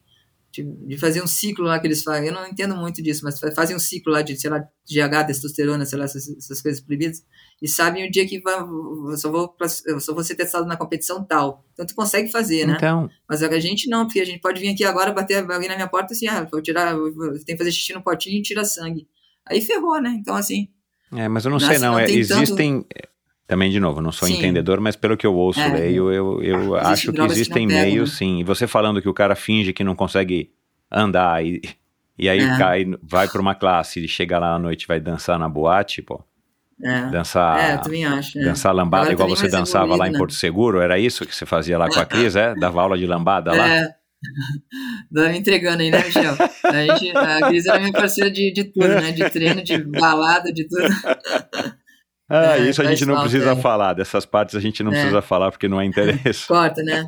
de, 0.52 0.64
de 0.64 0.98
fazer 0.98 1.22
um 1.22 1.28
ciclo 1.28 1.66
lá 1.66 1.78
que 1.80 1.86
eles 1.88 2.02
fazem. 2.02 2.28
Eu 2.30 2.34
não 2.34 2.48
entendo 2.48 2.76
muito 2.78 3.02
disso, 3.04 3.22
mas 3.26 3.40
fa- 3.40 3.52
fazem 3.52 3.76
um 3.76 3.80
ciclo 3.80 4.12
lá 4.14 4.22
de, 4.22 4.40
sei 4.40 4.50
lá, 4.50 4.60
GH, 4.86 5.28
testosterona, 5.28 5.86
sei 5.86 6.00
lá, 6.00 6.06
essas, 6.06 6.30
essas 6.30 6.62
coisas 6.62 6.80
proibidas, 6.82 7.24
e 7.62 7.68
sabem 7.68 8.08
o 8.08 8.12
dia 8.12 8.26
que 8.28 8.42
eu 8.46 9.18
só 9.18 9.30
vou, 9.32 9.56
só 10.00 10.14
vou 10.14 10.24
ser 10.24 10.36
testado 10.36 10.66
na 10.66 10.78
competição 10.78 11.24
tal. 11.24 11.66
Então, 11.74 11.86
tu 11.86 11.94
consegue 11.96 12.32
fazer, 12.32 12.66
né? 12.66 12.74
Então, 12.78 13.10
Mas 13.30 13.44
a 13.44 13.60
gente 13.60 13.90
não, 13.90 14.06
porque 14.06 14.20
a 14.22 14.26
gente 14.26 14.40
pode 14.40 14.60
vir 14.62 14.70
aqui 14.70 14.84
agora, 14.84 15.12
bater 15.12 15.38
alguém 15.50 15.68
na 15.70 15.76
minha 15.76 15.88
porta 15.88 16.14
assim, 16.14 16.28
ah, 16.28 16.48
vou 16.50 16.62
tirar, 16.62 16.96
vou- 16.96 17.34
tem 17.46 17.56
que 17.56 17.58
fazer 17.58 17.72
xixi 17.72 17.94
no 17.94 18.02
potinho 18.04 18.38
e 18.40 18.42
tira 18.42 18.64
sangue. 18.66 19.08
Aí 19.46 19.62
ferrou, 19.62 20.02
né? 20.02 20.16
Então, 20.20 20.36
assim, 20.36 20.70
É, 21.14 21.28
mas 21.28 21.46
eu 21.46 21.52
não 21.52 21.60
sei 21.60 21.78
não, 21.80 21.92
não 21.94 22.00
é, 22.00 22.06
tem 22.06 22.22
tanto- 22.26 22.42
existem 22.44 22.86
também 23.48 23.70
de 23.70 23.80
novo, 23.80 24.02
não 24.02 24.12
sou 24.12 24.28
Sim. 24.28 24.38
entendedor, 24.38 24.80
mas 24.80 24.96
pelo 24.96 25.16
que 25.16 25.26
eu 25.26 25.36
ouço, 25.36 25.60
É. 25.60 25.68
leio, 25.68 26.12
eu, 26.12 26.42
eu 26.42 26.76
Existe 26.78 26.88
acho 26.88 27.14
que 27.14 27.22
existem 27.22 27.68
pegam, 27.68 27.84
meios, 27.84 28.12
né? 28.12 28.16
sim. 28.18 28.40
E 28.40 28.44
você 28.44 28.66
falando 28.68 29.02
que 29.02 29.10
o 29.10 29.14
cara 29.14 29.36
finge 29.36 29.72
que 29.74 29.84
não 29.84 29.96
consegue 29.96 30.52
andar 30.92 31.46
e, 31.46 31.62
e 32.18 32.28
aí 32.28 32.40
É. 32.40 32.58
cai, 32.58 32.86
vai 33.04 33.28
para 33.28 33.42
uma 33.42 33.54
classe 33.54 34.04
e 34.04 34.08
chega 34.08 34.40
lá 34.40 34.56
à 34.56 34.60
noite 34.60 34.84
e 34.84 34.88
vai 34.88 35.00
dançar 35.00 35.38
na 35.38 35.48
boate, 35.48 36.02
pô, 36.02 36.24
é. 36.84 37.10
dançar, 37.10 37.60
é, 37.60 37.76
eu 37.76 37.82
também 37.82 38.04
acho. 38.06 38.40
É. 38.40 38.44
dançar 38.44 38.74
lambada 38.74 39.04
Agora 39.04 39.14
igual 39.14 39.30
você 39.30 39.48
dançava 39.48 39.86
lá 39.86 39.92
em 39.92 39.94
evoluído, 39.96 40.14
né? 40.14 40.18
Porto 40.20 40.34
Seguro, 40.34 40.82
era 40.82 40.98
isso 40.98 41.26
que 41.26 41.36
você 41.36 41.46
fazia 41.46 41.78
lá 41.78 41.88
com 41.88 42.00
a 42.00 42.06
Cris, 42.06 42.36
é? 42.36 42.56
Dava 42.56 42.82
aula 42.82 42.98
de 42.98 43.06
lambada 43.06 43.54
lá? 43.54 43.68
É, 43.68 43.90
me 45.12 45.38
entregando 45.38 45.84
aí, 45.84 45.92
né, 45.92 46.04
Michel? 46.04 46.34
A, 46.64 46.98
gente, 46.98 47.16
a 47.16 47.48
Cris 47.48 47.66
era 47.68 47.80
minha 47.80 47.94
parceira 47.94 48.32
de, 48.32 48.52
de 48.52 48.64
tudo, 48.66 48.88
né? 48.88 49.12
De 49.12 49.30
treino, 49.30 49.64
de 49.64 49.78
balada, 49.84 50.52
de 50.52 50.68
tudo. 50.68 50.84
Ah, 52.30 52.58
É, 52.58 52.70
isso 52.70 52.82
a 52.82 52.86
gente 52.86 53.06
não 53.06 53.20
precisa 53.22 53.56
falar, 53.56 53.94
dessas 53.94 54.26
partes 54.26 54.56
a 54.56 54.60
gente 54.60 54.82
não 54.84 54.92
É. 54.92 54.96
precisa 54.96 55.22
falar 55.22 55.52
porque 55.52 55.68
não 55.68 55.80
é 55.80 55.86
interesse. 55.86 56.46
Corta, 56.48 56.82
né? 56.84 57.08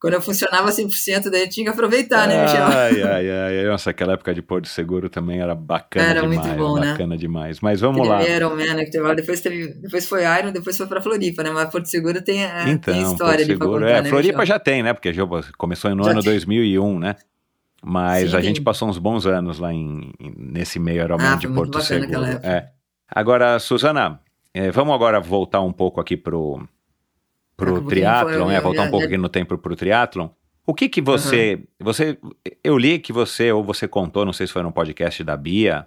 Quando 0.00 0.14
eu 0.14 0.22
funcionava 0.22 0.70
100%, 0.70 1.28
daí 1.28 1.48
tinha 1.48 1.64
que 1.64 1.70
aproveitar, 1.70 2.28
né, 2.28 2.42
Michel? 2.44 2.64
Ai, 2.66 3.02
ai, 3.02 3.30
ai. 3.30 3.64
Nossa, 3.66 3.90
aquela 3.90 4.12
época 4.12 4.32
de 4.32 4.40
Porto 4.40 4.68
Seguro 4.68 5.08
também 5.10 5.40
era 5.40 5.56
bacana 5.56 6.06
Era 6.06 6.20
demais. 6.20 6.38
muito 6.46 6.56
bom, 6.56 6.78
né? 6.78 6.92
bacana 6.92 7.16
demais. 7.16 7.60
Mas 7.60 7.80
vamos 7.80 8.06
lá. 8.06 8.18
Aquele 8.20 8.36
Iron 8.36 8.50
Man, 8.50 8.74
né, 8.74 8.84
que 8.84 8.92
teve 8.92 9.04
lá, 9.04 9.14
depois, 9.14 9.40
teve, 9.40 9.74
depois 9.74 10.08
foi 10.08 10.22
Iron, 10.22 10.52
depois 10.52 10.76
foi 10.76 10.86
pra 10.86 11.00
Floripa, 11.00 11.42
né? 11.42 11.50
Mas 11.50 11.68
Porto 11.70 11.86
Seguro 11.86 12.22
tem, 12.22 12.44
é, 12.44 12.68
Então, 12.68 12.94
tem 12.94 13.02
Porto 13.02 13.12
história 13.14 13.44
pra 13.44 13.54
Seguro. 13.54 13.72
contar, 13.80 13.88
é, 13.90 14.02
né, 14.02 14.08
Floripa 14.08 14.38
Michel? 14.38 14.46
já 14.46 14.58
tem, 14.60 14.82
né? 14.84 14.92
Porque 14.92 15.12
começou 15.56 15.92
no 15.96 16.04
Já 16.04 16.10
ano 16.12 16.22
tem. 16.22 16.30
2001, 16.32 16.98
né? 17.00 17.16
Mas 17.82 18.30
Sim, 18.30 18.36
a 18.36 18.38
tem. 18.40 18.48
gente 18.48 18.60
passou 18.60 18.88
uns 18.88 18.98
bons 18.98 19.26
anos 19.26 19.58
lá 19.58 19.72
em, 19.72 20.12
nesse 20.36 20.78
meio 20.78 21.02
Ironman 21.02 21.26
Ah, 21.26 21.34
de 21.36 21.48
Porto 21.48 21.80
Seguro. 21.80 22.24
É. 22.44 22.68
Agora, 23.10 23.58
Suzana, 23.58 24.20
é, 24.58 24.70
vamos 24.70 24.94
agora 24.94 25.20
voltar 25.20 25.60
um 25.60 25.72
pouco 25.72 26.00
aqui 26.00 26.16
pro, 26.16 26.66
pro 27.56 27.66
pouquinho 27.74 27.88
triatlon, 27.88 28.50
é, 28.50 28.58
eu- 28.58 28.62
voltar 28.62 28.82
um 28.82 28.84
eu- 28.86 28.90
pouco 28.90 29.06
aqui 29.06 29.16
no 29.16 29.28
tempo 29.28 29.56
pro 29.58 29.76
triatlon. 29.76 30.28
O 30.66 30.74
que 30.74 30.88
que 30.88 31.00
você, 31.00 31.62
você, 31.80 32.18
eu 32.62 32.76
li 32.76 32.98
que 32.98 33.12
você, 33.12 33.50
ou 33.52 33.64
você 33.64 33.88
contou, 33.88 34.24
não 34.26 34.32
sei 34.34 34.46
se 34.46 34.52
foi 34.52 34.62
num 34.62 34.70
podcast 34.70 35.24
da 35.24 35.36
Bia, 35.36 35.86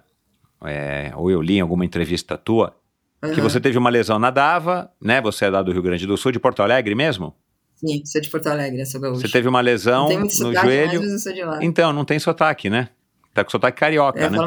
é, 0.64 1.12
ou 1.14 1.30
eu 1.30 1.40
li 1.40 1.58
em 1.58 1.60
alguma 1.60 1.84
entrevista 1.84 2.36
tua, 2.36 2.74
que 3.20 3.26
Aham. 3.40 3.42
você 3.42 3.60
teve 3.60 3.78
uma 3.78 3.88
lesão 3.90 4.18
na 4.18 4.30
Dava, 4.30 4.90
né? 5.00 5.20
Você 5.20 5.44
é 5.44 5.50
lá 5.50 5.62
do 5.62 5.70
Rio 5.70 5.82
Grande 5.82 6.04
do 6.06 6.16
Sul, 6.16 6.32
de 6.32 6.40
Porto 6.40 6.60
Alegre 6.62 6.94
mesmo? 6.96 7.32
Sim, 7.76 8.04
sou 8.04 8.20
de 8.20 8.28
Porto 8.28 8.48
Alegre, 8.48 8.78
né, 8.78 8.84
sou 8.84 9.00
gaúcho. 9.00 9.20
Você 9.20 9.28
teve 9.28 9.46
uma 9.48 9.60
lesão 9.60 10.08
no 10.08 10.28
sotaque, 10.30 10.66
joelho. 10.66 11.00
mas 11.00 11.12
eu 11.12 11.18
sou 11.20 11.32
de 11.32 11.42
lá. 11.44 11.58
Então, 11.64 11.92
não 11.92 12.04
tem 12.04 12.18
sotaque, 12.18 12.68
né? 12.68 12.88
Tá 13.32 13.44
com 13.44 13.50
sotaque 13.50 13.78
carioca, 13.78 14.18
É, 14.20 14.28
né? 14.30 14.38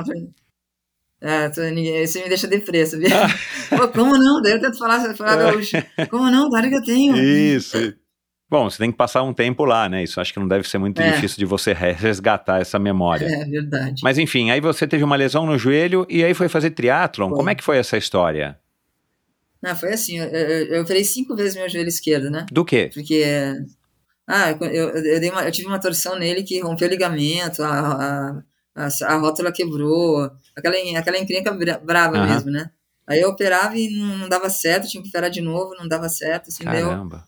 É, 1.27 1.71
ninguém, 1.71 2.03
isso 2.03 2.19
me 2.19 2.29
deixa 2.29 2.45
deprê, 2.47 2.85
sabia? 2.85 3.09
Ah. 3.25 3.27
Pô, 3.75 3.87
como 3.87 4.15
não? 4.17 4.41
Daí 4.43 4.53
eu 4.53 4.61
tento 4.61 4.77
falar, 4.77 5.15
falar 5.15 5.35
gaúcho. 5.37 5.75
Como 6.09 6.29
não? 6.29 6.49
Claro 6.49 6.69
que 6.69 6.75
eu 6.75 6.83
tenho. 6.83 7.17
Isso. 7.17 7.93
Bom, 8.47 8.69
você 8.69 8.77
tem 8.77 8.91
que 8.91 8.97
passar 8.97 9.23
um 9.23 9.33
tempo 9.33 9.65
lá, 9.65 9.89
né? 9.89 10.03
Isso 10.03 10.21
acho 10.21 10.31
que 10.31 10.39
não 10.39 10.47
deve 10.47 10.69
ser 10.69 10.77
muito 10.77 11.01
É. 11.01 11.11
difícil 11.13 11.39
de 11.39 11.45
você 11.45 11.73
resgatar 11.73 12.61
essa 12.61 12.77
memória. 12.77 13.25
É 13.25 13.43
verdade. 13.43 14.01
Mas 14.03 14.19
enfim, 14.19 14.51
aí 14.51 14.61
você 14.61 14.85
teve 14.85 15.03
uma 15.03 15.15
lesão 15.15 15.47
no 15.47 15.57
joelho 15.57 16.05
e 16.07 16.23
aí 16.23 16.33
foi 16.35 16.47
fazer 16.47 16.69
triatlon. 16.69 17.29
Foi. 17.29 17.37
Como 17.37 17.49
é 17.49 17.55
que 17.55 17.63
foi 17.63 17.77
essa 17.79 17.97
história? 17.97 18.59
Não, 19.63 19.75
foi 19.75 19.93
assim, 19.93 20.19
eu, 20.19 20.25
eu, 20.27 20.65
eu 20.75 20.81
operei 20.83 21.03
cinco 21.03 21.35
vezes 21.35 21.55
meu 21.55 21.67
joelho 21.67 21.89
esquerdo, 21.89 22.29
né? 22.29 22.45
Do 22.51 22.63
quê? 22.63 22.91
Porque. 22.93 23.23
Ah, 24.27 24.51
eu, 24.51 24.91
eu, 24.91 25.31
uma- 25.31 25.43
eu 25.43 25.51
tive 25.51 25.67
uma 25.67 25.79
torção 25.79 26.17
nele 26.19 26.43
que 26.43 26.59
rompeu 26.61 26.87
o 26.87 26.91
ligamento, 26.91 27.63
a, 27.63 27.69
a, 27.69 28.43
a, 28.75 28.87
a 29.07 29.17
rótula 29.17 29.51
quebrou, 29.51 30.29
aquela, 30.55 30.75
aquela 30.99 31.17
encrenca 31.17 31.51
bra- 31.51 31.79
brava 31.79 32.17
Aham. 32.17 32.27
mesmo, 32.27 32.51
né? 32.51 32.69
Aí 33.07 33.21
eu 33.21 33.29
operava 33.29 33.77
e 33.77 33.89
não, 33.97 34.17
não 34.17 34.29
dava 34.29 34.49
certo, 34.49 34.87
tinha 34.87 35.01
que 35.01 35.09
operar 35.09 35.29
de 35.29 35.41
novo, 35.41 35.75
não 35.75 35.87
dava 35.87 36.09
certo, 36.09 36.49
assim, 36.49 36.63
Caramba. 36.65 37.25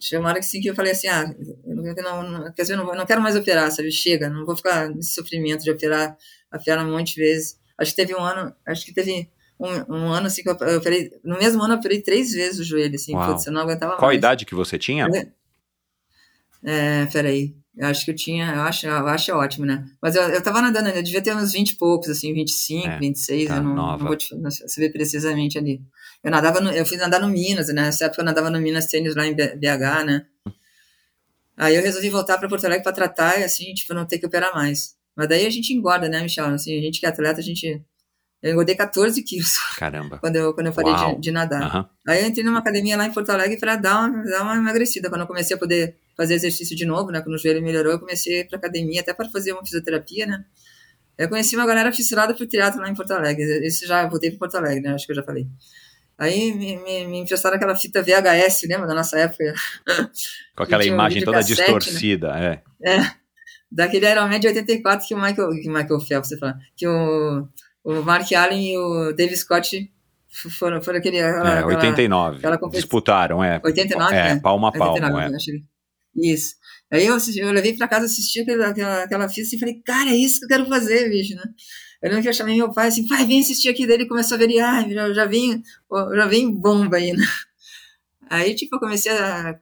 chegou 0.00 0.24
uma 0.24 0.30
hora 0.30 0.40
que, 0.40 0.46
assim, 0.46 0.60
que 0.60 0.68
eu 0.68 0.74
falei 0.74 0.92
assim, 0.92 1.08
ah, 1.08 1.32
não, 1.66 2.22
não, 2.30 2.52
quer 2.52 2.62
dizer, 2.62 2.76
não, 2.76 2.84
vou- 2.84 2.96
não 2.96 3.06
quero 3.06 3.20
mais 3.22 3.36
operar, 3.36 3.70
sabe? 3.70 3.90
Chega, 3.92 4.28
não 4.28 4.44
vou 4.44 4.56
ficar 4.56 4.88
nesse 4.88 5.14
sofrimento 5.14 5.62
de 5.64 5.70
operar 5.70 6.16
a 6.50 6.58
perna 6.58 6.84
um 6.84 6.92
monte 6.92 7.14
de 7.14 7.20
vezes. 7.20 7.58
Acho 7.78 7.90
que 7.92 7.96
teve 7.96 8.14
um 8.14 8.20
ano, 8.22 8.54
acho 8.66 8.84
que 8.84 8.92
teve 8.92 9.28
um, 9.58 9.94
um 9.94 10.12
ano 10.12 10.26
assim 10.26 10.42
que 10.42 10.48
eu 10.50 10.56
eu 10.60 10.78
operei, 10.78 11.10
no 11.24 11.38
mesmo 11.38 11.62
ano 11.62 11.74
eu 11.74 11.78
operei 11.78 12.00
três 12.02 12.32
vezes 12.32 12.60
o 12.60 12.64
joelho, 12.64 12.94
assim, 12.96 13.14
Uau. 13.14 13.34
putz, 13.34 13.46
eu 13.46 13.52
não 13.52 13.62
aguentava 13.62 13.96
Qual 13.96 14.04
a 14.04 14.06
mais. 14.08 14.18
idade 14.18 14.44
que 14.44 14.54
você 14.54 14.78
tinha? 14.78 15.08
É, 16.62 17.06
peraí. 17.06 17.54
Eu 17.76 17.86
acho 17.86 18.04
que 18.04 18.10
eu 18.10 18.14
tinha, 18.14 18.52
eu 18.54 18.62
acho, 18.62 18.86
eu 18.86 19.06
acho 19.08 19.32
ótimo, 19.32 19.64
né? 19.64 19.86
Mas 20.00 20.14
eu, 20.14 20.22
eu 20.24 20.42
tava 20.42 20.60
nadando, 20.60 20.90
eu 20.90 21.02
devia 21.02 21.22
ter 21.22 21.34
uns 21.34 21.52
20 21.52 21.70
e 21.70 21.76
poucos, 21.76 22.10
assim, 22.10 22.34
25, 22.34 22.86
É, 22.86 22.98
26, 22.98 23.48
tá 23.48 23.56
eu 23.56 23.62
não, 23.62 23.74
nova. 23.74 23.98
não 23.98 24.06
vou 24.08 24.16
te, 24.16 24.34
não 24.36 24.50
saber 24.50 24.90
precisamente 24.90 25.56
ali. 25.56 25.80
Eu 26.22 26.30
nadava, 26.30 26.60
no, 26.60 26.70
eu 26.70 26.84
fui 26.84 26.98
nadar 26.98 27.18
no 27.20 27.28
Minas, 27.28 27.68
né? 27.68 27.82
Nessa 27.82 28.04
época 28.06 28.20
eu 28.20 28.26
nadava 28.26 28.50
no 28.50 28.60
Minas 28.60 28.86
Tênis 28.86 29.16
lá 29.16 29.26
em 29.26 29.34
BH, 29.34 30.04
né? 30.04 30.26
Aí 31.56 31.74
eu 31.74 31.82
resolvi 31.82 32.08
voltar 32.10 32.38
para 32.38 32.48
Porto 32.48 32.64
Alegre 32.64 32.82
para 32.82 32.92
tratar 32.92 33.40
e 33.40 33.44
assim, 33.44 33.72
tipo, 33.74 33.94
não 33.94 34.06
ter 34.06 34.18
que 34.18 34.26
operar 34.26 34.54
mais. 34.54 34.94
Mas 35.16 35.28
daí 35.28 35.46
a 35.46 35.50
gente 35.50 35.72
engorda, 35.72 36.08
né, 36.08 36.22
Michel? 36.22 36.46
Assim, 36.46 36.78
a 36.78 36.80
gente 36.82 37.00
que 37.00 37.06
é 37.06 37.08
atleta, 37.08 37.40
a 37.40 37.42
gente. 37.42 37.82
Eu 38.42 38.52
engordei 38.52 38.74
14 38.74 39.22
quilos 39.22 39.52
Caramba. 39.78 40.18
quando 40.18 40.36
eu, 40.36 40.52
quando 40.52 40.66
eu 40.66 40.72
parei 40.72 40.92
de, 41.14 41.20
de 41.20 41.30
nadar. 41.30 41.62
Aham. 41.62 41.88
Aí 42.08 42.22
eu 42.22 42.26
entrei 42.28 42.44
numa 42.44 42.58
academia 42.58 42.96
lá 42.96 43.06
em 43.06 43.12
Porto 43.12 43.30
Alegre 43.30 43.58
para 43.58 43.76
dar 43.76 44.00
uma, 44.08 44.24
dar 44.24 44.42
uma 44.42 44.56
emagrecida. 44.56 45.08
Quando 45.08 45.20
eu 45.22 45.26
comecei 45.26 45.54
a 45.54 45.58
poder 45.58 45.96
fazer 46.16 46.34
exercício 46.34 46.76
de 46.76 46.84
novo, 46.84 47.10
né? 47.10 47.20
Quando 47.20 47.34
o 47.34 47.38
joelho 47.38 47.62
melhorou, 47.62 47.92
eu 47.92 47.98
comecei 48.00 48.36
a 48.36 48.40
ir 48.40 48.48
pra 48.48 48.58
academia 48.58 49.00
até 49.00 49.12
para 49.14 49.28
fazer 49.30 49.52
uma 49.52 49.64
fisioterapia, 49.64 50.26
né? 50.26 50.44
Eu 51.18 51.28
conheci 51.28 51.54
uma 51.56 51.66
galera 51.66 51.92
fissurada 51.92 52.34
pro 52.34 52.46
teatro 52.46 52.80
lá 52.80 52.88
em 52.88 52.94
Porto 52.94 53.12
Alegre. 53.12 53.44
Isso 53.66 53.86
já 53.86 54.06
voltei 54.08 54.30
para 54.30 54.38
Porto 54.38 54.54
Alegre, 54.56 54.80
né? 54.80 54.94
Acho 54.94 55.06
que 55.06 55.12
eu 55.12 55.16
já 55.16 55.22
falei. 55.22 55.46
Aí 56.18 56.52
me, 56.54 56.76
me, 56.76 57.06
me 57.06 57.18
emprestaram 57.20 57.56
aquela 57.56 57.74
fita 57.74 58.02
VHS, 58.02 58.62
lembra 58.68 58.86
da 58.86 58.94
nossa 58.94 59.18
época? 59.18 59.52
Com 60.56 60.62
aquela 60.62 60.84
imagem 60.84 61.24
toda 61.24 61.40
videocassete, 61.40 61.72
né? 61.72 61.78
distorcida, 61.78 62.62
é. 62.82 63.02
Daquele 63.70 64.06
Ironman 64.10 64.38
de 64.38 64.46
84 64.48 65.06
que 65.08 65.14
o 65.14 65.20
Michael, 65.20 65.50
que 65.50 65.68
Michael 65.68 66.00
Phelps, 66.00 66.28
você 66.28 66.38
fala, 66.38 66.58
que 66.76 66.86
o, 66.86 67.48
o 67.84 68.02
Mark 68.02 68.30
Allen 68.32 68.72
e 68.72 68.76
o 68.78 69.12
Dave 69.12 69.34
Scott 69.36 69.90
foram, 70.58 70.82
foram 70.82 70.98
aquele... 70.98 71.20
Aquela, 71.20 71.60
É, 71.60 71.64
89. 71.64 72.36
aquela 72.38 72.58
competi- 72.58 72.82
Disputaram, 72.82 73.42
é. 73.42 73.60
89, 73.64 74.14
É, 74.14 74.34
né? 74.34 74.40
palmo 74.40 74.66
a 74.66 74.72
palmo, 74.72 74.92
89, 74.94 75.24
é. 75.36 75.71
Isso. 76.16 76.54
Aí 76.90 77.06
eu, 77.06 77.14
assisti- 77.14 77.40
eu 77.40 77.50
levei 77.52 77.74
pra 77.76 77.88
casa, 77.88 78.04
assisti 78.06 78.40
aquela, 78.40 78.68
aquela, 78.68 79.02
aquela 79.04 79.28
fita 79.28 79.54
e 79.56 79.58
falei, 79.58 79.80
cara, 79.84 80.10
é 80.10 80.16
isso 80.16 80.40
que 80.40 80.44
eu 80.44 80.48
quero 80.48 80.66
fazer, 80.68 81.08
bicho, 81.08 81.34
né? 81.34 81.42
Eu 82.02 82.08
lembro 82.10 82.22
que 82.22 82.28
eu 82.28 82.32
chamei 82.34 82.56
meu 82.56 82.72
pai 82.72 82.88
assim, 82.88 83.06
pai, 83.06 83.24
vem 83.26 83.40
assistir 83.40 83.68
aqui. 83.68 83.86
Daí 83.86 83.96
ele 83.96 84.08
começou 84.08 84.34
a 84.34 84.38
ver, 84.38 84.58
ah, 84.60 84.86
já, 84.88 85.12
já 85.12 85.24
vem, 85.24 85.62
já 86.16 86.26
vem 86.26 86.50
bomba 86.52 86.96
aí, 86.98 87.12
né? 87.12 87.24
Aí, 88.30 88.54
tipo, 88.54 88.76
eu 88.76 88.80
comecei 88.80 89.12
a, 89.12 89.58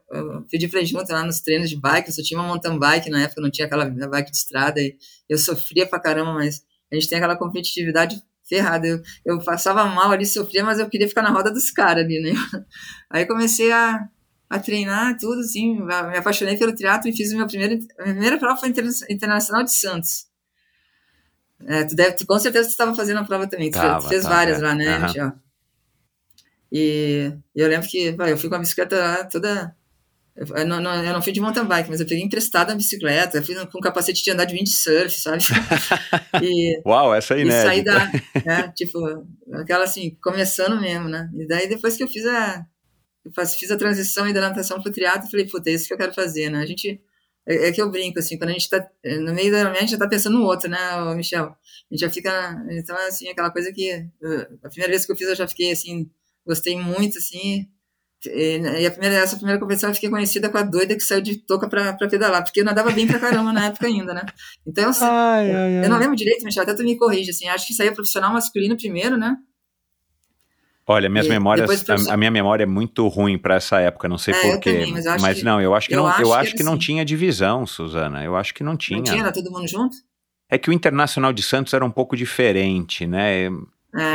pedir 0.51 0.69
pra 0.69 0.85
junto 0.85 1.11
lá 1.13 1.25
nos 1.25 1.41
treinos 1.41 1.69
de 1.71 1.77
bike. 1.81 2.09
Eu 2.09 2.15
só 2.15 2.23
tinha 2.23 2.39
uma 2.39 2.47
mountain 2.49 2.79
bike 2.79 3.11
na 3.11 3.23
época, 3.23 3.41
não 3.41 3.51
tinha 3.51 3.67
aquela 3.67 3.85
bike 3.87 4.31
de 4.31 4.37
estrada. 4.37 4.81
E 4.81 4.97
eu 5.29 5.39
sofria 5.39 5.87
pra 5.89 5.99
caramba, 6.01 6.33
mas 6.35 6.63
a 6.93 6.95
gente 6.95 7.09
tem 7.09 7.19
aquela 7.19 7.37
competitividade 7.37 8.23
ferrada. 8.49 8.87
Eu, 8.87 9.01
eu 9.25 9.39
passava 9.45 9.85
mal 9.87 10.11
ali, 10.13 10.25
sofria, 10.27 10.65
mas 10.65 10.79
eu 10.79 10.89
queria 10.89 11.09
ficar 11.09 11.23
na 11.23 11.31
roda 11.31 11.51
dos 11.51 11.71
caras 11.71 12.05
ali, 12.05 12.21
né? 12.21 12.31
Aí 13.11 13.27
comecei 13.27 13.73
a, 13.73 13.99
a 14.51 14.59
treinar 14.59 15.17
tudo, 15.17 15.41
assim, 15.41 15.81
me 15.81 15.95
apaixonei 16.19 16.57
pelo 16.59 16.75
triatlo 16.75 17.09
e 17.09 17.17
fiz 17.17 17.33
o 17.33 17.37
meu 17.37 17.47
primeiro, 17.47 17.75
a 17.99 18.03
minha 18.03 18.15
primeira 18.15 18.37
prova 18.39 18.59
foi 18.59 18.69
interna- 18.69 18.91
internacional 19.09 19.63
de 19.63 19.73
Santos. 19.73 20.27
É, 21.67 21.85
tu 21.85 21.95
deve, 21.95 22.17
tu, 22.17 22.27
com 22.27 22.39
certeza 22.39 22.69
tu 22.69 22.73
estava 22.73 22.95
fazendo 22.95 23.19
a 23.21 23.25
prova 23.25 23.47
também, 23.47 23.71
tu 23.71 23.75
Tava, 23.79 24.09
fez 24.09 24.23
tava, 24.25 24.35
várias 24.35 24.59
é. 24.59 24.63
lá, 24.63 24.75
né. 24.75 24.99
Michel? 24.99 25.33
E 26.73 27.33
eu 27.55 27.69
lembro 27.69 27.89
que, 27.89 28.13
vai, 28.13 28.33
eu 28.33 28.39
fui 28.39 28.49
com 28.49 28.55
a 28.55 28.59
bicicleta 28.59 28.97
lá 28.97 29.25
toda, 29.25 29.75
eu, 30.37 30.67
não, 30.67 30.81
não- 30.81 31.05
eu 31.05 31.13
não 31.13 31.23
fui 31.23 31.33
de 31.33 31.41
mountain 31.41 31.65
bike, 31.65 31.91
mas 31.91 32.01
eu 32.01 32.07
peguei 32.07 32.25
emprestada 32.25 32.73
a 32.73 32.77
bicicleta, 32.77 33.39
eu 33.39 33.43
fui 33.45 33.55
com 33.67 33.79
um 33.79 33.81
capacete 33.81 34.23
de 34.23 34.31
andar 34.31 34.45
de 34.47 34.55
windsurf, 34.55 35.11
sabe? 35.21 35.43
e, 36.43 36.81
Uau, 36.87 37.15
essa 37.15 37.35
é 37.35 37.43
e 37.43 37.51
saí 37.53 37.85
da, 37.85 38.07
né, 38.45 38.73
tipo, 38.75 38.99
aquela 39.53 39.85
assim, 39.85 40.17
começando 40.23 40.81
mesmo, 40.81 41.09
né? 41.09 41.29
E 41.35 41.47
daí 41.47 41.69
depois 41.69 41.97
que 41.97 42.03
eu 42.05 42.09
fiz 42.09 42.25
a, 42.25 42.65
eu 43.25 43.47
fiz 43.47 43.71
a 43.71 43.77
transição 43.77 44.29
e 44.29 44.33
da 44.33 44.41
natação 44.41 44.81
pro 44.81 44.93
triatlo, 44.93 45.27
eu 45.27 45.31
falei, 45.31 45.47
puta, 45.47 45.71
é 45.71 45.75
isso 45.75 45.87
que 45.87 45.95
eu 45.95 45.99
quero 45.99 46.15
fazer, 46.15 46.51
né? 46.51 46.59
A 46.59 46.67
gente, 46.67 47.01
é, 47.47 47.69
é 47.69 47.73
que 47.73 47.81
eu 47.81 47.91
brinco, 47.91 48.19
assim, 48.19 48.39
quando 48.39 48.51
a 48.51 48.53
gente 48.53 48.69
tá 48.69 48.87
é, 49.05 49.19
no 49.19 49.35
meio 49.35 49.51
da 49.51 49.73
gente 49.75 49.93
já 49.93 49.99
tá 49.99 50.09
pensando 50.09 50.39
no 50.39 50.45
outro, 50.45 50.69
né, 50.69 50.79
Michel? 51.15 51.47
A 51.47 51.95
gente 51.95 52.01
já 52.01 52.11
fica, 52.11 52.57
então, 52.71 52.97
assim, 52.97 53.29
aquela 53.29 53.51
coisa 53.51 53.73
que, 53.73 53.91
eh, 53.91 54.49
a 54.63 54.69
primeira 54.69 54.91
vez 54.93 55.05
que 55.05 55.13
eu 55.13 55.17
fiz, 55.17 55.29
eu 55.29 55.37
já 55.37 55.47
fiquei, 55.49 55.73
assim, 55.73 56.11
gostei 56.47 56.77
muito, 56.77 57.19
assim, 57.19 57.67
e, 58.27 58.59
e 58.59 58.87
a 58.87 58.91
primeira, 58.91 59.17
essa 59.17 59.37
primeira 59.37 59.59
competição 59.59 59.89
eu 59.91 59.95
fiquei 59.95 60.11
conhecida 60.11 60.51
com 60.51 60.59
a 60.59 60.63
doida 60.63 60.95
que 60.95 61.01
saiu 61.01 61.23
de 61.23 61.37
touca 61.37 61.69
pra, 61.69 61.95
pra 61.95 62.09
pedalar, 62.09 62.45
porque 62.45 62.61
eu 62.61 62.65
nadava 62.65 62.91
bem 62.91 63.07
pra 63.07 63.19
caramba 63.19 63.53
na 63.53 63.67
época 63.67 63.87
ainda, 63.87 64.13
né? 64.13 64.27
Então, 64.67 64.85
eu, 64.85 64.91
Ai, 65.01 65.51
ai, 65.51 65.79
ai. 65.79 65.85
eu 65.85 65.89
não 65.89 65.99
lembro 65.99 66.17
direito, 66.17 66.45
Michel, 66.45 66.63
até 66.63 66.75
tu 66.75 66.83
me 66.83 66.97
corrige, 66.97 67.31
assim, 67.31 67.49
acho 67.49 67.67
que 67.67 67.75
saiu 67.75 67.95
profissional 67.95 68.33
masculino 68.33 68.77
primeiro, 68.77 69.17
né? 69.17 69.37
Olha, 70.93 71.09
minhas 71.09 71.27
E 71.27 71.29
memórias, 71.31 71.89
a, 72.09 72.17
minha 72.17 72.31
memória 72.33 72.65
é 72.65 72.67
muito 72.67 73.07
ruim 73.07 73.39
pra 73.39 73.55
essa 73.55 73.79
época, 73.81 74.09
não 74.09 74.19
sei 74.19 74.35
É, 74.35 74.41
porquê. 74.43 74.87
mas 74.91 75.07
acho 75.07 75.35
que- 75.37 75.45
não, 75.45 75.61
eu 75.61 75.73
acho 75.73 75.89
que 75.89 75.95
eu 75.95 75.99
não, 75.99 76.07
acho 76.09 76.21
eu 76.21 76.27
que 76.29 76.35
acho 76.35 76.49
era 76.49 76.57
que 76.57 76.63
não 76.65 76.73
assim. 76.73 76.81
tinha 76.81 77.05
divisão, 77.05 77.65
Suzana. 77.65 78.25
Eu 78.25 78.35
acho 78.37 78.53
que 78.53 78.65
não 78.65 78.77
tinha. 78.77 78.99
Não 78.99 79.05
tinha, 79.05 79.21
era 79.21 79.31
todo 79.33 79.51
mundo 79.53 79.69
junto? 79.69 79.97
É 80.49 80.59
que 80.59 80.69
o 80.69 80.73
Internacional 80.73 81.33
de 81.33 81.45
Santos 81.45 81.73
era 81.75 81.85
um 81.85 81.91
pouco 81.93 82.17
diferente, 82.17 83.07
né? 83.07 83.45
É, 83.47 83.49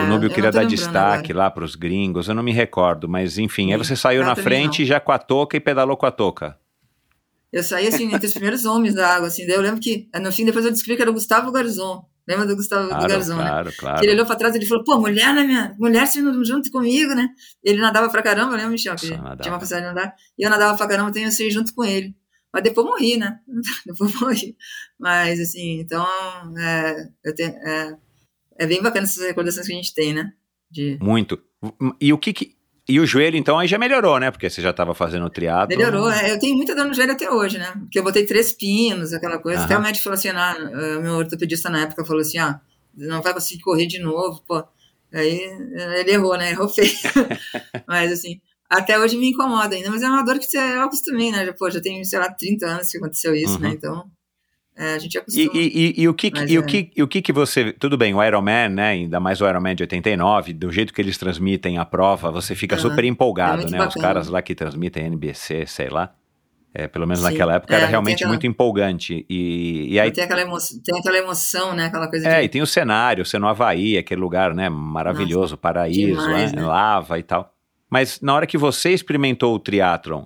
o 0.03 0.05
Núbio 0.07 0.29
queria 0.29 0.51
dar 0.51 0.65
destaque 0.65 1.31
agora. 1.31 1.45
lá 1.45 1.51
pros 1.51 1.75
gringos, 1.75 2.27
eu 2.27 2.35
não 2.35 2.43
me 2.43 2.51
recordo, 2.51 3.07
mas 3.07 3.37
enfim, 3.37 3.71
aí 3.71 3.77
Sim. 3.77 3.83
você 3.85 3.95
saiu 3.95 4.21
Ah, 4.23 4.25
na 4.25 4.35
frente 4.35 4.81
não. 4.81 4.87
já 4.87 4.99
com 4.99 5.13
a 5.13 5.17
touca 5.17 5.55
e 5.55 5.61
pedalou 5.61 5.95
com 5.95 6.05
a 6.05 6.11
touca. 6.11 6.57
Eu 7.53 7.63
saí, 7.63 7.87
assim, 7.87 8.13
entre 8.13 8.27
os 8.27 8.33
primeiros 8.33 8.65
homens 8.65 8.93
da 8.95 9.15
água, 9.15 9.29
assim, 9.29 9.47
daí 9.47 9.55
eu 9.55 9.61
lembro 9.61 9.79
que, 9.79 10.09
no 10.21 10.29
fim, 10.29 10.43
depois 10.43 10.65
eu 10.65 10.71
descobri 10.71 10.97
que 10.97 11.01
era 11.01 11.09
o 11.11 11.13
Gustavo 11.13 11.51
Garzon. 11.53 12.05
Lembra 12.27 12.45
do 12.45 12.55
Gustavo 12.55 12.83
do 12.83 12.89
Claro, 12.89 13.07
Garzon, 13.07 13.37
né? 13.37 13.43
claro, 13.47 13.73
claro. 13.77 13.99
Que 13.99 14.05
ele 14.05 14.13
olhou 14.13 14.25
pra 14.25 14.35
trás 14.35 14.55
e 14.55 14.57
ele 14.57 14.65
falou, 14.65 14.83
pô, 14.83 14.99
mulher 14.99 15.33
na 15.33 15.43
minha... 15.43 15.75
Mulher 15.77 16.07
se 16.07 16.21
junto 16.43 16.71
comigo, 16.71 17.13
né? 17.13 17.29
Ele 17.63 17.79
nadava 17.79 18.09
pra 18.09 18.23
caramba, 18.23 18.55
lembra, 18.55 18.71
Michel? 18.71 18.95
Que 18.95 19.07
tinha 19.07 19.19
uma 19.19 19.59
possibilidade 19.59 19.93
de 19.93 19.93
nadar. 19.93 20.15
E 20.37 20.43
eu 20.43 20.49
nadava 20.49 20.75
pra 20.75 20.87
caramba, 20.87 21.17
eu 21.17 21.31
saí 21.31 21.51
junto 21.51 21.73
com 21.73 21.83
ele. 21.83 22.15
Mas 22.51 22.63
depois 22.63 22.87
morri, 22.87 23.17
né? 23.17 23.39
depois 23.85 24.13
morri. 24.19 24.57
Mas, 24.97 25.39
assim, 25.39 25.79
então, 25.81 26.05
é, 26.57 27.11
tenho, 27.35 27.51
é, 27.51 27.97
é 28.59 28.65
bem 28.65 28.81
bacana 28.81 29.05
essas 29.05 29.23
recordações 29.23 29.67
que 29.67 29.73
a 29.73 29.75
gente 29.75 29.93
tem, 29.93 30.13
né? 30.13 30.31
De... 30.71 30.97
Muito. 31.01 31.39
E 31.99 32.11
o 32.11 32.17
que, 32.17 32.33
que 32.33 32.55
e 32.87 32.99
o 32.99 33.05
joelho, 33.05 33.35
então, 33.37 33.57
aí 33.57 33.67
já 33.67 33.77
melhorou, 33.77 34.19
né? 34.19 34.29
Porque 34.31 34.49
você 34.49 34.61
já 34.61 34.69
estava 34.69 34.93
fazendo 34.93 35.25
o 35.25 35.29
triatlo. 35.29 35.75
Melhorou. 35.75 36.09
É, 36.11 36.31
eu 36.31 36.39
tenho 36.39 36.55
muita 36.55 36.75
dor 36.75 36.85
no 36.85 36.93
joelho 36.93 37.13
até 37.13 37.29
hoje, 37.31 37.57
né? 37.57 37.71
Porque 37.79 37.97
eu 37.99 38.03
botei 38.03 38.25
três 38.25 38.53
pinos, 38.53 39.13
aquela 39.13 39.39
coisa. 39.39 39.59
Aham. 39.59 39.65
Até 39.65 39.77
o 39.77 39.81
médico 39.81 40.03
falou 40.03 40.17
assim, 40.17 40.29
ah, 40.29 40.55
eh, 40.59 40.99
meu 40.99 41.13
ortopedista 41.15 41.69
na 41.69 41.81
época 41.81 42.05
falou 42.05 42.21
assim, 42.21 42.37
ah, 42.37 42.59
não 42.95 43.21
vai 43.21 43.33
conseguir 43.33 43.61
correr 43.61 43.87
de 43.87 43.99
novo, 43.99 44.41
pô. 44.47 44.63
Aí 45.13 45.39
eh, 45.73 46.01
ele 46.01 46.11
errou, 46.11 46.37
né? 46.37 46.51
Errou 46.51 46.69
feio. 46.69 46.91
mas, 47.87 48.11
assim, 48.11 48.39
até 48.69 48.99
hoje 48.99 49.17
me 49.17 49.29
incomoda 49.29 49.75
ainda. 49.75 49.89
Mas 49.89 50.01
é 50.03 50.07
uma 50.07 50.23
dor 50.23 50.37
que 50.39 50.45
você- 50.45 50.57
eu 50.57 50.81
acostumei, 50.83 51.31
né? 51.31 51.45
Já, 51.45 51.53
Pô, 51.53 51.69
já 51.69 51.81
tem, 51.81 52.03
sei 52.03 52.19
lá, 52.19 52.29
30 52.31 52.67
anos 52.67 52.91
que 52.91 52.97
aconteceu 52.97 53.33
isso, 53.35 53.55
Uhum. 53.55 53.59
né? 53.61 53.69
Então, 53.69 54.05
é, 54.77 54.93
a 54.95 54.99
gente 54.99 55.15
E, 55.15 55.17
acostuma. 55.19 55.51
e, 55.53 55.93
e, 55.97 56.01
e 56.01 56.07
o 56.09 56.13
que, 56.13 56.31
e 56.47 56.57
o 56.59 56.61
é. 56.61 56.65
que, 56.65 56.91
e 56.95 57.03
o 57.03 57.07
que 57.07 57.21
que 57.21 57.31
você. 57.33 57.71
Tudo 57.73 57.97
bem, 57.97 58.13
o 58.13 58.23
Ironman, 58.23 58.69
né? 58.69 58.89
Ainda 58.89 59.19
mais 59.19 59.39
o 59.41 59.47
Ironman 59.47 59.75
de 59.75 59.83
89, 59.83 60.53
do 60.53 60.71
jeito 60.71 60.93
que 60.93 61.01
eles 61.01 61.17
transmitem 61.17 61.77
a 61.77 61.85
prova, 61.85 62.29
você 62.31 62.53
fica 62.55 62.75
Aham. 62.75 62.81
super 62.89 63.03
empolgado, 63.05 63.61
É 63.63 63.69
né? 63.71 63.79
Os 63.79 63.85
bacana. 63.87 64.01
caras 64.05 64.27
lá 64.27 64.41
que 64.41 64.53
transmitem 64.53 65.05
NBC, 65.05 65.65
sei 65.65 65.89
lá. 65.89 66.13
É, 66.77 66.87
pelo 66.89 67.07
menos 67.07 67.19
Sim. 67.23 67.31
naquela 67.31 67.55
época 67.55 67.73
É, 67.73 67.77
era 67.77 67.85
realmente 67.87 68.15
aquela- 68.15 68.31
muito 68.31 68.45
empolgante. 68.45 69.25
E, 69.29 69.87
e 69.93 69.97
aí. 69.97 70.11
tem, 70.11 70.25
aquela 70.25 70.41
emoção, 70.41 70.77
tem 70.83 70.99
aquela 70.99 71.17
emoção, 71.17 71.73
né? 71.73 71.85
Aquela 71.85 72.09
coisa 72.09 72.27
É, 72.27 72.39
de... 72.41 72.45
e 72.47 72.49
tem 72.49 72.61
o 72.61 72.67
cenário, 72.67 73.25
você 73.25 73.39
no 73.39 73.47
Havaí, 73.47 73.97
aquele 73.97 74.19
lugar, 74.19 74.53
né? 74.53 74.67
Maravilhoso, 74.67 75.55
paraíso, 75.57 76.19
demais, 76.21 76.51
né? 76.51 76.61
né? 76.61 76.67
lava 76.67 77.17
e 77.17 77.23
tal. 77.23 77.53
Mas 77.89 78.19
na 78.19 78.33
hora 78.33 78.45
que 78.45 78.57
você 78.57 78.89
experimentou 78.89 79.55
o 79.55 79.59
triatlon, 79.59 80.25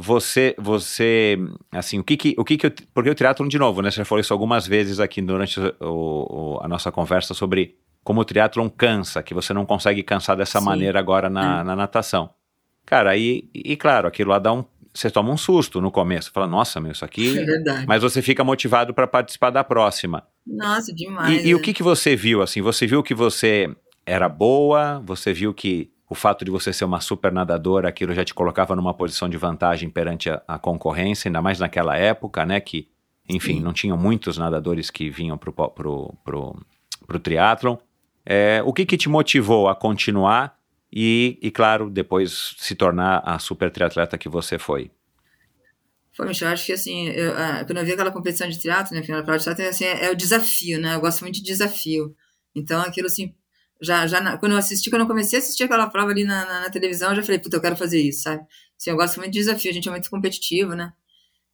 você, 0.00 0.54
você, 0.56 1.36
assim, 1.72 1.98
o 1.98 2.04
que 2.04 2.16
que, 2.16 2.34
o 2.38 2.44
que 2.44 2.56
que, 2.56 2.66
eu- 2.66 2.72
porque 2.94 3.10
o 3.10 3.14
triatlon, 3.16 3.48
de 3.48 3.58
novo, 3.58 3.82
né? 3.82 3.90
Você 3.90 3.96
já 3.96 4.04
falou 4.04 4.20
isso 4.20 4.32
algumas 4.32 4.64
vezes 4.64 5.00
aqui 5.00 5.20
durante 5.20 5.58
o- 5.58 5.74
o- 5.80 6.58
a 6.62 6.68
nossa 6.68 6.92
conversa 6.92 7.34
sobre 7.34 7.74
como 8.04 8.20
o 8.20 8.24
triatlon 8.24 8.68
cansa, 8.68 9.24
que 9.24 9.34
você 9.34 9.52
não 9.52 9.66
consegue 9.66 10.04
cansar 10.04 10.36
dessa 10.36 10.60
Sim. 10.60 10.64
maneira 10.66 11.00
agora 11.00 11.28
na, 11.28 11.64
na 11.64 11.74
natação. 11.74 12.30
Cara, 12.86 13.10
aí, 13.10 13.50
e 13.52 13.76
claro, 13.76 14.06
aquilo 14.06 14.30
lá 14.30 14.38
dá 14.38 14.52
um, 14.52 14.64
você 14.94 15.10
toma 15.10 15.32
um 15.32 15.36
susto 15.36 15.80
no 15.80 15.90
começo, 15.90 16.30
fala, 16.32 16.46
nossa, 16.46 16.80
meu, 16.80 16.92
isso 16.92 17.04
aqui... 17.04 17.36
É 17.36 17.44
verdade. 17.44 17.84
Mas 17.88 18.00
você 18.00 18.22
fica 18.22 18.44
motivado 18.44 18.94
para 18.94 19.06
participar 19.08 19.50
da 19.50 19.64
próxima. 19.64 20.22
Nossa, 20.46 20.94
demais. 20.94 21.44
E, 21.44 21.48
e 21.48 21.54
o 21.54 21.58
né? 21.58 21.62
que, 21.64 21.72
que 21.74 21.82
você 21.82 22.14
viu, 22.14 22.40
assim? 22.40 22.62
Você 22.62 22.86
viu 22.86 23.02
que 23.02 23.14
você 23.14 23.68
era 24.06 24.28
boa? 24.28 25.02
Você 25.04 25.32
viu 25.32 25.52
que 25.52 25.90
o 26.08 26.14
fato 26.14 26.44
de 26.44 26.50
você 26.50 26.72
ser 26.72 26.84
uma 26.84 27.00
super 27.00 27.30
nadadora, 27.30 27.88
aquilo 27.88 28.14
já 28.14 28.24
te 28.24 28.32
colocava 28.32 28.74
numa 28.74 28.94
posição 28.94 29.28
de 29.28 29.36
vantagem 29.36 29.90
perante 29.90 30.30
a, 30.30 30.42
a 30.48 30.58
concorrência, 30.58 31.28
ainda 31.28 31.42
mais 31.42 31.58
naquela 31.58 31.96
época, 31.96 32.46
né? 32.46 32.60
Que, 32.60 32.88
enfim, 33.28 33.54
Sim. 33.54 33.60
não 33.60 33.72
tinham 33.72 33.96
muitos 33.96 34.38
nadadores 34.38 34.90
que 34.90 35.10
vinham 35.10 35.36
pro, 35.36 35.52
pro, 35.52 36.14
pro, 36.24 36.56
pro 37.06 37.18
triatlon. 37.18 37.76
É, 38.24 38.62
o 38.64 38.72
que 38.72 38.86
que 38.86 38.96
te 38.96 39.08
motivou 39.08 39.68
a 39.68 39.74
continuar 39.74 40.58
e, 40.90 41.38
e, 41.42 41.50
claro, 41.50 41.90
depois 41.90 42.54
se 42.58 42.74
tornar 42.74 43.22
a 43.24 43.38
super 43.38 43.70
triatleta 43.70 44.16
que 44.16 44.28
você 44.28 44.58
foi? 44.58 44.90
Pô, 46.16 46.24
Michel, 46.24 46.48
eu 46.48 46.54
acho 46.54 46.66
que 46.66 46.72
assim, 46.72 47.08
eu, 47.10 47.32
ah, 47.36 47.64
quando 47.64 47.78
eu 47.78 47.84
vi 47.84 47.92
aquela 47.92 48.10
competição 48.10 48.48
de 48.48 48.58
teatro, 48.58 48.94
né, 48.94 49.02
final 49.02 49.22
de 49.22 49.44
teatro, 49.44 49.68
assim, 49.68 49.84
é, 49.84 50.06
é 50.06 50.10
o 50.10 50.16
desafio, 50.16 50.80
né? 50.80 50.94
Eu 50.94 51.00
gosto 51.00 51.20
muito 51.20 51.36
de 51.36 51.42
desafio. 51.42 52.16
Então, 52.54 52.80
aquilo 52.80 53.06
assim, 53.06 53.34
já, 53.80 54.06
já 54.06 54.20
na- 54.20 54.36
quando 54.38 54.52
eu 54.52 54.58
assisti, 54.58 54.90
quando 54.90 55.02
eu 55.02 55.08
comecei 55.08 55.38
a 55.38 55.42
assistir 55.42 55.64
aquela 55.64 55.88
prova 55.88 56.10
ali 56.10 56.24
na, 56.24 56.44
na, 56.46 56.60
na 56.62 56.70
televisão, 56.70 57.10
eu 57.10 57.16
já 57.16 57.22
falei, 57.22 57.38
puta, 57.40 57.56
eu 57.56 57.60
quero 57.60 57.76
fazer 57.76 58.00
isso, 58.00 58.22
sabe? 58.22 58.42
Assim, 58.78 58.90
eu 58.90 58.96
gosto 58.96 59.16
muito 59.18 59.32
de 59.32 59.38
desafio, 59.40 59.70
a 59.70 59.74
gente 59.74 59.88
é 59.88 59.90
muito 59.92 60.10
competitivo, 60.10 60.74
né? 60.74 60.92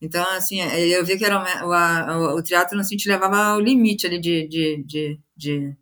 Então, 0.00 0.24
assim, 0.32 0.60
é, 0.60 0.80
eu 0.88 1.04
vi 1.04 1.18
que 1.18 1.24
era 1.24 1.38
o, 1.64 1.68
o, 1.68 2.38
o, 2.38 2.42
teatro, 2.42 2.78
assim, 2.80 2.96
te 2.96 3.08
levava 3.08 3.36
ao 3.38 3.60
limite 3.60 4.06
ali 4.06 4.20
de, 4.20 4.48
de, 4.48 4.84
de, 4.84 5.20
de, 5.36 5.76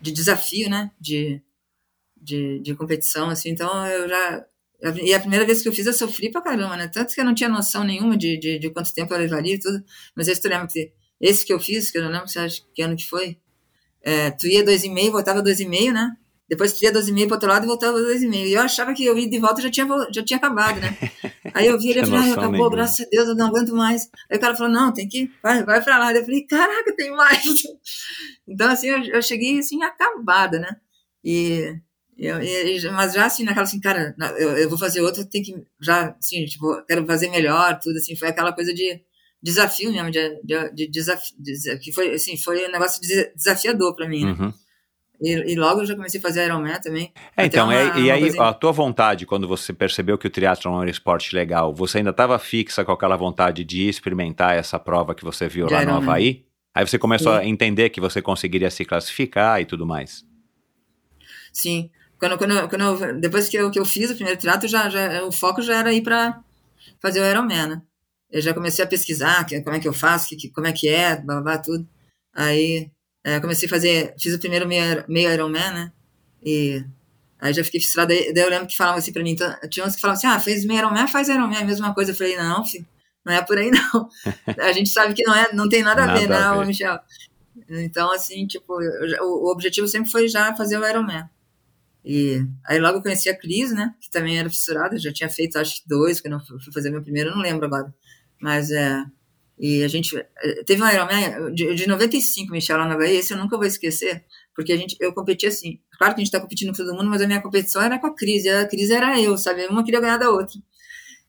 de 0.00 0.12
desafio, 0.12 0.70
né? 0.70 0.90
De, 1.00 1.42
de, 2.16 2.60
de 2.60 2.74
competição, 2.74 3.28
assim, 3.30 3.50
então 3.50 3.86
eu 3.86 4.08
já, 4.08 4.44
e 5.02 5.14
a 5.14 5.20
primeira 5.20 5.44
vez 5.46 5.62
que 5.62 5.68
eu 5.68 5.72
fiz, 5.72 5.86
eu 5.86 5.92
sofri 5.92 6.30
pra 6.30 6.42
caramba, 6.42 6.76
né? 6.76 6.88
Tanto 6.88 7.14
que 7.14 7.20
eu 7.20 7.24
não 7.24 7.34
tinha 7.34 7.48
noção 7.48 7.84
nenhuma 7.84 8.16
de, 8.16 8.36
de, 8.38 8.58
de 8.58 8.70
quanto 8.70 8.92
tempo 8.94 9.14
eu 9.14 9.18
levaria 9.18 9.54
e 9.54 9.58
tudo. 9.60 9.82
Mas 10.16 10.26
esse 10.28 10.40
tu 10.40 10.48
lembra 10.48 10.66
que 10.66 10.92
esse 11.20 11.46
que 11.46 11.52
eu 11.52 11.60
fiz, 11.60 11.90
que 11.90 11.98
eu 11.98 12.02
não 12.02 12.10
lembro 12.10 12.26
se 12.28 12.38
acha 12.38 12.62
que 12.74 12.82
ano 12.82 12.96
que 12.96 13.06
foi, 13.08 13.38
é, 14.04 14.30
tu 14.30 14.46
ia 14.46 14.64
dois 14.64 14.84
e 14.84 14.88
meio, 14.88 15.12
voltava 15.12 15.42
dois 15.42 15.60
e 15.60 15.66
meio, 15.66 15.92
né? 15.92 16.10
Depois 16.48 16.72
tu 16.72 16.82
ia 16.84 16.92
dois 16.92 17.08
e 17.08 17.12
meio 17.12 17.26
pro 17.26 17.36
outro 17.36 17.48
lado 17.48 17.64
e 17.64 17.66
voltava 17.66 17.98
dois 17.98 18.22
e 18.22 18.28
meio. 18.28 18.46
E 18.46 18.52
eu 18.54 18.60
achava 18.60 18.92
que 18.92 19.04
eu 19.04 19.16
ia 19.16 19.28
de 19.28 19.38
volta 19.38 19.62
já 19.62 19.70
tinha, 19.70 19.86
já 20.12 20.22
tinha 20.22 20.36
acabado, 20.36 20.80
né? 20.80 20.96
Aí 21.54 21.66
eu 21.66 21.78
vi 21.78 21.90
ele 21.90 22.00
e 22.00 22.04
falei, 22.04 22.20
ah, 22.30 22.32
acabou, 22.32 22.50
nenhuma. 22.52 22.70
graças 22.70 23.06
a 23.06 23.08
Deus, 23.10 23.28
eu 23.28 23.34
não 23.34 23.46
aguento 23.46 23.74
mais. 23.74 24.08
Aí 24.30 24.36
o 24.38 24.40
cara 24.40 24.54
falou, 24.54 24.72
não, 24.72 24.92
tem 24.92 25.08
que 25.08 25.22
ir, 25.24 25.32
vai, 25.42 25.62
vai 25.64 25.82
pra 25.82 25.98
lá. 25.98 26.12
Eu 26.12 26.24
falei, 26.24 26.42
caraca, 26.46 26.94
tem 26.96 27.10
mais. 27.12 27.42
Então, 28.46 28.68
assim, 28.70 28.88
eu, 28.88 29.02
eu 29.04 29.22
cheguei, 29.22 29.58
assim, 29.58 29.82
acabada, 29.82 30.58
né? 30.58 30.76
E, 31.24 31.74
eu, 32.18 32.42
e- 32.42 32.90
mas 32.90 33.12
já, 33.12 33.26
assim, 33.26 33.44
naquela, 33.44 33.64
assim, 33.64 33.80
cara, 33.80 34.14
eu, 34.38 34.56
eu 34.58 34.68
vou 34.68 34.78
fazer 34.78 35.00
outra, 35.00 35.24
tem 35.24 35.42
que, 35.42 35.54
já, 35.80 36.10
assim, 36.18 36.44
tipo, 36.44 36.82
quero 36.86 37.06
fazer 37.06 37.30
melhor, 37.30 37.78
tudo, 37.80 37.96
assim, 37.96 38.16
foi 38.16 38.28
aquela 38.28 38.52
coisa 38.52 38.74
de 38.74 39.00
desafio 39.42 39.92
mesmo, 39.92 40.10
de, 40.10 40.40
de, 40.44 40.70
de 40.74 40.86
desafio, 40.88 41.34
de- 41.38 41.78
que 41.78 41.92
foi, 41.92 42.12
assim, 42.14 42.36
foi 42.36 42.66
um 42.68 42.70
negócio 42.72 43.00
de- 43.02 43.32
desafiador 43.34 43.94
pra 43.94 44.08
mim, 44.08 44.24
né? 44.24 44.32
Uhum. 44.38 44.52
E, 45.20 45.52
e 45.52 45.54
logo 45.56 45.82
eu 45.82 45.86
já 45.86 45.94
comecei 45.94 46.18
a 46.18 46.22
fazer 46.22 46.44
Ironman 46.46 46.80
também. 46.80 47.12
É, 47.36 47.46
então, 47.46 47.66
uma- 47.66 47.74
é- 47.74 47.98
e 48.00 48.10
aí 48.10 48.20
coisa- 48.22 48.42
a 48.48 48.52
tua 48.52 48.72
vontade, 48.72 49.24
quando 49.26 49.46
você 49.46 49.72
percebeu 49.72 50.18
que 50.18 50.26
o 50.26 50.30
triatlon 50.30 50.76
era 50.80 50.86
um 50.88 50.90
esporte 50.90 51.34
legal, 51.34 51.72
você 51.74 51.98
ainda 51.98 52.10
estava 52.10 52.38
fixa 52.38 52.84
com 52.84 52.92
aquela 52.92 53.16
vontade 53.16 53.64
de 53.64 53.88
experimentar 53.88 54.56
essa 54.56 54.78
prova 54.78 55.14
que 55.14 55.24
você 55.24 55.48
viu 55.48 55.66
De 55.66 55.72
lá 55.72 55.80
no 55.84 55.90
Ironman. 55.90 56.02
Havaí? 56.08 56.44
Aí 56.74 56.86
você 56.86 56.98
começou 56.98 57.32
Sim. 57.34 57.38
a 57.38 57.44
entender 57.44 57.90
que 57.90 58.00
você 58.00 58.20
conseguiria 58.22 58.70
se 58.70 58.84
classificar 58.84 59.60
e 59.60 59.64
tudo 59.66 59.84
mais. 59.86 60.24
Sim. 61.52 61.90
Quando, 62.18 62.38
quando, 62.38 62.68
quando 62.68 62.82
eu- 62.82 63.20
depois 63.20 63.48
que 63.48 63.56
eu, 63.56 63.70
que 63.70 63.78
eu 63.78 63.84
fiz 63.84 64.10
o 64.10 64.14
primeiro 64.14 64.38
triatlo, 64.40 64.68
já, 64.68 64.88
já, 64.88 65.22
o 65.24 65.32
foco 65.32 65.60
já 65.60 65.78
era 65.80 65.92
ir 65.92 66.02
para 66.02 66.40
fazer 67.00 67.20
o 67.20 67.24
Ironman, 67.28 67.66
né? 67.66 67.82
Eu 68.32 68.40
já 68.40 68.54
comecei 68.54 68.82
a 68.82 68.88
pesquisar 68.88 69.44
que, 69.44 69.60
como 69.60 69.76
é 69.76 69.78
que 69.78 69.86
eu 69.86 69.92
faço, 69.92 70.28
que, 70.28 70.48
como 70.48 70.66
é 70.66 70.72
que 70.72 70.88
é, 70.88 71.16
blá, 71.16 71.40
blá, 71.40 71.58
tudo. 71.58 71.86
Aí 72.34 72.90
é, 73.22 73.38
comecei 73.38 73.66
a 73.66 73.70
fazer, 73.70 74.14
fiz 74.18 74.34
o 74.34 74.38
primeiro 74.38 74.66
meio, 74.66 75.04
meio 75.06 75.30
Ironman, 75.30 75.72
né? 75.72 75.92
E 76.42 76.82
aí 77.38 77.52
já 77.52 77.62
fiquei 77.62 77.80
fissurada. 77.80 78.14
Daí 78.14 78.42
eu 78.42 78.48
lembro 78.48 78.66
que 78.66 78.76
falavam 78.76 78.98
assim 78.98 79.12
pra 79.12 79.22
mim, 79.22 79.32
então, 79.32 79.54
tinha 79.68 79.84
uns 79.84 79.94
que 79.94 80.00
falavam 80.00 80.18
assim, 80.18 80.26
ah, 80.26 80.40
fez 80.40 80.64
meio 80.64 80.78
Ironman, 80.78 81.06
faz 81.06 81.28
Ironman, 81.28 81.58
a 81.58 81.64
mesma 81.64 81.94
coisa. 81.94 82.12
Eu 82.12 82.16
falei, 82.16 82.36
não, 82.36 82.64
filho, 82.64 82.86
não 83.22 83.34
é 83.34 83.42
por 83.42 83.58
aí 83.58 83.70
não. 83.70 84.08
a 84.58 84.72
gente 84.72 84.88
sabe 84.88 85.12
que 85.12 85.22
não, 85.24 85.34
é, 85.34 85.52
não 85.52 85.68
tem 85.68 85.82
nada 85.82 86.04
a 86.04 86.14
ver, 86.16 86.32
a 86.32 86.54
né, 86.54 86.62
ô, 86.62 86.64
Michel? 86.64 86.98
Então, 87.68 88.10
assim, 88.12 88.46
tipo, 88.46 88.82
eu 88.82 89.24
o, 89.24 89.48
o 89.48 89.52
objetivo 89.52 89.86
sempre 89.86 90.10
foi 90.10 90.26
já 90.26 90.56
fazer 90.56 90.78
o 90.78 90.88
Ironman. 90.88 91.28
E 92.04 92.44
aí 92.64 92.80
logo 92.80 92.98
eu 92.98 93.02
conheci 93.02 93.28
a 93.28 93.38
Cris, 93.38 93.72
né? 93.72 93.94
Que 94.00 94.10
também 94.10 94.38
era 94.38 94.50
fissurada, 94.50 94.98
já 94.98 95.12
tinha 95.12 95.28
feito 95.28 95.58
acho 95.58 95.82
que 95.82 95.88
dois, 95.88 96.20
quando 96.20 96.34
eu 96.34 96.40
fui 96.40 96.60
fui 96.60 96.72
fazer 96.72 96.90
meu 96.90 97.02
primeiro, 97.02 97.30
eu 97.30 97.36
não 97.36 97.42
lembro 97.42 97.66
agora. 97.66 97.94
Mas 98.42 98.70
é. 98.70 99.04
E 99.58 99.82
a 99.84 99.88
gente. 99.88 100.16
eh, 100.16 100.64
Teve 100.66 100.82
um 100.82 100.88
Ironman 100.90 101.54
de, 101.54 101.74
de 101.74 101.86
95, 101.88 102.52
Michel, 102.52 102.78
lá 102.78 102.86
na 102.88 102.96
Bahia, 102.96 103.20
esse 103.20 103.32
eu 103.32 103.38
nunca 103.38 103.56
vou 103.56 103.66
esquecer, 103.66 104.24
porque 104.54 104.72
a 104.72 104.76
gente, 104.76 104.96
eu 105.00 105.12
competi 105.14 105.46
assim. 105.46 105.80
Claro 105.98 106.14
que 106.14 106.20
a 106.20 106.24
gente 106.24 106.32
tá 106.32 106.40
competindo 106.40 106.70
com 106.70 106.76
todo 106.76 106.94
mundo, 106.94 107.08
mas 107.10 107.22
a 107.22 107.26
minha 107.26 107.40
competição 107.42 107.82
era 107.82 107.98
com 108.00 108.06
a 108.08 108.14
Cris, 108.16 108.44
e 108.44 108.50
a 108.50 108.66
Cris 108.68 108.90
era 108.90 109.20
eu, 109.20 109.38
sabe? 109.38 109.66
Uma 109.66 109.84
queria 109.84 110.00
ganhar 110.00 110.18
da 110.18 110.30
outra. 110.30 110.58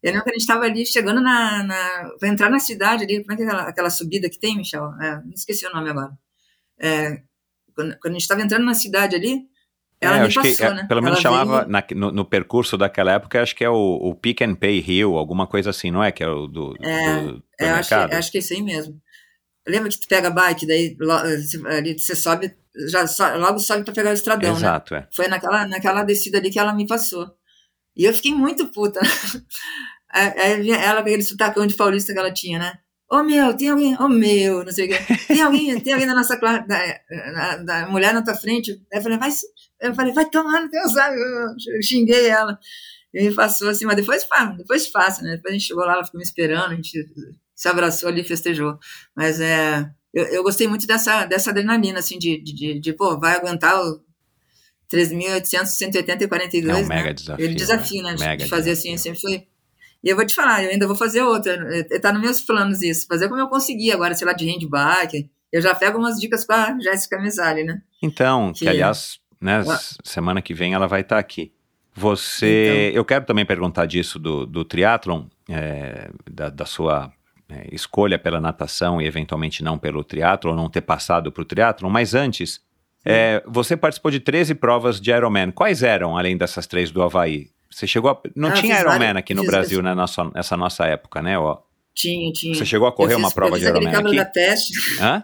Eu 0.04 0.12
lembro 0.12 0.26
que 0.26 0.32
a 0.32 0.34
gente 0.34 0.48
tava 0.48 0.66
ali 0.66 0.86
chegando 0.86 1.22
na. 1.22 1.64
na 1.64 2.12
pra 2.20 2.30
entrar 2.30 2.50
na 2.50 2.60
cidade 2.60 3.04
ali, 3.06 3.22
como 3.22 3.34
é 3.34 3.36
que 3.38 3.44
é 3.44 3.46
aquela, 3.48 3.64
aquela 3.70 3.90
subida 3.90 4.30
que 4.30 4.40
tem, 4.40 4.58
Michel? 4.58 4.86
É, 5.02 5.22
esqueci 5.36 5.66
o 5.68 5.72
nome 5.74 5.90
agora. 5.92 6.12
É, 6.80 7.22
quando, 7.76 7.98
quando 8.00 8.16
a 8.16 8.20
gente 8.20 8.28
tava 8.28 8.42
entrando 8.42 8.66
na 8.66 8.74
cidade 8.76 9.16
ali, 9.16 9.48
ela 10.04 10.18
É, 10.18 10.22
acho 10.22 10.36
passou, 10.36 10.56
que, 10.56 10.64
é, 10.64 10.74
né? 10.74 10.86
pelo 10.88 11.02
menos 11.02 11.18
Ela 11.20 11.22
chamava 11.22 11.58
veio- 11.60 11.70
na- 11.72 11.84
no, 11.96 12.12
no 12.12 12.26
percurso 12.26 12.78
daquela 12.78 13.14
época, 13.14 13.42
acho 13.42 13.56
que 13.56 13.64
é 13.64 13.70
o, 13.70 13.76
o 14.02 14.14
Pick 14.16 14.42
and 14.42 14.56
Pay 14.56 14.80
Hill, 14.88 15.16
alguma 15.16 15.48
coisa 15.48 15.70
assim, 15.70 15.90
não 15.92 16.04
é? 16.04 16.12
Que 16.12 16.24
é 16.24 16.28
o 16.28 16.48
do, 16.48 16.76
É, 16.82 17.22
do, 17.22 17.32
do 17.38 17.44
É, 17.60 17.70
acho, 17.70 17.94
acho 17.96 18.32
que 18.32 18.38
é 18.38 18.42
isso 18.42 18.54
aí 18.54 18.62
mesmo. 18.62 19.00
Lembra 19.68 19.90
que 19.90 20.00
tu 20.00 20.08
pega 20.08 20.28
a 20.28 20.32
bike, 20.32 20.68
daí 20.68 20.98
ali 21.68 21.98
você 21.98 22.16
sobe, 22.16 22.54
já 22.90 23.08
so- 23.08 23.38
logo 23.38 23.60
sobe 23.60 23.84
pra 23.86 23.94
pegar 23.94 24.10
o 24.10 24.14
estradão, 24.14 24.52
né? 24.52 24.58
Exato, 24.58 24.96
é. 24.96 25.08
Foi 25.16 25.28
naquela, 25.28 25.66
naquela 25.68 26.04
descida 26.04 26.38
ali 26.38 26.50
que 26.52 26.60
ela 26.60 26.74
me 26.74 26.86
passou. 26.86 27.28
E 27.96 28.04
eu 28.06 28.14
fiquei 28.14 28.34
muito 28.34 28.66
puta. 28.68 29.00
Ela 30.14 30.96
com 31.02 31.08
aquele 31.10 31.24
sotacão 31.24 31.66
de 31.66 31.74
paulista 31.76 32.14
que 32.14 32.20
ela 32.20 32.32
tinha, 32.32 32.60
né? 32.60 32.74
Ô 33.12 33.24
meu, 33.24 33.56
tem 33.56 33.70
alguém? 33.70 33.96
Ô 34.00 34.08
meu, 34.08 34.64
não 34.64 34.72
sei 34.72 34.86
o 34.86 34.90
quê. 34.90 34.98
Tem 35.28 35.42
alguém, 35.42 35.80
tem 35.80 35.94
alguém 35.94 36.08
da 36.08 36.16
nossa 36.16 36.38
classe, 36.38 36.68
da, 36.68 36.78
da- 37.34 37.58
da 37.58 37.88
mulher 37.88 38.14
na 38.14 38.24
tua 38.24 38.36
frente? 38.36 38.72
Aí 38.92 39.00
eu 39.00 39.02
falei, 39.04 39.18
vai, 39.18 39.32
se- 39.32 39.46
eu 39.84 39.96
falei, 39.96 40.14
vai 40.14 40.30
tomar 40.30 40.62
no 40.62 40.70
teu 40.70 40.88
saco. 40.90 41.16
Eu 41.16 41.82
xinguei 41.84 42.28
ela. 42.28 42.58
E 43.14 43.28
me 43.30 43.36
passou 43.36 43.70
assim, 43.70 43.86
mas 43.86 43.96
depois 43.96 44.24
passa, 44.26 44.54
depois 44.58 44.88
passa, 44.88 45.22
né? 45.22 45.36
Depois 45.36 45.54
a 45.54 45.58
gente 45.58 45.68
chegou 45.68 45.86
lá, 45.86 45.94
ela 45.94 46.06
ficou 46.06 46.18
me 46.18 46.24
esperando, 46.26 46.72
a 46.72 46.76
gente 46.76 47.06
se 47.56 47.68
abraçou 47.68 48.10
ali 48.10 48.22
e 48.22 48.24
festejou. 48.24 48.78
Mas 49.16 49.40
é, 49.40 49.88
eu, 50.14 50.26
eu 50.26 50.44
gostei 50.44 50.68
muito 50.68 50.88
dessa, 50.88 51.26
dessa 51.26 51.52
adrenalina, 51.52 52.00
assim, 52.00 52.18
de, 52.18 52.42
de, 52.42 52.54
de, 52.54 52.80
de, 52.80 52.94
pô, 52.94 53.20
vai 53.20 53.36
aguentar 53.36 53.80
o 53.80 54.02
3.800, 54.92 55.66
180 55.68 56.24
e 56.24 56.28
42, 56.28 56.78
É 56.80 56.84
um 56.86 56.88
né? 56.88 56.96
mega 56.96 57.14
desafio. 57.14 57.46
Ele 57.46 57.56
desafio, 57.56 58.04
né? 58.04 58.14
de- 58.16 58.20
Mega 58.20 58.44
de 58.44 58.50
fazer 58.50 58.72
desafio. 58.72 58.94
assim, 58.94 58.98
sempre 59.04 59.20
foi. 59.22 59.48
E 60.04 60.10
eu 60.10 60.16
vou 60.16 60.26
te 60.26 60.36
falar, 60.36 60.64
eu 60.64 60.70
ainda 60.72 60.86
vou 60.86 60.96
fazer 60.96 61.22
outra. 61.22 61.56
Está 61.90 62.12
nos 62.12 62.22
meus 62.22 62.42
planos 62.42 62.82
isso. 62.82 63.08
Fazer 63.08 63.30
como 63.30 63.40
eu 63.40 63.48
consegui 63.48 63.92
agora, 63.92 64.14
sei 64.14 64.28
lá, 64.28 64.34
de 64.34 64.46
handbike. 64.46 65.30
Eu 65.52 65.62
já 65.62 65.74
pego 65.74 65.98
umas 65.98 66.20
dicas 66.20 66.44
com 66.44 66.52
a 66.54 66.78
Jéssica 66.80 67.20
Mesali, 67.22 67.64
né? 67.64 67.82
Então, 68.02 68.52
que, 68.52 68.60
Que- 68.62 68.68
aliás, 68.70 69.20
né, 69.44 69.64
Ah. 69.68 69.80
semana 70.04 70.42
que 70.42 70.54
vem 70.54 70.74
ela 70.74 70.88
vai 70.88 71.02
estar 71.02 71.20
aqui. 71.20 71.52
Você, 71.96 72.88
Então. 72.90 72.98
eu 73.00 73.06
quero 73.06 73.26
também 73.26 73.46
perguntar 73.46 73.86
disso 73.86 74.18
do, 74.18 74.46
do 74.48 74.66
triatlon, 74.66 75.26
é, 75.50 76.10
da, 76.30 76.50
da 76.50 76.66
sua 76.66 77.12
é, 77.50 77.68
escolha 77.72 78.18
pela 78.18 78.42
natação 78.42 79.00
e 79.02 79.06
eventualmente 79.06 79.64
não 79.64 79.78
pelo 79.78 80.04
triatlon, 80.04 80.56
não 80.56 80.70
ter 80.70 80.82
passado 80.82 81.32
para 81.32 81.42
o 81.42 81.46
triatlon, 81.46 81.90
mas 81.90 82.16
antes, 82.16 82.62
é, 83.06 83.44
você 83.46 83.78
participou 83.78 84.10
de 84.10 84.20
13 84.20 84.56
provas 84.56 85.00
de 85.00 85.12
Ironman. 85.12 85.52
Quais 85.52 85.84
eram, 85.84 86.18
além 86.18 86.36
dessas 86.38 86.66
três 86.66 86.90
do 86.90 87.04
Havaí? 87.04 87.50
Você 87.70 87.86
chegou 87.86 88.10
a, 88.12 88.20
Não 88.36 88.50
Ah, 88.50 88.54
tinha 88.54 88.80
Ironman 88.80 88.98
várias- 89.00 89.18
aqui 89.18 89.34
no 89.36 89.46
Brasil 89.46 89.82
né, 89.84 89.94
nessa, 89.94 90.24
nessa 90.34 90.58
nossa 90.58 90.86
época, 90.88 91.22
né? 91.22 91.38
Ó. 91.38 91.58
Tinha, 91.94 92.32
tinha. 92.32 92.56
Você 92.56 92.66
chegou 92.66 92.88
a 92.88 92.92
correr 92.92 93.16
fiz- 93.16 93.24
uma 93.24 93.32
prova 93.32 93.56
eu 93.56 93.60
de 93.60 93.66
fiz 93.66 93.70
aquele 93.76 93.86
Ironman 93.92 94.08
aqui? 94.08 94.16
da 94.18 94.26
peste. 94.26 94.74
Hã? 95.02 95.24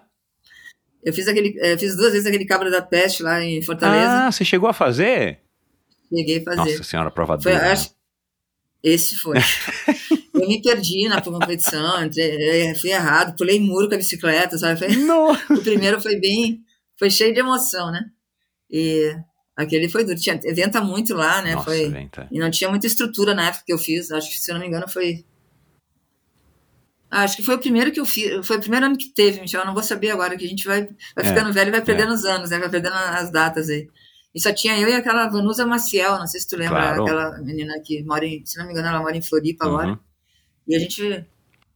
Eu 1.03 1.13
fiz 1.13 1.27
aquele, 1.27 1.57
eh, 1.59 1.77
fiz 1.77 1.95
duas 1.95 2.11
vezes 2.11 2.27
aquele 2.27 2.45
cabra 2.45 2.69
da 2.69 2.81
peste 2.81 3.23
lá 3.23 3.41
em 3.43 3.61
Fortaleza. 3.61 4.11
Ah, 4.27 4.31
você 4.31 4.43
chegou 4.43 4.69
a 4.69 4.73
fazer? 4.73 5.39
Cheguei 6.13 6.39
a 6.39 6.43
fazer. 6.43 6.57
Nossa 6.71 6.83
senhora, 6.83 7.11
prova 7.11 7.39
Foi, 7.39 7.51
dura. 7.53 7.63
né? 7.63 7.71
acho- 7.71 7.91
esse 8.83 9.15
foi. 9.17 9.37
eu 10.33 10.47
me 10.47 10.61
perdi 10.61 11.07
na 11.07 11.21
competição, 11.21 12.03
entrei- 12.03 12.69
eh, 12.69 12.75
fui 12.75 12.89
errado, 12.91 13.35
pulei 13.35 13.59
muro 13.59 13.87
com 13.87 13.95
a 13.95 13.97
bicicleta, 13.97 14.57
sabe? 14.57 14.79
Foi- 14.79 14.87
o 15.57 15.61
primeiro 15.61 16.01
foi 16.01 16.15
bem, 16.17 16.61
foi 16.97 17.09
cheio 17.09 17.33
de 17.33 17.39
emoção, 17.39 17.91
né? 17.91 18.01
E 18.71 19.13
aquele 19.55 19.89
foi 19.89 20.03
duro. 20.03 20.17
Tinha, 20.17 20.39
venta 20.53 20.81
muito 20.81 21.13
lá, 21.13 21.41
né? 21.41 21.53
Nossa, 21.53 21.65
foi, 21.65 21.89
venta. 21.89 22.27
e 22.31 22.39
não 22.39 22.49
tinha 22.51 22.69
muita 22.69 22.87
estrutura 22.87 23.33
na 23.33 23.47
época 23.47 23.63
que 23.65 23.73
eu 23.73 23.77
fiz. 23.77 24.11
Acho 24.11 24.29
que, 24.29 24.39
se 24.39 24.49
eu 24.51 24.55
não 24.55 24.61
me 24.61 24.67
engano, 24.67 24.87
foi. 24.87 25.25
Acho 27.11 27.37
que 27.37 27.43
foi 27.43 27.55
o 27.55 27.59
primeiro 27.59 27.91
que 27.91 27.99
eu 27.99 28.05
fiz. 28.05 28.45
Foi 28.45 28.57
o 28.57 28.59
primeiro 28.59 28.85
ano 28.85 28.97
que 28.97 29.09
teve, 29.13 29.41
Michel. 29.41 29.61
Eu 29.61 29.65
não 29.65 29.73
vou 29.73 29.81
saber 29.83 30.11
agora, 30.11 30.37
que 30.37 30.45
a 30.45 30.47
gente 30.47 30.65
vai, 30.65 30.83
vai 31.15 31.25
É, 31.25 31.29
ficando 31.29 31.51
velho 31.51 31.69
e 31.69 31.71
vai 31.71 31.81
perdendo 31.83 32.13
os 32.13 32.23
anos, 32.25 32.49
né? 32.51 32.59
Vai 32.59 32.69
perdendo 32.69 32.93
as 32.93 33.31
datas 33.31 33.69
aí. 33.69 33.87
E 34.33 34.39
só 34.39 34.53
tinha 34.53 34.77
eu 34.77 34.87
e 34.87 34.93
aquela 34.93 35.27
Vanusa 35.27 35.65
Maciel, 35.65 36.19
não 36.19 36.27
sei 36.27 36.39
se 36.39 36.47
tu 36.47 36.55
lembra, 36.55 36.79
Claro. 36.79 37.01
aquela 37.03 37.37
menina 37.39 37.73
que 37.83 38.03
mora 38.03 38.25
em, 38.25 38.45
se 38.45 38.59
não 38.59 38.65
me 38.67 38.71
engano, 38.73 38.87
ela 38.89 38.99
mora 38.99 39.17
em 39.17 39.21
Floripa 39.23 39.65
agora. 39.65 39.89
Uhum. 39.89 39.97
E 40.67 40.75
a 40.75 40.79
gente, 40.79 41.25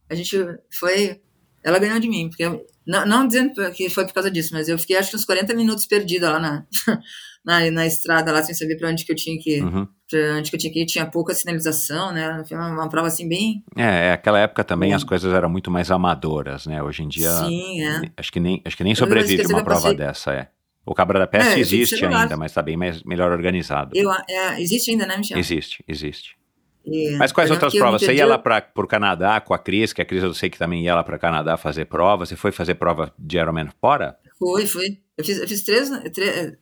a 0.08 0.14
gente 0.14 0.36
foi. 0.72 1.20
Ela 1.64 1.78
ganhou 1.80 1.98
de 1.98 2.08
mim, 2.08 2.28
porque 2.28 2.44
eu- 2.44 2.64
não, 2.86 3.04
não 3.06 3.26
dizendo 3.26 3.54
que 3.72 3.90
foi 3.90 4.06
por 4.06 4.12
causa 4.14 4.30
disso, 4.30 4.50
mas 4.52 4.68
eu 4.68 4.78
fiquei 4.78 4.96
acho 4.96 5.10
que 5.10 5.16
uns 5.16 5.24
40 5.24 5.52
minutos 5.54 5.86
perdida 5.86 6.30
lá 6.30 6.38
na, 6.38 6.66
na, 7.44 7.70
na 7.70 7.86
estrada, 7.86 8.32
lá 8.32 8.42
sem 8.42 8.54
saber 8.54 8.76
para 8.76 8.88
onde 8.88 9.04
que 9.04 9.12
eu 9.12 9.16
tinha 9.16 9.38
que 9.38 9.58
ir. 9.58 9.64
Uhum. 9.64 9.86
Pra 10.10 10.36
onde 10.38 10.50
que 10.50 10.56
eu 10.56 10.60
tinha 10.60 10.72
que 10.72 10.82
ir, 10.82 10.86
tinha 10.86 11.06
pouca 11.06 11.34
sinalização, 11.34 12.12
né? 12.12 12.42
Foi 12.48 12.56
uma, 12.56 12.68
uma 12.70 12.88
prova 12.88 13.08
assim 13.08 13.28
bem. 13.28 13.62
É, 13.76 14.08
é, 14.08 14.12
aquela 14.12 14.38
época 14.38 14.64
também 14.64 14.90
Sim. 14.90 14.96
as 14.96 15.04
coisas 15.04 15.32
eram 15.32 15.48
muito 15.48 15.70
mais 15.70 15.90
amadoras, 15.90 16.66
né? 16.66 16.82
Hoje 16.82 17.02
em 17.02 17.08
dia, 17.08 17.30
Sim, 17.30 17.82
é. 17.82 18.02
acho 18.16 18.32
que 18.32 18.40
nem, 18.40 18.62
acho 18.64 18.76
que 18.76 18.84
nem 18.84 18.94
sobrevive 18.94 19.46
uma 19.46 19.62
prova 19.64 19.80
passei- 19.82 19.96
dessa, 19.96 20.32
é. 20.32 20.48
O 20.86 20.94
Cabra 20.94 21.18
da 21.18 21.26
Peste 21.26 21.54
É, 21.54 21.58
existe 21.58 22.04
ainda, 22.04 22.36
mas 22.36 22.50
está 22.50 22.60
bem 22.60 22.76
mais, 22.76 23.02
melhor 23.04 23.32
organizado. 23.32 23.92
Eu, 23.94 24.10
é, 24.12 24.60
existe 24.60 24.90
ainda, 24.90 25.06
né, 25.06 25.16
Michel? 25.16 25.38
Existe, 25.38 25.82
existe. 25.88 26.36
E- 26.84 27.16
Mas 27.16 27.32
quais 27.32 27.50
outras 27.50 27.72
provas? 27.74 28.02
Você 28.02 28.12
ia 28.12 28.26
lá 28.26 28.36
para 28.36 28.62
o 28.76 28.86
Canadá 28.86 29.40
com 29.40 29.54
a 29.54 29.58
Cris, 29.58 29.94
que 29.94 30.02
a 30.02 30.04
Cris 30.04 30.22
eu 30.22 30.34
sei 30.34 30.50
que 30.50 30.58
também 30.58 30.84
ia 30.84 30.94
lá 30.94 31.02
para 31.02 31.18
Canadá 31.18 31.56
fazer 31.56 31.86
prova. 31.86 32.26
Você 32.26 32.36
foi 32.36 32.52
fazer 32.52 32.74
prova 32.74 33.10
de 33.18 33.38
Ironman 33.38 33.68
fora? 33.80 34.18
Foi, 34.38 34.66
foi. 34.66 34.98
Eu 35.16 35.24
fiz, 35.24 35.38
eu 35.38 35.48
fiz 35.48 35.62
três, 35.64 35.88
que 36.10 36.58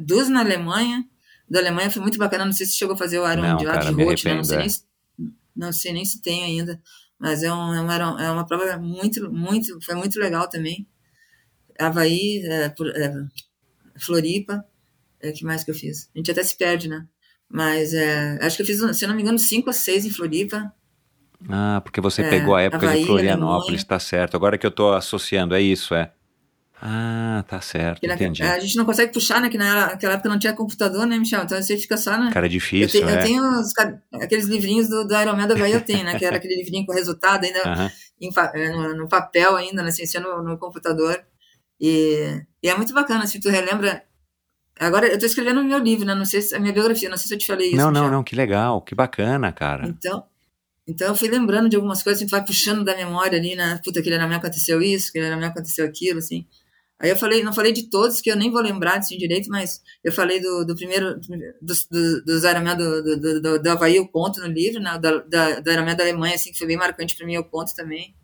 duas 0.00 0.28
na 0.28 0.40
Alemanha. 0.40 1.04
Da 1.48 1.58
Alemanha 1.60 1.90
foi 1.90 2.02
muito 2.02 2.18
bacana. 2.18 2.44
Não 2.44 2.52
sei 2.52 2.66
se 2.66 2.76
chegou 2.76 2.94
a 2.94 2.98
fazer 2.98 3.18
o 3.18 3.30
Iron 3.30 3.42
Não, 3.42 3.56
de 3.56 3.64
lá 3.66 3.72
cara, 3.74 3.90
de 3.90 3.92
Roth, 3.92 4.24
né? 4.24 4.34
Não 4.34 4.44
sei, 4.44 4.58
nem, 4.58 4.68
se- 4.68 4.84
não 5.54 5.72
sei 5.72 5.92
nem 5.92 6.04
se 6.04 6.20
tem 6.22 6.44
ainda. 6.44 6.80
Mas 7.18 7.42
é, 7.42 7.52
um, 7.52 7.74
é, 7.74 7.80
uma, 7.80 8.22
é 8.24 8.30
uma 8.30 8.46
prova 8.46 8.76
muito, 8.78 9.30
muito, 9.32 9.80
foi 9.82 9.94
muito 9.94 10.18
legal 10.18 10.48
também. 10.48 10.86
Havaí, 11.78 12.42
é, 12.44 12.66
é, 12.66 13.12
Floripa, 13.98 14.64
é, 15.20 15.32
que 15.32 15.44
mais 15.44 15.64
que 15.64 15.70
eu 15.70 15.74
fiz? 15.74 16.10
A 16.14 16.18
gente 16.18 16.30
até 16.30 16.42
se 16.42 16.56
perde, 16.56 16.88
né? 16.88 17.06
Mas 17.48 17.94
é, 17.94 18.38
acho 18.44 18.56
que 18.56 18.62
eu 18.62 18.66
fiz, 18.66 18.98
se 18.98 19.06
não 19.06 19.14
me 19.14 19.22
engano, 19.22 19.38
cinco 19.38 19.68
ou 19.68 19.74
seis 19.74 20.04
em 20.06 20.10
Floripa. 20.10 20.72
Ah, 21.48 21.80
porque 21.84 22.00
você 22.00 22.22
É, 22.22 22.30
pegou 22.30 22.54
a 22.54 22.62
época 22.62 22.86
Havaí, 22.86 23.00
de 23.00 23.06
Florianópolis, 23.06 23.82
Alemanha. 23.82 23.84
tá 23.84 23.98
certo. 23.98 24.36
Agora 24.36 24.56
que 24.56 24.66
eu 24.66 24.70
tô 24.70 24.92
associando, 24.92 25.54
é 25.54 25.60
isso, 25.60 25.94
é. 25.94 26.12
Ah, 26.84 27.44
tá 27.46 27.60
certo, 27.60 28.04
na- 28.04 28.14
entendi. 28.14 28.42
a 28.42 28.58
gente 28.58 28.74
não 28.76 28.84
consegue 28.84 29.12
puxar, 29.12 29.40
né? 29.40 29.48
Que 29.48 29.56
naquela 29.56 30.14
época 30.14 30.28
não 30.28 30.38
tinha 30.38 30.52
computador, 30.52 31.06
né, 31.06 31.16
Michel? 31.16 31.44
Então 31.44 31.62
você 31.62 31.78
fica 31.78 31.96
só, 31.96 32.18
né? 32.18 32.30
Cara, 32.32 32.46
é 32.46 32.48
Eu, 32.48 32.50
te- 32.50 32.54
difícil, 32.54 33.02
eu 33.02 33.08
é. 33.08 33.22
tenho 33.22 33.40
os 33.60 33.72
aqueles 34.20 34.46
livrinhos 34.46 34.88
do, 34.88 35.06
do 35.06 35.14
Iron 35.14 35.36
Man 35.36 35.46
da 35.46 35.54
Havaí, 35.54 35.70
eu 35.72 35.80
tenho, 35.80 36.04
né? 36.04 36.18
Que 36.18 36.24
era 36.24 36.38
aquele 36.38 36.56
livrinho 36.56 36.84
com 36.84 36.92
resultado 36.92 37.44
ainda 37.44 37.60
Aham. 37.64 37.90
em 38.20 38.32
pa- 38.32 38.50
eh, 38.52 38.70
no, 38.70 38.96
no 38.96 39.08
papel 39.08 39.54
ainda, 39.54 39.80
né? 39.80 39.92
Sem 39.92 40.06
ser 40.06 40.18
no, 40.18 40.42
no 40.42 40.58
computador. 40.58 41.22
E, 41.80 42.42
e 42.60 42.68
é 42.68 42.76
muito 42.76 42.92
bacana, 42.92 43.26
se 43.28 43.38
tu 43.40 43.48
relembra... 43.48 44.02
Agora, 44.80 45.06
eu 45.06 45.18
tô 45.18 45.26
escrevendo 45.26 45.60
o 45.60 45.64
meu 45.64 45.78
livro, 45.78 46.04
né? 46.04 46.14
Não 46.16 46.24
sei 46.24 46.42
se... 46.42 46.52
A 46.54 46.58
minha 46.58 46.72
biografia, 46.72 47.08
não 47.08 47.16
sei 47.16 47.28
se 47.28 47.34
eu 47.34 47.38
te 47.38 47.46
falei 47.46 47.68
isso, 47.68 47.76
Não, 47.76 47.92
não, 47.92 48.10
não, 48.10 48.24
que 48.24 48.34
legal, 48.34 48.80
que 48.82 48.94
bacana, 48.94 49.52
cara. 49.52 49.86
Então, 49.86 50.24
então 50.88 51.06
eu 51.08 51.14
fui 51.14 51.28
lembrando 51.28 51.68
de 51.68 51.76
algumas 51.76 52.02
coisas, 52.02 52.20
a 52.20 52.24
gente 52.24 52.30
vai 52.32 52.44
puxando 52.44 52.82
da 52.84 52.96
memória 52.96 53.38
ali, 53.38 53.54
né? 53.54 53.80
Puta, 53.84 54.00
aquele 54.00 54.16
Iron 54.16 54.26
Man 54.28 54.36
aconteceu 54.36 54.82
isso, 54.82 55.10
aquele 55.10 55.26
Iron 55.28 55.38
Man 55.38 55.46
aconteceu 55.48 55.86
aquilo, 55.86 56.18
assim. 56.18 56.44
Aí 57.02 57.10
eu 57.10 57.16
falei, 57.16 57.42
não 57.42 57.52
falei 57.52 57.72
de 57.72 57.90
todos, 57.90 58.20
que 58.20 58.30
eu 58.30 58.36
nem 58.36 58.48
vou 58.48 58.62
lembrar 58.62 58.98
assim 58.98 59.18
direito, 59.18 59.48
mas 59.48 59.80
eu 60.04 60.12
falei 60.12 60.40
do, 60.40 60.64
do 60.64 60.76
primeiro, 60.76 61.18
dos, 61.60 61.84
do, 61.88 62.22
Man 62.62 62.76
do, 62.76 63.02
do, 63.02 63.20
do, 63.20 63.40
do, 63.42 63.62
do 63.62 63.70
Havaí, 63.70 63.96
eu 63.96 64.06
conto 64.06 64.40
no 64.40 64.46
livro, 64.46 64.80
né? 64.80 64.96
Da, 64.98 65.18
da, 65.18 65.58
do 65.58 65.62
da 65.64 66.04
Alemanha, 66.04 66.36
assim, 66.36 66.52
que 66.52 66.58
foi 66.58 66.68
bem 66.68 66.76
marcante 66.76 67.16
para 67.16 67.26
mim, 67.26 67.34
eu 67.34 67.42
conto 67.42 67.74
também. 67.74 68.14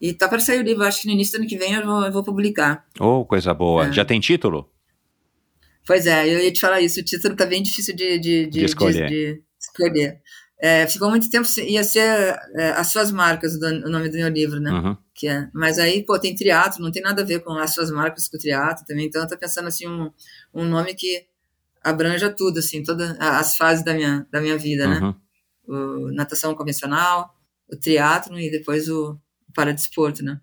E 0.00 0.14
tá 0.14 0.26
para 0.26 0.40
sair 0.40 0.60
o 0.60 0.62
livro, 0.62 0.84
acho 0.84 1.02
que 1.02 1.06
no 1.06 1.12
início 1.12 1.34
do 1.38 1.42
ano 1.42 1.48
que 1.50 1.58
vem 1.58 1.74
eu 1.74 1.84
vou, 1.84 2.06
eu 2.06 2.12
vou 2.12 2.24
publicar. 2.24 2.86
Oh, 2.98 3.26
coisa 3.26 3.52
boa. 3.52 3.88
É. 3.88 3.92
Já 3.92 4.06
tem 4.06 4.18
título? 4.20 4.72
Pois 5.86 6.06
é, 6.06 6.26
eu 6.34 6.40
ia 6.40 6.52
te 6.52 6.60
falar 6.60 6.80
isso. 6.80 6.98
O 7.00 7.04
título 7.04 7.36
tá 7.36 7.44
bem 7.44 7.62
difícil 7.62 7.94
de, 7.94 8.18
de, 8.18 8.46
de, 8.46 8.50
De 8.60 8.64
escolher. 8.64 9.08
de- 9.08 9.42
escolher. 9.60 10.20
É, 10.60 10.86
ficou 10.86 11.10
muito 11.10 11.28
tempo, 11.30 11.46
ia 11.60 11.84
ser 11.84 12.00
é, 12.56 12.70
As 12.70 12.88
Suas 12.88 13.12
Marcas, 13.12 13.58
do, 13.58 13.66
o 13.66 13.90
nome 13.90 14.08
do 14.08 14.16
meu 14.16 14.28
livro, 14.28 14.58
né? 14.60 14.70
Uhum. 14.72 14.96
Que 15.18 15.26
é, 15.26 15.48
mas 15.52 15.80
aí, 15.80 16.04
pô, 16.04 16.16
tem 16.16 16.32
triatlo, 16.32 16.80
não 16.80 16.92
tem 16.92 17.02
nada 17.02 17.22
a 17.22 17.24
ver 17.24 17.40
com 17.40 17.50
As 17.54 17.74
Suas 17.74 17.90
Marcas 17.90 18.28
com 18.28 18.36
o 18.36 18.40
triatlo 18.40 18.86
também. 18.86 19.06
Então, 19.06 19.20
eu 19.20 19.26
tô 19.26 19.36
pensando, 19.36 19.66
assim, 19.66 19.84
um, 19.88 20.12
um 20.54 20.64
nome 20.64 20.94
que 20.94 21.26
abranja 21.82 22.30
tudo, 22.30 22.60
assim, 22.60 22.84
todas 22.84 23.16
as 23.18 23.56
fases 23.56 23.84
da 23.84 23.94
minha, 23.94 24.24
da 24.30 24.40
minha 24.40 24.56
vida, 24.56 24.86
né? 24.86 25.00
Uhum. 25.00 26.06
O 26.06 26.12
natação 26.12 26.54
convencional, 26.54 27.34
o 27.68 27.76
triatlo 27.76 28.38
e 28.38 28.48
depois 28.48 28.88
o 28.88 29.18
paradesporto, 29.52 30.22
né? 30.22 30.40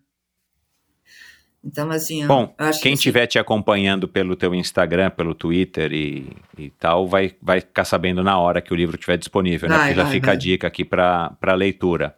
Então, 1.64 1.90
assim, 1.90 2.28
Bom, 2.28 2.48
Quem 2.48 2.56
que, 2.58 2.74
assim, 2.74 2.90
estiver 2.96 3.28
te 3.28 3.40
acompanhando 3.40 4.10
pelo 4.10 4.36
teu 4.36 4.54
Instagram, 4.54 5.10
pelo 5.10 5.34
Twitter 5.34 5.94
e, 5.94 6.36
e 6.58 6.70
tal, 6.72 7.08
vai, 7.08 7.34
vai 7.42 7.62
ficar 7.62 7.86
sabendo 7.86 8.22
na 8.22 8.38
hora 8.38 8.62
que 8.62 8.74
o 8.74 8.76
livro 8.76 8.98
estiver 8.98 9.18
disponível, 9.18 9.70
né? 9.70 9.78
Vai, 9.78 9.86
Porque 9.86 9.96
já 9.96 10.04
vai, 10.04 10.12
fica 10.12 10.32
a 10.32 10.34
vai. 10.34 10.38
dica 10.38 10.68
aqui 10.68 10.84
para 10.84 11.54
leitura. 11.56 12.14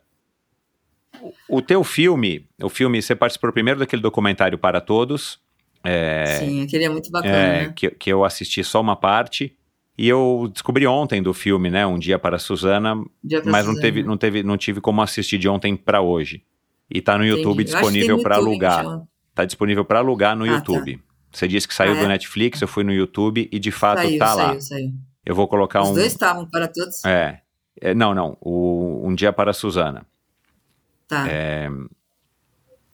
O, 1.49 1.61
teu 1.61 1.83
filme, 1.83 2.45
o 2.61 2.69
filme, 2.69 3.01
você 3.01 3.15
participou 3.15 3.51
primeiro 3.51 3.79
daquele 3.79 4.01
documentário 4.01 4.57
Para 4.57 4.81
Todos, 4.81 5.39
é, 5.83 6.25
Sim, 6.39 6.63
aquele 6.63 6.83
é 6.85 6.89
muito 6.89 7.09
bacana, 7.09 7.35
é, 7.35 7.61
né? 7.67 7.73
que, 7.75 7.89
que 7.91 8.11
eu 8.11 8.25
assisti 8.25 8.63
só 8.63 8.81
uma 8.81 8.95
parte, 8.95 9.55
e 9.97 10.07
eu 10.07 10.49
descobri 10.51 10.85
ontem 10.85 11.23
do 11.23 11.33
filme, 11.33 11.69
né? 11.69 11.85
Um 11.87 11.97
dia 11.97 12.19
para 12.19 12.35
a 12.35 12.39
Suzana, 12.39 12.95
Dia 13.23 13.41
mas 13.45 13.65
não 13.65 13.73
Suzana. 13.73 13.81
teve, 13.81 14.03
não 14.03 14.17
teve, 14.17 14.43
não 14.43 14.57
tive 14.57 14.79
como 14.81 15.01
assistir 15.01 15.37
de 15.39 15.47
ontem 15.49 15.75
para 15.75 16.01
hoje. 16.01 16.43
E 16.89 17.01
tá 17.01 17.17
no 17.17 17.25
YouTube 17.25 17.61
Entendi. 17.63 17.71
Tem 17.71 17.81
disponível 17.81 18.21
para 18.21 18.35
YouTube, 18.35 18.49
alugar. 18.51 18.83
Michel. 18.83 19.07
Tá 19.33 19.45
disponível 19.45 19.83
para 19.85 19.99
alugar 19.99 20.35
no 20.35 20.45
Ah, 20.45 20.47
tá. 20.49 20.53
YouTube. 20.55 21.01
Você 21.31 21.47
disse 21.47 21.67
que 21.67 21.73
saiu 21.73 21.93
Ah, 21.93 21.95
do 21.99 22.05
é? 22.05 22.07
Netflix, 22.07 22.61
eu 22.61 22.67
fui 22.67 22.83
no 22.83 22.93
YouTube 22.93 23.49
e 23.51 23.59
de 23.59 23.71
fato 23.71 23.99
Saiu, 24.01 24.19
tá 24.19 24.33
lá. 24.33 24.47
saiu, 24.49 24.61
saiu. 24.61 24.91
Eu 25.25 25.35
vou 25.35 25.47
colocar 25.47 25.81
Os 25.81 25.89
um. 25.89 25.93
dois 25.95 26.07
estavam 26.13 26.45
para 26.45 26.67
todos. 26.67 27.03
É, 27.03 27.39
é, 27.81 27.93
não, 27.93 28.13
não. 28.15 28.37
O, 28.39 29.01
um 29.05 29.13
dia 29.15 29.33
para 29.33 29.51
a 29.51 29.53
Suzana. 29.53 30.05
Tá. 31.07 31.25
É, 31.29 31.69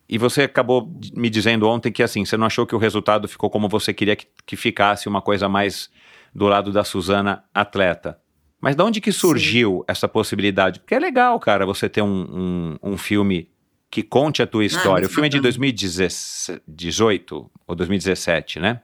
E 0.08 0.18
você 0.18 0.44
acabou 0.44 0.92
me 1.16 1.30
dizendo 1.30 1.68
ontem 1.68 1.92
que 1.92 2.04
assim, 2.04 2.26
você 2.26 2.38
não 2.38 2.46
achou 2.46 2.66
que 2.68 2.76
o 2.76 2.78
resultado 2.78 3.28
ficou 3.28 3.50
como 3.50 3.68
você 3.68 3.94
queria 3.94 4.16
que, 4.16 4.28
que 4.46 4.56
ficasse 4.56 5.08
uma 5.08 5.22
coisa 5.22 5.50
mais 5.50 5.90
do 6.34 6.46
lado 6.46 6.72
da 6.72 6.84
Suzana 6.84 7.44
atleta. 7.54 8.20
Mas 8.62 8.76
de 8.76 8.84
onde 8.84 9.02
que 9.02 9.12
surgiu 9.12 9.84
essa 9.88 10.08
possibilidade? 10.08 10.80
Porque 10.80 10.96
é 10.96 11.00
legal, 11.00 11.40
cara, 11.40 11.66
você 11.66 11.90
ter 11.90 12.02
um, 12.02 12.78
um, 12.82 12.92
um 12.94 12.98
filme 12.98 13.50
que 13.90 14.02
conte 14.02 14.42
a 14.42 14.48
tua 14.48 14.66
história. 14.66 14.90
o 14.90 14.96
Ah, 14.96 15.00
muito 15.02 15.14
filme 15.14 15.28
é 15.28 15.30
de 15.30 15.38
bacana. 15.38 15.52
2018 15.52 17.52
ou 17.68 17.76
2017, 17.76 18.60
né? 18.60 18.82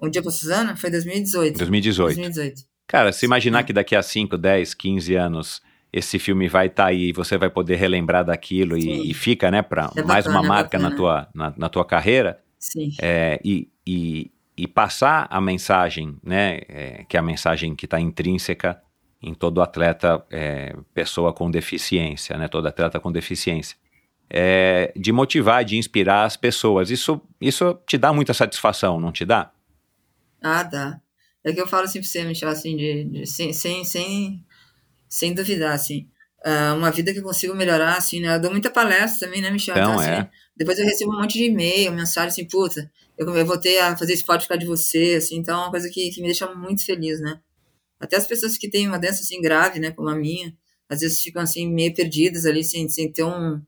Um 0.00 0.08
dia 0.08 0.22
para 0.22 0.30
Suzana 0.30 0.76
foi 0.76 0.90
2018. 0.90 1.56
2018. 1.56 2.16
2018. 2.16 2.62
Cara, 2.86 3.12
se 3.12 3.24
imaginar 3.24 3.60
Sim. 3.60 3.66
que 3.66 3.72
daqui 3.72 3.96
a 3.96 4.02
5, 4.02 4.36
10, 4.36 4.74
15 4.74 5.14
anos 5.14 5.62
esse 5.96 6.18
filme 6.18 6.48
vai 6.48 6.66
estar 6.66 6.86
aí 6.86 7.10
e 7.10 7.12
você 7.12 7.38
vai 7.38 7.48
poder 7.48 7.76
relembrar 7.76 8.24
daquilo 8.24 8.76
e, 8.76 9.10
e 9.10 9.14
fica, 9.14 9.50
né, 9.50 9.62
para 9.62 9.90
É 9.96 10.02
mais 10.02 10.26
uma 10.26 10.42
bacana, 10.42 10.46
é 10.46 10.48
marca 10.48 10.78
na 10.78 10.90
tua, 10.96 11.28
na, 11.34 11.54
na 11.56 11.68
tua 11.68 11.84
carreira 11.84 12.40
Sim. 12.58 12.90
é, 13.00 13.40
e, 13.44 13.68
e, 13.86 14.30
e 14.56 14.66
passar 14.66 15.28
a 15.30 15.40
mensagem, 15.40 16.16
né, 16.22 16.60
é, 16.68 17.04
que 17.08 17.16
é 17.16 17.20
a 17.20 17.22
mensagem 17.22 17.76
que 17.76 17.84
está 17.86 18.00
intrínseca. 18.00 18.80
em 19.22 19.32
todo 19.34 19.62
atleta, 19.62 20.22
é, 20.30 20.74
pessoa 20.92 21.32
com 21.32 21.50
deficiência, 21.50 22.36
né? 22.36 22.46
Todo 22.46 22.66
atleta 22.66 23.00
com 23.00 23.10
deficiência. 23.10 23.74
É, 24.28 24.92
de 24.94 25.12
motivar, 25.12 25.64
de 25.64 25.78
inspirar 25.78 26.24
as 26.24 26.36
pessoas. 26.36 26.90
Isso, 26.90 27.18
isso 27.40 27.78
te 27.86 27.96
dá 27.96 28.12
muita 28.12 28.34
satisfação, 28.34 29.00
não 29.00 29.10
te 29.12 29.24
dá? 29.24 29.50
Ah, 30.42 30.62
dá. 30.62 31.00
É 31.42 31.52
que 31.54 31.60
eu 31.60 31.66
falo 31.66 31.84
assim 31.84 32.00
pra 32.00 32.08
você, 32.08 32.22
Michel, 32.24 32.48
assim, 32.50 32.76
de, 32.76 33.04
de- 33.04 33.26
sem, 33.26 33.52
sem, 33.54 33.82
sem, 33.84 34.43
sem 35.16 35.34
duvidar, 35.34 35.72
assim. 35.74 36.08
Ah, 36.44 36.74
uma 36.74 36.90
vida 36.90 37.12
que 37.12 37.18
eu 37.18 37.22
consigo 37.22 37.54
melhorar, 37.54 37.96
assim, 37.96 38.20
né? 38.20 38.34
Eu 38.36 38.40
dou 38.40 38.50
muita 38.50 38.70
palestra 38.70 39.26
também, 39.26 39.40
né, 39.42 39.50
Michel? 39.50 39.78
Então, 39.78 39.94
assim, 39.94 40.10
é. 40.10 40.30
depois 40.56 40.78
eu 40.78 40.84
recebo 40.84 41.12
um 41.12 41.20
monte 41.20 41.38
de 41.38 41.44
e-mail, 41.44 41.92
mensagem 41.92 42.28
assim, 42.28 42.44
puta, 42.46 42.90
eu, 43.16 43.26
eu 43.36 43.46
voltei 43.46 43.78
a 43.78 43.96
fazer 43.96 44.12
esporte 44.14 44.42
por 44.42 44.48
causa 44.48 44.60
de 44.60 44.66
você, 44.66 45.14
assim, 45.18 45.36
então 45.38 45.56
é 45.58 45.62
uma 45.64 45.70
coisa 45.70 45.88
que, 45.90 46.10
que 46.10 46.20
me 46.20 46.26
deixa 46.26 46.52
muito 46.54 46.84
feliz, 46.84 47.20
né? 47.20 47.40
Até 48.00 48.16
as 48.16 48.26
pessoas 48.26 48.58
que 48.58 48.68
têm 48.70 48.88
uma 48.88 48.98
doença 48.98 49.22
assim 49.22 49.40
grave, 49.40 49.80
né, 49.80 49.90
como 49.92 50.08
a 50.10 50.14
minha, 50.16 50.54
às 50.88 51.00
vezes 51.00 51.20
ficam 51.22 51.42
assim 51.42 51.72
meio 51.72 51.94
perdidas 51.94 52.46
ali, 52.46 52.64
sem, 52.64 52.88
sem 52.88 53.10
ter 53.12 53.24
um 53.24 53.60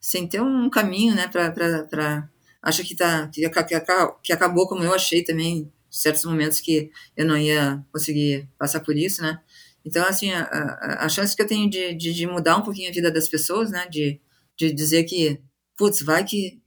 sem 0.00 0.26
ter 0.26 0.40
um 0.42 0.68
caminho, 0.70 1.14
né, 1.14 1.28
pra, 1.28 1.50
pra, 1.50 1.84
pra 1.84 2.28
acha 2.62 2.82
que 2.84 2.94
tá 2.94 3.28
que, 3.28 3.48
que, 3.48 3.74
aca- 3.74 4.16
que 4.22 4.32
acabou 4.32 4.68
como 4.68 4.82
eu 4.84 4.94
achei 4.94 5.22
também, 5.24 5.70
certos 5.90 6.24
momentos 6.24 6.60
que 6.60 6.90
eu 7.16 7.24
não 7.26 7.36
ia 7.38 7.82
conseguir 7.92 8.48
passar 8.58 8.80
por 8.80 8.96
isso, 8.96 9.22
né? 9.22 9.40
Então, 9.84 10.04
assim, 10.06 10.30
a, 10.32 10.42
a, 10.42 11.04
a 11.04 11.08
chance 11.08 11.36
que 11.36 11.42
eu 11.42 11.46
tenho 11.46 11.68
de, 11.68 11.94
de, 11.94 12.14
de 12.14 12.26
mudar 12.26 12.56
um 12.56 12.62
pouquinho 12.62 12.88
a 12.88 12.92
vida 12.92 13.10
das 13.10 13.28
pessoas, 13.28 13.70
né, 13.70 13.86
de, 13.88 14.20
de 14.56 14.72
dizer 14.72 15.04
que, 15.04 15.40
putz, 15.76 16.00
vai 16.02 16.24
que 16.24 16.62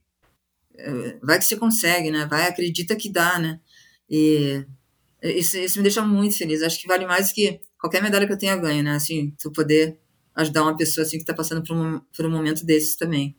eh, 0.78 1.18
vai 1.22 1.38
que 1.38 1.44
você 1.44 1.56
consegue, 1.56 2.10
né? 2.10 2.26
Vai, 2.26 2.46
acredita 2.46 2.94
que 2.94 3.10
dá, 3.10 3.38
né? 3.38 3.60
E 4.08 4.64
isso, 5.22 5.58
isso 5.58 5.78
me 5.78 5.82
deixa 5.82 6.02
muito 6.02 6.38
feliz. 6.38 6.62
Acho 6.62 6.80
que 6.80 6.86
vale 6.86 7.04
mais 7.04 7.32
que 7.32 7.60
qualquer 7.78 8.00
medalha 8.02 8.26
que 8.26 8.32
eu 8.32 8.38
tenha 8.38 8.56
ganho, 8.56 8.82
né? 8.82 8.92
Assim, 8.92 9.34
tu 9.40 9.50
poder 9.50 9.98
ajudar 10.34 10.62
uma 10.62 10.76
pessoa 10.76 11.04
assim 11.04 11.18
que 11.18 11.24
tá 11.24 11.34
passando 11.34 11.64
por 11.64 11.76
um, 11.76 12.00
por 12.16 12.24
um 12.24 12.30
momento 12.30 12.64
desses 12.64 12.96
também. 12.96 13.36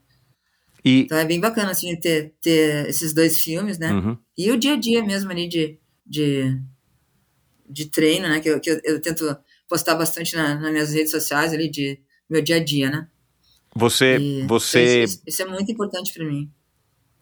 E. 0.83 1.01
Então 1.01 1.17
é 1.17 1.25
bem 1.25 1.39
bacana, 1.39 1.71
assim, 1.71 1.95
ter, 1.95 2.33
ter 2.41 2.89
esses 2.89 3.13
dois 3.13 3.39
filmes, 3.39 3.79
né? 3.79 3.93
Uhum. 3.93 4.17
E 4.37 4.51
o 4.51 4.59
dia 4.59 4.73
a 4.73 4.77
dia 4.77 5.03
mesmo 5.03 5.31
ali 5.31 5.47
de, 5.47 5.79
de, 6.05 6.59
de 7.69 7.85
treino, 7.85 8.27
né? 8.27 8.41
Que, 8.41 8.49
eu, 8.49 8.59
que 8.59 8.69
eu, 8.69 8.81
eu 8.83 9.01
tento 9.01 9.25
postar 9.69 9.95
bastante 9.95 10.35
na, 10.35 10.55
nas 10.55 10.71
minhas 10.71 10.93
redes 10.93 11.11
sociais 11.11 11.53
ali 11.53 11.69
de 11.69 11.99
meu 12.29 12.41
dia 12.41 12.57
a 12.57 12.63
dia, 12.63 12.89
né? 12.89 13.07
Você, 13.75 14.17
E 14.19 14.47
você, 14.47 15.03
Isso, 15.03 15.21
isso 15.27 15.41
é 15.41 15.45
muito 15.45 15.71
importante 15.71 16.11
para 16.13 16.25
mim. 16.25 16.49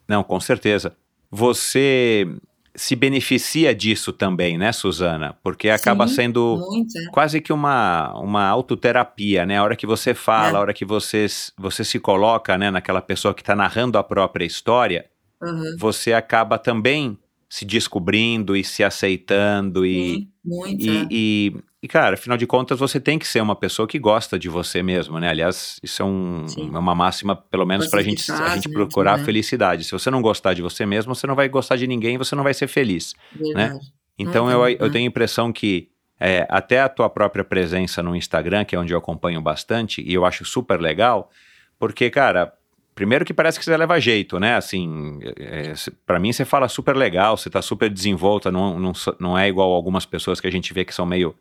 não, 0.07 0.23
com 0.23 0.39
certeza. 0.39 0.95
Você 1.29 2.25
se 2.73 2.95
beneficia 2.95 3.73
disso 3.75 4.13
também, 4.13 4.57
né, 4.57 4.71
Suzana? 4.71 5.35
Porque 5.43 5.67
acaba 5.69 6.07
Sim, 6.07 6.13
sendo 6.15 6.57
Muito, 6.69 6.97
é. 6.97 7.05
quase 7.11 7.41
que 7.41 7.51
uma, 7.51 8.13
uma 8.19 8.45
autoterapia, 8.47 9.45
né? 9.45 9.57
A 9.57 9.63
hora 9.63 9.75
que 9.75 9.85
você 9.87 10.13
fala, 10.13 10.49
É. 10.49 10.55
a 10.57 10.59
hora 10.61 10.73
que 10.73 10.85
você, 10.85 11.25
você 11.57 11.83
se 11.83 11.99
coloca, 11.99 12.57
né, 12.57 12.69
naquela 12.71 13.01
pessoa 13.01 13.33
que 13.33 13.41
está 13.41 13.55
narrando 13.55 13.97
a 13.97 14.03
própria 14.03 14.45
história, 14.45 15.05
Uhum. 15.41 15.75
você 15.77 16.13
acaba 16.13 16.57
também 16.57 17.17
se 17.49 17.63
descobrindo 17.65 18.55
e 18.55 18.63
se 18.63 18.83
aceitando 18.83 19.85
e, 19.85 20.13
Sim, 20.13 20.27
muito, 20.43 20.85
e, 20.85 20.97
é. 20.97 21.07
e, 21.11 21.55
e, 21.81 21.87
cara, 21.87 22.15
afinal 22.15 22.37
de 22.37 22.47
contas, 22.47 22.79
você 22.79 22.99
tem 22.99 23.19
que 23.19 23.27
ser 23.27 23.41
uma 23.41 23.55
pessoa 23.55 23.87
que 23.87 23.99
gosta 23.99 24.37
de 24.39 24.49
você 24.49 24.81
mesmo, 24.81 25.19
né? 25.19 25.29
Aliás, 25.29 25.79
isso 25.83 26.01
é, 26.01 26.05
um, 26.05 26.45
é 26.57 26.79
uma 26.79 26.95
máxima, 26.95 27.35
pelo 27.35 27.65
menos 27.65 27.85
do 27.85 27.91
que 27.91 28.03
gente, 28.03 28.31
a 28.31 28.35
faz, 28.37 28.53
gente 28.55 28.67
né, 28.67 28.73
procurar 28.73 29.11
a 29.11 29.13
também. 29.13 29.25
felicidade. 29.25 29.83
Se 29.83 29.91
você 29.91 30.09
não 30.09 30.21
gostar 30.21 30.53
de 30.53 30.61
você 30.61 30.85
mesmo, 30.85 31.13
você 31.13 31.27
não 31.27 31.35
vai 31.35 31.47
gostar 31.47 31.75
de 31.75 31.85
ninguém, 31.85 32.17
você 32.17 32.35
não 32.35 32.43
vai 32.43 32.53
ser 32.53 32.67
feliz. 32.67 33.13
Verdade. 33.33 33.79
Então 34.17 34.45
Uhum, 34.45 34.51
eu, 34.51 34.69
eu 34.69 34.85
uhum. 34.85 34.91
tenho 34.91 35.05
a 35.05 35.07
impressão 35.07 35.53
que 35.53 35.89
é, 36.19 36.47
até 36.49 36.81
a 36.81 36.89
tua 36.89 37.09
própria 37.09 37.43
presença 37.43 38.01
no 38.01 38.15
Instagram, 38.15 38.65
que 38.65 38.75
é 38.75 38.79
onde 38.79 38.91
eu 38.91 38.97
acompanho 38.97 39.39
bastante, 39.39 40.01
e 40.01 40.11
eu 40.13 40.25
acho 40.25 40.43
super 40.45 40.81
legal, 40.81 41.29
porque, 41.77 42.09
cara, 42.09 42.51
primeiro 42.95 43.23
que 43.23 43.35
parece 43.35 43.59
que 43.59 43.65
você 43.65 43.77
leva 43.77 43.99
jeito, 43.99 44.39
né? 44.39 44.55
Assim, 44.55 45.19
é, 45.37 45.75
cê- 45.75 45.91
pra 46.07 46.19
mim 46.19 46.33
você 46.33 46.43
fala 46.43 46.67
super 46.67 46.95
legal, 46.95 47.37
você 47.37 47.51
tá 47.51 47.61
super 47.61 47.87
desenvolta, 47.87 48.51
não, 48.51 48.79
não, 48.79 48.93
não 49.19 49.37
é 49.37 49.47
igual 49.47 49.71
algumas 49.71 50.07
pessoas 50.07 50.41
que 50.41 50.47
a 50.47 50.51
gente 50.51 50.73
vê 50.73 50.83
que 50.83 50.91
são 50.95 51.05
meio 51.05 51.35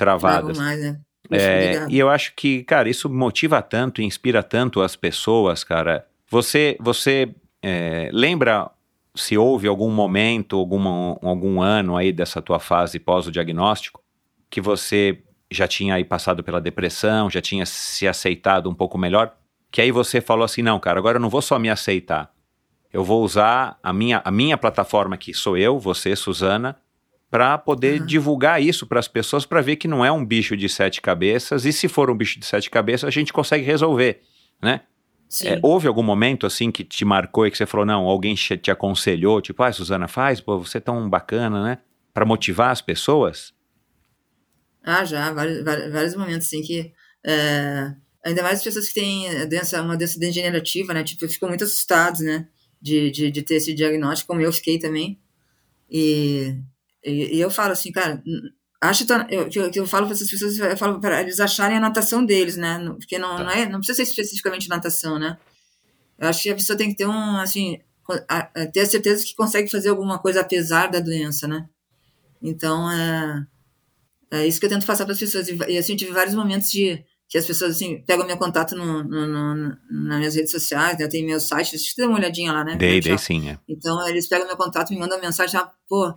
Travadas. 0.00 0.58
mais, 0.58 0.80
né? 0.80 1.00
É, 1.30 1.86
e 1.88 1.98
eu 1.98 2.08
acho 2.08 2.34
que, 2.34 2.64
cara, 2.64 2.88
isso 2.88 3.08
motiva 3.08 3.62
tanto, 3.62 4.02
inspira 4.02 4.42
tanto 4.42 4.80
as 4.80 4.96
pessoas, 4.96 5.62
cara. 5.62 6.04
Você, 6.28 6.76
você 6.80 7.32
é, 7.62 8.10
lembra 8.12 8.70
se 9.14 9.36
houve 9.36 9.68
algum 9.68 9.90
momento, 9.90 10.56
alguma, 10.56 11.18
algum 11.22 11.60
ano 11.60 11.96
aí 11.96 12.12
dessa 12.12 12.40
tua 12.40 12.58
fase 12.58 12.98
pós 12.98 13.26
o 13.26 13.32
diagnóstico, 13.32 14.02
que 14.48 14.60
você 14.60 15.18
já 15.50 15.66
tinha 15.66 15.94
aí 15.94 16.04
passado 16.04 16.42
pela 16.42 16.60
depressão, 16.60 17.28
já 17.28 17.40
tinha 17.40 17.66
se 17.66 18.06
aceitado 18.06 18.70
um 18.70 18.74
pouco 18.74 18.96
melhor, 18.96 19.34
que 19.70 19.80
aí 19.80 19.90
você 19.90 20.20
falou 20.20 20.44
assim, 20.44 20.62
não, 20.62 20.78
cara, 20.78 20.98
agora 20.98 21.16
eu 21.16 21.20
não 21.20 21.28
vou 21.28 21.42
só 21.42 21.58
me 21.58 21.68
aceitar, 21.68 22.32
eu 22.92 23.04
vou 23.04 23.22
usar 23.22 23.78
a 23.82 23.92
minha, 23.92 24.22
a 24.24 24.30
minha 24.30 24.56
plataforma 24.56 25.16
que 25.16 25.34
sou 25.34 25.56
eu, 25.56 25.78
você, 25.78 26.14
Suzana, 26.16 26.76
para 27.30 27.56
poder 27.56 28.00
Uhum. 28.00 28.06
divulgar 28.06 28.60
isso 28.60 28.86
para 28.86 28.98
as 28.98 29.06
pessoas 29.06 29.46
para 29.46 29.60
ver 29.60 29.76
que 29.76 29.86
não 29.86 30.04
é 30.04 30.10
um 30.10 30.24
bicho 30.24 30.56
de 30.56 30.68
sete 30.68 31.00
cabeças 31.00 31.64
e 31.64 31.72
se 31.72 31.86
for 31.88 32.10
um 32.10 32.16
bicho 32.16 32.40
de 32.40 32.44
sete 32.44 32.68
cabeças 32.68 33.06
a 33.06 33.10
gente 33.10 33.32
consegue 33.32 33.64
resolver, 33.64 34.20
né? 34.60 34.80
É, 35.44 35.60
houve 35.62 35.86
algum 35.86 36.02
momento 36.02 36.44
assim 36.44 36.72
que 36.72 36.82
te 36.82 37.04
marcou 37.04 37.46
e 37.46 37.52
que 37.52 37.56
você 37.56 37.64
falou 37.64 37.86
não, 37.86 38.06
alguém 38.06 38.34
te, 38.34 38.68
aconselhou, 38.68 39.40
tipo, 39.40 39.62
ah, 39.62 39.72
Suzana 39.72 40.08
faz, 40.08 40.40
pô, 40.40 40.58
você 40.58 40.78
é 40.78 40.80
tão 40.80 41.08
bacana, 41.08 41.62
né? 41.62 41.78
Para 42.12 42.24
motivar 42.26 42.70
as 42.70 42.80
pessoas? 42.80 43.54
Ah, 44.82 45.04
já, 45.04 45.32
vários, 45.32 45.62
vários, 45.62 46.16
momentos, 46.16 46.48
assim, 46.48 46.62
que... 46.62 46.92
é, 47.24 47.94
ainda 48.24 48.42
mais 48.42 48.58
as 48.58 48.64
pessoas 48.64 48.88
que 48.88 48.94
têm 48.94 49.28
a 49.28 49.44
doença, 49.44 49.80
uma 49.80 49.96
doença 49.96 50.18
degenerativa, 50.18 50.92
né? 50.92 51.04
Tipo, 51.04 51.28
ficam 51.28 51.48
muito 51.48 51.62
assustados, 51.62 52.22
né? 52.22 52.48
De, 52.82 53.10
de, 53.12 53.30
de 53.30 53.42
ter 53.42 53.54
esse 53.54 53.72
diagnóstico, 53.72 54.26
como 54.32 54.40
eu 54.40 54.52
fiquei 54.52 54.80
também. 54.80 55.20
E, 55.88 56.56
e, 57.04 57.36
e 57.36 57.40
eu 57.40 57.50
falo 57.50 57.72
assim, 57.72 57.90
cara, 57.92 58.22
acho 58.80 59.06
que 59.06 59.12
eu, 59.58 59.70
que 59.70 59.80
eu, 59.80 59.86
falo 59.86 60.06
para 60.06 60.14
essas 60.14 60.30
pessoas, 60.30 60.58
eu 60.58 60.76
falo 60.76 61.00
para 61.00 61.20
eles 61.20 61.40
acharem 61.40 61.76
a 61.76 61.80
natação 61.80 62.24
deles, 62.24 62.56
né? 62.56 62.78
Porque 62.98 63.18
não, 63.18 63.36
Tá. 63.36 63.44
não, 63.44 63.50
é, 63.50 63.68
não 63.68 63.78
precisa 63.78 63.96
ser 63.96 64.02
especificamente 64.10 64.68
natação, 64.68 65.18
né? 65.18 65.38
Eu 66.18 66.28
acho 66.28 66.42
que 66.42 66.50
a 66.50 66.54
pessoa 66.54 66.76
tem 66.76 66.90
que 66.90 66.96
ter 66.96 67.06
um, 67.06 67.36
assim, 67.38 67.78
a- 68.28 68.50
a- 68.54 68.66
ter 68.66 68.80
a 68.80 68.86
certeza 68.86 69.24
que 69.24 69.34
consegue 69.34 69.70
fazer 69.70 69.88
alguma 69.88 70.18
coisa 70.18 70.40
apesar 70.40 70.88
da 70.88 71.00
doença, 71.00 71.46
né? 71.48 71.66
Então, 72.42 72.90
é, 72.90 73.46
é 74.32 74.46
isso 74.46 74.60
que 74.60 74.66
eu 74.66 74.70
tento 74.70 74.86
passar 74.86 75.04
para 75.04 75.14
as 75.14 75.20
pessoas. 75.20 75.48
E, 75.48 75.56
e, 75.68 75.78
assim, 75.78 75.96
tive 75.96 76.12
vários 76.12 76.34
momentos 76.34 76.70
de 76.70 77.02
que 77.28 77.38
as 77.38 77.46
pessoas, 77.46 77.76
assim, 77.76 78.02
pegam 78.06 78.26
meu 78.26 78.36
contato 78.36 78.74
no, 78.74 79.04
no, 79.04 79.26
no- 79.26 79.76
nas 79.90 80.18
minhas 80.18 80.34
redes 80.34 80.50
sociais, 80.50 80.98
né? 80.98 81.06
Tem 81.06 81.24
meu 81.24 81.38
site, 81.38 81.70
deixa 81.72 81.92
eu 81.96 82.04
dar 82.06 82.10
uma 82.10 82.18
olhadinha 82.18 82.52
lá, 82.52 82.64
né? 82.64 82.76
Dei, 82.76 82.96
Michel? 82.96 83.16
dei 83.16 83.18
sim, 83.18 83.48
é. 83.48 83.58
Então, 83.68 84.06
eles 84.08 84.26
pegam 84.26 84.46
meu 84.46 84.56
contato, 84.56 84.90
me 84.90 84.98
mandam 84.98 85.20
mensagem, 85.20 85.58
ah, 85.60 85.70
pô, 85.88 86.12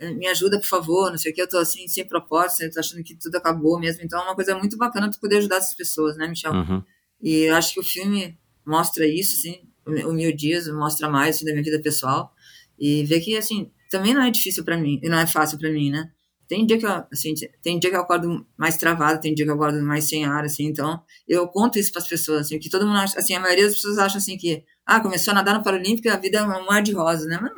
me 0.00 0.26
ajuda, 0.26 0.58
por 0.58 0.66
favor, 0.66 1.10
não 1.10 1.18
sei 1.18 1.32
o 1.32 1.34
que, 1.34 1.42
eu 1.42 1.48
tô 1.48 1.58
assim, 1.58 1.86
sem 1.88 2.06
propósito, 2.06 2.62
eu 2.62 2.70
tô 2.70 2.80
achando 2.80 3.02
que 3.02 3.14
tudo 3.14 3.36
acabou 3.36 3.78
mesmo. 3.78 4.02
Então, 4.02 4.20
é 4.20 4.24
uma 4.24 4.34
coisa 4.34 4.56
muito 4.56 4.76
bacana 4.76 5.10
tu 5.10 5.20
poder 5.20 5.38
ajudar 5.38 5.56
essas 5.56 5.74
pessoas, 5.74 6.16
né, 6.16 6.26
Michel? 6.26 6.52
Uhum. 6.52 6.82
E 7.22 7.48
eu 7.48 7.54
acho 7.54 7.74
que 7.74 7.80
o 7.80 7.84
filme 7.84 8.38
mostra 8.66 9.06
isso, 9.06 9.36
assim, 9.36 9.62
o 9.86 10.10
o 10.10 10.12
Mil 10.12 10.34
Dias 10.34 10.66
mostra 10.68 11.08
mais, 11.08 11.36
assim, 11.36 11.44
da 11.44 11.52
minha 11.52 11.62
vida 11.62 11.80
pessoal. 11.80 12.32
E 12.78 13.04
ver 13.04 13.20
que, 13.20 13.36
assim, 13.36 13.70
também 13.90 14.12
não 14.14 14.22
é 14.22 14.30
difícil 14.30 14.64
pra 14.64 14.76
mim, 14.76 14.98
e 15.02 15.08
não 15.08 15.18
é 15.18 15.26
fácil 15.26 15.58
pra 15.58 15.70
mim, 15.70 15.90
né? 15.90 16.10
Tem 16.46 16.66
dia 16.66 16.78
que 16.78 16.84
eu, 16.84 16.90
assim, 17.10 17.32
tem 17.62 17.78
dia 17.78 17.90
que 17.90 17.96
eu 17.96 18.00
acordo 18.00 18.46
mais 18.56 18.76
travado, 18.76 19.20
tem 19.20 19.34
dia 19.34 19.46
que 19.46 19.50
eu 19.50 19.54
acordo 19.54 19.80
mais 19.82 20.04
sem 20.04 20.24
ar, 20.26 20.44
assim, 20.44 20.64
então 20.66 21.02
eu 21.26 21.48
conto 21.48 21.78
isso 21.78 21.90
pras 21.90 22.06
pessoas, 22.06 22.42
assim, 22.42 22.58
que 22.58 22.68
todo 22.68 22.86
mundo 22.86 22.98
acha, 22.98 23.18
assim, 23.18 23.34
a 23.34 23.40
maioria 23.40 23.64
das 23.64 23.74
pessoas 23.74 23.98
acha, 23.98 24.18
assim, 24.18 24.36
que, 24.36 24.62
ah, 24.84 25.00
começou 25.00 25.32
a 25.32 25.34
nadar 25.34 25.56
no 25.56 25.64
Paralímpico, 25.64 26.08
a 26.10 26.16
vida 26.16 26.38
é 26.38 26.42
um 26.42 26.66
mar 26.66 26.82
de 26.82 26.92
rosa, 26.92 27.26
né? 27.26 27.38
Mas 27.40 27.52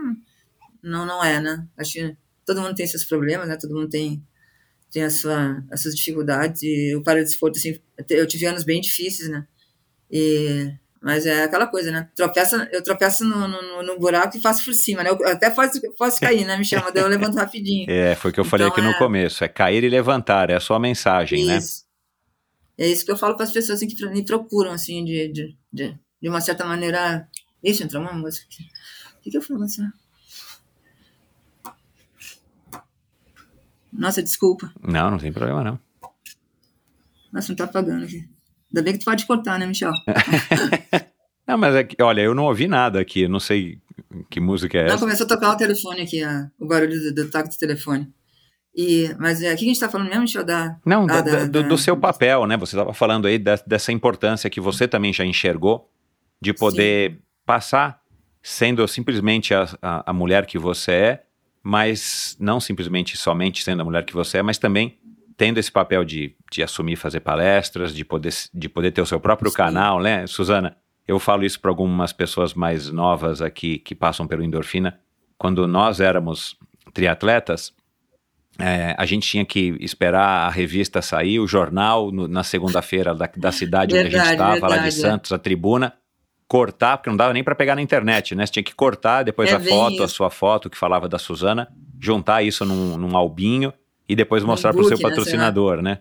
não, 0.82 1.04
não 1.04 1.24
é, 1.24 1.40
né? 1.40 1.66
Acho 1.76 1.94
que 1.94 2.16
todo 2.46 2.62
mundo 2.62 2.74
tem 2.74 2.86
seus 2.86 3.04
problemas, 3.04 3.48
né? 3.48 3.56
Todo 3.56 3.74
mundo 3.74 3.88
tem, 3.88 4.22
tem 4.90 5.02
a 5.02 5.10
sua, 5.10 5.62
as 5.70 5.82
suas 5.82 5.94
dificuldades, 5.94 6.62
e 6.62 6.94
o 6.94 7.02
paradesporto, 7.02 7.58
assim, 7.58 7.78
eu 8.08 8.26
tive 8.26 8.46
anos 8.46 8.64
bem 8.64 8.80
difíceis, 8.80 9.28
né? 9.28 9.46
E, 10.10 10.72
mas 11.02 11.26
é 11.26 11.44
aquela 11.44 11.66
coisa, 11.66 11.90
né? 11.90 12.08
Tropeça, 12.14 12.68
eu 12.72 12.82
tropeço 12.82 13.24
no, 13.24 13.46
no, 13.48 13.82
no 13.82 13.98
buraco 13.98 14.36
e 14.36 14.40
faço 14.40 14.64
por 14.64 14.72
cima, 14.72 15.02
né? 15.02 15.10
Eu 15.10 15.28
até 15.28 15.50
posso, 15.50 15.80
posso 15.96 16.20
cair, 16.20 16.46
né? 16.46 16.56
Me 16.56 16.64
chama, 16.64 16.90
daí 16.92 17.02
eu 17.02 17.08
levanto 17.08 17.34
rapidinho. 17.34 17.86
É, 17.90 18.14
foi 18.14 18.30
o 18.30 18.34
que 18.34 18.40
eu 18.40 18.44
falei 18.44 18.66
Então, 18.66 18.76
aqui 18.76 18.86
no 18.86 18.94
é- 18.94 18.98
começo, 18.98 19.44
é 19.44 19.48
cair 19.48 19.84
e 19.84 19.88
levantar, 19.88 20.50
é 20.50 20.54
a 20.54 20.60
sua 20.60 20.78
mensagem, 20.78 21.44
né? 21.44 21.58
Isso. 21.58 21.84
É 22.78 22.86
isso 22.86 23.04
que 23.04 23.10
eu 23.10 23.16
falo 23.16 23.34
para 23.34 23.44
as 23.44 23.52
pessoas 23.52 23.78
assim, 23.78 23.88
que 23.88 24.06
me 24.06 24.24
procuram, 24.24 24.70
assim, 24.70 25.04
de, 25.04 25.28
de, 25.28 25.56
de, 25.72 25.98
de 26.20 26.28
uma 26.28 26.40
certa 26.40 26.64
maneira. 26.64 27.26
Ixi, 27.64 27.84
entrou 27.84 28.02
uma 28.02 28.12
música 28.12 28.46
aqui. 28.46 28.64
O 29.16 29.20
que, 29.22 29.30
que 29.30 29.36
eu 29.38 29.42
falo 29.42 29.62
assim? 29.64 29.82
Nossa, 33.98 34.22
desculpa. 34.22 34.72
Não, 34.82 35.10
não 35.10 35.18
tem 35.18 35.32
problema 35.32 35.62
não. 35.64 35.78
Nossa, 37.32 37.48
não 37.50 37.56
tá 37.56 37.64
apagando 37.64 38.04
aqui. 38.04 38.28
Ainda 38.70 38.82
bem 38.82 38.92
que 38.94 38.98
tu 39.00 39.04
pode 39.04 39.26
cortar, 39.26 39.58
né, 39.58 39.66
Michel? 39.66 39.92
Não, 41.46 41.56
mas 41.56 41.76
é 41.76 41.84
que, 41.84 42.02
olha, 42.02 42.22
eu 42.22 42.34
não 42.34 42.42
ouvi 42.46 42.66
nada 42.66 43.00
aqui, 43.00 43.28
não 43.28 43.38
sei 43.38 43.78
que 44.28 44.40
música 44.40 44.78
é 44.78 44.86
Não, 44.86 44.94
essa. 44.94 44.98
começou 45.04 45.26
a 45.26 45.28
tocar 45.28 45.52
o 45.52 45.56
telefone 45.56 46.00
aqui, 46.02 46.20
a- 46.20 46.50
o 46.58 46.66
barulho 46.66 47.00
do, 47.00 47.14
do 47.14 47.30
toque 47.30 47.48
do 47.50 47.56
telefone. 47.56 48.12
E, 48.74 49.14
mas 49.20 49.40
é, 49.40 49.54
o 49.54 49.56
que 49.56 49.62
a 49.62 49.66
gente 49.68 49.72
está 49.76 49.88
falando 49.88 50.08
mesmo? 50.08 50.24
Deixa 50.24 50.40
eu 50.40 50.44
dar. 50.44 50.80
Não, 50.84 51.06
da- 51.06 51.20
da- 51.20 51.44
do, 51.44 51.62
da- 51.62 51.68
do 51.68 51.78
seu 51.78 51.96
papel, 51.96 52.46
né? 52.48 52.56
Você 52.56 52.74
estava 52.74 52.92
falando 52.92 53.26
aí 53.28 53.38
da- 53.38 53.62
dessa 53.64 53.92
importância 53.92 54.50
que 54.50 54.60
você 54.60 54.88
também 54.88 55.12
já 55.12 55.24
enxergou 55.24 55.88
de 56.42 56.52
poder 56.52 57.20
passar 57.46 58.00
sendo 58.42 58.86
simplesmente 58.88 59.54
a, 59.54 59.68
a, 59.80 60.10
a 60.10 60.12
mulher 60.12 60.46
que 60.46 60.58
você 60.58 60.90
é, 60.92 61.22
mas 61.68 62.36
não 62.38 62.60
simplesmente 62.60 63.16
somente 63.16 63.64
sendo 63.64 63.82
a 63.82 63.84
mulher 63.84 64.04
que 64.04 64.14
você 64.14 64.38
é, 64.38 64.42
mas 64.42 64.56
também 64.56 64.96
tendo 65.36 65.58
esse 65.58 65.70
papel 65.70 66.04
de, 66.04 66.32
de 66.50 66.62
assumir 66.62 66.94
fazer 66.94 67.18
palestras, 67.18 67.92
de 67.92 68.04
poder, 68.04 68.32
de 68.54 68.68
poder 68.68 68.92
ter 68.92 69.02
o 69.02 69.06
seu 69.06 69.18
próprio 69.18 69.50
Sim. 69.50 69.56
canal, 69.56 70.00
né? 70.00 70.24
Suzana, 70.28 70.76
eu 71.08 71.18
falo 71.18 71.44
isso 71.44 71.60
para 71.60 71.68
algumas 71.70 72.12
pessoas 72.12 72.54
mais 72.54 72.88
novas 72.90 73.42
aqui 73.42 73.78
que 73.78 73.96
passam 73.96 74.28
pelo 74.28 74.44
endorfina. 74.44 75.00
Quando 75.36 75.66
nós 75.66 75.98
éramos 76.00 76.56
triatletas, 76.94 77.74
é, 78.60 78.94
a 78.96 79.04
gente 79.04 79.28
tinha 79.28 79.44
que 79.44 79.76
esperar 79.80 80.46
a 80.46 80.50
revista 80.50 81.02
sair, 81.02 81.40
o 81.40 81.48
jornal, 81.48 82.12
no- 82.12 82.28
na 82.28 82.44
segunda-feira 82.44 83.12
da, 83.12 83.28
da 83.36 83.50
cidade 83.52 83.92
onde 83.96 84.06
a 84.06 84.10
gente 84.10 84.12
Verdade, 84.12 84.32
estava, 84.34 84.68
lá 84.68 84.76
de 84.76 84.82
verdade, 84.84 84.86
é. 84.88 84.90
Santos, 85.10 85.32
a 85.32 85.38
tribuna, 85.38 85.92
cortar, 86.48 86.96
porque 86.98 87.10
não 87.10 87.16
dava 87.16 87.32
nem 87.32 87.42
para 87.42 87.54
pegar 87.54 87.74
na 87.74 87.82
internet, 87.82 88.34
né? 88.34 88.46
Você 88.46 88.52
tinha 88.52 88.62
que 88.62 88.74
cortar 88.74 89.22
depois 89.24 89.50
É 89.50 89.54
a 89.54 89.60
foto, 89.60 90.02
a 90.02 90.06
isso. 90.06 90.14
sua 90.14 90.30
foto 90.30 90.70
que 90.70 90.76
falava 90.78 91.08
da 91.08 91.18
Suzana, 91.18 91.68
juntar 92.00 92.42
isso 92.42 92.64
num, 92.64 92.96
num 92.96 93.16
albinho 93.16 93.72
e 94.08 94.14
depois 94.14 94.44
mostrar 94.44 94.72
para 94.72 94.80
o 94.82 94.84
seu 94.84 94.96
né, 94.96 95.02
patrocinador, 95.02 95.82
né? 95.82 95.98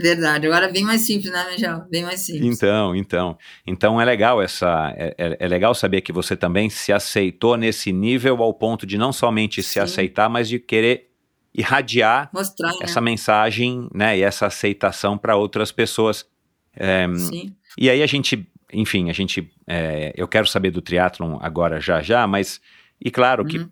Verdade. 0.00 0.46
Agora 0.46 0.66
é 0.66 0.72
bem 0.72 0.84
mais 0.84 1.00
simples, 1.00 1.32
né, 1.32 1.44
Mijal? 1.50 1.84
Bem 1.90 2.04
mais 2.04 2.20
simples. 2.20 2.44
Então, 2.56 2.94
então. 2.94 3.36
Então 3.66 4.00
é 4.00 4.04
legal 4.04 4.40
essa. 4.40 4.94
É, 4.96 5.14
é- 5.18 5.36
é 5.40 5.48
legal 5.48 5.74
saber 5.74 6.02
que 6.02 6.12
você 6.12 6.36
também 6.36 6.70
se 6.70 6.92
aceitou 6.92 7.56
nesse 7.56 7.90
nível 7.92 8.40
ao 8.42 8.54
ponto 8.54 8.86
de 8.86 8.96
não 8.96 9.12
somente 9.12 9.60
se 9.60 9.72
Sim. 9.72 9.80
aceitar, 9.80 10.28
mas 10.28 10.48
de 10.48 10.60
querer 10.60 11.08
irradiar 11.52 12.30
Mostrar, 12.32 12.70
né? 12.74 12.78
essa 12.82 13.00
mensagem, 13.00 13.88
né, 13.92 14.16
e 14.18 14.22
essa 14.22 14.46
aceitação 14.46 15.18
para 15.18 15.34
outras 15.34 15.72
pessoas. 15.72 16.24
É, 16.76 17.08
Sim. 17.16 17.52
e 17.76 17.90
aí 17.90 18.00
a 18.00 18.06
gente, 18.06 18.46
enfim, 18.72 19.10
a 19.10 19.12
gente, 19.12 19.50
é, 19.66 20.12
eu 20.16 20.28
quero 20.28 20.46
saber 20.46 20.70
do 20.70 20.82
triatlon 20.82 21.38
agora 21.40 21.80
já 21.80 22.02
já, 22.02 22.26
mas 22.26 22.60
e 23.00 23.10
claro 23.10 23.44
que 23.44 23.58
Uhum. 23.58 23.70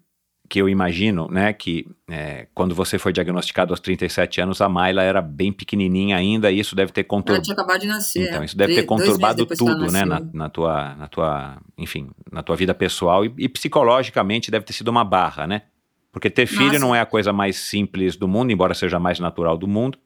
que 0.49 0.61
eu 0.61 0.69
imagino, 0.69 1.29
né, 1.29 1.53
que 1.53 1.87
é, 2.09 2.47
quando 2.55 2.73
você 2.75 2.99
foi 2.99 3.13
diagnosticado 3.13 3.73
aos 3.73 3.81
37 3.81 4.41
anos, 4.41 4.61
a 4.61 4.69
Mayla 4.69 5.03
era 5.03 5.21
bem 5.21 5.53
pequenininha 5.53 6.17
ainda 6.17 6.53
e 6.53 6.61
isso 6.61 6.77
deve 6.77 6.93
ter 6.93 7.01
Ela 7.01 7.09
conturbado. 7.09 7.43
tinha 7.43 7.55
acabado 7.55 7.81
de 7.81 7.89
nascer. 7.89 8.29
Então, 8.29 8.43
é. 8.43 8.45
isso 8.45 8.57
deve 8.57 8.75
ter 8.77 8.85
conturbado 8.85 9.43
ela 9.43 9.57
tudo, 9.57 9.91
né, 9.91 10.05
na, 10.05 10.21
na 10.33 10.49
tua, 10.49 10.95
na 10.95 11.09
tua, 11.09 11.59
enfim, 11.77 12.11
na 12.31 12.45
tua 12.45 12.55
vida 12.55 12.73
pessoal 12.73 13.25
e, 13.25 13.35
e 13.39 13.49
psicologicamente 13.49 14.51
deve 14.51 14.65
ter 14.65 14.73
sido 14.73 14.89
uma 14.89 15.05
barra, 15.05 15.47
né? 15.49 15.63
Porque 16.13 16.31
ter 16.31 16.47
filho 16.47 16.67
Nossa. 16.67 16.79
não 16.79 16.95
é 16.95 17.01
a 17.01 17.07
coisa 17.07 17.33
mais 17.33 17.57
simples 17.57 18.17
do 18.17 18.27
mundo, 18.29 18.51
embora 18.53 18.73
seja 18.73 18.97
a 18.97 19.01
mais 19.01 19.19
natural 19.19 19.59
do 19.59 19.67
mundo, 19.67 19.99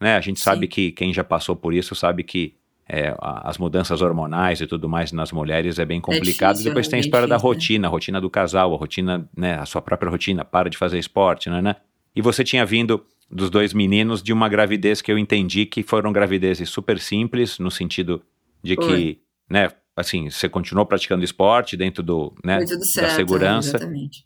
né? 0.00 0.16
A 0.16 0.20
gente 0.20 0.40
Sim. 0.40 0.44
sabe 0.44 0.66
que 0.66 0.90
quem 0.90 1.14
já 1.14 1.22
passou 1.22 1.54
por 1.54 1.72
isso 1.72 1.94
sabe 1.94 2.22
que 2.24 2.54
é, 2.88 3.14
as 3.18 3.56
mudanças 3.58 4.02
hormonais 4.02 4.60
e 4.60 4.66
tudo 4.66 4.88
mais 4.88 5.10
nas 5.10 5.32
mulheres 5.32 5.78
é 5.78 5.84
bem 5.84 6.00
complicado. 6.00 6.52
difícil, 6.52 6.70
Depois 6.70 6.86
é 6.86 6.90
tem 6.90 6.96
a 6.98 7.00
história 7.00 7.26
da 7.26 7.36
difícil, 7.36 7.50
né? 7.50 7.56
rotina, 7.56 7.88
a 7.88 7.90
rotina 7.90 8.20
do 8.20 8.30
casal, 8.30 8.74
a 8.74 8.76
rotina, 8.76 9.28
né, 9.36 9.54
a 9.54 9.64
sua 9.64 9.80
própria 9.80 10.10
rotina, 10.10 10.44
para 10.44 10.68
de 10.68 10.76
fazer 10.76 10.98
esporte, 10.98 11.48
né, 11.48 11.62
né? 11.62 11.76
E 12.14 12.20
você 12.20 12.44
tinha 12.44 12.64
vindo 12.64 13.04
dos 13.30 13.50
dois 13.50 13.72
meninos 13.72 14.22
de 14.22 14.32
uma 14.32 14.48
gravidez 14.48 15.00
que 15.00 15.10
eu 15.10 15.18
entendi 15.18 15.66
que 15.66 15.82
foram 15.82 16.12
gravidezes 16.12 16.68
super 16.68 16.98
simples, 17.00 17.58
no 17.58 17.70
sentido 17.70 18.22
de 18.62 18.76
que, 18.76 18.84
Foi. 18.84 19.18
né, 19.50 19.70
assim, 19.96 20.28
você 20.28 20.48
continuou 20.48 20.84
praticando 20.84 21.24
esporte 21.24 21.76
dentro 21.76 22.02
do, 22.02 22.34
né, 22.44 22.58
tudo 22.60 22.78
da 22.78 22.84
certo. 22.84 23.14
segurança, 23.14 23.78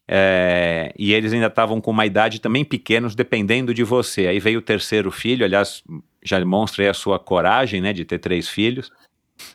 é, 0.07 0.93
e 0.99 1.13
eles 1.13 1.33
ainda 1.33 1.47
estavam 1.47 1.81
com 1.81 1.91
uma 1.91 2.07
idade 2.07 2.41
também 2.41 2.65
pequenos, 2.65 3.15
dependendo 3.15 3.73
de 3.73 3.85
você. 3.85 4.27
Aí 4.27 4.41
veio 4.41 4.59
o 4.59 4.63
terceiro 4.63 5.11
filho, 5.11 5.45
aliás, 5.45 5.83
já 6.23 6.39
demonstra 6.39 6.85
aí 6.85 6.89
a 6.89 6.95
sua 6.95 7.19
coragem, 7.19 7.81
né, 7.81 7.93
de 7.93 8.05
ter 8.05 8.19
três 8.19 8.49
filhos. 8.49 8.91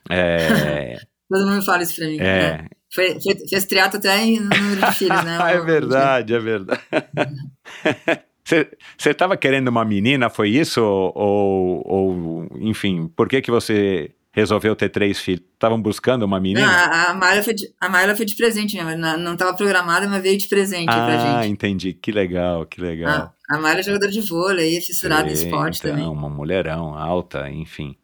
É, 0.09 0.97
Todo 1.29 1.47
mundo 1.47 1.65
fala 1.65 1.83
isso 1.83 1.95
pra 1.95 2.07
mim. 2.07 2.17
né? 2.17 2.25
é, 2.25 2.65
Foi, 2.93 3.19
foi, 3.19 3.47
fez 3.49 3.65
triatlo 3.65 3.97
até 3.97 4.23
em 4.23 4.39
número 4.39 4.81
de 4.81 4.91
filhos, 4.93 5.23
né? 5.23 5.37
é 5.51 5.59
verdade, 5.59 6.33
é 6.33 6.39
verdade. 6.39 6.81
Você 8.45 9.09
estava 9.09 9.37
querendo 9.37 9.69
uma 9.69 9.85
menina, 9.85 10.29
foi 10.29 10.49
isso? 10.49 10.81
Ou, 10.81 11.81
ou, 11.85 12.47
enfim, 12.59 13.07
por 13.15 13.29
que, 13.29 13.41
que 13.41 13.49
você 13.49 14.11
resolveu 14.33 14.75
ter 14.75 14.89
três 14.89 15.19
filhos? 15.19 15.45
Estavam 15.53 15.81
buscando 15.81 16.23
uma 16.23 16.37
Não, 16.37 16.41
menina? 16.43 16.67
a, 16.67 17.11
a 17.11 17.13
Mayla 17.13 17.43
foi 17.43 17.53
de, 17.53 17.73
a 17.79 17.87
Mayla 17.87 18.15
foi 18.15 18.25
de 18.25 18.35
presente 18.35 18.75
mesmo. 18.75 18.99
Não, 18.99 19.17
não 19.17 19.37
tava 19.37 19.55
programada, 19.55 20.07
mas 20.07 20.21
veio 20.21 20.37
de 20.37 20.47
presente 20.47 20.89
aí 20.89 20.95
pra 20.95 21.37
ah, 21.37 21.41
gente. 21.43 21.51
entendi. 21.53 21.93
Que 21.93 22.11
legal, 22.11 22.65
que 22.65 22.81
legal. 22.81 23.31
Ah, 23.49 23.55
a 23.55 23.61
Mayla 23.61 23.79
é 23.79 23.83
jogadora 23.83 24.11
de 24.11 24.19
vôlei, 24.21 24.75
é 24.77 24.81
fissurada 24.81 25.29
em 25.29 25.33
esporte 25.33 25.79
então, 25.79 25.91
também. 25.91 26.05
uma 26.07 26.29
mulherão 26.29 26.97
alta, 26.97 27.49
enfim. 27.49 27.95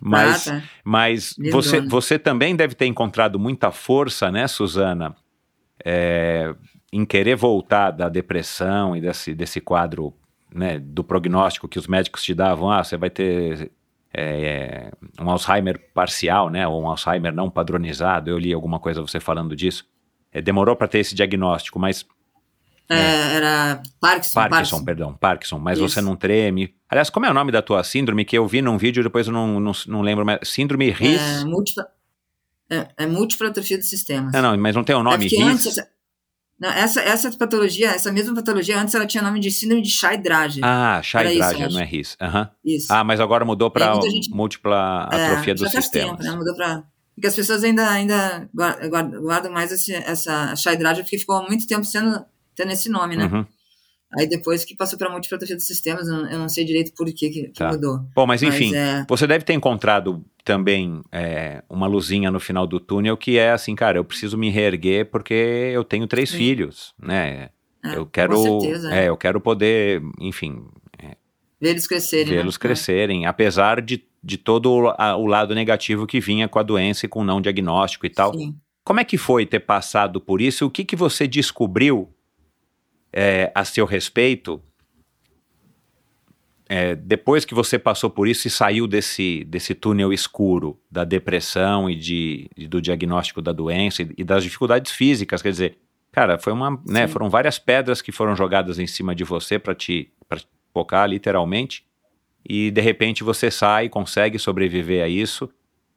Mas, 0.00 0.46
Ah, 0.48 0.60
tá. 0.60 0.62
mas 0.84 1.34
você, 1.50 1.80
você 1.80 2.18
também 2.18 2.54
deve 2.54 2.74
ter 2.74 2.86
encontrado 2.86 3.38
muita 3.38 3.70
força, 3.72 4.30
né, 4.30 4.46
Suzana, 4.46 5.16
é, 5.84 6.54
em 6.92 7.04
querer 7.04 7.36
voltar 7.36 7.90
da 7.92 8.08
depressão 8.08 8.96
e 8.96 9.00
desse, 9.00 9.34
desse 9.34 9.60
quadro 9.60 10.12
né, 10.54 10.78
do 10.78 11.02
prognóstico 11.04 11.68
que 11.68 11.78
os 11.78 11.86
médicos 11.86 12.22
te 12.22 12.34
davam. 12.34 12.70
Ah, 12.70 12.82
você 12.82 12.96
vai 12.96 13.10
ter 13.10 13.70
é, 14.14 14.90
um 15.20 15.28
Alzheimer 15.30 15.80
parcial, 15.92 16.48
né, 16.50 16.66
ou 16.66 16.82
um 16.82 16.88
Alzheimer 16.88 17.32
não 17.32 17.50
padronizado. 17.50 18.30
Eu 18.30 18.38
li 18.38 18.52
alguma 18.52 18.78
coisa 18.78 19.00
você 19.02 19.20
falando 19.20 19.54
disso. 19.54 19.84
É, 20.32 20.40
demorou 20.42 20.76
para 20.76 20.88
ter 20.88 20.98
esse 20.98 21.14
diagnóstico, 21.14 21.78
mas 21.78 22.04
É, 22.90 23.36
era 23.36 23.82
Parkinson. 24.00 24.48
Parkinson, 24.48 24.84
perdão, 24.84 25.14
Parkinson, 25.14 25.58
mas 25.58 25.78
Isso. 25.78 25.88
você 25.88 26.00
não 26.00 26.16
treme. 26.16 26.74
Aliás, 26.88 27.10
como 27.10 27.26
é 27.26 27.30
o 27.30 27.34
nome 27.34 27.52
da 27.52 27.60
tua 27.60 27.84
síndrome 27.84 28.24
que 28.24 28.36
eu 28.36 28.46
vi 28.46 28.62
num 28.62 28.78
vídeo 28.78 29.00
e 29.00 29.04
depois 29.04 29.26
eu 29.26 29.32
não, 29.32 29.60
não, 29.60 29.72
não 29.86 30.00
lembro 30.00 30.24
mais? 30.24 30.40
Síndrome 30.44 30.88
É, 30.88 30.92
RIS? 30.92 31.44
múltipla, 31.44 31.86
é, 32.70 32.88
é 32.96 33.06
múltipla 33.06 33.48
atrofia 33.48 33.76
dos 33.76 33.88
sistemas. 33.90 34.32
Não, 34.32 34.40
não, 34.42 34.56
mas 34.58 34.74
não 34.74 34.84
tem 34.84 34.96
o 34.96 35.00
é 35.00 35.02
nome 35.02 35.26
antes, 35.26 35.32
RIS? 35.66 35.66
essa, 35.78 35.88
não, 36.60 36.68
essa, 36.70 37.00
essa 37.00 37.30
patologia, 37.32 37.90
essa 37.90 38.10
mesma 38.10 38.34
patologia, 38.34 38.80
antes 38.80 38.94
ela 38.94 39.06
tinha 39.06 39.22
nome 39.22 39.38
de 39.40 39.50
síndrome 39.50 39.82
de 39.82 39.90
Chai-Drager. 39.90 40.64
Ah, 40.64 41.00
Chai-Drager, 41.02 41.70
não 41.70 41.80
é. 41.80 41.84
RIS. 41.84 42.16
Aham. 42.20 42.50
Isso. 42.64 42.86
Ah, 42.92 43.04
mas 43.04 43.20
agora 43.20 43.44
mudou 43.44 43.70
para 43.70 43.94
múltipla 44.30 45.08
É, 45.12 45.26
atrofia 45.26 45.56
faz 45.56 45.70
sistemas. 45.72 46.18
tempo, 46.18 46.22
né? 46.22 46.36
Mudou 46.36 46.54
pra... 46.54 46.82
Porque 47.14 47.26
as 47.26 47.34
pessoas 47.34 47.64
ainda, 47.64 47.88
ainda 47.90 48.48
guar- 48.54 48.88
guar- 48.88 49.10
guardam 49.20 49.52
mais 49.52 49.72
esse, 49.72 49.92
essa 49.92 50.54
Chai-Drager 50.54 51.02
porque 51.04 51.18
ficou 51.18 51.36
há 51.36 51.42
muito 51.48 51.66
tempo 51.66 51.84
sendo, 51.84 52.24
tendo 52.54 52.70
esse 52.72 52.88
nome, 52.88 53.16
né? 53.16 53.24
Uhum. 53.24 53.44
Aí 54.16 54.26
depois 54.26 54.64
que 54.64 54.74
passou 54.74 54.98
múltipla 55.10 55.36
atrofia 55.36 55.56
dos 55.56 55.66
sistemas, 55.66 56.08
eu 56.08 56.38
não, 56.38 56.48
sei 56.48 56.64
direito 56.64 56.92
por 56.96 57.06
que, 57.12 57.28
que, 57.28 57.48
Tá. 57.48 57.72
mudou. 57.72 58.00
Bom, 58.14 58.26
mas 58.26 58.42
enfim, 58.42 58.74
é, 58.74 59.04
você 59.08 59.26
deve 59.26 59.44
ter 59.44 59.52
encontrado 59.52 60.24
também 60.44 61.02
é, 61.12 61.62
uma 61.68 61.86
luzinha 61.86 62.30
no 62.30 62.40
final 62.40 62.66
do 62.66 62.80
túnel 62.80 63.16
que 63.18 63.36
é 63.36 63.50
assim, 63.50 63.74
cara, 63.74 63.98
eu 63.98 64.04
preciso 64.04 64.38
me 64.38 64.48
reerguer 64.48 65.10
porque 65.10 65.34
eu 65.34 65.84
tenho 65.84 66.06
três 66.06 66.30
Sim. 66.30 66.38
filhos, 66.38 66.94
né? 66.98 67.50
é, 67.84 67.96
eu 67.96 68.06
quero, 68.06 68.34
Com 68.34 68.60
certeza. 68.60 68.94
é, 68.94 69.08
eu 69.08 69.16
quero 69.16 69.40
poder, 69.40 70.00
enfim, 70.20 70.64
Ver 71.60 71.70
eles 71.70 71.86
crescerem. 71.88 72.32
vê-los 72.34 72.54
né? 72.54 72.60
crescerem, 72.60 73.26
apesar 73.26 73.82
de, 73.82 74.04
de 74.22 74.38
todo 74.38 74.70
o, 74.72 74.88
a- 74.96 75.16
o 75.16 75.26
lado 75.26 75.54
negativo 75.54 76.06
que 76.06 76.20
vinha 76.20 76.48
com 76.48 76.58
a 76.58 76.62
doença 76.62 77.04
e 77.04 77.08
com 77.08 77.20
o 77.20 77.24
não 77.24 77.40
diagnóstico 77.40 78.06
e 78.06 78.10
tal. 78.10 78.32
Sim. 78.32 78.54
Como 78.84 79.00
é 79.00 79.04
que 79.04 79.18
foi 79.18 79.44
ter 79.44 79.60
passado 79.60 80.20
por 80.20 80.40
isso? 80.40 80.64
O 80.66 80.70
que, 80.70 80.84
que 80.84 80.94
você 80.96 81.26
descobriu 81.26 82.08
é, 83.12 83.50
a 83.54 83.64
seu 83.64 83.86
respeito 83.86 84.62
é, 86.68 86.94
depois 86.94 87.46
que 87.46 87.54
você 87.54 87.78
passou 87.78 88.10
por 88.10 88.28
isso 88.28 88.46
e 88.46 88.50
saiu 88.50 88.86
desse, 88.86 89.42
desse 89.44 89.74
túnel 89.74 90.12
escuro 90.12 90.78
da 90.90 91.02
depressão 91.02 91.88
e, 91.88 91.96
de, 91.96 92.50
e 92.54 92.68
do 92.68 92.82
diagnóstico 92.82 93.40
da 93.40 93.52
doença 93.52 94.02
e, 94.02 94.10
e 94.18 94.24
das 94.24 94.44
dificuldades 94.44 94.92
físicas? 94.92 95.40
Quer 95.40 95.50
dizer, 95.50 95.78
cara, 96.12 96.38
foi 96.38 96.52
uma, 96.52 96.78
né, 96.86 97.08
foram 97.08 97.30
várias 97.30 97.58
pedras 97.58 98.02
que 98.02 98.12
foram 98.12 98.36
jogadas 98.36 98.78
em 98.78 98.86
cima 98.86 99.14
de 99.14 99.24
você 99.24 99.58
para 99.58 99.74
te, 99.74 100.12
pra 100.28 100.38
te 100.38 100.46
focar, 100.74 101.08
literalmente. 101.08 101.86
E 102.46 102.70
de 102.70 102.80
repente 102.82 103.24
você 103.24 103.50
sai, 103.50 103.88
consegue 103.88 104.38
sobreviver 104.38 105.02
a 105.02 105.08
isso. 105.08 105.48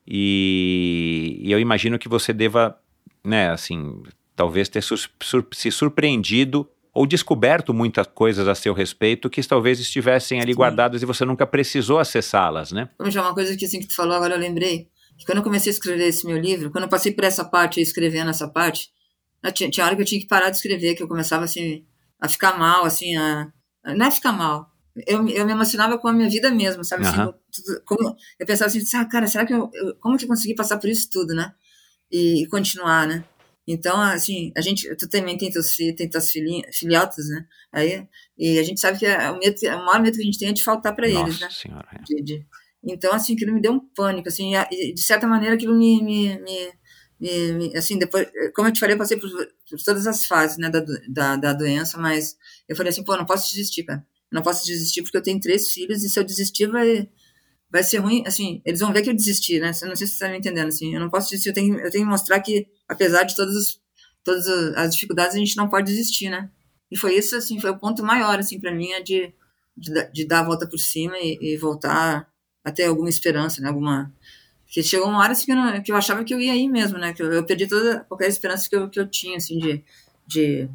E, 0.07 1.37
e 1.41 1.51
eu 1.51 1.59
imagino 1.59 1.99
que 1.99 2.07
você 2.07 2.31
deva, 2.31 2.79
né, 3.23 3.49
assim, 3.49 4.01
talvez 4.37 4.69
ter 4.69 4.81
sur- 4.81 5.09
sur- 5.21 5.47
se 5.51 5.69
surpreendido 5.69 6.65
ou 6.93 7.05
descoberto 7.05 7.73
muitas 7.73 8.07
coisas 8.07 8.47
a 8.47 8.55
seu 8.55 8.73
respeito 8.73 9.29
que 9.29 9.41
talvez 9.43 9.79
estivessem 9.79 10.41
ali 10.41 10.51
Sim. 10.51 10.57
guardadas 10.57 11.01
e 11.01 11.05
você 11.05 11.23
nunca 11.25 11.47
precisou 11.47 11.99
acessá-las, 11.99 12.71
né? 12.71 12.89
Vamos 12.97 13.13
já 13.13 13.21
uma 13.21 13.33
coisa 13.33 13.55
que 13.55 13.65
assim 13.65 13.79
que 13.79 13.87
tu 13.87 13.95
falou 13.95 14.13
agora 14.15 14.35
eu 14.35 14.39
lembrei. 14.39 14.89
Que 15.17 15.25
quando 15.25 15.37
eu 15.37 15.43
comecei 15.43 15.69
a 15.71 15.73
escrever 15.73 16.07
esse 16.07 16.25
meu 16.25 16.37
livro, 16.37 16.71
quando 16.71 16.85
eu 16.85 16.89
passei 16.89 17.11
por 17.11 17.23
essa 17.23 17.45
parte, 17.45 17.79
escrevendo 17.79 18.29
essa 18.29 18.47
parte, 18.47 18.89
eu 19.43 19.51
tinha, 19.51 19.69
tinha 19.69 19.85
hora 19.85 19.95
que 19.95 20.01
eu 20.01 20.05
tinha 20.05 20.19
que 20.19 20.27
parar 20.27 20.49
de 20.49 20.57
escrever, 20.57 20.95
que 20.95 21.03
eu 21.03 21.07
começava 21.07 21.43
assim 21.45 21.85
a 22.19 22.27
ficar 22.27 22.57
mal, 22.57 22.85
assim, 22.85 23.15
a, 23.15 23.51
não 23.85 24.05
é 24.05 24.11
ficar 24.11 24.31
mal. 24.31 24.69
Eu, 25.07 25.27
eu 25.29 25.45
me 25.45 25.51
emocionava 25.53 25.97
com 25.97 26.07
a 26.07 26.13
minha 26.13 26.29
vida 26.29 26.51
mesmo, 26.51 26.83
sabe? 26.83 27.03
Assim, 27.05 27.17
tudo- 27.51 27.81
como, 27.85 28.15
eu 28.39 28.45
pensava 28.45 28.67
assim, 28.69 28.97
ah, 28.97 29.05
cara, 29.05 29.27
será 29.27 29.45
que 29.45 29.53
eu, 29.53 29.69
eu- 29.73 29.95
como 29.99 30.17
que 30.17 30.25
eu 30.25 30.27
consegui 30.27 30.53
passar 30.55 30.77
por 30.77 30.89
isso 30.89 31.09
tudo, 31.11 31.33
né? 31.33 31.53
E, 32.11 32.43
e 32.43 32.47
continuar, 32.47 33.07
né? 33.07 33.23
Então, 33.67 33.99
assim, 34.01 34.51
a 34.57 34.61
gente, 34.61 34.93
tu 34.95 35.07
também 35.07 35.37
tem 35.37 35.49
teus 35.51 35.73
filhos, 35.73 35.95
tem 35.95 36.09
filhinhas, 36.21 36.75
filhotas, 36.75 37.27
né? 37.29 37.45
Aí, 37.71 38.07
e 38.37 38.59
a 38.59 38.63
gente 38.63 38.79
sabe 38.79 38.97
que 38.99 39.05
é 39.05 39.29
o, 39.31 39.37
medo, 39.37 39.55
o 39.61 39.85
maior 39.85 40.01
medo 40.01 40.15
que 40.15 40.21
a 40.21 40.25
gente 40.25 40.39
tem 40.39 40.49
é 40.49 40.53
de 40.53 40.63
faltar 40.63 40.95
para 40.95 41.07
eles, 41.07 41.39
né? 41.39 41.49
senhora. 41.49 41.87
é. 41.93 42.03
De- 42.03 42.21
de- 42.23 42.45
então, 42.83 43.13
assim, 43.13 43.35
aquilo 43.35 43.53
me 43.53 43.61
deu 43.61 43.73
um 43.73 43.79
pânico, 43.79 44.27
assim, 44.27 44.53
e 44.71 44.93
de 44.93 45.01
certa 45.03 45.27
maneira 45.27 45.53
aquilo 45.55 45.77
me, 45.77 46.01
me, 46.03 46.39
me, 47.19 47.53
me- 47.53 47.77
assim, 47.77 47.99
depois, 47.99 48.27
como 48.55 48.67
eu 48.67 48.73
te 48.73 48.79
falei, 48.79 48.95
eu 48.95 48.97
passei 48.97 49.19
por, 49.19 49.29
por 49.29 49.79
todas 49.85 50.07
as 50.07 50.25
fases, 50.25 50.57
né, 50.57 50.67
da, 50.69 50.83
da, 51.07 51.35
da 51.35 51.53
doença, 51.53 51.99
mas 51.99 52.35
eu 52.67 52.75
falei 52.75 52.89
assim, 52.89 53.03
pô, 53.03 53.15
não 53.15 53.25
posso 53.25 53.51
desistir, 53.51 53.83
cara, 53.83 54.03
não 54.31 54.41
posso 54.41 54.65
desistir 54.65 55.03
porque 55.03 55.15
eu 55.17 55.21
tenho 55.21 55.39
três 55.39 55.69
filhos 55.71 56.03
e 56.03 56.09
se 56.09 56.19
eu 56.19 56.23
desistir 56.23 56.65
vai, 56.67 57.07
vai 57.71 57.83
ser 57.83 57.97
ruim, 57.99 58.23
assim, 58.27 58.61
eles 58.65 58.79
vão 58.81 58.91
ver 58.93 59.01
que 59.01 59.09
eu 59.09 59.15
desisti, 59.15 59.59
né, 59.59 59.71
eu 59.81 59.87
não 59.87 59.95
sei 59.95 60.05
se 60.07 60.13
você 60.13 60.23
está 60.25 60.29
me 60.29 60.37
entendendo, 60.37 60.67
assim, 60.67 60.93
eu 60.93 60.99
não 60.99 61.09
posso 61.09 61.29
desistir, 61.29 61.49
eu 61.49 61.53
tenho, 61.53 61.79
eu 61.79 61.89
tenho 61.89 62.03
que 62.03 62.09
mostrar 62.09 62.39
que, 62.41 62.67
apesar 62.87 63.23
de 63.23 63.35
todas, 63.35 63.79
as 64.75 64.93
dificuldades, 64.93 65.35
a 65.35 65.39
gente 65.39 65.55
não 65.57 65.69
pode 65.69 65.87
desistir, 65.91 66.29
né, 66.29 66.49
e 66.91 66.97
foi 66.97 67.15
isso, 67.17 67.35
assim, 67.35 67.59
foi 67.59 67.69
o 67.69 67.77
ponto 67.79 68.03
maior, 68.03 68.37
assim, 68.39 68.59
para 68.59 68.73
mim, 68.73 68.91
é 68.91 69.01
de, 69.01 69.33
de, 69.77 70.11
de 70.11 70.27
dar 70.27 70.41
a 70.41 70.43
volta 70.43 70.67
por 70.67 70.77
cima 70.77 71.17
e, 71.17 71.37
e 71.41 71.57
voltar 71.57 72.27
a 72.63 72.71
ter 72.71 72.83
alguma 72.83 73.07
esperança, 73.09 73.61
né? 73.61 73.69
Alguma. 73.69 74.13
Porque 74.65 74.83
chegou 74.83 75.07
uma 75.07 75.19
hora 75.19 75.31
assim, 75.31 75.45
que, 75.45 75.51
eu 75.53 75.55
não- 75.55 75.81
que 75.81 75.91
eu 75.91 75.95
achava 75.95 76.23
que 76.25 76.33
eu 76.33 76.39
ia 76.39 76.53
ir 76.55 76.67
mesmo, 76.67 76.97
né? 76.97 77.13
Que 77.13 77.23
eu, 77.23 77.31
eu 77.31 77.45
perdi 77.45 77.65
toda 77.65 78.01
qualquer 78.01 78.27
esperança 78.27 78.69
que 78.69 78.75
eu, 78.75 78.89
que 78.89 78.99
eu 78.99 79.07
tinha, 79.07 79.37
assim, 79.37 79.57
de, 79.57 79.83
de, 80.27 80.69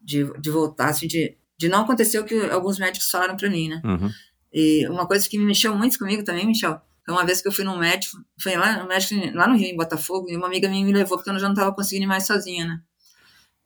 de, 0.00 0.24
de 0.40 0.50
voltar, 0.50 0.88
assim, 0.90 1.06
de, 1.06 1.36
de 1.56 1.68
não 1.68 1.82
acontecer 1.82 2.18
o 2.18 2.24
que 2.24 2.34
alguns 2.50 2.78
médicos 2.78 3.08
falaram 3.08 3.36
para 3.36 3.48
mim, 3.48 3.68
né? 3.68 3.80
Uhum. 3.84 4.10
E 4.52 4.86
uma 4.88 5.06
coisa 5.06 5.28
que 5.28 5.38
me 5.38 5.44
mexeu 5.44 5.74
muito 5.76 5.98
comigo 5.98 6.24
também, 6.24 6.46
Michel, 6.46 6.80
foi 7.04 7.14
uma 7.14 7.24
vez 7.24 7.40
que 7.40 7.48
eu 7.48 7.52
fui 7.52 7.64
num 7.64 7.78
médico, 7.78 8.16
foi 8.40 8.56
lá, 8.56 8.82
um 8.84 8.88
médico 8.88 9.14
lá 9.34 9.46
no 9.46 9.56
Rio, 9.56 9.68
em 9.68 9.76
Botafogo, 9.76 10.28
e 10.28 10.36
uma 10.36 10.46
amiga 10.46 10.68
minha 10.68 10.84
me 10.84 10.92
levou 10.92 11.16
porque 11.16 11.30
eu 11.30 11.38
já 11.38 11.46
não 11.46 11.54
estava 11.54 11.74
conseguindo 11.74 12.04
ir 12.04 12.08
mais 12.08 12.26
sozinha, 12.26 12.64
né? 12.66 12.80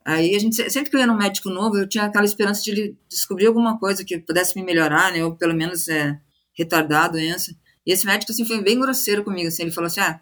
Aí 0.06 0.36
a 0.36 0.38
gente, 0.38 0.70
sempre 0.70 0.90
que 0.90 0.96
eu 0.96 1.00
ia 1.00 1.06
num 1.06 1.16
médico 1.16 1.48
novo, 1.48 1.78
eu 1.78 1.88
tinha 1.88 2.04
aquela 2.04 2.26
esperança 2.26 2.62
de 2.62 2.70
ele 2.70 2.98
descobrir 3.08 3.46
alguma 3.46 3.78
coisa 3.78 4.04
que 4.04 4.18
pudesse 4.18 4.54
me 4.54 4.62
melhorar, 4.62 5.10
né? 5.12 5.24
Ou 5.24 5.34
pelo 5.34 5.54
menos 5.54 5.88
é, 5.88 6.20
retardar 6.52 7.06
a 7.06 7.08
doença. 7.08 7.56
E 7.86 7.92
esse 7.92 8.04
médico, 8.04 8.30
assim, 8.30 8.44
foi 8.44 8.62
bem 8.62 8.78
grosseiro 8.78 9.24
comigo, 9.24 9.48
assim, 9.48 9.62
ele 9.62 9.72
falou 9.72 9.86
assim, 9.86 10.00
ah, 10.00 10.20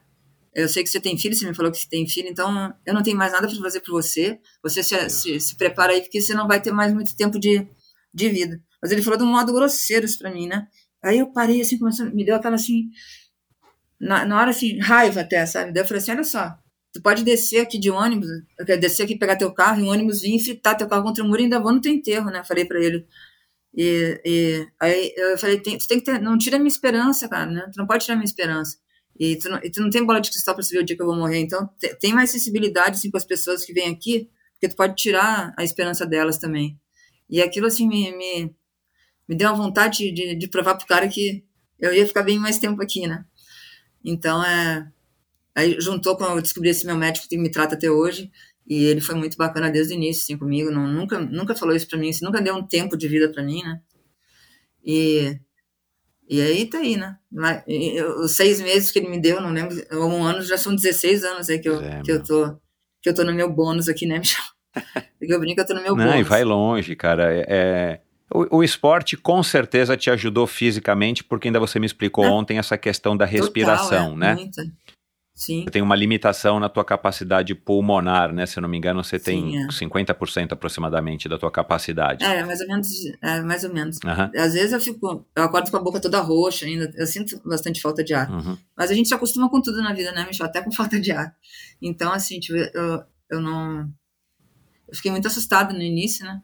eu 0.54 0.68
sei 0.68 0.82
que 0.82 0.88
você 0.88 1.00
tem 1.00 1.18
filho, 1.18 1.34
você 1.34 1.46
me 1.46 1.54
falou 1.54 1.72
que 1.72 1.78
você 1.78 1.88
tem 1.88 2.06
filho, 2.06 2.28
então 2.28 2.74
eu 2.84 2.92
não 2.92 3.02
tenho 3.02 3.16
mais 3.16 3.32
nada 3.32 3.48
para 3.48 3.56
fazer 3.56 3.80
por 3.80 3.92
você, 3.92 4.38
você 4.62 4.82
se, 4.82 5.10
se, 5.10 5.40
se 5.40 5.56
prepara 5.56 5.92
aí, 5.92 6.02
porque 6.02 6.20
você 6.20 6.34
não 6.34 6.46
vai 6.46 6.60
ter 6.60 6.72
mais 6.72 6.92
muito 6.92 7.16
tempo 7.16 7.38
de, 7.38 7.66
de 8.12 8.28
vida. 8.28 8.60
Mas 8.82 8.90
ele 8.92 9.02
falou 9.02 9.18
de 9.18 9.24
um 9.24 9.30
modo 9.32 9.52
grosseiro 9.52 10.06
isso 10.06 10.18
pra 10.18 10.30
mim, 10.32 10.48
né? 10.48 10.66
Aí 11.02 11.18
eu 11.18 11.32
parei, 11.32 11.60
assim, 11.60 11.78
começou, 11.78 12.06
me 12.12 12.24
deu 12.24 12.36
aquela, 12.36 12.56
assim, 12.56 12.90
na, 14.00 14.24
na 14.24 14.40
hora, 14.40 14.50
assim, 14.50 14.78
raiva 14.78 15.20
até, 15.20 15.44
sabe? 15.46 15.72
Daí 15.72 15.82
eu 15.82 15.86
falei 15.86 16.02
assim, 16.02 16.12
olha 16.12 16.24
só, 16.24 16.56
tu 16.92 17.00
pode 17.02 17.22
descer 17.24 17.60
aqui 17.60 17.78
de 17.78 17.90
ônibus, 17.90 18.28
eu 18.58 18.66
quero 18.66 18.80
descer 18.80 19.04
aqui, 19.04 19.16
pegar 19.16 19.36
teu 19.36 19.52
carro, 19.52 19.80
e 19.80 19.84
o 19.84 19.86
ônibus 19.92 20.20
vir 20.22 20.38
fritar 20.40 20.76
teu 20.76 20.88
carro 20.88 21.02
contra 21.04 21.22
o 21.22 21.26
muro 21.26 21.40
e 21.40 21.44
ainda 21.44 21.60
vou 21.60 21.72
no 21.72 21.80
teu 21.80 21.92
enterro, 21.92 22.30
né? 22.30 22.42
Falei 22.44 22.64
pra 22.64 22.80
ele. 22.80 23.06
E, 23.76 24.20
e 24.24 24.68
aí 24.80 25.14
eu 25.16 25.38
falei, 25.38 25.60
tem, 25.60 25.78
tu 25.78 25.86
tem 25.88 25.98
que 26.00 26.06
ter, 26.06 26.20
não 26.20 26.38
tira 26.38 26.58
minha 26.58 26.68
esperança, 26.68 27.28
cara, 27.28 27.50
né? 27.50 27.70
Tu 27.72 27.78
não 27.78 27.86
pode 27.86 28.04
tirar 28.04 28.16
minha 28.16 28.26
esperança. 28.26 28.78
E 29.18 29.36
tu 29.38 29.48
não, 29.50 29.58
e 29.64 29.70
tu 29.70 29.80
não 29.82 29.90
tem 29.90 30.04
bola 30.04 30.20
de 30.20 30.30
cristal 30.30 30.54
pra 30.54 30.64
saber 30.64 30.80
o 30.80 30.84
dia 30.84 30.96
que 30.96 31.02
eu 31.02 31.06
vou 31.06 31.16
morrer, 31.16 31.38
então 31.40 31.68
te- 31.78 31.94
tem 31.96 32.14
mais 32.14 32.30
sensibilidade, 32.30 32.96
assim, 32.96 33.10
com 33.10 33.18
as 33.18 33.24
pessoas 33.26 33.64
que 33.64 33.72
vêm 33.72 33.90
aqui, 33.92 34.30
porque 34.54 34.68
tu 34.68 34.76
pode 34.76 34.96
tirar 34.96 35.54
a 35.58 35.64
esperança 35.64 36.06
delas 36.06 36.38
também. 36.38 36.78
E 37.30 37.42
aquilo, 37.42 37.66
assim, 37.66 37.88
me, 37.88 38.12
me, 38.16 38.54
me 39.32 39.38
deu 39.38 39.48
uma 39.48 39.56
vontade 39.56 40.12
de, 40.12 40.34
de 40.34 40.48
provar 40.48 40.76
pro 40.76 40.86
cara 40.86 41.08
que 41.08 41.42
eu 41.78 41.92
ia 41.92 42.06
ficar 42.06 42.22
bem 42.22 42.38
mais 42.38 42.58
tempo 42.58 42.82
aqui, 42.82 43.06
né? 43.06 43.24
Então, 44.04 44.44
é... 44.44 44.86
Aí 45.54 45.78
juntou 45.80 46.16
com 46.16 46.24
eu 46.24 46.40
descobri 46.40 46.70
esse 46.70 46.86
meu 46.86 46.96
médico 46.96 47.28
que 47.28 47.36
me 47.36 47.50
trata 47.50 47.74
até 47.74 47.90
hoje, 47.90 48.30
e 48.66 48.84
ele 48.84 49.00
foi 49.00 49.14
muito 49.14 49.36
bacana 49.36 49.70
desde 49.70 49.94
o 49.94 49.96
início, 49.96 50.22
assim, 50.22 50.38
comigo, 50.38 50.70
não, 50.70 50.86
nunca, 50.86 51.18
nunca 51.18 51.54
falou 51.54 51.74
isso 51.74 51.88
pra 51.88 51.98
mim, 51.98 52.10
assim, 52.10 52.24
nunca 52.24 52.40
deu 52.40 52.54
um 52.54 52.66
tempo 52.66 52.96
de 52.96 53.08
vida 53.08 53.30
pra 53.30 53.42
mim, 53.42 53.62
né? 53.62 53.80
E, 54.84 55.38
e 56.28 56.40
aí 56.40 56.66
tá 56.66 56.78
aí, 56.78 56.96
né? 56.96 57.18
Os 58.22 58.34
seis 58.36 58.60
meses 58.60 58.90
que 58.90 58.98
ele 58.98 59.08
me 59.08 59.20
deu, 59.20 59.40
não 59.40 59.50
lembro, 59.50 59.76
ou 59.92 60.10
um 60.10 60.24
ano, 60.24 60.42
já 60.42 60.56
são 60.56 60.74
16 60.74 61.22
anos 61.24 61.50
aí 61.50 61.58
que 61.58 61.68
eu, 61.68 61.80
É, 61.80 62.02
que 62.02 62.12
eu 62.12 62.22
tô 62.22 62.56
que 63.02 63.08
eu 63.08 63.14
tô 63.14 63.24
no 63.24 63.34
meu 63.34 63.52
bônus 63.52 63.88
aqui, 63.88 64.06
né, 64.06 64.18
Michel? 64.20 64.44
Porque 65.18 65.34
eu 65.34 65.40
brinco, 65.40 65.60
eu 65.60 65.66
tô 65.66 65.74
no 65.74 65.82
meu 65.82 65.96
Não, 65.96 66.04
bônus. 66.04 66.20
e 66.20 66.22
vai 66.22 66.44
longe, 66.44 66.94
cara. 66.94 67.34
É, 67.34 67.44
é- 67.48 68.01
o, 68.34 68.58
o 68.58 68.64
esporte 68.64 69.16
com 69.16 69.42
certeza 69.42 69.96
te 69.96 70.10
ajudou 70.10 70.46
fisicamente, 70.46 71.22
porque 71.24 71.48
ainda 71.48 71.60
você 71.60 71.78
me 71.78 71.86
explicou 71.86 72.24
É. 72.24 72.30
ontem 72.30 72.58
essa 72.58 72.76
questão 72.78 73.16
da 73.16 73.24
respiração, 73.24 74.10
Total, 74.10 74.12
é, 74.12 74.16
né? 74.16 74.34
Muita. 74.34 74.62
Sim. 75.34 75.64
Tem 75.64 75.80
uma 75.80 75.96
limitação 75.96 76.60
na 76.60 76.68
tua 76.68 76.84
capacidade 76.84 77.54
pulmonar, 77.54 78.32
né? 78.32 78.44
Se 78.44 78.58
eu 78.58 78.60
não 78.60 78.68
me 78.68 78.76
engano, 78.76 79.02
você 79.02 79.18
tem 79.18 79.52
Sim, 79.52 79.58
é. 79.64 79.66
50% 79.68 80.52
aproximadamente 80.52 81.26
da 81.26 81.38
tua 81.38 81.50
capacidade. 81.50 82.22
É, 82.22 82.44
mais 82.44 82.60
ou 82.60 82.66
menos, 82.68 82.88
é, 83.22 83.40
mais 83.40 83.64
ou 83.64 83.72
menos. 83.72 83.98
Aham. 84.04 84.30
Às 84.36 84.52
vezes 84.52 84.72
eu 84.72 84.80
fico, 84.80 85.26
eu 85.34 85.42
acordo 85.42 85.70
com 85.70 85.76
a 85.78 85.80
boca 85.80 85.98
toda 85.98 86.20
roxa 86.20 86.66
ainda, 86.66 86.92
eu 86.94 87.06
sinto 87.06 87.40
bastante 87.48 87.80
falta 87.80 88.04
de 88.04 88.12
ar. 88.12 88.30
Uhum. 88.30 88.58
Mas 88.76 88.90
a 88.90 88.94
gente 88.94 89.08
se 89.08 89.14
acostuma 89.14 89.48
com 89.48 89.62
tudo 89.62 89.80
na 89.82 89.94
vida, 89.94 90.12
né, 90.12 90.24
Michel? 90.26 90.46
Até 90.46 90.60
com 90.60 90.70
falta 90.72 91.00
de 91.00 91.10
ar. 91.10 91.34
Então, 91.80 92.12
assim, 92.12 92.38
tipo, 92.38 92.58
eu, 92.58 93.02
eu 93.30 93.40
não. 93.40 93.88
Eu 94.86 94.94
fiquei 94.94 95.10
muito 95.10 95.26
assustada 95.26 95.72
no 95.72 95.82
início, 95.82 96.26
né? 96.26 96.42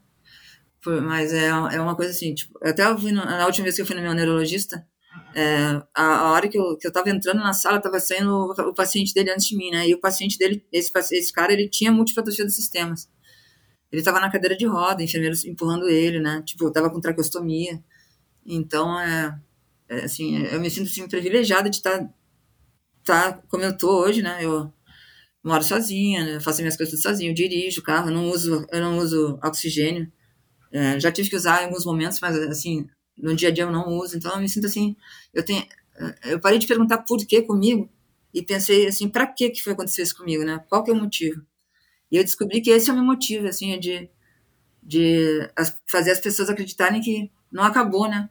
Mas 0.85 1.33
é, 1.33 1.47
é 1.47 1.81
uma 1.81 1.95
coisa 1.95 2.11
assim, 2.11 2.33
tipo, 2.33 2.57
até 2.63 2.85
eu 2.85 2.97
vi 2.97 3.11
na 3.11 3.45
última 3.45 3.63
vez 3.63 3.75
que 3.75 3.81
eu 3.81 3.85
fui 3.85 3.95
no 3.95 4.01
meu 4.01 4.13
neurologista, 4.13 4.87
é, 5.35 5.81
a, 5.93 6.03
a 6.03 6.31
hora 6.31 6.47
que 6.47 6.57
eu, 6.57 6.77
que 6.77 6.87
eu 6.87 6.91
tava 6.91 7.09
entrando 7.09 7.39
na 7.39 7.53
sala, 7.53 7.81
tava 7.81 7.99
saindo 7.99 8.31
o, 8.31 8.51
o 8.51 8.73
paciente 8.73 9.13
dele 9.13 9.31
antes 9.31 9.47
de 9.47 9.55
mim, 9.57 9.71
né? 9.71 9.87
E 9.87 9.93
o 9.93 9.99
paciente 9.99 10.37
dele, 10.37 10.65
esse, 10.71 10.91
esse 11.11 11.33
cara, 11.33 11.53
ele 11.53 11.69
tinha 11.69 11.91
múltipla 11.91 12.21
atrofia 12.21 12.45
dos 12.45 12.55
sistemas. 12.55 13.09
Ele 13.91 14.03
tava 14.03 14.19
na 14.19 14.31
cadeira 14.31 14.55
de 14.55 14.65
roda, 14.65 15.03
enfermeiros 15.03 15.45
empurrando 15.45 15.87
ele, 15.89 16.19
né? 16.19 16.43
Tipo, 16.45 16.71
tava 16.71 16.89
com 16.89 17.01
traqueostomia. 17.01 17.83
Então, 18.45 18.99
é, 18.99 19.39
é, 19.89 20.05
assim, 20.05 20.43
eu 20.45 20.59
me 20.59 20.69
sinto 20.69 20.87
assim, 20.89 21.07
privilegiada 21.07 21.69
de 21.69 21.77
estar 21.77 22.07
tá 23.03 23.41
como 23.49 23.63
eu 23.63 23.77
tô 23.77 24.03
hoje, 24.03 24.21
né? 24.21 24.39
Eu 24.43 24.71
moro 25.43 25.63
sozinha, 25.63 26.23
né? 26.23 26.39
faço 26.39 26.61
minhas 26.61 26.77
coisas 26.77 27.01
sozinha, 27.01 27.31
eu 27.31 27.35
dirijo 27.35 27.81
o 27.81 27.83
carro, 27.83 28.09
eu 28.09 28.13
não 28.13 28.29
uso, 28.29 28.65
eu 28.71 28.81
não 28.81 28.97
uso 28.97 29.39
oxigênio. 29.43 30.11
É, 30.71 30.99
já 30.99 31.11
tive 31.11 31.29
que 31.29 31.35
usar 31.35 31.61
em 31.63 31.65
alguns 31.65 31.85
momentos, 31.85 32.19
mas 32.21 32.35
assim, 32.37 32.87
no 33.17 33.35
dia 33.35 33.49
a 33.49 33.51
dia 33.51 33.63
eu 33.63 33.71
não 33.71 33.87
uso. 33.97 34.17
Então 34.17 34.31
eu 34.33 34.39
me 34.39 34.49
sinto 34.49 34.67
assim, 34.67 34.95
eu 35.33 35.43
tenho, 35.43 35.65
eu 36.25 36.39
parei 36.39 36.59
de 36.59 36.67
perguntar 36.67 36.99
por 36.99 37.17
que 37.25 37.41
comigo 37.41 37.89
e 38.33 38.41
pensei 38.43 38.87
assim, 38.87 39.09
para 39.09 39.27
que 39.27 39.49
que 39.49 39.63
foi 39.63 39.73
acontecer 39.73 40.03
isso 40.03 40.15
comigo, 40.15 40.43
né? 40.43 40.63
Qual 40.69 40.83
que 40.83 40.91
é 40.91 40.93
o 40.93 40.97
motivo? 40.97 41.41
E 42.11 42.17
eu 42.17 42.23
descobri 42.23 42.61
que 42.61 42.71
esse 42.71 42.89
é 42.89 42.93
o 42.93 42.95
meu 42.97 43.05
motivo, 43.05 43.47
assim, 43.47 43.73
é 43.73 43.77
de 43.77 44.09
de 44.83 45.49
fazer 45.91 46.11
as 46.11 46.19
pessoas 46.19 46.49
acreditarem 46.49 47.01
que 47.01 47.31
não 47.51 47.63
acabou, 47.63 48.09
né? 48.09 48.29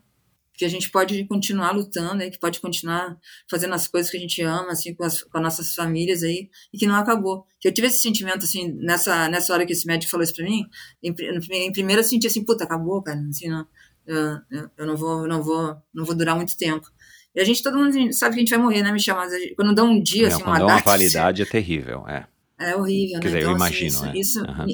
Que 0.59 0.65
a 0.65 0.69
gente 0.69 0.91
pode 0.91 1.25
continuar 1.27 1.71
lutando, 1.71 2.17
né? 2.17 2.31
que 2.31 2.39
pode 2.39 2.59
continuar 2.61 3.17
fazendo 3.49 3.75
as 3.75 3.87
coisas 3.87 4.11
que 4.11 4.17
a 4.17 4.21
gente 4.21 4.43
ama, 4.43 4.73
assim, 4.73 4.93
com 4.93 5.05
as, 5.05 5.23
com 5.23 5.39
as 5.39 5.43
nossas 5.45 5.75
famílias 5.75 6.23
aí, 6.25 6.51
e 6.73 6.77
que 6.79 6.87
não 6.87 6.97
acabou. 6.97 7.45
Que 7.61 7.69
eu 7.69 7.73
tive 7.73 7.87
esse 7.87 8.03
sentimento, 8.03 8.45
assim, 8.45 8.73
nessa, 8.73 9.29
nessa 9.29 9.53
hora 9.55 9.65
que 9.65 9.73
esse 9.73 9.87
médico 9.87 10.11
falou 10.11 10.25
isso 10.25 10.35
pra 10.35 10.45
mim, 10.45 10.65
em, 11.03 11.15
em 11.53 11.73
primeiro 11.73 12.01
eu 12.03 12.05
senti 12.05 12.27
assim, 12.27 12.45
puta, 12.45 12.65
acabou, 12.65 13.01
cara, 13.03 13.21
assim, 13.31 13.49
não, 13.49 13.65
eu, 14.05 14.39
eu- 14.77 14.87
não 14.87 14.97
vou, 14.97 15.29
não 15.29 15.43
vou, 15.43 15.77
não 15.95 16.05
vou 16.05 16.15
durar 16.17 16.35
muito 16.35 16.57
tempo. 16.57 16.87
E 17.35 17.41
a 17.41 17.45
gente, 17.45 17.63
todo 17.63 17.79
mundo 17.79 18.13
sabe 18.13 18.35
que 18.35 18.41
a 18.41 18.43
gente 18.45 18.51
vai 18.51 18.59
morrer, 18.59 18.83
né, 18.83 18.91
Michel? 18.91 19.15
Mas 19.15 19.31
gente- 19.33 19.55
quando 19.55 19.73
dá 19.75 19.85
um 19.85 20.03
dia, 20.03 20.23
Não, 20.29 20.35
assim, 20.35 20.43
quando 20.45 20.49
uma 20.57 20.59
é 20.61 20.65
uma 20.65 20.75
data, 20.77 20.85
validade 20.91 21.43
é 21.43 21.45
terrível, 21.47 22.05
é. 22.09 22.27
é 22.59 22.75
horrível, 22.75 23.21
Quer 23.21 23.31
né? 23.31 23.37
dizer, 23.39 23.43
eu 23.45 23.51
assim, 23.51 23.57
imagino, 23.57 23.87
isso, 23.89 24.07
é. 24.07 24.19
isso 24.19 24.41
Aham. 24.45 24.67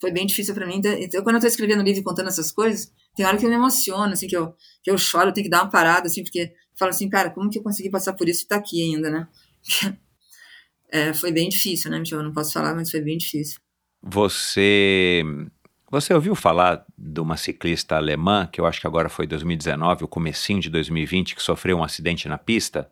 Foi 0.00 0.12
bem 0.12 0.26
difícil 0.26 0.54
pra 0.54 0.66
mim. 0.66 0.76
Então, 0.76 0.92
Então, 0.92 1.22
quando 1.22 1.36
eu 1.36 1.40
tô 1.40 1.46
escrevendo 1.46 1.82
livro 1.82 2.00
e 2.00 2.04
contando 2.04 2.28
essas 2.28 2.52
coisas, 2.52 2.92
tem 3.16 3.26
hora 3.26 3.36
que 3.36 3.44
eu 3.44 3.50
me 3.50 3.56
emociono, 3.56 4.12
assim, 4.12 4.28
que 4.28 4.36
eu, 4.36 4.54
que 4.82 4.90
eu 4.90 4.98
choro, 4.98 5.28
eu 5.28 5.32
tenho 5.32 5.44
que 5.44 5.50
dar 5.50 5.62
uma 5.62 5.70
parada, 5.70 6.06
assim, 6.06 6.22
porque 6.22 6.40
eu 6.40 6.48
falo 6.78 6.90
assim, 6.90 7.08
cara, 7.08 7.30
como 7.30 7.50
que 7.50 7.58
eu 7.58 7.62
consegui 7.62 7.90
passar 7.90 8.12
por 8.12 8.28
isso 8.28 8.44
e 8.44 8.48
tá 8.48 8.56
aqui 8.56 8.82
ainda, 8.82 9.10
né? 9.10 9.28
É, 10.90 11.12
foi 11.12 11.30
bem 11.30 11.50
difícil, 11.50 11.90
né, 11.90 11.98
Michel? 11.98 12.20
Eu 12.20 12.24
não 12.24 12.32
posso 12.32 12.50
falar, 12.50 12.74
mas 12.74 12.90
foi 12.90 13.02
bem 13.02 13.18
difícil. 13.18 13.60
Você 14.02 15.22
você 15.90 16.12
ouviu 16.12 16.34
falar 16.34 16.84
de 16.96 17.20
uma 17.20 17.36
ciclista 17.36 17.96
alemã, 17.96 18.46
que 18.50 18.60
eu 18.60 18.66
acho 18.66 18.80
que 18.80 18.86
agora 18.86 19.08
foi 19.08 19.26
2019, 19.26 20.04
o 20.04 20.08
comecinho 20.08 20.60
de 20.60 20.68
2020, 20.68 21.34
que 21.34 21.42
sofreu 21.42 21.78
um 21.78 21.84
acidente 21.84 22.28
na 22.28 22.36
pista, 22.36 22.90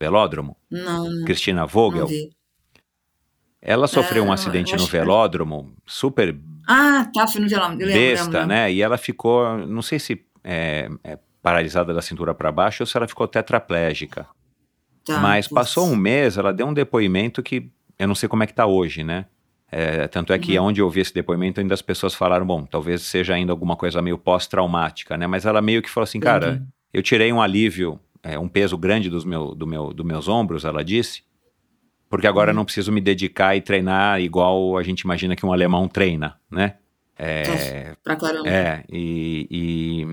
velódromo? 0.00 0.56
Não, 0.70 1.10
não, 1.10 1.24
Cristina 1.24 1.66
Vogel. 1.66 2.00
não 2.02 2.06
vi. 2.06 2.30
Ela 3.60 3.86
sofreu 3.88 4.22
um 4.22 4.28
eu 4.28 4.32
acidente 4.32 4.76
no 4.76 4.86
velódromo, 4.86 5.72
super 5.84 6.36
Ah, 6.66 7.08
tá, 7.12 7.26
foi 7.26 7.40
no. 7.40 7.48
Eu 7.48 7.60
lembro, 7.68 7.86
besta, 7.86 8.24
lembro, 8.24 8.38
lembro. 8.40 8.46
né? 8.46 8.72
E 8.72 8.82
ela 8.82 8.96
ficou, 8.96 9.58
não 9.66 9.82
sei 9.82 9.98
se 9.98 10.24
é, 10.44 10.88
é 11.02 11.18
paralisada 11.42 11.92
da 11.92 12.00
cintura 12.02 12.34
para 12.34 12.52
baixo 12.52 12.82
ou 12.82 12.86
se 12.86 12.96
ela 12.96 13.08
ficou 13.08 13.26
tetraplégica. 13.26 14.26
Tá, 15.04 15.18
Mas 15.20 15.48
putz. 15.48 15.54
passou 15.54 15.86
um 15.88 15.96
mês, 15.96 16.36
ela 16.36 16.52
deu 16.52 16.66
um 16.66 16.74
depoimento 16.74 17.42
que 17.42 17.70
eu 17.98 18.06
não 18.06 18.14
sei 18.14 18.28
como 18.28 18.42
é 18.42 18.46
que 18.46 18.54
tá 18.54 18.66
hoje, 18.66 19.02
né? 19.02 19.26
É, 19.70 20.06
tanto 20.08 20.32
é 20.32 20.38
que 20.38 20.58
Uhum. 20.58 20.66
onde 20.66 20.80
eu 20.80 20.88
vi 20.88 21.00
esse 21.00 21.12
depoimento, 21.12 21.60
ainda 21.60 21.74
as 21.74 21.82
pessoas 21.82 22.14
falaram, 22.14 22.46
bom, 22.46 22.64
talvez 22.64 23.02
seja 23.02 23.34
ainda 23.34 23.52
alguma 23.52 23.76
coisa 23.76 24.00
meio 24.00 24.16
pós-traumática, 24.16 25.16
né? 25.16 25.26
Mas 25.26 25.44
ela 25.44 25.60
meio 25.60 25.82
que 25.82 25.90
falou 25.90 26.04
assim, 26.04 26.20
cara, 26.20 26.62
eu 26.92 27.02
tirei 27.02 27.30
um 27.32 27.40
alívio, 27.42 27.98
é, 28.22 28.38
um 28.38 28.48
peso 28.48 28.78
grande 28.78 29.10
dos, 29.10 29.24
meu, 29.24 29.54
do 29.54 29.66
meu, 29.66 29.92
dos 29.92 30.06
meus 30.06 30.26
ombros, 30.28 30.64
ela 30.64 30.82
disse, 30.84 31.22
porque 32.08 32.26
agora 32.26 32.50
Uhum. 32.50 32.56
não 32.56 32.64
preciso 32.64 32.90
me 32.92 33.00
dedicar 33.00 33.54
e 33.56 33.60
treinar 33.60 34.20
igual 34.20 34.76
a 34.78 34.82
gente 34.82 35.00
imagina 35.02 35.34
que 35.36 35.44
um 35.44 35.52
alemão 35.52 35.86
treina, 35.88 36.36
né? 36.50 36.74
É, 37.18 37.96
Pra 38.02 38.14
caramba. 38.16 38.48
é, 38.48 38.84
e, 38.90 40.06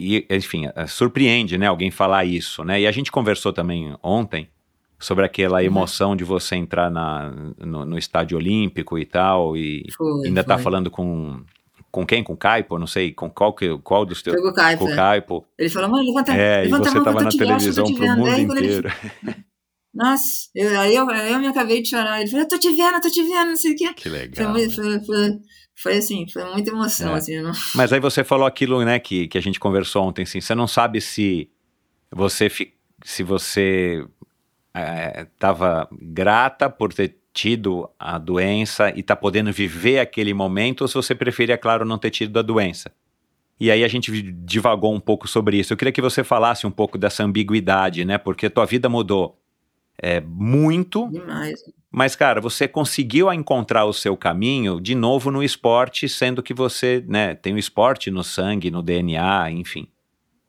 e, 0.00 0.16
e, 0.16 0.26
enfim, 0.30 0.66
eh, 0.74 0.86
surpreende, 0.86 1.58
né, 1.58 1.66
alguém 1.66 1.90
falar 1.90 2.24
isso, 2.24 2.64
né? 2.64 2.80
E 2.80 2.86
a 2.86 2.90
gente 2.92 3.12
conversou 3.12 3.52
também 3.52 3.94
ontem 4.02 4.48
sobre 4.98 5.24
aquela 5.24 5.58
Uhum. 5.58 5.64
emoção 5.64 6.16
de 6.16 6.24
você 6.24 6.56
entrar 6.56 6.90
na, 6.90 7.30
no, 7.58 7.84
no 7.84 7.98
estádio 7.98 8.38
olímpico 8.38 8.98
e 8.98 9.04
tal, 9.04 9.56
e 9.56 9.84
Foi, 9.96 10.26
ainda 10.26 10.42
tá 10.42 10.54
foi. 10.54 10.62
falando 10.64 10.90
com, 10.90 11.42
com 11.90 12.06
quem? 12.06 12.22
Com 12.24 12.32
o 12.32 12.36
Caipo? 12.36 12.78
Não 12.78 12.86
sei, 12.86 13.12
com 13.12 13.28
qual, 13.28 13.52
que, 13.52 13.76
qual 13.78 14.04
dos 14.06 14.22
teus... 14.22 14.34
Foi 14.36 14.42
com 14.42 14.50
o 14.50 14.54
Caipo, 14.54 14.84
Com 14.84 14.90
o 14.90 14.92
é. 14.92 14.96
Caipo. 14.96 15.44
Ele 15.58 15.68
falou, 15.68 15.90
mãe, 15.90 16.06
levanta, 16.06 16.32
É, 16.34 16.60
e 16.60 16.64
levanta 16.64 16.84
você 16.84 16.88
a 16.88 16.94
mão 16.94 17.02
que 17.02 17.04
tava 17.04 17.18
eu 17.20 17.24
na 17.24 17.30
televisão 17.30 17.84
te 17.84 17.92
pro 17.94 18.02
vendo. 18.06 18.16
mundo 18.18 18.46
quando 18.46 18.58
ele- 18.58 18.78
inteiro. 18.78 18.94
Nossa, 19.94 20.24
eu, 20.54 20.80
aí 20.80 20.94
eu, 20.94 21.08
eu 21.10 21.38
me 21.38 21.46
acabei 21.46 21.82
de 21.82 21.90
chorar. 21.90 22.20
Ele 22.20 22.30
falou, 22.30 22.44
eu 22.44 22.48
tô 22.48 22.58
te 22.58 22.70
vendo, 22.70 22.94
eu 22.94 23.00
tô 23.00 23.10
te 23.10 23.22
vendo, 23.22 23.48
não 23.48 23.56
sei 23.56 23.72
o 23.72 23.76
quê. 23.76 23.92
Que 23.94 24.08
Foi, 24.08 24.18
legal. 24.18 24.50
muito, 24.50 24.74
foi, 24.74 25.00
foi, 25.04 25.30
foi 25.74 25.96
assim, 25.98 26.26
foi 26.28 26.44
muita 26.50 26.70
emoção, 26.70 27.14
É. 27.14 27.18
assim, 27.18 27.40
não... 27.40 27.52
Mas 27.74 27.92
aí 27.92 28.00
você 28.00 28.24
falou 28.24 28.46
aquilo, 28.46 28.82
né, 28.84 28.98
que, 28.98 29.28
que 29.28 29.36
a 29.36 29.42
gente 29.42 29.60
conversou 29.60 30.04
ontem, 30.04 30.22
assim, 30.22 30.40
você 30.40 30.54
não 30.54 30.66
sabe 30.66 31.00
se 31.00 31.50
você 32.10 32.48
se 33.04 33.22
você 33.22 34.04
estava 35.22 35.88
grata 36.00 36.70
por 36.70 36.92
ter 36.94 37.16
tido 37.32 37.88
a 37.98 38.18
doença 38.18 38.90
e 38.96 39.02
tá 39.02 39.16
podendo 39.16 39.52
viver 39.52 39.98
aquele 39.98 40.32
momento, 40.34 40.82
ou 40.82 40.88
se 40.88 40.94
você 40.94 41.14
preferia, 41.14 41.58
claro, 41.58 41.84
não 41.84 41.98
ter 41.98 42.10
tido 42.10 42.38
a 42.38 42.42
doença. 42.42 42.92
E 43.58 43.70
aí 43.70 43.84
a 43.84 43.88
gente 43.88 44.10
divagou 44.32 44.94
um 44.94 45.00
pouco 45.00 45.26
sobre 45.28 45.58
isso. 45.58 45.72
Eu 45.72 45.76
queria 45.76 45.92
que 45.92 46.00
você 46.00 46.24
falasse 46.24 46.66
um 46.66 46.70
pouco 46.70 46.98
dessa 46.98 47.22
ambiguidade, 47.24 48.04
né? 48.04 48.18
Porque 48.18 48.50
tua 48.50 48.66
vida 48.66 48.88
mudou 48.88 49.38
é, 49.98 50.20
muito, 50.20 51.08
demais. 51.10 51.60
mas, 51.90 52.16
cara, 52.16 52.40
você 52.40 52.66
conseguiu 52.66 53.32
encontrar 53.32 53.84
o 53.84 53.92
seu 53.92 54.16
caminho 54.16 54.80
de 54.80 54.94
novo 54.94 55.30
no 55.30 55.42
esporte, 55.42 56.08
sendo 56.08 56.42
que 56.42 56.54
você, 56.54 57.04
né, 57.06 57.34
tem 57.34 57.54
o 57.54 57.58
esporte 57.58 58.10
no 58.10 58.24
sangue, 58.24 58.70
no 58.70 58.82
DNA, 58.82 59.50
enfim. 59.50 59.88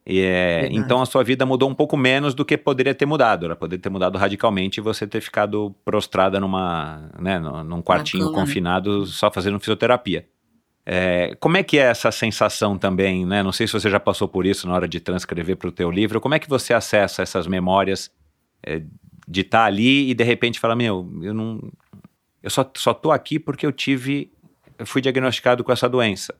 E 0.05 0.19
é, 0.19 0.67
então 0.69 1.01
a 1.01 1.05
sua 1.05 1.23
vida 1.23 1.45
mudou 1.45 1.69
um 1.69 1.73
pouco 1.73 1.95
menos 1.95 2.33
do 2.33 2.43
que 2.43 2.57
poderia 2.57 2.93
ter 2.93 3.05
mudado. 3.05 3.45
Ela 3.45 3.55
poderia 3.55 3.81
ter 3.81 3.89
mudado 3.89 4.17
radicalmente 4.17 4.79
e 4.79 4.83
você 4.83 5.07
ter 5.07 5.21
ficado 5.21 5.73
prostrada 5.85 6.39
numa, 6.41 7.09
né, 7.17 7.39
num 7.39 7.81
quartinho 7.81 8.25
cama, 8.25 8.35
né? 8.35 8.41
confinado 8.41 9.05
só 9.05 9.31
fazendo 9.31 9.59
fisioterapia. 9.59 10.27
É, 10.85 11.35
como 11.39 11.55
é 11.55 11.63
que 11.63 11.79
é 11.79 11.83
essa 11.83 12.11
sensação 12.11 12.77
também, 12.77 13.25
né? 13.25 13.41
Não 13.41 13.53
sei 13.53 13.65
se 13.65 13.71
você 13.71 13.89
já 13.89 13.99
passou 13.99 14.27
por 14.27 14.45
isso 14.45 14.67
na 14.67 14.73
hora 14.73 14.87
de 14.87 14.99
transcrever 14.99 15.55
para 15.55 15.69
o 15.69 15.71
teu 15.71 15.89
livro. 15.89 16.19
Como 16.19 16.35
é 16.35 16.39
que 16.39 16.49
você 16.49 16.73
acessa 16.73 17.21
essas 17.21 17.47
memórias 17.47 18.11
é, 18.65 18.81
de 19.27 19.41
estar 19.41 19.65
ali 19.65 20.09
e 20.09 20.13
de 20.13 20.23
repente 20.23 20.59
falar, 20.59 20.75
meu, 20.75 21.09
eu 21.21 21.33
não, 21.33 21.71
eu 22.41 22.49
só, 22.49 22.69
só 22.75 22.93
tô 22.93 23.11
aqui 23.11 23.39
porque 23.39 23.65
eu 23.65 23.71
tive, 23.71 24.31
eu 24.77 24.85
fui 24.85 25.01
diagnosticado 25.01 25.63
com 25.63 25.71
essa 25.71 25.87
doença. 25.89 26.35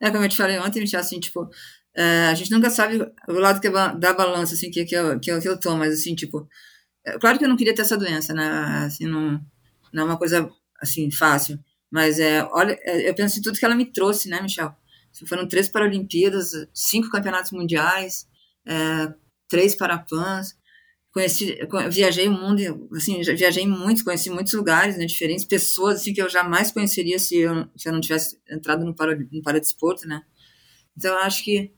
É 0.00 0.10
como 0.10 0.24
eu 0.24 0.28
te 0.28 0.36
falei 0.36 0.58
ontem, 0.58 0.80
Michel, 0.80 1.00
assim, 1.00 1.18
tipo, 1.18 1.48
é, 1.96 2.26
a 2.26 2.34
gente 2.34 2.50
nunca 2.50 2.68
sabe 2.68 2.98
o 3.28 3.32
lado 3.32 3.60
que 3.60 3.68
é 3.68 3.70
da 3.70 4.12
balança, 4.12 4.54
assim, 4.54 4.70
que, 4.70 4.84
que, 4.84 4.94
eu, 4.94 5.18
que, 5.18 5.30
eu, 5.30 5.40
que 5.40 5.48
eu 5.48 5.58
tô, 5.58 5.76
mas, 5.76 5.94
assim, 5.94 6.14
tipo, 6.14 6.46
é, 7.06 7.18
claro 7.18 7.38
que 7.38 7.44
eu 7.44 7.48
não 7.48 7.56
queria 7.56 7.74
ter 7.74 7.82
essa 7.82 7.96
doença, 7.96 8.34
né, 8.34 8.84
assim, 8.84 9.06
não, 9.06 9.40
não 9.92 10.02
é 10.02 10.06
uma 10.06 10.18
coisa, 10.18 10.50
assim, 10.80 11.10
fácil, 11.10 11.58
mas, 11.90 12.18
é, 12.18 12.44
olha, 12.52 12.78
é, 12.82 13.08
eu 13.08 13.14
penso 13.14 13.38
em 13.38 13.42
tudo 13.42 13.58
que 13.58 13.64
ela 13.64 13.74
me 13.74 13.90
trouxe, 13.90 14.28
né, 14.28 14.42
Michel, 14.42 14.74
foram 15.26 15.46
três 15.46 15.68
Paralimpíadas, 15.68 16.50
cinco 16.74 17.08
campeonatos 17.08 17.52
mundiais, 17.52 18.26
é, 18.66 19.14
três 19.48 19.76
Parapans, 19.76 20.56
conheci, 21.14 21.56
co- 21.68 21.90
viajei 21.90 22.28
o 22.28 22.32
mundo, 22.32 22.88
assim, 22.96 23.22
viajei 23.22 23.66
muito, 23.68 24.04
conheci 24.04 24.30
muitos 24.30 24.54
lugares, 24.54 24.98
né, 24.98 25.06
diferentes 25.06 25.46
pessoas, 25.46 26.00
assim, 26.00 26.12
que 26.14 26.22
eu 26.22 26.28
jamais 26.30 26.72
conheceria 26.72 27.18
se 27.20 27.38
eu, 27.38 27.68
se 27.76 27.88
eu 27.88 27.94
não 27.94 28.00
tivesse 28.02 28.38
entrado 28.50 28.84
no, 28.84 28.94
para, 28.94 29.16
no 29.16 29.42
né. 30.06 30.22
Então, 30.96 31.16
acho 31.18 31.44
que 31.44 31.72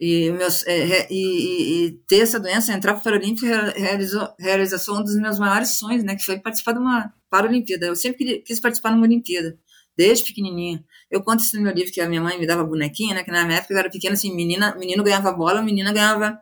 e, 0.00 0.30
meus, 0.32 0.66
é, 0.66 1.06
e, 1.10 1.14
e- 1.14 1.86
e 1.86 1.92
ter 2.08 2.20
essa 2.20 2.40
doença, 2.40 2.72
entrar 2.72 2.94
para 2.94 3.00
o 3.00 3.04
Paralímpico, 3.04 3.46
rea- 3.46 3.70
realizou, 3.76 4.28
realização 4.38 4.98
um 5.00 5.04
dos 5.04 5.16
meus 5.16 5.38
maiores 5.38 5.70
sonhos, 5.70 6.02
né, 6.04 6.16
que 6.16 6.24
foi 6.24 6.38
participar 6.40 6.72
de 6.72 6.78
uma 6.80 7.12
Paralimpíada. 7.30 7.86
Eu 7.86 7.96
sempre 7.96 8.18
queria- 8.18 8.42
quis 8.42 8.60
participar 8.60 8.90
de 8.90 8.96
uma 8.96 9.04
Olimpíada, 9.06 9.58
desde 9.96 10.24
pequenininha. 10.26 10.84
Eu 11.10 11.22
conto 11.22 11.40
isso 11.40 11.56
no 11.56 11.62
meu 11.62 11.72
livro, 11.72 11.92
que 11.92 12.00
a 12.00 12.08
minha 12.08 12.20
mãe 12.20 12.38
me 12.38 12.46
dava 12.46 12.64
bonequinha, 12.64 13.14
né, 13.14 13.24
que 13.24 13.30
na 13.30 13.44
minha 13.44 13.58
época 13.58 13.74
eu 13.74 13.78
era 13.78 13.90
pequena, 13.90 14.14
assim, 14.14 14.34
menina, 14.34 14.74
menino 14.76 15.02
ganhava 15.04 15.32
bola, 15.32 15.62
menina 15.62 15.92
ganhava 15.92 16.38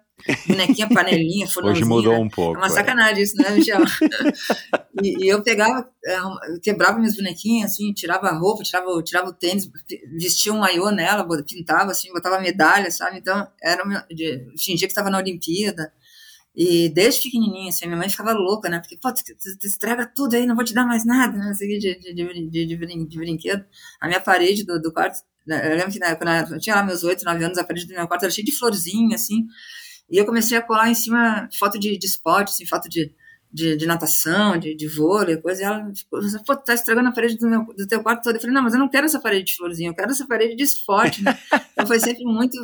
bonequinha, 0.46 0.88
panelinha, 0.88 1.44
Hoje 1.46 1.54
fornãozinho, 1.54 1.88
mudou 1.88 2.12
né? 2.12 2.18
um 2.18 2.28
pouco. 2.28 2.56
É 2.56 2.58
uma 2.58 2.66
é. 2.66 2.70
sacanagem 2.70 3.22
isso, 3.22 3.36
né, 3.36 3.50
Michel? 3.50 3.80
e, 5.02 5.24
e 5.24 5.28
eu 5.28 5.42
pegava, 5.42 5.88
eu 6.04 6.60
quebrava 6.60 6.98
minhas 6.98 7.16
bonequinhas, 7.16 7.72
assim, 7.72 7.92
tirava 7.92 8.28
a 8.28 8.38
roupa, 8.38 8.62
tirava, 8.62 9.02
tirava 9.02 9.28
o 9.28 9.32
tênis, 9.32 9.70
vestia 10.18 10.52
um 10.52 10.58
maiô 10.58 10.90
nela, 10.90 11.26
pintava, 11.44 11.90
assim, 11.92 12.12
botava 12.12 12.40
medalha, 12.40 12.90
sabe? 12.90 13.18
Então, 13.18 13.46
era 13.62 13.84
meu, 13.84 14.00
de, 14.10 14.46
fingia 14.58 14.86
que 14.86 14.92
estava 14.92 15.10
na 15.10 15.18
Olimpíada. 15.18 15.92
E 16.54 16.88
desde 16.88 17.22
pequenininha, 17.22 17.68
assim, 17.68 17.86
minha 17.86 17.96
mãe 17.96 18.08
ficava 18.08 18.32
louca, 18.32 18.68
né? 18.68 18.80
Porque, 18.80 18.96
pô, 18.96 19.12
tu, 19.14 19.22
tu, 19.24 19.58
tu 19.58 19.66
estraga 19.66 20.04
tudo 20.14 20.34
aí, 20.34 20.46
não 20.46 20.56
vou 20.56 20.64
te 20.64 20.74
dar 20.74 20.84
mais 20.84 21.04
nada, 21.04 21.38
né? 21.38 21.50
Assim, 21.50 21.66
de, 21.78 21.98
de, 21.98 22.50
de, 22.50 22.66
de 22.66 23.18
brinquedo. 23.18 23.64
A 24.00 24.08
minha 24.08 24.20
parede 24.20 24.64
do, 24.64 24.80
do 24.80 24.92
quarto, 24.92 25.20
né, 25.46 25.72
eu 25.72 25.76
lembro 25.76 25.92
que 25.92 25.98
né, 25.98 26.14
quando 26.16 26.54
eu 26.54 26.60
tinha 26.60 26.74
lá 26.76 26.82
meus 26.82 27.04
oito, 27.04 27.24
nove 27.24 27.44
anos, 27.44 27.56
a 27.56 27.64
parede 27.64 27.86
do 27.86 27.94
meu 27.94 28.06
quarto 28.08 28.24
era 28.24 28.32
cheia 28.32 28.44
de 28.44 28.56
florzinha, 28.56 29.14
assim. 29.14 29.46
E 30.10 30.18
eu 30.18 30.26
comecei 30.26 30.56
a 30.58 30.62
colar 30.62 30.90
em 30.90 30.94
cima 30.94 31.48
foto 31.58 31.78
de, 31.78 31.96
de 31.96 32.06
esporte, 32.06 32.48
assim, 32.50 32.66
foto 32.66 32.88
de, 32.88 33.12
de, 33.52 33.76
de 33.76 33.86
natação, 33.86 34.58
de, 34.58 34.74
de 34.74 34.88
vôlei, 34.88 35.36
coisa. 35.36 35.62
E 35.62 35.64
ela 35.64 35.92
ficou, 35.94 36.20
pô, 36.46 36.56
tá 36.56 36.74
estragando 36.74 37.08
a 37.08 37.12
parede 37.12 37.36
do, 37.36 37.48
meu, 37.48 37.64
do 37.76 37.86
teu 37.86 38.02
quarto 38.02 38.22
todo. 38.24 38.34
Eu 38.34 38.40
falei, 38.40 38.54
não, 38.54 38.62
mas 38.62 38.72
eu 38.74 38.78
não 38.80 38.88
quero 38.88 39.06
essa 39.06 39.20
parede 39.20 39.46
de 39.46 39.56
florzinha, 39.56 39.90
eu 39.90 39.94
quero 39.94 40.10
essa 40.10 40.26
parede 40.26 40.56
de 40.56 40.62
esporte, 40.64 41.22
né? 41.22 41.38
então 41.72 41.86
foi 41.86 42.00
sempre 42.00 42.24
muito 42.24 42.56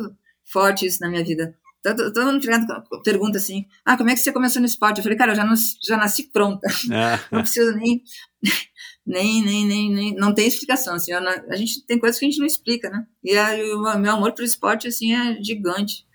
forte 0.45 0.85
isso 0.85 0.99
na 1.01 1.09
minha 1.09 1.23
vida. 1.23 1.55
Todo, 1.83 2.11
todo 2.11 2.25
mundo 2.25 2.41
pergunta, 2.45 2.83
pergunta 3.03 3.37
assim, 3.37 3.65
ah, 3.85 3.95
como 3.95 4.09
é 4.09 4.13
que 4.13 4.19
você 4.19 4.31
começou 4.33 4.59
no 4.59 4.65
esporte? 4.65 4.97
Eu 4.97 5.03
falei, 5.03 5.17
cara, 5.17 5.31
eu 5.31 5.35
já, 5.35 5.45
nasci, 5.45 5.77
já 5.87 5.95
nasci 5.95 6.23
pronta, 6.23 6.67
Ah, 6.91 7.19
não 7.31 7.41
preciso 7.41 7.71
nem, 7.77 8.01
nem, 9.05 9.43
nem, 9.43 9.65
nem, 9.65 9.93
nem, 9.93 10.15
não 10.15 10.33
tem 10.33 10.47
explicação, 10.47 10.95
assim, 10.95 11.11
não- 11.13 11.27
a 11.49 11.55
gente 11.55 11.85
tem 11.85 11.99
coisas 11.99 12.19
que 12.19 12.25
a 12.25 12.29
gente 12.29 12.39
não 12.39 12.47
explica, 12.47 12.89
né? 12.89 13.05
E 13.23 13.37
aí, 13.37 13.71
o 13.73 13.97
meu 13.99 14.11
amor 14.11 14.33
pelo 14.33 14.45
esporte, 14.47 14.87
assim, 14.87 15.13
é 15.13 15.41
gigante. 15.41 16.05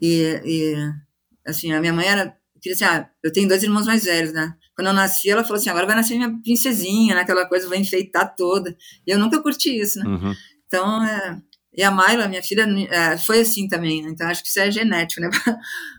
E, 0.00 0.40
e, 0.44 0.74
assim, 1.46 1.72
a 1.72 1.80
minha 1.80 1.92
mãe 1.92 2.06
era, 2.06 2.36
queria 2.60 2.74
assim, 2.74 2.84
ah, 2.84 3.08
eu 3.22 3.32
tenho 3.32 3.48
dois 3.48 3.62
irmãos 3.62 3.86
mais 3.86 4.04
velhos, 4.04 4.32
né? 4.32 4.54
Quando 4.74 4.88
eu 4.88 4.92
nasci, 4.92 5.28
ela 5.28 5.42
falou 5.42 5.58
assim, 5.58 5.70
agora 5.70 5.86
vai 5.86 5.96
nascer 5.96 6.16
minha 6.16 6.38
princesinha, 6.42 7.14
né? 7.14 7.22
Aquela 7.22 7.46
coisa, 7.48 7.68
vai 7.68 7.78
enfeitar 7.78 8.34
toda. 8.36 8.76
E 9.06 9.10
eu 9.10 9.18
nunca 9.18 9.42
curti 9.42 9.76
isso, 9.76 9.98
né? 9.98 10.08
uhum. 10.08 10.34
Então, 10.66 11.04
é, 11.04 11.40
e 11.76 11.82
a 11.82 11.90
Mayla, 11.90 12.28
minha 12.28 12.42
filha, 12.42 12.66
é, 12.90 13.16
foi 13.16 13.40
assim 13.40 13.68
também, 13.68 14.02
né? 14.02 14.10
Então 14.10 14.26
acho 14.28 14.42
que 14.42 14.48
isso 14.48 14.60
é 14.60 14.70
genético, 14.70 15.20
né? 15.20 15.30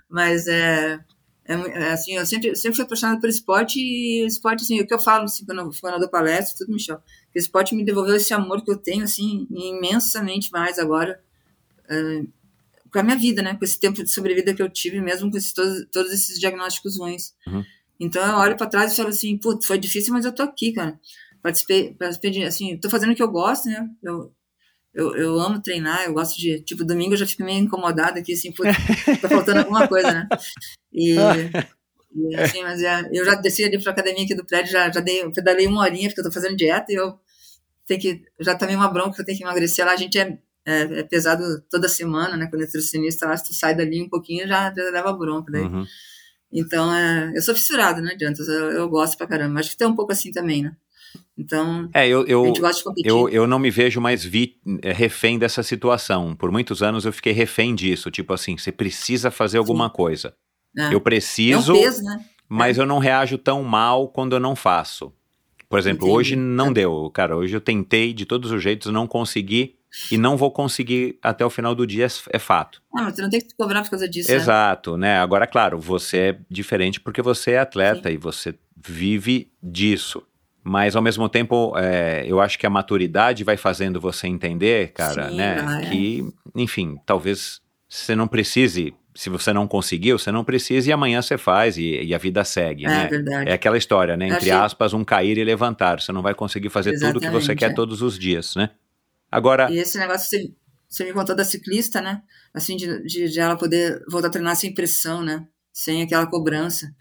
Mas 0.10 0.48
é, 0.48 1.00
é, 1.46 1.54
é, 1.54 1.92
assim, 1.92 2.16
eu 2.16 2.26
sempre, 2.28 2.56
sempre 2.56 2.76
fui 2.76 2.86
apaixonada 2.86 3.20
por 3.20 3.28
esporte 3.28 3.80
e 3.80 4.24
esporte, 4.28 4.64
assim, 4.64 4.80
o 4.80 4.86
que 4.86 4.94
eu 4.94 5.00
falo, 5.00 5.24
assim, 5.24 5.44
quando 5.46 5.62
eu, 5.62 5.72
quando 5.82 5.94
eu 5.96 6.00
dou 6.00 6.10
palestra, 6.10 6.58
tudo 6.58 6.72
me 6.72 6.80
chama. 6.80 7.02
O 7.36 7.40
esporte 7.40 7.74
me 7.74 7.84
devolveu 7.84 8.16
esse 8.16 8.34
amor 8.34 8.64
que 8.64 8.70
eu 8.70 8.78
tenho, 8.78 9.04
assim, 9.04 9.48
imensamente 9.50 10.52
mais 10.52 10.78
agora, 10.78 11.20
é, 11.90 12.24
com 12.92 13.00
a 13.00 13.04
minha 13.04 13.18
vida, 13.18 13.42
né? 13.42 13.56
Com 13.56 13.66
esse 13.66 13.80
tempo 13.80 14.04
de 14.04 14.12
sobrevida 14.12 14.54
que 14.54 14.62
eu 14.62 14.70
tive, 14.70 15.02
mesmo 15.02 15.30
com 15.30 15.38
esses, 15.38 15.54
todos, 15.54 15.86
todos 15.92 16.12
esses 16.12 16.40
diagnósticos 16.40 16.98
ruins. 16.98 17.34
Uhum. 17.48 17.64
Então 18.00 18.26
eu 18.26 18.38
olho 18.38 18.56
para 18.56 18.68
trás 18.68 18.94
e 18.94 18.96
falo 18.96 19.10
assim, 19.10 19.38
putz, 19.38 19.66
foi 19.66 19.78
difícil, 19.78 20.14
mas 20.14 20.26
eu 20.26 20.34
tô 20.34 20.44
aqui, 20.44 20.72
cara. 20.72 21.00
Participei, 21.42 21.94
participei 21.94 22.32
de, 22.32 22.44
assim, 22.44 22.78
tô 22.78 22.90
fazendo 22.90 23.12
o 23.12 23.16
que 23.16 23.24
eu 23.24 23.32
gosto, 23.32 23.68
né? 23.68 23.88
Eu, 24.02 24.34
eu, 24.94 25.16
eu 25.16 25.40
amo 25.40 25.62
treinar, 25.62 26.06
eu 26.06 26.14
gosto 26.14 26.38
de, 26.38 26.62
tipo, 26.62 26.84
domingo 26.84 27.14
eu 27.14 27.18
já 27.18 27.26
fico 27.26 27.44
meio 27.44 27.60
incomodada 27.60 28.20
aqui, 28.20 28.34
assim, 28.34 28.52
putz, 28.52 28.76
tá 29.22 29.30
faltando 29.30 29.60
alguma 29.60 29.88
coisa, 29.88 30.12
né? 30.12 30.28
E, 30.92 31.16
e, 32.16 32.36
assim, 32.36 32.64
mas 32.64 32.82
é, 32.82 33.10
eu 33.14 33.24
já 33.24 33.36
desci 33.36 33.64
ali 33.64 33.82
pra 33.82 33.92
academia 33.92 34.24
aqui 34.24 34.36
do 34.36 34.46
prédio, 34.46 34.72
já, 34.72 34.92
já 34.92 35.00
dei, 35.00 35.30
pedalei 35.32 35.68
uma 35.68 35.82
horinha, 35.82 36.10
porque 36.10 36.22
eu 36.22 36.26
tô 36.26 36.32
fazendo 36.32 36.58
dieta 36.58 36.92
e 36.92 36.96
eu 36.96 37.20
tenho 37.86 38.00
que, 38.00 38.22
já 38.40 38.56
tomei 38.56 38.76
uma 38.76 38.88
bronca 38.88 39.22
eu 39.22 39.26
tenho 39.26 39.38
que 39.38 39.44
emagrecer 39.44 39.86
lá, 39.86 39.94
a 39.94 39.98
gente 39.98 40.18
é, 40.18 40.38
é, 40.70 41.00
é 41.00 41.04
pesado 41.04 41.44
toda 41.70 41.88
semana, 41.88 42.38
né, 42.38 42.48
com 42.48 42.56
o 42.56 42.60
nutricionista 42.60 43.28
lá, 43.28 43.36
se 43.38 43.48
tu 43.48 43.54
sai 43.54 43.76
dali 43.76 44.02
um 44.02 44.10
pouquinho, 44.10 44.48
já, 44.48 44.74
já 44.76 44.90
leva 44.92 45.14
bronca 45.14 45.52
daí. 45.52 45.64
Uhum. 45.64 45.86
Então, 46.52 46.94
é, 46.94 47.32
eu 47.36 47.42
sou 47.42 47.54
fissurada, 47.56 48.02
não 48.02 48.10
adianta, 48.10 48.42
eu, 48.44 48.72
eu 48.72 48.90
gosto 48.90 49.18
pra 49.18 49.28
caramba, 49.28 49.60
acho 49.60 49.72
que 49.72 49.78
tem 49.78 49.88
um 49.88 49.96
pouco 49.96 50.12
assim 50.12 50.32
também, 50.32 50.64
né? 50.64 50.76
Então, 51.38 51.90
É, 51.94 52.08
eu, 52.08 52.22
a 52.22 52.26
eu, 52.28 52.46
gente 52.48 52.60
gosta 52.60 52.78
de 52.78 52.84
competir. 52.84 53.10
eu, 53.10 53.30
eu 53.30 53.48
não 53.48 53.58
me 53.58 53.72
vejo 53.72 54.02
mais 54.02 54.24
vi, 54.24 54.58
é, 54.84 54.92
refém 54.92 55.40
dessa 55.40 55.64
situação. 55.64 56.36
Por 56.36 56.52
muitos 56.52 56.84
anos 56.84 57.06
eu 57.06 57.14
fiquei 57.14 57.32
refém 57.32 57.74
disso. 57.74 58.12
Tipo 58.12 58.34
assim, 58.34 58.58
você 58.58 58.72
precisa 58.72 59.32
fazer 59.32 59.58
alguma 59.58 59.90
coisa. 59.90 60.34
É. 60.78 60.88
Eu 60.88 60.92
é 60.94 60.98
um 60.98 61.00
preciso, 61.00 61.74
peso, 61.74 62.04
né? 62.04 62.26
mas 62.48 62.78
eu 62.78 62.86
não 62.86 63.00
reajo 63.00 63.38
tão 63.38 63.64
mal 63.64 64.10
quando 64.10 64.34
eu 64.36 64.40
não 64.40 64.56
faço. 64.56 65.14
Por 65.70 65.80
exemplo, 65.80 66.04
Entendi. 66.06 66.18
hoje 66.18 66.36
não 66.36 66.68
É. 66.68 66.74
deu. 66.74 67.10
Cara, 67.12 67.38
hoje 67.38 67.56
eu 67.56 67.62
tentei 67.62 68.12
de 68.14 68.26
todos 68.26 68.52
os 68.52 68.62
jeitos, 68.62 68.92
não 68.92 69.08
consegui. 69.08 69.79
E 70.12 70.18
não 70.18 70.38
vou 70.38 70.52
conseguir 70.52 71.18
até 71.22 71.46
o 71.46 71.50
final 71.50 71.74
do 71.74 71.86
dia, 71.88 72.08
é 72.32 72.40
fato. 72.40 72.82
Ah, 72.96 73.04
mas 73.04 73.16
tu 73.16 73.22
não 73.22 73.30
tem 73.30 73.40
que 73.42 73.48
te 73.48 73.56
cobrar 73.56 73.82
por 73.84 73.92
causa 73.92 74.08
disso, 74.08 74.30
né? 74.30 74.36
Exato, 74.38 74.98
né? 74.98 75.18
Agora, 75.20 75.48
claro, 75.48 75.80
você 75.80 76.18
é 76.18 76.38
diferente 76.50 77.00
porque 77.00 77.22
você 77.22 77.52
é 77.52 77.60
atleta 77.60 78.10
Sim. 78.10 78.16
e 78.16 78.18
você 78.18 78.56
vive 78.78 79.52
disso. 79.62 80.24
Mas 80.64 80.96
ao 80.96 81.02
mesmo 81.02 81.28
tempo, 81.30 81.74
é, 81.78 82.24
eu 82.28 82.40
acho 82.40 82.60
que 82.60 82.66
a 82.66 82.70
maturidade 82.70 83.44
vai 83.44 83.58
fazendo 83.58 84.00
você 84.00 84.28
entender, 84.28 84.92
cara, 84.92 85.30
Sim, 85.30 85.38
né? 85.38 85.56
vai. 85.64 85.90
Que, 85.90 86.26
enfim, 86.56 86.98
talvez 87.06 87.62
você 87.88 88.16
não 88.16 88.28
precise. 88.28 88.94
Se 89.16 89.30
você 89.30 89.52
não 89.52 89.68
conseguiu, 89.68 90.20
você 90.20 90.32
não 90.32 90.44
precisa 90.44 90.90
e 90.90 90.94
amanhã 90.94 91.22
você 91.22 91.38
faz 91.38 91.78
e, 91.78 92.02
e 92.04 92.14
a 92.14 92.18
vida 92.18 92.44
segue, 92.44 92.86
É, 92.86 92.88
né? 92.90 93.08
verdade. 93.08 93.50
É 93.50 93.54
aquela 93.54 93.78
história, 93.78 94.16
né? 94.16 94.26
Entre 94.28 94.38
Achei- 94.38 94.52
aspas, 94.52 94.94
um 94.94 95.04
cair 95.04 95.38
e 95.38 95.44
levantar. 95.44 96.00
Você 96.00 96.12
não 96.12 96.22
vai 96.22 96.34
conseguir 96.36 96.70
fazer 96.70 96.98
tudo 97.00 97.18
o 97.18 97.20
que 97.20 97.26
você 97.30 97.38
Exatamente, 97.54 97.56
quer 97.60 97.72
é. 97.72 97.74
todos 97.74 98.02
os 98.02 98.18
dias, 98.20 98.56
né? 98.56 98.70
Agora, 99.32 99.72
E 99.72 99.78
esse 99.78 99.98
negócio 99.98 100.30
que 100.30 100.38
você, 100.38 100.54
você 100.88 101.04
me 101.06 101.14
contou 101.14 101.36
da 101.36 101.46
ciclista, 101.46 102.02
né? 102.02 102.22
Assim, 102.54 102.76
de, 102.76 103.04
de, 103.04 103.30
de 103.30 103.40
ela 103.40 103.58
poder 103.58 104.04
voltar 104.10 104.28
a 104.28 104.32
treinar 104.32 104.56
sem 104.56 104.74
pressão, 104.74 105.22
né? 105.22 105.48
Sem 105.72 106.02
aquela 106.02 106.28
cobrança. 106.28 106.94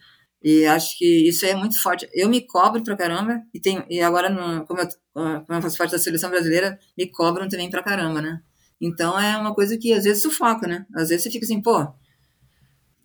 E 0.42 0.66
acho 0.66 0.96
que 0.96 1.28
isso 1.28 1.44
é 1.46 1.54
muito 1.54 1.80
forte. 1.82 2.08
Eu 2.12 2.28
me 2.28 2.40
cobro 2.46 2.82
pra 2.82 2.96
caramba, 2.96 3.42
e, 3.52 3.58
tenho, 3.58 3.84
e 3.90 4.00
agora, 4.00 4.28
no, 4.28 4.64
como, 4.66 4.80
eu, 4.80 4.88
como 5.12 5.46
eu 5.50 5.62
faço 5.62 5.78
parte 5.78 5.90
da 5.90 5.98
seleção 5.98 6.30
brasileira, 6.30 6.78
me 6.96 7.10
cobram 7.10 7.48
também 7.48 7.68
pra 7.68 7.82
caramba, 7.82 8.22
né? 8.22 8.40
Então 8.80 9.18
é 9.18 9.36
uma 9.36 9.54
coisa 9.54 9.76
que 9.76 9.92
às 9.92 10.04
vezes 10.04 10.22
sufoca, 10.22 10.66
né? 10.68 10.86
Às 10.94 11.08
vezes 11.08 11.24
você 11.24 11.30
fica 11.30 11.44
assim, 11.44 11.60
pô, 11.60 11.92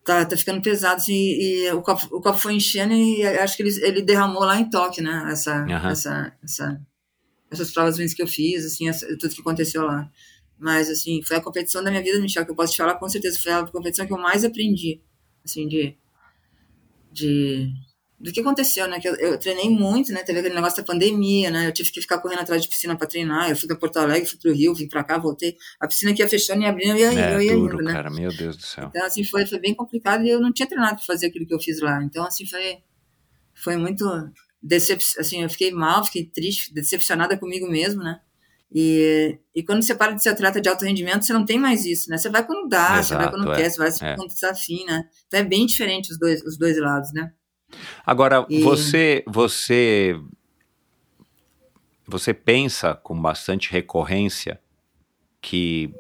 tá, 0.05 0.25
tá 0.25 0.37
ficando 0.37 0.61
pesado, 0.61 0.97
assim, 0.97 1.13
e 1.13 1.71
o 1.71 1.81
copo, 1.81 2.05
o 2.15 2.21
copo 2.21 2.37
foi 2.37 2.53
enchendo 2.53 2.93
e 2.93 3.25
acho 3.25 3.57
que 3.57 3.63
ele, 3.63 3.85
ele 3.85 4.01
derramou 4.01 4.43
lá 4.43 4.59
em 4.59 4.69
Tóquio, 4.69 5.03
né? 5.03 5.27
Essa, 5.31 5.63
Aham. 5.63 5.89
essa, 5.91 6.33
essa, 6.43 6.81
essas 7.53 7.71
provas 7.71 7.97
ruins 7.97 8.13
que 8.13 8.21
eu 8.21 8.27
fiz, 8.27 8.65
assim, 8.65 8.89
essa- 8.89 9.07
tudo 9.17 9.33
que 9.33 9.41
aconteceu 9.41 9.83
lá. 9.83 10.09
Mas, 10.57 10.89
assim, 10.89 11.21
foi 11.23 11.37
a 11.37 11.41
competição 11.41 11.83
da 11.83 11.89
minha 11.89 12.01
vida, 12.03 12.19
Michel, 12.19 12.45
que 12.45 12.51
eu 12.51 12.55
posso 12.55 12.73
te 12.73 12.77
falar 12.77 12.95
com 12.95 13.09
certeza, 13.09 13.39
foi 13.41 13.51
a 13.51 13.65
competição 13.65 14.05
que 14.05 14.13
eu 14.13 14.17
mais 14.17 14.43
aprendi, 14.45 15.01
assim, 15.43 15.67
de, 15.67 15.97
de 17.11 17.71
do 18.19 18.31
que 18.31 18.39
aconteceu, 18.39 18.87
né? 18.87 19.01
Que 19.01 19.09
eu, 19.09 19.15
eu 19.15 19.37
treinei 19.37 19.69
muito, 19.69 20.13
né? 20.13 20.23
Teve 20.23 20.39
aquele 20.39 20.55
negócio 20.55 20.77
da 20.77 20.83
pandemia, 20.83 21.51
né? 21.51 21.67
Eu 21.67 21.73
tive 21.73 21.91
que 21.91 21.99
ficar 21.99 22.19
correndo 22.19 22.39
atrás 22.39 22.61
de 22.61 22.69
piscina 22.69 22.95
para 22.95 23.05
treinar. 23.05 23.49
Eu 23.49 23.55
fui 23.57 23.67
para 23.67 23.75
Porto 23.75 23.97
Alegre, 23.97 24.29
fui 24.29 24.39
pro 24.39 24.53
Rio, 24.53 24.73
vim 24.73 24.87
para 24.87 25.03
cá, 25.03 25.17
voltei. 25.17 25.57
A 25.77 25.87
piscina 25.87 26.13
que 26.13 26.21
ia 26.21 26.29
fechando 26.29 26.61
e 26.61 26.65
abrindo, 26.65 26.97
eu 26.97 27.11
ia, 27.11 27.19
é 27.19 27.35
eu 27.35 27.41
ia 27.41 27.53
duro, 27.53 27.75
indo, 27.75 27.83
né? 27.83 27.91
cara, 27.91 28.09
meu 28.09 28.31
Deus 28.31 28.55
do 28.55 28.63
céu. 28.63 28.87
Então, 28.89 29.05
assim, 29.05 29.25
foi, 29.25 29.45
foi 29.45 29.59
bem 29.59 29.73
complicado 29.73 30.23
e 30.23 30.29
eu 30.29 30.39
não 30.39 30.53
tinha 30.53 30.65
treinado 30.65 30.95
para 30.95 31.05
fazer 31.05 31.27
aquilo 31.27 31.45
que 31.45 31.53
eu 31.53 31.59
fiz 31.59 31.81
lá. 31.81 32.01
Então, 32.01 32.23
assim, 32.25 32.45
foi, 32.45 32.77
foi 33.53 33.75
muito 33.75 34.05
decep... 34.63 35.03
assim, 35.19 35.43
eu 35.43 35.49
fiquei 35.49 35.71
mal, 35.71 36.05
fiquei 36.05 36.25
triste, 36.25 36.73
decepcionada 36.73 37.37
comigo 37.37 37.69
mesmo, 37.69 38.01
né? 38.03 38.19
E, 38.75 39.37
e 39.53 39.61
quando 39.63 39.83
você 39.83 39.93
para 39.93 40.13
de 40.13 40.23
ser 40.23 40.29
atleta 40.29 40.59
de 40.59 40.67
alto 40.67 40.83
rendimento, 40.85 41.23
você 41.25 41.33
não 41.33 41.45
tem 41.45 41.59
mais 41.59 41.85
isso, 41.85 42.09
né? 42.09 42.17
Você 42.17 42.29
vai 42.29 42.45
quando 42.45 42.67
dá, 42.67 43.03
você 43.03 43.15
vai 43.15 43.27
Exato, 43.27 43.37
quando 43.37 43.51
é, 43.51 43.55
quer, 43.55 43.69
você 43.69 43.77
vai 43.77 44.11
é. 44.11 44.15
quando 44.15 44.29
está 44.29 44.49
afim, 44.51 44.83
né? 44.85 45.07
Então 45.27 45.39
é 45.39 45.43
bem 45.43 45.65
diferente 45.67 46.11
os 46.11 46.17
dois, 46.17 46.41
os 46.43 46.57
dois 46.57 46.77
lados, 46.79 47.13
né? 47.13 47.31
Agora, 48.05 48.45
E- 48.49 48.61
você, 48.63 49.23
você, 49.27 50.15
você 52.07 52.33
pensa 52.33 52.93
com 52.95 53.19
bastante 53.21 53.71
recorrência 53.71 54.59
que 55.41 55.93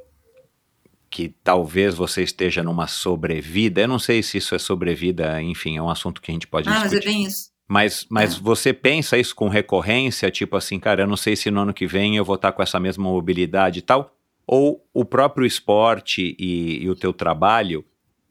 que 1.09 1.29
talvez 1.43 1.93
você 1.93 2.23
esteja 2.23 2.63
numa 2.63 2.87
sobrevida. 2.87 3.81
Eu 3.81 3.87
não 3.87 3.99
sei 3.99 4.23
se 4.23 4.39
isso 4.39 4.55
é 4.55 4.59
sobrevida, 4.59 5.39
enfim, 5.43 5.77
é 5.77 5.81
um 5.81 5.89
assunto 5.89 6.19
que 6.19 6.31
a 6.31 6.33
gente 6.33 6.47
pode 6.47 6.67
Ah, 6.67 6.79
mas 6.79 6.91
é 6.91 6.99
discutir. 6.99 7.05
bem 7.05 7.23
isso. 7.25 7.52
Mas, 7.67 8.05
mas 8.09 8.35
É. 8.35 8.39
você 8.39 8.73
pensa 8.73 9.17
isso 9.17 9.35
com 9.35 9.47
recorrência, 9.47 10.29
tipo 10.29 10.55
assim, 10.55 10.79
cara, 10.79 11.03
eu 11.03 11.07
não 11.07 11.17
sei 11.17 11.35
se 11.35 11.49
no 11.49 11.61
ano 11.61 11.73
que 11.73 11.87
vem 11.87 12.17
eu 12.17 12.25
vou 12.25 12.35
estar 12.35 12.51
com 12.51 12.61
essa 12.61 12.79
mesma 12.79 13.03
mobilidade 13.05 13.79
e 13.79 13.81
tal, 13.81 14.13
ou 14.45 14.85
o 14.93 15.05
próprio 15.05 15.45
esporte 15.45 16.35
e, 16.37 16.83
e 16.83 16.89
o 16.89 16.95
teu 16.95 17.13
trabalho, 17.13 17.83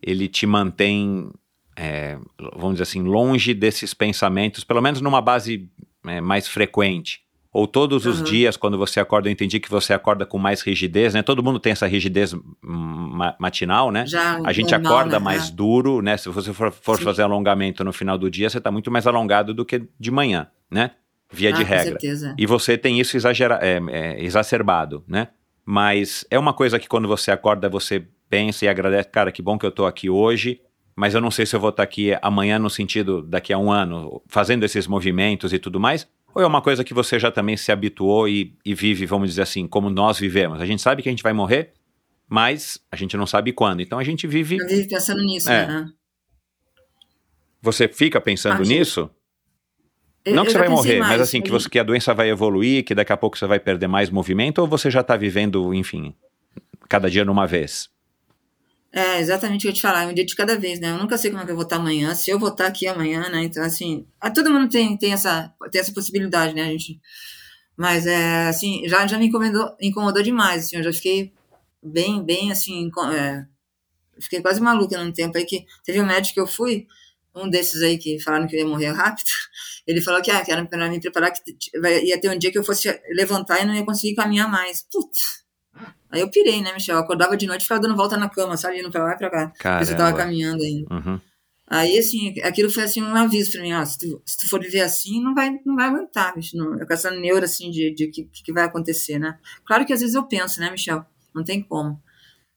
ele 0.02 0.28
te 0.28 0.46
mantém, 0.46 1.30
é, 1.74 2.18
vamos 2.54 2.72
dizer 2.74 2.82
assim, 2.82 3.02
longe 3.02 3.54
desses 3.54 3.94
pensamentos, 3.94 4.64
pelo 4.64 4.82
menos 4.82 5.00
numa 5.00 5.20
base 5.22 5.68
é, 6.06 6.20
mais 6.20 6.46
frequente. 6.46 7.22
Ou 7.52 7.66
todos 7.66 8.06
os 8.06 8.18
Uhum. 8.18 8.24
dias, 8.24 8.56
quando 8.56 8.78
você 8.78 8.98
acorda, 8.98 9.28
eu 9.28 9.32
entendi 9.32 9.60
que 9.60 9.68
você 9.68 9.92
acorda 9.92 10.24
com 10.24 10.38
mais 10.38 10.62
rigidez, 10.62 11.12
né? 11.12 11.22
Todo 11.22 11.42
mundo 11.42 11.60
tem 11.60 11.72
essa 11.72 11.86
rigidez 11.86 12.32
hum, 12.32 12.40
ma- 12.62 13.36
matinal, 13.38 13.90
né? 13.90 14.06
Já 14.06 14.40
A 14.42 14.52
gente 14.54 14.70
normal, 14.72 14.92
acorda 14.92 15.18
né? 15.18 15.24
mais 15.24 15.50
É. 15.50 15.52
duro, 15.52 16.00
né? 16.00 16.16
Se 16.16 16.30
você 16.30 16.52
for, 16.54 16.72
for 16.72 16.98
fazer 16.98 17.20
alongamento 17.22 17.84
no 17.84 17.92
final 17.92 18.16
do 18.16 18.30
dia, 18.30 18.48
você 18.48 18.56
está 18.56 18.70
muito 18.70 18.90
mais 18.90 19.06
alongado 19.06 19.52
do 19.52 19.66
que 19.66 19.82
de 20.00 20.10
manhã, 20.10 20.46
né? 20.70 20.92
Via 21.30 21.50
Ah, 21.50 21.52
de 21.52 21.62
com 21.62 21.68
regra. 21.68 21.84
certeza. 21.90 22.34
E 22.38 22.46
você 22.46 22.78
tem 22.78 22.98
isso 22.98 23.16
exagera 23.18 23.58
é, 23.60 23.80
é, 23.90 24.24
exacerbado, 24.24 25.04
né? 25.06 25.28
Mas 25.64 26.24
é 26.30 26.38
uma 26.38 26.52
coisa 26.54 26.78
que 26.78 26.88
quando 26.88 27.06
você 27.06 27.30
acorda, 27.30 27.68
você 27.68 28.02
pensa 28.30 28.64
e 28.64 28.68
agradece, 28.68 29.08
cara, 29.10 29.30
que 29.30 29.42
bom 29.42 29.58
que 29.58 29.66
eu 29.66 29.70
tô 29.70 29.84
aqui 29.84 30.08
hoje, 30.10 30.58
mas 30.96 31.14
eu 31.14 31.20
não 31.20 31.30
sei 31.30 31.44
se 31.46 31.54
eu 31.54 31.60
vou 31.60 31.70
estar 31.70 31.82
aqui 31.82 32.16
amanhã 32.22 32.58
no 32.58 32.68
sentido 32.70 33.22
daqui 33.22 33.52
a 33.52 33.58
um 33.58 33.70
ano, 33.70 34.20
fazendo 34.26 34.64
esses 34.64 34.86
movimentos 34.86 35.52
e 35.52 35.58
tudo 35.58 35.78
mais. 35.78 36.08
Ou 36.34 36.42
é 36.42 36.46
uma 36.46 36.62
coisa 36.62 36.82
que 36.82 36.94
você 36.94 37.18
já 37.18 37.30
também 37.30 37.56
se 37.56 37.70
habituou 37.70 38.28
e, 38.28 38.56
e 38.64 38.74
vive, 38.74 39.04
vamos 39.06 39.28
dizer 39.28 39.42
assim, 39.42 39.66
como 39.66 39.90
nós 39.90 40.18
vivemos? 40.18 40.60
A 40.60 40.66
gente 40.66 40.80
sabe 40.80 41.02
que 41.02 41.08
a 41.08 41.12
gente 41.12 41.22
vai 41.22 41.32
morrer, 41.32 41.72
mas 42.28 42.78
a 42.90 42.96
gente 42.96 43.16
não 43.16 43.26
sabe 43.26 43.52
quando. 43.52 43.80
Então 43.82 43.98
a 43.98 44.04
gente 44.04 44.26
vive. 44.26 44.56
Eu 44.58 44.66
vivo 44.66 44.88
pensando 44.88 45.22
nisso, 45.22 45.50
É. 45.50 45.66
né? 45.66 45.92
Você 47.60 47.86
fica 47.86 48.20
pensando 48.20 48.64
sim. 48.64 48.78
nisso? 48.78 49.10
Eu- 50.24 50.34
não 50.34 50.44
que 50.44 50.52
você 50.52 50.58
vai 50.58 50.68
morrer, 50.68 50.98
mas 51.00 51.08
mais, 51.10 51.20
assim, 51.20 51.40
que, 51.40 51.50
você, 51.50 51.68
que 51.68 51.78
a 51.78 51.82
doença 51.82 52.14
vai 52.14 52.30
evoluir, 52.30 52.84
que 52.84 52.94
daqui 52.94 53.12
a 53.12 53.16
pouco 53.16 53.36
você 53.36 53.46
vai 53.46 53.58
perder 53.60 53.88
mais 53.88 54.08
movimento, 54.08 54.58
ou 54.60 54.66
você 54.68 54.90
já 54.90 55.00
está 55.00 55.16
vivendo, 55.16 55.74
enfim, 55.74 56.14
cada 56.88 57.10
dia 57.10 57.24
numa 57.24 57.46
vez? 57.46 57.90
É, 58.94 59.18
exatamente 59.20 59.60
o 59.60 59.62
que 59.62 59.68
eu 59.68 59.72
te 59.72 59.80
falar, 59.80 60.06
um 60.06 60.12
dia 60.12 60.24
de 60.24 60.36
cada 60.36 60.58
vez, 60.58 60.78
né? 60.78 60.90
Eu 60.90 60.98
nunca 60.98 61.16
sei 61.16 61.30
como 61.30 61.42
é 61.42 61.46
que 61.46 61.50
eu 61.50 61.56
vou 61.56 61.64
estar 61.64 61.76
amanhã, 61.76 62.14
se 62.14 62.30
eu 62.30 62.38
vou 62.38 62.50
estar 62.50 62.66
aqui 62.66 62.86
amanhã, 62.86 63.26
né? 63.30 63.42
Então, 63.44 63.64
assim, 63.64 64.06
ah, 64.20 64.30
todo 64.30 64.50
mundo 64.50 64.68
tem, 64.68 64.96
tem, 64.98 65.14
essa, 65.14 65.52
tem 65.70 65.80
essa 65.80 65.92
possibilidade, 65.94 66.54
né, 66.54 66.62
a 66.64 66.70
gente? 66.70 67.00
Mas, 67.76 68.06
é, 68.06 68.48
assim, 68.48 68.86
já, 68.88 69.06
já 69.06 69.18
me 69.18 69.26
incomodou, 69.28 69.74
incomodou 69.80 70.22
demais, 70.22 70.66
assim, 70.66 70.76
eu 70.76 70.82
já 70.82 70.92
fiquei 70.92 71.32
bem, 71.82 72.22
bem, 72.22 72.52
assim, 72.52 72.90
é, 73.14 73.46
fiquei 74.20 74.42
quase 74.42 74.60
maluca 74.60 75.02
num 75.02 75.12
tempo 75.12 75.38
aí 75.38 75.44
que 75.46 75.64
teve 75.84 76.00
um 76.00 76.06
médico 76.06 76.34
que 76.34 76.40
eu 76.40 76.46
fui, 76.46 76.86
um 77.34 77.48
desses 77.48 77.82
aí 77.82 77.96
que 77.98 78.20
falaram 78.20 78.46
que 78.46 78.56
eu 78.56 78.60
ia 78.60 78.66
morrer 78.68 78.92
rápido, 78.92 79.26
ele 79.86 80.02
falou 80.02 80.20
que, 80.22 80.30
ah, 80.30 80.44
que 80.44 80.52
era 80.52 80.64
pra 80.66 80.90
me 80.90 81.00
preparar, 81.00 81.32
que 81.32 81.42
ia 82.04 82.20
ter 82.20 82.30
um 82.30 82.38
dia 82.38 82.52
que 82.52 82.58
eu 82.58 82.64
fosse 82.64 82.88
levantar 83.14 83.62
e 83.62 83.64
não 83.64 83.74
ia 83.74 83.84
conseguir 83.86 84.14
caminhar 84.14 84.50
mais. 84.50 84.82
Putz! 84.92 85.41
Aí 86.10 86.20
eu 86.20 86.30
pirei, 86.30 86.60
né, 86.60 86.72
Michel? 86.74 86.96
Eu 86.96 87.00
acordava 87.02 87.36
de 87.36 87.46
noite 87.46 87.60
e 87.60 87.64
ficava 87.64 87.80
dando 87.80 87.96
volta 87.96 88.16
na 88.16 88.28
cama, 88.28 88.56
sabe? 88.56 88.78
Indo 88.80 88.90
pra 88.90 89.04
lá 89.04 89.14
e 89.14 89.16
pra 89.18 89.30
cá. 89.30 89.48
Porque 89.48 89.84
você 89.86 89.92
tava 89.92 90.10
Caramba. 90.12 90.18
caminhando 90.18 90.62
ainda. 90.62 90.94
Uhum. 90.94 91.20
Aí, 91.68 91.98
assim, 91.98 92.34
aquilo 92.42 92.70
foi, 92.70 92.82
assim, 92.82 93.02
um 93.02 93.16
aviso 93.16 93.52
pra 93.52 93.62
mim, 93.62 93.72
ó, 93.72 93.82
se 93.84 93.96
tu, 93.98 94.20
se 94.26 94.36
tu 94.36 94.48
for 94.50 94.60
viver 94.60 94.82
assim, 94.82 95.22
não 95.22 95.34
vai, 95.34 95.58
não 95.64 95.74
vai 95.74 95.86
aguentar, 95.88 96.34
bicho, 96.34 96.54
não, 96.54 96.78
com 96.78 96.92
essa 96.92 97.10
neura, 97.10 97.46
assim, 97.46 97.70
de, 97.70 97.94
de 97.94 98.08
que, 98.08 98.24
que 98.24 98.52
vai 98.52 98.64
acontecer, 98.64 99.18
né? 99.18 99.38
Claro 99.64 99.86
que 99.86 99.92
às 99.92 100.00
vezes 100.00 100.14
eu 100.14 100.24
penso, 100.24 100.60
né, 100.60 100.70
Michel? 100.70 101.02
Não 101.34 101.42
tem 101.42 101.62
como. 101.62 101.98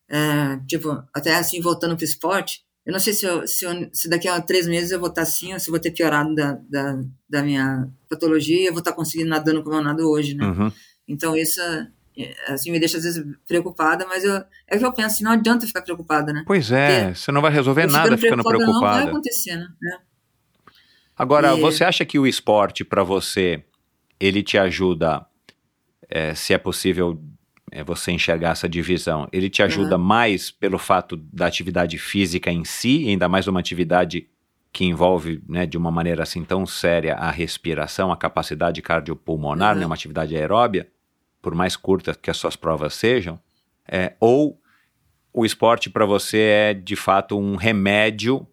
É, 0.09 0.57
tipo, 0.67 1.01
até 1.13 1.35
assim, 1.35 1.61
voltando 1.61 1.95
pro 1.95 2.03
esporte, 2.03 2.63
eu 2.85 2.91
não 2.91 2.99
sei 2.99 3.13
se, 3.13 3.25
eu, 3.25 3.47
se, 3.47 3.63
eu- 3.65 3.89
se 3.93 4.09
daqui 4.09 4.27
a 4.27 4.39
três 4.41 4.67
meses 4.67 4.91
eu 4.91 4.99
vou 4.99 5.09
estar 5.09 5.21
assim, 5.21 5.53
ou 5.53 5.59
se 5.59 5.69
eu 5.69 5.71
vou 5.71 5.79
ter 5.79 5.91
piorado 5.91 6.35
da, 6.35 6.59
da, 6.69 7.01
da 7.29 7.41
minha 7.41 7.89
patologia 8.09 8.59
e 8.61 8.65
eu 8.65 8.73
vou 8.73 8.79
estar 8.79 8.91
conseguindo 8.93 9.29
nadando 9.29 9.63
como 9.63 9.77
eu 9.77 9.81
nado 9.83 10.09
hoje, 10.09 10.35
né? 10.35 10.45
Uhum. 10.45 10.71
Então 11.07 11.37
isso, 11.37 11.61
é, 11.61 11.87
assim, 12.47 12.71
me 12.71 12.79
deixa 12.79 12.97
às 12.97 13.03
vezes 13.03 13.23
preocupada, 13.47 14.05
mas 14.07 14.23
eu, 14.23 14.43
é 14.67 14.77
que 14.77 14.85
eu 14.85 14.93
penso 14.93 15.23
não 15.23 15.31
adianta 15.31 15.65
ficar 15.67 15.81
preocupada, 15.81 16.31
né? 16.31 16.43
Pois 16.45 16.71
é, 16.71 17.13
você 17.13 17.31
não 17.31 17.41
vai 17.41 17.51
resolver 17.51 17.83
Eu 17.83 17.89
nada 17.91 18.17
ficando 18.17 18.43
Não 18.43 18.49
vai 18.51 18.57
preocupada. 18.57 19.09
acontecer, 19.09 19.55
né? 19.57 19.67
É. 19.93 19.97
Agora, 21.17 21.55
E- 21.55 21.61
você 21.61 21.83
acha 21.83 22.03
que 22.05 22.19
o 22.19 22.27
esporte, 22.27 22.83
para 22.83 23.03
você, 23.03 23.63
ele 24.19 24.43
te 24.43 24.57
ajuda, 24.57 25.25
é, 26.09 26.33
se 26.35 26.53
é 26.53 26.57
possível 26.57 27.21
é, 27.71 27.83
você 27.83 28.11
enxergar 28.11 28.51
essa 28.51 28.69
divisão, 28.69 29.27
ele 29.31 29.49
te 29.49 29.61
ajuda 29.63 29.97
mais 29.97 30.51
pelo 30.51 30.77
fato 30.77 31.17
da 31.17 31.45
atividade 31.47 31.97
física 31.97 32.51
em 32.51 32.63
si, 32.63 33.05
ainda 33.07 33.27
mais 33.27 33.47
uma 33.47 33.59
atividade 33.59 34.27
que 34.71 34.83
envolve, 34.85 35.41
né, 35.47 35.65
de 35.65 35.77
uma 35.77 35.89
maneira 35.89 36.23
assim 36.23 36.43
tão 36.43 36.65
séria 36.65 37.15
a 37.15 37.31
respiração, 37.31 38.11
a 38.11 38.17
capacidade 38.17 38.81
cardiopulmonar, 38.81 39.73
Uhum. 39.73 39.79
né, 39.79 39.85
uma 39.85 39.95
atividade 39.95 40.35
aeróbia, 40.35 40.87
por 41.45 41.53
mais 41.53 41.76
curtas 41.76 42.17
que 42.17 42.31
as 42.31 42.38
suas 42.38 42.55
provas 42.55 42.95
sejam, 42.95 43.39
é, 43.88 44.15
ou 44.19 44.59
o 45.31 45.45
esporte 45.45 45.91
para 45.91 46.03
você 46.03 46.39
é 46.39 46.73
de 46.73 46.95
fato 46.95 47.38
um 47.38 47.55
remédio 47.55 48.47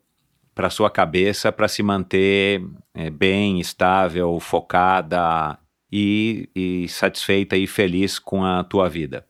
para 0.54 0.68
sua 0.68 0.90
cabeça 0.90 1.50
para 1.50 1.68
se 1.68 1.82
manter 1.82 2.62
é, 2.92 3.08
bem, 3.08 3.58
estável, 3.58 4.38
focada 4.38 5.58
e, 5.90 6.50
e 6.54 6.86
satisfeita 6.86 7.56
e 7.56 7.66
feliz 7.66 8.18
com 8.18 8.44
a 8.44 8.62
tua 8.62 8.90
vida. 8.90 9.26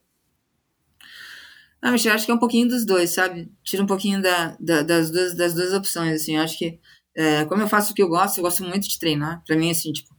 Ah, 1.80 1.92
Michel, 1.92 2.14
acho 2.14 2.26
que 2.26 2.32
é 2.32 2.34
um 2.34 2.38
pouquinho 2.40 2.66
dos 2.66 2.84
dois, 2.84 3.10
sabe? 3.10 3.48
Tira 3.62 3.84
um 3.84 3.86
pouquinho 3.86 4.20
da, 4.20 4.56
da- 4.58 4.82
das, 4.82 5.08
duas, 5.08 5.36
das 5.36 5.54
duas 5.54 5.72
opções, 5.72 6.20
assim. 6.20 6.36
Acho 6.36 6.58
que, 6.58 6.80
é, 7.14 7.44
como 7.44 7.62
eu 7.62 7.68
faço 7.68 7.92
o 7.92 7.94
que 7.94 8.02
eu 8.02 8.08
gosto, 8.08 8.38
eu 8.38 8.42
gosto 8.42 8.64
muito 8.64 8.88
de 8.88 8.98
treinar. 8.98 9.40
Pra 9.46 9.54
mim, 9.54 9.70
assim, 9.70 9.92
tipo, 9.92 10.12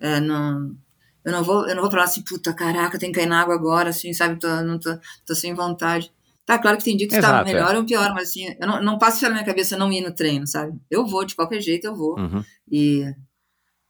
é, 0.00 0.18
não... 0.18 0.76
eu 1.24 1.32
não 1.32 1.42
vou, 1.42 1.68
eu 1.68 1.74
não 1.74 1.82
vou 1.82 1.90
falar 1.90 2.04
assim, 2.04 2.22
puta, 2.22 2.52
caraca, 2.52 2.98
tem 2.98 3.12
que 3.12 3.18
cair 3.18 3.28
na 3.28 3.40
água 3.40 3.54
agora, 3.54 3.90
assim, 3.90 4.12
sabe? 4.12 4.38
Tô, 4.38 4.48
não 4.62 4.78
tô, 4.78 4.98
tô 5.26 5.34
sem 5.34 5.54
vontade. 5.54 6.12
Tá, 6.46 6.58
claro 6.58 6.78
que 6.78 6.84
tem 6.84 6.96
dia 6.96 7.06
que 7.06 7.14
está 7.14 7.28
Exato, 7.28 7.44
melhor 7.44 7.76
ou 7.76 7.84
pior, 7.84 8.14
mas 8.14 8.30
assim, 8.30 8.56
eu 8.58 8.66
não, 8.66 8.82
não 8.82 8.98
passo 8.98 9.20
pela 9.20 9.34
minha 9.34 9.44
cabeça 9.44 9.76
não 9.76 9.92
ir 9.92 10.00
no 10.00 10.14
treino, 10.14 10.46
sabe? 10.46 10.78
Eu 10.90 11.06
vou, 11.06 11.24
de 11.24 11.34
qualquer 11.34 11.60
jeito 11.60 11.86
eu 11.86 11.94
vou. 11.94 12.18
Uhum. 12.18 12.42
E, 12.72 13.04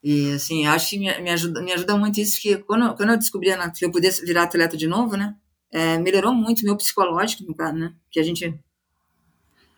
e 0.03 0.33
assim, 0.33 0.67
acho 0.67 0.91
que 0.91 0.99
me, 0.99 1.21
me, 1.21 1.31
ajuda, 1.31 1.63
me 1.63 1.73
ajuda 1.73 1.97
muito 1.97 2.19
isso, 2.19 2.41
que 2.43 2.57
quando, 2.59 2.97
quando 2.97 3.11
eu 3.11 3.17
descobri 3.17 3.51
que 3.77 3.85
eu 3.85 3.93
pudesse 3.93 4.25
virar 4.25 4.43
atleta 4.43 4.77
de 4.77 4.89
novo, 4.89 5.17
né? 5.17 5.37
É, 5.71 5.99
melhorou 5.99 6.35
muito 6.35 6.65
meu 6.65 6.77
psicológico, 6.77 7.45
no 7.45 7.55
caso, 7.55 7.77
né? 7.77 7.93
Que 8.11 8.19
a 8.19 8.25
gente 8.25 8.59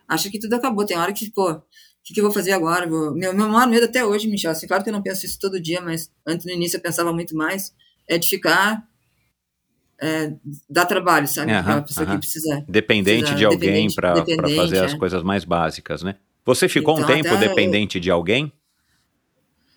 acha 0.08 0.30
que 0.30 0.38
tudo 0.38 0.54
acabou. 0.54 0.86
Tem 0.86 0.96
hora 0.96 1.12
que, 1.12 1.30
pô, 1.30 1.60
que, 2.04 2.14
que 2.14 2.20
eu 2.20 2.24
vou 2.24 2.32
fazer 2.32 2.52
agora? 2.52 2.86
Vou... 2.88 3.12
Meu, 3.14 3.32
meu 3.34 3.48
maior 3.48 3.68
medo 3.68 3.84
até 3.86 4.04
hoje, 4.04 4.26
Michel, 4.28 4.50
assim, 4.52 4.66
claro 4.66 4.82
que 4.82 4.88
eu 4.88 4.92
não 4.94 5.02
penso 5.02 5.24
isso 5.26 5.38
todo 5.38 5.60
dia, 5.60 5.80
mas 5.80 6.10
antes 6.26 6.46
no 6.46 6.52
início 6.52 6.76
eu 6.76 6.80
pensava 6.80 7.12
muito 7.12 7.36
mais, 7.36 7.74
é 8.08 8.18
de 8.18 8.28
ficar 8.28 8.82
é, 10.02 10.32
dar 10.68 10.86
trabalho, 10.86 11.28
sabe? 11.28 11.52
Para 11.62 11.76
a 11.76 11.82
pessoa 11.82 12.06
que 12.06 12.16
precisa. 12.18 12.64
Dependente 12.66 13.18
precisa- 13.20 13.38
de 13.38 13.44
alguém 13.44 13.58
dependente- 13.58 13.94
para 13.96 14.14
dependente, 14.14 14.56
fazer 14.56 14.82
as 14.84 14.94
é. 14.94 14.96
coisas 14.96 15.22
mais 15.22 15.44
básicas, 15.44 16.02
né? 16.02 16.16
Você 16.44 16.68
ficou 16.68 16.94
um 16.96 17.02
Então, 17.02 17.14
tempo 17.14 17.28
até 17.28 17.44
eu- 17.44 17.48
dependente 17.50 18.00
de 18.00 18.10
alguém? 18.10 18.50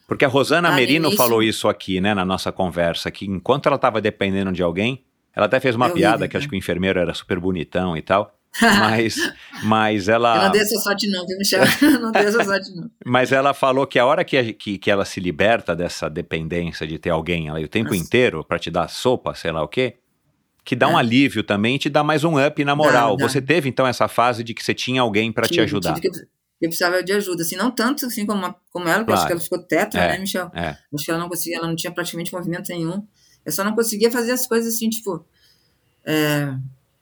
Porque 0.07 0.23
a 0.23 0.27
Rosana 0.29 0.69
Ah, 0.69 0.71
no 0.71 0.77
Merino 0.77 1.07
início- 1.07 1.17
falou 1.17 1.43
isso 1.43 1.67
aqui, 1.67 1.99
né, 1.99 2.13
na 2.13 2.23
nossa 2.23 2.51
conversa, 2.51 3.11
que 3.11 3.25
enquanto 3.25 3.65
ela 3.67 3.75
estava 3.75 3.99
dependendo 3.99 4.51
de 4.53 4.63
alguém, 4.63 5.03
ela 5.35 5.45
até 5.45 5.59
fez 5.59 5.75
uma 5.75 5.87
É 5.87 5.91
horrível, 5.91 6.09
piada 6.09 6.27
que 6.27 6.35
né? 6.35 6.39
acho 6.39 6.47
que 6.49 6.55
o 6.55 6.57
enfermeiro 6.57 6.99
era 6.99 7.13
super 7.13 7.39
bonitão 7.39 7.97
e 7.97 8.01
tal, 8.01 8.33
mas, 8.61 9.15
mas 9.63 10.07
Eu 10.07 10.15
ela 10.15 10.45
não 10.45 10.51
dei 10.51 10.61
essa 10.61 10.79
sorte, 10.79 11.09
não, 11.09 11.25
viu, 11.25 11.37
Michel? 11.37 11.63
Eu 11.81 11.99
não 12.01 12.11
dei 12.11 12.23
essa 12.23 12.43
sorte, 12.43 12.75
não. 12.75 12.89
Mas 13.05 13.31
ela 13.31 13.53
falou 13.53 13.87
que 13.87 13.97
a 13.97 14.05
hora 14.05 14.23
que, 14.23 14.37
a- 14.37 14.53
que, 14.53 14.77
que 14.77 14.91
ela 14.91 15.05
se 15.05 15.19
liberta 15.19 15.75
dessa 15.75 16.09
dependência 16.09 16.85
de 16.87 16.97
ter 16.99 17.09
alguém 17.09 17.49
ali 17.49 17.65
o 17.65 17.67
tempo 17.69 17.89
Nossa. 17.91 18.01
inteiro 18.03 18.43
para 18.43 18.59
te 18.59 18.69
dar 18.69 18.87
sopa, 18.89 19.33
sei 19.33 19.51
lá 19.51 19.63
o 19.63 19.67
quê, 19.67 19.97
que 20.63 20.75
dá 20.75 20.87
um 20.87 20.97
É. 20.97 20.99
alívio 21.01 21.43
também 21.43 21.77
te 21.77 21.89
dá 21.89 22.03
mais 22.03 22.23
um 22.23 22.43
up 22.45 22.63
na 22.63 22.75
moral. 22.75 23.17
dá. 23.17 23.27
Você 23.27 23.41
teve 23.41 23.67
então 23.69 23.85
essa 23.87 24.07
fase 24.07 24.43
de 24.43 24.53
que 24.53 24.63
você 24.63 24.73
tinha 24.73 25.01
alguém 25.01 25.31
para 25.31 25.47
te 25.47 25.59
ajudar. 25.59 25.99
que 25.99 26.07
eu, 26.07 26.11
eu 26.61 26.69
precisava 26.69 27.03
de 27.03 27.11
ajuda, 27.11 27.41
assim, 27.41 27.55
não 27.57 27.71
tanto 27.71 28.05
assim 28.05 28.25
como, 28.25 28.45
a- 28.45 28.55
como 28.71 28.87
ela, 28.87 28.99
porque 28.99 29.11
eu 29.11 29.15
acho 29.15 29.23
Claro. 29.23 29.27
que 29.27 29.33
ela 29.33 29.41
ficou 29.41 29.59
tetra, 29.59 30.01
É, 30.01 30.07
né, 30.13 30.19
Michel? 30.19 30.49
é. 30.53 30.77
Acho 30.93 31.03
que 31.05 31.11
ela 31.11 31.19
não 31.19 31.27
conseguia, 31.27 31.57
ela 31.57 31.67
não 31.67 31.75
tinha 31.75 31.91
praticamente 31.91 32.31
movimento 32.33 32.69
nenhum. 32.69 33.05
Eu 33.45 33.51
só 33.51 33.63
não 33.63 33.75
conseguia 33.75 34.09
fazer 34.11 34.31
as 34.31 34.45
coisas 34.47 34.73
assim, 34.75 34.89
tipo. 34.89 35.25
é, 36.05 36.53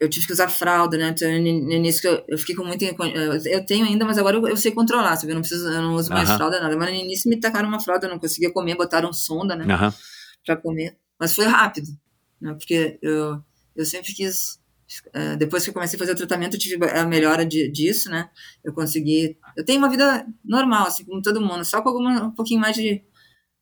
eu 0.01 0.09
tive 0.09 0.25
que 0.27 0.33
usar 0.33 0.49
fralda, 0.49 0.97
né? 0.97 1.09
Então, 1.09 1.29
no 1.29 1.71
início 1.73 2.09
eu, 2.09 2.25
eu 2.27 2.37
fiquei 2.37 2.55
com 2.55 2.65
muito. 2.65 2.83
Eu 2.83 3.65
tenho 3.65 3.85
ainda, 3.85 4.03
mas 4.03 4.17
agora 4.17 4.35
eu, 4.35 4.47
eu 4.47 4.57
sei 4.57 4.71
controlar, 4.71 5.15
sabe? 5.15 5.31
Eu 5.31 5.35
não 5.35 5.41
preciso, 5.41 5.67
eu 5.69 5.81
não 5.81 5.93
uso 5.95 6.09
mais 6.11 6.27
fralda, 6.37 6.59
nada. 6.59 6.75
Mas 6.75 6.89
no 6.89 6.95
início 6.95 7.29
me 7.29 7.39
tacaram 7.39 7.69
uma 7.69 7.79
fralda, 7.79 8.07
eu 8.07 8.11
não 8.11 8.19
conseguia 8.19 8.51
comer, 8.51 8.75
botaram 8.75 9.13
sonda, 9.13 9.55
né? 9.55 9.71
Aham. 9.73 9.93
Pra 10.45 10.57
comer. 10.57 10.97
Mas 11.19 11.33
foi 11.35 11.45
rápido, 11.45 11.87
né? 12.41 12.53
Porque 12.53 12.97
eu, 13.01 13.39
eu 13.75 13.85
sempre 13.85 14.11
quis. 14.13 14.59
é, 15.13 15.35
depois 15.37 15.63
que 15.63 15.69
eu 15.69 15.73
comecei 15.73 15.95
a 15.95 15.99
fazer 15.99 16.11
o 16.13 16.15
tratamento, 16.15 16.55
eu 16.55 16.59
tive 16.59 16.83
a 16.89 17.05
melhora 17.05 17.45
de- 17.45 17.69
disso, 17.71 18.09
né? 18.09 18.27
Eu 18.63 18.73
consegui. 18.73 19.37
Eu 19.55 19.63
tenho 19.63 19.77
uma 19.77 19.89
vida 19.89 20.25
normal, 20.43 20.87
assim, 20.87 21.05
como 21.05 21.21
todo 21.21 21.39
mundo, 21.39 21.63
só 21.63 21.81
com 21.81 21.89
alguma, 21.89 22.23
um 22.25 22.31
pouquinho 22.31 22.59
mais 22.59 22.75
de, 22.75 23.03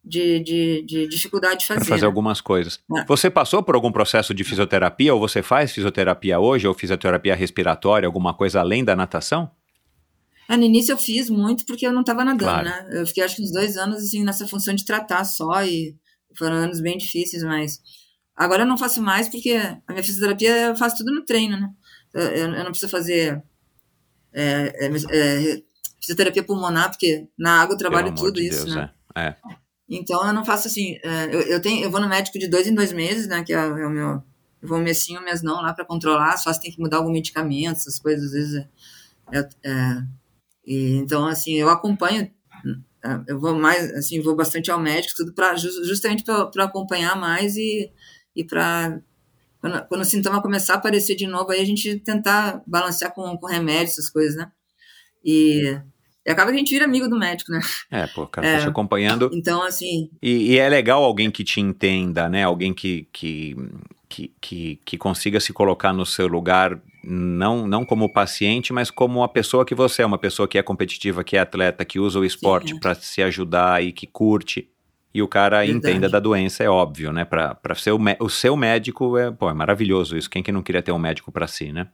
de, 0.09 0.39
de, 0.39 0.81
de 0.85 1.07
dificuldade 1.07 1.59
de 1.61 1.67
Pra 1.67 1.75
fazer. 1.77 1.89
fazer 1.89 2.01
né? 2.01 2.07
algumas 2.07 2.41
coisas. 2.41 2.79
É. 2.97 3.05
Você 3.05 3.29
passou 3.29 3.61
por 3.61 3.75
algum 3.75 3.91
processo 3.91 4.33
de 4.33 4.43
fisioterapia 4.43 5.13
ou 5.13 5.19
você 5.19 5.43
faz 5.43 5.71
fisioterapia 5.71 6.39
hoje 6.39 6.67
ou 6.67 6.73
fisioterapia 6.73 7.35
respiratória, 7.35 8.07
alguma 8.07 8.33
coisa 8.33 8.59
além 8.59 8.83
da 8.83 8.95
natação? 8.95 9.51
Ah, 10.47 10.57
no 10.57 10.63
início 10.63 10.91
eu 10.93 10.97
fiz 10.97 11.29
muito 11.29 11.63
porque 11.65 11.85
eu 11.85 11.93
não 11.93 12.01
estava 12.01 12.25
nadando, 12.25 12.43
Claro. 12.43 12.65
né? 12.65 12.89
Eu 12.91 13.05
fiquei 13.05 13.23
acho 13.23 13.35
que 13.35 13.43
uns 13.43 13.51
dois 13.51 13.77
anos 13.77 13.97
assim 14.03 14.23
nessa 14.23 14.47
função 14.47 14.73
de 14.73 14.83
tratar 14.83 15.23
só 15.23 15.63
e 15.63 15.95
foram 16.35 16.55
anos 16.55 16.81
bem 16.81 16.97
difíceis, 16.97 17.43
mas 17.43 17.79
agora 18.35 18.63
eu 18.63 18.67
não 18.67 18.77
faço 18.77 18.99
mais 19.01 19.29
porque 19.29 19.51
a 19.51 19.91
minha 19.91 20.03
fisioterapia 20.03 20.55
eu 20.69 20.75
faço 20.75 20.97
tudo 20.97 21.13
no 21.13 21.23
treino, 21.23 21.55
né? 21.59 21.69
Eu, 22.13 22.21
eu- 22.23 22.63
não 22.63 22.71
preciso 22.71 22.89
fazer 22.89 23.43
é, 24.33 24.87
é, 24.87 24.91
é, 25.11 25.61
fisioterapia 26.01 26.43
pulmonar 26.43 26.89
porque 26.89 27.27
na 27.37 27.61
água 27.61 27.73
eu 27.75 27.77
trabalho 27.77 28.13
tudo 28.15 28.33
de 28.33 28.47
isso, 28.47 28.63
Deus, 28.65 28.75
né? 28.75 28.89
é. 29.15 29.35
Então 29.89 30.25
eu 30.27 30.33
não 30.33 30.45
faço 30.45 30.67
assim. 30.67 30.97
é, 31.03 31.25
eu, 31.35 31.41
eu 31.41 31.61
tenho, 31.61 31.83
eu 31.83 31.91
vou 31.91 31.99
no 32.01 32.07
médico 32.09 32.37
de 32.39 32.47
dois 32.47 32.67
em 32.67 32.75
dois 32.75 32.91
meses, 32.93 33.27
né? 33.27 33.43
Que 33.43 33.53
é, 33.53 33.59
o 33.65 33.77
é 33.77 33.87
o 33.87 33.89
meu. 33.89 34.23
Eu 34.61 34.67
vou 34.67 34.79
mês 34.79 35.03
sim, 35.05 35.17
mês 35.21 35.41
não 35.41 35.61
lá 35.61 35.73
para 35.73 35.85
controlar. 35.85 36.37
Só 36.37 36.51
se 36.53 36.61
tem 36.61 36.71
que 36.71 36.79
mudar 36.79 36.97
algum 36.97 37.11
medicamento, 37.11 37.77
essas 37.77 37.99
coisas 37.99 38.25
às 38.27 38.31
vezes. 38.33 38.55
É, 39.31 39.39
é- 39.39 39.49
é, 39.71 40.03
e, 40.65 40.95
então 40.97 41.27
assim, 41.27 41.53
eu 41.55 41.69
acompanho. 41.69 42.31
Eu 43.27 43.39
vou 43.39 43.55
mais, 43.57 43.91
assim, 43.93 44.21
vou 44.21 44.35
bastante 44.35 44.69
ao 44.69 44.79
médico, 44.79 45.15
tudo 45.15 45.33
para 45.33 45.55
justamente 45.55 46.23
para 46.23 46.65
acompanhar 46.65 47.15
mais 47.15 47.55
e, 47.55 47.89
e 48.35 48.43
para 48.43 48.99
quando, 49.61 49.87
quando 49.87 50.01
o 50.01 50.05
sintoma 50.05 50.41
começar 50.41 50.75
a 50.75 50.77
aparecer 50.77 51.15
de 51.15 51.27
novo, 51.27 51.51
aí 51.51 51.61
a 51.61 51.65
gente 51.65 51.99
tentar 52.01 52.63
balancear 52.67 53.13
com, 53.13 53.37
com 53.37 53.47
remédios, 53.47 53.93
essas 53.93 54.09
coisas, 54.09 54.35
né? 54.37 54.51
E, 55.25 55.79
e 56.29 56.31
acaba 56.31 56.51
que 56.51 56.55
a 56.55 56.59
gente 56.59 56.69
vira 56.69 56.85
amigo 56.85 57.07
do 57.09 57.17
médico, 57.17 57.51
né? 57.51 57.59
É, 57.89 58.07
pô, 58.07 58.27
cara, 58.27 58.47
É. 58.47 58.57
tá 58.57 58.63
te 58.63 58.69
acompanhando. 58.69 59.29
Então, 59.33 59.63
assim, 59.63 60.09
E, 60.21 60.53
e 60.53 60.57
é 60.59 60.69
legal 60.69 61.03
alguém 61.03 61.31
que 61.31 61.43
te 61.43 61.59
entenda, 61.59 62.29
né? 62.29 62.43
Alguém 62.43 62.73
que, 62.73 63.07
que, 63.11 63.55
que, 64.07 64.31
que, 64.39 64.79
que 64.85 64.97
consiga 64.97 65.39
se 65.39 65.51
colocar 65.51 65.91
no 65.91 66.05
seu 66.05 66.27
lugar, 66.27 66.79
não, 67.03 67.67
não 67.67 67.83
como 67.83 68.11
paciente, 68.11 68.71
mas 68.71 68.91
como 68.91 69.19
uma 69.19 69.27
pessoa 69.27 69.65
que 69.65 69.73
você 69.73 70.01
é, 70.01 70.05
uma 70.05 70.17
pessoa 70.17 70.47
que 70.47 70.57
é 70.57 70.63
competitiva, 70.63 71.23
que 71.23 71.35
é 71.35 71.39
atleta, 71.39 71.83
que 71.83 71.99
usa 71.99 72.19
o 72.19 72.25
esporte 72.25 72.79
para 72.79 72.93
se 72.95 73.21
ajudar 73.23 73.83
e 73.83 73.91
que 73.91 74.05
curte. 74.05 74.69
E 75.11 75.23
o 75.23 75.27
cara 75.27 75.61
Verdade. 75.65 75.77
entenda 75.77 76.07
da 76.07 76.19
doença, 76.19 76.63
é 76.63 76.69
óbvio, 76.69 77.11
né? 77.11 77.25
Para 77.25 77.57
ser 77.75 77.91
o, 77.93 77.99
o 78.19 78.29
seu 78.29 78.55
médico, 78.55 79.17
é, 79.17 79.31
pô, 79.31 79.49
é 79.49 79.53
maravilhoso 79.55 80.15
isso. 80.15 80.29
Quem 80.29 80.43
que 80.43 80.51
não 80.51 80.61
queria 80.61 80.83
ter 80.83 80.91
um 80.91 80.99
médico 80.99 81.31
para 81.31 81.47
si, 81.47 81.71
né? 81.71 81.87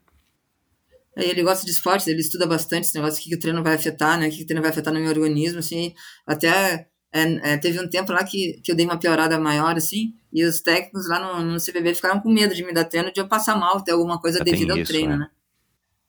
Ele 1.16 1.44
gosta 1.44 1.66
de 1.66 1.72
esportes, 1.72 2.08
ele 2.08 2.20
estuda 2.20 2.46
bastante 2.46 2.86
esse 2.86 2.96
negócio, 2.96 3.20
o 3.20 3.24
que, 3.24 3.30
que 3.30 3.36
o 3.36 3.40
treino 3.40 3.64
vai 3.64 3.76
afetar, 3.76 4.20
né? 4.20 4.28
O 4.28 4.30
que, 4.30 4.38
que 4.38 4.44
o 4.44 4.46
treino 4.46 4.62
vai 4.62 4.72
afetar 4.72 4.94
no 4.94 5.00
meu 5.00 5.10
organismo, 5.10 5.60
assim. 5.60 5.94
Até 6.28 6.88
é, 7.16 7.54
é, 7.54 7.58
teve 7.58 7.80
um 7.80 7.88
tempo 7.88 8.12
lá 8.12 8.26
que, 8.26 8.60
que 8.62 8.70
eu 8.70 8.76
dei 8.76 8.86
uma 8.86 9.00
piorada 9.00 9.40
maior, 9.40 9.78
assim, 9.78 10.14
e 10.34 10.44
os 10.44 10.60
técnicos 10.60 11.08
lá 11.08 11.18
no, 11.18 11.54
no 11.54 11.58
CBB 11.62 11.96
ficaram 11.96 12.20
com 12.20 12.30
medo 12.30 12.54
de 12.54 12.66
me 12.66 12.74
dar 12.74 12.84
treino, 12.84 13.10
de 13.10 13.22
eu 13.22 13.28
passar 13.28 13.56
mal, 13.56 13.82
ter 13.82 13.94
alguma 13.94 14.20
coisa 14.20 14.44
tem 14.44 14.52
devido 14.52 14.72
ao 14.72 14.78
isso, 14.78 14.92
treino, 14.92 15.14
é. 15.14 15.18
né? 15.20 15.30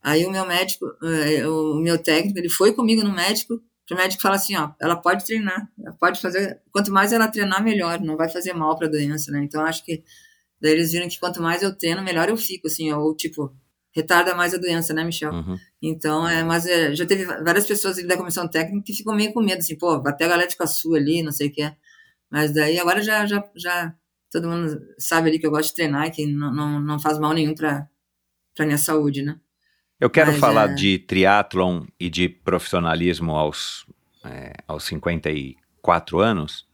Aí 0.03 0.27
o 0.27 0.31
meu 0.33 0.45
médico, 0.45 0.85
é, 1.05 1.47
o 1.47 1.77
meu 1.77 1.97
técnico, 1.97 2.37
ele 2.39 2.49
foi 2.49 2.73
comigo 2.73 3.05
no 3.05 3.15
médico, 3.15 3.63
o 3.89 3.95
médico 3.95 4.21
fala 4.21 4.35
assim, 4.35 4.57
ó, 4.57 4.73
ela 4.81 4.97
pode 4.97 5.25
treinar, 5.25 5.71
ela 5.81 5.95
pode 5.95 6.21
fazer, 6.21 6.61
quanto 6.73 6.91
mais 6.91 7.13
ela 7.13 7.29
treinar, 7.29 7.63
melhor, 7.63 8.01
não 8.01 8.17
vai 8.17 8.29
fazer 8.29 8.53
mal 8.53 8.77
pra 8.77 8.89
doença, 8.89 9.31
né? 9.31 9.41
Então, 9.45 9.65
acho 9.65 9.85
que 9.85 10.03
daí 10.61 10.73
eles 10.73 10.91
viram 10.91 11.09
que 11.09 11.21
quanto 11.21 11.41
mais 11.41 11.63
eu 11.63 11.77
treino, 11.77 12.03
melhor 12.03 12.29
eu 12.29 12.37
fico, 12.37 12.67
assim, 12.67 12.93
ou 12.93 13.15
tipo, 13.15 13.55
retarda 13.97 14.35
mais 14.35 14.53
a 14.53 14.59
doença, 14.59 14.93
né, 14.93 15.03
Michel? 15.03 15.33
Uhum. 15.33 15.57
Então, 15.81 16.29
é, 16.29 16.45
mas 16.45 16.67
é, 16.67 16.95
já 16.95 17.07
teve 17.07 17.25
várias 17.25 17.67
pessoas 17.67 17.97
ali 17.97 18.07
da 18.07 18.17
comissão 18.17 18.47
técnica 18.47 18.85
que 18.85 18.93
ficam 18.93 19.15
meio 19.17 19.33
com 19.33 19.41
medo, 19.41 19.61
assim, 19.61 19.77
pô, 19.77 20.03
vai 20.03 20.15
pegar 20.15 20.37
a 20.39 20.67
sua 20.67 20.99
ali, 20.99 21.23
não 21.23 21.33
sei 21.33 21.49
o 21.49 21.53
que 21.53 21.63
é. 21.63 21.75
Mas 22.31 22.53
daí 22.53 22.79
agora 22.79 23.03
já, 23.03 23.25
já, 23.25 23.43
já 23.57 23.95
todo 24.31 24.51
mundo 24.51 24.79
sabe 24.99 25.31
ali 25.31 25.39
que 25.39 25.47
eu 25.47 25.51
gosto 25.51 25.71
de 25.71 25.77
treinar 25.77 26.07
e 26.07 26.11
que 26.11 26.27
não, 26.27 26.53
não, 26.53 26.81
não 26.81 27.01
faz 27.01 27.19
mal 27.19 27.33
nenhum 27.33 27.55
pra, 27.55 27.89
pra 28.55 28.67
minha 28.67 28.77
saúde, 28.79 29.23
né? 29.23 29.41
Eu 29.99 30.11
quero 30.11 30.33
Mas, 30.33 30.41
falar 30.41 30.71
é- 30.71 30.75
de 30.75 30.99
triatlon 30.99 31.87
e 31.99 32.11
de 32.11 32.29
profissionalismo 32.29 33.33
aos, 33.33 33.87
é, 34.23 34.53
aos 34.69 34.85
54 34.85 36.21
anos, 36.21 36.66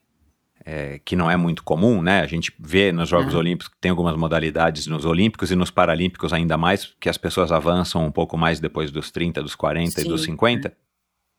é, 0.65 1.01
que 1.05 1.17
não 1.17 1.31
é 1.31 1.37
muito 1.37 1.63
comum, 1.63 2.01
né? 2.03 2.21
A 2.21 2.27
gente 2.27 2.53
vê 2.59 2.93
nos 2.93 3.09
Jogos 3.09 3.35
Uhum. 3.35 3.41
Olímpicos 3.41 3.69
que 3.69 3.79
tem 3.81 3.91
algumas 3.91 4.17
modalidades 4.17 4.87
nos 4.87 5.05
Olímpicos 5.05 5.51
e 5.51 5.57
nos 5.57 5.71
Paralímpicos 5.71 6.33
ainda 6.33 6.57
mais, 6.57 6.95
que 7.01 7.09
as 7.09 7.17
pessoas 7.17 7.51
avançam 7.51 8.05
um 8.07 8.11
pouco 8.11 8.37
mais 8.37 8.61
depois 8.61 8.91
dos 8.91 9.11
30, 9.11 9.43
dos 9.43 9.55
40 9.55 10.01
e 10.01 10.05
dos 10.05 10.21
Sim, 10.23 10.33
50. 10.33 10.73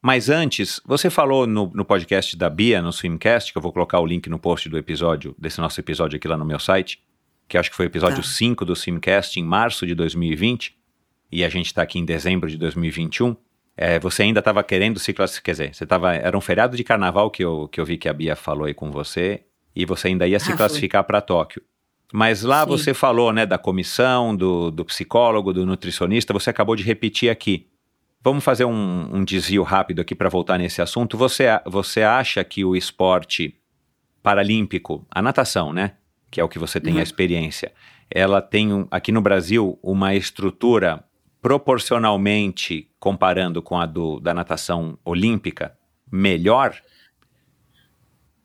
Mas 0.01 0.29
antes, 0.29 0.81
você 0.85 1.09
falou 1.09 1.47
no, 1.47 1.71
no 1.73 1.85
podcast 1.85 2.35
da 2.35 2.49
Bia, 2.49 2.81
no 2.81 2.91
Swimcast, 2.91 3.53
que 3.53 3.57
eu 3.57 3.61
vou 3.61 3.71
colocar 3.71 3.99
o 3.99 4.05
link 4.05 4.29
no 4.29 4.37
post 4.37 4.67
do 4.67 4.77
episódio, 4.77 5.33
desse 5.39 5.61
nosso 5.61 5.79
episódio 5.79 6.17
aqui 6.17 6.27
lá 6.27 6.35
no 6.35 6.43
meu 6.43 6.59
site, 6.59 7.01
que 7.47 7.57
acho 7.57 7.69
que 7.69 7.75
foi 7.75 7.85
o 7.85 7.87
episódio 7.87 8.17
Tá. 8.17 8.23
5 8.23 8.65
do 8.65 8.75
Swimcast, 8.75 9.39
em 9.39 9.43
março 9.43 9.87
de 9.87 9.95
2020, 9.95 10.75
e 11.31 11.43
a 11.43 11.49
gente 11.49 11.67
está 11.67 11.81
aqui 11.81 11.99
em 11.99 12.05
dezembro 12.05 12.49
de 12.49 12.57
2021. 12.57 13.35
É, 13.75 13.99
você 13.99 14.23
ainda 14.23 14.39
estava 14.39 14.63
querendo 14.63 14.99
se 14.99 15.13
classificar, 15.13 15.45
quer 15.45 15.51
dizer, 15.51 15.75
você 15.75 15.85
tava, 15.85 16.13
era 16.13 16.37
um 16.37 16.41
feriado 16.41 16.77
de 16.77 16.83
carnaval 16.83 17.31
que 17.31 17.43
eu, 17.43 17.67
que 17.67 17.79
eu 17.81 17.85
vi 17.85 17.97
que 17.97 18.07
a 18.07 18.13
Bia 18.13 18.35
falou 18.35 18.65
aí 18.65 18.73
com 18.73 18.91
você, 18.91 19.41
e 19.75 19.85
você 19.85 20.09
ainda 20.09 20.27
ia 20.27 20.39
se 20.39 20.51
Ah, 20.51 20.55
classificar 20.57 21.03
para 21.03 21.19
Tóquio. 21.21 21.61
Mas 22.13 22.43
lá 22.43 22.61
Sim. 22.63 22.69
você 22.69 22.93
falou, 22.93 23.33
né, 23.33 23.43
da 23.47 23.57
comissão, 23.57 24.35
do, 24.35 24.69
do 24.69 24.85
psicólogo, 24.85 25.51
do 25.51 25.65
nutricionista, 25.65 26.31
você 26.31 26.51
acabou 26.51 26.75
de 26.75 26.83
repetir 26.83 27.31
aqui. 27.31 27.67
Vamos 28.21 28.43
fazer 28.43 28.65
um, 28.65 29.09
um 29.15 29.23
desvio 29.25 29.63
rápido 29.63 29.99
aqui 30.01 30.13
para 30.13 30.29
voltar 30.29 30.59
nesse 30.59 30.79
assunto. 30.79 31.17
Você, 31.17 31.45
você 31.65 32.03
acha 32.03 32.43
que 32.43 32.63
o 32.63 32.75
esporte 32.75 33.55
paralímpico, 34.21 35.05
a 35.11 35.21
natação, 35.21 35.73
né, 35.73 35.93
que 36.29 36.39
é 36.39 36.43
o 36.43 36.47
que 36.49 36.59
você 36.59 36.79
tem 36.79 36.93
Uhum. 36.93 36.99
a 36.99 37.03
experiência, 37.03 37.71
ela 38.09 38.41
tem 38.41 38.71
um- 38.71 38.87
aqui 38.91 39.11
no 39.11 39.21
Brasil 39.21 39.77
uma 39.81 40.13
estrutura 40.15 41.03
proporcionalmente, 41.43 42.89
comparando 42.97 43.61
com 43.61 43.77
a 43.77 43.85
do, 43.85 44.17
da 44.21 44.33
natação 44.33 44.97
olímpica, 45.03 45.77
melhor? 46.09 46.81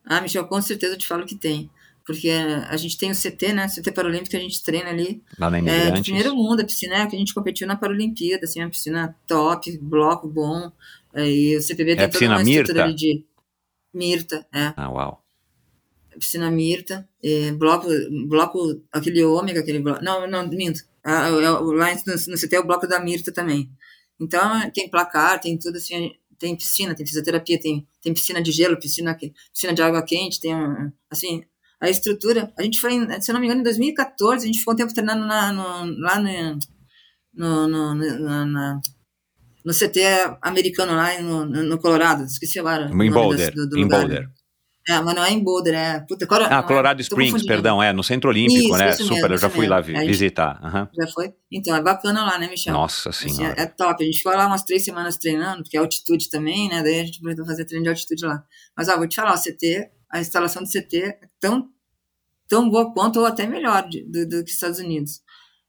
Ah, 0.04 0.20
Michel, 0.20 0.48
com 0.48 0.60
certeza 0.60 0.94
eu 0.94 0.98
te 0.98 1.06
falo 1.06 1.24
que 1.24 1.36
tem. 1.36 1.70
porque 2.04 2.28
a 2.30 2.76
gente 2.76 2.98
tem 2.98 3.10
o 3.10 3.14
CT, 3.14 3.52
né? 3.52 3.68
CT 3.68 3.92
Paralímpico 3.92 4.30
que 4.30 4.36
a 4.36 4.40
gente 4.40 4.62
treina 4.62 4.88
ali. 4.90 5.22
Lá 5.38 5.48
na 5.50 5.58
É, 5.58 5.92
do 5.92 6.02
primeiro 6.02 6.34
mundo, 6.34 6.60
a 6.60 6.64
piscina 6.64 6.96
é 6.96 7.06
que 7.06 7.14
a 7.14 7.18
gente 7.18 7.34
competiu 7.34 7.68
na 7.68 7.76
Paralimpíada, 7.76 8.46
assim, 8.46 8.60
uma 8.60 8.70
piscina 8.70 9.14
top, 9.26 9.78
bloco 9.78 10.26
bom. 10.26 10.72
é, 11.14 11.30
e 11.30 11.56
o 11.56 11.62
CPB 11.62 11.96
tem 11.96 12.04
a 12.04 12.08
toda 12.08 12.18
piscina 12.18 12.34
uma 12.36 12.42
estrutura 12.42 12.84
Mirta? 12.84 12.84
ali 12.84 12.94
de 12.94 13.24
Mirta, 13.94 14.46
é. 14.52 14.72
Ah, 14.76 14.90
uau. 14.90 15.22
Piscina 16.18 16.50
Mirta, 16.50 17.08
é, 17.22 17.52
bloco, 17.52 17.86
bloco, 18.26 18.82
aquele 18.90 19.22
ômega, 19.22 19.60
aquele 19.60 19.78
bloco. 19.78 20.02
Não, 20.02 20.26
não, 20.26 20.48
minto. 20.48 20.87
Ah, 21.04 21.28
é 21.28 21.30
lá 21.30 21.60
no, 21.60 22.12
no 22.32 22.38
CT 22.38 22.56
é 22.56 22.60
o 22.60 22.66
bloco 22.66 22.86
da 22.86 23.00
Mirta 23.00 23.32
também. 23.32 23.70
Então, 24.20 24.70
tem 24.72 24.90
placar, 24.90 25.40
tem 25.40 25.58
tudo 25.58 25.76
assim, 25.76 26.12
tem 26.38 26.56
piscina, 26.56 26.94
tem 26.94 27.06
fisioterapia, 27.06 27.58
tem, 27.60 27.86
tem 28.02 28.12
piscina 28.12 28.42
de 28.42 28.50
gelo, 28.52 28.78
piscina, 28.78 29.16
piscina 29.52 29.72
de 29.72 29.82
água 29.82 30.02
quente, 30.02 30.40
tem, 30.40 30.52
assim, 31.10 31.44
a 31.80 31.88
estrutura. 31.88 32.52
A 32.58 32.62
gente 32.62 32.78
foi, 32.80 32.92
se 33.20 33.30
eu 33.30 33.34
não 33.34 33.40
me 33.40 33.46
engano, 33.46 33.60
em 33.60 33.64
2014, 33.64 34.44
a 34.44 34.46
gente 34.46 34.58
ficou 34.58 34.74
um 34.74 34.76
tempo 34.76 34.92
treinando 34.92 35.24
na, 35.24 35.52
no, 35.52 36.00
lá 36.00 36.18
no, 36.20 36.58
no, 37.34 37.68
no, 37.68 37.94
no, 37.94 38.44
na- 38.46 38.80
no 39.64 39.72
CT 39.74 40.00
americano 40.42 40.92
lá 40.92 41.20
no, 41.20 41.44
no 41.46 41.78
Colorado, 41.78 42.24
esqueci 42.24 42.58
agora. 42.58 42.90
o 42.90 43.02
Em 43.02 43.10
Boulder. 43.10 43.54
do- 43.54 43.68
do 43.68 43.78
em 43.78 43.82
lugar. 43.82 44.00
Boulder. 44.00 44.30
É, 44.88 44.98
mas 45.02 45.14
não 45.14 45.22
é 45.24 45.30
em 45.30 45.38
Boulder, 45.42 45.74
é. 45.74 46.00
Puta, 46.00 46.26
Ah, 46.48 46.62
Colorado 46.62 46.96
tô 46.96 47.02
Springs, 47.02 47.44
perdão, 47.44 47.82
é, 47.82 47.92
no 47.92 48.02
Centro 48.02 48.30
Olímpico, 48.30 48.58
Isso, 48.58 48.76
né? 48.78 48.88
isso 48.88 49.02
mesmo, 49.02 49.16
Super, 49.16 49.30
eu 49.32 49.36
já 49.38 49.50
fui 49.50 49.66
lá 49.66 49.76
mesmo. 49.76 49.92
vi- 49.92 49.96
A 49.96 50.00
gente- 50.00 50.08
visitar. 50.08 50.58
aham. 50.62 50.88
Já 50.98 51.06
foi? 51.08 51.34
Então, 51.52 51.76
é 51.76 51.82
bacana 51.82 52.24
lá, 52.24 52.38
né, 52.38 52.48
Michel? 52.48 52.72
Nossa 52.72 53.10
Assim, 53.10 53.28
senhora. 53.28 53.54
é, 53.58 53.62
é 53.64 53.66
top. 53.66 54.02
A 54.02 54.06
gente 54.06 54.18
ficou 54.18 54.32
lá 54.32 54.46
umas 54.46 54.62
três 54.62 54.84
semanas 54.84 55.16
treinando, 55.18 55.62
porque 55.62 55.76
é 55.76 55.80
altitude 55.80 56.30
também, 56.30 56.68
né? 56.70 56.82
Daí 56.82 57.00
a 57.00 57.04
gente 57.04 57.16
aproveitou 57.18 57.44
fazer 57.44 57.66
treino 57.66 57.82
de 57.84 57.90
altitude 57.90 58.24
lá. 58.24 58.42
Mas, 58.76 58.88
ó, 58.88 58.96
vou 58.96 59.06
te 59.06 59.16
falar, 59.16 59.34
o 59.34 59.36
CT, 59.36 59.90
a 60.10 60.20
instalação 60.20 60.62
do 60.62 60.68
CT 60.70 60.96
é 61.02 61.18
tão, 61.38 61.68
tão 62.48 62.70
boa 62.70 62.90
quanto 62.94 63.20
ou 63.20 63.26
até 63.26 63.46
melhor 63.46 63.86
do, 63.86 64.26
do 64.26 64.42
que 64.42 64.48
os 64.50 64.54
Estados 64.54 64.78
Unidos. 64.78 65.20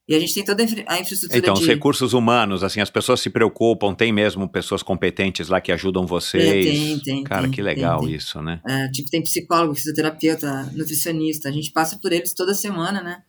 E 0.10 0.15
a 0.15 0.19
gente 0.19 0.34
tem 0.34 0.44
toda 0.44 0.64
a 0.64 0.65
infra- 0.65 0.84
a 0.88 0.99
infraestrutura 0.99 1.38
Então, 1.40 1.53
de... 1.53 1.61
os 1.61 1.68
recursos 1.68 2.14
humanos, 2.14 2.64
assim, 2.64 2.81
as 2.81 2.90
pessoas 2.90 3.19
se 3.19 3.30
preocupam, 3.30 3.94
tem 3.94 4.11
mesmo 4.11 4.49
pessoas 4.49 4.81
competentes 4.81 5.49
lá 5.49 5.61
que 5.61 5.72
ajudam 5.72 6.07
vocês. 6.07 6.44
É, 6.44 6.52
tem, 6.72 6.99
tem, 6.99 7.23
Cara, 7.23 7.44
tem, 7.44 7.52
que 7.52 7.61
legal 7.61 7.99
tem. 7.99 8.15
isso, 8.15 8.41
né? 8.41 8.60
É, 8.68 8.88
tipo, 8.90 9.07
tem 9.11 9.22
psicólogo, 9.22 9.76
fisioterapeuta, 9.76 10.64
nutricionista. 10.73 11.48
A 11.48 11.52
gente 11.52 11.72
passa 11.72 11.99
por 12.02 12.11
eles 12.11 12.34
toda 12.34 12.56
semana, 12.56 13.03
né? 13.03 13.22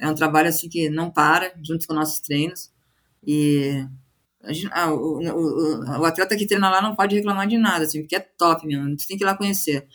É 0.00 0.08
um 0.08 0.14
trabalho 0.14 0.48
assim 0.48 0.68
que 0.68 0.88
não 0.88 1.10
para, 1.10 1.52
junto 1.66 1.84
com 1.88 1.92
nossos 1.94 2.20
treinos. 2.20 2.70
E 3.26 3.84
a 4.44 4.52
gente- 4.52 4.68
ah, 4.72 4.92
o, 4.94 5.18
o, 5.18 5.20
o- 5.20 6.00
o 6.00 6.04
atleta 6.04 6.36
que 6.36 6.46
treina 6.46 6.70
lá 6.70 6.80
não 6.80 6.94
pode 6.94 7.16
reclamar 7.16 7.48
de 7.48 7.58
nada, 7.58 7.84
assim, 7.84 8.00
porque 8.02 8.14
é 8.14 8.20
top 8.20 8.64
mesmo. 8.64 8.96
Você 8.96 9.08
tem 9.08 9.16
que 9.18 9.24
ir 9.24 9.26
lá 9.26 9.36
conhecer. 9.36 9.86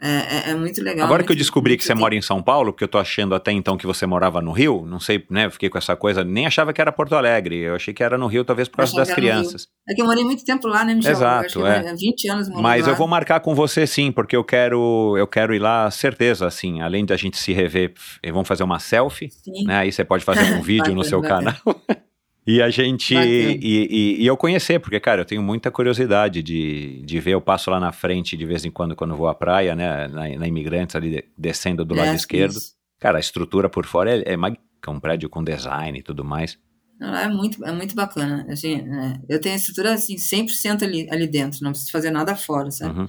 É, 0.00 0.48
é, 0.48 0.50
é 0.50 0.54
muito 0.54 0.80
legal. 0.80 1.06
Agora 1.06 1.22
que 1.24 1.30
eu 1.30 1.34
muito- 1.34 1.38
descobri 1.38 1.76
que 1.76 1.82
muito- 1.82 1.86
você 1.88 1.94
mora 1.94 2.14
em 2.14 2.22
São 2.22 2.40
Paulo, 2.40 2.72
porque 2.72 2.84
eu 2.84 2.88
tô 2.88 2.98
achando 2.98 3.34
até 3.34 3.50
então 3.50 3.76
que 3.76 3.84
você 3.86 4.06
morava 4.06 4.40
no 4.40 4.52
Rio, 4.52 4.84
não 4.86 5.00
sei, 5.00 5.24
né? 5.28 5.46
eu 5.46 5.50
Fiquei 5.50 5.68
com 5.68 5.76
essa 5.76 5.96
coisa, 5.96 6.22
nem 6.22 6.46
achava 6.46 6.72
que 6.72 6.80
era 6.80 6.92
Porto 6.92 7.14
Alegre. 7.16 7.56
Eu 7.58 7.74
achei 7.74 7.92
que 7.92 8.02
era 8.02 8.16
no 8.16 8.28
Rio, 8.28 8.44
talvez 8.44 8.68
por 8.68 8.76
causa 8.76 8.94
das 8.94 9.12
crianças. 9.12 9.66
É 9.88 9.94
que 9.94 10.00
eu 10.00 10.06
morei 10.06 10.22
muito 10.22 10.44
tempo 10.44 10.68
lá, 10.68 10.84
né, 10.84 10.94
Michel? 10.94 11.10
Exato, 11.12 11.58
Eu 11.60 11.66
acho 11.66 11.86
é. 11.86 11.90
é 11.90 11.94
20 11.94 12.28
anos 12.30 12.48
morando 12.48 12.62
Mas 12.62 12.86
lá. 12.86 12.92
eu 12.92 12.96
vou 12.96 13.08
marcar 13.08 13.40
com 13.40 13.54
você 13.56 13.86
sim, 13.88 14.12
porque 14.12 14.36
eu 14.36 14.44
quero, 14.44 15.16
eu 15.18 15.26
quero 15.26 15.52
ir 15.54 15.58
lá, 15.58 15.90
certeza, 15.90 16.46
assim, 16.46 16.80
além 16.80 17.04
da 17.04 17.16
gente 17.16 17.36
se 17.36 17.52
rever, 17.52 17.92
vamos 18.30 18.46
fazer 18.46 18.62
uma 18.62 18.78
selfie, 18.78 19.30
Sim. 19.30 19.64
né? 19.66 19.78
Aí 19.78 19.90
você 19.90 20.04
pode 20.04 20.24
fazer 20.24 20.44
um 20.54 20.62
vídeo 20.62 20.94
no 20.94 21.02
seu 21.02 21.20
bacana. 21.20 21.56
canal. 21.64 21.80
E 22.50 22.62
a 22.62 22.70
gente. 22.70 23.14
E, 23.14 23.58
e- 23.60 24.22
e 24.22 24.26
eu 24.26 24.34
conhecer, 24.34 24.78
porque, 24.80 24.98
cara, 24.98 25.20
eu 25.20 25.24
tenho 25.26 25.42
muita 25.42 25.70
curiosidade 25.70 26.42
de, 26.42 27.02
de 27.04 27.20
ver. 27.20 27.32
Eu 27.32 27.42
passo 27.42 27.70
lá 27.70 27.78
na 27.78 27.92
frente 27.92 28.38
de 28.38 28.46
vez 28.46 28.64
em 28.64 28.70
quando, 28.70 28.96
quando 28.96 29.14
vou 29.14 29.28
à 29.28 29.34
praia, 29.34 29.76
né? 29.76 30.08
Na, 30.08 30.26
na 30.38 30.48
Imigrantes, 30.48 30.96
ali 30.96 31.10
de- 31.10 31.24
descendo 31.36 31.84
do 31.84 31.94
lado 31.94 32.08
É, 32.08 32.14
esquerdo. 32.14 32.52
isso. 32.56 32.72
Cara, 32.98 33.18
a 33.18 33.20
estrutura 33.20 33.68
por 33.68 33.84
fora 33.84 34.16
é, 34.16 34.32
é 34.32 34.36
magnífica, 34.36 34.90
um 34.90 34.98
prédio 34.98 35.28
com 35.28 35.44
design 35.44 35.98
e 35.98 36.02
tudo 36.02 36.24
mais. 36.24 36.58
Não, 36.98 37.14
é 37.14 37.28
muito, 37.28 37.62
é 37.66 37.70
muito 37.70 37.94
bacana. 37.94 38.46
Assim, 38.48 38.76
é, 38.76 39.20
eu 39.28 39.38
tenho 39.40 39.54
a 39.54 39.58
estrutura 39.58 39.92
assim, 39.92 40.16
100% 40.16 40.82
ali, 40.84 41.06
ali 41.10 41.26
dentro, 41.26 41.60
não 41.62 41.70
preciso 41.72 41.92
fazer 41.92 42.10
nada 42.10 42.34
fora, 42.34 42.70
sabe? 42.70 42.98
Uhum. 42.98 43.06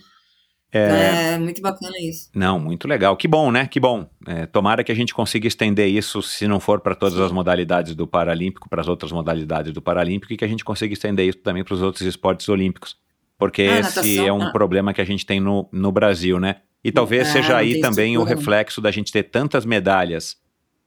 É, 0.72 1.34
é 1.34 1.38
muito 1.40 1.62
bacana 1.62 1.96
isso. 2.00 2.30
Não, 2.34 2.60
muito 2.60 2.88
legal. 2.88 3.18
Que 3.18 3.28
bom, 3.28 3.52
né? 3.52 3.66
Que 3.66 3.80
bom. 3.80 4.08
É, 4.28 4.46
tomara 4.46 4.84
que 4.84 4.92
a 4.92 4.96
gente 4.96 5.14
consiga 5.14 5.48
estender 5.48 5.88
isso, 5.90 6.22
se 6.22 6.48
não 6.48 6.60
for 6.60 6.80
para 6.80 6.94
todas 6.94 7.20
as 7.20 7.32
modalidades 7.32 7.96
do 7.96 8.06
Paralímpico, 8.06 8.70
para 8.70 8.82
as 8.82 8.88
outras 8.88 9.12
modalidades 9.12 9.74
do 9.74 9.82
Paralímpico, 9.82 10.34
e 10.34 10.38
que 10.38 10.46
a 10.46 10.48
gente 10.48 10.64
consiga 10.64 10.94
estender 10.94 11.28
isso 11.28 11.40
também 11.40 11.64
para 11.64 11.74
os 11.74 11.82
outros 11.82 12.06
esportes 12.06 12.48
olímpicos. 12.50 12.98
Porque 13.38 13.64
Ah, 13.64 13.80
esse 13.80 13.98
natação, 13.98 14.28
é 14.28 14.34
um 14.34 14.44
ah. 14.44 14.52
problema 14.52 14.94
que 14.94 15.02
a 15.02 15.06
gente 15.06 15.26
tem 15.26 15.40
no, 15.40 15.68
no 15.72 15.92
Brasil, 15.92 16.40
né? 16.40 16.58
E 16.84 16.92
talvez 16.92 17.28
É, 17.30 17.32
seja 17.32 17.58
aí 17.58 17.82
também 17.82 18.18
o 18.18 18.24
reflexo 18.24 18.80
da 18.80 18.92
gente 18.92 19.12
ter 19.12 19.24
tantas 19.24 19.66
medalhas 19.66 20.38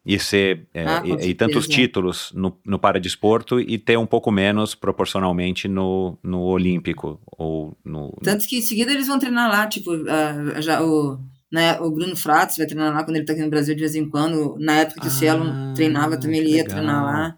e 0.04 0.18
ser 0.18 0.66
é, 0.74 0.84
Ah, 0.84 1.02
e, 1.04 1.28
e 1.30 1.34
tantos 1.34 1.68
títulos 1.68 2.32
no, 2.34 2.58
no 2.66 2.78
paradesporto 2.78 3.60
e 3.60 3.78
ter 3.78 3.96
um 3.96 4.06
pouco 4.06 4.30
menos 4.32 4.74
proporcionalmente 4.74 5.68
no, 5.68 6.18
no 6.22 6.40
olímpico 6.42 7.20
ou 7.38 7.76
no 7.84 8.10
Tanto 8.22 8.46
que 8.46 8.58
em 8.58 8.62
seguida 8.62 8.90
eles 8.92 9.06
vão 9.06 9.18
treinar 9.18 9.48
lá, 9.48 9.66
tipo, 9.66 9.90
ah, 10.08 10.60
já 10.60 10.82
o, 10.82 11.18
né, 11.52 11.78
o 11.80 11.90
Bruno 11.90 12.16
Fratos 12.16 12.56
vai 12.56 12.66
treinar 12.66 12.92
lá 12.92 13.04
quando 13.04 13.16
ele 13.16 13.24
tá 13.26 13.32
aqui 13.32 13.42
no 13.42 13.50
Brasil 13.50 13.74
de 13.74 13.80
vez 13.80 13.94
em 13.94 14.08
quando. 14.08 14.56
Na 14.58 14.80
época 14.80 15.00
que 15.00 15.06
o 15.06 15.10
Cielo 15.10 15.44
Ah, 15.44 15.72
treinava 15.76 16.18
também, 16.18 16.40
ele 16.40 16.50
ia 16.50 16.62
legal. 16.62 16.70
treinar 16.70 17.04
lá. 17.04 17.36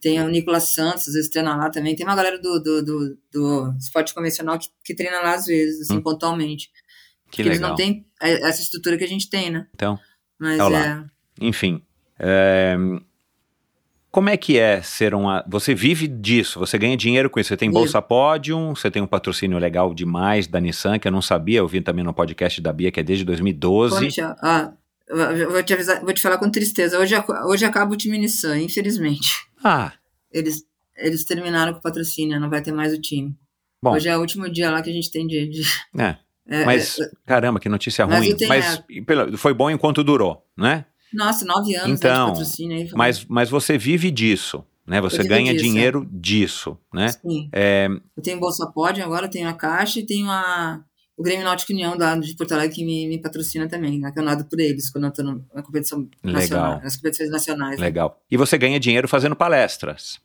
Tem 0.00 0.20
o 0.20 0.28
Nicolas 0.28 0.74
Santos, 0.74 1.06
às 1.08 1.14
vezes 1.14 1.30
treina 1.30 1.54
lá 1.56 1.70
também. 1.70 1.94
Tem 1.94 2.04
uma 2.04 2.16
galera 2.16 2.36
do, 2.40 2.60
do, 2.60 2.84
do, 2.84 3.18
do 3.32 3.74
esporte 3.78 4.12
convencional 4.12 4.58
que, 4.58 4.66
que 4.84 4.94
treina 4.94 5.20
lá 5.20 5.34
às 5.34 5.46
vezes, 5.46 5.82
assim, 5.82 5.98
Hum. 5.98 6.02
pontualmente. 6.02 6.66
que 7.30 7.38
Porque 7.38 7.42
eles 7.42 7.58
legal. 7.58 7.70
não 7.70 7.76
têm 7.76 8.04
essa 8.20 8.60
estrutura 8.60 8.96
que 8.98 9.04
a 9.04 9.08
gente 9.08 9.28
tem, 9.30 9.50
né? 9.50 9.66
Então, 9.74 9.98
Mas 10.38 10.58
lá. 10.58 11.10
é. 11.40 11.44
Enfim. 11.46 11.80
É, 12.18 12.76
Como 14.10 14.28
é 14.28 14.36
que 14.36 14.56
é 14.58 14.80
ser 14.80 15.14
uma. 15.14 15.44
Você 15.48 15.74
vive 15.74 16.06
disso, 16.06 16.60
você 16.60 16.78
ganha 16.78 16.96
dinheiro 16.96 17.28
com 17.28 17.40
isso. 17.40 17.48
Você 17.48 17.56
tem. 17.56 17.70
Bolsa 17.70 18.00
Pódium, 18.00 18.74
você 18.74 18.90
tem 18.90 19.02
um 19.02 19.06
patrocínio 19.06 19.58
legal 19.58 19.92
demais 19.92 20.46
da 20.46 20.60
Nissan, 20.60 20.98
que 20.98 21.08
eu 21.08 21.12
não 21.12 21.20
sabia, 21.22 21.58
eu 21.58 21.66
vi 21.68 21.80
também 21.80 22.04
no 22.04 22.14
podcast 22.14 22.60
da 22.60 22.72
Bia, 22.72 22.92
que 22.92 23.00
é 23.00 23.02
desde 23.02 23.24
2012. 23.24 23.96
Pô, 23.96 24.00
Michel, 24.00 24.34
ah, 24.40 24.72
vou 25.50 25.62
te 25.62 25.74
avisar, 25.74 26.00
vou 26.00 26.12
te 26.12 26.22
falar 26.22 26.38
com 26.38 26.48
tristeza. 26.48 26.98
Hoje, 26.98 27.14
hoje 27.46 27.64
acaba 27.64 27.92
o 27.92 27.96
time 27.96 28.16
Nissan, 28.18 28.60
infelizmente. 28.60 29.28
Ah, 29.64 29.92
Eles, 30.32 30.62
eles 30.96 31.24
terminaram 31.24 31.72
com 31.72 31.78
o 31.80 31.82
patrocínio, 31.82 32.38
não 32.38 32.48
vai 32.50 32.62
ter 32.62 32.72
mais 32.72 32.92
o 32.92 33.00
time. 33.00 33.34
Bom. 33.82 33.94
Hoje 33.94 34.08
é 34.08 34.16
o 34.16 34.20
último 34.20 34.48
dia 34.48 34.70
lá 34.70 34.80
que 34.80 34.90
a 34.90 34.92
gente 34.92 35.10
tem 35.10 35.26
de. 35.26 35.48
de- 35.48 35.62
é. 35.98 36.16
é, 36.48 36.64
Mas, 36.64 36.98
é, 37.00 37.10
caramba, 37.26 37.58
que 37.58 37.68
notícia 37.68 38.06
Mas 38.06 38.18
ruim. 38.26 38.36
Mas 38.48 38.82
pela- 39.04 39.36
foi 39.36 39.52
bom 39.52 39.68
enquanto 39.70 40.04
durou, 40.04 40.46
né? 40.56 40.84
Nossa, 41.14 41.44
nove 41.44 41.74
anos 41.74 41.88
né, 41.88 41.94
Então, 41.94 42.26
de 42.26 42.32
patrocínio 42.32 42.76
aí. 42.76 42.90
Mas, 42.94 43.24
mas 43.26 43.50
você 43.50 43.78
vive 43.78 44.10
disso, 44.10 44.64
né? 44.86 45.00
Você 45.00 45.22
ganha 45.22 45.52
disso, 45.52 45.64
é. 45.64 45.68
dinheiro 45.68 46.08
disso, 46.10 46.78
né? 46.92 47.08
Sim. 47.08 47.48
É, 47.52 47.88
Eu 48.16 48.22
tenho 48.22 48.38
Bolsa 48.38 48.66
Pódio 48.66 49.04
agora, 49.04 49.28
tenho 49.28 49.48
a 49.48 49.52
Caixa 49.52 50.00
e 50.00 50.06
tenho 50.06 50.28
a, 50.28 50.82
o 51.16 51.22
Grêmio 51.22 51.44
Náutico 51.44 51.72
União 51.72 51.96
da, 51.96 52.16
de 52.16 52.34
Porto 52.34 52.52
Alegre 52.52 52.74
que 52.74 52.84
me, 52.84 53.06
me 53.06 53.18
patrocina 53.18 53.68
também, 53.68 53.98
né, 53.98 54.10
que 54.12 54.18
eu 54.18 54.24
nado 54.24 54.44
por 54.44 54.58
eles 54.60 54.90
quando 54.90 55.04
eu 55.04 55.10
estou 55.10 55.24
na 55.24 55.62
competição 55.62 56.08
nacional, 56.22 56.70
Legal. 56.70 56.82
nas 56.82 56.96
competições 56.96 57.30
nacionais. 57.30 57.78
né? 57.78 57.86
legal. 57.86 58.20
E 58.30 58.36
você 58.36 58.58
ganha 58.58 58.78
dinheiro 58.80 59.08
fazendo 59.08 59.36
palestras. 59.36 60.20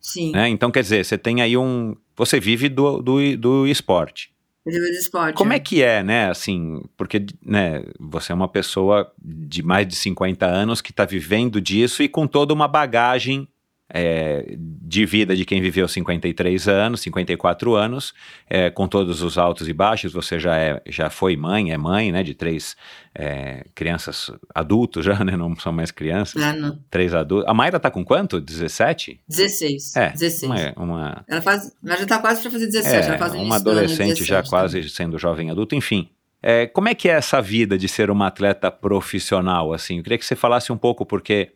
Sim, 0.00 0.32
né? 0.32 0.48
Então, 0.48 0.70
quer 0.70 0.82
dizer, 0.82 1.04
você 1.04 1.18
tem 1.18 1.42
aí 1.42 1.56
um. 1.58 1.94
Você 2.16 2.40
vive 2.40 2.70
do, 2.70 3.02
do, 3.02 3.36
do 3.36 3.66
esporte. 3.66 4.32
Esporte. 4.66 5.36
Como 5.36 5.50
né? 5.50 5.56
é 5.56 5.58
que 5.58 5.82
é, 5.82 6.02
né? 6.02 6.28
Assim, 6.28 6.82
porque 6.96 7.24
né, 7.44 7.82
você 7.98 8.32
é 8.32 8.34
uma 8.34 8.48
pessoa 8.48 9.10
de 9.22 9.62
mais 9.62 9.86
de 9.86 9.96
50 9.96 10.46
anos 10.46 10.80
que 10.80 10.90
está 10.90 11.04
vivendo 11.04 11.60
disso 11.60 12.02
e 12.02 12.08
com 12.08 12.26
toda 12.26 12.52
uma 12.52 12.68
bagagem 12.68 13.48
é, 13.92 14.56
de 14.56 15.04
vida 15.04 15.34
de 15.34 15.44
quem 15.44 15.60
viveu 15.60 15.86
53 15.88 16.68
anos, 16.68 17.00
54 17.00 17.74
anos, 17.74 18.14
é, 18.48 18.70
com 18.70 18.86
todos 18.86 19.22
os 19.22 19.36
altos 19.36 19.68
e 19.68 19.72
baixos. 19.72 20.12
Você 20.12 20.38
já, 20.38 20.56
é, 20.56 20.80
já 20.86 21.10
foi 21.10 21.36
mãe, 21.36 21.72
é 21.72 21.76
mãe, 21.76 22.12
né? 22.12 22.22
De 22.22 22.34
três 22.34 22.76
é, 23.14 23.64
crianças 23.74 24.30
adultos 24.54 25.04
já, 25.04 25.22
né? 25.24 25.36
Não 25.36 25.54
são 25.56 25.72
mais 25.72 25.90
crianças. 25.90 26.40
Ah, 26.42 26.52
não. 26.52 26.78
Três 26.88 27.12
adultos. 27.14 27.48
A 27.48 27.54
Mayra 27.54 27.80
tá 27.80 27.90
com 27.90 28.04
quanto? 28.04 28.40
17? 28.40 29.20
16. 29.28 29.96
É, 29.96 30.10
16. 30.10 30.42
uma, 30.76 30.84
uma, 30.84 31.24
Ela, 31.28 31.42
faz, 31.42 31.76
ela 31.84 31.96
já 31.96 32.02
está 32.04 32.18
quase 32.18 32.40
para 32.42 32.50
fazer 32.50 32.66
17. 32.66 32.94
é, 32.94 33.06
ela 33.08 33.18
faz 33.18 33.34
no 33.34 33.42
uma 33.42 33.56
adolescente 33.56 34.24
já 34.24 34.40
17 34.40 34.50
quase 34.50 34.88
sendo 34.88 35.18
jovem 35.18 35.50
adulto, 35.50 35.74
enfim. 35.74 36.08
É, 36.42 36.66
como 36.66 36.88
é 36.88 36.94
que 36.94 37.08
é 37.08 37.12
essa 37.12 37.42
vida 37.42 37.76
de 37.76 37.86
ser 37.86 38.10
uma 38.10 38.28
atleta 38.28 38.70
profissional, 38.70 39.72
assim? 39.74 39.98
Eu 39.98 40.02
queria 40.02 40.16
que 40.16 40.24
você 40.24 40.34
falasse 40.34 40.72
um 40.72 40.78
pouco, 40.78 41.04
porque 41.04 41.52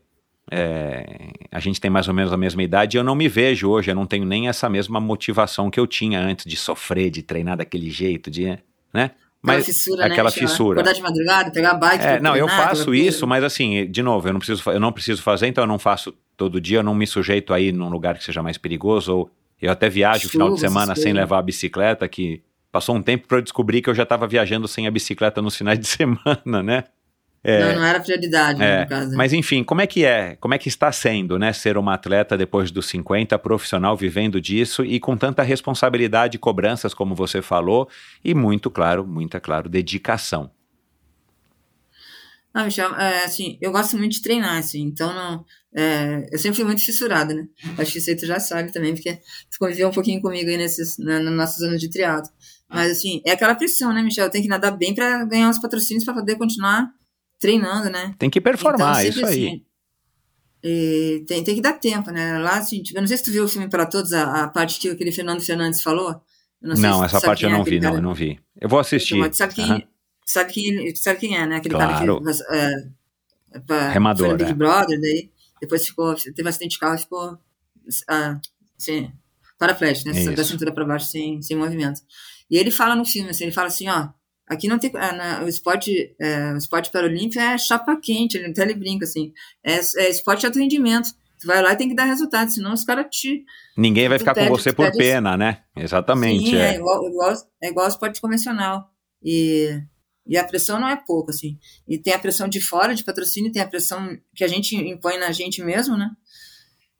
é, 0.50 1.30
a 1.50 1.58
gente 1.58 1.80
tem 1.80 1.90
mais 1.90 2.06
ou 2.08 2.14
menos 2.14 2.32
a 2.32 2.36
mesma 2.36 2.62
idade 2.62 2.96
e 2.96 2.98
eu 2.98 3.04
não 3.04 3.14
me 3.14 3.28
vejo 3.28 3.68
hoje, 3.68 3.90
eu 3.90 3.94
não 3.94 4.06
tenho 4.06 4.24
nem 4.24 4.48
essa 4.48 4.68
mesma 4.68 5.00
motivação 5.00 5.70
que 5.70 5.80
eu 5.80 5.86
tinha 5.86 6.20
antes 6.20 6.44
de 6.44 6.56
sofrer, 6.56 7.10
de 7.10 7.22
treinar 7.22 7.56
daquele 7.56 7.90
jeito, 7.90 8.30
de, 8.30 8.58
né? 8.92 9.10
Aquela 9.42 9.58
Mas 9.58 9.66
fissura, 9.66 10.06
aquela 10.06 10.30
né, 10.30 10.36
fissura. 10.36 10.80
Acordar 10.80 10.92
de 10.94 11.02
madrugada, 11.02 11.50
pegar 11.50 11.74
bike. 11.74 12.02
É, 12.02 12.18
não, 12.18 12.34
eu 12.34 12.46
treinar, 12.46 12.68
faço 12.68 12.82
aquela 12.82 12.96
isso, 12.96 13.26
mas 13.26 13.44
assim, 13.44 13.90
de 13.90 14.02
novo, 14.02 14.26
eu 14.26 14.32
não 14.32 14.40
preciso, 14.40 14.70
eu 14.70 14.80
não 14.80 14.90
preciso 14.90 15.22
fazer, 15.22 15.46
então 15.46 15.64
eu 15.64 15.68
não 15.68 15.78
faço 15.78 16.14
todo 16.36 16.60
dia, 16.60 16.78
eu 16.78 16.82
não 16.82 16.94
me 16.94 17.06
sujeito 17.06 17.52
aí 17.52 17.70
num 17.70 17.90
lugar 17.90 18.16
que 18.16 18.24
seja 18.24 18.42
mais 18.42 18.56
perigoso, 18.56 19.14
ou 19.14 19.30
eu 19.60 19.70
até 19.70 19.88
viajo 19.88 20.24
no 20.24 20.30
final 20.30 20.48
de 20.48 20.56
Chuva, 20.56 20.68
semana 20.68 20.96
sem 20.96 21.12
levar 21.12 21.38
a 21.38 21.42
bicicleta, 21.42 22.08
que 22.08 22.42
passou 22.72 22.96
um 22.96 23.02
tempo 23.02 23.28
para 23.28 23.38
eu 23.38 23.42
descobrir 23.42 23.82
que 23.82 23.90
eu 23.90 23.94
já 23.94 24.02
estava 24.02 24.26
viajando 24.26 24.66
sem 24.66 24.86
a 24.86 24.90
bicicleta 24.90 25.42
nos 25.42 25.56
finais 25.56 25.78
de 25.78 25.86
semana, 25.88 26.62
né? 26.62 26.84
É, 27.46 27.60
não, 27.60 27.80
não 27.80 27.84
era 27.84 28.00
prioridade, 28.00 28.58
né, 28.58 28.76
é, 28.76 28.80
no 28.80 28.88
caso. 28.88 29.16
mas 29.18 29.34
enfim, 29.34 29.62
como 29.62 29.82
é 29.82 29.86
que 29.86 30.02
é? 30.02 30.34
Como 30.36 30.54
é 30.54 30.58
que 30.58 30.66
está 30.66 30.90
sendo, 30.90 31.38
né, 31.38 31.52
ser 31.52 31.76
uma 31.76 31.92
atleta 31.92 32.38
depois 32.38 32.70
dos 32.70 32.86
50, 32.86 33.38
profissional, 33.38 33.94
vivendo 33.94 34.40
disso 34.40 34.82
e 34.82 34.98
com 34.98 35.14
tanta 35.14 35.42
responsabilidade 35.42 36.36
e 36.36 36.38
cobranças, 36.38 36.94
como 36.94 37.14
você 37.14 37.42
falou, 37.42 37.86
e 38.24 38.34
muito 38.34 38.70
claro, 38.70 39.06
muita, 39.06 39.38
claro, 39.40 39.68
dedicação. 39.68 40.50
Não, 42.54 42.64
Michel, 42.64 42.94
é, 42.94 43.24
assim, 43.24 43.58
eu 43.60 43.70
gosto 43.70 43.98
muito 43.98 44.12
de 44.12 44.22
treinar, 44.22 44.56
assim, 44.56 44.80
então 44.80 45.12
não, 45.12 45.44
é, 45.76 46.26
eu 46.32 46.38
sempre 46.38 46.56
fui 46.56 46.64
muito 46.64 46.82
fissurada, 46.82 47.34
né? 47.34 47.46
Acho 47.76 47.92
que 47.92 47.98
isso 47.98 48.08
aí 48.08 48.16
tu 48.16 48.24
já 48.24 48.40
sabe 48.40 48.72
também, 48.72 48.94
porque 48.94 49.16
tu 49.50 49.58
conviveu 49.58 49.88
um 49.88 49.92
pouquinho 49.92 50.22
comigo 50.22 50.48
aí 50.48 50.56
nesses, 50.56 50.96
na, 50.96 51.18
nos 51.20 51.34
nossos 51.34 51.62
anos 51.62 51.78
de 51.78 51.90
triatlo. 51.90 52.32
Mas, 52.70 52.92
assim, 52.92 53.20
é 53.26 53.32
aquela 53.32 53.54
pressão, 53.54 53.92
né, 53.92 54.02
Michel? 54.02 54.30
Tenho 54.30 54.44
que 54.44 54.48
nadar 54.48 54.70
bem 54.74 54.94
para 54.94 55.24
ganhar 55.26 55.50
os 55.50 55.58
patrocínios 55.58 56.04
para 56.04 56.14
poder 56.14 56.36
continuar 56.36 56.90
treinando, 57.38 57.90
né? 57.90 58.14
Tem 58.18 58.30
que 58.30 58.40
performar, 58.40 58.96
sempre 58.96 59.08
isso 59.10 59.26
aí. 59.26 59.46
assim, 59.48 59.64
e 60.66 61.22
tem, 61.26 61.44
tem 61.44 61.54
que 61.54 61.60
dar 61.60 61.74
tempo, 61.74 62.10
né? 62.10 62.38
Lá, 62.38 62.56
assim, 62.56 62.82
eu 62.94 63.00
não 63.02 63.06
sei 63.06 63.18
se 63.18 63.24
tu 63.24 63.30
viu 63.30 63.44
o 63.44 63.48
filme 63.48 63.68
para 63.68 63.84
todos, 63.84 64.14
a, 64.14 64.44
a 64.44 64.48
parte 64.48 64.80
que 64.80 64.88
aquele 64.88 65.12
Fernando 65.12 65.42
Fernandes 65.42 65.82
falou. 65.82 66.22
Não, 66.62 67.00
tu 67.00 67.04
essa 67.04 67.20
parte 67.20 67.44
eu 67.44 67.50
é 67.50 67.52
não 67.52 67.60
aquele 67.60 67.76
vi, 67.76 67.82
não, 67.82 67.90
cara. 67.90 67.98
eu 67.98 68.02
não 68.02 68.14
vi. 68.14 68.40
Eu 68.58 68.68
vou 68.68 68.78
assistir. 68.78 69.28
Tu 69.28 69.36
sabe 69.36 69.54
quem, 69.54 69.64
Aham. 69.64 69.82
sabe 70.24 70.52
quem, 70.52 70.96
sabe 70.96 71.20
quem 71.20 71.36
é, 71.36 71.46
né? 71.46 71.56
Aquele 71.56 71.74
Claro. 71.74 71.92
cara 71.92 72.22
que 72.22 72.54
é, 72.54 73.58
é, 73.58 73.60
pra- 73.60 73.90
Remador, 73.90 74.28
foi 74.28 74.36
Big 74.38 74.50
é. 74.52 74.54
Brother, 74.54 74.98
daí 74.98 75.30
depois 75.60 75.86
ficou, 75.86 76.14
teve 76.14 76.42
um 76.42 76.48
acidente 76.48 76.72
de 76.72 76.78
carro 76.78 76.94
e 76.94 76.98
ficou 76.98 77.38
ah, 78.08 78.40
paraplégico, 79.58 80.10
né? 80.10 80.18
Isso. 80.18 80.32
Da 80.34 80.44
cintura 80.44 80.72
para 80.72 80.84
baixo, 80.86 81.06
sem, 81.06 81.42
sem 81.42 81.56
movimento. 81.56 82.00
E 82.50 82.56
ele 82.56 82.70
fala 82.70 82.96
no 82.96 83.04
filme, 83.04 83.30
assim, 83.30 83.44
ele 83.44 83.52
fala 83.52 83.68
assim, 83.68 83.88
ó, 83.90 84.08
aqui 84.48 84.68
não 84.68 84.78
tem, 84.78 84.90
ah, 84.94 85.12
na- 85.12 85.42
o 85.44 85.48
esporte, 85.48 86.14
é, 86.20 86.52
o 86.52 86.56
esporte 86.56 86.90
paralímpico 86.90 87.40
é 87.40 87.56
chapa 87.58 87.96
quente, 88.00 88.36
ele 88.36 88.46
até 88.46 88.62
ele 88.62 88.74
brinca, 88.74 89.04
assim, 89.04 89.32
é, 89.64 89.74
é 89.74 90.10
esporte 90.10 90.40
de 90.40 90.46
alto 90.46 90.58
rendimento. 90.58 91.08
Tu 91.40 91.46
vai 91.46 91.60
lá 91.62 91.72
e 91.72 91.76
tem 91.76 91.88
que 91.88 91.94
dar 91.94 92.04
resultado, 92.04 92.50
senão 92.50 92.72
os 92.72 92.84
caras 92.84 93.06
te, 93.10 93.44
Ninguém 93.76 94.08
vai 94.08 94.18
ficar 94.18 94.34
com 94.34 94.40
pede- 94.40 94.50
você 94.50 94.72
tu 94.72 94.76
por 94.76 94.86
pede- 94.86 94.98
pena, 94.98 95.36
né? 95.36 95.62
Exatamente. 95.76 96.46
Sim, 96.50 96.56
é, 96.56 96.70
é. 96.70 96.76
igual, 96.76 97.06
igual, 97.06 97.34
é 97.62 97.68
igual 97.68 97.84
ao 97.86 97.90
esporte 97.90 98.20
convencional. 98.20 98.88
E, 99.22 99.68
e 100.26 100.38
a 100.38 100.44
pressão 100.44 100.78
não 100.80 100.88
é 100.88 100.96
pouco, 100.96 101.30
assim. 101.30 101.58
E 101.88 101.98
tem 101.98 102.14
a 102.14 102.18
pressão 102.18 102.48
de 102.48 102.60
fora, 102.60 102.94
de 102.94 103.04
patrocínio, 103.04 103.52
tem 103.52 103.60
a 103.60 103.66
pressão 103.68 104.16
que 104.34 104.44
a 104.44 104.48
gente 104.48 104.74
impõe 104.76 105.18
na 105.18 105.32
gente 105.32 105.62
mesmo, 105.62 105.96
né? 105.96 106.08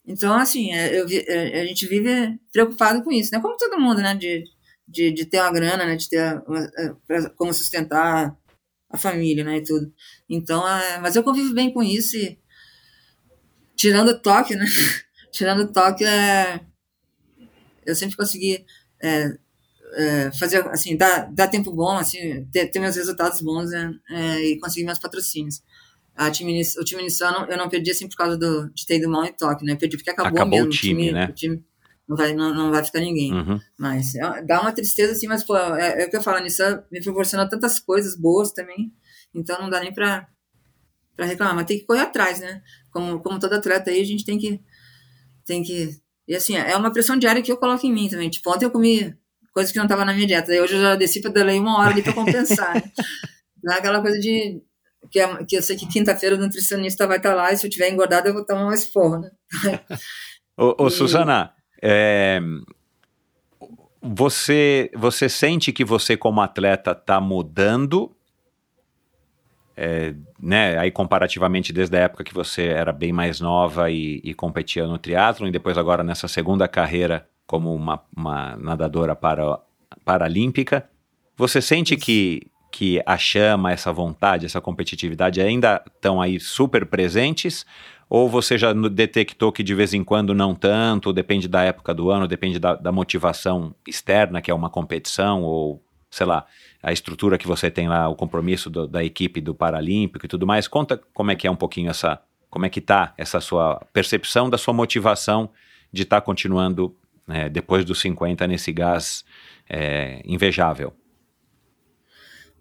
Então, 0.06 0.34
assim, 0.34 0.72
é, 0.72 1.00
eu 1.00 1.06
é, 1.08 1.62
a 1.62 1.66
gente 1.66 1.86
vive 1.86 2.38
preocupado 2.52 3.02
com 3.02 3.10
isso, 3.12 3.30
né? 3.32 3.40
Como 3.40 3.56
todo 3.56 3.80
mundo, 3.80 4.02
né? 4.02 4.14
De, 4.14 4.44
de, 4.86 5.12
de 5.12 5.24
ter 5.24 5.40
uma 5.40 5.52
grana, 5.52 5.84
né? 5.86 5.96
De 5.96 6.08
ter 6.08 6.42
uma- 6.46 6.70
é, 6.76 6.92
pra- 7.06 7.30
como 7.30 7.52
sustentar 7.54 8.36
a 8.90 8.96
família, 8.96 9.44
né? 9.44 9.58
E 9.58 9.64
tudo. 9.64 9.92
Então, 10.28 10.66
é, 10.68 10.98
mas 11.00 11.16
eu 11.16 11.22
convivo 11.24 11.52
bem 11.54 11.72
com 11.72 11.82
isso 11.82 12.16
e 12.16 12.38
tirando 13.76 14.08
o 14.08 14.18
toque, 14.18 14.54
né? 14.54 14.64
tirando 15.32 15.60
o 15.62 15.72
toque, 15.72 16.04
é, 16.04 16.60
eu 17.84 17.94
sempre 17.94 18.16
consegui 18.16 18.64
é, 19.02 19.36
é, 19.96 20.32
fazer, 20.32 20.66
assim, 20.68 20.96
dar, 20.96 21.30
dar 21.32 21.48
tempo 21.48 21.72
bom, 21.72 21.96
assim, 21.96 22.44
ter, 22.52 22.66
ter 22.68 22.78
meus 22.78 22.96
resultados 22.96 23.40
bons 23.40 23.70
né, 23.70 23.92
é, 24.10 24.40
e 24.44 24.58
conseguir 24.58 24.84
meus 24.86 24.98
patrocínios. 24.98 25.62
A 26.16 26.30
time, 26.30 26.62
o 26.78 26.84
time 26.84 27.02
inicial 27.02 27.46
eu 27.50 27.56
não, 27.58 27.68
perdi, 27.68 27.90
assim, 27.90 28.08
por 28.08 28.16
causa 28.16 28.36
do, 28.38 28.70
de 28.72 28.86
ter 28.86 28.98
ido 28.98 29.08
mal 29.08 29.24
em 29.24 29.32
toque, 29.32 29.64
né? 29.64 29.72
Eu 29.72 29.76
perdi 29.76 29.96
porque 29.96 30.10
acabou, 30.10 30.30
Acabou 30.32 30.58
mesmo. 30.60 30.72
o 30.72 30.76
time, 30.76 31.10
né? 31.10 31.26
O 31.26 31.32
time 31.32 31.64
não 32.08 32.16
vai, 32.16 32.34
não, 32.34 32.52
não 32.54 32.70
vai 32.70 32.84
ficar 32.84 33.00
ninguém. 33.00 33.32
Uhum. 33.32 33.60
Mas 33.78 34.12
dá 34.46 34.60
uma 34.60 34.72
tristeza, 34.72 35.12
assim, 35.12 35.26
mas, 35.26 35.42
pô, 35.44 35.56
é, 35.56 36.02
é 36.02 36.06
o 36.06 36.10
que 36.10 36.16
eu 36.16 36.22
falo, 36.22 36.40
nisso 36.42 36.62
me 36.90 37.00
proporciona 37.02 37.48
tantas 37.48 37.78
coisas 37.80 38.16
boas 38.16 38.52
também, 38.52 38.92
então 39.34 39.58
não 39.60 39.70
dá 39.70 39.80
nem 39.80 39.92
pra, 39.92 40.28
pra 41.16 41.26
reclamar, 41.26 41.54
mas 41.54 41.66
tem 41.66 41.78
que 41.78 41.86
correr 41.86 42.00
atrás, 42.02 42.40
né? 42.40 42.62
Como, 42.90 43.20
como 43.20 43.38
todo 43.38 43.54
atleta 43.54 43.90
aí, 43.90 44.00
a 44.00 44.04
gente 44.04 44.24
tem 44.24 44.38
que, 44.38 44.60
tem 45.46 45.62
que, 45.62 45.90
e 46.28 46.34
assim, 46.34 46.56
é 46.56 46.76
uma 46.76 46.92
pressão 46.92 47.16
diária 47.16 47.42
que 47.42 47.50
eu 47.50 47.56
coloco 47.56 47.86
em 47.86 47.92
mim 47.92 48.08
também, 48.08 48.28
tipo, 48.30 48.50
ontem 48.50 48.64
eu 48.66 48.70
comi 48.70 49.14
coisa 49.52 49.72
que 49.72 49.78
não 49.78 49.86
tava 49.86 50.04
na 50.04 50.12
minha 50.12 50.26
dieta, 50.26 50.48
daí 50.48 50.60
hoje 50.60 50.74
eu 50.74 50.80
já 50.82 50.96
desci 50.96 51.20
pra 51.20 51.30
delay 51.30 51.58
uma 51.58 51.78
hora 51.78 51.90
ali 51.90 52.02
pra 52.02 52.12
compensar, 52.12 52.74
né? 52.74 52.82
É 53.66 53.72
aquela 53.76 54.02
coisa 54.02 54.18
de, 54.20 54.60
que, 55.10 55.18
é- 55.18 55.44
que 55.44 55.56
eu 55.56 55.62
sei 55.62 55.74
que 55.74 55.86
quinta-feira 55.88 56.36
o 56.36 56.38
nutricionista 56.38 57.06
vai 57.06 57.16
estar 57.16 57.34
lá 57.34 57.50
e 57.50 57.56
se 57.56 57.66
eu 57.66 57.70
tiver 57.70 57.88
engordado 57.90 58.28
eu 58.28 58.34
vou 58.34 58.44
tomar 58.44 58.66
um 58.66 58.72
esporro, 58.74 59.20
né? 59.20 59.30
Ô, 60.54 60.74
ô, 60.84 60.88
E- 60.88 60.90
Suzana, 60.90 61.53
é, 61.86 62.40
você, 64.00 64.90
você 64.94 65.28
sente 65.28 65.70
que 65.70 65.84
você 65.84 66.16
como 66.16 66.40
atleta 66.40 66.92
está 66.92 67.20
mudando, 67.20 68.10
é, 69.76 70.14
né? 70.40 70.78
Aí 70.78 70.90
comparativamente 70.90 71.74
desde 71.74 71.98
a 71.98 72.00
época 72.00 72.24
que 72.24 72.32
você 72.32 72.68
era 72.68 72.90
bem 72.90 73.12
mais 73.12 73.38
nova 73.38 73.90
e, 73.90 74.22
e 74.24 74.32
competia 74.32 74.86
no 74.86 74.96
triatlon 74.96 75.48
e 75.48 75.52
depois 75.52 75.76
agora 75.76 76.02
nessa 76.02 76.26
segunda 76.26 76.66
carreira 76.66 77.28
como 77.46 77.74
uma, 77.74 78.02
uma 78.16 78.56
nadadora 78.56 79.14
para, 79.14 79.60
paralímpica, 80.06 80.88
você 81.36 81.60
sente 81.60 81.98
que 81.98 82.50
que 82.74 83.00
a 83.06 83.16
chama, 83.16 83.70
essa 83.70 83.92
vontade, 83.92 84.46
essa 84.46 84.60
competitividade 84.60 85.40
ainda 85.40 85.80
estão 85.86 86.20
aí 86.20 86.40
super 86.40 86.84
presentes? 86.84 87.64
Ou 88.08 88.28
você 88.28 88.56
já 88.58 88.72
detectou 88.72 89.50
que 89.50 89.62
de 89.62 89.74
vez 89.74 89.94
em 89.94 90.04
quando 90.04 90.34
não 90.34 90.54
tanto, 90.54 91.12
depende 91.12 91.48
da 91.48 91.62
época 91.62 91.94
do 91.94 92.10
ano, 92.10 92.28
depende 92.28 92.58
da, 92.58 92.74
da 92.74 92.92
motivação 92.92 93.74
externa, 93.86 94.40
que 94.42 94.50
é 94.50 94.54
uma 94.54 94.70
competição, 94.70 95.42
ou 95.42 95.82
sei 96.10 96.26
lá, 96.26 96.46
a 96.82 96.92
estrutura 96.92 97.36
que 97.38 97.46
você 97.46 97.70
tem 97.70 97.88
lá, 97.88 98.08
o 98.08 98.14
compromisso 98.14 98.70
do- 98.70 98.86
da 98.86 99.02
equipe 99.02 99.40
do 99.40 99.54
Paralímpico 99.54 100.26
e 100.26 100.28
tudo 100.28 100.46
mais. 100.46 100.68
Conta 100.68 101.00
como 101.12 101.30
é 101.30 101.34
que 101.34 101.46
é 101.46 101.50
um 101.50 101.56
pouquinho 101.56 101.90
essa, 101.90 102.20
como 102.48 102.66
é 102.66 102.68
que 102.68 102.80
tá 102.80 103.12
essa 103.18 103.40
sua 103.40 103.80
percepção 103.92 104.48
da 104.48 104.56
sua 104.58 104.72
motivação 104.74 105.50
de 105.92 106.02
estar 106.02 106.20
continuando 106.20 106.94
né, 107.26 107.48
depois 107.48 107.84
dos 107.84 108.00
50 108.00 108.46
nesse 108.46 108.70
gás 108.72 109.24
é, 109.68 110.20
invejável. 110.24 110.92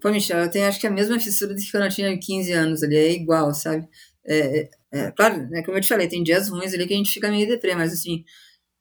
Pô, 0.00 0.10
Michel, 0.10 0.38
eu 0.40 0.50
tenho 0.50 0.66
acho 0.66 0.80
que 0.80 0.86
a 0.86 0.90
mesma 0.90 1.18
fissura 1.18 1.54
do 1.54 1.60
que 1.60 1.70
quando 1.70 1.84
eu 1.84 1.90
tinha 1.90 2.18
15 2.18 2.52
anos 2.52 2.82
ali, 2.82 2.96
é 2.96 3.12
igual, 3.12 3.54
sabe? 3.54 3.88
É, 4.26 4.68
é, 4.94 5.10
claro, 5.12 5.48
né, 5.50 5.62
como 5.64 5.76
eu 5.76 5.82
te 5.82 5.88
falei, 5.88 6.08
tem 6.08 6.22
dias 6.22 6.48
ruins 6.48 6.72
ali 6.74 6.86
que 6.86 6.94
a 6.94 6.96
gente 6.96 7.12
fica 7.12 7.30
meio 7.30 7.48
deprê, 7.48 7.74
mas 7.74 7.92
assim, 7.92 8.24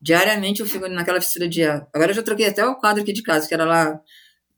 diariamente 0.02 0.62
eu 0.62 0.68
fico 0.68 0.88
naquela 0.90 1.22
fissura 1.22 1.48
de. 1.48 1.64
Agora 1.64 2.12
eu 2.12 2.16
já 2.16 2.24
troquei 2.24 2.48
até 2.48 2.66
o 2.66 2.76
quadro 2.78 3.04
aqui 3.04 3.14
de 3.14 3.24
casa, 3.24 3.48
que 3.48 3.54
era 3.54 3.66
lá 3.66 4.00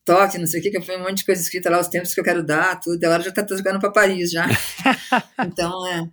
toque, 0.05 0.37
não 0.37 0.47
sei 0.47 0.59
o 0.59 0.63
que, 0.63 0.71
que 0.71 0.77
eu 0.77 0.83
fui 0.83 0.95
um 0.97 1.01
monte 1.03 1.19
de 1.19 1.25
coisa 1.25 1.41
escrita 1.41 1.69
lá, 1.69 1.79
os 1.79 1.87
tempos 1.87 2.13
que 2.13 2.19
eu 2.19 2.23
quero 2.23 2.43
dar, 2.45 2.79
tudo, 2.79 3.03
agora 3.05 3.23
já 3.23 3.31
tá 3.31 3.45
jogando 3.49 3.79
pra 3.79 3.91
Paris 3.91 4.31
já. 4.31 4.47
então, 5.45 5.85
é, 5.87 6.09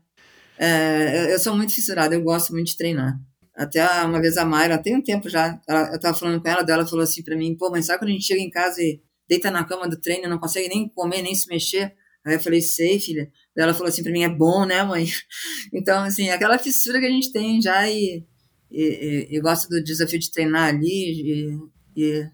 é, 0.59 1.35
eu- 1.35 1.39
sou 1.39 1.56
muito 1.56 1.74
fissurada, 1.74 2.14
eu 2.14 2.23
gosto 2.23 2.52
muito 2.52 2.69
de 2.69 2.77
treinar. 2.77 3.19
Até 3.55 3.85
uma 4.05 4.20
vez 4.20 4.36
a 4.39 4.44
Mayra, 4.44 4.78
tem 4.82 4.97
um 4.97 5.02
tempo 5.02 5.28
já, 5.28 5.60
ela- 5.69 5.90
eu 5.93 6.01
tava 6.01 6.16
falando 6.19 6.40
com 6.43 6.48
ela, 6.48 6.62
dela 6.62 6.86
falou 6.86 7.02
assim 7.05 7.23
pra 7.23 7.36
mim, 7.36 7.56
pô, 7.56 7.70
mas 7.70 7.86
sabe 7.86 7.98
quando 8.01 8.10
a 8.10 8.12
gente 8.12 8.24
chega 8.27 8.40
em 8.40 8.51
casa 8.51 8.81
e 8.81 9.01
deita 9.28 9.51
na 9.51 9.64
cama 9.64 9.89
do 9.89 10.01
treino, 10.01 10.28
não 10.28 10.39
consegue 10.39 10.69
nem 10.69 10.89
comer, 10.89 11.23
nem 11.23 11.35
se 11.35 11.48
mexer? 11.48 11.94
Aí 12.24 12.35
eu 12.35 12.40
falei, 12.40 12.61
sei, 12.61 13.01
filha. 13.01 13.31
Daí 13.55 13.65
ela 13.65 13.74
falou 13.74 13.89
assim 13.89 14.03
pra 14.03 14.12
mim, 14.12 14.23
é 14.23 14.28
bom, 14.28 14.65
né, 14.65 14.82
mãe? 14.82 15.07
Então, 15.73 16.03
assim, 16.05 16.31
aquela 16.31 16.59
fissura 16.59 17.01
que 17.01 17.07
a 17.07 17.11
gente 17.11 17.32
tem 17.32 17.61
já 17.61 17.89
e, 17.89 18.24
e, 18.70 18.82
e, 19.31 19.36
e 19.36 19.40
gosto 19.40 19.69
do 19.69 19.82
desafio 19.82 20.19
de 20.19 20.31
treinar 20.31 20.69
ali 20.69 21.59
e, 21.97 22.03
e, 22.03 22.28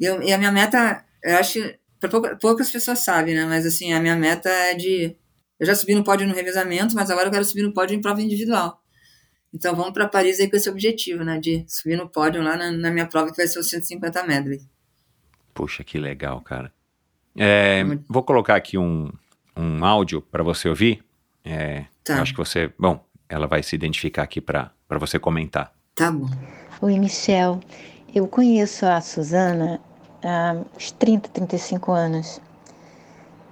eu- 0.00 0.22
e 0.22 0.32
a 0.32 0.38
minha 0.38 0.52
meta, 0.52 1.04
eu 1.22 1.36
acho 1.36 1.58
pouca- 2.10 2.36
poucas 2.36 2.70
pessoas 2.70 3.00
sabem, 3.00 3.34
né, 3.34 3.44
mas 3.44 3.66
assim, 3.66 3.92
a 3.92 4.00
minha 4.00 4.16
meta 4.16 4.48
é 4.48 4.74
de... 4.74 5.16
Eu 5.58 5.66
já 5.66 5.74
subi 5.74 5.94
no 5.94 6.02
pódio 6.04 6.26
no 6.26 6.34
revezamento, 6.34 6.94
mas 6.94 7.10
agora 7.10 7.26
eu 7.28 7.32
quero 7.32 7.44
subir 7.44 7.62
no 7.62 7.74
pódio 7.74 7.94
em 7.94 8.00
prova 8.00 8.22
individual. 8.22 8.80
Então 9.52 9.74
vamos 9.76 9.92
para 9.92 10.08
Paris 10.08 10.40
aí 10.40 10.48
com 10.48 10.56
esse 10.56 10.70
objetivo, 10.70 11.22
né, 11.24 11.38
de 11.38 11.64
subir 11.68 11.96
no 11.96 12.08
pódio 12.08 12.42
lá 12.42 12.56
na, 12.56 12.70
na 12.70 12.90
minha 12.90 13.06
prova 13.06 13.30
que 13.30 13.36
vai 13.36 13.46
ser 13.46 13.58
o 13.58 13.62
150 13.64 14.22
medley. 14.24 14.60
Puxa, 15.52 15.84
que 15.84 15.98
legal, 15.98 16.40
cara. 16.40 16.72
É, 17.42 17.82
Muito. 17.84 18.04
vou 18.06 18.22
colocar 18.22 18.54
aqui 18.54 18.76
um, 18.76 19.10
um 19.56 19.82
áudio 19.82 20.20
para 20.20 20.42
você 20.42 20.68
ouvir. 20.68 21.02
É, 21.42 21.86
Tá. 22.04 22.20
acho 22.20 22.32
que 22.32 22.38
você. 22.38 22.70
Bom, 22.78 23.00
ela 23.30 23.46
vai 23.46 23.62
se 23.62 23.74
identificar 23.74 24.24
aqui 24.24 24.42
para 24.42 24.70
você 24.98 25.18
comentar. 25.18 25.72
Tá 25.94 26.12
bom. 26.12 26.28
Oi, 26.82 26.98
Michel. 26.98 27.60
Eu 28.14 28.28
conheço 28.28 28.84
a 28.84 29.00
Suzana 29.00 29.80
há 30.22 30.54
uns 30.76 30.90
30, 30.92 31.30
35 31.30 31.92
anos, 31.92 32.42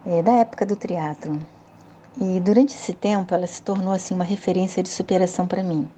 é, 0.05 0.23
da 0.23 0.33
época 0.33 0.67
do 0.67 0.77
teatro. 0.77 1.39
E 2.21 2.41
durante 2.41 2.75
esse 2.75 2.93
tempo 2.93 3.33
ela 3.33 3.47
se 3.47 3.63
tornou 3.63 3.93
assim 3.95 4.15
uma 4.15 4.25
referência 4.25 4.83
de 4.83 4.89
superação 4.91 5.47
para 5.47 5.63
mim. 5.63 5.89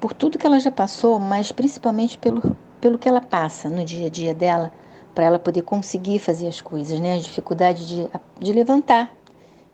Por 0.00 0.12
tudo 0.12 0.38
que 0.38 0.46
ela 0.46 0.58
já 0.58 0.72
passou, 0.72 1.20
mas 1.20 1.52
principalmente 1.52 2.18
pelo, 2.18 2.56
pelo 2.80 2.98
que 2.98 3.08
ela 3.08 3.20
passa 3.20 3.68
no 3.68 3.84
dia 3.84 4.06
a 4.06 4.10
dia 4.10 4.34
dela, 4.34 4.72
para 5.14 5.24
ela 5.24 5.38
poder 5.38 5.62
conseguir 5.62 6.18
fazer 6.18 6.48
as 6.48 6.60
coisas, 6.60 6.98
né? 7.00 7.14
A 7.14 7.18
dificuldade 7.18 7.86
de, 7.86 8.08
de 8.40 8.52
levantar 8.52 9.12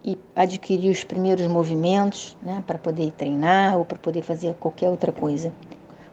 e 0.04 0.18
adquirir 0.34 0.90
os 0.90 1.04
primeiros 1.04 1.46
movimentos, 1.46 2.36
né? 2.42 2.62
Para 2.66 2.78
poder 2.78 3.12
treinar 3.12 3.76
ou 3.76 3.84
para 3.84 3.98
poder 3.98 4.22
fazer 4.22 4.54
qualquer 4.54 4.88
outra 4.88 5.12
coisa 5.12 5.52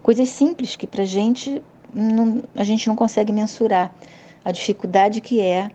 coisas 0.05 0.29
simples 0.29 0.75
que 0.75 0.85
para 0.85 1.03
gente 1.03 1.63
não, 1.91 2.43
a 2.53 2.63
gente 2.63 2.87
não 2.87 2.95
consegue 2.95 3.33
mensurar 3.33 3.91
a 4.43 4.51
dificuldade 4.51 5.19
que 5.19 5.41
é 5.41 5.71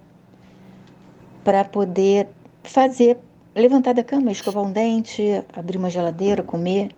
para 1.42 1.64
poder 1.64 2.28
fazer 2.62 3.18
levantar 3.56 3.92
da 3.92 4.04
cama, 4.04 4.30
escovar 4.30 4.62
um 4.62 4.70
dente, 4.70 5.42
abrir 5.52 5.78
uma 5.78 5.90
geladeira, 5.90 6.44
comer, 6.44 6.94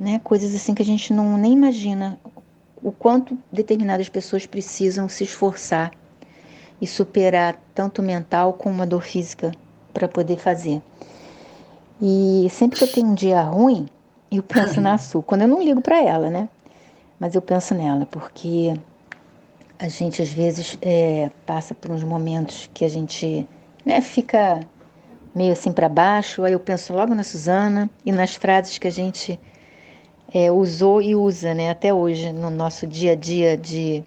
né? 0.00 0.20
Coisas 0.24 0.52
assim 0.52 0.74
que 0.74 0.82
a 0.82 0.84
gente 0.84 1.12
não 1.12 1.38
nem 1.38 1.52
imagina 1.52 2.18
o 2.84 2.92
quanto 2.92 3.36
determinadas 3.50 4.10
pessoas 4.10 4.44
precisam 4.44 5.08
se 5.08 5.24
esforçar 5.24 5.90
e 6.80 6.86
superar 6.86 7.58
tanto 7.74 8.02
mental 8.02 8.52
como 8.52 8.82
a 8.82 8.84
dor 8.84 9.02
física 9.02 9.52
para 9.92 10.06
poder 10.06 10.36
fazer. 10.38 10.82
E 12.00 12.46
sempre 12.50 12.78
que 12.78 12.84
eu 12.84 12.92
tenho 12.92 13.06
um 13.06 13.14
dia 13.14 13.40
ruim, 13.40 13.88
eu 14.30 14.42
penso 14.42 14.82
na 14.82 14.98
Su. 14.98 15.22
Quando 15.22 15.42
eu 15.42 15.48
não 15.48 15.62
ligo 15.62 15.80
para 15.80 16.02
ela, 16.02 16.28
né? 16.28 16.46
Mas 17.18 17.34
eu 17.34 17.40
penso 17.40 17.74
nela, 17.74 18.04
porque 18.04 18.74
a 19.78 19.88
gente 19.88 20.20
às 20.20 20.28
vezes 20.28 20.76
é, 20.82 21.30
passa 21.46 21.74
por 21.74 21.90
uns 21.90 22.04
momentos 22.04 22.68
que 22.74 22.84
a 22.84 22.88
gente 22.88 23.48
né, 23.82 24.02
fica 24.02 24.60
meio 25.34 25.52
assim 25.52 25.72
para 25.72 25.88
baixo. 25.88 26.44
Aí 26.44 26.52
eu 26.52 26.60
penso 26.60 26.92
logo 26.92 27.14
na 27.14 27.22
Suzana 27.22 27.88
e 28.04 28.12
nas 28.12 28.34
frases 28.34 28.76
que 28.76 28.88
a 28.88 28.92
gente 28.92 29.40
é, 30.34 30.50
usou 30.50 31.00
e 31.00 31.14
usa, 31.14 31.54
né? 31.54 31.70
Até 31.70 31.94
hoje 31.94 32.32
no 32.32 32.50
nosso 32.50 32.88
dia 32.88 33.12
a 33.12 33.14
dia 33.14 33.56
de 33.56 34.02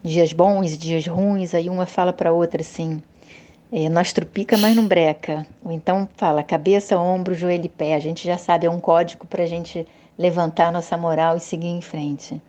dias 0.00 0.32
bons, 0.32 0.78
dias 0.78 1.04
ruins. 1.04 1.52
Aí 1.52 1.68
uma 1.68 1.84
fala 1.84 2.12
para 2.12 2.32
outra 2.32 2.62
assim: 2.62 3.02
é, 3.72 3.88
nós 3.88 4.12
trupica, 4.12 4.56
mas 4.56 4.76
não 4.76 4.86
breca. 4.86 5.44
Ou 5.64 5.72
então 5.72 6.08
fala 6.16 6.44
cabeça, 6.44 6.96
ombro, 6.96 7.34
joelho 7.34 7.66
e 7.66 7.68
pé. 7.68 7.96
A 7.96 7.98
gente 7.98 8.24
já 8.24 8.38
sabe, 8.38 8.66
é 8.66 8.70
um 8.70 8.78
código 8.78 9.26
para 9.26 9.42
a 9.42 9.46
gente 9.46 9.84
levantar 10.16 10.70
nossa 10.70 10.96
moral 10.96 11.36
e 11.36 11.40
seguir 11.40 11.68
em 11.68 11.80
frente. 11.80 12.40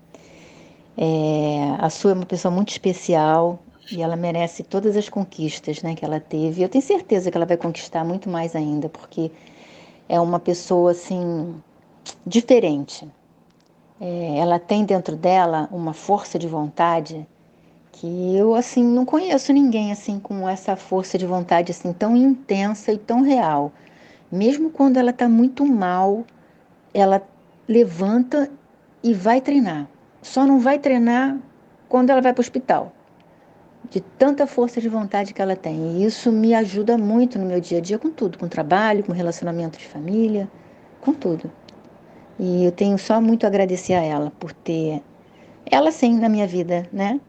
É, 0.96 1.76
a 1.80 1.90
sua 1.90 2.12
é 2.12 2.14
uma 2.14 2.26
pessoa 2.28 2.54
muito 2.54 2.70
especial 2.70 3.58
e 3.92 4.04
ela 4.04 4.16
merece 4.16 4.62
todas 4.62 4.96
as 4.96 5.10
conquistas 5.10 5.82
né, 5.82 5.96
que 5.96 6.06
ela 6.06 6.20
teve. 6.20 6.62
Eu 6.62 6.70
tenho 6.70 6.84
certeza 6.84 7.32
que 7.32 7.38
ela 7.38 7.48
vai 7.48 7.58
conquistar 7.58 8.04
muito 8.06 8.30
mais 8.30 8.56
ainda, 8.56 8.88
porque 8.88 9.32
é 10.08 10.20
uma 10.20 10.40
pessoa 10.40 10.92
assim 10.92 11.56
diferente. 12.26 13.08
É, 14.00 14.38
ela 14.38 14.60
tem 14.60 14.86
dentro 14.86 15.16
dela 15.16 15.70
uma 15.72 15.94
força 15.94 16.38
de 16.38 16.48
vontade 16.48 17.28
que 17.92 18.36
eu 18.36 18.56
assim 18.56 18.84
não 18.84 19.06
conheço 19.06 19.54
ninguém 19.54 19.92
assim 19.92 20.20
com 20.20 20.50
essa 20.50 20.76
força 20.76 21.18
de 21.18 21.26
vontade 21.26 21.72
assim 21.72 21.94
tão 21.94 22.18
intensa 22.18 22.92
e 22.92 22.98
tão 22.98 23.22
real. 23.22 23.72
Mesmo 24.32 24.72
quando 24.72 24.98
ela 24.98 25.12
está 25.12 25.30
muito 25.30 25.66
mal, 25.66 26.26
ela 26.94 27.22
levanta 27.68 28.50
e 29.04 29.14
vai 29.14 29.40
treinar. 29.40 29.88
Só 30.22 30.46
não 30.46 30.60
vai 30.60 30.80
treinar 30.80 31.38
quando 31.88 32.10
ela 32.10 32.22
vai 32.22 32.34
para 32.34 32.42
o 32.42 32.44
hospital. 32.44 32.92
De 33.90 34.02
tanta 34.02 34.48
força 34.48 34.82
de 34.82 34.90
vontade 34.90 35.34
que 35.34 35.42
ela 35.42 35.56
tem. 35.56 35.98
E 35.98 36.06
isso 36.06 36.32
me 36.32 36.56
ajuda 36.56 36.98
muito 36.98 37.38
no 37.38 37.46
meu 37.46 37.62
dia 37.62 37.78
a 37.78 37.82
dia 37.82 38.00
com 38.00 38.10
tudo, 38.10 38.40
com 38.40 38.48
trabalho, 38.48 39.04
com 39.04 39.12
relacionamento 39.12 39.78
de 39.78 39.88
família, 39.88 40.50
com 41.00 41.14
tudo. 41.14 41.52
E 42.40 42.66
eu 42.66 42.72
tenho 42.72 42.98
só 42.98 43.22
muito 43.22 43.46
a 43.46 43.48
agradecer 43.48 43.94
a 43.94 44.02
ela 44.02 44.32
por 44.32 44.52
ter 44.52 45.02
ela 45.66 45.92
sim 45.92 46.20
na 46.20 46.28
minha 46.30 46.48
vida, 46.48 46.88
né? 46.92 47.20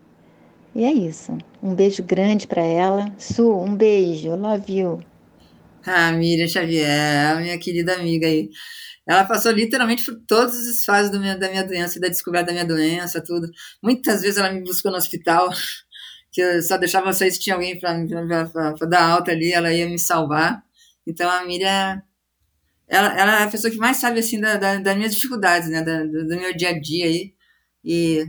E 0.74 0.85
é 0.85 0.93
isso. 0.93 1.36
Um 1.62 1.74
beijo 1.74 2.02
grande 2.02 2.47
para 2.47 2.62
ela. 2.62 3.14
Su, 3.16 3.56
um 3.60 3.76
beijo. 3.76 4.35
Love 4.35 4.72
you. 4.72 5.05
Ah, 5.86 6.10
Miriam 6.12 6.48
Xavier, 6.48 7.40
minha 7.40 7.59
querida 7.59 7.94
amiga 7.94 8.26
aí. 8.26 8.51
Ela 9.06 9.24
passou 9.24 9.52
literalmente 9.52 10.05
por 10.05 10.18
todas 10.26 10.66
as 10.66 10.85
fases 10.85 11.16
minha, 11.18 11.36
da 11.36 11.48
minha 11.48 11.62
doença, 11.62 12.01
da 12.01 12.09
descoberta 12.09 12.47
da 12.47 12.52
minha 12.52 12.64
doença, 12.64 13.22
tudo. 13.22 13.48
Muitas 13.82 14.22
vezes 14.22 14.39
ela 14.39 14.51
me 14.51 14.62
buscou 14.62 14.90
no 14.90 14.97
hospital, 14.97 15.51
que 16.32 16.40
eu 16.40 16.62
só 16.62 16.78
deixava 16.78 17.12
sair 17.12 17.31
se 17.31 17.39
tinha 17.39 17.55
alguém 17.55 17.78
para 17.78 18.86
dar 18.89 19.10
alta 19.10 19.31
ali, 19.31 19.52
ela 19.52 19.72
ia 19.72 19.86
me 19.86 19.98
salvar. 19.98 20.62
Então 21.06 21.31
a 21.31 21.44
Miriam, 21.44 22.02
ela, 22.95 23.19
ela 23.19 23.41
é 23.41 23.45
a 23.45 23.49
pessoa 23.49 23.71
que 23.71 23.77
mais 23.77 23.97
sabe 23.97 24.21
assim 24.21 24.41
da, 24.41 24.57
da, 24.57 24.77
das 24.79 24.97
minhas 24.97 25.15
dificuldades, 25.15 25.69
né, 25.69 25.83
da, 25.83 26.05
do, 26.05 26.29
do 26.29 26.37
meu 26.37 26.57
dia 26.57 26.71
a 26.71 26.81
dia 26.81 27.07
aí. 27.07 27.35
E 27.85 28.25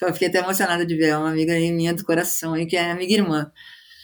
eu 0.00 0.12
fiquei 0.12 0.28
até 0.28 0.38
emocionada 0.38 0.84
de 0.84 0.96
ver, 0.96 1.10
é 1.10 1.16
uma 1.16 1.30
amiga 1.30 1.54
minha 1.54 1.94
do 1.94 2.04
coração 2.04 2.54
aí, 2.54 2.66
que 2.66 2.76
é 2.76 2.90
amiga 2.90 3.12
irmã. 3.12 3.50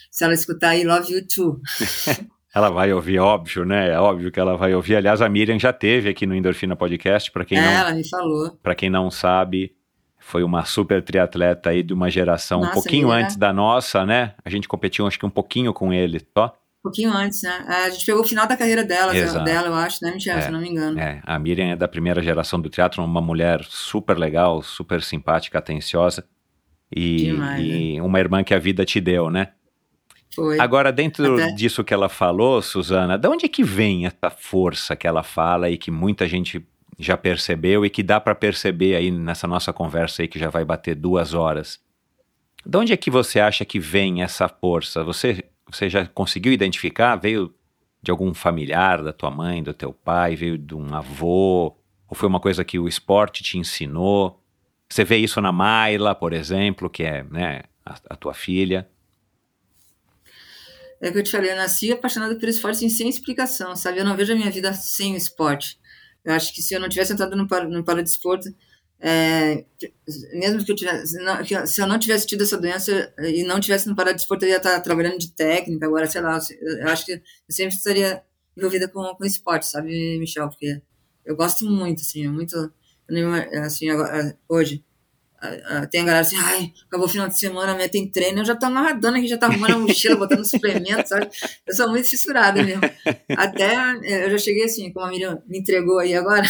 Se 0.09 0.23
ela 0.23 0.33
escutar 0.33 0.69
aí, 0.69 0.83
love 0.83 1.13
you 1.13 1.27
too. 1.27 1.59
ela 2.55 2.69
vai 2.69 2.93
ouvir, 2.93 3.19
óbvio, 3.19 3.65
né? 3.65 3.91
É 3.91 3.99
óbvio 3.99 4.31
que 4.31 4.39
ela 4.39 4.55
vai 4.55 4.73
ouvir. 4.73 4.95
Aliás, 4.95 5.21
a 5.21 5.29
Miriam 5.29 5.59
já 5.59 5.73
teve 5.73 6.09
aqui 6.09 6.25
no 6.25 6.33
Endorfina 6.33 6.75
Podcast, 6.75 7.29
para 7.31 7.45
quem 7.45 7.57
é, 7.57 7.61
não. 7.61 7.71
ela 7.71 7.93
me 7.93 8.07
falou. 8.07 8.57
Para 8.63 8.73
quem 8.73 8.89
não 8.89 9.11
sabe, 9.11 9.75
foi 10.17 10.43
uma 10.43 10.63
super 10.63 11.03
triatleta 11.03 11.69
aí 11.69 11.83
de 11.83 11.93
uma 11.93 12.09
geração 12.09 12.59
nossa, 12.59 12.71
um 12.71 12.73
pouquinho 12.73 13.11
antes 13.11 13.35
da 13.35 13.51
nossa, 13.51 14.05
né? 14.05 14.33
A 14.43 14.49
gente 14.49 14.67
competiu 14.67 15.05
acho 15.05 15.19
que 15.19 15.25
um 15.25 15.29
pouquinho 15.29 15.73
com 15.73 15.93
ele, 15.93 16.21
só. 16.37 16.57
Um 16.81 16.89
pouquinho 16.89 17.13
antes, 17.13 17.43
né? 17.43 17.63
A 17.67 17.89
gente 17.91 18.03
pegou 18.03 18.23
o 18.23 18.27
final 18.27 18.47
da 18.47 18.57
carreira 18.57 18.83
dela, 18.83 19.15
Exato. 19.15 19.45
dela, 19.45 19.67
eu 19.67 19.75
acho, 19.75 20.03
né, 20.03 20.11
Michel? 20.11 20.37
É, 20.37 20.41
se 20.41 20.51
não 20.51 20.59
me 20.59 20.67
engano. 20.67 20.99
É, 20.99 21.21
a 21.23 21.37
Miriam 21.37 21.67
é 21.67 21.75
da 21.75 21.87
primeira 21.87 22.23
geração 22.23 22.59
do 22.59 22.69
teatro, 22.69 23.03
uma 23.03 23.21
mulher 23.21 23.63
super 23.69 24.17
legal, 24.17 24.63
super 24.63 25.03
simpática, 25.03 25.59
atenciosa. 25.59 26.25
E, 26.93 27.17
Demais, 27.17 27.63
e 27.63 27.95
né? 27.97 28.01
uma 28.01 28.19
irmã 28.19 28.43
que 28.43 28.53
a 28.53 28.57
vida 28.57 28.83
te 28.83 28.99
deu, 28.99 29.29
né? 29.29 29.49
Foi. 30.33 30.59
Agora, 30.59 30.91
dentro 30.91 31.35
Até... 31.35 31.51
disso 31.51 31.83
que 31.83 31.93
ela 31.93 32.09
falou, 32.09 32.61
Suzana, 32.63 33.15
de 33.15 33.27
onde 33.27 33.45
é 33.45 33.49
que 33.49 33.63
vem 33.63 34.07
essa 34.07 34.29
força 34.35 34.95
que 34.95 35.05
ela 35.05 35.21
fala 35.21 35.69
e 35.69 35.77
que 35.77 35.91
muita 35.91 36.27
gente 36.27 36.65
já 36.97 37.15
percebeu 37.15 37.85
e 37.85 37.89
que 37.89 38.01
dá 38.01 38.19
para 38.19 38.33
perceber 38.33 38.95
aí 38.95 39.11
nessa 39.11 39.47
nossa 39.47 39.71
conversa 39.71 40.21
aí 40.21 40.27
que 40.27 40.39
já 40.39 40.49
vai 40.49 40.65
bater 40.65 40.95
duas 40.95 41.33
horas? 41.35 41.79
De 42.65 42.77
onde 42.77 42.93
é 42.93 42.97
que 42.97 43.11
você 43.11 43.39
acha 43.39 43.65
que 43.65 43.79
vem 43.79 44.21
essa 44.21 44.47
força? 44.47 45.03
Você, 45.03 45.43
você 45.71 45.89
já 45.89 46.05
conseguiu 46.05 46.51
identificar? 46.51 47.15
Veio 47.15 47.53
de 48.01 48.11
algum 48.11 48.33
familiar 48.33 49.03
da 49.03 49.13
tua 49.13 49.31
mãe, 49.31 49.61
do 49.61 49.73
teu 49.73 49.93
pai? 49.93 50.35
Veio 50.35 50.57
de 50.57 50.75
um 50.75 50.93
avô? 50.93 51.75
Ou 52.07 52.15
foi 52.15 52.27
uma 52.27 52.39
coisa 52.39 52.63
que 52.63 52.79
o 52.79 52.87
esporte 52.87 53.43
te 53.43 53.57
ensinou? 53.57 54.41
Você 54.89 55.03
vê 55.03 55.17
isso 55.17 55.39
na 55.39 55.51
Mayla, 55.51 56.13
por 56.13 56.33
exemplo, 56.33 56.89
que 56.89 57.03
é 57.03 57.23
né, 57.23 57.61
a, 57.85 57.95
a 58.09 58.15
tua 58.15 58.33
filha. 58.33 58.89
É 60.99 61.11
que 61.11 61.17
eu 61.17 61.23
te 61.23 61.31
falei, 61.31 61.51
eu 61.51 61.55
nasci 61.55 61.91
apaixonada 61.91 62.35
por 62.35 62.47
esporte 62.47 62.87
sem 62.89 63.09
explicação, 63.09 63.75
sabe? 63.75 63.99
Eu 63.99 64.05
não 64.05 64.15
vejo 64.15 64.33
a 64.33 64.35
minha 64.35 64.51
vida 64.51 64.73
sem 64.73 65.13
o 65.13 65.17
esporte. 65.17 65.79
Eu 66.23 66.33
acho 66.33 66.53
que 66.53 66.61
se 66.61 66.73
eu 66.75 66.79
não 66.79 66.89
tivesse 66.89 67.13
entrado 67.13 67.35
no, 67.35 67.47
no 67.69 67.83
paradesporto, 67.83 68.49
é, 69.03 69.65
mesmo 70.33 70.63
que 70.63 70.71
eu 70.71 70.75
tivesse, 70.75 71.17
não, 71.17 71.43
se 71.65 71.81
eu 71.81 71.87
não 71.87 71.97
tivesse 71.97 72.27
tido 72.27 72.43
essa 72.43 72.57
doença 72.57 73.11
e 73.19 73.43
não 73.43 73.59
tivesse 73.59 73.87
no 73.89 73.95
paradesporto, 73.95 74.45
eu 74.45 74.49
ia 74.49 74.57
estar 74.57 74.79
trabalhando 74.81 75.17
de 75.17 75.31
técnica 75.31 75.87
agora, 75.87 76.05
sei 76.05 76.21
lá. 76.21 76.39
Eu 76.61 76.87
acho 76.87 77.05
que 77.05 77.13
eu 77.13 77.21
sempre 77.49 77.75
estaria 77.75 78.21
envolvida 78.55 78.87
com, 78.87 79.03
com 79.15 79.25
esporte, 79.25 79.65
sabe, 79.65 80.19
Michel? 80.19 80.49
Porque 80.49 80.81
eu 81.25 81.35
gosto 81.35 81.65
muito, 81.65 82.01
assim, 82.01 82.27
muito, 82.27 82.71
assim, 83.65 83.89
agora, 83.89 84.37
hoje 84.47 84.83
tem 85.89 86.01
a 86.01 86.05
galera 86.05 86.19
assim, 86.19 86.37
ai, 86.37 86.71
acabou 86.85 87.07
o 87.07 87.09
final 87.09 87.27
de 87.27 87.39
semana, 87.39 87.71
amanhã 87.71 87.89
tem 87.89 88.07
treino, 88.07 88.41
eu 88.41 88.45
já 88.45 88.55
tô 88.55 88.67
amarradona 88.67 89.17
aqui, 89.17 89.27
já 89.27 89.37
tá 89.39 89.47
arrumando 89.47 89.73
a 89.73 89.79
mochila, 89.79 90.15
botando 90.15 90.45
suplemento, 90.45 91.09
sabe? 91.09 91.29
Eu 91.65 91.75
sou 91.75 91.89
muito 91.89 92.07
fissurada 92.07 92.61
mesmo. 92.61 92.81
Até, 93.35 93.73
eu 94.25 94.29
já 94.29 94.37
cheguei 94.37 94.65
assim, 94.65 94.93
como 94.93 95.05
a 95.05 95.09
Miriam 95.09 95.41
me 95.47 95.57
entregou 95.57 95.97
aí 95.97 96.13
agora, 96.13 96.47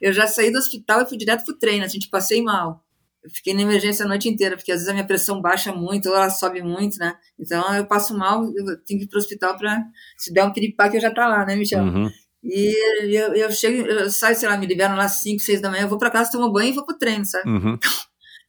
eu 0.00 0.12
já 0.12 0.26
saí 0.26 0.50
do 0.50 0.58
hospital 0.58 1.02
e 1.02 1.06
fui 1.06 1.16
direto 1.16 1.44
pro 1.44 1.58
treino, 1.58 1.84
assim, 1.84 1.98
tipo, 1.98 2.10
passei 2.10 2.42
mal. 2.42 2.84
Eu 3.22 3.30
fiquei 3.30 3.52
na 3.52 3.62
emergência 3.62 4.04
a 4.04 4.08
noite 4.08 4.28
inteira, 4.28 4.56
porque 4.56 4.70
às 4.70 4.78
vezes 4.78 4.88
a 4.88 4.92
minha 4.92 5.06
pressão 5.06 5.40
baixa 5.40 5.72
muito, 5.72 6.08
ou 6.08 6.14
ela 6.14 6.30
sobe 6.30 6.62
muito, 6.62 6.98
né? 6.98 7.16
Então 7.38 7.74
eu 7.74 7.84
passo 7.86 8.16
mal, 8.16 8.44
eu 8.44 8.76
tenho 8.84 9.00
que 9.00 9.06
ir 9.06 9.08
pro 9.08 9.18
hospital 9.18 9.56
pra, 9.56 9.82
se 10.16 10.32
der 10.32 10.44
um 10.44 10.52
piripá 10.52 10.88
que 10.88 10.96
eu 10.96 11.00
já 11.00 11.12
tá 11.12 11.26
lá, 11.26 11.44
né, 11.44 11.56
Michel? 11.56 11.84
Uhum. 11.84 12.08
E 12.42 13.16
eu, 13.16 13.34
eu 13.34 13.50
chego, 13.50 13.86
eu 13.86 14.10
saio, 14.10 14.36
sei 14.36 14.48
lá, 14.48 14.56
me 14.56 14.66
liberam 14.66 14.96
lá 14.96 15.04
às 15.04 15.20
5, 15.20 15.42
6 15.42 15.60
da 15.60 15.70
manhã, 15.70 15.82
eu 15.82 15.88
vou 15.88 15.98
pra 15.98 16.10
casa, 16.10 16.30
tomo 16.30 16.52
banho 16.52 16.70
e 16.70 16.72
vou 16.72 16.84
pro 16.84 16.96
treino, 16.96 17.24
sabe? 17.24 17.48
Uhum. 17.48 17.78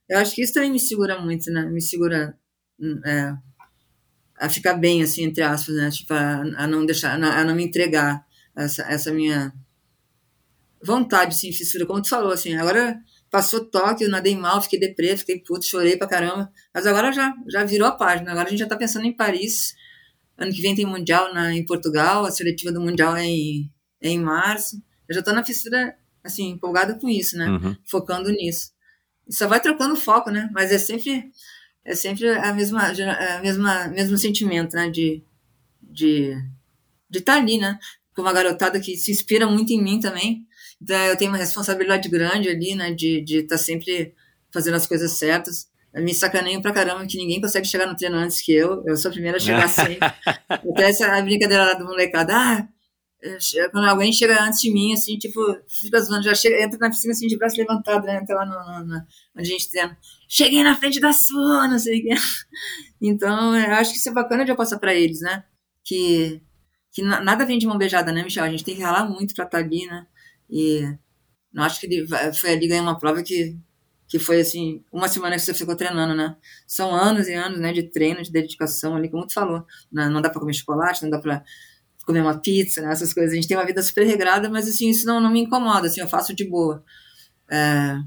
Eu 0.09 0.17
acho 0.17 0.33
que 0.33 0.41
isso 0.41 0.53
também 0.53 0.71
me 0.71 0.79
segura 0.79 1.21
muito, 1.21 1.51
né? 1.51 1.67
Me 1.67 1.79
segura 1.79 2.35
é, 3.05 3.31
a 4.39 4.49
ficar 4.49 4.73
bem, 4.73 5.03
assim, 5.03 5.23
entre 5.23 5.43
aspas, 5.43 5.75
né? 5.75 5.91
Tipo, 5.91 6.15
a, 6.15 6.41
a 6.57 6.65
não 6.65 6.83
deixar, 6.83 7.13
a 7.13 7.43
não 7.43 7.53
me 7.53 7.63
entregar 7.63 8.25
essa, 8.55 8.81
essa 8.83 9.13
minha 9.13 9.53
vontade, 10.83 11.35
assim, 11.35 11.51
fissura, 11.51 11.85
como 11.85 12.01
tu 12.01 12.09
falou, 12.09 12.31
assim, 12.31 12.55
agora 12.55 12.99
passou 13.29 13.63
toque, 13.65 14.03
eu 14.03 14.09
nadei 14.09 14.35
mal, 14.35 14.61
fiquei 14.61 14.79
deprê, 14.79 15.15
fiquei 15.15 15.39
puto, 15.39 15.65
chorei 15.65 15.97
pra 15.97 16.07
caramba, 16.07 16.51
mas 16.73 16.87
agora 16.87 17.11
já, 17.11 17.33
já 17.47 17.63
virou 17.63 17.87
a 17.87 17.91
página, 17.91 18.31
agora 18.31 18.47
a 18.47 18.49
gente 18.49 18.59
já 18.59 18.67
tá 18.67 18.75
pensando 18.75 19.05
em 19.05 19.15
Paris, 19.15 19.75
ano 20.37 20.51
que 20.51 20.61
vem 20.61 20.75
tem 20.75 20.85
Mundial 20.85 21.33
na, 21.33 21.53
em 21.53 21.65
Portugal, 21.65 22.25
a 22.25 22.31
seletiva 22.31 22.71
do 22.71 22.81
Mundial 22.81 23.15
é 23.15 23.25
em, 23.25 23.71
é 24.01 24.09
em 24.09 24.19
março, 24.19 24.81
eu 25.07 25.15
já 25.15 25.21
tô 25.21 25.31
na 25.31 25.43
fissura, 25.43 25.95
assim, 26.23 26.49
empolgada 26.49 26.95
com 26.95 27.09
isso, 27.09 27.37
né, 27.37 27.49
uhum. 27.49 27.75
focando 27.85 28.29
nisso. 28.29 28.71
E 29.27 29.33
só 29.33 29.47
vai 29.47 29.61
trocando 29.61 29.95
foco, 29.95 30.31
né, 30.31 30.49
mas 30.53 30.71
é 30.71 30.79
sempre, 30.79 31.29
é 31.85 31.93
sempre 31.93 32.29
a 32.29 32.53
mesma, 32.53 32.87
a 32.87 33.41
mesma, 33.41 33.87
mesmo 33.89 34.17
sentimento, 34.17 34.75
né, 34.75 34.89
de 34.89 35.23
de 35.81 36.35
de 37.09 37.17
estar 37.17 37.33
tá 37.33 37.39
ali, 37.39 37.57
né, 37.57 37.79
com 38.15 38.21
uma 38.21 38.33
garotada 38.33 38.79
que 38.79 38.95
se 38.95 39.11
inspira 39.11 39.47
muito 39.47 39.71
em 39.71 39.81
mim 39.81 39.99
também, 39.99 40.45
eu 40.87 41.17
tenho 41.17 41.31
uma 41.31 41.37
responsabilidade 41.37 42.07
grande 42.09 42.49
ali, 42.49 42.75
né, 42.75 42.91
de 42.93 43.23
estar 43.27 43.55
tá 43.55 43.57
sempre 43.57 44.13
fazendo 44.51 44.75
as 44.75 44.87
coisas 44.87 45.11
certas. 45.11 45.67
me 45.93 46.13
sacaneio 46.13 46.61
pra 46.61 46.71
caramba 46.71 47.05
que 47.05 47.17
ninguém 47.17 47.41
consegue 47.41 47.67
chegar 47.67 47.87
no 47.87 47.95
treino 47.95 48.17
antes 48.17 48.41
que 48.41 48.53
eu. 48.53 48.83
Eu 48.85 48.95
sou 48.97 49.09
a 49.09 49.13
primeira 49.13 49.37
a 49.37 49.39
chegar 49.39 49.67
sempre. 49.67 49.99
Até 50.47 50.89
essa 50.89 51.21
brincadeira 51.21 51.65
lá 51.65 51.73
do 51.73 51.85
molecada. 51.85 52.33
Ah, 52.35 52.67
quando 53.71 53.85
alguém 53.85 54.13
chega 54.13 54.41
antes 54.41 54.61
de 54.61 54.71
mim, 54.71 54.93
assim, 54.93 55.17
tipo, 55.17 55.39
fica 55.67 55.99
zoando, 55.99 56.23
já 56.23 56.33
chega, 56.33 56.63
entra 56.63 56.79
na 56.79 56.89
piscina 56.89 57.11
assim 57.11 57.27
de 57.27 57.37
braço 57.37 57.57
levantado, 57.57 58.05
né? 58.05 58.17
Entra 58.21 58.35
lá 58.35 58.45
no, 58.45 58.53
no, 58.53 58.85
no, 58.85 58.95
onde 59.35 59.41
a 59.41 59.43
gente 59.43 59.69
treina. 59.69 59.97
Cheguei 60.27 60.63
na 60.63 60.75
frente 60.77 60.99
da 61.01 61.11
sua, 61.11 61.67
não 61.67 61.79
sei 61.79 61.99
o 61.99 62.03
que. 62.03 62.09
Então, 63.01 63.55
eu 63.57 63.75
acho 63.75 63.91
que 63.91 63.97
isso 63.97 64.09
é 64.09 64.11
bacana 64.11 64.43
de 64.43 64.51
eu 64.51 64.57
passar 64.57 64.77
pra 64.77 64.93
eles, 64.93 65.21
né? 65.21 65.45
Que, 65.85 66.41
que 66.91 67.01
nada 67.01 67.45
vem 67.45 67.57
de 67.57 67.65
mão 67.65 67.77
beijada, 67.77 68.11
né, 68.11 68.23
Michel? 68.23 68.43
A 68.43 68.49
gente 68.49 68.63
tem 68.63 68.75
que 68.75 68.81
ralar 68.81 69.05
muito 69.09 69.33
pra 69.33 69.45
estar 69.45 69.57
tá 69.57 69.63
ali, 69.63 69.85
né? 69.85 70.05
E 70.49 70.97
não 71.53 71.63
acho 71.63 71.79
que 71.79 71.87
ele 71.87 72.07
foi 72.33 72.51
ali 72.51 72.67
ganhar 72.67 72.81
uma 72.81 72.97
prova 72.97 73.23
que, 73.23 73.57
que 74.07 74.19
foi 74.19 74.41
assim, 74.41 74.83
uma 74.91 75.07
semana 75.07 75.35
que 75.35 75.41
você 75.41 75.53
ficou 75.53 75.75
treinando, 75.75 76.15
né? 76.15 76.35
São 76.67 76.93
anos 76.93 77.27
e 77.27 77.33
anos, 77.33 77.59
né, 77.59 77.73
de 77.73 77.83
treino, 77.83 78.21
de 78.21 78.31
dedicação 78.31 78.95
ali, 78.95 79.09
como 79.09 79.27
tu 79.27 79.33
falou. 79.33 79.65
Não, 79.91 80.03
né? 80.03 80.09
não 80.09 80.21
dá 80.21 80.29
pra 80.29 80.39
comer 80.39 80.53
chocolate, 80.53 81.03
não 81.03 81.09
dá 81.09 81.19
pra 81.19 81.43
comer 82.05 82.21
uma 82.21 82.39
pizza, 82.39 82.81
né, 82.81 82.91
essas 82.91 83.13
coisas. 83.13 83.33
A 83.33 83.35
gente 83.35 83.47
tem 83.47 83.57
uma 83.57 83.65
vida 83.65 83.81
super 83.83 84.05
regrada, 84.05 84.49
mas 84.49 84.67
assim, 84.67 84.89
isso 84.89 85.05
não, 85.05 85.19
não 85.19 85.31
me 85.31 85.41
incomoda, 85.41 85.87
assim, 85.87 86.01
eu 86.01 86.07
faço 86.07 86.33
de 86.35 86.43
boa. 86.47 86.83
É, 87.49 87.97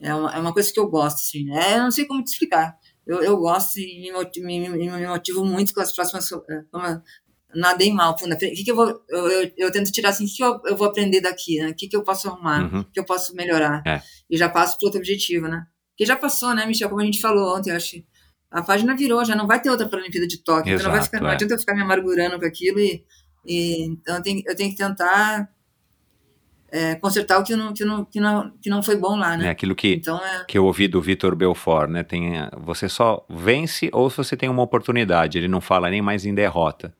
é, 0.00 0.14
uma, 0.14 0.34
é 0.34 0.38
uma 0.38 0.52
coisa 0.52 0.72
que 0.72 0.80
eu 0.80 0.88
gosto, 0.88 1.18
assim. 1.20 1.50
É, 1.54 1.74
eu 1.76 1.82
não 1.82 1.90
sei 1.90 2.06
como 2.06 2.22
te 2.22 2.32
explicar. 2.32 2.76
Eu, 3.06 3.20
eu 3.22 3.36
gosto 3.36 3.78
e 3.78 4.10
me 4.40 4.60
me, 4.60 4.68
me 4.68 5.06
motivo 5.06 5.44
muito 5.44 5.74
com 5.74 5.80
as 5.80 5.92
próximas. 5.92 6.30
Nadei 7.54 7.92
mal. 7.92 8.12
O 8.12 8.16
que, 8.16 8.64
que 8.64 8.70
eu 8.70 8.76
vou. 8.76 9.02
Eu, 9.08 9.28
eu, 9.28 9.52
eu, 9.56 9.72
tento 9.72 9.90
tirar 9.90 10.10
assim, 10.10 10.24
o 10.24 10.28
que 10.28 10.42
eu, 10.42 10.60
eu 10.66 10.76
vou 10.76 10.86
aprender 10.86 11.20
daqui, 11.20 11.58
né? 11.58 11.70
O 11.70 11.74
que, 11.74 11.88
que 11.88 11.96
eu 11.96 12.02
posso 12.02 12.28
arrumar, 12.28 12.62
uhum. 12.62 12.80
o 12.80 12.84
que 12.84 12.98
eu 12.98 13.04
posso 13.04 13.34
melhorar. 13.34 13.82
É. 13.86 14.00
E 14.30 14.36
já 14.36 14.48
passo 14.48 14.78
para 14.78 14.86
outro 14.86 15.00
objetivo, 15.00 15.48
né? 15.48 15.66
Que 15.96 16.06
já 16.06 16.16
passou, 16.16 16.54
né, 16.54 16.66
Michel? 16.66 16.88
Como 16.88 17.00
a 17.00 17.04
gente 17.04 17.20
falou 17.20 17.56
ontem, 17.56 17.70
eu 17.70 17.76
acho 17.76 17.90
que 17.90 18.06
a 18.50 18.62
página 18.62 18.94
virou, 18.94 19.24
já 19.24 19.34
não 19.34 19.46
vai 19.46 19.60
ter 19.60 19.70
outra 19.70 19.88
Paralimpíada 19.88 20.26
de 20.26 20.42
Tóquio. 20.42 20.74
Exato, 20.74 20.80
então 20.80 20.92
não, 20.92 20.98
vai 20.98 21.04
ficar, 21.04 21.20
não 21.20 21.30
é. 21.30 21.32
adianta 21.32 21.54
eu 21.54 21.58
ficar 21.58 21.74
me 21.74 21.82
amargurando 21.82 22.38
com 22.38 22.46
aquilo 22.46 22.78
e. 22.80 23.02
e 23.46 23.84
então 23.86 24.16
eu 24.16 24.22
tenho, 24.22 24.42
eu 24.46 24.56
tenho 24.56 24.70
que 24.70 24.76
tentar. 24.76 25.48
É, 26.74 26.94
consertar 26.94 27.38
o 27.38 27.44
que 27.44 27.54
não, 27.54 27.74
que, 27.74 27.84
não, 27.84 28.02
que, 28.02 28.18
não, 28.18 28.50
que 28.62 28.70
não 28.70 28.82
foi 28.82 28.96
bom 28.96 29.14
lá, 29.14 29.36
né? 29.36 29.48
É 29.48 29.50
aquilo 29.50 29.74
que, 29.74 29.92
então, 29.92 30.16
é... 30.24 30.46
que 30.46 30.56
eu 30.56 30.64
ouvi 30.64 30.88
do 30.88 31.02
Vitor 31.02 31.36
Belfort, 31.36 31.90
né? 31.90 32.02
Tem, 32.02 32.32
você 32.62 32.88
só 32.88 33.26
vence 33.28 33.90
ou 33.92 34.08
se 34.08 34.16
você 34.16 34.38
tem 34.38 34.48
uma 34.48 34.62
oportunidade. 34.62 35.36
Ele 35.36 35.48
não 35.48 35.60
fala 35.60 35.90
nem 35.90 36.00
mais 36.00 36.24
em 36.24 36.34
derrota. 36.34 36.94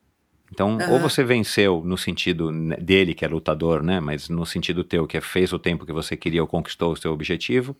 Então, 0.53 0.77
uhum. 0.77 0.93
ou 0.93 0.99
você 0.99 1.25
venceu 1.25 1.83
no 1.83 1.97
sentido 1.97 2.53
dele, 2.79 3.15
que 3.15 3.25
é 3.25 3.29
lutador, 3.29 3.83
né? 3.83 4.01
Mas 4.01 4.29
no 4.29 4.45
sentido 4.45 4.85
teu, 4.85 5.07
que 5.07 5.17
é 5.17 5.21
fez 5.21 5.51
o 5.51 5.59
tempo 5.59 5.87
que 5.87 5.93
você 5.93 6.15
queria 6.15 6.43
ou 6.43 6.47
conquistou 6.47 6.93
o 6.93 6.97
seu 6.97 7.11
objetivo, 7.11 7.75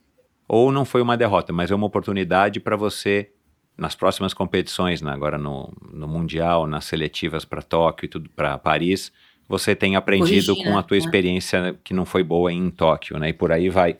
ou 0.49 0.73
não 0.73 0.87
foi 0.87 1.03
uma 1.03 1.15
derrota, 1.15 1.53
mas 1.53 1.71
é 1.71 1.75
uma 1.75 1.87
oportunidade 1.87 2.61
para 2.61 2.75
você, 2.75 3.31
nas 3.77 3.95
próximas 3.95 4.33
competições, 4.33 5.03
né? 5.03 5.13
agora 5.13 5.37
no, 5.37 5.71
no 5.93 6.09
Mundial, 6.09 6.67
nas 6.67 6.87
seletivas 6.87 7.45
para 7.45 7.61
Tóquio 7.61 8.07
e 8.07 8.09
tudo, 8.09 8.31
para 8.31 8.57
Paris, 8.57 9.13
você 9.47 9.77
tem 9.77 9.95
aprendido 9.95 10.55
Corrigir, 10.55 10.73
com 10.73 10.79
a 10.79 10.83
tua 10.83 10.97
né? 10.97 11.05
experiência 11.05 11.79
que 11.85 11.93
não 11.93 12.07
foi 12.07 12.23
boa 12.23 12.51
em 12.51 12.71
Tóquio, 12.71 13.19
né? 13.19 13.29
E 13.29 13.33
por 13.35 13.53
aí 13.53 13.69
vai. 13.69 13.99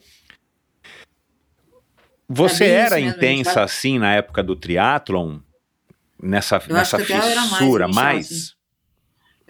Você 2.27 2.65
é 2.65 2.69
era 2.69 2.99
intensa 2.99 3.55
vai... 3.55 3.65
assim 3.65 3.99
na 3.99 4.15
época 4.15 4.43
do 4.43 4.57
triatlon? 4.57 5.41
Nessa, 6.23 6.63
nessa 6.69 6.99
fissura, 7.01 7.87
mais? 7.89 8.31
mais? 8.31 8.62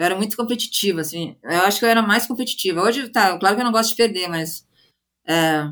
Eu 0.02 0.06
era 0.06 0.16
muito 0.16 0.36
competitiva, 0.36 1.00
assim. 1.00 1.36
Eu 1.44 1.60
acho 1.60 1.78
que 1.78 1.84
eu 1.84 1.88
era 1.88 2.02
mais 2.02 2.26
competitiva. 2.26 2.82
Hoje, 2.82 3.08
tá, 3.08 3.38
claro 3.38 3.54
que 3.54 3.62
eu 3.62 3.64
não 3.64 3.70
gosto 3.70 3.90
de 3.90 3.96
perder, 3.96 4.28
mas 4.28 4.66
é, 5.24 5.70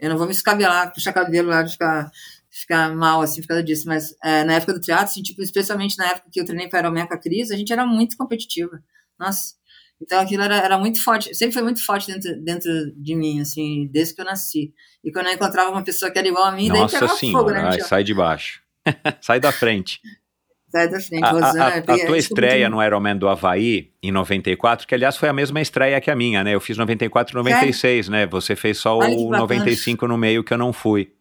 eu 0.00 0.10
não 0.10 0.18
vou 0.18 0.26
me 0.26 0.32
escabelar, 0.32 0.92
puxar 0.92 1.12
cabelo 1.12 1.50
lá, 1.50 1.64
ficar, 1.64 2.10
ficar 2.50 2.92
mal, 2.96 3.22
assim, 3.22 3.40
por 3.40 3.46
causa 3.46 3.62
disso. 3.62 3.86
Mas 3.86 4.12
é, 4.24 4.42
na 4.42 4.54
época 4.54 4.74
do 4.74 4.80
teatro, 4.80 5.04
assim, 5.04 5.22
tipo, 5.22 5.40
especialmente 5.40 5.96
na 5.96 6.06
época 6.06 6.28
que 6.32 6.40
eu 6.40 6.44
treinei 6.44 6.68
para 6.68 6.80
Ironman 6.80 7.06
com 7.06 7.14
a 7.14 7.16
Cris, 7.16 7.52
a 7.52 7.56
gente 7.56 7.72
era 7.72 7.86
muito 7.86 8.16
competitiva. 8.16 8.82
Nossa. 9.16 9.54
Então 10.02 10.18
aquilo 10.18 10.42
era, 10.42 10.56
era 10.56 10.76
muito 10.76 11.00
forte, 11.00 11.32
sempre 11.32 11.54
foi 11.54 11.62
muito 11.62 11.84
forte 11.84 12.10
dentro, 12.10 12.42
dentro 12.42 12.72
de 12.96 13.14
mim, 13.14 13.40
assim, 13.40 13.88
desde 13.92 14.16
que 14.16 14.20
eu 14.20 14.24
nasci. 14.24 14.74
E 15.04 15.12
quando 15.12 15.26
eu 15.26 15.34
encontrava 15.34 15.70
uma 15.70 15.84
pessoa 15.84 16.10
que 16.10 16.18
era 16.18 16.26
igual 16.26 16.44
a 16.44 16.50
mim, 16.50 16.68
Nossa 16.70 16.98
daí 16.98 17.00
pegava 17.00 17.20
fogo, 17.20 17.50
né? 17.50 17.78
sai 17.82 18.02
de 18.02 18.14
baixo. 18.14 18.62
sai 19.22 19.38
da 19.38 19.52
frente. 19.52 20.00
Sai 20.70 20.88
da 20.88 21.00
frente, 21.00 21.24
a, 21.24 21.30
Rosana. 21.30 21.64
A, 21.64 21.68
a, 21.68 21.94
a 21.94 22.06
tua 22.06 22.16
estreia 22.16 22.68
no 22.68 22.82
Ironman 22.82 23.16
do 23.16 23.28
Havaí, 23.28 23.90
em 24.02 24.12
94, 24.12 24.86
que 24.86 24.94
aliás 24.94 25.16
foi 25.16 25.28
a 25.28 25.32
mesma 25.32 25.60
estreia 25.60 26.00
que 26.00 26.10
a 26.10 26.16
minha, 26.16 26.44
né? 26.44 26.54
Eu 26.54 26.60
fiz 26.60 26.76
94 26.76 27.34
e 27.34 27.36
96, 27.36 28.06
é. 28.06 28.10
né? 28.10 28.26
Você 28.26 28.54
fez 28.54 28.78
só 28.78 28.98
o 28.98 29.30
95 29.30 30.06
no 30.06 30.16
meio 30.16 30.44
que 30.44 30.52
eu 30.52 30.58
não 30.58 30.72
fui. 30.72 31.12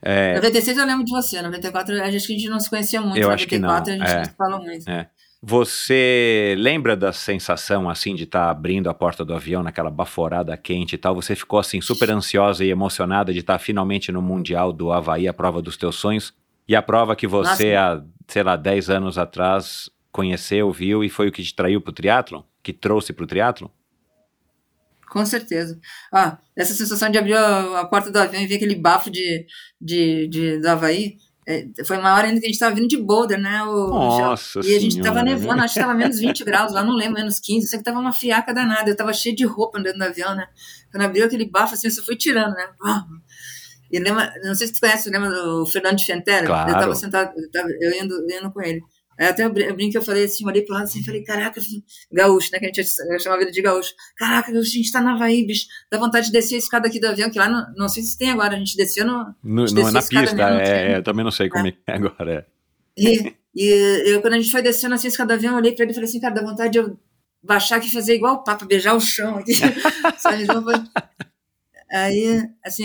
É... 0.00 0.34
96 0.34 0.78
eu 0.78 0.86
lembro 0.86 1.04
de 1.04 1.12
você, 1.12 1.40
94 1.40 2.02
a 2.02 2.10
gente, 2.10 2.24
a 2.24 2.36
gente 2.36 2.48
não 2.48 2.58
se 2.58 2.68
conhecia 2.68 3.00
muito, 3.00 3.18
eu 3.18 3.28
94 3.28 3.34
acho 3.34 3.46
que 3.46 3.58
não. 3.58 3.70
a 3.70 3.78
gente 3.84 4.10
é. 4.10 4.18
não 4.18 4.24
se 4.24 4.36
falou 4.36 4.62
muito. 4.62 4.90
É. 4.90 5.08
Você 5.44 6.54
lembra 6.56 6.96
da 6.96 7.12
sensação 7.12 7.90
assim 7.90 8.14
de 8.14 8.24
estar 8.24 8.44
tá 8.44 8.50
abrindo 8.50 8.88
a 8.88 8.94
porta 8.94 9.24
do 9.24 9.34
avião 9.34 9.62
naquela 9.62 9.90
baforada 9.90 10.56
quente 10.56 10.94
e 10.94 10.98
tal? 10.98 11.14
Você 11.16 11.36
ficou 11.36 11.58
assim 11.58 11.80
super 11.80 12.10
ansiosa 12.10 12.64
e 12.64 12.70
emocionada 12.70 13.32
de 13.32 13.40
estar 13.40 13.54
tá 13.54 13.58
finalmente 13.58 14.10
no 14.10 14.22
Mundial 14.22 14.72
do 14.72 14.92
Havaí, 14.92 15.28
a 15.28 15.34
prova 15.34 15.60
dos 15.60 15.76
teus 15.76 15.96
sonhos? 15.96 16.32
E 16.66 16.76
a 16.76 16.82
prova 16.82 17.16
que 17.16 17.26
você 17.26 17.74
Nossa. 17.74 18.02
há 18.02 18.12
sei 18.32 18.42
lá, 18.42 18.56
10 18.56 18.88
anos 18.88 19.18
atrás 19.18 19.90
conheceu, 20.10 20.72
viu 20.72 21.04
e 21.04 21.10
foi 21.10 21.28
o 21.28 21.32
que 21.32 21.42
te 21.42 21.54
traiu 21.54 21.80
para 21.80 21.90
o 21.90 21.94
triatlon? 21.94 22.42
Que 22.62 22.72
trouxe 22.72 23.12
para 23.12 23.24
o 23.24 23.26
triatlon? 23.26 23.68
Com 25.08 25.26
certeza. 25.26 25.78
Ah, 26.10 26.38
essa 26.56 26.72
sensação 26.72 27.10
de 27.10 27.18
abrir 27.18 27.36
a, 27.36 27.84
porta 27.84 28.10
do 28.10 28.18
avião 28.18 28.42
e 28.42 28.46
ver 28.46 28.56
aquele 28.56 28.74
bafo 28.74 29.10
de, 29.10 29.46
de, 29.78 30.26
de, 30.28 30.58
do 30.60 30.66
Havaí, 30.66 31.18
é, 31.46 31.66
foi 31.84 31.98
maior 31.98 32.24
ainda 32.24 32.40
que 32.40 32.46
a 32.46 32.48
gente 32.48 32.54
estava 32.54 32.74
vindo 32.74 32.88
de 32.88 32.96
Boulder, 32.96 33.38
né? 33.38 33.62
O, 33.64 33.88
Nossa 33.88 34.60
E 34.64 34.74
a 34.74 34.80
gente 34.80 34.96
estava 34.96 35.22
nevando, 35.22 35.62
acho 35.62 35.74
que 35.74 35.80
estava 35.80 35.92
menos 35.92 36.18
20 36.18 36.44
graus 36.44 36.72
lá, 36.72 36.82
não 36.82 36.94
lembro, 36.94 37.14
menos 37.14 37.38
15, 37.40 37.66
só 37.66 37.76
que 37.76 37.82
tava 37.82 37.98
uma 37.98 38.12
fiaca 38.12 38.54
danada, 38.54 38.88
eu 38.88 38.92
estava 38.92 39.12
cheio 39.12 39.36
de 39.36 39.44
roupa 39.44 39.78
dentro 39.80 39.98
do 39.98 40.04
avião, 40.04 40.34
né? 40.34 40.46
Quando 40.90 41.02
abriu 41.02 41.26
aquele 41.26 41.44
bafo, 41.44 41.74
assim, 41.74 41.88
eu 41.88 41.90
só 41.90 42.02
fui 42.02 42.16
tirando, 42.16 42.54
né? 42.54 42.68
E 43.92 43.98
lembra, 43.98 44.32
não 44.42 44.54
sei 44.54 44.66
se 44.66 44.72
tu 44.72 44.80
conhece, 44.80 45.10
lembra 45.10 45.28
do 45.28 45.66
Fernando 45.66 45.98
de 45.98 46.06
Fentera? 46.06 46.46
Claro. 46.46 46.70
Eu 46.70 46.74
estava 46.74 46.94
sentado, 46.94 47.32
eu, 47.38 47.50
tava, 47.50 47.68
eu 47.78 48.02
indo, 48.02 48.26
indo 48.30 48.50
com 48.50 48.62
ele. 48.62 48.80
Aí 49.18 49.26
até 49.26 49.44
eu 49.44 49.52
brinco, 49.52 49.96
eu 49.96 50.02
falei 50.02 50.24
assim, 50.24 50.46
olhei 50.46 50.62
pro 50.62 50.74
lado 50.74 50.84
assim, 50.84 51.04
falei, 51.04 51.22
caraca, 51.22 51.60
gaúcho, 52.10 52.50
né, 52.50 52.58
que 52.58 52.64
a 52.64 52.68
gente 52.72 53.22
chamava 53.22 53.42
ele 53.42 53.50
de 53.50 53.60
gaúcho. 53.60 53.92
Caraca, 54.16 54.50
a 54.50 54.62
gente 54.62 54.90
tá 54.90 55.02
na 55.02 55.12
Havaí, 55.12 55.46
bicho, 55.46 55.66
dá 55.90 55.98
vontade 55.98 56.26
de 56.26 56.32
descer 56.32 56.54
a 56.54 56.58
escada 56.58 56.88
aqui 56.88 56.98
do 56.98 57.06
avião, 57.06 57.30
que 57.30 57.38
lá, 57.38 57.48
não, 57.48 57.66
não 57.76 57.88
sei 57.88 58.02
se 58.02 58.16
tem 58.16 58.30
agora, 58.30 58.56
a 58.56 58.58
gente 58.58 58.74
descia 58.74 59.04
no... 59.04 59.34
no 59.42 59.66
não 59.66 59.88
é 59.88 59.90
na 59.90 60.00
pista, 60.00 60.20
mesmo, 60.20 60.40
é, 60.40 60.92
é, 60.92 61.02
também 61.02 61.24
não 61.24 61.30
sei 61.30 61.50
como 61.50 61.66
é, 61.66 61.74
é 61.86 61.92
agora, 61.92 62.32
é. 62.32 62.46
E, 62.96 63.34
e 63.54 64.10
eu, 64.10 64.22
quando 64.22 64.34
a 64.34 64.38
gente 64.38 64.50
foi 64.50 64.62
descendo 64.62 64.94
assim 64.94 65.08
a 65.08 65.10
escada 65.10 65.34
do 65.34 65.38
avião, 65.38 65.52
eu 65.52 65.58
olhei 65.58 65.72
pra 65.72 65.84
ele 65.84 65.92
e 65.92 65.94
falei 65.94 66.08
assim, 66.08 66.20
cara, 66.20 66.34
dá 66.34 66.42
vontade 66.42 66.72
de 66.72 66.78
eu 66.78 66.98
baixar 67.42 67.76
aqui 67.76 67.88
e 67.88 67.92
fazer 67.92 68.14
igual 68.14 68.36
o 68.36 68.44
Papa, 68.44 68.64
beijar 68.64 68.94
o 68.94 69.00
chão 69.00 69.36
aqui. 69.36 69.52
Sabe? 70.18 70.46
Aí, 71.92 72.48
assim, 72.64 72.84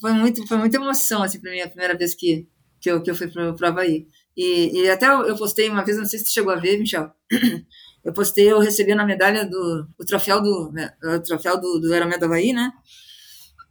foi, 0.00 0.12
muito, 0.12 0.44
foi 0.48 0.56
muita 0.56 0.76
emoção, 0.76 1.22
assim, 1.22 1.40
para 1.40 1.52
mim, 1.52 1.60
a 1.60 1.68
primeira 1.68 1.96
vez 1.96 2.12
que, 2.12 2.48
que, 2.80 2.90
eu, 2.90 3.00
que 3.00 3.08
eu 3.08 3.14
fui 3.14 3.28
para 3.28 3.54
o 3.54 3.66
Havaí. 3.66 4.08
E, 4.36 4.80
e 4.80 4.90
até 4.90 5.06
eu 5.06 5.36
postei 5.36 5.68
uma 5.68 5.84
vez, 5.84 5.96
não 5.96 6.04
sei 6.04 6.18
se 6.18 6.24
você 6.24 6.32
chegou 6.32 6.52
a 6.52 6.56
ver, 6.56 6.78
Michel, 6.78 7.08
eu 8.04 8.12
postei, 8.12 8.50
eu 8.50 8.58
recebi 8.58 8.94
na 8.94 9.06
medalha 9.06 9.44
do, 9.44 9.86
o 9.96 10.04
troféu 10.04 10.42
do, 10.42 10.72
né, 10.72 10.90
o 11.04 11.20
troféu 11.20 11.60
do, 11.60 11.78
do 11.78 11.88
do 11.88 12.24
Havaí, 12.24 12.52
né, 12.52 12.72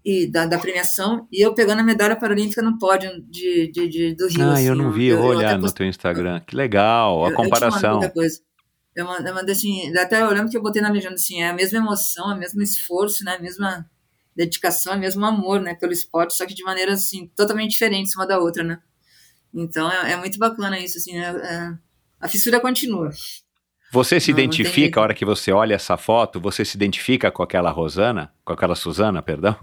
e 0.05 0.31
da, 0.31 0.45
da, 0.45 0.57
premiação, 0.57 1.27
e 1.31 1.45
eu 1.45 1.53
pegando 1.53 1.79
a 1.79 1.83
medalha 1.83 2.15
paralímpica 2.15 2.61
no 2.61 2.77
pódio 2.77 3.11
de, 3.29 3.71
de, 3.71 3.89
de 3.89 4.15
do 4.15 4.27
Rio. 4.27 4.43
Ah, 4.43 4.53
assim, 4.53 4.67
eu 4.67 4.75
não 4.75 4.91
vi, 4.91 5.07
eu, 5.07 5.17
vou 5.17 5.35
olhar 5.35 5.57
no 5.57 5.71
teu 5.71 5.85
Instagram, 5.85 6.39
que 6.39 6.55
legal, 6.55 7.25
a 7.25 7.29
eu, 7.29 7.35
comparação. 7.35 8.01
Eu, 8.01 8.09
coisa. 8.11 8.39
eu 8.95 9.05
mandei 9.05 9.53
assim, 9.53 9.95
até 9.97 10.21
eu 10.21 10.29
lembro 10.29 10.49
que 10.49 10.57
eu 10.57 10.61
botei 10.61 10.81
na 10.81 10.89
legenda 10.89 11.15
assim, 11.15 11.41
é 11.41 11.49
a 11.49 11.53
mesma 11.53 11.79
emoção, 11.79 12.31
é 12.31 12.35
o 12.35 12.39
mesmo 12.39 12.61
esforço, 12.61 13.25
né, 13.25 13.35
a 13.35 13.41
mesma 13.41 13.85
dedicação, 14.35 14.93
é 14.93 14.97
mesmo 14.97 15.25
amor, 15.25 15.59
né, 15.59 15.75
pelo 15.75 15.91
esporte, 15.91 16.33
só 16.33 16.45
que 16.45 16.53
de 16.53 16.63
maneira 16.63 16.93
assim 16.93 17.27
totalmente 17.35 17.71
diferentes 17.71 18.15
uma 18.15 18.25
da 18.25 18.39
outra, 18.39 18.63
né? 18.63 18.79
Então 19.53 19.91
é, 19.91 20.13
é 20.13 20.17
muito 20.17 20.37
bacana 20.37 20.79
isso, 20.79 20.97
assim, 20.97 21.17
é, 21.17 21.27
é, 21.27 21.73
a 22.19 22.27
fissura 22.27 22.59
continua. 22.59 23.09
Você 23.91 24.19
se 24.19 24.31
não, 24.31 24.39
identifica, 24.39 24.95
não 24.95 25.01
a 25.01 25.05
hora 25.05 25.13
que 25.13 25.25
você 25.25 25.51
olha 25.51 25.75
essa 25.75 25.97
foto, 25.97 26.39
você 26.39 26.63
se 26.63 26.77
identifica 26.77 27.29
com 27.29 27.43
aquela 27.43 27.71
Rosana, 27.71 28.33
com 28.45 28.53
aquela 28.53 28.75
Suzana, 28.75 29.21
perdão? 29.21 29.55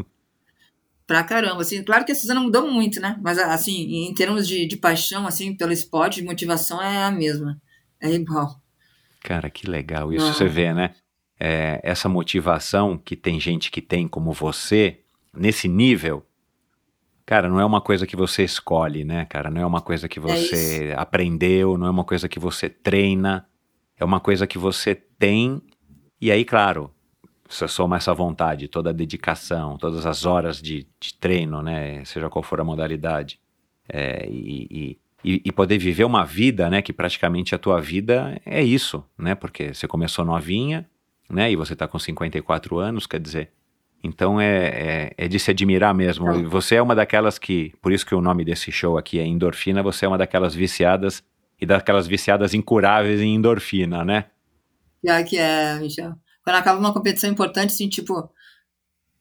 Pra 1.07 1.25
caramba, 1.25 1.63
assim, 1.63 1.83
claro 1.83 2.05
que 2.05 2.13
a 2.13 2.15
Suzana 2.15 2.39
mudou 2.39 2.71
muito, 2.71 3.01
né? 3.01 3.19
Mas 3.23 3.39
assim, 3.39 4.07
em 4.07 4.13
termos 4.13 4.47
de, 4.47 4.67
de 4.67 4.77
paixão, 4.77 5.27
assim, 5.27 5.57
pelo 5.57 5.73
esporte, 5.73 6.21
de 6.21 6.27
motivação 6.27 6.83
é 6.83 7.05
a 7.05 7.11
mesma, 7.11 7.59
é 7.99 8.11
igual. 8.11 8.61
Cara, 9.23 9.49
que 9.49 9.67
legal 9.67 10.13
isso, 10.13 10.35
você 10.35 10.47
vê, 10.47 10.75
né? 10.75 10.95
É, 11.39 11.81
essa 11.83 12.09
motivação 12.09 12.99
que 12.99 13.15
tem 13.17 13.39
gente 13.39 13.71
que 13.71 13.81
tem 13.81 14.09
como 14.09 14.33
você, 14.33 15.01
nesse 15.35 15.69
nível, 15.69 16.25
cara, 17.25 17.49
não 17.49 17.61
é 17.61 17.65
uma 17.65 17.81
coisa 17.81 18.07
que 18.07 18.17
você 18.17 18.45
escolhe, 18.45 19.05
né, 19.05 19.25
cara? 19.27 19.51
Não 19.51 19.61
é 19.61 19.67
uma 19.67 19.81
coisa 19.81 20.09
que 20.09 20.19
é 20.19 20.23
você 20.23 20.89
é 20.89 20.95
aprendeu, 20.95 21.79
não 21.79 21.87
é 21.87 21.91
uma 21.91 22.05
coisa 22.05 22.29
que 22.29 22.39
você 22.39 22.69
treina, 22.69 23.47
é 23.97 24.05
uma 24.05 24.21
coisa 24.21 24.47
que 24.47 24.59
você 24.59 24.95
tem, 24.95 25.63
e 26.21 26.33
aí, 26.33 26.45
claro, 26.45 26.93
você 27.49 27.69
soma 27.69 27.97
essa 27.97 28.13
vontade, 28.13 28.69
toda 28.69 28.91
a 28.91 28.93
dedicação, 28.93 29.79
todas 29.79 30.05
as 30.05 30.27
horas 30.27 30.61
de, 30.61 30.87
de 31.01 31.15
treino, 31.15 31.63
né, 31.63 32.05
seja 32.05 32.29
qual 32.29 32.43
for 32.43 32.61
a 32.61 32.65
modalidade. 32.65 33.41
é, 33.89 34.29
e, 34.29 34.99
e, 35.25 35.43
e, 35.47 35.53
poder 35.53 35.79
viver 35.79 36.05
uma 36.05 36.25
vida, 36.25 36.69
né, 36.69 36.83
que 36.83 36.93
praticamente 36.93 37.55
a 37.55 37.59
tua 37.59 37.81
vida 37.81 38.41
é 38.45 38.63
isso, 38.63 39.03
né, 39.17 39.35
porque 39.35 39.73
você 39.73 39.89
começou 39.89 40.25
novinha, 40.25 40.87
né, 41.29 41.51
e 41.51 41.57
você 41.57 41.73
está 41.75 41.87
com 41.87 41.99
54 41.99 42.79
anos, 42.79 43.07
quer 43.07 43.21
dizer, 43.21 43.51
então 44.03 44.41
é, 44.41 44.69
é, 44.69 45.15
é, 45.17 45.29
de 45.29 45.39
se 45.39 45.51
admirar 45.51 45.95
mesmo. 45.95 46.29
Então, 46.31 46.49
você 46.49 46.77
é 46.77 46.83
uma 46.83 46.95
daquelas 46.95 47.39
que, 47.39 47.75
por 47.83 47.93
isso 47.93 48.07
que 48.07 48.15
o 48.15 48.21
nome 48.21 48.45
desse 48.45 48.71
show 48.71 48.97
aqui 48.97 49.19
é 49.19 49.27
endorfina, 49.27 49.83
você 49.83 50.05
é 50.05 50.09
uma 50.09 50.19
daquelas 50.19 50.55
viciadas 50.55 51.23
e 51.61 51.67
daquelas 51.67 52.07
viciadas 52.07 52.55
incuráveis 52.55 53.21
em 53.21 53.35
endorfina, 53.35 54.05
né? 54.05 54.27
Já 55.05 55.23
que 55.23 55.37
é, 55.37 55.79
Michel. 55.79 56.15
Quando 56.45 56.57
acaba 56.57 56.79
uma 56.79 56.93
competição 56.93 57.29
importante, 57.29 57.73
assim, 57.73 57.89
tipo, 57.89 58.31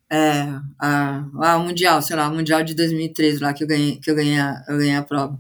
é, 0.10 0.44
a, 0.80 1.26
a 1.42 1.60
Mundial, 1.60 2.02
sei 2.02 2.16
lá, 2.16 2.28
o 2.28 2.34
Mundial 2.34 2.64
de 2.64 2.74
2013 2.74 3.40
lá, 3.40 3.54
que 3.54 3.64
eu 3.64 3.68
ganhei, 3.68 3.98
que 3.98 4.10
eu 4.10 4.16
ganhei, 4.16 4.40
a, 4.40 4.64
eu 4.70 4.78
ganhei 4.78 4.96
a 4.96 5.04
prova. 5.04 5.40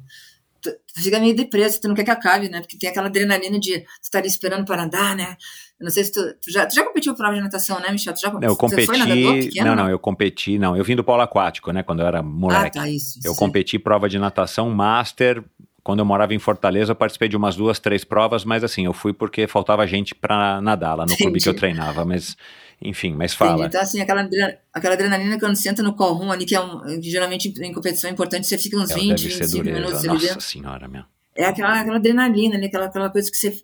Tu, 0.61 0.71
tu 0.71 1.01
fica 1.03 1.19
meio 1.19 1.35
depresso, 1.35 1.79
tu 1.79 1.87
não 1.87 1.95
quer 1.95 2.03
que 2.03 2.11
acabe, 2.11 2.49
né? 2.49 2.59
Porque 2.59 2.77
tem 2.77 2.89
aquela 2.89 3.07
adrenalina 3.07 3.59
de 3.59 3.79
tu 3.79 3.87
estar 4.03 4.19
ali 4.19 4.27
esperando 4.27 4.65
para 4.65 4.83
andar, 4.83 5.15
né? 5.15 5.37
Eu 5.79 5.83
não 5.83 5.91
sei 5.91 6.03
se 6.03 6.11
tu, 6.11 6.21
tu, 6.41 6.51
já, 6.51 6.65
tu 6.65 6.73
já 6.73 6.83
competiu 6.83 7.13
prova 7.13 7.35
de 7.35 7.41
natação, 7.41 7.79
né, 7.79 7.91
Michel? 7.91 8.13
Tu 8.13 8.21
já 8.21 8.31
não, 8.33 8.41
eu 8.41 8.55
competi, 8.55 8.87
pequeno, 8.87 9.67
não, 9.67 9.75
não, 9.75 9.89
eu 9.89 9.99
competi, 9.99 10.57
não, 10.57 10.75
eu 10.75 10.83
vim 10.83 10.95
do 10.95 11.03
polo 11.03 11.21
aquático, 11.21 11.71
né, 11.71 11.83
quando 11.83 11.99
eu 11.99 12.07
era 12.07 12.23
moleque. 12.23 12.79
Ah, 12.79 12.81
tá, 12.81 12.89
isso. 12.89 13.19
Eu 13.23 13.33
sim. 13.33 13.39
competi 13.39 13.77
prova 13.77 14.09
de 14.09 14.17
natação 14.17 14.71
master, 14.71 15.43
quando 15.83 15.99
eu 15.99 16.05
morava 16.05 16.33
em 16.33 16.39
Fortaleza, 16.39 16.91
eu 16.91 16.95
participei 16.95 17.29
de 17.29 17.37
umas 17.37 17.55
duas, 17.55 17.79
três 17.79 18.03
provas, 18.03 18.43
mas 18.43 18.63
assim, 18.63 18.85
eu 18.85 18.93
fui 18.93 19.13
porque 19.13 19.45
faltava 19.45 19.85
gente 19.85 20.15
para 20.15 20.59
nadar 20.61 20.97
lá 20.97 21.05
no 21.05 21.13
Entendi. 21.13 21.23
clube 21.23 21.39
que 21.39 21.47
eu 21.47 21.55
treinava, 21.55 22.03
mas 22.03 22.35
enfim, 22.81 23.13
mas 23.13 23.33
fala. 23.33 23.53
Entendi. 23.53 23.67
Então, 23.67 23.81
assim, 23.81 24.01
aquela, 24.01 24.27
aquela 24.73 24.95
adrenalina 24.95 25.39
quando 25.39 25.55
você 25.55 25.69
entra 25.69 25.83
no 25.83 25.95
call 25.95 26.13
room 26.13 26.31
ali, 26.31 26.45
que 26.45 26.55
é 26.55 26.59
um, 26.59 26.99
que 26.99 27.09
geralmente 27.09 27.53
em 27.61 27.71
competição 27.71 28.09
é 28.09 28.13
importante, 28.13 28.47
você 28.47 28.57
fica 28.57 28.77
uns 28.77 28.91
é, 28.91 28.95
20, 28.95 29.27
25 29.27 29.63
minutos 29.63 29.99
ali 29.99 30.07
Nossa 30.07 30.39
senhora, 30.39 30.87
meu. 30.87 31.03
É 31.35 31.45
aquela, 31.45 31.79
aquela 31.79 31.97
adrenalina 31.97 32.55
ali, 32.55 32.65
aquela, 32.65 32.87
aquela 32.87 33.09
coisa 33.09 33.31
que 33.31 33.37
você 33.37 33.55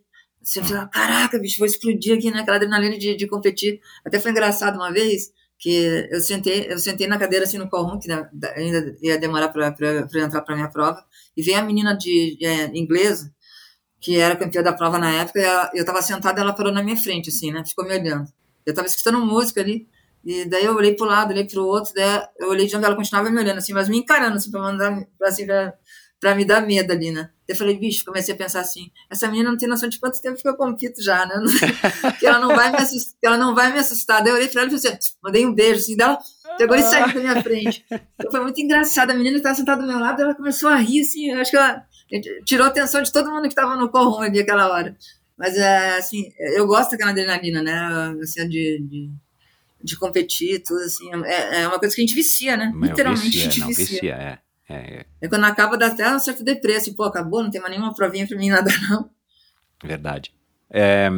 você 0.43 0.61
fala, 0.61 0.87
caraca, 0.87 1.39
bicho, 1.39 1.57
vou 1.57 1.65
explodir 1.65 2.17
aqui, 2.17 2.29
né? 2.29 2.41
Aquela 2.41 2.57
adrenalina 2.57 2.97
de, 2.97 3.15
de 3.15 3.27
competir. 3.27 3.79
Até 4.05 4.19
foi 4.19 4.31
engraçado 4.31 4.75
uma 4.75 4.91
vez 4.91 5.31
que 5.57 6.07
eu 6.11 6.19
sentei, 6.19 6.67
eu 6.69 6.77
sentei 6.77 7.07
na 7.07 7.17
cadeira 7.17 7.45
assim 7.45 7.57
no 7.57 7.69
call 7.69 7.97
que 7.97 8.11
ainda 8.11 8.97
ia 9.01 9.17
demorar 9.17 9.47
para 9.47 9.69
entrar 9.69 10.41
para 10.41 10.55
minha 10.55 10.69
prova, 10.69 11.01
e 11.37 11.41
veio 11.41 11.57
a 11.57 11.61
menina 11.61 11.95
de 11.95 12.37
é, 12.41 12.65
inglesa, 12.77 13.33
que 14.01 14.17
era 14.17 14.35
campeã 14.35 14.61
da 14.61 14.73
prova 14.73 14.99
na 14.99 15.09
época, 15.21 15.39
e 15.39 15.43
ela, 15.43 15.71
eu 15.73 15.79
estava 15.81 16.01
sentada 16.01 16.41
ela 16.41 16.53
parou 16.53 16.73
na 16.73 16.83
minha 16.83 16.97
frente, 16.97 17.29
assim, 17.29 17.51
né? 17.51 17.63
Ficou 17.65 17.85
me 17.85 17.97
olhando. 17.97 18.27
Eu 18.65 18.71
estava 18.71 18.87
escutando 18.87 19.25
música 19.25 19.61
ali, 19.61 19.87
e 20.25 20.43
daí 20.45 20.65
eu 20.65 20.75
olhei 20.75 20.95
para 20.95 21.05
o 21.05 21.09
lado, 21.09 21.31
olhei 21.31 21.45
para 21.45 21.61
o 21.61 21.65
outro, 21.65 21.93
daí 21.93 22.27
eu 22.39 22.49
olhei 22.49 22.67
de 22.67 22.75
onde 22.75 22.85
ela 22.85 22.95
continuava 22.95 23.29
me 23.29 23.39
olhando, 23.39 23.59
assim, 23.59 23.71
mas 23.71 23.87
me 23.87 23.97
encarando, 23.97 24.35
assim, 24.35 24.51
para 24.51 24.59
mandar, 24.59 25.07
assim, 25.21 25.45
pra, 25.45 25.73
pra 26.23 26.33
me 26.33 26.45
dar 26.45 26.65
medo 26.65 26.89
ali, 26.93 27.11
né? 27.11 27.29
Eu 27.45 27.53
falei, 27.53 27.77
bicho, 27.77 28.05
comecei 28.05 28.33
a 28.33 28.37
pensar 28.37 28.61
assim, 28.61 28.89
essa 29.09 29.27
menina 29.27 29.49
não 29.49 29.57
tem 29.57 29.67
noção 29.67 29.89
de 29.89 29.99
quanto 29.99 30.21
tempo 30.21 30.41
que 30.41 30.47
eu 30.47 30.55
compito 30.55 31.03
já, 31.03 31.25
né? 31.25 31.35
que 32.17 32.25
ela 32.25 32.39
não 32.39 32.55
vai 32.55 32.71
me 32.71 32.77
assustar, 32.77 33.17
ela 33.21 33.37
não 33.37 33.53
vai 33.53 33.73
me 33.73 33.79
assustar. 33.79 34.23
Daí 34.23 34.31
eu 34.31 34.37
olhei 34.37 34.47
pra 34.47 34.61
ela 34.61 34.71
e 34.73 34.79
falei 34.79 34.97
assim, 34.97 35.11
mandei 35.21 35.45
um 35.45 35.53
beijo, 35.53 35.81
assim, 35.81 35.97
dela 35.97 36.17
pegou 36.57 36.77
e 36.77 36.81
saiu 36.81 37.13
da 37.13 37.19
minha 37.19 37.43
frente. 37.43 37.85
Então 37.91 38.31
foi 38.31 38.39
muito 38.39 38.61
engraçado, 38.61 39.11
a 39.11 39.13
menina 39.13 39.35
estava 39.35 39.53
sentada 39.53 39.81
do 39.81 39.87
meu 39.87 39.99
lado, 39.99 40.21
ela 40.21 40.33
começou 40.33 40.69
a 40.69 40.77
rir, 40.77 41.01
assim, 41.01 41.29
eu 41.29 41.41
acho 41.41 41.51
que 41.51 41.57
ela 41.57 41.85
tirou 42.45 42.65
a 42.65 42.69
atenção 42.69 43.01
de 43.01 43.11
todo 43.11 43.29
mundo 43.29 43.41
que 43.41 43.49
estava 43.49 43.75
no 43.75 43.89
corrom 43.89 44.21
ali 44.21 44.39
aquela 44.39 44.71
hora. 44.71 44.95
Mas, 45.37 45.57
é, 45.57 45.97
assim, 45.97 46.31
eu 46.55 46.65
gosto 46.65 46.91
daquela 46.91 47.11
adrenalina, 47.11 47.61
né? 47.61 48.15
Assim, 48.21 48.47
de, 48.47 48.79
de, 48.79 49.11
de 49.83 49.99
competir, 49.99 50.63
tudo, 50.63 50.79
assim, 50.79 51.09
é, 51.25 51.63
é 51.63 51.67
uma 51.67 51.79
coisa 51.79 51.93
que 51.93 52.01
a 52.01 52.05
gente 52.05 52.15
vicia, 52.15 52.55
né? 52.55 52.71
Literalmente 52.73 53.25
vicia, 53.25 53.41
a 53.41 53.43
gente 53.43 53.59
não, 53.59 53.67
vicia. 53.67 53.85
vicia 53.85 54.13
é. 54.13 54.52
É, 54.73 54.99
é. 54.99 55.05
é 55.21 55.27
quando 55.27 55.43
acaba 55.45 55.77
dá 55.77 55.87
até 55.87 56.09
um 56.13 56.19
certo 56.19 56.43
depresso, 56.43 56.95
pô, 56.95 57.03
acabou, 57.03 57.43
não 57.43 57.51
tem 57.51 57.61
mais 57.61 57.71
nenhuma 57.71 57.93
provinha 57.93 58.27
pra 58.27 58.37
mim 58.37 58.49
nada 58.51 58.71
não. 58.89 59.09
Verdade. 59.83 60.33
É, 60.69 61.09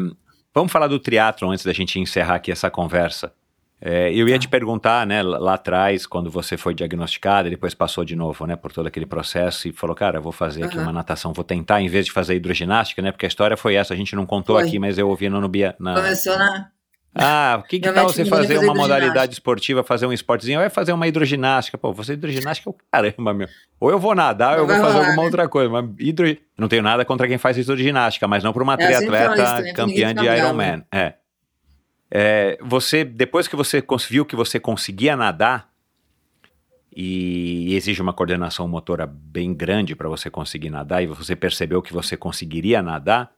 vamos 0.53 0.72
falar 0.72 0.88
do 0.88 0.99
triatlo 0.99 1.49
antes 1.49 1.64
da 1.64 1.73
gente 1.73 1.99
encerrar 1.99 2.36
aqui 2.36 2.52
essa 2.52 2.69
conversa. 2.69 3.34
É, 3.80 4.11
eu 4.14 4.27
ia 4.27 4.40
te 4.40 4.48
perguntar, 4.48 5.06
né, 5.06 5.22
lá 5.22 5.53
atrás, 5.53 6.07
quando 6.07 6.32
você 6.32 6.57
foi 6.57 6.73
diagnosticada, 6.73 7.49
depois 7.49 7.73
passou 7.73 8.03
de 8.03 8.15
novo, 8.15 8.48
né, 8.48 8.56
por 8.56 8.72
todo 8.72 8.88
aquele 8.88 9.06
processo 9.06 9.68
e 9.68 9.73
falou, 9.73 9.95
cara, 9.95 10.19
vou 10.19 10.32
fazer 10.32 10.64
aqui 10.64 10.77
uhum. 10.77 10.84
uma 10.84 10.94
natação, 10.94 11.34
vou 11.34 11.44
tentar, 11.44 11.82
em 11.82 11.88
vez 11.88 12.06
de 12.06 12.11
fazer 12.11 12.36
hidroginástica, 12.36 13.02
né, 13.02 13.11
porque 13.11 13.26
a 13.26 13.27
história 13.27 13.56
foi 13.56 13.76
essa, 13.76 13.94
a 13.94 13.98
gente 13.98 14.15
não 14.15 14.26
contou 14.26 14.56
foi. 14.56 14.68
aqui, 14.68 14.80
mas 14.80 14.98
eu 14.98 15.07
ouvi 15.10 15.30
no, 15.30 15.41
no 15.41 15.52
na... 15.77 15.94
Começou 15.94 16.38
na, 16.38 16.72
ah, 17.17 17.61
o 17.61 17.67
que, 17.67 17.79
que 17.79 17.91
tal 17.93 18.09
você 18.09 18.25
fazer 18.25 18.57
uma 18.57 18.73
modalidade 18.73 19.31
esportiva, 19.31 19.83
fazer 19.85 20.05
um 20.05 20.11
esportezinho, 20.11 20.59
ou 20.59 20.65
é 20.65 20.69
fazer 20.69 20.91
uma 20.91 21.07
hidroginástica? 21.07 21.77
Pô, 21.77 21.93
você 21.93 22.13
hidroginástica 22.13 22.69
é 22.69 22.71
o 22.71 22.75
caramba, 22.91 23.33
meu. 23.33 23.47
Ou 23.79 23.89
eu 23.89 23.97
vou 23.97 24.13
nadar, 24.13 24.57
ou 24.57 24.63
eu 24.63 24.67
vou 24.67 24.75
fazer 24.75 24.97
alguma 24.97 25.15
né? 25.15 25.23
outra 25.23 25.47
coisa. 25.47 25.69
Mas 25.69 25.89
hidro... 25.97 26.37
Não 26.57 26.67
tenho 26.67 26.83
nada 26.83 27.05
contra 27.05 27.25
quem 27.25 27.37
faz 27.37 27.57
hidroginástica, 27.57 28.27
mas 28.27 28.43
não 28.43 28.51
para 28.51 28.63
uma 28.63 28.73
é, 28.73 28.77
triatleta 28.77 29.61
né? 29.61 29.73
campeã 29.73 30.13
de 30.13 30.25
Ironman. 30.25 30.83
É. 30.91 31.13
é. 32.11 32.57
Você, 32.61 33.05
depois 33.05 33.47
que 33.47 33.55
você 33.55 33.81
viu 34.09 34.25
que 34.25 34.35
você 34.35 34.59
conseguia 34.59 35.15
nadar, 35.15 35.69
e 36.93 37.73
exige 37.75 38.01
uma 38.01 38.13
coordenação 38.13 38.67
motora 38.67 39.05
bem 39.05 39.53
grande 39.53 39.95
para 39.95 40.09
você 40.09 40.29
conseguir 40.29 40.69
nadar, 40.69 41.01
e 41.01 41.07
você 41.07 41.33
percebeu 41.33 41.81
que 41.81 41.93
você 41.93 42.17
conseguiria 42.17 42.81
nadar, 42.81 43.31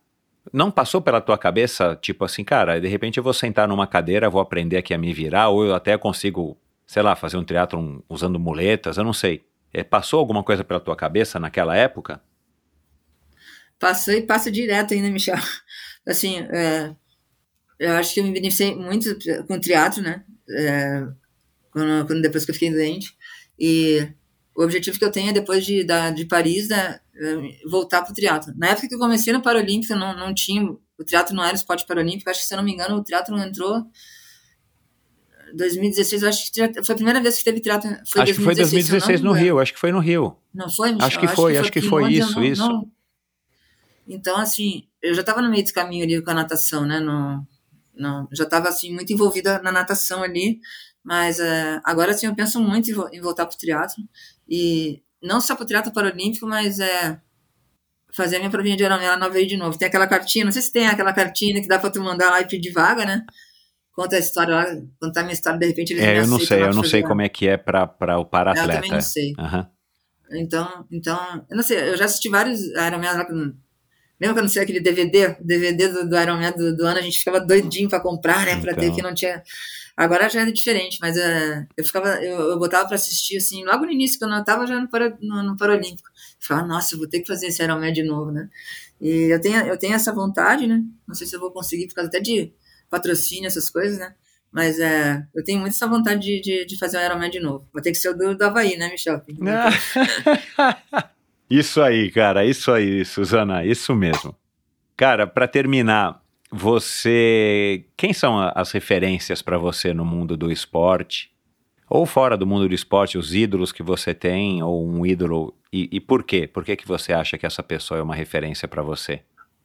não 0.53 0.72
passou 0.72 1.02
pela 1.02 1.22
tua 1.22 1.38
cabeça, 1.38 1.98
tipo 2.02 2.24
assim, 2.26 2.44
cara, 2.44 2.80
de 2.80 2.88
repente 2.88 3.18
eu 3.18 3.24
vou 3.24 3.34
sentar 3.34 3.68
numa 3.68 3.88
cadeira, 3.88 4.30
vou 4.30 4.41
aprender 4.41 4.78
aqui 4.78 4.94
a 4.94 4.98
me 4.98 5.14
virar, 5.14 5.49
ou 5.49 5.65
eu 5.65 5.76
até 5.76 5.98
consigo, 5.98 6.58
sei 6.85 7.01
lá, 7.01 7.16
fazer 7.16 7.38
um 7.38 7.43
teatro 7.43 8.03
usando 8.09 8.40
muletas, 8.40 8.98
eu 8.98 9.03
não 9.03 9.14
sei. 9.14 9.45
É, 9.74 9.84
passou 9.84 10.19
alguma 10.19 10.43
coisa 10.43 10.64
pela 10.64 10.80
tua 10.80 10.95
cabeça 10.95 11.40
naquela 11.40 11.76
época? 11.76 12.22
Passou 13.80 14.14
e 14.14 14.22
passa 14.22 14.51
direto 14.51 14.93
ainda, 14.93 15.09
Michel. 15.09 15.35
Assim, 16.08 16.40
é, 16.51 16.95
eu 17.80 17.93
acho 17.93 18.14
que 18.14 18.19
eu 18.19 18.24
me 18.24 18.32
beneficiei 18.32 18.76
muito 18.76 19.17
com 19.45 19.56
o 19.56 19.59
teatro, 19.59 20.01
né? 20.01 20.24
É, 20.50 21.06
quando, 21.72 22.08
quando, 22.08 22.22
depois 22.22 22.45
que 22.45 22.51
eu 22.51 22.56
fiquei 22.56 22.72
doente. 22.72 23.16
E 23.59 24.08
o 24.58 24.64
objetivo 24.64 24.98
que 24.98 25.06
eu 25.06 25.11
tenho 25.11 25.30
é 25.30 25.34
depois 25.34 25.64
de, 25.64 25.84
da, 25.84 26.10
de 26.10 26.26
Paris, 26.26 26.68
da, 26.68 27.00
eh, 27.16 27.60
voltar 27.69 28.02
para 28.02 28.11
o 28.11 28.14
triatlo. 28.16 28.52
Na 28.58 28.69
época 28.69 28.88
que 28.88 28.95
eu 28.95 29.00
comecei 29.00 29.32
no 29.32 29.40
Paralímpico, 29.40 29.94
não, 29.94 30.18
não 30.18 30.34
tinha, 30.34 30.64
o 30.64 31.03
triatlo 31.06 31.36
não 31.36 31.44
era 31.44 31.53
esporte 31.53 31.86
paralímpico, 31.86 32.27
acho 32.27 32.40
que 32.40 32.48
se 32.48 32.56
eu 32.56 32.58
não 32.58 32.66
me 32.66 32.74
engano 32.74 32.95
o 32.95 33.03
triatlo 33.03 33.38
entrou 33.38 33.86
2016, 35.53 36.24
acho 36.24 36.52
que 36.52 36.84
foi 36.84 36.94
a 36.94 36.95
primeira 36.95 37.22
vez 37.22 37.38
que 37.38 37.44
teve 37.44 37.60
triatlo. 37.60 37.88
Foi 38.08 38.24
acho 38.24 38.34
2016, 38.34 38.36
que 38.36 38.44
foi 38.44 38.56
2016 38.56 39.22
no 39.22 39.32
Rio, 39.32 39.60
acho 39.60 39.74
que 39.74 39.80
foi 39.80 39.92
no 39.92 40.00
Rio. 40.00 40.36
Não 40.52 40.68
foi, 40.72 40.92
Michel? 40.92 41.06
Acho 41.06 41.19
que 41.19 41.27
foi, 41.27 41.58
acho 41.58 41.72
que 41.72 41.82
foi, 41.82 42.03
acho 42.06 42.11
que 42.11 42.11
foi 42.11 42.14
isso, 42.14 42.36
não, 42.36 42.44
isso. 42.44 42.68
Não. 42.68 42.92
Então, 44.08 44.38
assim, 44.38 44.88
eu 45.03 45.14
já 45.14 45.22
estava 45.22 45.40
no 45.40 45.52
meio 45.52 45.61
desse 45.61 45.74
caminho 45.74 46.03
ali 46.03 46.19
com 46.19 46.32
a 46.32 46.34
natação, 46.34 46.84
né? 46.84 47.00
No, 47.00 47.45
no, 47.95 48.27
já 48.32 48.45
estava, 48.45 48.69
assim, 48.69 48.92
muito 48.92 49.14
envolvida 49.14 49.61
na 49.61 49.72
natação 49.72 50.24
ali, 50.24 50.60
mas 51.03 51.38
uh, 51.38 51.80
agora, 51.84 52.11
assim, 52.11 52.26
eu 52.26 52.34
penso 52.36 52.60
muito 52.60 52.90
em, 52.90 53.18
em 53.18 53.22
voltar 53.22 53.45
para 53.45 53.53
o 53.56 53.58
triatlo 53.58 54.03
e 54.50 55.01
não 55.22 55.42
só 55.42 55.56
para 55.56 55.64
o 55.64 55.67
triatlo 55.67 55.93
paralímpico, 55.93 56.48
mas 56.48 56.80
é 56.80 57.19
fazer 58.14 58.38
a 58.38 58.40
minha 58.40 58.51
provinha 58.51 58.76
de 58.76 58.88
lá 58.88 59.17
nova 59.17 59.45
de 59.45 59.58
novo. 59.58 59.77
Tem 59.77 59.88
aquela 59.88 60.08
cartinha, 60.08 60.45
não 60.45 60.51
sei 60.51 60.61
se 60.61 60.72
tem 60.72 60.88
aquela 60.88 61.14
cartinha 61.14 61.61
que 61.61 61.67
dá 61.67 61.77
para 61.77 61.90
tu 61.90 62.01
mandar 62.01 62.30
lá 62.30 62.42
e 62.42 62.48
pedir 62.48 62.72
vaga, 62.72 63.06
né? 63.06 63.26
Conta 63.92 64.16
a 64.16 64.19
história 64.19 64.56
lá, 64.56 64.66
contar 65.01 65.22
a 65.22 65.24
minha 65.24 65.34
história, 65.34 65.59
de 65.59 65.66
repente 65.66 65.93
eles 65.93 66.03
É, 66.03 66.19
eu 66.19 66.27
não 66.27 66.40
sei, 66.40 66.61
eu 66.61 66.74
não 66.74 66.84
sei 66.84 67.01
como 67.01 67.22
é 67.22 67.30
que 67.30 67.48
é 67.48 67.58
para 67.58 67.84
o 68.19 68.26
para-atleta. 68.26 68.72
Eu 68.72 68.76
também 68.76 68.92
não 68.92 69.01
sei. 69.01 69.34
Uhum. 69.38 69.66
Então, 70.40 70.85
então, 70.92 71.45
eu 71.50 71.56
não 71.56 71.64
sei, 71.64 71.90
eu 71.90 71.98
já 71.98 72.06
assisti 72.06 72.30
vários 72.30 72.61
Ironman 72.61 73.14
lá 73.14 73.26
com... 73.26 73.53
Lembra 74.19 74.42
quando 74.42 74.50
saiu 74.50 74.64
aquele 74.64 74.80
DVD, 74.80 75.35
DVD 75.40 75.88
do, 75.90 76.09
do 76.09 76.19
Ironman 76.19 76.51
do, 76.51 76.76
do 76.76 76.85
ano, 76.85 77.00
a 77.00 77.01
gente 77.01 77.19
ficava 77.19 77.40
doidinho 77.40 77.90
para 77.90 78.00
comprar, 78.00 78.45
né? 78.45 78.59
Para 78.59 78.72
então. 78.72 78.84
ter, 78.84 78.95
que 78.95 79.01
não 79.01 79.14
tinha... 79.14 79.42
Agora 79.98 80.30
já 80.30 80.42
é 80.42 80.51
diferente, 80.51 81.00
mas 81.01 81.17
uh, 81.17 81.66
eu 81.76 81.84
ficava, 81.84 82.24
eu, 82.24 82.51
eu 82.51 82.59
botava 82.59 82.85
para 82.85 82.93
assistir 82.93 83.38
assim, 83.38 83.66
logo 83.66 83.84
no 83.84 83.92
início, 83.92 84.19
quando 84.19 84.35
eu 84.35 84.42
estava 84.42 84.67
já 84.67 84.80
no, 84.80 84.88
para, 84.88 85.17
no, 85.19 85.42
no 85.42 85.58
Paralímpico. 85.58 86.08
Eu 86.08 86.48
falava, 86.48 86.67
nossa, 86.67 86.93
eu 86.93 87.00
vou 87.00 87.09
ter 87.09 87.22
que 87.22 87.27
fazer 87.27 87.48
esse 87.48 87.64
Ironman 87.64 87.92
de 87.92 88.03
novo, 88.03 88.32
né? 88.32 88.48
E 89.01 89.34
eu 89.34 89.42
tenho, 89.42 89.58
eu 89.61 89.76
tenho 89.76 89.95
essa 89.95 90.14
vontade, 90.14 90.67
né? 90.67 90.84
Não 91.08 91.16
sei 91.16 91.26
se 91.26 91.35
eu 91.35 91.40
vou 91.40 91.50
conseguir 91.50 91.88
por 91.88 91.95
causa 91.95 92.09
até 92.09 92.19
de 92.19 92.53
patrocínio, 92.92 93.48
essas 93.48 93.72
coisas, 93.72 93.98
né? 93.98 94.14
Mas 94.51 94.80
é, 94.80 95.26
eu 95.34 95.43
tenho 95.43 95.59
muito 95.59 95.74
essa 95.74 95.88
vontade 95.88 96.22
de, 96.22 96.42
de, 96.42 96.66
de 96.66 96.77
fazer 96.77 97.00
um 97.00 97.03
Ironman 97.03 97.32
de 97.32 97.40
novo. 97.40 97.67
Vou 97.74 97.82
ter 97.82 97.92
que 97.92 97.98
ser 97.98 98.09
o 98.09 98.14
do, 98.14 98.38
do 98.38 98.45
Havaí, 98.45 98.77
né, 98.77 98.92
Michel? 98.92 99.19
isso 101.50 101.82
aí, 101.82 102.11
cara, 102.11 102.45
isso 102.45 102.72
aí, 102.72 103.03
Suzana, 103.03 103.66
isso 103.66 103.95
mesmo. 103.95 104.35
Cara, 104.95 105.26
para 105.26 105.48
terminar, 105.48 106.22
você. 106.51 107.85
Quem 107.95 108.14
são 108.14 108.40
as 108.56 108.72
referências 108.72 109.42
para 109.42 109.58
você 109.58 109.93
no 109.93 110.06
mundo 110.06 110.38
do 110.38 110.51
esporte? 110.51 111.32
Ou 111.90 112.06
fora 112.06 112.35
do 112.35 112.45
mundo 112.45 112.67
do 112.67 112.76
esporte, 112.76 113.17
os 113.17 113.34
ídolos 113.34 113.72
que 113.72 113.82
você 113.82 114.14
tem, 114.14 114.61
ou 114.61 114.85
um 114.85 115.06
ídolo. 115.06 115.53
E, 115.72 115.90
e 115.92 116.00
por 116.00 116.24
quê? 116.24 116.45
Por 116.48 116.66
que, 116.66 116.76
que 116.76 116.88
você 116.88 117.14
acha 117.14 117.38
que 117.38 117.45
essa 117.45 117.64
pessoa 117.64 118.00
é 118.00 118.03
uma 118.03 118.16
referência 118.16 118.67
para 118.67 118.82
você? 118.82 119.22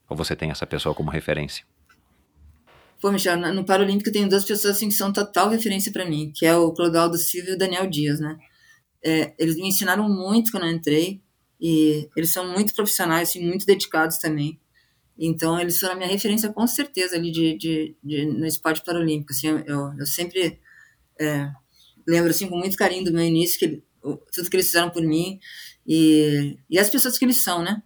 Ou 0.08 0.16
você 0.16 0.36
tem 0.36 0.50
essa 0.50 0.66
pessoa 0.66 0.94
como 0.94 1.10
referência? 1.10 1.64
Pô, 3.00 3.10
Michel, 3.10 3.36
no 3.52 3.64
Paralímpico 3.64 4.12
tem 4.12 4.28
duas 4.28 4.44
pessoas 4.44 4.76
assim, 4.76 4.88
que 4.88 4.94
são 4.94 5.12
total 5.12 5.48
referência 5.48 5.90
para 5.90 6.04
mim, 6.04 6.32
que 6.32 6.46
é 6.46 6.54
o 6.54 6.72
Clodoaldo 6.72 7.18
Silva 7.18 7.50
e 7.50 7.54
o 7.54 7.58
Daniel 7.58 7.88
Dias, 7.88 8.20
né? 8.20 8.38
É, 9.04 9.34
eles 9.36 9.56
me 9.56 9.66
ensinaram 9.66 10.08
muito 10.08 10.52
quando 10.52 10.64
eu 10.66 10.70
entrei, 10.70 11.20
E 11.60 12.08
eles 12.16 12.32
são 12.32 12.52
muito 12.52 12.72
profissionais, 12.74 13.30
assim, 13.30 13.44
muito 13.44 13.66
dedicados 13.66 14.18
também. 14.18 14.60
Então, 15.18 15.60
eles 15.60 15.78
foram 15.78 15.94
a 15.94 15.96
minha 15.96 16.08
referência 16.08 16.52
com 16.52 16.66
certeza 16.66 17.16
ali 17.16 17.30
de, 17.30 17.56
de, 17.56 17.96
de 18.02 18.24
no 18.26 18.46
esporte 18.46 18.82
paralímpico. 18.82 19.32
Assim, 19.32 19.48
eu, 19.66 19.92
eu 19.98 20.06
sempre 20.06 20.58
é, 21.20 21.50
lembro 22.06 22.30
assim, 22.30 22.48
com 22.48 22.56
muito 22.56 22.76
carinho 22.76 23.04
do 23.04 23.12
meu 23.12 23.22
início, 23.22 23.58
que, 23.58 23.82
tudo 24.32 24.50
que 24.50 24.56
eles 24.56 24.66
fizeram 24.66 24.90
por 24.90 25.02
mim 25.02 25.38
e, 25.86 26.58
e 26.68 26.78
as 26.78 26.90
pessoas 26.90 27.18
que 27.18 27.24
eles 27.24 27.38
são, 27.38 27.62
né? 27.62 27.82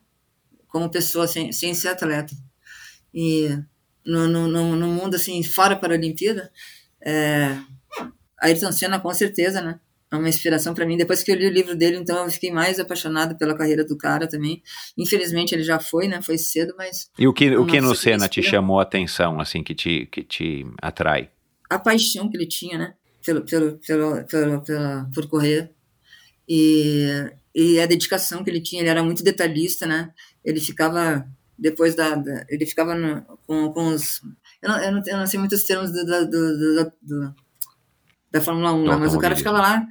Como 0.69 0.91
pessoa, 0.91 1.27
sem, 1.27 1.53
sem 1.53 1.75
ser 1.75 1.89
atleta. 1.89 2.35
E 3.13 3.49
no, 4.05 4.29
no, 4.29 4.77
no 4.77 4.87
mundo, 4.89 5.17
assim, 5.17 5.43
fora 5.43 5.77
para 5.77 5.95
a 5.95 5.99
Olimpíada, 5.99 6.53
é, 7.01 7.59
Ayrton 8.41 8.73
Senna, 8.73 9.01
com 9.01 9.13
certeza, 9.13 9.61
né? 9.61 9.81
É 10.11 10.17
uma 10.17 10.29
inspiração 10.29 10.73
para 10.73 10.87
mim. 10.87 10.97
Depois 10.97 11.23
que 11.23 11.33
eu 11.33 11.37
li 11.37 11.47
o 11.47 11.53
livro 11.53 11.75
dele, 11.75 11.97
então 11.97 12.25
eu 12.25 12.31
fiquei 12.31 12.53
mais 12.53 12.79
apaixonada 12.79 13.35
pela 13.35 13.57
carreira 13.57 13.85
do 13.85 13.97
cara 13.97 14.29
também. 14.29 14.63
Infelizmente 14.97 15.55
ele 15.55 15.65
já 15.65 15.81
foi, 15.81 16.07
né? 16.07 16.23
Foi 16.23 16.39
cedo, 16.39 16.75
mas. 16.79 17.11
E 17.19 17.27
o 17.27 17.33
que, 17.33 17.57
o 17.57 17.67
que 17.67 17.81
no 17.81 17.95
Senna 17.95 18.29
te 18.29 18.43
chamou 18.43 18.79
a 18.79 18.85
atenção, 18.85 19.41
assim, 19.41 19.65
que 19.65 19.75
te, 19.75 20.07
que 20.07 20.23
te 20.23 20.67
atrai? 20.81 21.31
A 21.69 21.79
paixão 21.79 22.31
que 22.31 22.37
ele 22.37 22.47
tinha, 22.47 22.79
né? 22.79 22.95
Pelo, 23.25 23.45
pelo, 23.45 23.79
pelo, 23.79 24.25
pelo, 24.25 24.63
pela, 24.63 25.11
por 25.13 25.27
correr. 25.27 25.73
E, 26.49 27.29
e 27.53 27.81
a 27.81 27.87
dedicação 27.87 28.45
que 28.45 28.51
ele 28.51 28.61
tinha. 28.61 28.83
Ele 28.83 28.91
era 28.91 29.03
muito 29.03 29.25
detalhista, 29.25 29.87
né? 29.87 30.13
Ele 30.45 30.61
ficava 30.61 31.27
depois 31.59 31.95
da, 31.97 32.15
da 32.15 32.45
ele 32.49 32.67
ficava 32.67 32.95
no, 32.95 33.23
com, 33.47 33.73
com 33.73 33.89
os 33.89 34.21
eu 34.63 34.69
não, 34.69 34.79
eu 34.83 34.93
não, 34.93 35.03
eu 35.07 35.17
não 35.17 35.27
sei 35.27 35.39
muitos 35.41 35.65
termos 35.65 35.91
do, 35.91 36.05
do, 36.05 36.27
do, 36.27 36.93
do 37.03 37.35
da 38.31 38.41
Fórmula 38.41 38.73
1, 38.73 38.85
né? 38.85 38.97
mas 38.97 39.15
o 39.15 39.19
cara 39.19 39.37
ficava 39.37 39.59
lá, 39.59 39.87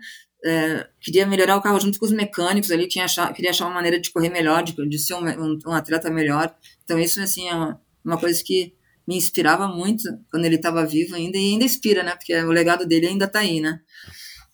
é, 0.46 0.88
queria 1.02 1.26
melhorar 1.26 1.58
o 1.58 1.62
carro 1.62 1.80
junto 1.80 1.98
com 1.98 2.06
os 2.06 2.12
mecânicos 2.12 2.70
ali, 2.70 2.88
tinha 2.88 3.06
achar, 3.06 3.34
queria 3.34 3.50
achar 3.50 3.66
uma 3.66 3.74
maneira 3.74 4.00
de 4.00 4.12
correr 4.12 4.30
melhor, 4.30 4.64
de, 4.64 4.74
de 4.88 5.00
ser 5.00 5.16
um, 5.16 5.26
um, 5.26 5.58
um, 5.66 5.72
atleta 5.72 6.12
melhor. 6.12 6.54
Então 6.84 7.00
isso 7.00 7.20
assim 7.20 7.50
é 7.50 7.56
uma, 7.56 7.82
uma 8.04 8.18
coisa 8.20 8.44
que 8.44 8.76
me 9.08 9.18
inspirava 9.18 9.68
muito 9.68 10.04
quando 10.30 10.46
ele 10.46 10.56
estava 10.56 10.86
vivo 10.86 11.16
ainda 11.16 11.36
e 11.36 11.54
ainda 11.54 11.66
inspira, 11.66 12.04
né? 12.04 12.16
Porque 12.16 12.36
o 12.36 12.52
legado 12.52 12.86
dele 12.86 13.08
ainda 13.08 13.26
está 13.26 13.40
aí, 13.40 13.60
né? 13.60 13.80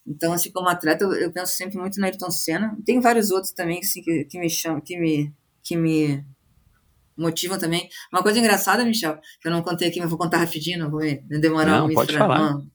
Então 0.07 0.31
assim 0.31 0.49
como 0.49 0.69
atleta 0.69 1.03
eu, 1.03 1.11
eu, 1.13 1.31
penso 1.31 1.53
sempre 1.53 1.77
muito 1.77 1.99
no 1.99 2.05
Ayrton 2.05 2.31
Senna. 2.31 2.77
Tem 2.85 3.01
vários 3.01 3.29
outros 3.29 3.51
também 3.51 3.79
assim, 3.79 4.01
que, 4.01 4.23
que 4.25 4.39
me 4.39 4.49
chamam, 4.49 4.79
que 4.79 4.97
me 4.97 5.33
que 5.61 5.75
me 5.75 6.23
motivam 7.17 7.57
também. 7.59 7.89
Uma 8.13 8.23
coisa 8.23 8.39
engraçada, 8.39 8.85
Michel, 8.85 9.19
que 9.41 9.47
eu 9.47 9.51
não 9.51 9.61
contei 9.61 9.89
aqui, 9.89 9.99
mas 9.99 10.09
vou 10.09 10.17
contar 10.17 10.37
rapidinho, 10.37 10.79
não 10.79 10.89
vou 10.89 11.01
demorar 11.29 11.79
não, 11.79 11.87
um 11.87 11.93
pode 11.93 12.17
falar. 12.17 12.39
Não 12.39 12.71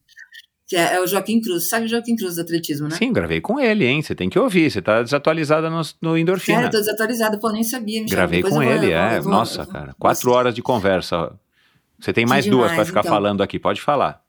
que 0.66 0.74
é, 0.74 0.94
é, 0.94 1.00
o 1.00 1.06
Joaquim 1.06 1.40
Cruz. 1.40 1.68
Sabe 1.68 1.86
o 1.86 1.88
Joaquim 1.88 2.16
Cruz 2.16 2.34
do 2.34 2.40
atletismo, 2.40 2.88
né? 2.88 2.96
Sim, 2.96 3.12
gravei 3.12 3.40
com 3.40 3.60
ele, 3.60 3.86
hein? 3.86 4.02
Você 4.02 4.14
tem 4.14 4.28
que 4.28 4.38
ouvir, 4.38 4.70
você 4.70 4.82
tá 4.82 5.02
desatualizada 5.02 5.70
no, 5.70 5.80
no 6.02 6.18
Endorfina. 6.18 6.56
Cara, 6.56 6.66
eu 6.66 6.72
tô 6.72 6.78
desatualizada, 6.78 7.38
pô, 7.38 7.50
nem 7.52 7.62
sabia. 7.62 8.04
Gravei 8.04 8.42
com 8.42 8.50
vou, 8.50 8.62
ele, 8.62 8.86
eu 8.86 8.98
é. 8.98 9.14
vou, 9.14 9.22
vou, 9.22 9.32
Nossa, 9.32 9.62
vou, 9.62 9.72
cara, 9.72 9.94
quatro 9.98 10.30
horas 10.32 10.54
de 10.54 10.62
conversa. 10.62 11.32
Você 11.98 12.12
tem 12.12 12.26
mais 12.26 12.46
duas 12.46 12.72
para 12.72 12.84
ficar 12.84 13.00
então. 13.00 13.12
falando 13.12 13.42
aqui, 13.42 13.58
pode 13.58 13.80
falar. 13.80 14.22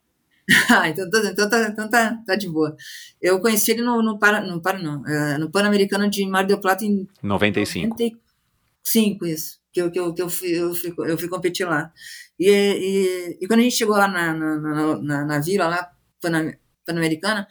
ah, 0.70 0.88
então, 0.88 1.04
então, 1.06 1.50
tá, 1.50 1.68
então 1.68 1.90
tá, 1.90 2.18
tá 2.24 2.36
de 2.36 2.48
boa. 2.48 2.74
Eu 3.20 3.40
conheci 3.40 3.72
ele 3.72 3.82
no, 3.82 4.00
no, 4.00 4.18
para, 4.18 4.40
no, 4.40 4.62
para, 4.62 4.78
não, 4.78 5.02
no 5.38 5.50
Pan-Americano 5.50 6.08
de 6.08 6.24
Mar 6.26 6.46
del 6.46 6.58
Plata 6.58 6.84
em 6.84 7.06
95. 7.22 7.88
95, 7.88 9.26
isso. 9.26 9.58
Que 9.70 9.82
eu, 9.82 9.90
que 9.90 10.00
eu, 10.00 10.14
que 10.14 10.22
eu, 10.22 10.30
fui, 10.30 10.48
eu, 10.48 10.74
fui, 10.74 10.94
eu 10.96 11.18
fui 11.18 11.28
competir 11.28 11.66
lá. 11.66 11.92
E, 12.38 12.48
e, 12.48 13.38
e 13.42 13.46
quando 13.46 13.60
a 13.60 13.62
gente 13.64 13.76
chegou 13.76 13.96
lá 13.96 14.08
na, 14.08 14.32
na, 14.32 14.56
na, 14.56 14.98
na, 14.98 15.24
na 15.26 15.38
vila, 15.40 15.68
lá, 15.68 15.90
Pan-Americana, 16.20 17.46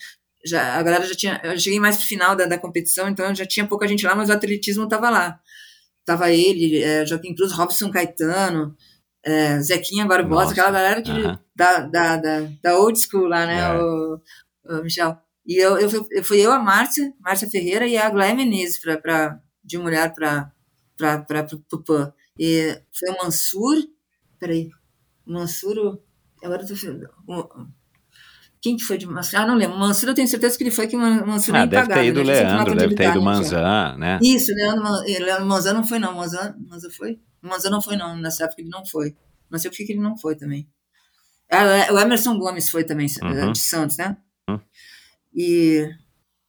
já, 0.46 0.76
a 0.76 0.84
galera 0.84 1.06
já 1.06 1.16
tinha. 1.16 1.42
Eu 1.44 1.58
cheguei 1.60 1.80
mais 1.80 1.98
pro 1.98 2.06
final 2.06 2.36
da, 2.36 2.46
da 2.46 2.58
competição, 2.58 3.08
então 3.10 3.34
já 3.36 3.46
tinha 3.46 3.68
pouca 3.68 3.88
gente 3.88 4.06
lá, 4.06 4.16
mas 4.16 4.30
o 4.30 4.34
atletismo 4.34 4.88
tava 4.88 5.10
lá. 5.10 5.40
Tava 6.06 6.32
ele, 6.32 6.82
é, 6.82 7.06
Joaquim 7.06 7.36
Cruz, 7.36 7.52
Robson 7.52 7.92
Caetano, 7.92 8.76
é, 9.24 9.60
Zequinha 9.60 10.06
Barbosa, 10.06 10.42
Nossa, 10.42 10.52
aquela 10.54 10.72
galera 10.72 11.02
que, 11.02 11.12
da, 11.56 11.80
da, 11.82 12.18
da, 12.18 12.40
da 12.64 12.80
old 12.80 12.98
school 12.98 13.28
lá, 13.28 13.46
né, 13.46 13.60
É. 13.60 13.74
o, 13.82 14.22
o 14.66 14.84
Michel. 14.84 15.18
E 15.46 15.58
eu, 15.58 15.78
eu, 15.78 15.90
eu 16.12 16.24
fui 16.24 16.40
eu, 16.40 16.52
a 16.52 16.60
Márcia, 16.60 17.14
Márcia 17.20 17.50
Ferreira 17.50 17.86
e 17.88 17.98
a 17.98 18.10
Glória 18.10 18.34
Menezes 18.36 18.78
pra, 18.80 18.98
pra, 18.98 19.40
de 19.64 19.78
mulher 19.78 20.14
para 20.14 20.52
pra, 20.98 21.22
PAN. 21.86 22.14
E 22.40 22.80
foi 22.98 23.10
o 23.10 23.18
Mansur, 23.24 23.76
peraí, 24.40 24.70
o 25.26 25.34
Mansur, 25.34 25.78
o- 25.78 26.04
agora 26.46 26.64
eu 26.64 26.68
tô, 26.68 26.74
o- 27.28 27.68
quem 28.62 28.76
que 28.76 28.84
foi 28.84 28.98
de 28.98 29.06
Mansur? 29.06 29.40
Ah, 29.40 29.46
não 29.46 29.56
lembro, 29.56 29.78
Mansur 29.78 30.10
eu 30.10 30.16
tenho 30.16 30.28
certeza 30.28 30.58
que 30.58 30.64
ele 30.64 30.72
foi, 30.72 30.88
que 30.88 30.96
Mansur 30.98 31.56
Ah, 31.56 31.60
nem 31.60 31.68
deve 31.70 31.88
ter 31.88 32.06
ido 32.06 32.24
né? 32.24 32.34
Leandro, 32.34 32.76
deve 32.76 32.96
ter 32.96 33.10
ido 33.10 33.20
né? 33.20 33.26
Manzan, 33.26 33.98
né? 33.98 34.20
Isso, 34.22 34.52
Leandro, 34.54 34.86
eh, 35.08 35.20
Leandro 35.20 35.46
Manzan 35.46 35.74
não 35.74 35.84
foi, 35.84 36.00
não. 36.00 36.16
Manzan, 36.16 36.56
Manzan 36.68 36.90
foi? 36.92 37.20
Manzan 37.42 37.70
não 37.70 37.82
foi, 37.82 37.96
não. 37.96 38.16
Nessa 38.18 38.46
época 38.46 38.62
ele 38.62 38.70
não 38.70 38.86
foi. 38.86 39.16
Não 39.50 39.58
sei 39.60 39.70
por 39.72 39.78
que 39.78 39.92
ele 39.92 40.02
não 40.02 40.18
foi 40.18 40.36
também. 40.36 40.68
Ah, 41.52 41.94
o 41.94 42.00
Emerson 42.00 42.38
Gomes 42.38 42.70
foi 42.70 42.84
também, 42.84 43.08
eh, 43.08 43.26
Uhum. 43.46 43.52
de 43.52 43.60
Santos, 43.60 43.98
né? 43.98 44.18
Uhum. 44.50 44.60
E, 45.36 45.88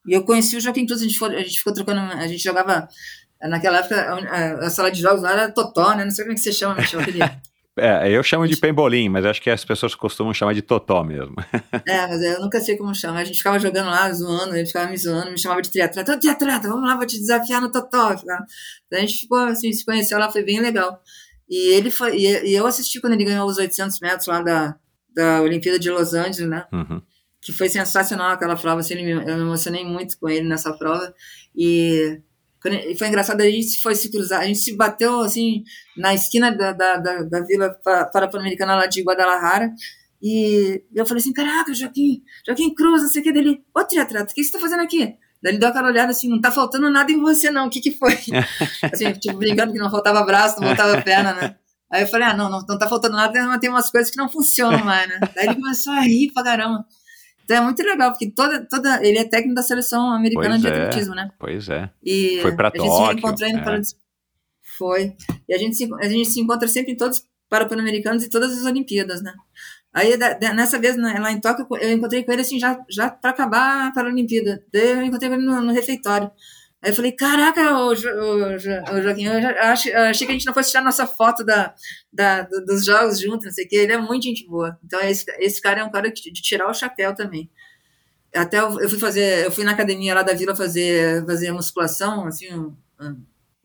e 0.06 0.12
eu 0.14 0.24
conheci 0.24 0.56
o 0.56 0.60
Joaquim 0.60 0.86
Cruz, 0.86 1.00
a 1.00 1.04
gente, 1.04 1.18
foi, 1.18 1.34
a 1.36 1.42
gente 1.44 1.58
ficou 1.58 1.72
trocando, 1.72 2.00
a 2.00 2.26
gente 2.26 2.42
jogava, 2.42 2.88
naquela 3.42 3.78
época, 3.78 4.00
a, 4.00 4.14
a- 4.14 4.66
a 4.66 4.70
sala 4.70 4.90
de 4.90 5.00
jogos 5.00 5.22
lá 5.22 5.32
era 5.32 5.52
Totó, 5.52 5.94
né? 5.94 6.04
Não 6.04 6.10
sei 6.10 6.24
como 6.24 6.32
é 6.32 6.34
que 6.34 6.40
você 6.40 6.52
chama, 6.52 6.74
Michel, 6.76 7.00
aquele... 7.00 7.20
É, 7.80 8.10
eu 8.10 8.22
chamo 8.22 8.46
de 8.46 8.56
pembolim, 8.56 9.08
mas 9.08 9.24
acho 9.24 9.40
que 9.40 9.50
as 9.50 9.64
pessoas 9.64 9.94
costumam 9.94 10.32
chamar 10.34 10.54
de 10.54 10.62
totó 10.62 11.02
mesmo. 11.04 11.34
É, 11.86 12.06
mas 12.06 12.22
eu 12.22 12.40
nunca 12.40 12.60
sei 12.60 12.76
como 12.76 12.94
chama. 12.94 13.20
A 13.20 13.24
gente 13.24 13.38
ficava 13.38 13.58
jogando 13.58 13.86
lá, 13.90 14.12
zoando, 14.12 14.54
ele 14.56 14.66
ficava 14.66 14.90
me 14.90 14.96
zoando, 14.96 15.30
me 15.30 15.38
chamava 15.38 15.62
de 15.62 15.70
triatleta. 15.70 16.12
Ô, 16.14 16.18
triatleta, 16.18 16.68
vamos 16.68 16.88
lá, 16.88 16.96
vou 16.96 17.06
te 17.06 17.18
desafiar 17.18 17.60
no 17.60 17.70
Totó. 17.70 18.08
A 18.92 18.96
gente 19.00 19.20
ficou 19.20 19.38
assim, 19.38 19.72
se 19.72 19.84
conheceu 19.84 20.18
lá, 20.18 20.30
foi 20.30 20.42
bem 20.44 20.60
legal. 20.60 21.00
E 21.48 21.72
ele 21.74 21.90
foi, 21.90 22.16
e, 22.18 22.54
eu 22.54 22.66
assisti 22.66 23.00
quando 23.00 23.14
ele 23.14 23.24
ganhou 23.24 23.48
os 23.48 23.56
800 23.56 24.00
metros 24.00 24.26
lá 24.26 24.42
da, 24.42 24.76
da 25.14 25.40
Olimpíada 25.40 25.78
de 25.78 25.90
Los 25.90 26.12
Angeles, 26.14 26.48
né? 26.48 26.66
Uhum. 26.72 27.00
que 27.40 27.52
foi 27.52 27.68
sensacional 27.68 28.30
aquela 28.32 28.56
prova, 28.56 28.80
assim, 28.80 28.94
me- 28.96 29.12
eu 29.12 29.36
me 29.36 29.42
emocionei 29.42 29.84
muito 29.84 30.18
com 30.18 30.28
ele 30.28 30.46
nessa 30.46 30.72
prova, 30.76 31.14
e, 31.56 32.20
e 32.64 32.96
foi 32.96 33.08
engraçado, 33.08 33.40
a 33.40 33.44
gente 33.44 33.80
foi 33.80 33.94
se 33.94 34.10
cruzar, 34.10 34.40
a 34.40 34.44
gente 34.44 34.58
se 34.58 34.76
bateu, 34.76 35.20
assim, 35.20 35.62
na 35.96 36.12
esquina 36.14 36.50
da, 36.50 36.72
da, 36.72 36.96
da, 36.96 37.22
da 37.22 37.40
Vila 37.40 37.70
Pa- 37.84 38.06
Parapan-Americana 38.06 38.74
lá 38.74 38.86
de 38.86 39.02
Guadalajara, 39.02 39.72
e 40.20 40.82
eu 40.94 41.06
falei 41.06 41.20
assim, 41.20 41.32
caraca, 41.32 41.72
Joaquim, 41.72 42.22
Joaquim 42.46 42.74
Cruz, 42.74 43.02
não 43.02 43.08
sei 43.08 43.20
o 43.20 43.24
que 43.24 43.32
dele, 43.32 43.62
ô 43.74 43.84
triatleta, 43.84 44.32
o 44.32 44.34
que 44.34 44.42
você 44.42 44.50
tá 44.52 44.58
fazendo 44.58 44.82
aqui? 44.82 45.14
Daí 45.40 45.52
ele 45.52 45.58
deu 45.58 45.68
aquela 45.68 45.88
olhada 45.88 46.10
assim, 46.10 46.28
não 46.28 46.40
tá 46.40 46.50
faltando 46.50 46.90
nada 46.90 47.12
em 47.12 47.20
você 47.20 47.48
não, 47.50 47.68
o 47.68 47.70
que 47.70 47.80
que 47.80 47.92
foi? 47.92 48.18
assim, 48.92 49.12
tipo, 49.12 49.38
brincando 49.38 49.72
que 49.72 49.78
não 49.78 49.90
faltava 49.90 50.22
braço, 50.24 50.60
não 50.60 50.66
faltava 50.66 51.00
perna, 51.02 51.32
né? 51.34 51.56
Aí 51.90 52.02
eu 52.02 52.08
falei, 52.08 52.26
ah, 52.26 52.36
não, 52.36 52.50
não, 52.50 52.58
não 52.68 52.76
tá 52.78 52.88
faltando 52.88 53.14
nada, 53.16 53.46
mas 53.46 53.60
tem 53.60 53.70
umas 53.70 53.88
coisas 53.88 54.10
que 54.10 54.16
não 54.18 54.28
funcionam 54.28 54.84
mais, 54.84 55.08
né? 55.08 55.20
Daí 55.34 55.46
ele 55.46 55.54
começou 55.54 55.92
a 55.92 56.00
rir 56.00 56.32
pra 56.32 56.42
caramba. 56.42 56.84
Então 57.48 57.56
é 57.56 57.60
muito 57.62 57.82
legal, 57.82 58.10
porque 58.10 58.30
toda, 58.30 58.62
toda, 58.66 59.02
ele 59.02 59.16
é 59.16 59.24
técnico 59.24 59.54
da 59.54 59.62
seleção 59.62 60.12
americana 60.12 60.50
Pois 60.50 60.60
de 60.60 60.68
é. 60.68 60.70
atletismo, 60.70 61.14
né? 61.14 61.30
Pois 61.38 61.66
é. 61.70 61.90
E 62.04 62.40
Foi 62.42 62.54
pra 62.54 62.68
a 62.68 62.78
gente 62.78 62.90
se 62.90 63.22
Tóquio, 63.22 63.48
indo 63.48 63.58
é. 63.58 63.62
para... 63.62 63.80
Foi. 64.76 65.16
E 65.48 65.54
a 65.54 65.56
gente, 65.56 65.74
se, 65.74 65.88
a 65.94 66.08
gente 66.10 66.28
se 66.28 66.40
encontra 66.42 66.68
sempre 66.68 66.92
em 66.92 66.96
todos 66.96 67.24
para 67.48 67.64
Pan-Americanos 67.64 68.22
e 68.22 68.28
todas 68.28 68.52
as 68.52 68.66
Olimpíadas, 68.66 69.22
né? 69.22 69.32
Aí, 69.94 70.14
nessa 70.54 70.78
vez, 70.78 70.98
né, 70.98 71.18
lá 71.18 71.32
em 71.32 71.40
Tóquio, 71.40 71.66
eu 71.80 71.90
encontrei 71.90 72.22
com 72.22 72.30
ele, 72.32 72.42
assim, 72.42 72.60
já, 72.60 72.78
já 72.90 73.10
para 73.10 73.30
acabar 73.30 73.90
a 73.96 74.02
Olimpíada. 74.02 74.62
Daí 74.70 74.90
eu 74.90 75.02
encontrei 75.04 75.30
com 75.30 75.36
ele 75.36 75.46
no, 75.46 75.62
no 75.62 75.72
refeitório. 75.72 76.30
Aí 76.82 76.90
eu 76.92 76.94
falei, 76.94 77.12
caraca, 77.12 77.76
ô, 77.78 77.94
Jo- 77.94 78.08
ô, 78.10 78.56
Jo- 78.58 78.70
ô, 78.92 79.02
Joaquim, 79.02 79.24
eu 79.24 79.32
acho- 79.62 79.88
eu 79.88 80.02
achei 80.02 80.26
que 80.26 80.32
a 80.32 80.36
gente 80.36 80.46
não 80.46 80.54
fosse 80.54 80.70
tirar 80.70 80.84
nossa 80.84 81.06
foto 81.06 81.44
da, 81.44 81.74
da, 82.12 82.42
do- 82.42 82.64
dos 82.66 82.84
jogos 82.84 83.20
juntos, 83.20 83.46
não 83.46 83.52
sei 83.52 83.64
o 83.66 83.68
quê. 83.68 83.76
Ele 83.76 83.92
é 83.92 83.98
muito 83.98 84.22
gente 84.24 84.46
boa. 84.46 84.78
Então, 84.84 85.00
esse, 85.00 85.24
esse 85.40 85.60
cara 85.60 85.80
é 85.80 85.84
um 85.84 85.90
cara 85.90 86.10
de 86.10 86.32
tirar 86.34 86.68
o 86.70 86.74
chapéu 86.74 87.14
também. 87.14 87.50
Até 88.34 88.60
eu, 88.60 88.80
eu 88.80 88.88
fui 88.90 88.98
fazer, 88.98 89.46
eu 89.46 89.52
fui 89.52 89.64
na 89.64 89.72
academia 89.72 90.14
lá 90.14 90.22
da 90.22 90.34
vila 90.34 90.54
fazer, 90.56 91.24
fazer 91.26 91.52
musculação, 91.52 92.26
assim, 92.26 92.48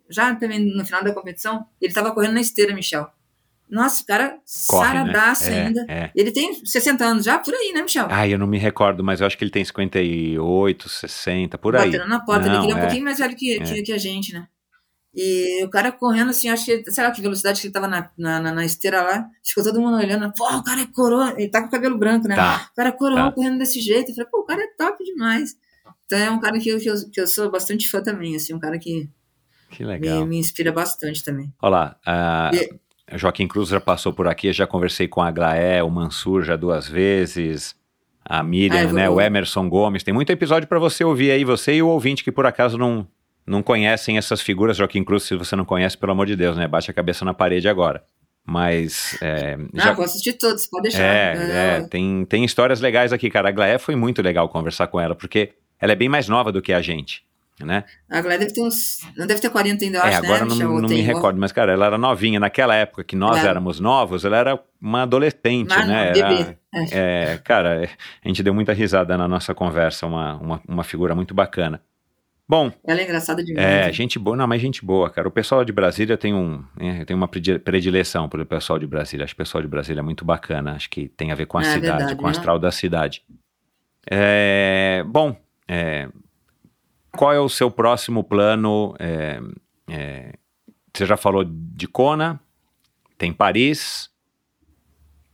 já 0.10 0.36
também 0.36 0.60
no 0.76 0.86
final 0.86 1.04
da 1.04 1.14
competição, 1.14 1.66
ele 1.82 1.94
tava 1.94 2.14
correndo 2.14 2.34
na 2.34 2.42
esteira, 2.42 2.74
Michel. 2.74 3.10
Nossa, 3.74 4.04
o 4.04 4.06
cara 4.06 4.38
Corre, 4.68 4.88
né? 4.88 4.96
saradaço 5.00 5.44
É, 5.50 5.66
ainda. 5.66 5.86
é. 5.90 6.12
Ele 6.16 6.32
tem 6.32 6.64
60 6.66 7.04
anos 7.04 7.26
já, 7.26 7.40
por 7.40 7.54
aí, 7.54 7.72
né, 7.74 7.82
Michel? 7.82 8.08
Ai, 8.10 8.34
eu 8.34 8.38
não 8.38 8.46
me 8.48 8.58
recordo, 8.60 9.04
mas 9.04 9.20
eu 9.20 9.28
acho 9.28 9.38
que 9.38 9.44
ele 9.44 9.52
tem 9.52 9.66
58, 9.66 10.88
60, 10.90 11.58
por 11.58 11.76
aí. 11.76 11.92
Batendo 11.92 12.08
na 12.10 12.20
porta, 12.20 12.46
Não, 12.48 12.54
ele 12.54 12.62
queria 12.62 12.76
um 12.76 12.78
é. 12.78 12.82
pouquinho 12.82 13.04
mais 13.04 13.18
velho 13.18 13.36
que, 13.36 13.60
que, 13.62 13.82
que 13.84 13.92
a 13.92 13.98
gente, 13.98 14.34
né? 14.34 14.48
E 15.16 15.64
o 15.64 15.70
cara 15.70 15.92
correndo 15.92 16.30
assim, 16.32 16.50
acho 16.50 16.66
que, 16.66 16.92
sei 16.92 17.04
lá 17.04 17.12
que 17.12 17.22
velocidade 17.22 17.62
que 17.62 17.68
ele 17.68 17.74
tava 17.74 17.88
na, 17.88 18.10
na, 18.18 18.40
na- 18.40 18.52
na 18.54 18.66
esteira 18.66 19.02
lá, 19.04 19.28
ficou 19.44 19.64
todo 19.64 19.80
mundo 19.80 19.96
olhando, 19.98 20.32
pô, 20.36 20.44
o 20.58 20.64
cara 20.64 20.82
é 20.82 20.88
coroa, 20.88 21.36
ele 21.38 21.50
tá 21.50 21.62
com 21.62 21.68
o 21.68 21.72
cabelo 21.72 21.98
branco, 22.00 22.28
né? 22.28 22.36
Tá. 22.36 22.68
O 22.72 22.76
cara 22.76 22.90
é 22.90 22.92
coroa 22.94 23.26
Tá. 23.26 23.32
correndo 23.32 23.60
desse 23.60 23.80
jeito. 23.80 24.10
Eu 24.10 24.16
falei, 24.16 24.30
pô, 24.32 24.40
o 24.40 24.44
cara 24.46 24.62
é 24.64 24.68
top 24.76 25.04
demais. 25.04 25.56
Então 26.08 26.18
é 26.18 26.32
um 26.32 26.40
cara 26.40 26.60
que 26.60 26.70
eu, 26.70 26.80
que 26.80 26.90
eu, 26.90 26.96
que 27.12 27.22
eu 27.22 27.28
sou 27.28 27.52
bastante 27.52 27.88
fã 27.90 28.02
também, 28.02 28.36
assim, 28.36 28.54
um 28.56 28.60
cara 28.60 28.80
que 28.80 29.08
Que 29.70 29.84
me, 29.84 29.90
legal. 29.90 30.26
me 30.26 30.38
inspira 30.38 30.72
bastante 30.72 31.24
também. 31.24 31.54
Olha 31.62 31.96
lá, 32.06 32.52
E- 32.54 32.74
Joaquim 33.18 33.48
Cruz 33.48 33.70
já 33.70 33.80
passou 33.80 34.14
por 34.14 34.28
aqui, 34.28 34.52
já 34.54 34.68
conversei 34.68 35.08
com 35.08 35.22
a 35.22 35.32
Glaé, 35.32 35.84
o 35.84 35.90
Mansur 35.90 36.44
já 36.44 36.56
duas 36.56 36.88
vezes, 36.88 37.76
a 38.26 38.42
Miriam, 38.44 38.90
Ah, 38.90 38.94
né, 38.94 39.10
o 39.10 39.20
Emerson 39.20 39.70
Gomes. 39.70 40.04
Tem 40.04 40.14
muito 40.14 40.32
episódio 40.32 40.68
para 40.68 40.80
você 40.80 41.04
ouvir 41.04 41.32
aí, 41.32 41.44
você 41.44 41.76
e 41.76 41.82
o 41.82 41.88
ouvinte 41.88 42.24
que 42.24 42.32
por 42.32 42.46
acaso 42.46 42.78
não, 42.78 43.08
não 43.46 43.62
conhecem 43.62 44.18
essas 44.18 44.42
figuras, 44.42 44.78
Joaquim 44.78 45.04
Cruz, 45.04 45.24
se 45.24 45.36
você 45.36 45.56
não 45.56 45.66
conhece, 45.66 45.98
pelo 45.98 46.12
amor 46.12 46.26
de 46.26 46.36
Deus, 46.36 46.56
né? 46.58 46.68
Bate 46.68 46.90
a 46.90 46.94
cabeça 46.94 47.26
na 47.26 47.34
parede 47.34 47.68
agora. 47.68 48.04
Mas. 48.46 49.18
É, 49.22 49.58
já... 49.74 49.92
Ah, 49.92 49.94
vou 49.94 50.04
assistir 50.04 50.34
todos, 50.34 50.68
pode 50.68 50.84
deixar. 50.84 51.02
É, 51.02 51.78
é, 51.78 51.88
tem, 51.88 52.26
tem 52.26 52.44
histórias 52.44 52.82
legais 52.82 53.14
aqui, 53.14 53.30
cara. 53.30 53.50
A 53.50 53.52
Glaé 53.52 53.78
foi 53.78 53.96
muito 53.96 54.22
legal 54.22 54.50
conversar 54.50 54.88
com 54.88 55.00
ela, 55.00 55.16
porque 55.16 55.54
ela 55.80 55.94
é 55.94 55.96
bem 55.96 56.10
mais 56.10 56.28
nova 56.28 56.52
do 56.52 56.62
que 56.62 56.74
a 56.74 56.82
gente. 56.82 57.24
Né? 57.60 57.84
A 58.10 58.22
Glaé 58.22 58.38
deve 58.38 58.52
ter 58.52 58.62
uns. 58.62 59.02
Não 59.16 59.28
deve 59.28 59.40
ter 59.40 59.50
40 59.50 59.86
ainda, 59.86 60.00
eu 60.00 60.04
é, 60.04 60.08
acho, 60.08 60.26
agora 60.26 60.46
né, 60.46 60.56
não, 60.56 60.82
não 60.82 60.90
me 60.90 61.02
recordo, 61.02 61.40
mas, 61.40 61.52
cara, 61.52 61.72
ela 61.72 61.86
era 61.86 61.98
novinha. 61.98 62.40
Naquela 62.40 62.76
época 62.76 63.04
que 63.04 63.16
nós 63.16 63.44
éramos 63.46 63.80
novos, 63.80 64.26
ela 64.26 64.38
era 64.38 64.60
uma 64.82 65.04
adolescente, 65.04 65.70
mas, 65.70 65.88
né? 65.88 66.14
Não, 66.14 66.28
era, 66.28 66.58
é. 66.74 67.34
é, 67.34 67.38
cara, 67.38 67.90
a 68.24 68.28
gente 68.28 68.42
deu 68.42 68.54
muita 68.54 68.74
risada 68.74 69.18
na 69.18 69.28
nossa 69.28 69.54
conversa, 69.54 70.06
uma, 70.08 70.36
uma, 70.38 70.62
uma 70.68 70.84
figura 70.84 71.14
muito 71.14 71.34
bacana. 71.34 71.80
Bom. 72.48 72.72
Ela 72.86 73.00
é 73.00 73.04
engraçada 73.04 73.44
demais. 73.44 73.66
É, 73.66 73.86
né? 73.86 73.94
gente 73.94 74.20
boa, 74.20 74.36
não, 74.36 74.48
mas 74.48 74.62
gente 74.62 74.84
boa, 74.84 75.10
cara. 75.10 75.28
O 75.28 75.32
pessoal 75.32 75.64
de 75.64 75.72
Brasília 75.72 76.18
tem 76.18 76.34
um, 76.34 76.64
é, 76.80 77.06
tem 77.06 77.16
uma 77.16 77.28
predileção 77.28 78.28
pelo 78.28 78.46
pessoal 78.46 78.78
de 78.78 78.86
Brasília. 78.86 79.24
Acho 79.24 79.34
que 79.34 79.42
o 79.42 79.46
pessoal 79.46 79.62
de 79.62 79.68
Brasília 79.68 80.02
é 80.02 80.04
muito 80.04 80.26
bacana. 80.26 80.74
Acho 80.74 80.90
que 80.90 81.08
tem 81.08 81.32
a 81.32 81.36
ver 81.36 81.46
com 81.46 81.58
a 81.58 81.62
é, 81.62 81.66
cidade, 81.66 81.82
verdade, 81.82 82.16
com 82.16 82.24
o 82.24 82.26
né? 82.26 82.32
astral 82.32 82.60
da 82.60 82.72
cidade. 82.72 83.24
É, 84.10 85.04
bom, 85.08 85.36
é, 85.68 86.10
qual 87.16 87.34
é 87.34 87.40
o 87.40 87.50
seu 87.50 87.70
próximo 87.72 88.24
plano? 88.24 88.96
É, 89.00 89.40
é, 89.88 90.34
você 90.94 91.06
já 91.06 91.18
falou 91.18 91.44
de 91.46 91.88
Kona, 91.88 92.40
tem 93.18 93.32
Paris. 93.32 94.10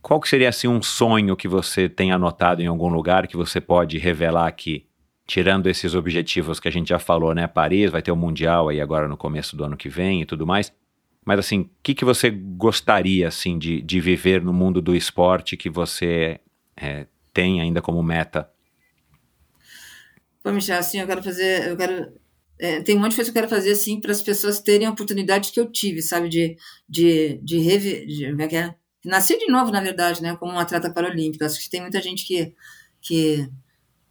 Qual 0.02 0.20
que 0.20 0.28
seria 0.28 0.48
assim 0.48 0.68
um 0.68 0.82
sonho 0.82 1.36
que 1.36 1.48
você 1.48 1.88
tem 1.88 2.12
anotado 2.12 2.62
em 2.62 2.66
algum 2.66 2.88
lugar 2.88 3.26
que 3.26 3.36
você 3.36 3.60
pode 3.60 3.98
revelar 3.98 4.46
aqui? 4.46 4.86
tirando 5.30 5.68
esses 5.68 5.94
objetivos 5.94 6.58
que 6.58 6.66
a 6.66 6.72
gente 6.72 6.88
já 6.88 6.98
falou, 6.98 7.32
né? 7.32 7.46
Paris 7.46 7.92
vai 7.92 8.02
ter 8.02 8.10
o 8.10 8.16
Mundial 8.16 8.68
aí 8.68 8.80
agora 8.80 9.06
no 9.06 9.16
começo 9.16 9.56
do 9.56 9.62
ano 9.62 9.76
que 9.76 9.88
vem 9.88 10.22
e 10.22 10.24
tudo 10.24 10.44
mais. 10.44 10.72
Mas 11.24 11.38
assim, 11.38 11.60
o 11.60 11.70
que, 11.84 11.94
que 11.94 12.04
você 12.04 12.30
gostaria 12.30 13.28
assim 13.28 13.56
de, 13.56 13.80
de 13.80 14.00
viver 14.00 14.42
no 14.42 14.52
mundo 14.52 14.82
do 14.82 14.92
esporte 14.92 15.56
que 15.56 15.70
você 15.70 16.40
é, 16.76 17.06
tem 17.32 17.60
ainda 17.60 17.80
como 17.80 18.02
meta? 18.02 18.50
Pô, 20.42 20.52
Michel, 20.52 20.78
assim, 20.78 21.00
eu 21.00 21.06
quero 21.06 21.22
fazer, 21.22 21.68
eu 21.68 21.76
quero 21.76 22.12
é, 22.58 22.82
tem 22.82 22.94
um 22.94 23.00
monte 23.00 23.12
de 23.12 23.16
coisa 23.16 23.32
que 23.32 23.38
eu 23.38 23.42
quero 23.42 23.54
fazer 23.54 23.72
assim 23.72 23.98
para 23.98 24.12
as 24.12 24.20
pessoas 24.20 24.60
terem 24.60 24.86
a 24.86 24.90
oportunidade 24.90 25.50
que 25.50 25.58
eu 25.58 25.70
tive, 25.70 26.02
sabe, 26.02 26.28
de 26.28 26.56
de 26.88 27.40
de, 27.42 27.58
rever, 27.58 28.06
de, 28.06 28.26
como 28.30 28.42
é 28.42 28.48
que 28.48 28.56
é? 28.56 28.74
nascer 29.04 29.38
de 29.38 29.46
novo, 29.46 29.70
na 29.72 29.80
verdade, 29.80 30.22
né, 30.22 30.36
como 30.36 30.52
um 30.52 30.58
atleta 30.58 30.92
paralímpico. 30.92 31.42
Acho 31.44 31.58
que 31.58 31.70
tem 31.70 31.80
muita 31.80 32.00
gente 32.02 32.26
que 32.26 32.54
que 33.00 33.48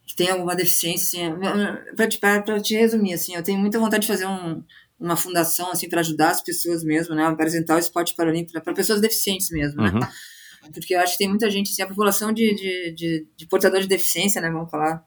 que 0.07 0.15
tem 0.15 0.29
alguma 0.31 0.55
deficiência, 0.55 1.31
assim, 1.31 2.19
para 2.19 2.41
te, 2.41 2.61
te 2.63 2.75
resumir, 2.75 3.13
assim, 3.13 3.35
eu 3.35 3.43
tenho 3.43 3.59
muita 3.59 3.77
vontade 3.77 4.01
de 4.01 4.07
fazer 4.07 4.25
um, 4.25 4.63
uma 4.99 5.15
fundação, 5.15 5.71
assim, 5.71 5.87
para 5.87 5.99
ajudar 5.99 6.31
as 6.31 6.41
pessoas 6.41 6.83
mesmo, 6.83 7.13
né, 7.13 7.23
apresentar 7.25 7.75
o 7.75 7.79
esporte 7.79 8.15
paralímpico 8.15 8.59
para 8.59 8.73
pessoas 8.73 8.99
deficientes 8.99 9.51
mesmo, 9.51 9.83
né, 9.83 9.91
uhum. 9.93 10.71
porque 10.73 10.95
eu 10.95 10.99
acho 10.99 11.11
que 11.11 11.19
tem 11.19 11.29
muita 11.29 11.47
gente, 11.51 11.71
assim, 11.71 11.83
a 11.83 11.87
população 11.87 12.33
de, 12.33 12.55
de, 12.55 12.91
de, 12.95 13.27
de 13.37 13.45
portadores 13.45 13.85
de 13.85 13.89
deficiência, 13.89 14.41
né, 14.41 14.49
vamos 14.49 14.71
falar, 14.71 15.05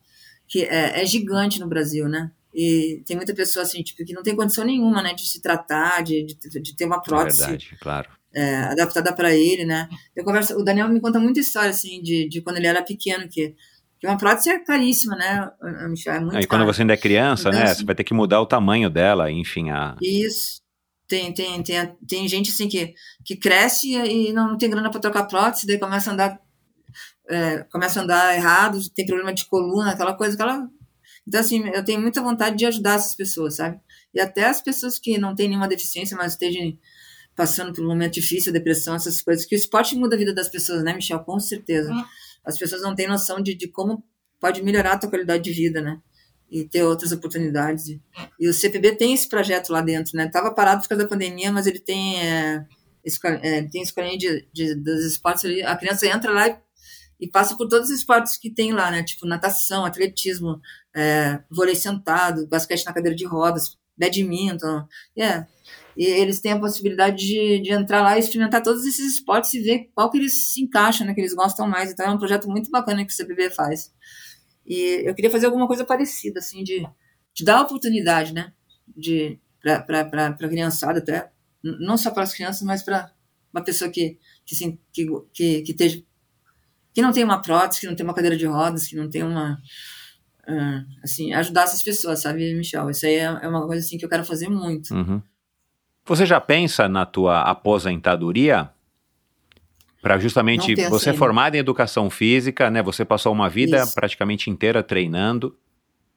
que 0.53 0.65
é, 0.65 1.01
é, 1.01 1.07
gigante 1.07 1.59
no 1.59 1.67
Brasil, 1.67 2.07
né, 2.07 2.31
e 2.55 3.03
tem 3.07 3.17
muita 3.17 3.35
pessoa, 3.35 3.63
assim, 3.63 3.83
tipo, 3.83 4.05
que 4.05 4.13
não 4.13 4.23
tem 4.23 4.37
condição 4.37 4.65
nenhuma, 4.65 5.01
né, 5.03 5.15
de 5.15 5.27
se 5.27 5.41
tratar, 5.41 6.03
de, 6.03 6.27
de, 6.27 6.61
de 6.61 6.77
ter 6.77 6.85
uma 6.85 7.01
prótese. 7.01 7.43
É 7.43 7.47
verdade, 7.47 7.77
claro. 7.81 8.11
É, 8.35 8.57
adaptada 8.65 9.15
para 9.15 9.35
ele, 9.35 9.65
né? 9.65 9.89
Eu 10.17 10.25
converso, 10.25 10.55
o 10.59 10.65
Daniel 10.65 10.89
me 10.89 11.01
conta 11.01 11.19
muita 11.19 11.41
história, 11.41 11.71
assim, 11.71 12.03
de, 12.03 12.29
de 12.29 12.41
quando 12.41 12.57
ele 12.57 12.67
era 12.67 12.83
pequeno, 12.83 13.29
que 13.29 13.55
porque 14.03 14.07
uma 14.09 14.19
prótese 14.19 14.51
é 14.51 14.59
caríssima, 14.59 15.15
né, 15.15 15.49
Michel? 15.89 16.15
É 16.15 16.21
muito 16.21 16.41
E 16.41 16.47
quando 16.47 16.67
você 16.67 16.83
ainda 16.83 16.95
é 16.95 16.97
criança, 16.97 17.51
então, 17.51 17.61
né? 17.61 17.67
Assim, 17.67 17.81
você 17.81 17.85
vai 17.85 17.95
ter 17.95 18.03
que 18.03 18.13
mudar 18.13 18.41
o 18.41 18.47
tamanho 18.47 18.91
dela, 18.91 19.31
enfim. 19.31 19.71
A... 19.71 19.97
Isso. 20.03 20.61
Tem, 21.07 21.33
tem, 21.33 21.63
tem, 21.63 21.97
tem 22.09 22.27
gente 22.27 22.51
assim 22.51 22.69
que, 22.69 22.95
que 23.25 23.37
cresce 23.37 23.93
e 23.93 24.33
não 24.33 24.59
tem 24.59 24.69
grana 24.69 24.91
para 24.91 25.01
trocar 25.01 25.29
prótese, 25.29 25.69
daí 25.69 25.79
começa 25.79 26.11
a 26.11 26.15
andar. 26.15 26.41
É, 27.29 27.59
começa 27.71 28.01
a 28.01 28.03
andar 28.03 28.35
errado, 28.35 28.79
tem 28.95 29.07
problema 29.07 29.33
de 29.33 29.45
coluna, 29.47 29.93
aquela 29.93 30.15
coisa, 30.15 30.35
aquela. 30.35 30.69
Então, 31.27 31.41
assim, 31.41 31.69
eu 31.69 31.85
tenho 31.85 32.01
muita 32.01 32.21
vontade 32.21 32.57
de 32.57 32.67
ajudar 32.67 32.95
essas 32.95 33.15
pessoas, 33.15 33.57
sabe? 33.57 33.81
E 34.13 34.21
até 34.21 34.45
as 34.45 34.61
pessoas 34.61 34.99
que 34.99 35.19
não 35.19 35.35
têm 35.35 35.49
nenhuma 35.49 35.69
deficiência, 35.69 36.17
mas 36.17 36.33
estejam 36.33 36.77
passando 37.35 37.73
por 37.73 37.85
um 37.85 37.89
momento 37.89 38.15
difícil, 38.15 38.53
depressão, 38.53 38.95
essas 38.95 39.23
coisas, 39.23 39.47
que 39.47 39.55
o 39.55 39.57
esporte 39.57 39.97
muda 39.97 40.17
a 40.17 40.19
vida 40.19 40.35
das 40.35 40.49
pessoas, 40.49 40.83
né, 40.83 40.93
Michel? 40.93 41.21
Com 41.21 41.39
certeza. 41.39 41.93
Uhum 41.93 42.05
as 42.45 42.59
pessoas 42.59 42.83
não 42.83 42.95
têm 42.95 43.07
noção 43.07 43.41
de, 43.41 43.55
de 43.55 43.69
como 43.69 44.05
pode 44.41 44.63
melhorar 44.63 44.93
a 44.93 44.99
tua 44.99 45.11
qualidade 45.11 45.45
de 45.45 45.53
vida, 45.53 45.81
né? 45.81 46.01
E 46.51 46.69
ter 46.69 46.83
outras 46.83 47.13
oportunidades. 47.13 47.99
E 48.39 48.49
o 48.49 48.53
CPB 48.53 48.97
tem 48.97 49.15
esse 49.15 49.29
projeto 49.29 49.71
lá 49.71 49.81
dentro, 49.81 50.17
né? 50.17 50.29
Tava 50.29 50.53
parado 50.53 50.83
por 50.83 50.89
causa 50.89 51.05
da 51.05 51.09
pandemia, 51.09 51.51
mas 51.51 51.67
ele 51.67 51.79
tem 51.79 52.21
é, 52.21 52.67
é, 53.25 53.63
tem 53.63 53.83
escolinha 53.83 54.19
de, 54.19 54.49
de, 54.53 54.75
dos 54.75 55.05
esportes 55.07 55.45
ali. 55.45 55.63
A 55.63 55.77
criança 55.77 56.07
entra 56.07 56.33
lá 56.33 56.49
e, 56.49 56.57
e, 57.23 57.29
passa 57.29 57.57
por 57.57 57.69
todos 57.69 57.89
os 57.89 57.99
esportes 57.99 58.37
que 58.37 58.51
tem 58.51 58.73
lá, 58.73 58.91
né? 58.91 59.05
Tipo 59.05 59.27
natação, 59.27 59.85
atletismo, 59.85 60.61
é, 60.95 61.41
vôlei 61.51 61.77
sentado, 61.77 62.49
basquete 62.49 62.85
na 62.85 62.93
cadeira 62.93 63.17
de 63.17 63.25
rodas, 63.25 63.79
badminton. 63.97 64.87
Yeah. 65.17 65.47
E 65.97 66.05
eles 66.05 66.41
têm 66.41 66.53
a 66.53 66.59
possibilidade 66.59 67.25
de, 67.25 67.61
de 67.61 67.73
entrar 67.73 68.03
lá 68.03 68.17
e 68.17 68.21
experimentar 68.21 68.63
todos 68.63 68.85
esses 68.85 69.15
esportes 69.15 69.55
e 69.55 69.61
ver 69.61 69.91
qual 69.95 70.11
que 70.11 70.19
eles 70.19 70.53
se 70.53 70.63
encaixam, 70.63 71.07
né, 71.07 71.15
que 71.15 71.21
eles 71.21 71.35
gostam 71.35 71.69
mais. 71.69 71.93
Então 71.93 72.07
é 72.07 72.11
um 72.11 72.19
projeto 72.19 72.49
muito 72.49 72.71
bacana 72.71 73.05
que 73.05 73.13
o 73.13 73.17
CBB 73.17 73.51
faz. 73.51 73.93
E 74.67 75.03
eu 75.07 75.15
queria 75.15 75.31
fazer 75.31 75.47
alguma 75.47 75.67
coisa 75.67 75.85
parecida, 75.85 76.41
assim, 76.41 76.65
de, 76.65 76.87
de 77.35 77.45
dar 77.45 77.63
oportunidade, 77.63 78.33
né, 78.33 78.53
de 78.97 79.39
para 79.61 80.01
a 80.27 80.49
criançada 80.49 80.99
até, 80.99 81.31
não 81.63 81.97
só 81.97 82.11
para 82.11 82.25
as 82.25 82.35
crianças, 82.35 82.63
mas 82.63 82.83
para 82.83 83.13
uma 83.53 83.63
pessoa 83.63 83.89
que 83.89 84.19
que, 84.45 84.79
que, 84.93 85.07
que, 85.33 85.63
que 85.63 85.73
esteja 85.73 86.03
que 86.93 87.03
não 87.03 87.13
tem 87.13 87.25
uma 87.25 87.41
prótese, 87.41 87.81
que 87.81 87.87
não 87.87 87.95
tem 87.95 88.05
uma 88.05 88.15
cadeira 88.15 88.37
de 88.37 88.47
rodas, 88.47 88.87
que 88.87 88.97
não 88.97 89.09
tem 89.09 89.23
uma 89.23 89.59
uh, 90.49 90.85
assim, 91.03 91.33
ajudar 91.33 91.63
essas 91.65 91.83
pessoas, 91.83 92.21
sabe, 92.21 92.55
Michel? 92.55 92.91
Isso 92.91 93.07
aí 93.07 93.15
é, 93.15 93.25
é, 93.25 93.49
uma 93.49 93.67
coisa 93.67 93.85
assim 93.85 93.99
que 93.99 94.05
eu 94.05 94.09
quero 94.09 94.25
fazer 94.25 94.49
muito. 94.49 94.95
Uhum. 94.95 95.23
Você 96.05 96.27
já 96.27 96.41
pensa 96.41 96.89
na 96.89 97.07
tua 97.07 97.43
aposentadoria? 97.43 98.71
Para 100.01 100.19
justamente 100.19 100.75
você 100.89 101.11
é 101.11 101.13
formado 101.13 101.55
em 101.55 101.59
educação 101.59 102.11
física, 102.11 102.69
né? 102.69 102.83
Você 102.83 103.05
passou 103.05 103.33
uma 103.33 103.49
vida 103.49 103.83
Isso. 103.83 103.95
praticamente 103.95 104.51
inteira 104.51 104.83
treinando. 104.83 105.57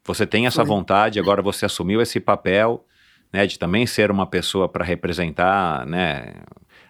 Você 0.03 0.25
tem 0.25 0.47
essa 0.47 0.65
Foi. 0.65 0.75
vontade, 0.75 1.19
agora 1.19 1.41
você 1.41 1.67
assumiu 1.67 2.01
esse 2.01 2.19
papel, 2.19 2.83
né, 3.31 3.45
de 3.45 3.57
também 3.59 3.85
ser 3.85 4.09
uma 4.09 4.25
pessoa 4.25 4.69
para 4.69 4.83
representar, 4.85 5.85
né, 5.85 6.33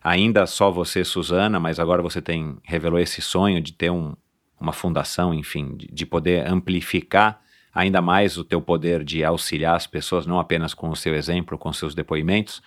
ainda 0.06 0.46
só 0.46 0.70
você, 0.70 1.04
Suzana, 1.04 1.60
mas 1.60 1.80
agora 1.80 2.00
você 2.00 2.22
tem 2.22 2.58
revelou 2.64 3.00
esse 3.00 3.24
sonho 3.24 3.60
de 3.60 3.74
ter 3.74 3.90
um, 3.90 4.16
uma 4.62 4.72
fundação, 4.72 5.34
enfim, 5.34 5.76
de, 5.76 5.88
de 5.88 6.06
poder 6.06 6.48
amplificar 6.48 7.42
ainda 7.74 8.02
mais 8.02 8.38
o 8.38 8.44
teu 8.44 8.62
poder 8.62 9.04
de 9.04 9.24
auxiliar 9.24 9.76
as 9.76 9.88
pessoas, 9.88 10.28
não 10.28 10.40
apenas 10.40 10.76
com 10.76 10.90
o 10.90 10.96
seu 10.96 11.16
exemplo, 11.16 11.58
com 11.58 11.74
seus 11.74 11.96
depoimentos, 11.96 12.62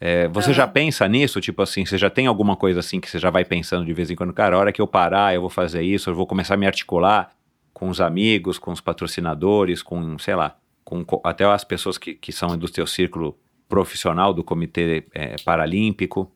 é, 0.00 0.28
você 0.28 0.54
já 0.54 0.66
pensa 0.66 1.06
nisso? 1.06 1.42
Tipo 1.42 1.60
assim, 1.60 1.84
você 1.84 1.98
já 1.98 2.08
tem 2.08 2.26
alguma 2.26 2.56
coisa 2.56 2.80
assim 2.80 2.98
que 3.00 3.10
você 3.10 3.18
já 3.18 3.28
vai 3.28 3.44
pensando 3.44 3.84
de 3.84 3.92
vez 3.92 4.10
em 4.10 4.16
quando? 4.16 4.32
Cara, 4.32 4.56
a 4.56 4.58
hora 4.58 4.72
que 4.72 4.80
eu 4.80 4.86
parar, 4.86 5.34
eu 5.34 5.42
vou 5.42 5.50
fazer 5.50 5.82
isso, 5.82 6.08
eu 6.08 6.14
vou 6.14 6.26
começar 6.26 6.54
a 6.54 6.56
me 6.56 6.66
articular 6.66 7.32
com 7.74 7.90
os 7.90 8.00
amigos, 8.00 8.58
com 8.58 8.72
os 8.72 8.80
patrocinadores, 8.80 9.82
com, 9.82 10.18
sei 10.18 10.34
lá, 10.34 10.56
com 10.84 11.04
até 11.22 11.44
as 11.44 11.64
pessoas 11.64 11.98
que, 11.98 12.14
que 12.14 12.32
são 12.32 12.56
do 12.56 12.66
seu 12.66 12.86
círculo 12.86 13.36
profissional 13.68 14.32
do 14.32 14.42
Comitê 14.42 15.04
é, 15.12 15.36
Paralímpico? 15.44 16.32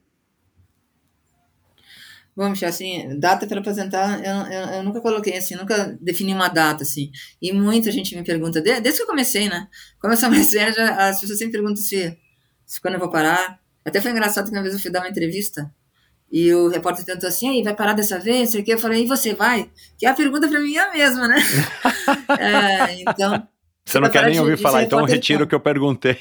Bom, 2.37 2.51
Michel, 2.51 2.69
assim, 2.69 3.19
data 3.19 3.47
para 3.47 3.61
apresentar, 3.61 4.19
eu, 4.25 4.53
eu, 4.53 4.69
eu, 4.77 4.83
nunca 4.83 5.01
coloquei 5.01 5.37
assim, 5.37 5.55
nunca 5.55 5.97
defini 6.01 6.35
uma 6.35 6.49
data, 6.49 6.83
assim. 6.83 7.11
E 7.41 7.53
muita 7.53 7.93
gente 7.93 8.17
me 8.17 8.25
pergunta, 8.25 8.61
desde, 8.61 8.93
que 8.93 9.03
eu 9.03 9.07
comecei, 9.07 9.49
né? 9.49 9.69
Como 10.01 10.13
eu 10.13 10.17
sou 10.17 10.29
mais 10.31 10.51
velha, 10.51 10.95
as 10.97 11.21
pessoas 11.21 11.39
sempre 11.39 11.53
perguntam 11.53 11.77
se 11.77 12.19
se 12.67 12.81
quando 12.81 12.95
eu 12.95 13.01
vou 13.01 13.11
parar. 13.11 13.59
Até 13.85 14.01
foi 14.01 14.11
engraçado 14.11 14.47
que 14.47 14.57
uma 14.57 14.63
vez 14.63 14.75
eu 14.75 14.81
fui 14.81 14.91
dar 14.91 15.01
uma 15.01 15.09
entrevista 15.09 15.71
e 16.33 16.53
o 16.53 16.69
repórter 16.69 17.05
tentou 17.05 17.29
assim, 17.29 17.49
aí, 17.49 17.63
vai 17.63 17.77
parar 17.77 17.93
dessa 17.93 18.19
vez? 18.19 18.51
Sei 18.51 18.63
que. 18.63 18.73
Eu 18.73 18.79
falei, 18.79 19.05
e 19.05 19.07
você 19.07 19.35
vai? 19.35 19.71
Que 19.99 20.07
a 20.07 20.15
pergunta 20.15 20.49
para 20.49 20.61
mim 20.61 20.75
é 20.75 20.81
a 20.81 20.93
mesma, 20.93 21.29
né? 21.29 21.37
é, 22.41 23.01
então. 23.01 23.47
Você 23.85 24.01
não 24.01 24.11
quer 24.11 24.27
nem 24.27 24.41
ouvir 24.41 24.59
falar, 24.59 24.83
então 24.83 25.01
eu 25.01 25.05
retiro 25.05 25.45
o 25.45 25.47
que 25.47 25.55
eu 25.55 25.61
perguntei. 25.61 26.19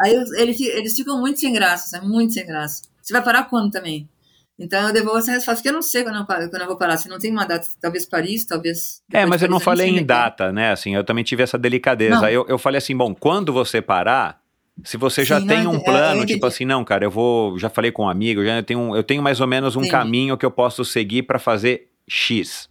Aí 0.00 0.12
eles, 0.36 0.60
eles 0.60 0.96
ficam 0.96 1.20
muito 1.20 1.38
sem 1.38 1.52
graça, 1.52 2.00
muito 2.00 2.32
sem 2.32 2.46
graça. 2.46 2.82
Você 3.00 3.12
vai 3.12 3.22
parar 3.22 3.44
quando 3.44 3.70
também? 3.70 4.08
Então 4.58 4.86
eu 4.86 4.92
devolvo 4.92 5.18
essa 5.18 5.32
resposta, 5.32 5.56
porque 5.56 5.68
eu 5.68 5.72
não 5.72 5.82
sei 5.82 6.04
quando 6.04 6.16
eu, 6.16 6.26
quando 6.26 6.60
eu 6.62 6.66
vou 6.66 6.76
parar. 6.76 6.96
Se 6.96 7.08
não 7.08 7.18
tem 7.18 7.30
uma 7.30 7.44
data, 7.44 7.66
talvez 7.80 8.06
Paris, 8.06 8.44
talvez. 8.44 9.02
É, 9.12 9.26
mas 9.26 9.42
eu 9.42 9.48
não 9.48 9.58
falei 9.58 9.88
em 9.88 10.04
data, 10.04 10.52
né? 10.52 10.70
Assim, 10.70 10.94
eu 10.94 11.02
também 11.02 11.24
tive 11.24 11.42
essa 11.42 11.58
delicadeza. 11.58 12.30
Eu, 12.30 12.46
eu 12.48 12.58
falei 12.58 12.78
assim, 12.78 12.96
bom, 12.96 13.14
quando 13.14 13.52
você 13.52 13.82
parar, 13.82 14.40
se 14.84 14.96
você 14.96 15.24
já 15.24 15.40
Sim, 15.40 15.46
tem 15.46 15.66
um 15.66 15.80
plano, 15.80 16.24
tipo 16.24 16.46
assim, 16.46 16.64
não, 16.64 16.84
cara, 16.84 17.04
eu 17.04 17.10
vou, 17.10 17.58
já 17.58 17.68
falei 17.68 17.90
com 17.90 18.04
um 18.04 18.08
amigo, 18.08 18.44
já 18.44 18.62
tenho, 18.62 18.94
eu 18.94 19.02
tenho 19.02 19.22
mais 19.22 19.40
ou 19.40 19.46
menos 19.46 19.76
um 19.76 19.82
Sim. 19.82 19.88
caminho 19.88 20.36
que 20.38 20.46
eu 20.46 20.50
posso 20.50 20.84
seguir 20.84 21.24
para 21.24 21.38
fazer 21.38 21.88
X. 22.08 22.68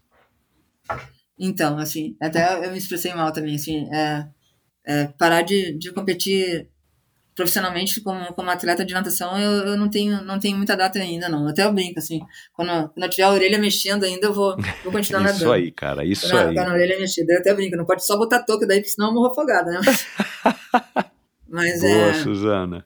Então, 1.37 1.77
assim, 1.77 2.15
até 2.21 2.65
eu 2.65 2.71
me 2.71 2.77
expressei 2.77 3.13
mal 3.13 3.31
também, 3.31 3.55
assim, 3.55 3.89
é, 3.93 4.27
é, 4.85 5.07
parar 5.17 5.41
de, 5.41 5.77
de 5.77 5.91
competir 5.91 6.69
profissionalmente 7.35 8.01
como, 8.01 8.33
como 8.33 8.49
atleta 8.49 8.85
de 8.85 8.93
natação, 8.93 9.37
eu, 9.39 9.51
eu 9.67 9.77
não 9.77 9.89
tenho 9.89 10.23
não 10.23 10.39
tenho 10.39 10.55
muita 10.57 10.75
data 10.75 10.99
ainda, 10.99 11.27
não. 11.27 11.47
Até 11.47 11.63
eu 11.65 11.73
brinco, 11.73 11.99
assim, 11.99 12.21
quando, 12.53 12.89
quando 12.89 13.03
eu 13.03 13.09
tiver 13.09 13.23
a 13.23 13.31
orelha 13.31 13.57
mexendo 13.57 14.03
ainda, 14.03 14.27
eu 14.27 14.33
vou, 14.33 14.55
vou 14.83 14.91
continuar 14.91 15.23
isso 15.25 15.33
nadando. 15.33 15.51
aí, 15.51 15.71
cara, 15.71 16.05
isso 16.05 16.29
quando, 16.29 16.49
aí. 16.49 16.55
Quando 16.55 16.69
a 16.69 16.73
orelha 16.73 16.99
mexendo, 16.99 17.29
eu 17.29 17.39
até 17.39 17.53
brinco, 17.53 17.75
não 17.75 17.85
pode 17.85 18.05
só 18.05 18.17
botar 18.17 18.43
touca 18.43 18.67
daí, 18.67 18.79
porque 18.79 18.91
senão 18.91 19.09
eu 19.09 19.13
morro 19.13 19.31
afogada, 19.31 19.71
né? 19.71 19.81
Mas 21.49 21.81
Boa, 21.81 21.91
é, 21.91 22.13
Suzana. 22.13 22.85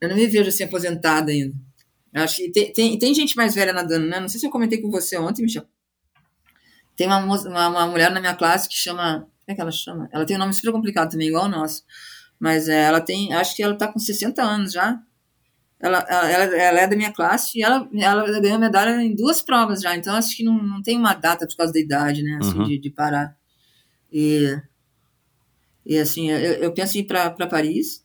eu 0.00 0.08
não 0.08 0.16
me 0.16 0.26
vejo 0.26 0.48
assim 0.48 0.64
aposentada 0.64 1.30
ainda. 1.30 1.54
Eu 2.12 2.22
acho 2.22 2.36
que 2.36 2.50
tem, 2.50 2.72
tem, 2.72 2.98
tem 2.98 3.14
gente 3.14 3.36
mais 3.36 3.54
velha 3.54 3.72
nadando, 3.72 4.06
né? 4.06 4.20
Não 4.20 4.28
sei 4.28 4.38
se 4.38 4.46
eu 4.46 4.50
comentei 4.50 4.80
com 4.80 4.90
você 4.90 5.16
ontem, 5.16 5.42
Michel. 5.42 5.64
Tem 6.94 7.06
uma, 7.06 7.18
uma, 7.18 7.68
uma 7.68 7.86
mulher 7.86 8.10
na 8.10 8.20
minha 8.20 8.34
classe 8.34 8.68
que 8.68 8.76
chama. 8.76 9.20
Como 9.20 9.48
é 9.48 9.54
que 9.54 9.60
ela 9.60 9.70
chama? 9.70 10.08
Ela 10.12 10.26
tem 10.26 10.36
um 10.36 10.38
nome 10.38 10.52
super 10.52 10.72
complicado 10.72 11.10
também, 11.10 11.28
igual 11.28 11.46
o 11.46 11.48
nosso. 11.48 11.82
Mas 12.42 12.68
é, 12.68 12.82
ela 12.82 13.00
tem. 13.00 13.32
Acho 13.32 13.54
que 13.54 13.62
ela 13.62 13.76
tá 13.78 13.86
com 13.86 14.00
60 14.00 14.42
anos 14.42 14.72
já. 14.72 14.98
Ela, 15.78 15.98
ela, 16.08 16.44
ela, 16.56 16.80
é 16.80 16.86
da 16.88 16.96
minha 16.96 17.12
classe 17.12 17.56
e 17.58 17.62
ela, 17.62 17.88
ela 17.94 18.40
ganhou 18.40 18.58
medalha 18.58 19.00
em 19.00 19.14
duas 19.14 19.40
provas 19.40 19.80
já. 19.80 19.94
Então 19.94 20.16
acho 20.16 20.36
que 20.36 20.42
não, 20.42 20.60
não 20.60 20.82
tem 20.82 20.98
uma 20.98 21.14
data 21.14 21.46
por 21.46 21.56
causa 21.56 21.72
da 21.72 21.78
idade, 21.78 22.20
né? 22.22 22.38
Assim, 22.40 22.58
Uhum. 22.58 22.64
de, 22.64 22.78
de 22.78 22.90
parar. 22.90 23.36
E. 24.12 24.56
E 25.86 25.96
assim, 25.98 26.30
eu, 26.30 26.54
eu 26.54 26.74
penso 26.74 26.98
em 26.98 27.02
ir 27.02 27.04
para 27.04 27.30
Paris. 27.46 28.04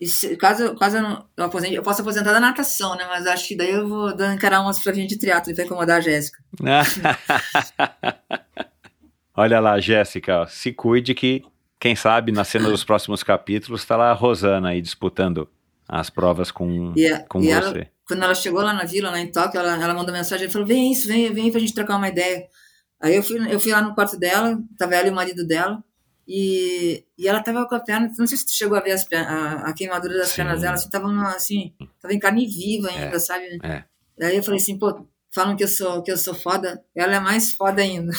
E 0.00 0.06
se- 0.06 0.36
caso, 0.36 0.76
caso 0.76 0.98
eu, 0.98 1.02
não, 1.02 1.28
eu, 1.36 1.44
aposente, 1.44 1.74
eu 1.74 1.82
posso 1.82 2.00
aposentar 2.02 2.32
da 2.32 2.38
natação, 2.38 2.94
né? 2.96 3.04
Mas 3.08 3.26
acho 3.26 3.48
que 3.48 3.56
daí 3.56 3.72
eu 3.72 3.88
vou 3.88 4.14
dar- 4.16 4.32
encarar 4.34 4.60
umas 4.60 4.78
provinhas 4.78 5.08
de 5.08 5.18
triatlo 5.18 5.52
para 5.52 5.64
incomodar 5.64 5.98
a 5.98 6.00
Jéssica. 6.00 6.38
Olha 9.34 9.58
lá, 9.60 9.78
Jéssica, 9.80 10.46
se 10.48 10.72
cuide 10.72 11.14
que, 11.14 11.42
quem 11.80 11.94
sabe, 11.96 12.32
na 12.32 12.44
cena 12.44 12.68
dos 12.68 12.84
próximos 12.84 13.22
capítulos, 13.22 13.82
está 13.82 13.96
lá 13.96 14.10
a 14.10 14.14
Rosana 14.14 14.70
aí 14.70 14.80
disputando 14.82 15.48
as 15.88 16.10
provas 16.10 16.50
com, 16.50 16.92
a- 17.14 17.20
com 17.28 17.40
você. 17.40 17.50
ela, 17.50 17.90
quando 18.06 18.22
ela 18.24 18.34
chegou 18.34 18.60
lá 18.62 18.72
na 18.72 18.84
vila, 18.84 19.10
lá 19.10 19.20
em 19.20 19.30
Tóquio, 19.30 19.58
ela, 19.60 19.82
ela 19.82 19.94
mandou 19.94 20.12
mensagem 20.14 20.46
e 20.46 20.50
falou: 20.50 20.66
Vem 20.66 20.92
isso, 20.92 21.06
vem, 21.08 21.32
vem 21.32 21.50
pra 21.50 21.60
gente 21.60 21.74
trocar 21.74 21.96
uma 21.96 22.08
ideia. 22.08 22.46
Aí 23.00 23.14
eu 23.14 23.22
fui, 23.22 23.38
eu 23.52 23.60
fui 23.60 23.70
lá 23.72 23.80
no 23.80 23.94
quarto 23.94 24.18
dela, 24.18 24.58
tava 24.76 24.94
ela 24.96 25.06
e 25.06 25.10
o 25.10 25.14
marido 25.14 25.46
dela, 25.46 25.82
e, 26.26 27.04
e 27.16 27.28
ela 27.28 27.40
tava 27.42 27.66
com 27.68 27.74
a 27.76 27.80
perna, 27.80 28.10
não 28.18 28.26
sei 28.26 28.36
se 28.36 28.44
tu 28.44 28.52
chegou 28.52 28.76
a 28.76 28.80
ver 28.80 28.90
as 28.92 29.06
a, 29.12 29.68
a 29.68 29.72
queimadura 29.72 30.18
das 30.18 30.30
Sim. 30.30 30.36
pernas 30.36 30.60
dela, 30.62 30.74
assim, 30.74 30.90
tava 30.90 31.08
assim, 31.28 31.74
tava 32.02 32.12
em 32.12 32.18
carne 32.18 32.46
viva 32.46 32.88
ainda, 32.88 33.18
sabe? 33.20 33.44
é. 33.62 33.84
Aí 34.20 34.36
eu 34.36 34.42
falei 34.42 34.58
assim, 34.60 34.76
pô, 34.76 35.06
falam 35.32 35.54
que 35.54 35.62
eu 35.62 35.68
sou, 35.68 36.02
que 36.02 36.10
eu 36.10 36.16
sou 36.18 36.34
foda, 36.34 36.82
ela 36.94 37.14
é 37.14 37.20
mais 37.20 37.52
foda 37.52 37.80
ainda. 37.80 38.12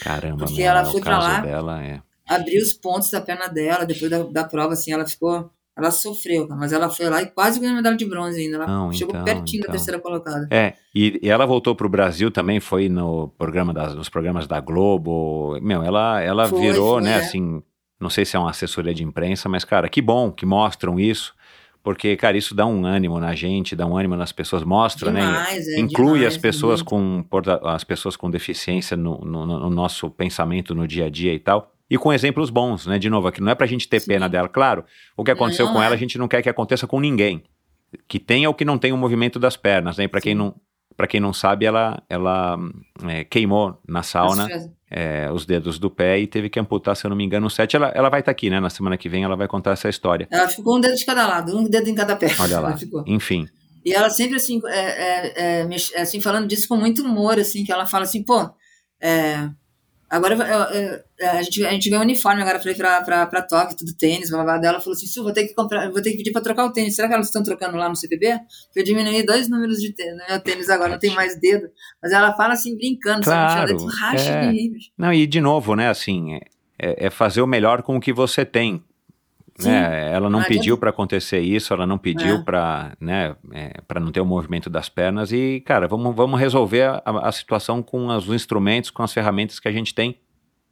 Caramba, 0.00 0.38
Porque 0.38 0.62
meu, 0.62 0.66
ela 0.70 0.80
é, 0.80 0.84
foi 0.86 1.00
caso 1.02 1.28
lá. 1.28 1.40
dela 1.40 1.84
é. 1.84 2.00
Abriu 2.34 2.60
os 2.62 2.72
pontos 2.72 3.10
da 3.10 3.20
perna 3.20 3.46
dela, 3.48 3.84
depois 3.84 4.10
da, 4.10 4.22
da 4.22 4.44
prova, 4.44 4.72
assim, 4.74 4.92
ela 4.92 5.06
ficou, 5.06 5.50
ela 5.76 5.90
sofreu, 5.90 6.46
mas 6.50 6.72
ela 6.72 6.90
foi 6.90 7.08
lá 7.08 7.22
e 7.22 7.26
quase 7.26 7.58
ganhou 7.60 7.74
medalha 7.76 7.96
de 7.96 8.04
bronze 8.04 8.40
ainda, 8.40 8.56
ela 8.56 8.66
Não, 8.66 8.92
chegou 8.92 9.14
então, 9.14 9.24
pertinho 9.24 9.60
então. 9.60 9.72
da 9.72 9.78
terceira 9.78 10.00
colocada. 10.00 10.46
É, 10.50 10.74
e, 10.94 11.18
e 11.22 11.28
ela 11.30 11.46
voltou 11.46 11.74
pro 11.74 11.88
Brasil 11.88 12.30
também, 12.30 12.60
foi 12.60 12.88
no 12.88 13.28
programa 13.38 13.72
das, 13.72 13.94
nos 13.94 14.08
programas 14.08 14.46
da 14.46 14.60
Globo. 14.60 15.58
Meu, 15.62 15.82
ela, 15.82 16.20
ela 16.20 16.46
Foi, 16.48 16.60
virou, 16.60 16.94
foi, 16.94 17.02
né, 17.02 17.12
é. 17.12 17.16
assim, 17.16 17.62
não 18.00 18.10
sei 18.10 18.24
se 18.24 18.36
é 18.36 18.38
uma 18.38 18.50
assessoria 18.50 18.92
de 18.94 19.02
imprensa, 19.04 19.48
mas, 19.48 19.64
cara, 19.64 19.88
que 19.88 20.02
bom 20.02 20.30
que 20.30 20.44
mostram 20.44 20.98
isso, 21.00 21.32
porque, 21.82 22.16
cara, 22.16 22.36
isso 22.36 22.54
dá 22.54 22.64
um 22.66 22.84
ânimo 22.86 23.18
na 23.18 23.34
gente, 23.34 23.74
dá 23.74 23.84
um 23.86 23.96
ânimo 23.96 24.14
nas 24.14 24.30
pessoas, 24.30 24.62
mostra, 24.62 25.10
né? 25.10 25.20
Demais, 25.22 25.66
é, 25.68 25.80
Inclui 25.80 26.18
demais, 26.20 26.34
as 26.34 26.40
pessoas 26.40 26.80
muito. 26.80 26.88
com 26.90 27.24
porta- 27.28 27.60
as 27.64 27.82
pessoas 27.82 28.14
com 28.16 28.30
deficiência 28.30 28.96
no, 28.96 29.18
no- 29.24 29.46
no 29.46 29.70
nosso 29.70 30.08
pensamento 30.10 30.74
no 30.76 30.86
dia 30.86 31.06
a 31.06 31.10
dia 31.10 31.34
e 31.34 31.40
tal. 31.40 31.72
E 31.92 31.98
com 31.98 32.10
exemplos 32.10 32.48
bons, 32.48 32.86
né? 32.86 32.98
De 32.98 33.10
novo, 33.10 33.28
aqui 33.28 33.38
não 33.42 33.52
é 33.52 33.54
pra 33.54 33.66
gente 33.66 33.86
ter 33.86 34.00
Sim. 34.00 34.12
pena 34.12 34.26
dela. 34.26 34.48
Claro, 34.48 34.82
o 35.14 35.22
que 35.22 35.30
aconteceu 35.30 35.66
Não, 35.66 35.74
com 35.74 35.82
é. 35.82 35.84
ela, 35.84 35.94
a 35.94 35.98
gente 35.98 36.16
não 36.16 36.26
quer 36.26 36.40
que 36.40 36.48
aconteça 36.48 36.86
com 36.86 36.98
ninguém. 36.98 37.44
Que 38.08 38.18
tenha 38.18 38.48
ou 38.48 38.54
que 38.54 38.64
não 38.64 38.78
tenha 38.78 38.94
o 38.94 38.96
movimento 38.96 39.38
das 39.38 39.58
pernas, 39.58 39.98
né? 39.98 40.08
Pra 40.08 40.18
quem 40.18 40.34
não, 40.34 40.54
para 40.96 41.06
quem 41.06 41.20
não 41.20 41.34
sabe, 41.34 41.66
ela, 41.66 42.02
ela 42.08 42.58
é, 43.06 43.24
queimou 43.24 43.78
na 43.86 44.02
sauna 44.02 44.48
é, 44.90 45.30
os 45.30 45.44
dedos 45.44 45.78
do 45.78 45.90
pé 45.90 46.18
e 46.18 46.26
teve 46.26 46.48
que 46.48 46.58
amputar, 46.58 46.96
se 46.96 47.04
eu 47.04 47.10
não 47.10 47.16
me 47.16 47.24
engano, 47.24 47.50
sete. 47.50 47.76
Ela, 47.76 47.88
ela 47.88 48.08
vai 48.08 48.20
estar 48.20 48.32
aqui, 48.32 48.48
né? 48.48 48.58
Na 48.58 48.70
semana 48.70 48.96
que 48.96 49.10
vem 49.10 49.24
ela 49.24 49.36
vai 49.36 49.46
contar 49.46 49.72
essa 49.72 49.90
história. 49.90 50.26
Ela 50.30 50.48
ficou 50.48 50.78
um 50.78 50.80
dedo 50.80 50.96
de 50.96 51.04
cada 51.04 51.26
lado, 51.26 51.54
um 51.54 51.64
dedo 51.64 51.90
em 51.90 51.94
cada 51.94 52.16
pé. 52.16 52.28
Olha 52.40 52.58
lá. 52.58 52.74
Enfim. 53.06 53.46
E 53.84 53.92
ela 53.92 54.08
sempre 54.08 54.36
assim, 54.36 54.62
é, 54.64 54.78
é, 54.78 55.32
é, 55.36 55.68
é, 55.94 56.00
assim, 56.00 56.22
falando 56.22 56.48
disso 56.48 56.66
com 56.66 56.76
muito 56.78 57.02
humor, 57.02 57.38
assim, 57.38 57.64
que 57.64 57.70
ela 57.70 57.84
fala 57.84 58.04
assim, 58.04 58.22
pô, 58.22 58.48
é, 58.98 59.50
agora 60.16 60.34
eu- 60.34 60.80
eu- 60.80 61.30
a, 61.30 61.42
gente, 61.42 61.64
a 61.64 61.70
gente 61.70 61.88
ganhou 61.90 62.04
uniforme 62.04 62.42
agora 62.42 62.60
ir 62.70 62.76
pra, 62.76 63.00
pra, 63.02 63.26
pra 63.26 63.42
Tóquio, 63.42 63.76
tudo 63.76 63.92
tênis, 63.94 64.30
blá, 64.30 64.44
blá, 64.44 64.58
blá. 64.58 64.68
Ela 64.68 64.80
falou 64.80 64.94
assim, 64.96 65.06
Su, 65.06 65.22
vou 65.22 65.32
ter 65.32 65.46
que 65.46 65.54
comprar, 65.54 65.90
vou 65.90 66.02
ter 66.02 66.10
que 66.12 66.18
pedir 66.18 66.32
pra 66.32 66.42
trocar 66.42 66.64
o 66.66 66.72
tênis. 66.72 66.94
Será 66.94 67.08
que 67.08 67.14
elas 67.14 67.26
estão 67.26 67.42
trocando 67.42 67.76
lá 67.76 67.88
no 67.88 67.96
CPB? 67.96 68.38
Porque 68.66 68.80
eu 68.80 68.84
diminuí 68.84 69.24
dois 69.24 69.48
números 69.48 69.78
de 69.80 69.92
tênis, 69.92 70.16
no 70.18 70.24
meu 70.28 70.40
tênis 70.40 70.68
agora, 70.68 70.92
não 70.92 70.98
tem 70.98 71.14
mais 71.14 71.38
dedo. 71.40 71.68
Mas 72.02 72.12
ela 72.12 72.32
fala 72.34 72.54
assim, 72.54 72.76
brincando, 72.76 73.22
Claro, 73.24 73.78
sabe? 73.78 73.92
Racha 74.00 74.30
é. 74.30 74.46
de 74.50 74.52
rir. 74.56 74.72
Não, 74.96 75.12
e 75.12 75.26
de 75.26 75.40
novo, 75.40 75.74
né? 75.74 75.88
Assim, 75.88 76.34
é, 76.78 77.06
é 77.06 77.10
fazer 77.10 77.40
o 77.42 77.46
melhor 77.46 77.82
com 77.82 77.96
o 77.96 78.00
que 78.00 78.12
você 78.12 78.44
tem. 78.44 78.82
Né? 79.58 80.10
Ela 80.12 80.30
não 80.30 80.40
Não 80.40 80.46
pediu 80.46 80.78
para 80.78 80.90
acontecer 80.90 81.40
isso, 81.40 81.72
ela 81.74 81.86
não 81.86 81.98
pediu 81.98 82.36
É. 82.36 82.42
para 82.42 82.92
né, 83.00 83.36
é, 83.52 83.80
para 83.86 84.00
não 84.00 84.10
ter 84.10 84.20
o 84.20 84.24
movimento 84.24 84.70
das 84.70 84.88
pernas 84.88 85.30
e, 85.30 85.62
cara, 85.66 85.86
vamos, 85.86 86.14
vamos 86.16 86.40
resolver 86.40 86.82
a, 86.84 87.02
a 87.28 87.32
situação 87.32 87.82
com 87.82 88.06
os 88.08 88.26
instrumentos, 88.28 88.90
com 88.90 89.02
as 89.02 89.12
ferramentas 89.12 89.60
que 89.60 89.68
a 89.68 89.72
gente 89.72 89.94
tem. 89.94 90.16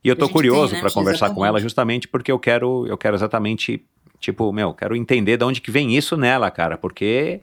E 0.03 0.09
eu 0.09 0.17
tô 0.17 0.29
curioso 0.31 0.73
né? 0.75 0.81
para 0.81 0.91
conversar 0.91 1.31
com 1.35 1.45
ela 1.45 1.61
justamente 1.61 2.09
porque 2.09 2.33
eu 2.33 2.39
quero, 2.39 2.87
eu 2.87 2.97
quero 2.97 3.15
exatamente, 3.17 3.85
tipo, 4.19 4.51
meu, 4.51 4.73
quero 4.73 4.97
entender 4.97 5.37
de 5.37 5.45
onde 5.45 5.61
que 5.61 5.71
vem 5.71 5.95
isso 5.95 6.17
nela, 6.17 6.51
cara, 6.51 6.79
porque 6.79 7.43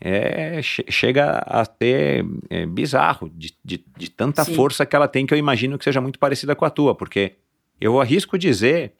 é, 0.00 0.62
che- 0.62 0.86
chega 0.88 1.42
a 1.46 1.64
ser 1.66 2.24
é, 2.48 2.64
bizarro 2.64 3.30
de, 3.34 3.52
de, 3.62 3.84
de 3.96 4.10
tanta 4.10 4.42
Sim. 4.44 4.54
força 4.54 4.86
que 4.86 4.96
ela 4.96 5.06
tem 5.08 5.26
que 5.26 5.34
eu 5.34 5.38
imagino 5.38 5.76
que 5.76 5.84
seja 5.84 6.00
muito 6.00 6.18
parecida 6.18 6.54
com 6.56 6.64
a 6.64 6.70
tua, 6.70 6.94
porque 6.94 7.32
eu 7.80 8.00
arrisco 8.00 8.38
dizer 8.38 8.94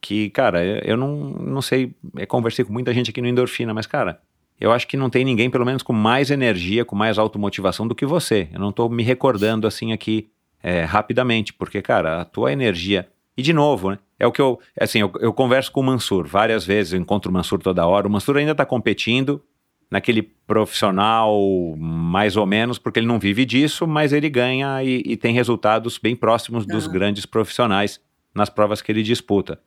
que, 0.00 0.30
cara, 0.30 0.64
eu, 0.84 0.96
não, 0.96 1.16
não 1.16 1.62
sei, 1.62 1.94
eu 2.16 2.26
conversei 2.26 2.64
com 2.64 2.72
muita 2.72 2.92
gente 2.92 3.10
aqui 3.10 3.20
no 3.20 3.28
Endorfina, 3.28 3.74
mas, 3.74 3.86
cara, 3.86 4.20
eu 4.60 4.72
acho 4.72 4.86
que 4.86 4.96
não 4.96 5.10
tem 5.10 5.24
ninguém, 5.24 5.50
pelo 5.50 5.66
menos, 5.66 5.82
com 5.82 5.92
mais 5.92 6.30
energia, 6.30 6.84
com 6.84 6.96
mais 6.96 7.18
automotivação 7.18 7.86
do 7.86 7.94
que 7.94 8.06
você. 8.06 8.48
Eu 8.52 8.60
não 8.60 8.72
tô 8.72 8.88
me 8.88 9.02
recordando, 9.02 9.66
assim, 9.66 9.92
aqui 9.92 10.28
é, 10.62 10.84
rapidamente, 10.84 11.52
porque, 11.52 11.82
cara, 11.82 12.20
a 12.20 12.24
tua 12.24 12.52
energia... 12.52 13.08
E, 13.38 13.42
de 13.42 13.52
novo, 13.52 13.90
né, 13.90 13.98
é 14.18 14.26
o 14.26 14.32
que 14.32 14.40
eu... 14.40 14.58
Assim, 14.80 15.00
eu, 15.00 15.12
eu 15.20 15.30
converso 15.30 15.70
com 15.70 15.80
o 15.80 15.84
Mansur 15.84 16.26
várias 16.26 16.64
vezes, 16.64 16.94
eu 16.94 16.98
encontro 16.98 17.30
o 17.30 17.34
Mansur 17.34 17.58
toda 17.58 17.86
hora. 17.86 18.08
O 18.08 18.10
Mansur 18.10 18.38
ainda 18.38 18.54
tá 18.54 18.64
competindo 18.64 19.42
naquele 19.90 20.22
profissional 20.22 21.38
mais 21.76 22.36
ou 22.36 22.46
menos, 22.46 22.78
porque 22.78 22.98
ele 22.98 23.06
não 23.06 23.18
vive 23.18 23.44
disso, 23.44 23.86
mas 23.86 24.12
ele 24.12 24.30
ganha 24.30 24.82
e, 24.82 25.02
e 25.04 25.16
tem 25.16 25.34
resultados 25.34 25.98
bem 25.98 26.16
próximos 26.16 26.66
dos 26.66 26.84
Aham. 26.84 26.92
grandes 26.92 27.26
profissionais 27.26 28.00
nas 28.34 28.48
provas 28.48 28.80
que 28.80 28.90
ele 28.90 29.02
disputa. 29.02 29.60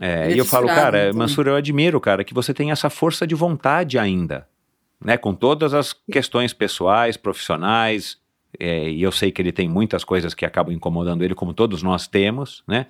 É, 0.00 0.30
é 0.30 0.34
e 0.34 0.38
eu 0.38 0.44
falo, 0.44 0.66
cara, 0.66 1.08
então. 1.08 1.18
Mansur, 1.18 1.46
eu 1.46 1.56
admiro, 1.56 2.00
cara, 2.00 2.24
que 2.24 2.34
você 2.34 2.54
tem 2.54 2.70
essa 2.70 2.88
força 2.88 3.26
de 3.26 3.34
vontade 3.34 3.98
ainda, 3.98 4.48
né? 5.04 5.16
Com 5.16 5.34
todas 5.34 5.74
as 5.74 5.92
questões 5.92 6.52
pessoais, 6.52 7.16
profissionais, 7.16 8.18
é, 8.58 8.90
e 8.90 9.02
eu 9.02 9.12
sei 9.12 9.30
que 9.30 9.40
ele 9.40 9.52
tem 9.52 9.68
muitas 9.68 10.04
coisas 10.04 10.34
que 10.34 10.44
acabam 10.44 10.74
incomodando 10.74 11.22
ele, 11.22 11.34
como 11.34 11.54
todos 11.54 11.82
nós 11.82 12.06
temos, 12.06 12.62
né? 12.66 12.86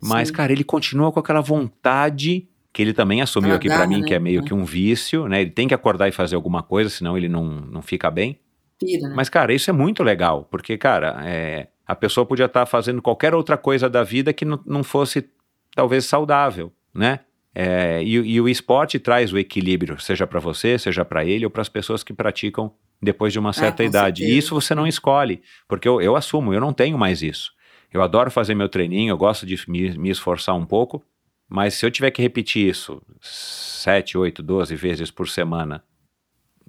Mas, 0.00 0.28
Sim. 0.28 0.34
cara, 0.34 0.52
ele 0.52 0.64
continua 0.64 1.12
com 1.12 1.20
aquela 1.20 1.40
vontade 1.40 2.48
que 2.72 2.80
ele 2.80 2.92
também 2.92 3.20
assumiu 3.20 3.54
aqui 3.54 3.68
pra 3.68 3.78
garra, 3.78 3.88
mim, 3.88 4.00
né? 4.00 4.06
que 4.06 4.14
é 4.14 4.18
meio 4.18 4.40
É. 4.40 4.44
que 4.44 4.54
um 4.54 4.64
vício, 4.64 5.28
né? 5.28 5.42
Ele 5.42 5.50
tem 5.50 5.68
que 5.68 5.74
acordar 5.74 6.08
e 6.08 6.12
fazer 6.12 6.34
alguma 6.34 6.62
coisa, 6.62 6.88
senão 6.88 7.16
ele 7.16 7.28
não, 7.28 7.44
não 7.44 7.82
fica 7.82 8.10
bem. 8.10 8.38
Pira, 8.80 9.08
né? 9.08 9.14
Mas, 9.14 9.28
cara, 9.28 9.52
isso 9.52 9.68
é 9.68 9.72
muito 9.72 10.02
legal, 10.02 10.48
porque, 10.50 10.78
cara, 10.78 11.20
é, 11.24 11.68
a 11.86 11.94
pessoa 11.94 12.24
podia 12.24 12.46
estar 12.46 12.64
fazendo 12.64 13.02
qualquer 13.02 13.34
outra 13.34 13.56
coisa 13.58 13.88
da 13.90 14.02
vida 14.02 14.32
que 14.32 14.44
não, 14.44 14.58
não 14.64 14.82
fosse, 14.82 15.28
talvez, 15.74 16.04
saudável, 16.04 16.72
né? 16.94 17.20
É, 17.54 18.02
e, 18.02 18.12
e 18.12 18.40
o 18.40 18.48
esporte 18.48 18.98
traz 18.98 19.32
o 19.32 19.38
equilíbrio, 19.38 20.00
seja 20.00 20.26
para 20.26 20.40
você, 20.40 20.78
seja 20.78 21.04
para 21.04 21.24
ele 21.24 21.44
ou 21.44 21.50
para 21.50 21.60
as 21.60 21.68
pessoas 21.68 22.02
que 22.02 22.14
praticam 22.14 22.72
depois 23.00 23.32
de 23.32 23.38
uma 23.38 23.52
certa 23.52 23.82
com 23.82 23.88
idade. 23.88 24.22
E 24.22 24.26
certeza. 24.26 24.38
isso 24.38 24.54
você 24.54 24.74
não 24.74 24.86
escolhe, 24.86 25.42
porque 25.68 25.86
eu, 25.86 26.00
eu 26.00 26.16
assumo, 26.16 26.54
eu 26.54 26.60
não 26.60 26.72
tenho 26.72 26.96
mais 26.96 27.20
isso. 27.20 27.52
Eu 27.92 28.02
adoro 28.02 28.30
fazer 28.30 28.54
meu 28.54 28.68
treininho, 28.68 29.10
eu 29.10 29.18
gosto 29.18 29.44
de 29.44 29.62
me, 29.68 29.90
me 29.98 30.08
esforçar 30.08 30.54
um 30.54 30.64
pouco, 30.64 31.04
mas 31.46 31.74
se 31.74 31.84
eu 31.84 31.90
tiver 31.90 32.10
que 32.10 32.22
repetir 32.22 32.66
isso 32.66 33.02
7, 33.20 34.16
8, 34.16 34.42
12 34.42 34.74
vezes 34.74 35.10
por 35.10 35.28
semana 35.28 35.84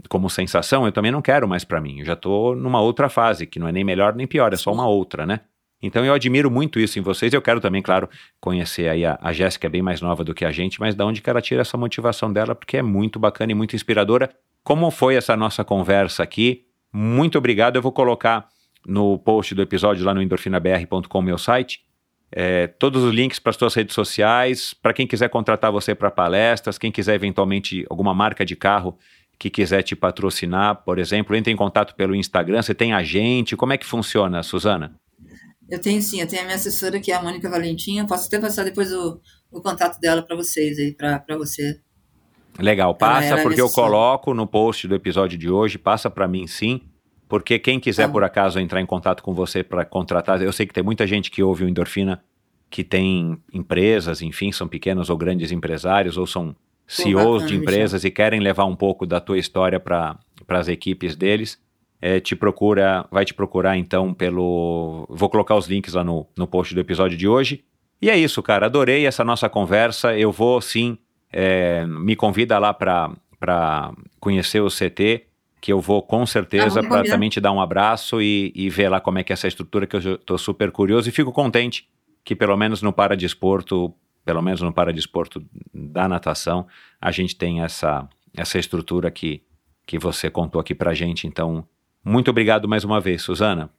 como 0.09 0.30
sensação, 0.30 0.85
eu 0.85 0.91
também 0.91 1.11
não 1.11 1.22
quero 1.22 1.48
mais 1.48 1.64
pra 1.64 1.80
mim. 1.80 1.99
Eu 1.99 2.06
já 2.06 2.15
tô 2.15 2.56
numa 2.56 2.82
outra 2.82 3.07
fase, 3.07 3.45
que 3.45 3.59
não 3.59 3.67
é 3.67 3.72
nem 3.72 3.83
melhor 3.83 4.15
nem 4.15 4.27
pior, 4.27 4.51
é 4.51 4.57
só 4.57 4.73
uma 4.73 4.88
outra, 4.88 5.25
né? 5.25 5.41
Então 5.83 6.05
eu 6.05 6.13
admiro 6.13 6.49
muito 6.49 6.79
isso 6.79 6.97
em 6.97 7.01
vocês. 7.01 7.33
Eu 7.33 7.41
quero 7.41 7.59
também, 7.59 7.81
claro, 7.81 8.09
conhecer 8.39 8.87
aí 8.87 9.05
a, 9.05 9.19
a 9.21 9.33
Jéssica, 9.33 9.67
é 9.67 9.69
bem 9.69 9.81
mais 9.81 9.99
nova 9.99 10.23
do 10.23 10.33
que 10.33 10.45
a 10.45 10.51
gente, 10.51 10.79
mas 10.79 10.95
da 10.95 11.05
onde 11.05 11.21
que 11.21 11.29
ela 11.29 11.41
tira 11.41 11.61
essa 11.61 11.77
motivação 11.77 12.31
dela, 12.31 12.55
porque 12.55 12.77
é 12.77 12.81
muito 12.81 13.19
bacana 13.19 13.51
e 13.51 13.55
muito 13.55 13.75
inspiradora. 13.75 14.29
Como 14.63 14.89
foi 14.89 15.15
essa 15.15 15.35
nossa 15.35 15.61
conversa 15.63 16.23
aqui? 16.23 16.63
Muito 16.91 17.37
obrigado. 17.37 17.75
Eu 17.75 17.81
vou 17.81 17.91
colocar 17.91 18.47
no 18.87 19.19
post 19.19 19.53
do 19.53 19.61
episódio 19.61 20.05
lá 20.05 20.13
no 20.13 20.21
endorfinabr.com, 20.21 21.21
meu 21.21 21.37
site, 21.37 21.81
é, 22.31 22.67
todos 22.67 23.03
os 23.03 23.13
links 23.13 23.37
para 23.39 23.51
as 23.51 23.57
suas 23.57 23.73
redes 23.73 23.93
sociais, 23.93 24.73
para 24.73 24.93
quem 24.93 25.05
quiser 25.05 25.29
contratar 25.29 25.71
você 25.71 25.93
para 25.93 26.09
palestras, 26.09 26.77
quem 26.77 26.91
quiser 26.91 27.15
eventualmente 27.15 27.85
alguma 27.89 28.13
marca 28.13 28.45
de 28.45 28.55
carro 28.55 28.97
que 29.37 29.49
quiser 29.49 29.83
te 29.83 29.95
patrocinar, 29.95 30.83
por 30.83 30.97
exemplo, 30.97 31.35
entre 31.35 31.51
em 31.51 31.55
contato 31.55 31.93
pelo 31.95 32.15
Instagram, 32.15 32.61
você 32.61 32.73
tem 32.73 32.93
agente, 32.93 33.57
como 33.57 33.73
é 33.73 33.77
que 33.77 33.85
funciona, 33.85 34.41
Suzana? 34.41 34.95
Eu 35.69 35.80
tenho 35.80 36.01
sim, 36.01 36.22
eu 36.22 36.27
tenho 36.27 36.42
a 36.42 36.45
minha 36.45 36.56
assessora 36.56 37.00
que 37.00 37.11
é 37.11 37.16
a 37.16 37.22
Mônica 37.22 37.50
Valentim, 37.50 37.98
eu 37.98 38.06
posso 38.06 38.27
até 38.27 38.40
passar 38.40 38.64
depois 38.64 38.92
o, 38.92 39.19
o 39.51 39.61
contato 39.61 40.00
dela 40.00 40.22
para 40.22 40.35
vocês 40.35 40.77
aí, 40.77 40.93
para 40.93 41.38
você. 41.38 41.80
Legal, 42.59 42.93
passa 42.93 43.30
Ela 43.30 43.40
é 43.40 43.43
porque 43.43 43.61
eu 43.61 43.69
coloco 43.69 44.33
no 44.33 44.45
post 44.45 44.88
do 44.88 44.93
episódio 44.93 45.38
de 45.38 45.50
hoje, 45.50 45.77
passa 45.77 46.09
para 46.09 46.27
mim 46.27 46.45
sim, 46.45 46.82
porque 47.27 47.58
quem 47.58 47.80
quiser 47.80 48.08
Tá. 48.08 48.11
por 48.11 48.24
acaso 48.24 48.59
entrar 48.59 48.80
em 48.80 48.85
contato 48.85 49.24
com 49.24 49.33
você 49.33 49.64
para 49.64 49.83
contratar, 49.83 50.42
eu 50.42 50.53
sei 50.53 50.67
que 50.67 50.74
tem 50.74 50.83
muita 50.83 51.08
gente 51.08 51.32
que 51.32 51.42
ouve 51.42 51.64
o 51.64 51.69
Endorfina 51.69 52.24
que 52.69 52.83
tem 52.83 53.38
empresas, 53.53 54.22
enfim, 54.24 54.51
são 54.51 54.67
pequenos 54.67 55.09
ou 55.11 55.16
grandes 55.16 55.51
empresários 55.51 56.17
ou 56.17 56.25
são 56.25 56.56
CEOs 56.88 57.43
bacana, 57.43 57.48
de 57.48 57.56
empresas 57.56 58.03
e 58.03 58.09
querem 58.09 58.40
levar 58.40 58.66
um 58.66 58.75
pouco 58.75 59.06
da 59.06 59.19
tua 59.19 59.38
história 59.38 59.80
para 59.80 60.17
as 60.48 60.67
equipes 60.67 61.16
deles. 61.16 61.61
É, 62.06 62.19
te 62.19 62.35
procura, 62.35 63.06
vai 63.09 63.23
te 63.23 63.33
procurar 63.33 63.77
então 63.77 64.14
pelo. 64.14 65.07
Vou 65.09 65.30
colocar 65.30 65.56
os 65.56 65.67
links 65.67 65.93
lá 65.93 66.03
no, 66.03 66.27
no 66.38 66.45
post 66.45 66.75
do 66.75 66.82
episódio 66.82 67.17
de 67.17 67.30
hoje. 67.30 67.64
E 68.01 68.09
é 68.09 68.17
isso, 68.17 68.43
cara. 68.43 68.65
Adorei 68.65 69.06
essa 69.06 69.23
nossa 69.23 69.48
conversa. 69.48 70.14
Eu 70.14 70.30
vou 70.30 70.59
sim. 70.59 70.98
é, 71.32 71.85
me 71.88 72.14
convida 72.17 72.59
lá 72.59 72.73
para 72.73 73.93
conhecer 74.19 74.59
o 74.59 74.67
CT, 74.67 75.27
que 75.61 75.72
eu 75.72 75.80
vou 75.80 76.01
com 76.01 76.25
certeza 76.25 76.82
vamos 76.82 76.90
para 76.90 77.03
também 77.06 77.30
te 77.30 77.40
dar 77.40 77.53
um 77.53 77.61
abraço 77.61 78.22
e, 78.22 78.51
e 78.53 78.69
ver 78.69 78.90
lá 78.90 78.99
como 78.99 79.19
é 79.19 79.23
que 79.23 79.32
é 79.32 79.35
essa 79.35 79.48
estrutura, 79.48 79.88
que 79.88 79.95
eu 79.95 80.15
estou 80.15 80.38
super 80.38 80.72
curioso 80.72 81.07
e 81.07 81.11
fico 81.11 81.32
contente 81.32 81.88
que 82.25 82.35
pelo 82.35 82.57
menos 82.57 82.82
no 82.82 82.91
Paradesporto, 82.91 83.93
pelo 84.25 84.41
menos 84.41 84.59
no 84.59 84.73
Paradesporto 84.73 85.41
da 85.73 86.06
natação, 86.09 86.67
a 86.99 87.11
gente 87.11 87.33
tem 87.33 87.61
essa, 87.61 88.09
essa 88.35 88.59
estrutura 88.59 89.09
que, 89.09 89.41
que 89.85 89.98
você 89.98 90.30
contou 90.30 90.59
aqui 90.59 90.75
pra 90.75 90.93
gente. 90.93 91.27
Então, 91.27 91.65
muito 92.03 92.30
obrigado 92.30 92.67
mais 92.67 92.83
uma 92.83 92.99
vez, 92.99 93.22
Suzana. 93.22 93.69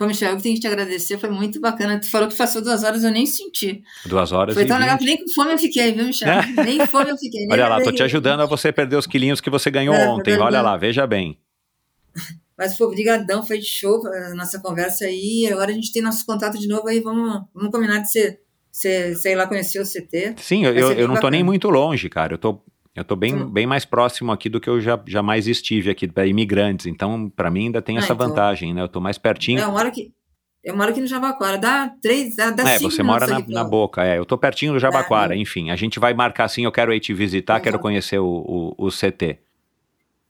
Pô, 0.00 0.06
Michel, 0.06 0.30
eu 0.30 0.40
tenho 0.40 0.54
que 0.54 0.62
te 0.62 0.66
agradecer, 0.66 1.18
foi 1.18 1.28
muito 1.28 1.60
bacana. 1.60 2.00
Tu 2.00 2.10
falou 2.10 2.26
que 2.26 2.34
passou 2.34 2.62
duas 2.62 2.82
horas, 2.82 3.04
eu 3.04 3.10
nem 3.10 3.26
senti. 3.26 3.82
Duas 4.06 4.32
horas 4.32 4.54
Foi 4.54 4.64
tão 4.64 4.78
legal 4.78 4.96
que 4.96 5.04
nem 5.04 5.18
com 5.18 5.28
fome 5.34 5.52
eu 5.52 5.58
fiquei, 5.58 5.92
viu, 5.92 6.06
Michel? 6.06 6.26
nem 6.64 6.86
fome 6.86 7.10
eu 7.10 7.18
fiquei. 7.18 7.46
Olha 7.50 7.68
lá, 7.68 7.82
tô 7.82 7.92
te 7.92 8.02
ajudando 8.02 8.40
a 8.40 8.46
você 8.46 8.72
perder 8.72 8.96
os 8.96 9.06
quilinhos 9.06 9.42
que 9.42 9.50
você 9.50 9.70
ganhou 9.70 9.94
É, 9.94 10.08
ontem. 10.08 10.38
Olha 10.38 10.62
lá, 10.62 10.74
veja 10.78 11.06
bem. 11.06 11.38
Mas, 12.56 12.78
pô, 12.78 12.88
brigadão, 12.88 13.46
foi 13.46 13.58
de 13.58 13.66
show 13.66 14.06
a 14.06 14.34
nossa 14.34 14.58
conversa 14.58 15.04
aí. 15.04 15.46
Agora 15.52 15.70
a 15.70 15.74
gente 15.74 15.92
tem 15.92 16.00
nosso 16.00 16.24
contato 16.24 16.58
de 16.58 16.66
novo 16.66 16.88
aí, 16.88 17.00
vamos, 17.00 17.42
vamos 17.54 17.70
combinar 17.70 17.98
de 17.98 18.10
ser, 18.10 18.40
ser, 18.72 19.14
sei 19.16 19.34
lá, 19.34 19.46
conhecer 19.46 19.80
o 19.80 19.84
CT. 19.84 20.34
Sim, 20.38 20.64
eu, 20.64 20.74
eu, 20.74 20.92
bem 20.92 21.08
não 21.08 21.20
tô 21.20 21.28
nem 21.28 21.42
muito 21.42 21.68
longe, 21.68 22.08
cara. 22.08 22.34
Eu 22.34 22.38
tô, 22.38 22.62
eu 22.94 23.04
tô 23.04 23.14
bem, 23.16 23.34
Hum. 23.34 23.50
bem 23.50 23.66
mais 23.66 23.84
próximo 23.84 24.32
aqui 24.32 24.48
do 24.48 24.60
que 24.60 24.68
eu 24.68 24.80
já, 24.80 25.00
jamais 25.06 25.46
estive 25.46 25.90
aqui 25.90 26.08
para 26.08 26.26
imigrantes. 26.26 26.86
Então, 26.86 27.28
pra 27.30 27.50
mim, 27.50 27.66
ainda 27.66 27.80
tem 27.80 27.96
Ah, 27.96 28.00
essa 28.00 28.12
então. 28.12 28.28
vantagem, 28.28 28.74
né? 28.74 28.82
Eu 28.82 28.88
tô 28.88 29.00
mais 29.00 29.16
pertinho. 29.18 29.60
É, 29.60 29.64
eu 29.64 29.70
moro 29.72 29.88
aqui, 29.88 30.12
eu 30.64 30.76
moro 30.76 30.90
aqui 30.90 31.00
no 31.00 31.06
Jabaquara, 31.06 31.56
dá 31.56 31.88
três, 32.02 32.36
dá, 32.36 32.50
dá 32.50 32.62
É, 32.68 32.78
cinco 32.78 32.90
você 32.90 33.02
mora 33.02 33.26
na, 33.26 33.40
na 33.46 33.64
boca, 33.64 34.04
é. 34.04 34.18
Eu 34.18 34.26
tô 34.26 34.36
pertinho 34.36 34.72
do 34.72 34.78
Jabaquara, 34.78 35.34
É, 35.34 35.38
enfim. 35.38 35.70
A 35.70 35.76
gente 35.76 35.98
vai 35.98 36.12
marcar 36.14 36.44
assim, 36.44 36.64
eu 36.64 36.72
quero 36.72 36.92
ir 36.92 37.00
te 37.00 37.14
visitar, 37.14 37.60
quero 37.60 37.78
conhecer 37.78 38.18
o, 38.18 38.74
o, 38.78 38.86
o 38.86 38.90
CT. 38.90 39.38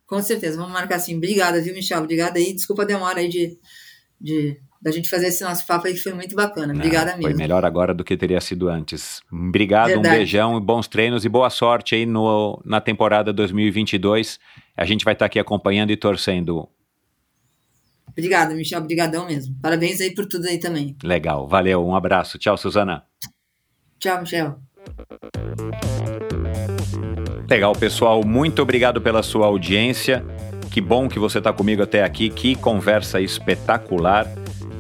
Com 0.07 0.21
certeza, 0.23 0.57
vamos 0.57 0.73
marcar 0.73 0.97
assim. 0.97 1.17
Obrigada, 1.17 1.61
viu, 1.63 1.73
Michel? 1.73 2.01
Obrigada 2.01 2.39
aí. 2.39 2.53
Desculpa 2.53 2.83
a 2.83 2.85
demora 2.85 3.21
aí 3.21 3.29
de, 3.29 3.57
de 4.21 4.61
da 4.81 4.91
gente 4.91 5.11
fazer 5.11 5.27
esse 5.27 5.45
nosso 5.45 5.67
papo 5.67 5.87
aí, 5.87 5.93
que 5.93 6.01
foi 6.01 6.13
muito 6.15 6.35
bacana. 6.35 6.73
Obrigada 6.73 7.13
Ah, 7.13 7.17
mesmo. 7.17 7.31
Foi 7.31 7.35
melhor 7.35 7.65
agora 7.65 7.93
do 7.93 8.03
que 8.03 8.17
teria 8.17 8.41
sido 8.41 8.69
antes. 8.69 9.21
Obrigado, 9.31 9.91
um 9.91 9.95
Verdade. 9.95 10.17
beijão 10.17 10.57
e 10.57 10.61
bons 10.61 10.89
treinos 10.89 11.25
e 11.25 11.29
boa 11.29 11.51
sorte 11.51 11.95
aí 11.95 12.07
no, 12.07 12.61
na 12.65 12.81
temporada 12.81 13.33
2022. 13.33 14.39
A 14.77 14.85
gente 14.87 15.05
vai 15.05 15.13
estar 15.13 15.27
aqui 15.27 15.39
acompanhando 15.39 15.91
e 15.91 15.97
torcendo. 15.97 16.67
Obrigada, 18.09 18.55
Michel. 18.55 18.81
Obrigadão 18.81 19.27
mesmo. 19.27 19.55
Parabéns 19.61 20.01
aí 20.01 20.15
por 20.15 20.27
tudo 20.27 20.47
aí 20.47 20.59
também. 20.59 20.97
Legal, 21.05 21.47
valeu, 21.47 21.85
um 21.87 21.95
abraço. 21.95 22.39
Tchau, 22.39 22.57
Suzana. 22.57 23.05
Tchau, 23.99 24.21
Michel. 24.21 24.59
Legal, 27.49 27.73
pessoal. 27.75 28.25
Muito 28.25 28.63
obrigado 28.63 29.01
pela 29.01 29.23
sua 29.23 29.47
audiência. 29.47 30.25
Que 30.71 30.81
bom 30.81 31.09
que 31.09 31.19
você 31.19 31.39
está 31.39 31.53
comigo 31.53 31.83
até 31.83 32.03
aqui. 32.03 32.31
Que 32.31 32.55
conversa 32.55 33.21
espetacular 33.21 34.27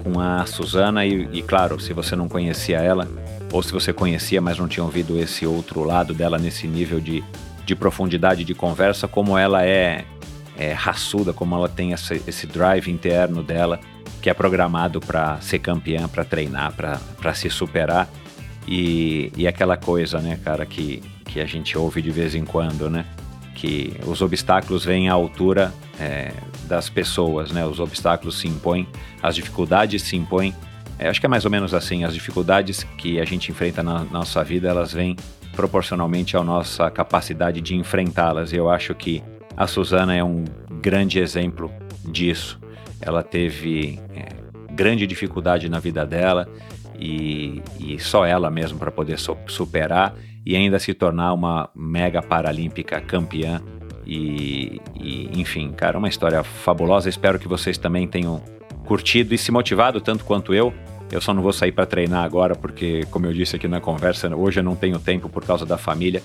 com 0.02 0.20
a 0.20 0.44
Suzana. 0.46 1.04
E, 1.06 1.28
e, 1.32 1.42
claro, 1.42 1.78
se 1.80 1.92
você 1.92 2.16
não 2.16 2.28
conhecia 2.28 2.78
ela, 2.78 3.08
ou 3.52 3.62
se 3.62 3.72
você 3.72 3.92
conhecia, 3.92 4.40
mas 4.40 4.58
não 4.58 4.68
tinha 4.68 4.84
ouvido 4.84 5.18
esse 5.18 5.46
outro 5.46 5.82
lado 5.82 6.14
dela 6.14 6.38
nesse 6.38 6.66
nível 6.66 7.00
de, 7.00 7.22
de 7.64 7.74
profundidade 7.74 8.44
de 8.44 8.54
conversa, 8.54 9.06
como 9.08 9.36
ela 9.36 9.64
é, 9.64 10.04
é 10.56 10.72
raçuda, 10.72 11.32
como 11.32 11.54
ela 11.54 11.68
tem 11.68 11.92
essa, 11.92 12.14
esse 12.14 12.46
drive 12.46 12.90
interno 12.90 13.42
dela, 13.42 13.80
que 14.20 14.28
é 14.28 14.34
programado 14.34 15.00
para 15.00 15.40
ser 15.40 15.58
campeã, 15.58 16.08
para 16.08 16.24
treinar, 16.24 16.72
para 16.72 17.34
se 17.34 17.48
superar. 17.48 18.08
E, 18.68 19.32
e 19.36 19.48
aquela 19.48 19.76
coisa, 19.76 20.20
né, 20.20 20.38
cara, 20.44 20.66
que, 20.66 21.02
que 21.24 21.40
a 21.40 21.46
gente 21.46 21.76
ouve 21.76 22.02
de 22.02 22.10
vez 22.10 22.34
em 22.34 22.44
quando, 22.44 22.88
né? 22.90 23.04
Que 23.54 23.92
os 24.06 24.22
obstáculos 24.22 24.84
vêm 24.84 25.08
à 25.08 25.12
altura 25.12 25.72
é, 25.98 26.32
das 26.64 26.88
pessoas, 26.88 27.50
né? 27.50 27.64
Os 27.66 27.80
obstáculos 27.80 28.38
se 28.38 28.48
impõem, 28.48 28.86
as 29.22 29.34
dificuldades 29.34 30.02
se 30.02 30.16
impõem. 30.16 30.54
É, 30.98 31.08
acho 31.08 31.20
que 31.20 31.26
é 31.26 31.28
mais 31.28 31.44
ou 31.44 31.50
menos 31.50 31.74
assim, 31.74 32.04
as 32.04 32.14
dificuldades 32.14 32.84
que 32.96 33.20
a 33.20 33.24
gente 33.24 33.50
enfrenta 33.50 33.82
na 33.82 34.04
nossa 34.04 34.42
vida, 34.44 34.68
elas 34.68 34.92
vêm 34.92 35.16
proporcionalmente 35.54 36.36
à 36.36 36.42
nossa 36.42 36.90
capacidade 36.90 37.60
de 37.60 37.74
enfrentá-las. 37.74 38.52
E 38.52 38.56
eu 38.56 38.70
acho 38.70 38.94
que 38.94 39.22
a 39.56 39.66
Suzana 39.66 40.14
é 40.14 40.24
um 40.24 40.44
grande 40.80 41.18
exemplo 41.18 41.70
disso. 42.04 42.58
Ela 43.00 43.22
teve 43.22 43.98
é, 44.14 44.28
grande 44.72 45.06
dificuldade 45.06 45.68
na 45.68 45.78
vida 45.78 46.06
dela, 46.06 46.48
e, 46.98 47.62
e 47.78 47.98
só 47.98 48.26
ela 48.26 48.50
mesmo 48.50 48.78
para 48.78 48.90
poder 48.90 49.18
so, 49.18 49.36
superar 49.46 50.14
e 50.44 50.56
ainda 50.56 50.78
se 50.78 50.94
tornar 50.94 51.32
uma 51.32 51.70
mega 51.74 52.22
paralímpica 52.22 53.00
campeã. 53.00 53.60
E, 54.06 54.80
e, 54.98 55.40
enfim, 55.40 55.70
cara, 55.72 55.98
uma 55.98 56.08
história 56.08 56.42
fabulosa. 56.42 57.08
Espero 57.08 57.38
que 57.38 57.46
vocês 57.46 57.78
também 57.78 58.08
tenham 58.08 58.42
curtido 58.84 59.34
e 59.34 59.38
se 59.38 59.52
motivado 59.52 60.00
tanto 60.00 60.24
quanto 60.24 60.52
eu. 60.52 60.72
Eu 61.10 61.20
só 61.20 61.34
não 61.34 61.42
vou 61.42 61.52
sair 61.52 61.72
para 61.72 61.86
treinar 61.86 62.24
agora 62.24 62.54
porque, 62.54 63.04
como 63.10 63.26
eu 63.26 63.32
disse 63.32 63.56
aqui 63.56 63.66
na 63.66 63.80
conversa, 63.80 64.34
hoje 64.34 64.60
eu 64.60 64.64
não 64.64 64.76
tenho 64.76 64.98
tempo 64.98 65.28
por 65.28 65.44
causa 65.44 65.66
da 65.66 65.76
família, 65.76 66.22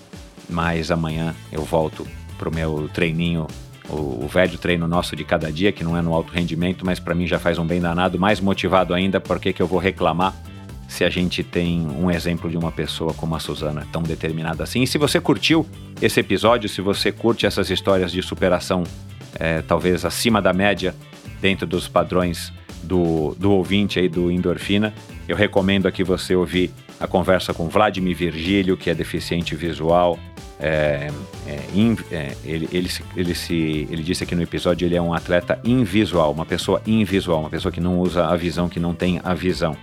mas 0.50 0.92
amanhã 0.92 1.36
eu 1.52 1.64
volto 1.64 2.06
pro 2.38 2.54
meu 2.54 2.88
treininho 2.94 3.48
o, 3.90 4.26
o, 4.26 4.28
velho 4.28 4.58
treino 4.58 4.88
nosso 4.88 5.16
de 5.16 5.24
cada 5.24 5.52
dia, 5.52 5.72
que 5.72 5.84
não 5.84 5.98
é 5.98 6.02
no 6.02 6.14
alto 6.14 6.32
rendimento, 6.32 6.86
mas 6.86 7.00
para 7.00 7.16
mim 7.16 7.28
já 7.28 7.40
faz 7.40 7.58
um 7.58 7.66
bem 7.66 7.80
danado, 7.80 8.20
mais 8.20 8.40
motivado 8.40 8.94
ainda, 8.94 9.20
porque 9.20 9.54
que 9.54 9.62
eu 9.62 9.68
vou 9.68 9.80
reclamar 9.80 10.34
se 10.88 11.04
a 11.04 11.10
gente 11.10 11.44
tem 11.44 11.88
um 11.88 12.10
exemplo 12.10 12.50
de 12.50 12.58
uma 12.58 12.72
pessoa 12.72 13.14
como 13.14 13.36
a 13.36 13.40
Suzana, 13.40 13.88
tão 13.92 14.04
determinada 14.04 14.64
assim. 14.64 14.84
E 14.84 14.88
se 14.88 14.98
você 14.98 15.20
curtiu 15.20 15.66
esse 16.02 16.20
episódio, 16.20 16.70
se 16.70 16.82
você 16.82 17.12
curte 17.12 17.46
essas 17.46 17.70
histórias 17.70 18.12
de 18.12 18.22
superação, 18.22 18.84
é, 19.40 19.62
talvez 19.62 20.06
acima 20.06 20.42
da 20.42 20.54
média, 20.54 20.96
dentro 21.42 21.66
dos 21.66 21.88
padrões 21.88 22.54
do, 22.84 23.36
do 23.38 23.52
ouvinte 23.52 24.00
aí 24.00 24.08
do 24.08 24.32
Endorfina, 24.32 24.94
eu 25.28 25.36
recomendo 25.36 25.88
aqui 25.88 26.04
você 26.04 26.36
ouvir 26.36 26.72
a 27.00 27.08
conversa 27.08 27.54
com 27.54 27.68
Vladimir 27.68 28.16
Virgílio, 28.16 28.78
que 28.78 28.90
é 28.90 28.96
deficiente 28.96 29.56
visual. 29.56 30.18
É, 30.58 31.12
é, 31.46 31.60
in, 31.74 31.98
é, 32.10 32.34
ele, 32.46 32.70
ele, 32.72 32.90
ele, 33.18 33.36
se, 33.36 33.88
ele 33.92 34.02
disse 34.02 34.24
aqui 34.24 34.34
no 34.34 34.42
episódio 34.42 34.86
ele 34.86 34.96
é 34.96 35.02
um 35.02 35.14
atleta 35.14 35.60
invisual, 35.66 36.32
uma 36.32 36.46
pessoa 36.46 36.82
invisual, 36.88 37.42
uma 37.42 37.50
pessoa 37.50 37.72
que 37.72 37.82
não 37.82 38.00
usa 38.00 38.26
a 38.26 38.36
visão, 38.38 38.70
que 38.70 38.80
não 38.80 38.94
tem 38.94 39.20
a 39.22 39.34
visão 39.34 39.76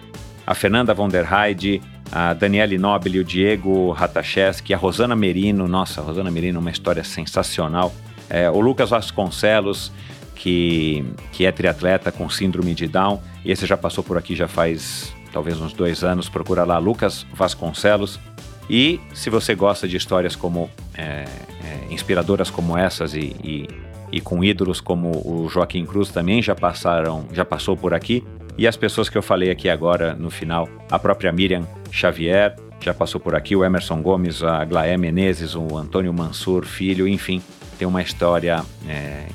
a 0.52 0.54
Fernanda 0.54 0.92
von 0.92 1.08
der 1.08 1.26
Heide, 1.32 1.80
a 2.12 2.34
Daniele 2.34 2.76
Nobili, 2.76 3.18
o 3.18 3.24
Diego 3.24 3.90
Ratacheski, 3.90 4.74
a 4.74 4.76
Rosana 4.76 5.16
Merino, 5.16 5.66
nossa, 5.66 6.02
a 6.02 6.04
Rosana 6.04 6.30
Merino, 6.30 6.60
uma 6.60 6.70
história 6.70 7.02
sensacional. 7.02 7.92
É, 8.28 8.50
o 8.50 8.60
Lucas 8.60 8.90
Vasconcelos, 8.90 9.90
que, 10.34 11.04
que 11.32 11.46
é 11.46 11.52
triatleta 11.52 12.12
com 12.12 12.28
síndrome 12.28 12.74
de 12.74 12.86
Down, 12.86 13.20
e 13.42 13.50
esse 13.50 13.64
já 13.64 13.78
passou 13.78 14.04
por 14.04 14.18
aqui 14.18 14.36
já 14.36 14.46
faz 14.46 15.14
talvez 15.32 15.58
uns 15.58 15.72
dois 15.72 16.04
anos, 16.04 16.28
procura 16.28 16.64
lá 16.64 16.76
Lucas 16.76 17.26
Vasconcelos. 17.32 18.20
E 18.68 19.00
se 19.14 19.30
você 19.30 19.54
gosta 19.54 19.88
de 19.88 19.96
histórias 19.96 20.36
como 20.36 20.68
é, 20.94 21.24
é, 21.64 21.92
inspiradoras 21.92 22.50
como 22.50 22.76
essas 22.76 23.14
e, 23.14 23.34
e, 23.42 23.68
e 24.12 24.20
com 24.20 24.44
ídolos 24.44 24.80
como 24.80 25.10
o 25.24 25.48
Joaquim 25.48 25.86
Cruz 25.86 26.10
também 26.10 26.42
já 26.42 26.54
passaram, 26.54 27.26
já 27.32 27.44
passou 27.44 27.76
por 27.76 27.94
aqui, 27.94 28.22
e 28.56 28.66
as 28.68 28.76
pessoas 28.76 29.08
que 29.08 29.16
eu 29.16 29.22
falei 29.22 29.50
aqui 29.50 29.70
agora 29.70 30.14
no 30.14 30.30
final, 30.30 30.68
a 30.90 30.98
própria 30.98 31.32
Miriam 31.32 31.66
Xavier 31.90 32.54
já 32.80 32.92
passou 32.92 33.20
por 33.20 33.34
aqui, 33.34 33.56
o 33.56 33.64
Emerson 33.64 34.02
Gomes, 34.02 34.42
a 34.42 34.64
Glaé 34.64 34.96
Menezes, 34.96 35.54
o 35.54 35.76
Antônio 35.76 36.12
Mansur, 36.12 36.66
filho, 36.66 37.08
enfim, 37.08 37.40
tem 37.78 37.88
uma 37.88 38.02
história 38.02 38.62
é, 38.88 39.26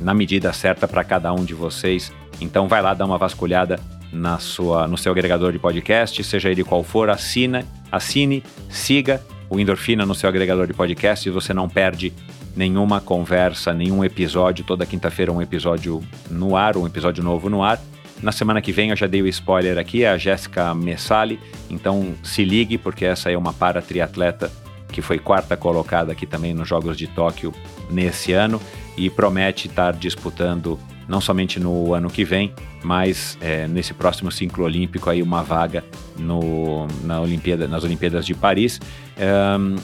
na 0.00 0.12
medida 0.12 0.52
certa 0.52 0.86
para 0.86 1.02
cada 1.04 1.32
um 1.32 1.44
de 1.44 1.54
vocês. 1.54 2.12
Então 2.40 2.68
vai 2.68 2.82
lá 2.82 2.92
dar 2.92 3.06
uma 3.06 3.16
vasculhada 3.16 3.78
na 4.12 4.38
sua, 4.38 4.86
no 4.86 4.98
seu 4.98 5.12
agregador 5.12 5.52
de 5.52 5.58
podcast, 5.58 6.22
seja 6.22 6.50
ele 6.50 6.62
qual 6.64 6.82
for, 6.82 7.10
assina, 7.10 7.64
assine, 7.90 8.42
siga 8.68 9.22
o 9.48 9.58
Endorfina 9.58 10.04
no 10.04 10.14
seu 10.14 10.28
agregador 10.28 10.66
de 10.66 10.74
podcast 10.74 11.28
e 11.28 11.32
você 11.32 11.54
não 11.54 11.68
perde 11.68 12.12
nenhuma 12.56 13.00
conversa, 13.00 13.72
nenhum 13.72 14.04
episódio. 14.04 14.64
Toda 14.64 14.86
quinta-feira 14.86 15.32
um 15.32 15.42
episódio 15.42 16.02
no 16.30 16.56
ar, 16.56 16.76
um 16.76 16.86
episódio 16.86 17.22
novo 17.22 17.48
no 17.48 17.62
ar. 17.62 17.80
Na 18.22 18.32
semana 18.32 18.62
que 18.62 18.72
vem 18.72 18.90
eu 18.90 18.96
já 18.96 19.06
dei 19.06 19.22
o 19.22 19.26
spoiler 19.26 19.76
aqui, 19.78 20.04
é 20.04 20.08
a 20.08 20.16
Jéssica 20.16 20.74
Messali, 20.74 21.38
então 21.68 22.14
se 22.22 22.44
ligue 22.44 22.78
porque 22.78 23.04
essa 23.04 23.30
é 23.30 23.36
uma 23.36 23.52
para 23.52 23.82
triatleta 23.82 24.50
que 24.88 25.02
foi 25.02 25.18
quarta 25.18 25.56
colocada 25.56 26.12
aqui 26.12 26.24
também 26.24 26.54
nos 26.54 26.68
Jogos 26.68 26.96
de 26.96 27.08
Tóquio 27.08 27.52
nesse 27.90 28.32
ano 28.32 28.60
e 28.96 29.10
promete 29.10 29.66
estar 29.66 29.92
disputando 29.92 30.78
não 31.08 31.20
somente 31.20 31.58
no 31.58 31.92
ano 31.92 32.08
que 32.08 32.24
vem, 32.24 32.54
mas 32.82 33.36
é, 33.40 33.66
nesse 33.66 33.92
próximo 33.92 34.30
ciclo 34.30 34.64
olímpico 34.64 35.10
aí 35.10 35.20
uma 35.20 35.42
vaga 35.42 35.84
no, 36.16 36.86
na 37.02 37.20
Olimpíada, 37.20 37.66
nas 37.66 37.84
Olimpíadas 37.84 38.24
de 38.24 38.34
Paris. 38.34 38.80
Um, 39.18 39.76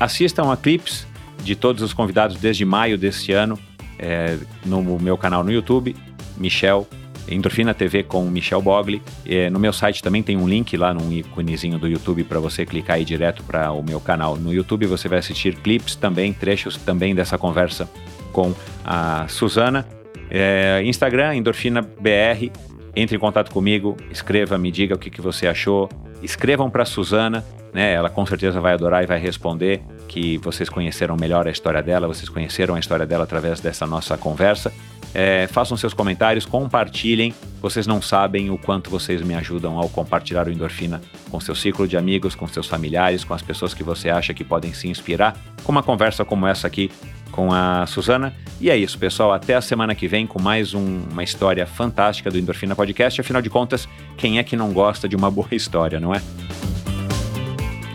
assistam 0.00 0.50
a 0.50 0.56
clips 0.56 1.06
de 1.42 1.54
todos 1.54 1.82
os 1.82 1.92
convidados 1.92 2.36
desde 2.36 2.64
maio 2.64 2.96
deste 2.96 3.32
ano 3.32 3.58
é, 3.98 4.38
no 4.64 4.82
meu 4.98 5.16
canal 5.16 5.44
no 5.44 5.52
YouTube, 5.52 5.94
Michel 6.36 6.86
Endorfina 7.28 7.72
TV 7.72 8.02
com 8.02 8.24
Michel 8.24 8.60
Bogli. 8.60 9.02
É, 9.24 9.48
no 9.48 9.58
meu 9.58 9.72
site 9.72 10.02
também 10.02 10.22
tem 10.22 10.36
um 10.36 10.48
link 10.48 10.76
lá 10.76 10.92
num 10.92 11.10
íconezinho 11.10 11.78
do 11.78 11.88
YouTube 11.88 12.24
para 12.24 12.38
você 12.38 12.66
clicar 12.66 12.96
aí 12.96 13.04
direto 13.04 13.42
para 13.42 13.72
o 13.72 13.82
meu 13.82 14.00
canal 14.00 14.36
no 14.36 14.52
YouTube. 14.52 14.86
Você 14.86 15.08
vai 15.08 15.18
assistir 15.18 15.54
clips 15.56 15.96
também, 15.96 16.32
trechos 16.32 16.76
também 16.76 17.14
dessa 17.14 17.38
conversa 17.38 17.88
com 18.32 18.54
a 18.84 19.26
Suzana. 19.28 19.86
É, 20.30 20.82
Instagram, 20.84 21.36
Endorfina 21.36 21.80
BR. 21.80 22.50
Entre 22.96 23.16
em 23.16 23.18
contato 23.18 23.50
comigo, 23.50 23.96
escreva, 24.10 24.56
me 24.56 24.70
diga 24.70 24.94
o 24.94 24.98
que, 24.98 25.10
que 25.10 25.20
você 25.20 25.46
achou. 25.46 25.88
Escrevam 26.22 26.70
para 26.70 26.84
Suzana, 26.84 27.44
né? 27.72 27.92
Ela 27.92 28.08
com 28.08 28.24
certeza 28.24 28.60
vai 28.60 28.72
adorar 28.72 29.02
e 29.02 29.06
vai 29.06 29.18
responder 29.18 29.82
que 30.06 30.38
vocês 30.38 30.68
conheceram 30.68 31.16
melhor 31.16 31.48
a 31.48 31.50
história 31.50 31.82
dela, 31.82 32.06
vocês 32.06 32.28
conheceram 32.28 32.76
a 32.76 32.78
história 32.78 33.04
dela 33.04 33.24
através 33.24 33.60
dessa 33.60 33.84
nossa 33.84 34.16
conversa. 34.16 34.72
É, 35.12 35.46
façam 35.48 35.76
seus 35.76 35.92
comentários, 35.92 36.46
compartilhem. 36.46 37.34
Vocês 37.60 37.86
não 37.86 38.00
sabem 38.00 38.50
o 38.50 38.58
quanto 38.58 38.90
vocês 38.90 39.22
me 39.22 39.34
ajudam 39.34 39.78
ao 39.78 39.88
compartilhar 39.88 40.46
o 40.46 40.50
Endorfina 40.50 41.00
com 41.30 41.40
seu 41.40 41.54
ciclo 41.54 41.86
de 41.86 41.96
amigos, 41.96 42.34
com 42.34 42.46
seus 42.46 42.66
familiares, 42.66 43.24
com 43.24 43.34
as 43.34 43.42
pessoas 43.42 43.74
que 43.74 43.82
você 43.82 44.08
acha 44.08 44.34
que 44.34 44.44
podem 44.44 44.72
se 44.72 44.88
inspirar 44.88 45.36
com 45.62 45.72
uma 45.72 45.82
conversa 45.82 46.24
como 46.24 46.46
essa 46.46 46.66
aqui 46.66 46.90
com 47.34 47.52
a 47.52 47.84
Suzana. 47.84 48.32
E 48.60 48.70
é 48.70 48.76
isso, 48.76 48.96
pessoal. 48.96 49.32
Até 49.32 49.56
a 49.56 49.60
semana 49.60 49.92
que 49.92 50.06
vem 50.06 50.24
com 50.24 50.40
mais 50.40 50.72
um, 50.72 51.00
uma 51.10 51.24
história 51.24 51.66
fantástica 51.66 52.30
do 52.30 52.38
Endorfina 52.38 52.76
Podcast. 52.76 53.20
Afinal 53.20 53.42
de 53.42 53.50
contas, 53.50 53.88
quem 54.16 54.38
é 54.38 54.44
que 54.44 54.54
não 54.54 54.72
gosta 54.72 55.08
de 55.08 55.16
uma 55.16 55.28
boa 55.32 55.48
história, 55.52 55.98
não 55.98 56.14
é? 56.14 56.22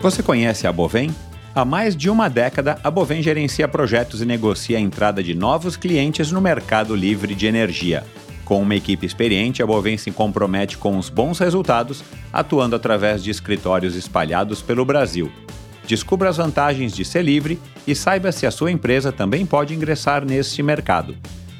Você 0.02 0.22
conhece 0.22 0.66
a 0.66 0.72
Bovem? 0.72 1.10
Há 1.54 1.64
mais 1.64 1.96
de 1.96 2.10
uma 2.10 2.28
década, 2.28 2.78
a 2.84 2.90
Bovem 2.90 3.22
gerencia 3.22 3.66
projetos 3.66 4.20
e 4.20 4.26
negocia 4.26 4.76
a 4.76 4.80
entrada 4.80 5.22
de 5.22 5.34
novos 5.34 5.74
clientes 5.74 6.30
no 6.30 6.40
mercado 6.40 6.94
livre 6.94 7.34
de 7.34 7.46
energia. 7.46 8.04
Com 8.44 8.60
uma 8.60 8.74
equipe 8.74 9.06
experiente, 9.06 9.62
a 9.62 9.66
Bovem 9.66 9.96
se 9.96 10.10
compromete 10.10 10.76
com 10.76 10.98
os 10.98 11.08
bons 11.08 11.38
resultados, 11.38 12.04
atuando 12.30 12.76
através 12.76 13.24
de 13.24 13.30
escritórios 13.30 13.96
espalhados 13.96 14.60
pelo 14.60 14.84
Brasil. 14.84 15.32
Descubra 15.86 16.28
as 16.28 16.36
vantagens 16.36 16.94
de 16.94 17.04
ser 17.04 17.22
livre 17.22 17.58
e 17.86 17.94
saiba 17.94 18.30
se 18.32 18.46
a 18.46 18.50
sua 18.50 18.70
empresa 18.70 19.10
também 19.10 19.44
pode 19.44 19.74
ingressar 19.74 20.24
neste 20.24 20.62
mercado. 20.62 21.16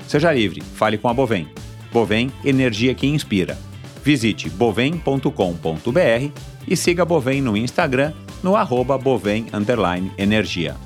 Seja 0.07 0.32
livre, 0.32 0.62
fale 0.74 0.99
com 0.99 1.08
a 1.08 1.15
Bovem. 1.15 1.49
Bovem, 1.92 2.31
energia 2.44 2.94
que 2.94 3.07
inspira. 3.07 3.58
Visite 4.05 4.49
bovem.com.br 4.49 6.31
e 6.66 6.76
siga 6.76 7.02
a 7.02 7.07
Bovem 7.07 7.42
no 7.42 7.57
Instagram 7.57 8.12
no 8.42 8.57
arroba 8.57 8.97
Bovem 8.97 9.47
Energia. 10.16 10.76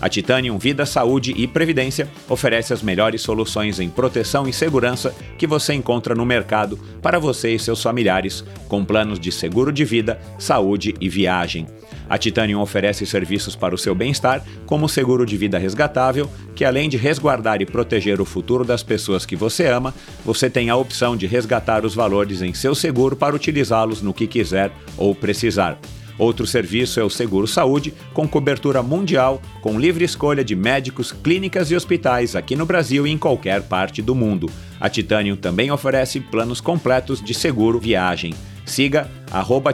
A 0.00 0.08
Titanium 0.08 0.58
Vida, 0.58 0.86
Saúde 0.86 1.32
e 1.36 1.46
Previdência 1.46 2.08
oferece 2.28 2.72
as 2.72 2.82
melhores 2.82 3.20
soluções 3.20 3.80
em 3.80 3.88
proteção 3.88 4.48
e 4.48 4.52
segurança 4.52 5.14
que 5.36 5.46
você 5.46 5.74
encontra 5.74 6.14
no 6.14 6.24
mercado 6.24 6.78
para 7.00 7.18
você 7.18 7.54
e 7.54 7.58
seus 7.58 7.82
familiares, 7.82 8.44
com 8.68 8.84
planos 8.84 9.18
de 9.18 9.32
seguro 9.32 9.72
de 9.72 9.84
vida, 9.84 10.20
saúde 10.38 10.94
e 11.00 11.08
viagem. 11.08 11.66
A 12.08 12.18
Titanium 12.18 12.60
oferece 12.60 13.06
serviços 13.06 13.56
para 13.56 13.74
o 13.74 13.78
seu 13.78 13.94
bem-estar, 13.94 14.44
como 14.66 14.88
seguro 14.88 15.24
de 15.24 15.36
vida 15.36 15.58
resgatável, 15.58 16.28
que 16.54 16.64
além 16.64 16.88
de 16.88 16.96
resguardar 16.96 17.62
e 17.62 17.66
proteger 17.66 18.20
o 18.20 18.24
futuro 18.24 18.64
das 18.64 18.82
pessoas 18.82 19.24
que 19.24 19.36
você 19.36 19.66
ama, 19.66 19.94
você 20.24 20.50
tem 20.50 20.70
a 20.70 20.76
opção 20.76 21.16
de 21.16 21.26
resgatar 21.26 21.84
os 21.84 21.94
valores 21.94 22.42
em 22.42 22.52
seu 22.52 22.74
seguro 22.74 23.16
para 23.16 23.34
utilizá-los 23.34 24.02
no 24.02 24.12
que 24.12 24.26
quiser 24.26 24.70
ou 24.96 25.14
precisar. 25.14 25.78
Outro 26.18 26.46
serviço 26.46 27.00
é 27.00 27.02
o 27.02 27.10
Seguro 27.10 27.46
Saúde, 27.46 27.92
com 28.12 28.28
cobertura 28.28 28.82
mundial, 28.82 29.40
com 29.60 29.78
livre 29.78 30.04
escolha 30.04 30.44
de 30.44 30.54
médicos, 30.54 31.10
clínicas 31.10 31.70
e 31.70 31.74
hospitais 31.74 32.36
aqui 32.36 32.54
no 32.54 32.66
Brasil 32.66 33.06
e 33.06 33.10
em 33.10 33.18
qualquer 33.18 33.62
parte 33.62 34.02
do 34.02 34.14
mundo. 34.14 34.50
A 34.78 34.88
Titanium 34.88 35.36
também 35.36 35.70
oferece 35.70 36.20
planos 36.20 36.60
completos 36.60 37.22
de 37.22 37.32
seguro 37.32 37.80
viagem. 37.80 38.34
Siga 38.64 39.10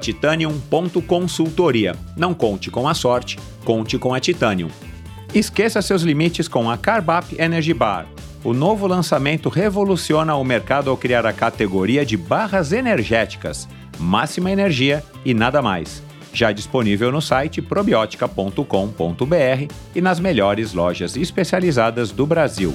titanium.consultoria. 0.00 1.94
Não 2.16 2.34
conte 2.34 2.70
com 2.70 2.88
a 2.88 2.94
sorte, 2.94 3.38
conte 3.64 3.98
com 3.98 4.14
a 4.14 4.20
Titanium. 4.20 4.68
Esqueça 5.34 5.82
seus 5.82 6.02
limites 6.02 6.48
com 6.48 6.70
a 6.70 6.78
Carbap 6.78 7.34
Energy 7.38 7.74
Bar. 7.74 8.06
O 8.44 8.52
novo 8.52 8.86
lançamento 8.86 9.48
revoluciona 9.48 10.36
o 10.36 10.44
mercado 10.44 10.90
ao 10.90 10.96
criar 10.96 11.26
a 11.26 11.32
categoria 11.32 12.06
de 12.06 12.16
barras 12.16 12.72
energéticas, 12.72 13.68
máxima 13.98 14.50
energia 14.50 15.04
e 15.24 15.34
nada 15.34 15.60
mais 15.60 16.06
já 16.32 16.52
disponível 16.52 17.10
no 17.10 17.20
site 17.20 17.60
probiotica.com.br 17.60 19.74
e 19.94 20.00
nas 20.00 20.20
melhores 20.20 20.72
lojas 20.72 21.16
especializadas 21.16 22.12
do 22.12 22.26
Brasil. 22.26 22.74